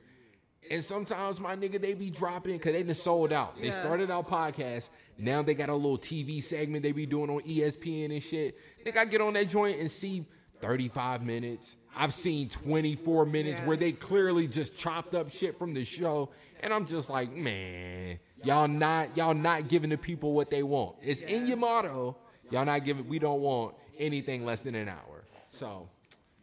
And 0.70 0.84
sometimes 0.84 1.40
my 1.40 1.56
nigga 1.56 1.80
they 1.80 1.94
be 1.94 2.10
dropping 2.10 2.58
because 2.58 2.74
they 2.74 2.84
just 2.84 3.02
sold 3.02 3.32
out. 3.32 3.56
They 3.60 3.68
Yeah. 3.68 3.72
started 3.82 4.12
out 4.12 4.28
podcast. 4.28 4.90
Now 5.18 5.41
they 5.41 5.54
got 5.54 5.70
a 5.70 5.74
little 5.76 5.98
TV 5.98 6.41
segment 6.44 6.84
they 6.84 6.91
be 6.91 7.06
doing 7.06 7.30
on 7.30 7.41
ESPN 7.48 8.12
and 8.12 8.22
shit. 8.22 8.58
Nigga, 8.86 8.98
I 8.98 9.06
get 9.06 9.22
on 9.22 9.34
that 9.34 9.48
joint 9.48 9.80
and 9.80 9.90
see 9.90 10.26
35 10.62 11.26
minutes. 11.26 11.76
I've 11.96 12.14
seen 12.14 12.50
24 12.50 13.26
minutes 13.26 13.60
Yeah. 13.60 13.66
where 13.66 13.78
they 13.78 13.92
clearly 13.92 14.48
just 14.48 14.78
chopped 14.78 15.16
up 15.16 15.32
shit 15.32 15.58
from 15.58 15.74
the 15.74 15.84
show. 15.84 16.30
And 16.62 16.74
I'm 16.74 16.86
just 16.86 17.10
like, 17.10 17.32
man, 17.32 18.20
y'all 18.44 18.68
not 18.68 19.16
y'all 19.16 19.34
not 19.34 19.68
giving 19.68 19.90
the 19.90 19.98
people 19.98 20.34
what 20.34 20.50
they 20.50 20.64
want. 20.64 20.96
It's 21.02 21.22
in 21.22 21.48
your 21.48 21.58
motto. 21.58 22.16
Y'all 22.50 22.66
not 22.66 22.84
giving 22.84 23.08
we 23.08 23.20
don't 23.20 23.42
want 23.42 23.76
anything 23.98 24.46
less 24.46 24.64
than 24.64 24.76
an 24.76 24.90
hour. 24.90 25.24
So 25.52 25.88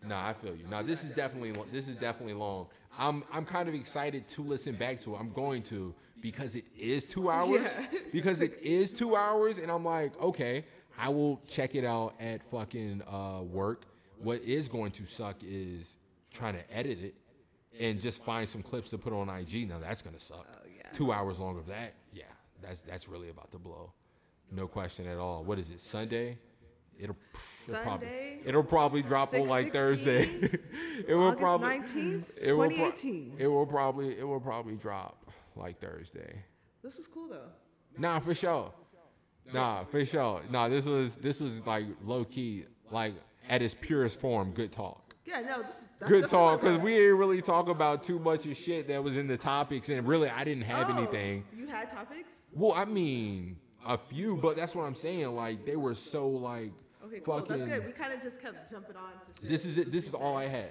Nah, 0.06 0.28
I 0.28 0.34
feel 0.34 0.54
you. 0.54 0.66
Now 0.70 0.82
this 0.82 1.02
is 1.02 1.10
definitely 1.12 1.52
this 1.72 1.88
is 1.88 1.96
definitely 1.96 2.34
long. 2.34 2.66
I'm 2.98 3.24
I'm 3.32 3.44
kind 3.44 3.68
of 3.68 3.74
excited 3.74 4.28
to 4.28 4.42
listen 4.42 4.74
back 4.76 5.00
to 5.00 5.14
it. 5.14 5.18
I'm 5.18 5.30
going 5.30 5.62
to 5.64 5.94
because 6.20 6.56
it 6.56 6.64
is 6.78 7.06
two 7.06 7.30
hours. 7.30 7.78
Yeah. 7.92 7.98
because 8.12 8.40
it 8.40 8.58
is 8.62 8.92
two 8.92 9.14
hours, 9.16 9.58
and 9.58 9.70
I'm 9.70 9.84
like, 9.84 10.18
okay, 10.20 10.64
I 10.98 11.08
will 11.08 11.40
check 11.46 11.74
it 11.74 11.84
out 11.84 12.14
at 12.20 12.42
fucking 12.50 13.02
uh, 13.02 13.42
work. 13.42 13.84
What 14.24 14.40
is 14.42 14.68
going 14.68 14.92
to 14.92 15.06
suck 15.06 15.36
is 15.42 15.96
trying 16.32 16.54
to 16.54 16.74
edit 16.74 16.98
it 17.02 17.14
and 17.78 18.00
just 18.00 18.24
find 18.24 18.48
some 18.48 18.62
clips 18.62 18.90
to 18.90 18.98
put 18.98 19.12
on 19.12 19.28
IG. 19.28 19.68
Now 19.68 19.78
that's 19.78 20.02
gonna 20.02 20.18
suck. 20.18 20.46
Oh, 20.50 20.66
yeah. 20.74 20.90
Two 20.92 21.12
hours 21.12 21.38
long 21.38 21.58
of 21.58 21.66
that, 21.66 21.94
yeah, 22.12 22.24
that's 22.62 22.80
that's 22.80 23.08
really 23.08 23.28
about 23.30 23.50
to 23.52 23.58
blow. 23.58 23.92
No 24.50 24.66
question 24.66 25.06
at 25.06 25.18
all. 25.18 25.44
What 25.44 25.58
is 25.58 25.70
it? 25.70 25.80
Sunday? 25.80 26.38
It'll, 26.98 27.16
it'll 27.68 27.82
probably 27.82 28.06
Sunday? 28.06 28.38
it'll 28.44 28.62
probably 28.62 29.02
drop 29.02 29.34
on 29.34 29.48
like 29.48 29.66
6/16? 29.66 29.72
Thursday. 29.72 30.22
it 31.08 31.14
will 31.14 31.24
August 31.24 31.40
probably 31.40 31.68
19th, 31.68 32.24
it 32.40 32.52
will 32.52 32.68
pro- 32.68 32.90
2018. 32.90 33.34
it 33.38 33.48
will 33.48 33.66
probably 33.66 34.18
it 34.18 34.26
will 34.26 34.40
probably 34.40 34.76
drop 34.76 35.30
like 35.56 35.80
Thursday. 35.80 36.42
This 36.82 36.96
was 36.96 37.06
cool 37.06 37.28
though. 37.28 37.50
Nah, 37.98 38.20
for 38.20 38.34
sure. 38.34 38.72
Nah, 39.52 39.84
for 39.84 40.04
sure. 40.06 40.40
Nah, 40.50 40.68
this 40.68 40.86
was 40.86 41.16
this 41.16 41.40
was 41.40 41.66
like 41.66 41.84
low 42.04 42.24
key, 42.24 42.64
like 42.90 43.14
at 43.48 43.62
its 43.62 43.74
purest 43.74 44.20
form, 44.20 44.52
good 44.52 44.72
talk. 44.72 45.14
Yeah, 45.26 45.40
no, 45.40 45.62
this, 45.62 45.82
Good 46.06 46.28
talk, 46.28 46.60
because 46.60 46.78
we 46.80 46.92
didn't 46.96 47.16
really 47.16 47.40
talk 47.40 47.68
about 47.70 48.02
too 48.04 48.18
much 48.18 48.44
of 48.44 48.56
shit 48.58 48.88
that 48.88 49.02
was 49.02 49.16
in 49.16 49.26
the 49.26 49.38
topics, 49.38 49.88
and 49.88 50.06
really 50.06 50.28
I 50.28 50.44
didn't 50.44 50.64
have 50.64 50.90
Oh, 50.90 50.96
anything. 50.98 51.44
You 51.56 51.66
had 51.66 51.90
topics? 51.90 52.28
Well, 52.52 52.72
I 52.72 52.84
mean, 52.84 53.56
a 53.86 53.96
few, 53.96 54.36
but 54.36 54.54
that's 54.56 54.74
what 54.74 54.82
I'm 54.84 54.94
saying. 54.94 55.34
Like 55.34 55.64
they 55.64 55.76
were 55.76 55.94
so 55.94 56.28
like 56.28 56.72
Okay, 57.06 57.20
cool. 57.20 57.38
fucking. 57.38 57.58
That's 57.58 57.70
good. 57.70 57.86
We 57.86 57.92
kind 57.92 58.12
of 58.12 58.22
just 58.22 58.40
kept 58.40 58.70
jumping 58.70 58.96
on 58.96 59.12
to 59.12 59.40
shit. 59.40 59.48
This 59.50 59.64
is 59.64 59.78
it. 59.78 59.90
This 59.92 60.06
is 60.06 60.12
all 60.14 60.36
I 60.36 60.46
had. 60.46 60.70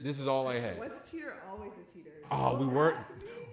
This 0.00 0.18
is 0.18 0.26
all 0.26 0.48
I 0.48 0.58
had. 0.58 0.78
What's 0.78 1.06
a 1.06 1.10
cheater, 1.10 1.34
always 1.50 1.72
a 1.72 1.92
cheater. 1.92 2.10
Oh, 2.30 2.56
we 2.56 2.66
weren't. 2.66 2.96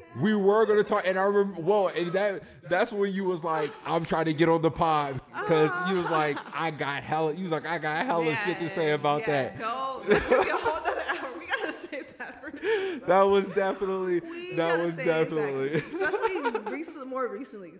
Ask 0.10 0.24
me 0.24 0.32
that. 0.32 0.38
We 0.38 0.44
were 0.44 0.66
gonna 0.66 0.84
talk, 0.84 1.04
and 1.06 1.20
I 1.20 1.24
remember. 1.24 1.62
Well, 1.62 1.88
and 1.88 2.12
that 2.14 2.44
that's 2.70 2.92
when 2.92 3.14
you 3.14 3.26
was 3.26 3.44
like, 3.44 3.72
"I'm 3.86 4.06
trying 4.06 4.26
to 4.26 4.34
get 4.34 4.50
on 4.50 4.62
the 4.62 4.72
pod," 4.72 5.22
because 5.32 5.72
you 5.90 5.98
was 5.98 6.10
like, 6.10 6.38
"I 6.54 6.72
got 6.72 7.04
hella." 7.04 7.34
You 7.34 7.44
was 7.44 7.52
like, 7.52 7.66
"I 7.66 7.78
got 7.78 8.06
hella 8.06 8.36
shit 8.46 8.60
to 8.60 8.70
say 8.70 8.92
about 8.92 9.22
yeah, 9.22 9.56
that." 9.56 9.60
Don't. 9.60 10.08
Be 10.08 10.16
a 10.16 10.20
whole 10.20 10.86
nother 10.86 11.04
hour. 11.10 11.40
We 11.40 11.46
gotta 11.46 11.74
save 11.74 12.18
that 12.18 12.42
for. 12.42 12.52
That 13.08 13.22
was 13.24 13.46
definitely. 13.46 14.20
We 14.20 14.56
that 14.56 14.78
was 14.78 14.94
save 14.96 15.06
definitely. 15.06 15.70
That, 15.80 15.94
especially 15.94 16.60
recent, 16.72 17.08
more 17.08 17.28
recently. 17.28 17.74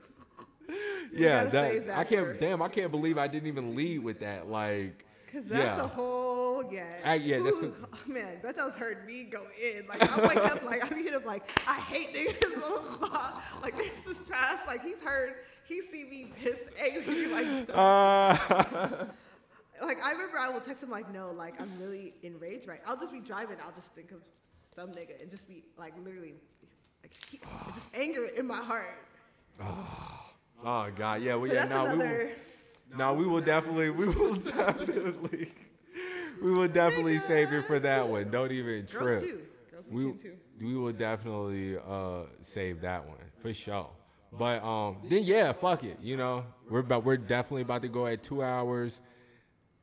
yeah, 1.14 1.44
that, 1.46 1.88
that 1.88 1.98
I 1.98 2.04
can't. 2.04 2.40
Damn, 2.40 2.62
I 2.62 2.68
can't 2.68 2.92
believe 2.92 3.18
I 3.18 3.28
didn't 3.28 3.48
even 3.48 3.76
lead 3.76 4.00
with 4.00 4.20
that. 4.22 4.50
Like, 4.50 5.06
Cause 5.32 5.46
that's 5.46 5.78
yeah. 5.78 5.86
a 5.86 5.88
whole 5.88 6.74
yeah. 6.74 6.86
I- 7.06 7.16
yeah, 7.16 7.40
that's 7.40 7.58
Ooh, 7.58 7.72
'cause- 7.72 8.08
man. 8.08 8.40
That's 8.42 8.60
was 8.62 8.74
heard 8.74 9.06
me 9.06 9.24
go 9.26 9.44
in. 9.62 9.86
Like 9.88 10.02
I 10.02 10.28
wake 10.28 10.38
up 10.38 10.64
like 10.64 10.84
I'm 10.92 10.98
hitting 10.98 11.24
like 11.26 11.50
I 11.68 11.76
hate 11.76 12.14
niggas. 12.14 13.62
like 13.62 13.78
this 14.06 14.20
is 14.22 14.28
trash. 14.28 14.60
Like 14.66 14.84
he's 14.84 15.02
heard. 15.02 15.36
He 15.68 15.82
see 15.84 16.04
me 16.04 16.32
pissed, 16.42 16.66
angry. 16.80 17.28
Like 17.32 17.70
uh, 17.72 19.06
like 19.86 20.04
I 20.04 20.12
remember 20.14 20.40
I 20.40 20.50
will 20.50 20.62
text 20.62 20.82
him 20.82 20.90
like 20.90 21.14
no, 21.14 21.30
like 21.32 21.62
I'm 21.62 21.72
really 21.80 22.16
enraged 22.24 22.68
right. 22.68 22.82
I'll 22.88 22.98
just 22.98 23.14
be 23.14 23.20
driving. 23.20 23.58
I'll 23.64 23.72
just 23.74 23.94
think 23.94 24.12
of 24.12 24.22
some 24.76 24.90
nigga 24.90 25.22
and 25.22 25.30
just 25.30 25.48
be 25.48 25.64
like 25.78 25.94
literally 26.04 26.34
like 27.04 27.14
he, 27.30 27.40
just 27.76 27.88
anger 27.94 28.26
in 28.36 28.48
my 28.48 28.58
heart. 28.58 28.98
oh 29.62 30.32
oh 30.66 30.90
God, 30.96 31.22
yeah, 31.22 31.36
well, 31.36 31.48
yeah. 31.48 31.66
that's 31.66 31.70
Now 31.70 31.94
we. 31.96 32.32
Now 32.98 33.14
we 33.14 33.26
will 33.26 33.42
definitely. 33.42 33.90
We 33.90 34.08
will 34.10 34.36
definitely. 34.58 35.52
We 36.42 36.52
will 36.52 36.68
definitely 36.68 37.20
save 37.20 37.52
it 37.54 37.66
for 37.66 37.80
that 37.80 38.08
one. 38.08 38.30
Don't 38.32 38.52
even 38.52 38.86
Girls 38.86 39.22
trip. 39.22 39.22
too. 39.22 39.42
Girls 39.72 39.86
we 39.90 40.04
too. 40.14 40.34
we 40.60 40.76
will 40.76 40.94
definitely 40.94 41.78
uh, 41.78 42.24
save 42.42 42.82
that 42.82 43.06
one 43.08 43.18
for 43.40 43.54
sure. 43.54 43.90
But 44.32 44.64
um, 44.64 44.98
then 45.06 45.24
yeah, 45.24 45.52
fuck 45.54 45.84
it. 45.84 45.98
You 46.02 46.16
know, 46.18 46.46
we're 46.70 46.80
about 46.80 47.04
we're 47.04 47.18
definitely 47.18 47.64
about 47.64 47.82
to 47.82 47.88
go 47.90 48.06
at 48.08 48.24
two 48.24 48.44
hours. 48.44 49.00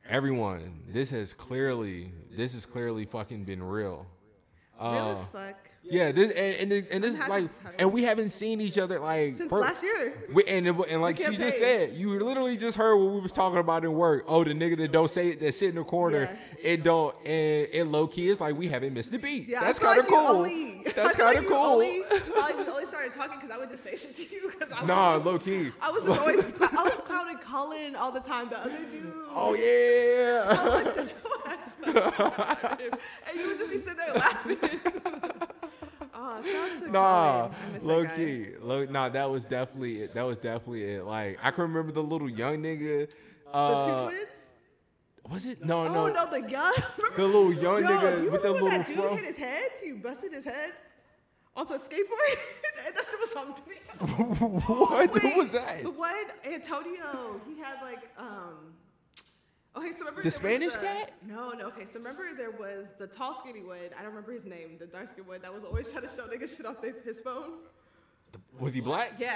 Everyone, 0.09 0.83
this 0.87 1.09
has 1.11 1.33
clearly 1.33 2.11
this 2.31 2.53
has 2.53 2.65
clearly 2.65 3.05
fucking 3.05 3.43
been 3.43 3.61
real. 3.61 4.07
Real 4.79 4.89
Uh, 4.91 5.11
as 5.11 5.23
fuck. 5.25 5.69
Yeah, 5.89 6.11
this 6.11 6.31
and 6.31 6.71
and, 6.71 6.87
and 6.91 7.03
this 7.03 7.19
I'm 7.21 7.29
like, 7.29 7.49
and 7.79 7.91
we 7.91 8.03
haven't 8.03 8.29
seen 8.29 8.61
each 8.61 8.77
other 8.77 8.99
like 8.99 9.35
Since 9.35 9.49
per- 9.49 9.59
last 9.59 9.83
year. 9.83 10.13
we, 10.33 10.43
and, 10.45 10.67
and 10.67 11.01
like 11.01 11.17
she 11.17 11.35
just 11.37 11.57
said, 11.59 11.93
you 11.93 12.09
literally 12.19 12.57
just 12.57 12.77
heard 12.77 12.95
what 12.97 13.13
we 13.13 13.19
was 13.21 13.31
talking 13.31 13.59
about 13.59 13.83
in 13.85 13.93
work. 13.93 14.25
Oh, 14.27 14.43
the 14.43 14.53
nigga 14.53 14.77
that 14.77 14.91
don't 14.91 15.09
say 15.09 15.29
it, 15.29 15.39
that 15.39 15.53
sit 15.53 15.69
in 15.69 15.75
the 15.75 15.83
corner, 15.83 16.37
it 16.61 16.83
don't, 16.83 17.15
and 17.25 17.67
it 17.71 17.85
low 17.85 18.07
key 18.07 18.27
is 18.29 18.39
like 18.41 18.57
we 18.57 18.67
haven't 18.67 18.93
missed 18.93 19.13
a 19.13 19.19
beat. 19.19 19.47
Yeah, 19.47 19.61
that's 19.61 19.79
kind 19.79 19.99
of 19.99 20.05
like 20.05 20.13
cool. 20.13 20.27
Only, 20.37 20.83
that's 20.95 21.15
kind 21.17 21.37
of 21.37 21.43
you 21.43 21.49
cool. 21.49 21.57
Only, 21.57 22.03
I 22.11 22.65
only 22.69 22.85
started 22.85 23.13
talking 23.13 23.37
because 23.39 23.51
I 23.51 23.57
would 23.57 23.69
just 23.69 23.83
say 23.83 23.95
shit 23.95 24.15
to 24.15 24.23
you. 24.23 24.51
Cause 24.59 24.69
I 24.71 24.79
was 24.79 24.87
Nah, 24.87 25.13
just, 25.15 25.25
low 25.25 25.39
key. 25.39 25.71
I 25.81 25.91
was 25.91 26.03
just 26.03 26.19
always, 26.19 26.45
I 26.61 26.83
was 26.83 26.93
clowning 27.05 27.37
Cullen 27.37 27.95
all 27.95 28.11
the 28.11 28.19
time. 28.19 28.49
The 28.49 28.59
other 28.59 28.77
dude. 28.91 29.11
Oh 29.29 29.53
yeah. 29.53 30.45
I 30.49 30.53
was 30.53 30.73
like, 30.73 31.09
"Shut 31.09 31.85
your 31.85 32.01
ass 32.27 32.41
up." 32.59 32.81
and 32.81 33.39
you 33.39 33.47
would 33.47 33.57
just 33.57 33.71
be 33.71 33.77
sitting 33.77 33.95
there 33.95 34.13
laughing. 34.15 34.57
oh, 36.29 36.87
Nah, 36.91 37.47
Cullen. 37.49 37.55
I 37.69 37.73
miss 37.73 37.83
that 37.83 37.87
low 37.87 38.05
key. 38.15 38.45
Low, 38.61 38.85
nah, 38.85 39.09
that 39.09 39.29
was 39.29 39.43
definitely 39.45 40.01
it. 40.03 40.13
That 40.13 40.23
was 40.23 40.37
definitely 40.37 40.83
it. 40.83 41.03
Like 41.05 41.39
I 41.41 41.51
can 41.51 41.63
remember 41.63 41.91
the 41.91 42.03
little 42.03 42.29
young 42.29 42.57
nigga. 42.57 43.09
the 43.09 43.51
Uh, 43.53 43.85
two 43.85 44.05
twins. 44.05 44.27
Was 45.29 45.45
it? 45.45 45.63
No, 45.65 45.81
Oh 45.81 45.93
no. 45.93 46.07
no, 46.07 46.25
the 46.29 46.49
young, 46.49 46.73
The 47.17 47.25
little 47.25 47.51
young 47.53 47.81
Yo, 47.83 47.89
nigga 47.89 48.17
do 48.17 48.23
you 48.23 48.31
with 48.31 48.41
the 48.43 48.51
little 48.51 48.69
that 48.69 48.87
dude 48.87 48.95
fro. 48.95 49.15
hit 49.15 49.25
his 49.25 49.37
head? 49.37 49.71
He 49.83 49.91
busted 49.91 50.31
his 50.31 50.45
head 50.45 50.71
off 51.55 51.69
a 51.69 51.73
skateboard, 51.77 52.37
and 52.85 52.95
that 52.95 53.03
shit 53.09 53.19
was 53.19 53.35
on 53.35 53.55
video. 53.67 54.57
what? 54.85 55.11
Wait, 55.13 55.21
Who 55.33 55.39
was 55.39 55.51
that? 55.51 55.83
The 55.83 55.89
one 55.89 56.15
Antonio, 56.45 57.41
he 57.45 57.59
had 57.59 57.81
like 57.81 58.09
um. 58.17 58.73
Okay, 59.77 59.91
so 59.93 59.99
remember 59.99 60.21
The 60.23 60.31
Spanish 60.31 60.73
the- 60.73 60.79
cat? 60.79 61.11
No, 61.25 61.51
no. 61.51 61.67
Okay, 61.67 61.85
so 61.85 61.99
remember 61.99 62.23
there 62.35 62.51
was 62.51 62.87
the 62.97 63.07
tall 63.07 63.33
skinny 63.39 63.61
one. 63.61 63.77
I 63.97 64.01
don't 64.01 64.09
remember 64.09 64.31
his 64.33 64.45
name. 64.45 64.77
The 64.79 64.87
dark 64.87 65.07
skinny 65.09 65.27
one 65.27 65.41
that 65.41 65.53
was 65.53 65.63
always 65.63 65.87
trying 65.89 66.03
to 66.03 66.09
show 66.09 66.23
niggas 66.27 66.55
shit 66.57 66.65
off 66.65 66.81
their, 66.81 66.95
his 67.05 67.19
phone. 67.19 67.51
Was 68.59 68.73
he 68.73 68.81
black? 68.81 69.13
Yeah, 69.19 69.35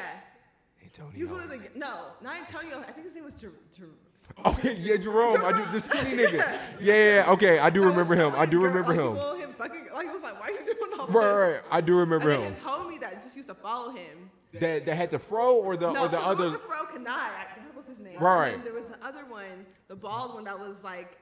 Antonio. 0.83 1.11
he 1.13 1.21
was 1.21 1.31
one 1.31 1.41
of 1.41 1.49
the 1.49 1.59
no, 1.75 2.07
not 2.21 2.37
Antonio. 2.37 2.79
I 2.79 2.91
think 2.91 3.05
his 3.05 3.15
name 3.15 3.23
was 3.25 3.33
Jer- 3.35 3.51
Jer- 3.77 3.85
Okay, 4.45 4.69
oh, 4.69 4.79
yeah, 4.79 4.97
Jerome. 4.97 5.43
I 5.45 5.51
do 5.51 5.71
the 5.71 5.81
skinny 5.81 6.23
nigga. 6.23 6.37
Yeah, 6.81 6.93
yeah, 6.95 7.13
yeah, 7.25 7.31
okay, 7.31 7.59
I 7.59 7.69
do 7.69 7.83
remember 7.83 8.15
him. 8.15 8.33
I 8.35 8.45
do 8.45 8.59
girl- 8.59 8.69
remember 8.69 8.89
like, 8.93 8.99
him. 8.99 9.13
people, 9.15 9.33
him 9.35 9.53
fucking 9.53 9.87
like 9.93 10.07
he 10.07 10.11
was 10.13 10.21
like, 10.23 10.39
why 10.39 10.47
are 10.47 10.51
you 10.51 10.65
doing 10.65 10.99
all 10.99 11.05
this? 11.07 11.15
Right, 11.15 11.31
right, 11.33 11.51
right. 11.53 11.61
I 11.69 11.81
do 11.81 11.95
remember 11.97 12.29
And 12.31 12.43
him. 12.43 12.53
his 12.53 12.63
homie 12.63 12.99
that 13.01 13.21
just 13.21 13.35
used 13.35 13.49
to 13.49 13.55
follow 13.55 13.91
him. 13.91 14.29
That 14.59 14.85
that 14.85 14.95
had 14.95 15.11
the 15.11 15.19
fro 15.19 15.55
or 15.55 15.77
the 15.77 15.91
No, 15.91 16.05
or 16.05 16.07
the 16.09 16.19
so 16.21 16.29
other. 16.29 16.45
Robert 16.49 16.61
Fro 16.63 16.77
I- 17.07 17.45
that 17.55 17.75
was 17.75 17.85
his 17.87 17.99
name. 17.99 18.19
Right. 18.19 18.53
And 18.53 18.63
there 18.63 18.73
was 18.73 18.87
the 18.87 19.03
other 19.05 19.25
one, 19.25 19.65
the 19.87 19.95
bald 19.95 20.33
one 20.33 20.43
that 20.43 20.59
was 20.59 20.83
like, 20.83 21.17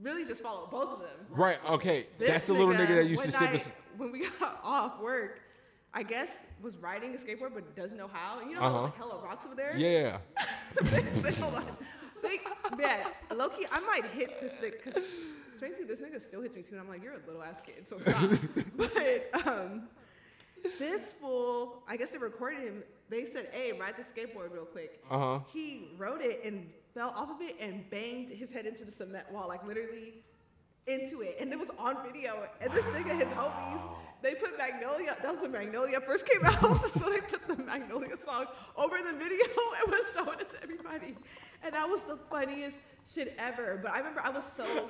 really 0.00 0.24
just 0.24 0.42
followed 0.42 0.70
both 0.70 0.88
of 0.88 1.00
them. 1.00 1.26
Right. 1.30 1.58
Okay. 1.68 2.06
This 2.18 2.28
That's 2.30 2.46
the 2.46 2.54
little 2.54 2.72
nigga 2.74 2.96
that 2.96 3.06
used 3.06 3.24
to 3.24 3.32
sip 3.32 3.50
his. 3.50 3.72
When 3.98 4.10
we 4.10 4.26
got 4.40 4.58
off 4.64 5.00
work, 5.00 5.40
I 5.92 6.02
guess 6.02 6.46
was 6.62 6.76
riding 6.78 7.14
a 7.14 7.18
skateboard 7.18 7.52
but 7.52 7.76
doesn't 7.76 7.98
know 7.98 8.08
how. 8.10 8.40
And 8.40 8.50
you 8.50 8.56
know, 8.56 8.62
Uh-huh. 8.62 8.78
uh 8.78 8.82
like 8.84 8.96
hella 8.96 9.20
rocks 9.22 9.44
over 9.44 9.54
there. 9.54 9.74
Yeah. 9.76 10.18
Hold 11.40 11.54
on. 11.56 11.64
Think, 12.22 12.42
man, 12.78 13.00
Loki, 13.34 13.66
I 13.70 13.80
might 13.80 14.04
hit 14.12 14.40
this 14.40 14.52
thing 14.52 14.72
because 14.82 15.02
strangely 15.56 15.84
this 15.84 16.00
nigga 16.00 16.20
still 16.22 16.40
hits 16.40 16.54
me 16.54 16.62
too, 16.62 16.72
and 16.72 16.80
I'm 16.80 16.88
like, 16.88 17.02
you're 17.02 17.14
a 17.14 17.26
little 17.26 17.42
ass 17.42 17.60
kid, 17.60 17.88
so 17.88 17.98
stop. 17.98 18.30
but 18.76 19.46
um, 19.46 19.88
this 20.78 21.14
fool, 21.14 21.82
I 21.88 21.96
guess 21.96 22.10
they 22.10 22.18
recorded 22.18 22.60
him. 22.60 22.82
They 23.08 23.24
said, 23.24 23.48
"Hey, 23.52 23.72
ride 23.72 23.94
the 23.96 24.02
skateboard 24.02 24.52
real 24.52 24.64
quick." 24.64 25.02
Uh 25.10 25.18
huh. 25.18 25.38
He 25.52 25.90
rode 25.98 26.22
it 26.22 26.40
and 26.44 26.68
fell 26.94 27.10
off 27.10 27.30
of 27.30 27.40
it 27.40 27.56
and 27.60 27.88
banged 27.90 28.30
his 28.30 28.50
head 28.50 28.66
into 28.66 28.84
the 28.84 28.92
cement 28.92 29.30
wall, 29.32 29.48
like 29.48 29.66
literally 29.66 30.14
into 30.86 31.22
it. 31.22 31.36
And 31.40 31.52
it 31.52 31.58
was 31.58 31.70
on 31.78 31.96
video. 32.04 32.48
And 32.60 32.72
this 32.72 32.84
nigga, 32.86 33.18
his 33.18 33.28
homies, 33.28 33.88
they 34.20 34.34
put 34.34 34.56
Magnolia. 34.58 35.16
That 35.22 35.32
was 35.32 35.42
when 35.42 35.52
Magnolia 35.52 36.00
first 36.00 36.26
came 36.26 36.44
out. 36.44 36.90
so 36.94 37.10
they 37.10 37.20
put 37.20 37.46
the 37.48 37.56
Magnolia 37.56 38.16
song 38.24 38.46
over 38.76 38.98
the 38.98 39.12
video 39.12 39.44
and 39.82 39.92
was 39.92 40.12
showing 40.14 40.40
it 40.40 40.50
to 40.52 40.62
everybody. 40.62 41.16
And 41.64 41.74
that 41.74 41.88
was 41.88 42.02
the 42.02 42.16
funniest 42.30 42.80
shit 43.08 43.34
ever. 43.38 43.78
But 43.82 43.92
I 43.92 43.98
remember 43.98 44.20
I 44.24 44.30
was 44.30 44.44
so, 44.44 44.88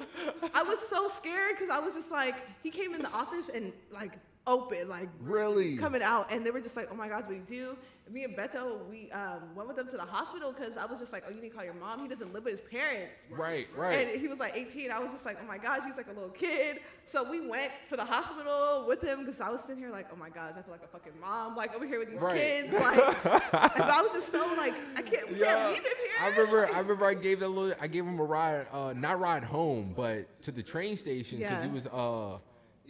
I 0.55 0.63
was 0.63 0.79
so 0.89 1.09
scared 1.09 1.57
because 1.59 1.71
I 1.71 1.79
was 1.79 1.95
just 1.95 2.11
like, 2.11 2.37
he 2.63 2.71
came 2.71 2.95
in 2.95 3.03
the 3.03 3.13
office 3.13 3.51
and 3.55 3.73
like 3.93 4.13
open, 4.47 4.89
like 4.89 5.09
Really? 5.21 5.77
coming 5.77 6.03
out, 6.03 6.33
and 6.33 6.45
they 6.45 6.51
were 6.51 6.61
just 6.61 6.77
like, 6.77 6.89
"Oh 6.91 6.95
my 6.95 7.09
God, 7.09 7.23
what 7.27 7.29
do 7.29 7.35
you 7.35 7.43
do?" 7.65 7.77
And 8.07 8.13
me 8.15 8.25
and 8.25 8.37
Beto, 8.37 8.85
we 8.91 9.09
um, 9.13 9.55
went 9.55 9.69
with 9.69 9.77
them 9.77 9.87
to 9.91 9.97
the 9.97 10.03
hospital 10.05 10.53
because 10.53 10.77
I 10.77 10.85
was 10.87 10.99
just 10.99 11.13
like, 11.13 11.23
"Oh, 11.29 11.31
you 11.31 11.41
need 11.41 11.51
to 11.51 11.55
call 11.55 11.65
your 11.65 11.75
mom. 11.75 12.01
He 12.01 12.09
doesn't 12.09 12.33
live 12.33 12.45
with 12.45 12.53
his 12.55 12.61
parents." 12.63 13.21
Right. 13.31 13.69
Right. 13.77 14.09
And 14.09 14.21
he 14.21 14.27
was 14.27 14.41
like 14.41 14.57
18. 14.57 14.91
I 14.91 14.99
was 14.99 15.13
just 15.13 15.25
like, 15.25 15.39
"Oh 15.41 15.47
my 15.47 15.59
gosh, 15.59 15.83
he's 15.87 15.97
like 15.97 16.09
a 16.09 16.13
little 16.13 16.31
kid." 16.31 16.81
So 17.07 17.29
we 17.31 17.41
went 17.47 17.73
to 17.91 17.97
the 17.97 18.05
hospital 18.05 18.85
with 18.89 19.01
him 19.03 19.21
because 19.21 19.41
I 19.41 19.49
was 19.51 19.61
sitting 19.63 19.79
here 19.79 19.91
like, 19.91 20.07
"Oh 20.13 20.17
my 20.17 20.29
gosh, 20.31 20.53
I 20.59 20.63
feel 20.63 20.73
like 20.73 20.83
a 20.85 20.89
fucking 20.89 21.13
mom, 21.21 21.55
like 21.55 21.75
over 21.77 21.87
here 21.87 22.01
with 22.01 22.11
these 22.11 22.21
Right. 22.21 22.35
kids." 22.37 22.73
Like, 22.73 22.99
I 23.55 24.03
was 24.03 24.13
just 24.13 24.33
so 24.33 24.39
like, 24.57 24.75
"I 24.97 25.03
can't, 25.03 25.31
we 25.33 25.39
Yeah, 25.39 25.47
can't 25.55 25.69
leave 25.75 25.85
him 25.85 25.93
here." 25.99 26.17
I 26.21 26.27
remember. 26.29 26.67
I 26.75 26.79
remember. 26.81 27.07
I 27.07 27.15
gave 27.15 27.39
that 27.41 27.49
little. 27.49 27.77
I 27.81 27.87
gave 27.87 28.05
him 28.05 28.19
a 28.19 28.25
ride. 28.25 28.67
Uh, 28.73 28.93
not 28.97 29.21
ride 29.21 29.45
home, 29.45 29.93
but 29.97 30.41
to 30.43 30.51
the 30.51 30.63
train 30.65 30.97
station 30.97 31.39
because 31.39 31.53
Yeah. 31.59 31.65
he 31.65 31.71
was. 31.71 31.87
Uh, 31.87 32.39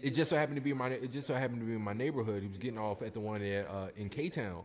it 0.03 0.15
just 0.15 0.31
so 0.31 0.37
happened 0.37 0.57
to 0.57 0.63
be 0.63 0.71
in 0.73 0.79
my. 0.79 0.89
It 0.89 1.13
just 1.13 1.27
so 1.27 1.35
happened 1.35 1.61
to 1.61 1.67
be 1.67 1.75
in 1.75 1.83
my 1.83 1.93
neighborhood. 1.93 2.43
He 2.43 2.49
was 2.49 2.59
getting 2.59 2.79
off 2.79 3.03
at 3.03 3.15
the 3.15 3.21
one 3.21 3.43
at 3.43 3.69
uh, 3.69 3.89
in 3.97 4.09
K 4.09 4.29
Town, 4.29 4.65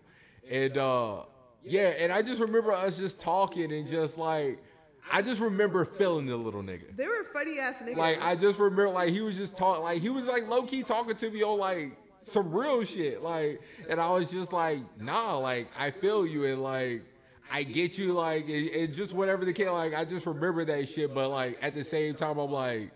and 0.50 0.78
uh, 0.78 1.24
yeah, 1.64 1.90
and 1.90 2.12
I 2.12 2.22
just 2.22 2.42
remember 2.42 2.74
us 2.74 2.98
just 2.98 3.20
talking 3.20 3.72
and 3.72 3.88
just 3.88 4.18
like. 4.18 4.60
I 5.10 5.22
just 5.22 5.40
remember 5.40 5.86
feeling 5.86 6.26
the 6.26 6.36
little 6.36 6.62
nigga. 6.62 6.94
They 6.94 7.08
were 7.08 7.26
funny 7.32 7.60
ass 7.60 7.82
niggas. 7.82 7.96
Like 7.96 8.22
I 8.22 8.36
just 8.36 8.60
remember, 8.60 8.90
like 8.90 9.10
he 9.12 9.22
was 9.22 9.38
just 9.38 9.56
talking, 9.56 9.82
like 9.82 10.02
he 10.02 10.10
was 10.10 10.26
like 10.26 10.50
low 10.50 10.64
key 10.64 10.84
talking 10.84 11.16
to 11.16 11.32
me 11.32 11.44
on 11.44 11.58
like 11.58 11.98
some 12.24 12.52
real 12.52 12.84
shit, 12.84 13.22
like, 13.22 13.62
and 13.90 14.02
I 14.02 14.10
was 14.10 14.30
just 14.30 14.52
like, 14.52 14.80
nah, 15.00 15.38
like 15.38 15.70
I 15.80 15.92
feel 15.92 16.26
you, 16.28 16.44
and 16.46 16.62
like 16.62 17.04
I 17.50 17.64
get 17.64 17.98
you, 17.98 18.12
like, 18.12 18.50
and, 18.50 18.68
and 18.68 18.94
just 18.94 19.14
whatever 19.14 19.46
the 19.46 19.54
kid, 19.54 19.72
like 19.72 19.94
I 19.94 20.04
just 20.04 20.26
remember 20.26 20.66
that 20.66 20.90
shit, 20.90 21.14
but 21.14 21.30
like 21.30 21.58
at 21.62 21.74
the 21.74 21.86
same 21.86 22.16
time, 22.16 22.38
I'm 22.38 22.52
like, 22.52 22.92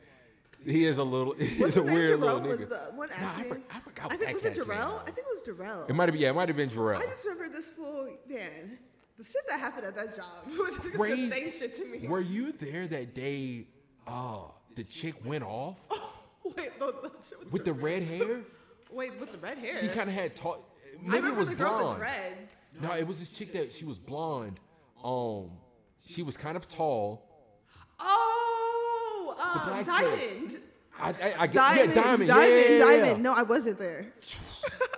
he 0.65 0.85
is 0.85 0.97
a 0.97 1.03
little, 1.03 1.33
he's 1.39 1.77
a 1.77 1.83
weird 1.83 2.19
Jerome 2.19 2.21
little 2.21 2.41
was 2.41 2.59
nigga. 2.59 2.69
the 2.69 2.95
one 2.95 3.09
Nah, 3.09 3.15
I, 3.37 3.43
for, 3.43 3.61
I 3.71 3.79
forgot. 3.79 4.05
I 4.13 4.17
think 4.17 4.21
that 4.25 4.33
was 4.33 4.43
it 4.45 4.55
Jarrell? 4.57 5.01
I 5.01 5.05
think 5.05 5.17
it 5.19 5.25
was 5.27 5.41
Jarrell. 5.57 5.89
It 5.89 5.93
might 5.95 6.05
have 6.09 6.13
been, 6.13 6.21
yeah, 6.21 6.29
it 6.29 6.35
might 6.35 6.47
have 6.49 6.57
been 6.57 6.69
Jarrell. 6.69 6.97
I 6.97 7.01
just 7.03 7.25
remember 7.25 7.49
this 7.55 7.69
fool, 7.69 8.09
man. 8.27 8.77
The 9.17 9.23
shit 9.23 9.41
that 9.49 9.59
happened 9.59 9.85
at 9.87 9.95
that 9.95 10.15
job 10.15 10.25
was 10.57 10.75
just 10.77 10.93
you- 11.19 11.29
saying 11.29 11.51
shit 11.57 11.75
to 11.77 11.85
me. 11.85 12.07
Were 12.07 12.21
you 12.21 12.51
there 12.53 12.87
that 12.87 13.13
day? 13.13 13.67
Uh, 14.07 14.39
the 14.75 14.83
chick 14.83 15.13
went 15.25 15.43
off 15.43 15.77
Oh, 15.91 16.13
Wait, 16.57 16.79
the, 16.79 16.85
the 16.87 17.11
shit 17.27 17.39
with, 17.39 17.51
with 17.51 17.65
the 17.65 17.73
red 17.73 18.01
hair. 18.03 18.41
wait 18.91 19.19
with 19.19 19.31
the 19.31 19.37
red 19.37 19.57
hair. 19.59 19.79
She 19.79 19.87
kind 19.89 20.09
of 20.09 20.15
had 20.15 20.35
tall. 20.35 20.65
I 21.07 21.07
Maybe 21.07 21.27
it 21.27 21.35
was 21.35 21.49
the 21.49 21.55
girl 21.55 21.71
with 21.71 21.77
the 21.79 21.83
blonde. 21.83 21.99
dreads. 21.99 22.51
No, 22.81 22.91
it 22.93 23.07
was 23.07 23.19
this 23.19 23.29
chick 23.29 23.53
that 23.53 23.73
she 23.75 23.85
was 23.85 23.99
blonde. 23.99 24.59
Um, 25.03 25.51
she 26.05 26.23
was 26.23 26.35
kind 26.37 26.57
of 26.57 26.67
tall. 26.67 27.27
Oh, 27.99 28.60
um, 29.41 29.83
Diamond. 29.85 30.57
I, 30.99 31.09
I, 31.09 31.35
I 31.39 31.47
get, 31.47 31.53
Diamond, 31.53 31.95
yeah, 31.95 32.03
diamond, 32.03 32.27
Diamond, 32.27 32.65
yeah. 32.69 32.79
Diamond. 32.79 33.23
No, 33.23 33.33
I 33.33 33.41
wasn't 33.41 33.79
there. 33.79 34.13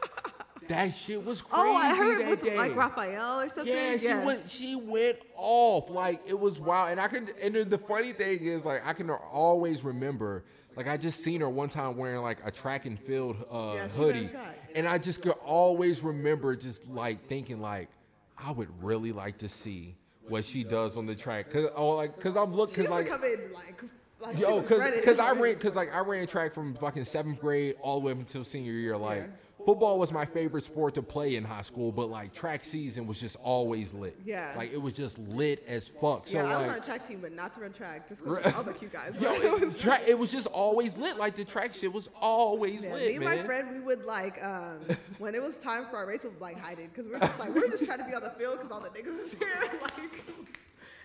That 0.68 0.94
shit 0.94 1.24
was 1.24 1.41
crazy 1.41 1.61
Oh, 1.68 1.76
I 1.76 1.95
heard 1.95 2.28
with 2.30 2.41
day. 2.41 2.57
like 2.57 2.76
Raphael 2.76 3.41
or 3.41 3.49
something. 3.49 3.74
yeah, 3.74 3.98
she 3.98 4.26
went. 4.26 4.49
She 4.49 4.76
went 4.76 5.20
off 5.36 5.90
like 5.90 6.22
it 6.26 6.40
was 6.40 6.60
wild. 6.60 6.91
And 6.91 6.99
I 6.99 7.07
could. 7.07 7.34
And 7.41 7.56
the- 7.56 7.78
funny 7.78 8.14
thing 8.14 8.40
is, 8.45 8.64
like, 8.65 8.86
I 8.86 8.94
can 8.94 9.10
always 9.10 9.84
remember. 9.84 10.44
Like, 10.76 10.88
I 10.88 10.98
just 10.98 11.24
seen 11.24 11.41
her 11.41 11.49
one 11.49 11.70
time 11.70 11.98
wearing 11.98 12.22
like 12.22 12.40
a 12.44 12.49
track 12.49 12.86
and 12.86 12.99
field 12.99 13.36
uh, 13.52 13.88
hoodie, 13.90 14.30
and 14.74 14.88
I 14.88 14.98
just 14.98 15.22
could 15.22 15.36
always 15.45 16.02
remember 16.02 16.56
just 16.56 16.90
like 16.90 17.28
thinking 17.28 17.61
like, 17.61 17.90
I 18.38 18.52
would 18.52 18.70
really 18.82 19.11
like 19.11 19.38
to 19.40 19.49
see 19.49 19.95
what 20.28 20.45
she 20.45 20.64
does 20.64 20.98
on 20.98 21.06
the 21.06 21.14
track. 21.14 21.52
Cause 21.52 21.70
oh, 21.76 21.90
like, 21.90 22.20
cause 22.20 22.36
I'm 22.36 22.53
looking 22.53 22.90
like. 22.90 23.10
like, 23.11 23.84
like 24.23 24.39
Yo, 24.39 24.61
cause, 24.63 24.81
cause 25.03 25.19
I 25.19 25.31
ran, 25.33 25.55
cause 25.55 25.75
like 25.75 25.93
I 25.93 25.99
ran 25.99 26.25
track 26.27 26.53
from 26.53 26.73
fucking 26.75 27.05
seventh 27.05 27.39
grade 27.39 27.75
all 27.81 27.99
the 27.99 28.05
way 28.07 28.11
up 28.13 28.17
until 28.19 28.43
senior 28.43 28.71
year. 28.73 28.97
Like 28.97 29.29
football 29.65 29.97
was 29.97 30.11
my 30.11 30.25
favorite 30.25 30.65
sport 30.65 30.93
to 30.95 31.01
play 31.01 31.35
in 31.35 31.43
high 31.43 31.61
school, 31.61 31.91
but 31.91 32.09
like 32.09 32.33
track 32.33 32.65
season 32.65 33.07
was 33.07 33.19
just 33.19 33.37
always 33.43 33.93
lit. 33.93 34.17
Yeah. 34.25 34.53
like 34.57 34.73
it 34.73 34.81
was 34.81 34.93
just 34.93 35.17
lit 35.19 35.63
as 35.67 35.87
fuck. 35.87 36.27
So 36.27 36.37
yeah, 36.37 36.57
I 36.57 36.61
was 36.61 36.71
on 36.71 36.77
a 36.77 36.81
track 36.81 37.07
team, 37.07 37.19
but 37.21 37.31
not 37.31 37.53
to 37.53 37.61
run 37.61 37.71
track, 37.73 38.09
just 38.09 38.23
because 38.23 38.53
all 38.53 38.63
the 38.63 38.73
cute 38.73 38.91
guys. 38.91 39.15
yo, 39.21 39.31
it 39.33 39.61
was- 39.61 39.79
track, 39.79 40.01
it 40.07 40.17
was 40.17 40.31
just 40.31 40.47
always 40.47 40.97
lit. 40.97 41.17
Like 41.17 41.35
the 41.35 41.45
track 41.45 41.73
shit 41.73 41.93
was 41.93 42.09
always 42.19 42.83
Yeah, 42.85 42.93
lit, 42.93 43.07
me 43.09 43.15
and 43.15 43.25
man. 43.25 43.37
my 43.37 43.43
friend, 43.43 43.71
we 43.71 43.79
would 43.79 44.03
like 44.05 44.43
um, 44.43 44.79
when 45.19 45.33
it 45.35 45.41
was 45.41 45.57
time 45.59 45.85
for 45.89 45.97
our 45.97 46.05
race, 46.07 46.23
we 46.23 46.29
would 46.29 46.41
like 46.41 46.59
hide 46.59 46.79
it 46.79 46.89
because 46.91 47.05
we 47.07 47.13
were 47.13 47.19
just 47.19 47.39
like 47.39 47.53
we 47.53 47.61
were 47.61 47.67
just 47.69 47.85
trying 47.85 47.99
to 47.99 48.05
be 48.05 48.13
on 48.15 48.23
the 48.23 48.31
field 48.31 48.57
because 48.57 48.71
all 48.71 48.81
the 48.81 48.89
niggas 48.89 49.17
was 49.17 49.33
here. 49.33 49.49
Like, 49.81 49.93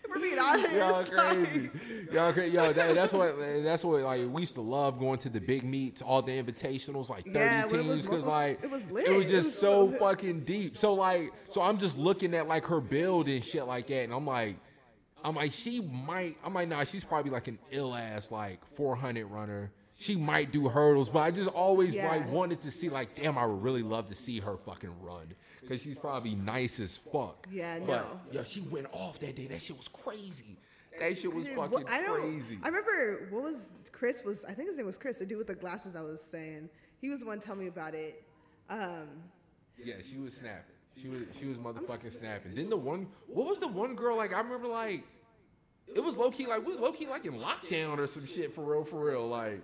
we're 0.15 0.21
being 0.23 0.39
honest. 0.39 0.73
Y'all 0.75 0.93
like- 0.93 1.11
crazy. 1.11 1.71
Y'all 2.13 2.33
crazy. 2.33 2.55
Yo, 2.55 2.73
that, 2.73 2.95
that's 2.95 3.13
what 3.13 3.37
that's 3.63 3.85
what 3.85 4.03
like 4.03 4.23
we 4.31 4.43
used 4.43 4.55
to 4.55 4.61
love 4.61 4.99
going 4.99 5.19
to 5.21 5.29
the 5.29 5.41
big 5.41 5.65
meets, 5.65 6.01
all 6.03 6.23
the 6.23 6.33
invitationals, 6.43 7.09
like 7.11 7.25
30 7.27 7.39
Yeah, 7.39 7.65
it 7.67 7.71
was 7.73 7.81
teams, 7.83 8.07
because 8.07 8.27
like 8.27 8.63
it 8.63 8.71
was 8.71 8.85
It 8.87 8.93
lit. 8.93 9.09
was 9.17 9.25
It 9.27 9.29
just 9.29 9.45
was 9.47 9.59
so 9.59 9.91
fucking 9.93 10.41
deep. 10.41 10.77
So 10.79 10.95
like, 10.95 11.33
so 11.51 11.61
I'm 11.63 11.79
just 11.79 11.99
looking 11.99 12.35
at 12.35 12.49
like 12.49 12.65
her 12.67 12.81
build 12.81 13.29
and 13.29 13.45
shit 13.45 13.67
like 13.67 13.87
that, 13.89 14.05
and 14.05 14.13
I'm 14.15 14.27
like, 14.27 14.57
I'm 15.25 15.35
like, 15.35 15.53
she 15.53 15.81
might. 15.81 16.37
I'm 16.45 16.55
like, 16.55 16.69
nah, 16.69 16.85
she's 16.85 17.05
probably 17.05 17.31
like 17.31 17.49
an 17.49 17.59
ill 17.71 17.95
ass 17.95 18.31
like 18.31 18.65
400 18.77 19.27
runner. 19.27 19.73
She 20.01 20.15
might 20.15 20.53
do 20.53 20.69
hurdles, 20.69 21.09
but 21.09 21.19
I 21.21 21.33
just 21.33 21.49
always 21.49 21.93
Yeah. 21.93 22.09
like 22.09 22.31
wanted 22.31 22.61
to 22.63 22.71
see 22.71 22.89
like, 22.89 23.17
damn, 23.17 23.37
I 23.37 23.45
would 23.45 23.61
really 23.63 23.83
love 23.83 24.09
to 24.11 24.15
see 24.15 24.39
her 24.39 24.57
fucking 24.57 24.93
run 25.03 25.35
because 25.69 25.83
she's 25.83 25.99
probably 25.99 26.35
nice 26.35 26.81
as 26.81 26.97
fuck. 26.97 27.47
Yeah, 27.53 27.79
but, 27.81 27.87
no. 27.87 28.21
Yo, 28.33 28.45
she 28.45 28.61
went 28.63 28.87
off 28.93 29.19
that 29.19 29.37
day. 29.37 29.47
That 29.47 29.61
shit 29.61 29.77
was 29.77 29.89
crazy. 29.89 30.57
That 30.99 31.17
shit 31.17 31.33
was 31.33 31.45
Dude, 31.45 31.55
fucking 31.57 31.71
what- 31.71 31.91
I 31.91 32.01
don't. 32.01 32.21
crazy. 32.21 32.59
I 32.63 32.67
remember 32.69 33.29
what 33.31 33.43
was 33.45 33.71
Chris 33.93 34.25
was. 34.25 34.45
I 34.45 34.53
think 34.53 34.69
his 34.69 34.77
name 34.77 34.87
was 34.87 34.97
Chris. 34.97 35.19
The 35.19 35.27
dude 35.27 35.39
with 35.39 35.47
the 35.47 35.55
glasses. 35.55 35.95
I 35.95 36.03
was 36.03 36.23
saying 36.23 36.69
he 37.01 37.09
was 37.09 37.21
the 37.21 37.27
one 37.27 37.39
telling 37.39 37.61
me 37.61 37.67
about 37.69 37.95
it. 37.95 38.25
Um, 38.69 39.09
yeah, 39.83 39.95
she 40.11 40.19
was 40.19 40.35
snapping. 40.35 40.75
She 41.01 41.09
was 41.09 41.23
she 41.39 41.47
was 41.47 41.57
motherfucking 41.59 42.19
snapping. 42.19 42.55
Then 42.55 42.69
the 42.69 42.77
one, 42.77 43.07
what 43.29 43.47
was 43.47 43.61
the 43.61 43.69
one 43.69 43.95
girl 43.95 44.17
like? 44.17 44.35
I 44.35 44.41
remember 44.41 44.67
like, 44.67 45.05
it 45.95 46.03
was 46.03 46.17
low 46.17 46.31
key 46.31 46.47
like, 46.47 46.65
we 46.67 46.73
was 46.73 46.81
low 46.81 46.91
key 46.93 47.07
like 47.07 47.25
in 47.27 47.35
lockdown 47.35 47.99
or 47.99 48.07
some 48.09 48.27
shit 48.27 48.53
for 48.53 48.65
real, 48.65 48.85
for 48.85 49.05
real. 49.05 49.29
Like, 49.29 49.63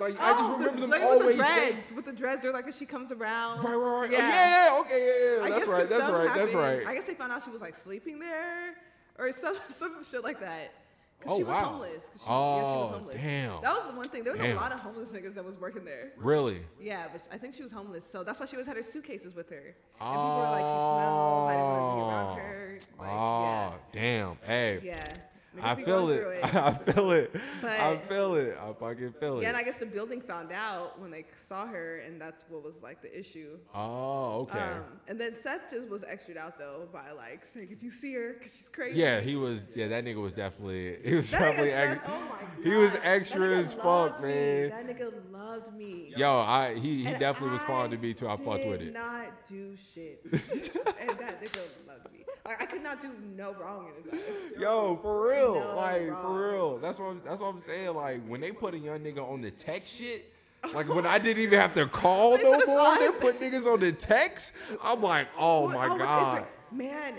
like 0.00 0.14
I 0.20 0.32
just 0.32 0.40
oh, 0.40 0.52
remember 0.58 0.74
the, 0.74 0.80
them 0.82 0.90
like 0.90 1.02
always 1.02 1.26
with 1.26 1.36
the 1.38 1.44
saying- 1.44 1.72
dreads. 1.72 1.92
With 1.92 2.04
the 2.06 2.12
dreads, 2.12 2.42
they're 2.42 2.52
like 2.52 2.68
if 2.68 2.76
she 2.76 2.86
comes 2.86 3.12
around. 3.12 3.62
Right, 3.64 3.74
right, 3.74 3.76
right. 3.76 4.08
Oh, 4.10 4.12
yeah. 4.12 4.18
Yeah, 4.18 4.66
yeah, 4.74 4.80
okay, 4.80 5.06
yeah, 5.06 5.44
yeah. 5.44 5.48
That's 5.50 5.66
right. 5.66 5.88
That's 5.88 6.02
right. 6.12 6.24
That's 6.24 6.38
happened- 6.52 6.54
right. 6.54 6.86
I 6.86 6.94
guess 6.94 7.04
they 7.04 7.14
found 7.14 7.32
out 7.32 7.44
she 7.44 7.50
was 7.50 7.60
like 7.60 7.76
sleeping 7.76 8.18
there. 8.18 8.74
or 9.18 9.30
some 9.32 9.56
some 9.76 10.04
shit 10.04 10.22
like 10.24 10.40
that. 10.40 10.72
'Cause 11.20 11.34
Oh, 11.34 11.36
she 11.36 11.44
was 11.44 11.54
wow. 11.56 11.64
homeless. 11.64 12.10
She, 12.14 12.18
yeah, 12.18 12.24
she 12.24 12.30
Oh, 12.30 12.80
was 12.80 12.90
homeless. 12.98 13.16
damn. 13.16 13.62
That 13.62 13.72
was 13.76 13.92
the 13.92 13.96
one 13.96 14.08
thing. 14.08 14.24
There 14.24 14.32
was 14.32 14.42
Damn. 14.42 14.56
a 14.56 14.60
lot 14.60 14.72
of 14.72 14.80
homeless 14.80 15.10
niggas 15.10 15.34
that 15.34 15.44
was 15.44 15.54
working 15.60 15.84
there. 15.84 16.10
Really? 16.16 16.62
Yeah, 16.80 17.06
but 17.12 17.20
I 17.30 17.38
think 17.38 17.54
she 17.54 17.62
was 17.62 17.70
homeless, 17.70 18.04
so 18.04 18.24
that's 18.24 18.40
why 18.40 18.46
she 18.46 18.56
always 18.56 18.66
had 18.66 18.76
her 18.76 18.82
suitcases 18.82 19.32
with 19.36 19.48
her. 19.50 19.56
And 19.56 19.74
people 20.00 20.36
were 20.36 20.42
like, 20.50 20.64
she 20.64 20.80
smells. 20.82 21.48
I 21.48 21.52
didn't 21.54 21.68
want 21.68 21.80
to 21.86 21.94
be 21.94 22.02
around 22.02 22.38
her. 22.38 22.78
Like, 22.98 23.08
oh, 23.08 23.74
damn. 23.92 24.36
Hey. 24.44 24.80
yeah, 24.82 24.94
yeah. 24.96 25.14
I 25.60 25.74
feel 25.74 26.06
going 26.06 26.18
it. 26.18 26.44
I 26.54 26.72
feel 26.72 27.10
it. 27.10 27.34
I 27.62 27.96
feel 28.08 28.34
it. 28.36 28.56
I 28.58 28.72
fucking 28.72 29.12
feel 29.20 29.38
it. 29.38 29.42
Yeah, 29.42 29.48
and 29.48 29.56
I 29.56 29.62
guess 29.62 29.76
the 29.76 29.86
building 29.86 30.20
found 30.20 30.50
out 30.52 30.98
when 31.00 31.10
they 31.10 31.24
saw 31.36 31.66
her, 31.66 31.98
and 32.06 32.20
that's 32.20 32.44
what 32.48 32.64
was 32.64 32.80
like 32.82 33.02
the 33.02 33.18
issue. 33.18 33.58
oh, 33.74 34.40
okay. 34.42 34.58
Um, 34.60 34.84
and 35.08 35.20
then 35.20 35.34
Seth 35.40 35.70
just 35.70 35.88
was 35.88 36.02
extra'd 36.02 36.36
out 36.38 36.58
though 36.58 36.88
by 36.92 37.10
like 37.12 37.44
saying, 37.44 37.68
if 37.70 37.82
you 37.82 37.90
see 37.90 38.14
her, 38.14 38.34
because 38.34 38.54
she's 38.56 38.68
crazy. 38.68 38.98
yeah, 38.98 39.20
he 39.20 39.36
was. 39.36 39.66
Yeah, 39.74 39.88
that 39.88 40.04
nigga 40.04 40.22
was 40.22 40.32
definitely. 40.32 40.96
He 41.04 41.14
was 41.16 41.30
That 41.30 41.40
definitely. 41.40 41.70
nigga 41.72 42.02
Seth, 42.02 42.10
oh 42.10 42.20
my 42.20 42.40
god. 42.40 42.64
he 42.64 42.74
was 42.74 42.92
extra 43.02 43.48
as 43.56 43.74
fuck, 43.74 44.22
me. 44.22 44.28
man. 44.28 44.70
That 44.70 44.86
nigga 44.86 45.12
loved 45.32 45.74
me. 45.76 46.14
Yo, 46.16 46.38
I 46.40 46.74
he 46.78 47.02
he 47.02 47.06
And 47.06 47.18
definitely 47.18 47.58
was 47.58 47.66
fond 47.66 47.92
I 47.92 47.96
of 47.96 48.02
me 48.02 48.14
too. 48.14 48.28
I 48.28 48.36
fucked 48.36 48.64
with 48.66 48.78
did 48.78 48.88
it. 48.88 48.94
not 48.94 49.26
do 49.48 49.76
shit. 49.94 50.20
and 50.32 51.18
that 51.18 51.42
nigga 51.44 51.60
loved 51.86 52.10
me. 52.12 52.21
Like, 52.44 52.60
I 52.60 52.66
could 52.66 52.82
not 52.82 53.00
do 53.00 53.10
no 53.36 53.54
wrong 53.54 53.86
in 53.96 54.02
his 54.12 54.20
eyes. 54.24 54.30
Yo, 54.60 54.98
for 55.00 55.28
real, 55.28 55.54
No, 55.54 55.76
like 55.76 56.08
bro. 56.08 56.22
for 56.22 56.50
real. 56.52 56.78
That's 56.78 56.98
what 56.98 57.06
I'm, 57.10 57.20
that's 57.24 57.40
what 57.40 57.48
I'm 57.54 57.60
saying. 57.60 57.94
Like 57.94 58.26
when 58.26 58.40
they 58.40 58.50
put 58.50 58.74
a 58.74 58.78
young 58.78 58.98
nigga 59.00 59.18
on 59.28 59.40
the 59.42 59.50
text 59.50 59.94
shit, 59.96 60.32
like 60.74 60.88
when 60.88 61.06
I 61.06 61.18
didn't 61.18 61.42
even 61.42 61.58
have 61.58 61.74
to 61.74 61.86
call 61.86 62.36
They 62.36 62.42
no 62.42 62.64
more, 62.66 62.98
they 62.98 63.10
put 63.12 63.40
niggas 63.40 63.72
on 63.72 63.80
the 63.80 63.92
text. 63.92 64.52
I'm 64.82 65.00
like, 65.00 65.28
oh 65.38 65.66
Well, 65.68 65.76
my 65.78 65.88
with 65.88 65.98
god. 65.98 66.46
Man, 66.72 67.14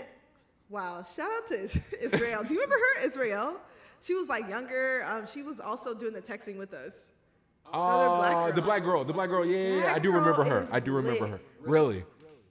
wow. 0.68 1.04
Shout 1.16 1.30
out 1.30 1.46
to 1.48 1.54
Is- 1.54 1.78
Israel. 2.00 2.42
Do 2.44 2.52
you 2.52 2.60
remember 2.60 2.76
her, 3.00 3.06
Israel? 3.06 3.56
She 4.02 4.12
was 4.14 4.28
like 4.28 4.46
younger. 4.48 5.04
Um, 5.08 5.26
she 5.26 5.42
was 5.42 5.58
also 5.58 5.94
doing 5.94 6.12
the 6.12 6.20
texting 6.20 6.58
with 6.58 6.74
us. 6.74 7.10
Black 7.72 8.34
Uh, 8.36 8.50
the 8.52 8.60
black 8.60 8.82
girl, 8.84 9.04
the 9.04 9.12
black 9.14 9.30
girl. 9.30 9.44
Yeah, 9.44 9.56
yeah, 9.56 9.76
yeah. 9.84 9.94
I 9.94 9.98
do 9.98 10.12
remember 10.12 10.44
her. 10.44 10.68
I 10.70 10.80
do 10.80 10.92
remember 10.92 11.22
lit. 11.22 11.30
her. 11.30 11.40
Really? 11.60 12.04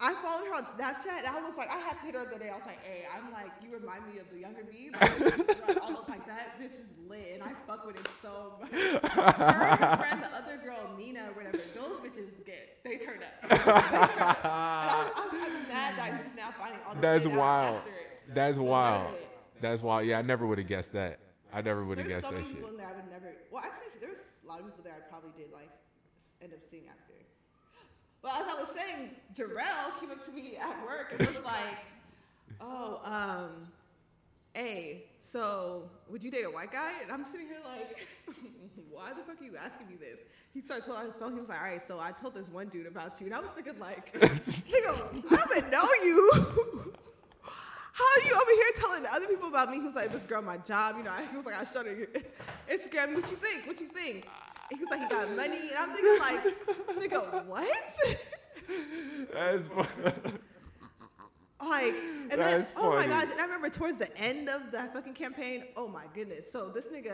I 0.03 0.13
followed 0.15 0.47
her 0.47 0.55
on 0.55 0.65
Snapchat, 0.65 1.19
and 1.19 1.27
I 1.27 1.39
was 1.39 1.55
like, 1.55 1.69
I 1.69 1.77
had 1.77 1.97
to 1.97 2.05
hit 2.05 2.15
her 2.15 2.25
the 2.25 2.35
other 2.35 2.39
day. 2.39 2.49
I 2.49 2.57
was 2.57 2.65
like, 2.65 2.83
hey, 2.83 3.05
I'm 3.07 3.31
like, 3.31 3.51
you 3.63 3.71
remind 3.71 4.05
me 4.05 4.19
of 4.19 4.29
the 4.29 4.39
younger 4.39 4.65
me. 4.69 4.91
Like, 5.63 5.81
all 5.81 5.95
of 5.95 6.09
like 6.09 6.27
that 6.27 6.59
bitch 6.59 6.73
is 6.73 6.89
lit, 7.07 7.31
and 7.35 7.41
I 7.41 7.53
fuck 7.65 7.87
with 7.87 7.95
it 7.95 8.07
so 8.21 8.59
much. 8.59 8.69
Her 8.71 9.63
and 9.63 9.79
her 9.79 9.97
friend, 9.97 10.21
the 10.21 10.35
other 10.35 10.57
girl, 10.57 10.89
Nina 10.97 11.21
whatever, 11.33 11.57
those 11.73 11.95
bitches 11.97 12.27
get 12.45 12.83
they 12.83 12.97
turned 12.97 13.23
up. 13.23 13.49
They 13.49 13.55
turned 13.55 13.69
up. 13.69 14.43
And 14.43 14.51
I'm, 14.51 15.07
I'm, 15.15 15.41
I'm 15.41 15.67
mad 15.69 15.97
that 15.97 16.11
I'm 16.11 16.23
just 16.23 16.35
now 16.35 16.49
finding 16.59 16.81
all 16.85 16.95
That's 16.99 17.25
wild. 17.25 17.77
after 17.77 17.89
it. 17.91 18.35
That's 18.35 18.57
wild. 18.57 19.15
That's 19.61 19.81
wild. 19.81 20.05
Yeah, 20.05 20.19
I 20.19 20.21
never 20.21 20.45
would 20.45 20.57
have 20.57 20.67
guessed 20.67 20.91
that. 20.93 21.19
I 21.53 21.61
never 21.61 21.85
would 21.85 21.97
have 21.97 22.09
guessed 22.09 22.25
so 22.25 22.31
that 22.31 22.41
many 22.41 22.47
shit. 22.47 22.55
people 22.57 22.71
in 22.71 22.77
there 22.77 22.87
I 22.87 22.93
would 22.93 23.09
never. 23.09 23.33
Well, 23.51 23.63
actually, 23.63 23.99
there's 24.01 24.19
a 24.43 24.47
lot 24.47 24.59
of 24.59 24.65
people 24.65 24.83
there 24.83 24.93
I 24.97 25.09
probably 25.09 25.31
did 25.37 25.53
like 25.53 25.71
end 26.41 26.51
up 26.51 26.59
seeing 26.69 26.83
after. 26.89 27.02
But 28.23 28.31
as 28.39 28.47
I 28.47 28.53
was 28.53 28.69
saying, 28.73 29.09
Jarrell 29.35 29.99
came 29.99 30.09
up 30.09 30.25
to 30.25 30.31
me 30.31 30.55
at 30.55 30.85
work 30.85 31.11
and 31.11 31.27
was 31.27 31.43
like, 31.43 31.77
"Oh, 32.61 33.01
um, 33.03 33.67
hey, 34.53 35.03
so 35.19 35.89
would 36.09 36.23
you 36.23 36.31
date 36.31 36.45
a 36.45 36.49
white 36.49 36.71
guy?" 36.71 36.93
And 37.01 37.11
I'm 37.11 37.25
sitting 37.25 37.47
here 37.47 37.57
like, 37.65 37.97
"Why 38.89 39.09
the 39.09 39.23
fuck 39.23 39.41
are 39.41 39.43
you 39.43 39.57
asking 39.57 39.89
me 39.89 39.95
this?" 39.99 40.21
He 40.53 40.61
started 40.61 40.85
pulling 40.85 41.01
out 41.01 41.05
his 41.07 41.15
phone. 41.15 41.33
He 41.33 41.39
was 41.41 41.49
like, 41.49 41.59
"All 41.59 41.67
right, 41.67 41.85
so 41.85 41.99
I 41.99 42.11
told 42.13 42.33
this 42.33 42.47
one 42.47 42.69
dude 42.69 42.87
about 42.87 43.19
you," 43.19 43.25
and 43.25 43.35
I 43.35 43.41
was 43.41 43.51
thinking 43.51 43.77
like, 43.77 44.13
"Nigga, 44.19 45.31
I 45.31 45.35
don't 45.35 45.57
even 45.57 45.69
know 45.69 45.83
you." 46.03 46.93
How 47.95 48.03
are 48.03 48.27
you 48.27 48.33
over 48.33 48.51
here 48.51 48.71
telling 48.77 49.05
other 49.05 49.27
people 49.27 49.49
about 49.49 49.69
me? 49.69 49.77
He 49.77 49.85
was 49.85 49.93
like, 49.93 50.11
this 50.11 50.23
girl, 50.23 50.41
my 50.41 50.57
job, 50.57 50.95
you 50.97 51.03
know. 51.03 51.13
He 51.29 51.37
was 51.37 51.45
like, 51.45 51.53
I 51.53 51.63
showed 51.63 51.85
her 51.85 52.07
Instagram. 52.67 53.13
What 53.13 53.29
you 53.29 53.37
think? 53.37 53.67
What 53.67 53.79
you 53.79 53.85
think? 53.85 54.25
He 54.73 54.79
was 54.79 54.89
like, 54.89 55.01
he 55.01 55.07
got 55.09 55.29
money, 55.35 55.59
and 55.69 55.77
I'm 55.77 55.89
thinking 55.91 56.19
like, 56.19 56.43
nigga, 57.11 57.45
what? 57.45 57.67
That's 59.31 59.67
fu- 59.67 60.37
Like, 61.65 61.93
and 61.93 62.31
then, 62.31 62.37
That's 62.39 62.73
oh 62.75 62.91
my 62.91 63.07
gosh, 63.07 63.27
and 63.31 63.39
I 63.39 63.43
remember 63.43 63.69
towards 63.69 63.97
the 63.97 64.15
end 64.17 64.49
of 64.49 64.71
that 64.71 64.93
fucking 64.93 65.13
campaign, 65.13 65.65
oh 65.77 65.87
my 65.87 66.05
goodness. 66.13 66.51
So 66.51 66.69
this 66.69 66.87
nigga, 66.87 67.13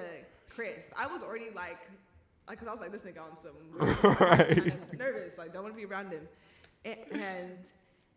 Chris, 0.49 0.90
I 0.98 1.06
was 1.07 1.22
already 1.22 1.49
like, 1.56 1.77
like, 2.48 2.57
cause 2.60 2.68
I 2.68 2.72
was 2.72 2.80
like, 2.80 2.91
this 2.91 3.03
nigga 3.03 3.22
on 3.22 3.38
some 3.38 3.53
Right. 4.19 4.57
kind 4.57 4.68
of 4.91 4.98
nervous, 4.98 5.38
like, 5.38 5.53
don't 5.53 5.64
want 5.64 5.76
to 5.76 5.77
be 5.77 5.86
around 5.86 6.11
him. 6.11 6.27
And, 6.86 6.98
and 7.11 7.57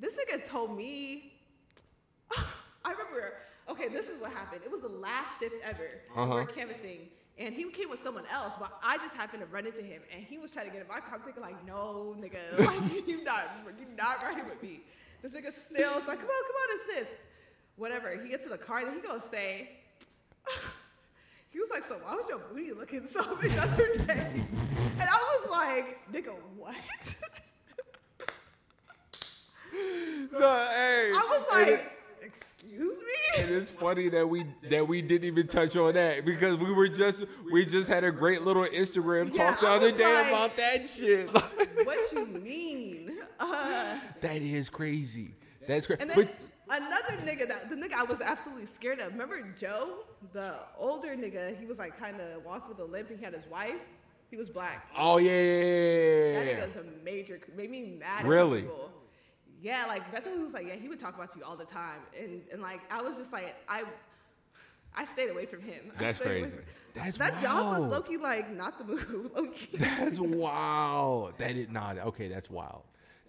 this 0.01 0.15
nigga 0.15 0.45
told 0.47 0.77
me, 0.77 1.35
I 2.85 2.93
remember, 2.93 3.35
okay, 3.69 3.89
this 3.89 4.09
is 4.09 4.21
what 4.21 4.33
happened. 4.33 4.63
It 4.65 4.71
was 4.71 4.81
the 4.83 4.89
last 4.89 5.39
shift 5.41 5.57
ever. 5.65 5.89
We 6.17 6.23
Uh-huh. 6.23 6.35
were 6.35 6.45
canvassing. 6.47 7.09
And 7.43 7.53
he 7.55 7.65
came 7.71 7.91
with 7.91 8.01
someone 8.01 8.23
else, 8.33 8.53
but 8.57 8.73
I 8.85 8.99
just 8.99 9.17
happened 9.17 9.43
to 9.43 9.47
run 9.47 9.67
into 9.67 9.83
him, 9.83 10.01
and 10.15 10.23
he 10.23 10.39
was 10.39 10.53
trying 10.53 10.67
to 10.67 10.73
get 10.73 10.81
in 10.81 10.87
my 10.87 11.01
car. 11.01 11.15
I'm 11.15 11.23
thinking 11.23 11.43
like, 11.43 11.67
no, 11.67 12.15
nigga, 12.21 12.57
like 12.59 13.09
you 13.09 13.25
not, 13.25 13.43
you 13.81 13.87
not 13.97 14.23
riding 14.23 14.45
with 14.45 14.63
me. 14.63 14.79
This 15.21 15.33
nigga 15.33 15.53
still 15.53 15.93
like, 16.07 16.21
come 16.21 16.29
on, 16.29 16.43
come 16.47 16.57
on, 16.63 16.97
assist. 16.97 17.21
Whatever. 17.77 18.17
He 18.23 18.29
gets 18.29 18.45
to 18.45 18.49
the 18.49 18.59
car, 18.59 18.85
then 18.85 18.95
he 18.95 19.01
goes 19.01 19.25
say, 19.25 19.71
he 21.51 21.59
was 21.59 21.69
like, 21.71 21.83
so 21.83 21.97
why 22.05 22.15
was 22.15 22.29
your 22.29 22.39
booty 22.39 22.73
looking 22.73 23.09
so 23.09 23.35
big 23.37 23.51
the 23.51 23.63
other 23.63 23.97
day? 23.97 24.31
And 25.01 25.09
I 25.11 25.39
was 25.41 25.51
like, 25.51 25.99
nigga, 26.13 26.35
what? 26.57 26.77
no, 30.33 30.69
hey. 30.71 31.11
I 31.13 31.27
was 31.29 31.69
like, 31.69 32.02
excuse 32.73 32.99
And 33.39 33.51
it's 33.51 33.71
funny 33.71 34.09
that 34.11 34.29
we 34.29 34.45
that 34.71 34.87
we 34.87 35.03
didn't 35.03 35.27
even 35.27 35.47
touch 35.47 35.77
on 35.77 35.95
that 35.95 36.25
because 36.25 36.57
we 36.59 36.73
were 36.73 36.89
just 36.89 37.25
we 37.53 37.65
just 37.65 37.89
had 37.89 38.05
a 38.05 38.11
great 38.13 38.43
little 38.43 38.65
Instagram 38.65 39.35
Yeah, 39.35 39.51
talk 39.51 39.61
the 39.61 39.69
other 39.69 39.93
day 39.93 40.15
like- 40.15 40.29
about 40.29 40.57
that 40.57 40.89
shit. 40.89 41.29
what 41.85 42.13
you 42.13 42.27
mean? 42.27 43.19
Uh, 43.41 43.97
that 44.21 44.43
is 44.43 44.69
crazy. 44.71 45.35
That's 45.67 45.87
crazy. 45.87 46.05
But 46.15 46.29
another 46.71 47.15
nigga, 47.25 47.49
that 47.49 47.69
the 47.69 47.77
nigga 47.77 47.95
I 47.95 48.05
was 48.05 48.21
absolutely 48.21 48.67
scared 48.67 49.01
of. 49.01 49.13
Remember 49.13 49.43
Joe, 49.59 50.05
the 50.33 50.55
older 50.79 51.17
nigga? 51.17 51.59
He 51.59 51.67
was 51.67 51.79
like 51.79 51.99
kind 51.99 52.21
of 52.21 52.45
walked 52.45 52.69
with 52.69 52.79
a 52.81 52.85
limp. 52.85 53.11
and 53.11 53.19
He 53.19 53.25
had 53.25 53.35
his 53.35 53.47
wife. 53.47 53.81
He 54.31 54.37
was 54.39 54.49
black. 54.49 54.87
oh 54.97 55.19
yeah, 55.19 55.29
That 55.31 55.37
yeah, 56.47 56.53
yeah, 56.53 56.65
nigga's 56.65 56.77
a 56.77 56.85
major, 57.05 57.39
made 57.55 57.71
me 57.71 57.97
mad. 57.99 58.25
Really? 58.27 58.63
people. 58.63 58.91
Yeah, 59.63 59.85
like 59.87 60.13
Beto 60.13 60.43
was 60.43 60.53
like, 60.53 60.67
yeah, 60.67 60.75
he 60.75 60.89
would 60.89 60.99
talk 60.99 61.15
about 61.15 61.35
you 61.37 61.43
all 61.45 61.57
the 61.57 61.65
time, 61.65 62.01
and 62.19 62.43
and 62.53 62.61
like 62.61 62.81
I 62.91 63.01
was 63.01 63.17
just 63.17 63.33
like, 63.33 63.55
I, 63.69 63.85
I 64.97 65.05
stayed 65.05 65.31
away 65.31 65.47
from 65.47 65.63
him. 65.63 65.93
I 65.97 66.01
That's 66.03 66.19
stayed 66.19 66.27
away 66.31 66.41
crazy. 66.41 66.57
from- 66.57 66.65
That's 67.05 67.19
that 67.19 67.41
job 67.41 67.89
was 67.91 68.03
key 68.09 68.17
like 68.17 68.51
not 68.51 68.77
the 68.79 68.85
move. 68.85 69.31
Low 69.37 69.47
key. 69.47 69.77
That's 69.77 70.19
wild. 70.21 71.39
That 71.39 71.57
is 71.57 71.69
not 71.71 71.97
okay. 71.99 72.27
That's 72.27 72.51
wild. 72.51 72.83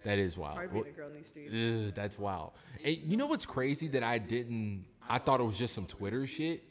That 0.04 0.18
is 0.18 0.36
wild. 0.36 0.56
Hard 0.56 0.72
being 0.72 0.86
a 0.86 0.90
girl 0.90 1.08
in 1.08 1.14
these 1.14 1.28
streets. 1.28 1.52
Ugh, 1.54 1.94
that's 1.94 2.18
wild. 2.18 2.52
And 2.84 2.96
you 3.06 3.16
know 3.16 3.26
what's 3.26 3.46
crazy 3.46 3.86
that 3.88 4.02
I 4.02 4.18
didn't? 4.18 4.84
I 5.08 5.18
thought 5.18 5.38
it 5.40 5.44
was 5.44 5.56
just 5.56 5.72
some 5.72 5.86
Twitter 5.86 6.26
shit. 6.26 6.64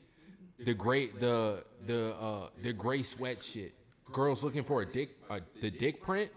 The 0.59 0.73
great 0.73 1.19
the 1.21 1.63
the 1.87 2.15
uh 2.15 2.49
the 2.61 2.73
gray 2.73 3.01
sweat 3.03 3.41
shit. 3.43 3.73
Girls 4.11 4.43
looking 4.43 4.63
for 4.63 4.81
a 4.81 4.85
dick 4.85 5.11
uh, 5.29 5.39
the 5.61 5.71
dick 5.71 6.01
print. 6.01 6.29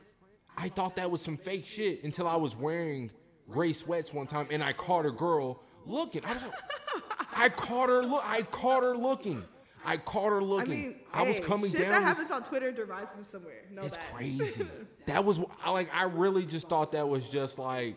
I 0.57 0.69
thought 0.69 0.97
that 0.97 1.11
was 1.11 1.21
some 1.21 1.37
fake 1.37 1.65
shit 1.67 2.03
until 2.05 2.27
I 2.27 2.37
was 2.37 2.57
wearing 2.57 3.11
gray 3.51 3.73
sweats 3.73 4.13
one 4.13 4.27
time 4.27 4.49
and 4.51 4.63
I 4.63 4.73
caught 4.73 5.07
a 5.07 5.11
girl 5.11 5.63
looking. 5.85 6.25
I 6.25 6.33
was 6.33 6.43
like, 6.43 6.53
I 7.37 7.49
caught 7.49 7.89
her 7.89 8.03
look. 8.03 8.23
I 8.25 8.43
caught 8.43 8.83
her 8.83 8.97
looking. 8.97 9.45
I 9.85 9.99
caught 9.99 10.31
her 10.31 10.41
I 10.41 10.45
looking. 10.45 10.81
mean, 10.81 10.97
I 11.13 11.23
was 11.23 11.39
hey, 11.39 11.45
coming 11.45 11.71
shit 11.71 11.83
down. 11.83 11.91
that 11.91 12.03
happens 12.03 12.31
on 12.31 12.43
Twitter 12.43 12.73
derived 12.73 13.13
from 13.13 13.23
somewhere. 13.23 13.63
Know 13.71 13.83
it's 13.83 13.99
crazy. 14.13 14.67
that 15.07 15.25
was 15.25 15.41
I 15.65 15.71
like. 15.71 15.89
I 15.95 16.05
really 16.05 16.45
just 16.45 16.69
thought 16.69 16.93
that 16.93 17.09
was 17.09 17.29
just 17.29 17.59
like, 17.59 17.97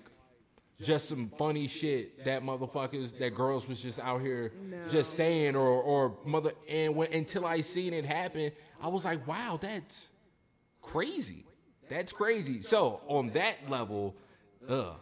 just 0.82 1.10
some 1.10 1.32
funny 1.38 1.68
shit 1.68 2.24
that 2.26 2.44
motherfuckers, 2.44 3.18
that 3.18 3.34
girls 3.34 3.68
was 3.68 3.82
just 3.82 4.00
out 4.00 4.22
here 4.22 4.54
just 4.90 5.16
saying 5.16 5.56
or 5.56 5.68
or 5.68 6.18
mother. 6.26 6.52
And 6.70 6.96
when 6.96 7.12
until 7.12 7.46
I 7.46 7.62
seen 7.62 7.94
it 7.94 8.06
happen, 8.06 8.52
I 8.82 8.90
was 8.90 9.04
like, 9.04 9.28
wow, 9.28 9.58
that's 9.60 10.10
crazy. 10.82 11.46
That's 11.90 12.12
crazy. 12.12 12.62
So 12.62 13.02
on 13.08 13.30
that 13.32 13.56
level, 13.70 14.16
ugh. 14.68 14.96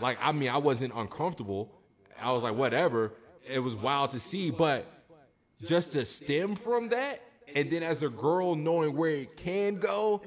Like 0.00 0.18
I 0.20 0.32
mean, 0.32 0.48
I 0.48 0.56
wasn't 0.58 0.92
uncomfortable. 0.94 1.70
I 2.20 2.32
was 2.32 2.42
like, 2.42 2.54
whatever. 2.54 3.12
It 3.46 3.58
was 3.58 3.74
wild 3.76 4.12
to 4.12 4.20
see, 4.20 4.50
but 4.50 4.86
just 5.64 5.92
to 5.92 6.04
stem 6.04 6.54
from 6.54 6.88
that, 6.90 7.20
and 7.54 7.70
then 7.70 7.82
as 7.82 8.02
a 8.02 8.08
girl 8.08 8.54
knowing 8.54 8.96
where 8.96 9.10
it 9.10 9.36
can 9.36 9.76
go, 9.76 10.22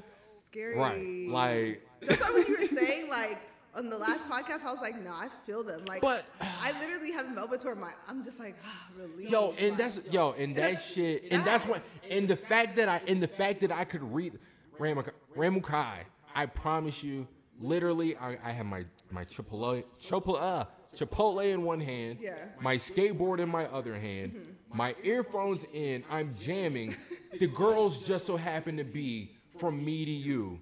Scary. 0.46 0.76
right? 0.76 1.28
Like, 1.28 1.82
That's 2.02 2.20
why 2.20 2.30
when 2.32 2.46
you 2.46 2.58
were 2.60 2.66
saying 2.66 3.08
like 3.08 3.38
on 3.74 3.88
the 3.90 3.96
last 3.98 4.28
podcast, 4.28 4.64
I 4.64 4.72
was 4.72 4.80
like, 4.80 4.98
no, 5.02 5.10
I 5.12 5.28
feel 5.46 5.62
them. 5.62 5.82
Like, 5.88 6.00
But- 6.02 6.24
I 6.40 6.72
literally 6.80 7.12
have 7.12 7.34
moments 7.34 7.64
where 7.64 7.74
my 7.74 7.90
I'm 8.08 8.22
just 8.24 8.38
like, 8.38 8.54
ah, 8.64 8.86
relief. 8.98 9.30
yo, 9.30 9.54
and 9.58 9.76
that's 9.78 10.00
yo, 10.10 10.32
and 10.32 10.54
that 10.56 10.72
that's 10.74 10.92
shit, 10.92 11.24
and 11.30 11.44
that's 11.44 11.64
what, 11.66 11.82
and 12.10 12.28
the 12.28 12.36
fact 12.36 12.76
that 12.76 12.88
I, 12.88 13.00
and 13.08 13.22
the 13.22 13.28
fact 13.28 13.60
that 13.60 13.72
I 13.72 13.84
could 13.84 14.02
read 14.14 14.38
Ramukai, 14.78 15.10
Ramukai 15.36 15.98
I 16.34 16.46
promise 16.46 17.02
you, 17.02 17.26
literally, 17.58 18.16
I, 18.16 18.36
I 18.44 18.52
have 18.52 18.66
my 18.66 18.84
my 19.10 19.24
triple 19.24 19.64
uh, 19.64 20.64
Chipotle 20.94 21.52
in 21.52 21.62
one 21.62 21.80
hand, 21.80 22.18
Yeah. 22.20 22.32
Mm-hmm. 22.32 22.64
my 22.64 22.76
skateboard 22.76 23.38
in 23.40 23.48
my 23.48 23.66
other 23.66 23.98
hand, 23.98 24.34
my 24.72 24.94
earphones 25.02 25.64
in, 25.72 26.04
I'm 26.10 26.34
jamming. 26.42 26.94
the 27.38 27.46
girls 27.46 27.98
just 28.06 28.26
so 28.26 28.36
happen 28.36 28.76
to 28.78 28.84
be 28.84 29.32
from 29.58 29.82
me 29.84 30.04
to 30.04 30.10
you 30.10 30.60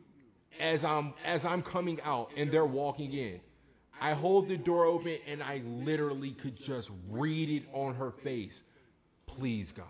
as 0.60 0.84
I'm 0.84 1.14
as 1.24 1.44
I'm 1.44 1.62
coming 1.62 2.00
out 2.02 2.30
and 2.36 2.50
they're 2.50 2.64
walking 2.66 3.12
in. 3.12 3.40
I 4.00 4.12
hold 4.12 4.48
the 4.48 4.56
door 4.56 4.84
open 4.84 5.18
and 5.26 5.42
I 5.42 5.62
literally 5.64 6.32
could 6.32 6.56
just 6.56 6.90
read 7.08 7.48
it 7.48 7.68
on 7.72 7.94
her 7.94 8.10
face. 8.10 8.62
Please 9.26 9.72
God. 9.72 9.86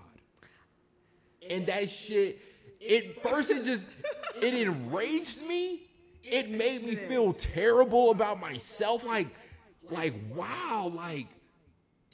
And 1.48 1.66
that 1.66 1.90
shit, 1.90 2.38
it 2.80 3.22
first 3.22 3.50
it 3.50 3.64
just 3.64 3.82
it 4.40 4.54
enraged 4.54 5.42
me. 5.46 5.82
It 6.22 6.50
made 6.50 6.84
me 6.84 6.96
feel 6.96 7.32
terrible 7.34 8.10
about 8.10 8.40
myself. 8.40 9.04
Like, 9.04 9.28
like, 9.90 10.14
wow, 10.34 10.90
like, 10.94 11.26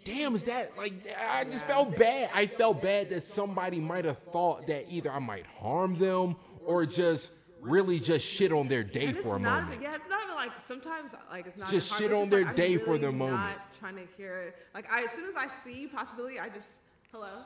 damn, 0.05 0.35
is 0.35 0.45
that 0.45 0.77
like 0.77 0.95
I 1.19 1.45
just 1.45 1.65
felt 1.67 1.97
bad. 1.97 2.31
I 2.35 2.47
felt 2.47 2.83
bad 2.83 3.11
that 3.11 3.23
somebody 3.23 3.79
might 3.79 4.05
have 4.05 4.19
thought 4.19 4.67
that 4.67 4.91
either 4.91 5.11
I 5.11 5.21
might 5.21 5.47
harm 5.47 5.97
them 5.97 6.37
or 6.65 6.87
just 6.87 7.31
really 7.61 8.01
just 8.01 8.25
shit 8.27 8.53
on 8.53 8.69
their 8.69 8.83
day 8.83 9.13
for 9.13 9.37
a 9.37 9.39
not, 9.39 9.63
moment. 9.63 9.83
Yeah, 9.83 9.95
it's 9.95 10.09
not 10.09 10.25
even 10.25 10.35
like 10.35 10.51
sometimes 10.67 11.13
like 11.31 11.47
it's 11.47 11.59
not 11.59 11.71
Just 11.71 11.97
shit 11.99 12.13
on 12.13 12.23
it's 12.23 12.31
their 12.31 12.45
like, 12.45 12.57
day 12.57 12.77
for 12.79 12.93
really 12.93 13.01
the 13.01 13.13
moment. 13.13 13.41
Not 13.41 13.79
trying 13.79 13.97
to 13.97 14.07
hear 14.17 14.39
it. 14.39 14.57
Like 14.75 14.91
I, 14.91 15.05
as 15.05 15.11
soon 15.13 15.27
as 15.27 15.37
I 15.37 15.49
see 15.65 15.87
possibility, 15.87 16.41
I 16.41 16.49
just 16.49 16.75
hello, 17.13 17.43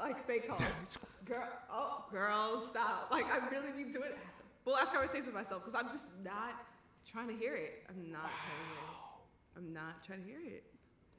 like 0.00 0.26
fake 0.26 0.48
calls. 0.48 0.98
Girl, 1.24 1.48
oh 1.70 2.04
girl, 2.10 2.60
stop. 2.68 3.08
Like 3.10 3.26
I 3.26 3.48
really 3.50 3.72
be 3.72 3.92
doing 3.92 4.10
full 4.64 4.76
ass 4.76 4.88
conversation 4.92 5.26
with 5.26 5.34
myself 5.34 5.64
because 5.64 5.78
I'm 5.78 5.90
just 5.90 6.04
not 6.24 6.54
trying 7.10 7.28
to 7.28 7.34
hear 7.34 7.54
it. 7.54 7.84
I'm 7.88 8.10
not 8.10 8.30
trying 8.30 8.60
to 8.60 8.66
hear 8.66 8.84
it. 8.84 9.56
I'm 9.56 9.72
not 9.72 10.04
trying 10.04 10.20
to 10.20 10.26
hear 10.26 10.40
it. 10.56 10.64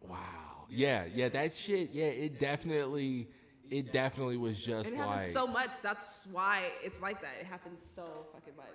Wow. 0.02 0.66
Yeah, 0.70 1.06
yeah, 1.14 1.30
that 1.30 1.56
shit, 1.56 1.90
yeah, 1.92 2.06
it 2.06 2.40
definitely 2.40 3.28
it 3.70 3.92
definitely 3.92 4.38
was 4.38 4.60
just 4.60 4.94
it 4.94 4.98
like 4.98 5.08
happens 5.08 5.34
so 5.34 5.48
much. 5.48 5.82
That's 5.82 6.26
why 6.32 6.72
it's 6.84 7.02
like 7.02 7.22
that. 7.22 7.32
It 7.40 7.46
happens 7.46 7.82
so 7.82 8.28
fucking 8.34 8.56
much. 8.56 8.66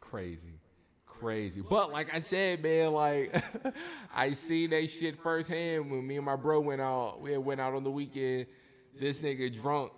crazy. 0.00 0.60
Crazy. 1.06 1.62
But 1.62 1.92
like 1.92 2.14
I 2.14 2.20
said, 2.20 2.62
man, 2.62 2.92
like 2.92 3.42
I 4.14 4.32
seen 4.32 4.70
that 4.70 4.90
shit 4.90 5.18
firsthand 5.18 5.90
when 5.90 6.06
me 6.06 6.16
and 6.16 6.26
my 6.26 6.36
bro 6.36 6.60
went 6.60 6.82
out. 6.82 7.22
We 7.22 7.36
went 7.38 7.60
out 7.60 7.74
on 7.74 7.84
the 7.84 7.90
weekend. 7.90 8.46
This 9.00 9.20
nigga 9.20 9.54
drunk. 9.60 9.92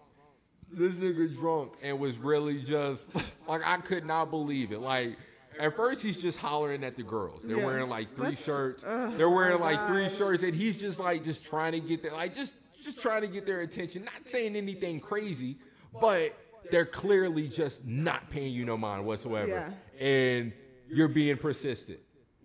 This 0.71 0.97
nigga 0.97 1.35
drunk 1.35 1.73
and 1.83 1.99
was 1.99 2.19
really 2.19 2.61
just 2.63 3.09
like 3.49 3.63
I 3.65 3.79
could 3.79 4.05
not 4.05 4.31
believe 4.31 4.73
it. 4.73 4.81
Like 4.81 5.17
at 5.59 5.75
first 5.75 6.03
he's 6.03 6.21
just 6.21 6.39
hollering 6.39 6.85
at 6.85 6.97
the 6.97 7.03
girls. 7.03 7.43
They're 7.43 7.57
Yeah. 7.59 7.65
wearing 7.67 7.89
like 7.89 8.15
three 8.15 8.27
That's- 8.27 8.45
shirts. 8.45 8.85
ugh, 8.87 9.15
They're 9.17 9.31
wearing 9.31 9.61
like 9.61 9.87
three 9.89 10.09
shirts 10.11 10.43
and 10.43 10.55
he's 10.55 10.79
just 10.79 11.01
like 11.01 11.25
just 11.25 11.45
trying 11.45 11.73
to 11.73 11.81
get 11.81 12.03
their 12.03 12.13
like 12.13 12.35
just 12.35 12.53
just 12.83 13.01
trying 13.01 13.23
to 13.23 13.29
get 13.29 13.47
their 13.47 13.61
attention. 13.61 14.05
Not 14.05 14.27
saying 14.29 14.57
anything 14.57 15.01
crazy, 15.01 15.57
but 16.01 16.33
they're 16.71 16.87
clearly 16.87 17.49
just 17.49 17.85
not 17.87 18.29
paying 18.31 18.53
you 18.53 18.65
no 18.65 18.77
mind 18.77 19.07
whatsoever. 19.07 19.49
Yeah. 19.49 20.05
And 20.07 20.53
you're 20.89 21.09
being 21.09 21.37
persistent. 21.39 21.99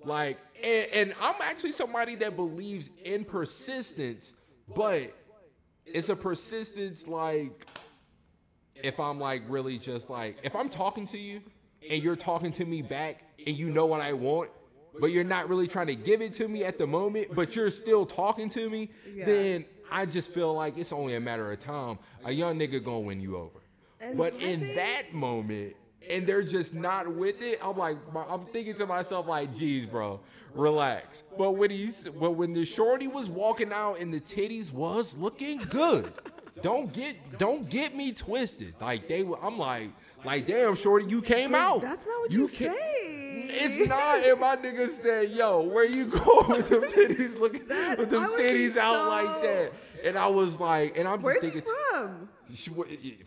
Like 0.05 0.37
and, 0.63 0.87
and 0.93 1.13
I'm 1.19 1.35
actually 1.41 1.73
somebody 1.73 2.15
that 2.15 2.35
believes 2.37 2.89
in 3.03 3.25
persistence, 3.25 4.33
but 4.73 5.13
it's 5.85 6.09
a 6.09 6.15
persistence 6.15 7.07
like 7.07 7.65
if 8.75 8.99
I'm 8.99 9.19
like 9.19 9.43
really 9.47 9.77
just 9.77 10.09
like 10.09 10.37
if 10.43 10.55
I'm 10.55 10.69
talking 10.69 11.07
to 11.07 11.17
you 11.17 11.41
and 11.89 12.01
you're 12.01 12.15
talking 12.15 12.51
to 12.53 12.65
me 12.65 12.81
back 12.81 13.23
and 13.45 13.55
you 13.57 13.69
know 13.69 13.85
what 13.85 14.01
I 14.01 14.13
want, 14.13 14.49
but 14.99 15.07
you're 15.07 15.23
not 15.23 15.49
really 15.49 15.67
trying 15.67 15.87
to 15.87 15.95
give 15.95 16.21
it 16.21 16.33
to 16.35 16.47
me 16.47 16.63
at 16.63 16.77
the 16.77 16.87
moment, 16.87 17.33
but 17.35 17.55
you're 17.55 17.69
still 17.69 18.05
talking 18.05 18.49
to 18.51 18.69
me, 18.69 18.89
Yeah. 19.13 19.25
then 19.25 19.65
I 19.91 20.05
just 20.05 20.31
feel 20.31 20.53
like 20.53 20.77
it's 20.77 20.93
only 20.93 21.15
a 21.15 21.19
matter 21.19 21.51
of 21.51 21.59
time. 21.59 21.99
A 22.25 22.31
young 22.31 22.57
nigga 22.57 22.83
gonna 22.83 23.01
win 23.01 23.19
you 23.19 23.37
over. 23.37 23.59
And 23.99 24.17
but 24.17 24.33
in 24.35 24.61
think- 24.61 24.75
that 24.75 25.13
moment, 25.13 25.75
and 26.09 26.25
they're 26.27 26.43
just 26.43 26.73
not 26.73 27.13
with 27.13 27.41
it, 27.41 27.59
I'm 27.61 27.77
like, 27.77 27.97
I'm 28.15 28.45
thinking 28.47 28.73
to 28.75 28.85
myself 28.85 29.27
like, 29.27 29.55
geez, 29.55 29.85
bro, 29.87 30.19
relax. 30.53 31.23
But 31.37 31.51
when 31.51 31.69
he's, 31.71 32.07
but 32.19 32.31
when 32.31 32.53
the 32.53 32.65
shorty 32.65 33.07
was 33.07 33.29
walking 33.29 33.71
out 33.73 33.99
and 33.99 34.13
the 34.13 34.19
titties 34.21 34.71
was 34.71 35.17
looking 35.17 35.57
good, 35.69 36.11
don't 36.61 36.91
get, 36.93 37.37
don't 37.37 37.69
get 37.69 37.95
me 37.95 38.11
twisted. 38.11 38.73
Like 38.79 39.07
they, 39.07 39.23
were, 39.23 39.43
I'm 39.43 39.57
like, 39.57 39.89
like 40.23 40.47
damn, 40.47 40.75
shorty, 40.75 41.05
you 41.09 41.21
came 41.21 41.53
out. 41.55 41.81
That's 41.81 42.05
not 42.05 42.19
what 42.21 42.31
you, 42.31 42.47
ca- 42.47 42.73
say. 42.73 43.49
It's 43.55 43.87
not. 43.89 44.25
And 44.25 44.39
my 44.39 44.55
nigga 44.55 44.89
said, 44.89 45.31
"Yo, 45.31 45.61
where 45.63 45.85
you 45.85 46.05
going 46.23 46.49
with 46.49 46.69
them 46.69 46.83
titties 46.83 47.37
looking 47.39 47.67
That- 47.67 47.97
with 47.99 48.09
them 48.09 48.23
I 48.23 48.29
would 48.29 48.39
titties 48.39 48.77
out 48.77 48.95
so- 48.95 49.09
like 49.09 49.41
that?" 49.43 49.71
And 50.05 50.17
I 50.17 50.27
was 50.27 50.59
like, 50.59 50.97
and 50.97 51.07
I'm 51.07 51.15
just 51.19 51.23
Where's 51.25 51.43
he 51.43 51.49
thinking, 51.49 51.71
from? 51.91 52.29
she 52.53 53.17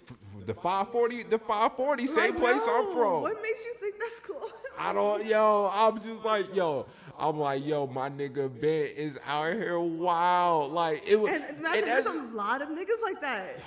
the 0.44 0.53
540, 0.55 1.23
the 1.24 1.39
540, 1.39 2.07
same 2.07 2.35
place 2.35 2.61
I'm 2.69 2.85
from. 2.94 3.23
What 3.23 3.43
makes 3.43 3.65
you 3.65 3.74
think 3.81 3.94
that's 3.98 4.20
cool? 4.20 4.51
I 4.78 4.93
don't, 4.93 5.24
yo, 5.27 5.70
I'm 5.74 6.01
just 6.03 6.23
like, 6.24 6.55
yo, 6.55 6.86
I'm 7.18 7.38
like, 7.38 7.64
yo, 7.66 7.86
my 7.86 8.09
nigga 8.10 8.48
Ben 8.60 8.88
is 8.97 9.18
out 9.26 9.55
here 9.55 9.78
wild. 9.80 10.72
Like 10.72 11.02
it 11.06 11.16
was, 11.18 11.30
And 11.32 11.44
and 11.44 11.59
imagine 11.59 11.84
there's 11.84 12.06
a 12.06 12.22
lot 12.34 12.62
of 12.62 12.68
niggas 12.68 13.02
like 13.02 13.20
that. 13.22 13.60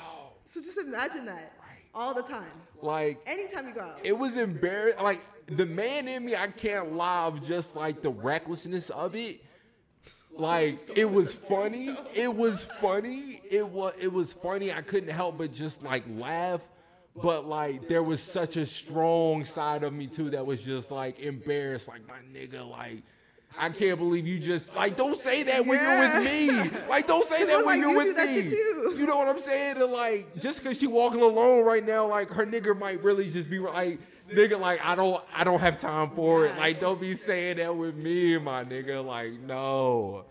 So 0.46 0.62
just 0.62 0.78
imagine 0.78 1.26
that 1.26 1.54
all 1.94 2.14
the 2.14 2.22
time. 2.24 2.52
like 2.82 3.20
Anytime 3.26 3.68
you 3.68 3.74
go 3.74 3.82
out. 3.82 4.00
it 4.04 4.18
was 4.18 4.38
embarrassing. 4.38 5.02
Like 5.04 5.22
the 5.48 5.66
man 5.66 6.08
in 6.08 6.26
me, 6.26 6.36
I 6.36 6.48
can't 6.48 6.94
lie 6.96 7.26
of 7.26 7.46
just 7.46 7.76
like 7.76 8.02
the 8.02 8.12
recklessness 8.12 8.90
of 8.92 9.16
it. 9.16 9.42
Like 10.32 10.90
it 10.96 11.10
was 11.10 11.34
funny. 11.34 11.96
It 12.14 12.34
was 12.34 12.66
funny. 12.80 13.42
It 13.50 13.68
was 13.68 13.94
it 14.00 14.12
was 14.14 14.34
funny. 14.34 14.72
I 14.72 14.82
couldn't 14.82 15.10
help 15.10 15.38
but 15.38 15.52
just 15.52 15.84
like 15.84 16.04
laugh. 16.18 16.62
But 17.16 17.46
like 17.48 17.88
there 17.88 18.04
was 18.04 18.22
such 18.22 18.56
a 18.56 18.66
strong 18.66 19.44
side 19.44 19.84
of 19.84 19.92
me 19.92 20.08
too 20.08 20.30
that 20.30 20.46
was 20.46 20.62
just 20.62 20.92
like 20.92 21.20
embarrassed. 21.20 21.88
Like 21.88 22.08
my 22.08 22.20
nigga, 22.34 22.68
like 22.70 23.04
I 23.58 23.70
can't 23.70 23.98
believe 23.98 24.28
you 24.28 24.40
just 24.40 24.74
like 24.76 24.96
don't 24.96 25.18
say 25.18 25.44
that 25.44 25.66
when 25.66 25.80
you're 25.80 26.00
with 26.00 26.24
me. 26.24 26.78
Like 26.88 27.08
don't 27.08 27.26
say 27.26 27.44
that 27.46 27.58
when 27.58 27.66
like 27.66 27.80
you're 27.80 27.92
you 27.92 27.98
with 27.98 28.18
me. 28.18 28.98
You 28.98 29.06
know 29.06 29.18
what 29.18 29.28
I'm 29.28 29.40
saying? 29.40 29.82
And 29.82 29.92
like 29.92 30.40
just 30.42 30.64
cause 30.64 30.80
she 30.80 30.88
walking 30.88 31.22
alone 31.22 31.66
right 31.66 31.86
now, 31.86 32.08
like 32.08 32.30
her 32.30 32.46
nigga 32.46 32.78
might 32.78 33.04
really 33.04 33.30
just 33.30 33.50
be 33.50 33.60
like 33.60 34.00
nigga, 34.32 34.60
like 34.60 34.80
I 34.84 34.96
don't 34.96 35.24
I 35.34 35.44
don't 35.44 35.60
have 35.60 35.78
time 35.78 36.12
for 36.12 36.46
it. 36.46 36.56
Like 36.58 36.80
don't 36.80 37.00
be 37.00 37.16
saying 37.16 37.58
that 37.58 37.76
with 37.76 37.96
me, 37.96 38.38
my 38.38 38.64
nigga. 38.64 39.04
Like 39.04 39.34
no. 39.34 40.26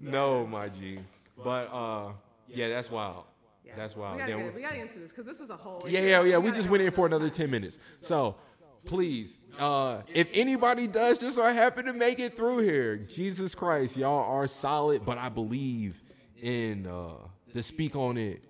No, 0.00 0.46
my 0.46 0.68
G. 0.68 0.98
But 1.42 1.72
uh 1.72 2.12
yeah, 2.48 2.68
that's 2.68 2.90
wild. 2.90 3.24
Yeah. 3.64 3.72
That's 3.76 3.96
wild. 3.96 4.16
We 4.16 4.20
gotta, 4.20 4.36
get, 4.36 4.54
we 4.54 4.60
gotta 4.62 4.76
get 4.76 4.86
into 4.86 4.98
this 4.98 5.10
because 5.10 5.26
this 5.26 5.40
is 5.40 5.50
a 5.50 5.56
whole. 5.56 5.84
yeah, 5.88 6.00
yeah, 6.00 6.22
yeah. 6.22 6.38
We 6.38 6.50
gotta 6.50 6.56
just 6.56 6.68
went 6.68 6.82
in 6.82 6.92
for 6.92 7.06
another 7.06 7.30
10 7.30 7.50
minutes. 7.50 7.78
So 8.00 8.36
please, 8.84 9.40
uh, 9.58 10.02
if 10.12 10.28
anybody 10.32 10.86
does 10.86 11.18
just 11.18 11.36
so 11.36 11.42
happen 11.44 11.86
to 11.86 11.92
make 11.92 12.18
it 12.18 12.36
through 12.36 12.60
here, 12.60 12.96
Jesus 12.96 13.54
Christ, 13.54 13.96
y'all 13.96 14.30
are 14.30 14.46
solid, 14.46 15.04
but 15.04 15.18
I 15.18 15.28
believe 15.28 16.02
in 16.40 16.86
uh, 16.86 17.14
the 17.52 17.62
Speak 17.62 17.96
On 17.96 18.16
It 18.16 18.42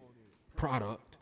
product. 0.57 1.17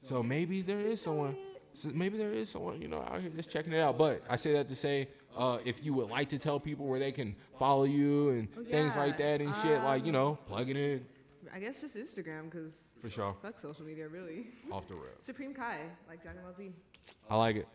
So 0.00 0.22
maybe 0.22 0.62
there 0.62 0.80
is 0.80 1.00
someone, 1.00 1.36
so 1.72 1.90
maybe 1.92 2.18
there 2.18 2.32
is 2.32 2.50
someone, 2.50 2.80
you 2.80 2.88
know, 2.88 3.00
out 3.00 3.20
here 3.20 3.30
just 3.30 3.50
checking 3.50 3.72
it 3.72 3.80
out. 3.80 3.98
But 3.98 4.22
I 4.28 4.36
say 4.36 4.52
that 4.54 4.68
to 4.68 4.76
say, 4.76 5.08
uh, 5.36 5.58
if 5.64 5.84
you 5.84 5.92
would 5.94 6.08
like 6.08 6.28
to 6.30 6.38
tell 6.38 6.58
people 6.60 6.86
where 6.86 6.98
they 6.98 7.12
can 7.12 7.36
follow 7.58 7.84
you 7.84 8.30
and 8.30 8.68
things 8.68 8.96
like 8.96 9.18
that 9.18 9.40
and 9.40 9.54
shit, 9.62 9.82
like, 9.82 10.06
you 10.06 10.12
know, 10.12 10.38
plug 10.46 10.70
it 10.70 10.76
in 10.76 11.04
I 11.56 11.58
guess 11.58 11.80
just 11.80 11.96
Instagram 11.96 12.50
because 12.50 12.72
for 13.00 13.08
sure. 13.08 13.34
fuck 13.40 13.58
social 13.58 13.82
media 13.86 14.08
really. 14.08 14.48
Off 14.70 14.86
the 14.88 14.94
rail. 14.94 15.04
Supreme 15.18 15.54
Kai, 15.54 15.78
like 16.06 16.22
Dragon 16.22 16.42
Ball 16.42 16.52
Z. 16.52 16.70
I 17.30 17.36
like 17.36 17.56
it. 17.56 17.68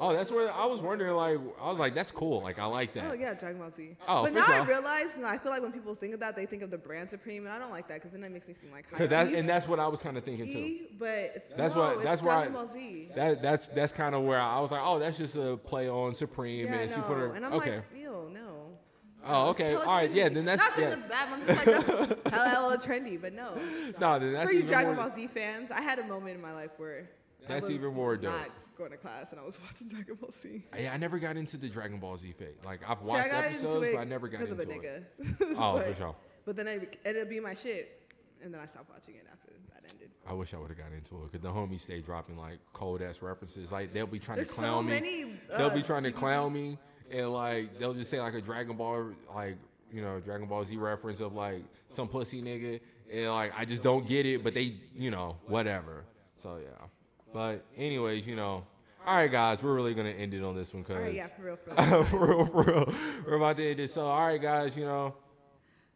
Oh, 0.00 0.12
that's 0.12 0.30
where 0.30 0.52
I 0.52 0.64
was 0.64 0.80
wondering. 0.80 1.14
Like, 1.14 1.38
I 1.60 1.70
was 1.70 1.78
like, 1.78 1.94
that's 1.94 2.10
cool. 2.10 2.42
Like, 2.42 2.58
I 2.58 2.66
like 2.66 2.94
that. 2.94 3.10
Oh 3.10 3.14
yeah, 3.14 3.34
Dragon 3.34 3.60
Ball 3.60 3.70
Z. 3.70 3.96
Oh, 4.06 4.22
but 4.22 4.32
now 4.32 4.44
I 4.46 4.64
realize, 4.64 5.16
and 5.16 5.26
I 5.26 5.38
feel 5.38 5.50
like 5.50 5.62
when 5.62 5.72
people 5.72 5.94
think 5.94 6.14
of 6.14 6.20
that, 6.20 6.36
they 6.36 6.46
think 6.46 6.62
of 6.62 6.70
the 6.70 6.78
brand 6.78 7.10
Supreme, 7.10 7.44
and 7.44 7.52
I 7.52 7.58
don't 7.58 7.70
like 7.70 7.88
that 7.88 7.94
because 7.94 8.12
then 8.12 8.20
that 8.20 8.30
makes 8.30 8.46
me 8.46 8.54
seem 8.54 8.70
like 8.70 8.90
high. 8.90 8.98
Cause 8.98 9.08
that, 9.08 9.32
and 9.32 9.48
that's 9.48 9.66
what 9.66 9.80
I 9.80 9.88
was 9.88 10.00
kind 10.00 10.16
of 10.16 10.24
thinking 10.24 10.46
too. 10.46 10.58
E, 10.58 10.88
but 10.98 11.08
it's 11.08 11.50
That's 11.50 11.74
no, 11.74 11.80
what. 11.80 12.02
That's 12.02 12.22
why. 12.22 12.34
Dragon 12.36 12.52
Ball 12.52 12.66
Z. 12.66 13.10
That 13.14 13.42
that's 13.42 13.68
that's 13.68 13.92
kind 13.92 14.14
of 14.14 14.22
where 14.22 14.40
I 14.40 14.60
was 14.60 14.70
like, 14.70 14.82
oh, 14.84 14.98
that's 14.98 15.18
just 15.18 15.36
a 15.36 15.56
play 15.56 15.88
on 15.88 16.14
Supreme, 16.14 16.66
yeah, 16.66 16.74
and 16.74 16.90
no. 16.90 16.96
she 16.96 17.02
put 17.02 17.16
her. 17.16 17.32
and 17.34 17.44
I'm 17.44 17.52
okay. 17.54 17.76
like, 17.76 17.84
ew, 17.96 18.30
no. 18.32 18.78
oh, 19.26 19.48
okay. 19.50 19.74
All 19.74 19.84
right. 19.86 20.12
Yeah. 20.12 20.28
Then 20.28 20.44
that's 20.44 20.62
not 20.62 20.74
saying 20.74 20.90
yeah. 20.90 20.94
that's 20.94 21.08
bad. 21.08 21.28
I'm 21.32 21.46
just 21.46 21.66
like 21.66 22.24
that's 22.24 22.36
hella, 22.50 22.78
trendy, 22.78 23.20
but 23.20 23.32
no. 23.32 23.58
No, 24.00 24.18
then 24.18 24.32
that's 24.32 24.48
For 24.48 24.54
you 24.54 24.62
Dragon. 24.62 24.94
Ball 24.94 25.10
Z 25.10 25.26
fans, 25.28 25.70
I 25.70 25.80
had 25.80 25.98
a 25.98 26.04
moment 26.04 26.36
in 26.36 26.42
my 26.42 26.52
life 26.52 26.70
where 26.76 27.10
That's 27.48 27.68
even 27.68 27.94
more 27.94 28.16
dope. 28.16 28.32
Going 28.78 28.92
to 28.92 28.96
class 28.96 29.32
and 29.32 29.40
I 29.40 29.44
was 29.44 29.58
watching 29.64 29.88
Dragon 29.88 30.14
Ball 30.14 30.30
Z. 30.30 30.62
Yeah, 30.78 30.92
I 30.92 30.96
never 30.96 31.18
got 31.18 31.36
into 31.36 31.56
the 31.56 31.68
Dragon 31.68 31.98
Ball 31.98 32.16
Z 32.16 32.32
phase. 32.32 32.54
Like 32.64 32.80
I've 32.88 33.02
watched 33.02 33.30
got 33.30 33.44
episodes, 33.44 33.88
but 33.92 33.98
I 33.98 34.04
never 34.04 34.28
got 34.28 34.40
because 34.40 34.52
into 34.52 34.62
of 34.62 34.68
a 34.68 34.72
it. 34.72 35.18
nigga. 35.40 35.56
Oh, 35.58 35.78
but, 35.78 35.88
for 35.88 35.96
sure. 35.96 36.16
But 36.44 36.56
then 36.56 36.68
it 36.68 37.00
ended 37.04 37.22
up 37.22 37.28
being 37.28 37.42
my 37.42 37.54
shit, 37.54 38.00
and 38.42 38.54
then 38.54 38.60
I 38.60 38.66
stopped 38.66 38.88
watching 38.90 39.16
it 39.16 39.26
after 39.30 39.48
that 39.74 39.92
ended. 39.92 40.10
I 40.26 40.32
wish 40.32 40.54
I 40.54 40.58
would 40.58 40.68
have 40.70 40.78
got 40.78 40.92
into 40.92 41.16
it 41.24 41.32
because 41.32 41.42
the 41.42 41.50
homies 41.50 41.80
stay 41.80 42.00
dropping 42.00 42.38
like 42.38 42.58
cold 42.72 43.02
ass 43.02 43.20
references. 43.20 43.72
Like 43.72 43.92
they'll 43.92 44.06
be 44.06 44.20
trying 44.20 44.36
There's 44.36 44.48
to 44.48 44.54
so 44.54 44.60
clown 44.60 44.86
me. 44.86 44.92
many, 44.92 45.24
they'll 45.56 45.66
uh, 45.66 45.74
be 45.74 45.82
trying 45.82 46.04
to 46.04 46.12
clown 46.12 46.52
me 46.52 46.78
and 47.10 47.32
like 47.32 47.78
they'll 47.78 47.94
just 47.94 48.10
say 48.10 48.20
like 48.20 48.34
a 48.34 48.40
Dragon 48.40 48.76
Ball 48.76 49.10
like 49.34 49.56
you 49.92 50.02
know 50.02 50.20
Dragon 50.20 50.46
Ball 50.46 50.64
Z 50.64 50.76
reference 50.76 51.20
of 51.20 51.34
like 51.34 51.64
some 51.88 52.08
pussy 52.08 52.42
nigga, 52.42 52.80
and 53.12 53.30
like 53.30 53.52
I 53.56 53.64
just 53.64 53.82
don't 53.82 54.06
get 54.06 54.26
it. 54.26 54.44
But 54.44 54.54
they, 54.54 54.74
you 54.94 55.10
know, 55.10 55.36
whatever. 55.46 56.04
So 56.42 56.58
yeah. 56.62 56.86
But 57.32 57.64
anyways, 57.76 58.26
you 58.26 58.36
know. 58.36 58.64
All 59.06 59.16
right, 59.16 59.30
guys, 59.30 59.62
we're 59.62 59.74
really 59.74 59.94
gonna 59.94 60.10
end 60.10 60.34
it 60.34 60.44
on 60.44 60.54
this 60.54 60.74
one, 60.74 60.84
cause 60.84 60.96
All 60.96 61.02
right, 61.02 61.14
yeah, 61.14 61.28
for 61.28 61.42
real, 61.42 61.56
for 61.56 61.74
real. 61.78 62.04
for 62.04 62.26
real, 62.26 62.46
for 62.46 62.62
real, 62.62 62.94
we're 63.26 63.36
about 63.36 63.56
to 63.56 63.70
end 63.70 63.80
it. 63.80 63.90
So, 63.90 64.04
all 64.06 64.26
right, 64.26 64.40
guys, 64.42 64.76
you 64.76 64.84
know, 64.84 65.14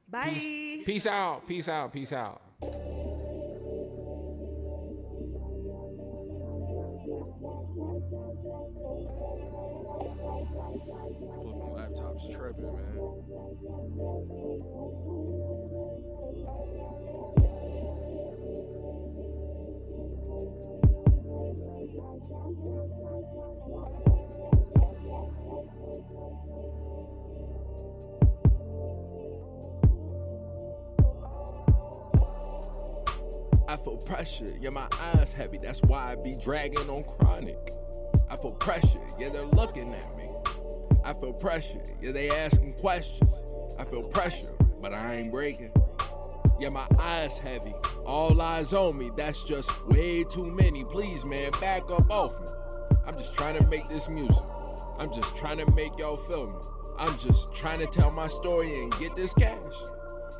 Bye. 0.09 0.31
peace, 0.33 0.85
peace 0.87 1.07
out, 1.07 1.47
peace 1.47 1.69
out, 1.69 1.93
peace 1.93 2.13
out. 2.13 2.41
Flipping 10.33 11.73
laptops 11.77 12.35
tripping, 12.35 12.73
man. 12.75 12.97
I 22.43 22.45
feel 33.77 33.97
pressure, 33.97 34.53
yeah, 34.61 34.71
my 34.71 34.89
eyes 35.01 35.33
heavy. 35.33 35.59
That's 35.59 35.81
why 35.83 36.13
I 36.13 36.15
be 36.17 36.37
dragging 36.37 36.91
on 36.91 37.05
chronic. 37.05 37.71
I 38.29 38.37
feel 38.37 38.51
pressure, 38.51 38.99
yeah, 39.19 39.29
they're 39.29 39.45
looking 39.45 39.95
at 39.95 40.17
me. 40.17 40.29
I 41.05 41.15
feel 41.15 41.33
pressure, 41.33 41.83
yeah, 42.01 42.13
they 42.13 42.29
asking 42.29 42.75
questions. 42.75 43.31
I 43.79 43.85
feel 43.85 44.03
pressure, 44.03 44.55
but 44.81 44.93
I 44.93 45.15
ain't 45.15 45.31
breaking. 45.31 45.73
Yeah, 46.63 46.69
my 46.69 46.87
eyes 46.97 47.39
heavy, 47.39 47.75
all 48.07 48.41
eyes 48.41 48.73
on 48.73 48.97
me. 48.97 49.11
That's 49.17 49.43
just 49.43 49.85
way 49.89 50.23
too 50.23 50.47
many. 50.47 50.85
Please, 50.85 51.25
man, 51.25 51.51
back 51.61 51.83
up 51.91 52.09
off 52.09 52.41
me. 52.41 52.47
I'm 53.05 53.19
just 53.19 53.35
trying 53.35 53.57
to 53.59 53.67
make 53.67 53.89
this 53.89 54.09
music. 54.09 54.45
I'm 54.97 55.13
just 55.13 55.35
trying 55.35 55.59
to 55.59 55.69
make 55.73 55.99
y'all 55.99 56.17
feel 56.17 56.47
me. 56.47 56.59
I'm 56.99 57.19
just 57.19 57.53
trying 57.53 57.81
to 57.81 57.87
tell 57.87 58.13
my 58.13 58.29
story 58.29 58.81
and 58.81 58.97
get 59.01 59.17
this 59.17 59.35
cash. 59.35 59.73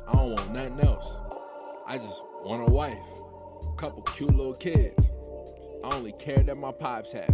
I 0.07 0.13
don't 0.13 0.31
want 0.31 0.53
nothing 0.53 0.79
else. 0.79 1.17
I 1.85 1.97
just 1.97 2.21
want 2.41 2.69
a 2.69 2.71
wife, 2.71 2.97
a 3.67 3.75
couple 3.75 4.01
cute 4.03 4.33
little 4.33 4.55
kids. 4.55 5.11
I 5.83 5.93
only 5.93 6.13
care 6.13 6.41
that 6.41 6.55
my 6.55 6.71
pops 6.71 7.11
happy. 7.11 7.33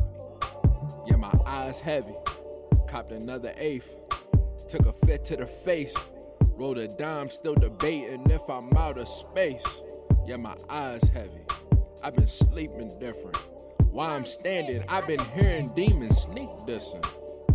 Yeah, 1.05 1.17
my 1.17 1.31
eyes 1.45 1.79
heavy. 1.79 2.15
Copped 2.87 3.11
another 3.11 3.53
eighth. 3.55 3.87
Took 4.67 4.87
a 4.87 4.93
fit 5.05 5.25
to 5.25 5.35
the 5.35 5.45
face. 5.45 5.93
Rolled 6.60 6.77
a 6.77 6.90
dime, 6.90 7.30
still 7.30 7.56
debating 7.56 8.30
if 8.30 8.41
I'm 8.49 8.76
out 8.76 8.98
of 8.98 9.07
space. 9.07 9.64
Yeah, 10.27 10.36
my 10.36 10.57
eyes 10.69 11.02
heavy. 11.14 11.40
I've 12.03 12.18
been 12.18 12.27
sleeping 12.27 12.91
different. 12.99 13.38
While 13.91 14.10
I'm 14.10 14.26
standing, 14.26 14.84
I've 14.90 15.07
been 15.07 15.23
hearing 15.34 15.73
demons 15.73 16.22
sneak 16.22 16.49
dissing. 16.68 17.02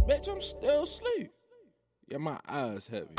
Bitch, 0.09 0.27
I'm 0.27 0.41
still 0.41 0.85
asleep. 0.85 1.33
Yeah, 2.09 2.17
my 2.17 2.39
eyes 2.49 2.87
heavy. 2.87 3.15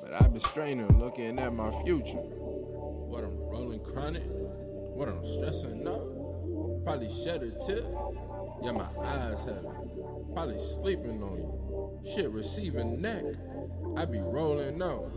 But 0.00 0.12
I've 0.12 0.32
been 0.32 0.40
straining, 0.40 0.96
looking 0.96 1.40
at 1.40 1.52
my 1.52 1.72
future. 1.82 2.12
What 2.14 3.24
I'm 3.24 3.36
rolling 3.48 3.80
chronic? 3.80 4.22
What 4.28 5.08
I'm 5.08 5.24
stressing 5.24 5.88
out? 5.88 6.84
Probably 6.84 7.12
shed 7.12 7.42
a 7.42 7.50
tip. 7.66 7.84
Yeah, 8.62 8.70
my 8.70 8.86
eyes 9.02 9.42
heavy. 9.42 9.66
Probably 10.32 10.58
sleeping 10.58 11.20
on 11.20 11.36
you. 11.36 12.12
Shit, 12.14 12.30
receiving 12.30 13.00
neck. 13.00 13.24
I 13.96 14.04
be 14.04 14.20
rolling 14.20 14.82
out. 14.82 15.10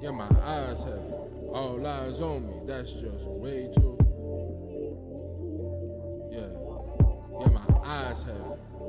Yeah, 0.00 0.12
my 0.12 0.28
eyes 0.44 0.78
heavy. 0.84 1.12
All 1.52 1.84
eyes 1.84 2.20
on 2.20 2.46
me. 2.46 2.60
That's 2.64 2.92
just 2.92 3.26
way 3.26 3.68
too. 3.74 3.98
Yeah. 6.30 6.48
Yeah, 7.40 7.48
my 7.48 7.80
eyes 7.84 8.22
heavy. 8.22 8.38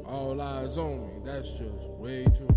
All 0.06 0.40
eyes 0.40 0.78
on 0.78 1.08
me. 1.08 1.14
That's 1.26 1.50
just 1.54 1.90
way 1.98 2.26
too. 2.26 2.48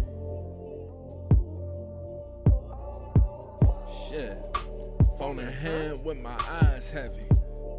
Shit. 4.11 4.37
Phone 5.19 5.39
in 5.39 5.49
hand 5.49 6.05
with 6.05 6.19
my 6.19 6.37
eyes 6.63 6.91
heavy. 6.91 7.29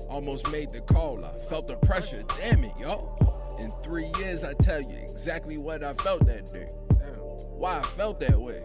Almost 0.09 0.51
made 0.51 0.73
the 0.73 0.81
call. 0.81 1.23
I 1.23 1.31
felt 1.47 1.67
the 1.67 1.77
pressure. 1.77 2.23
Damn 2.39 2.63
it, 2.63 2.73
yo. 2.79 3.15
In 3.59 3.69
three 3.83 4.09
years, 4.17 4.43
I 4.43 4.53
tell 4.53 4.81
you 4.81 4.97
exactly 5.09 5.59
what 5.59 5.83
I 5.83 5.93
felt 5.93 6.25
that 6.25 6.51
day. 6.51 6.69
Why 7.59 7.77
I 7.77 7.81
felt 7.81 8.21
that 8.21 8.39
way. 8.39 8.63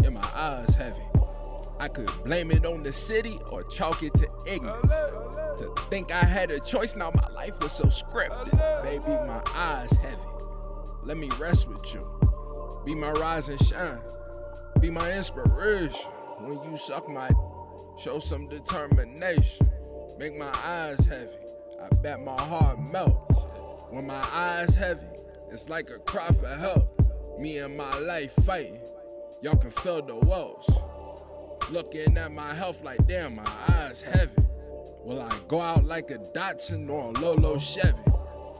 Yeah, 0.00 0.10
my 0.10 0.30
eyes 0.34 0.72
heavy. 0.76 1.02
I 1.80 1.88
could 1.88 2.08
blame 2.24 2.52
it 2.52 2.64
on 2.64 2.84
the 2.84 2.92
city 2.92 3.40
or 3.50 3.64
chalk 3.64 4.04
it 4.04 4.14
to 4.14 4.28
ignorance. 4.46 4.88
To 5.58 5.74
think 5.90 6.12
I 6.12 6.24
had 6.24 6.52
a 6.52 6.60
choice, 6.60 6.94
now 6.94 7.10
my 7.12 7.26
life 7.32 7.58
was 7.60 7.72
so 7.72 7.86
scripted. 7.86 8.52
Baby, 8.84 9.08
my 9.26 9.42
eyes 9.56 9.90
heavy. 9.96 10.22
Let 11.02 11.18
me 11.18 11.28
rest 11.40 11.68
with 11.68 11.92
you. 11.92 12.08
Be 12.86 12.94
my 12.94 13.10
rise 13.10 13.48
and 13.48 13.60
shine. 13.66 14.00
Be 14.78 14.90
my 14.90 15.12
inspiration. 15.12 16.08
When 16.38 16.62
you 16.70 16.76
suck 16.76 17.08
my 17.08 17.30
show 17.98 18.20
some 18.20 18.48
determination. 18.48 19.68
Make 20.20 20.38
my 20.38 20.52
eyes 20.64 21.04
heavy. 21.06 21.34
I 21.82 21.88
bet 21.96 22.22
my 22.22 22.40
heart 22.40 22.78
melt. 22.92 23.88
When 23.90 24.06
my 24.06 24.24
eyes 24.32 24.76
heavy, 24.76 25.00
it's 25.50 25.68
like 25.68 25.90
a 25.90 25.98
cry 25.98 26.28
for 26.28 26.46
help. 26.46 27.03
Me 27.38 27.58
and 27.58 27.76
my 27.76 27.98
life 27.98 28.32
fighting. 28.44 28.80
Y'all 29.42 29.56
can 29.56 29.70
feel 29.70 30.00
the 30.02 30.14
woes. 30.14 30.68
Looking 31.70 32.16
at 32.16 32.32
my 32.32 32.54
health 32.54 32.82
like 32.84 33.04
damn, 33.06 33.34
my 33.36 33.46
eyes 33.68 34.02
heavy. 34.02 34.32
Will 35.02 35.20
I 35.20 35.38
go 35.48 35.60
out 35.60 35.84
like 35.84 36.10
a 36.10 36.18
Datsun 36.18 36.88
or 36.88 37.10
a 37.10 37.20
Lolo 37.20 37.58
Chevy? 37.58 37.98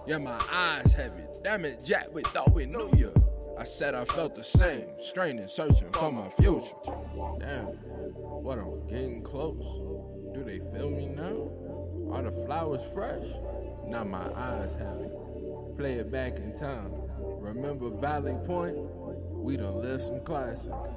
Yeah, 0.07 0.19
my 0.19 0.39
eyes 0.53 0.93
heavy. 0.93 1.23
Damn 1.43 1.65
it, 1.65 1.85
Jack, 1.85 2.09
we 2.12 2.23
thought 2.23 2.53
we 2.53 2.67
knew 2.67 2.91
you. 2.97 3.15
I 3.59 3.65
said 3.65 3.94
I 3.94 4.05
felt 4.05 4.35
the 4.35 4.43
same, 4.43 4.89
straining, 5.01 5.47
searching 5.47 5.91
for 5.93 6.11
my 6.11 6.28
future. 6.28 6.75
Damn, 7.39 7.67
what 8.43 8.59
I'm 8.59 8.86
getting 8.89 9.23
close. 9.23 10.35
Do 10.35 10.43
they 10.43 10.59
feel 10.59 10.91
me 10.91 11.07
now? 11.07 11.51
Are 12.12 12.23
the 12.23 12.33
flowers 12.44 12.83
fresh? 12.93 13.27
Now 13.86 14.05
my 14.05 14.33
eyes 14.35 14.75
heavy. 14.75 15.09
Play 15.78 15.94
it 15.94 16.11
back 16.11 16.39
in 16.39 16.53
time. 16.53 16.93
Remember 17.45 17.91
Valley 17.91 18.37
Point? 18.47 18.75
We 18.75 19.59
done 19.59 19.83
lived 19.83 20.03
some 20.03 20.21
classics. 20.21 20.89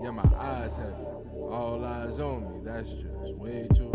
Yeah, 0.00 0.12
my 0.12 0.22
eyes 0.38 0.76
heavy. 0.76 1.02
All 1.50 1.84
eyes 1.84 2.20
on 2.20 2.44
me, 2.44 2.60
that's 2.62 2.92
just 2.92 3.34
way 3.34 3.66
too. 3.74 3.90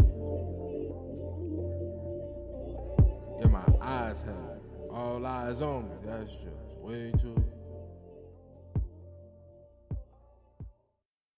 Yeah, 3.40 3.48
my 3.48 3.64
eyes 3.82 4.24
heavy. 4.24 4.38
All 4.92 5.26
eyes 5.26 5.62
on 5.62 5.86
me, 5.88 5.96
that's 6.04 6.36
just 6.36 6.76
way 6.82 7.14
too. 7.18 7.61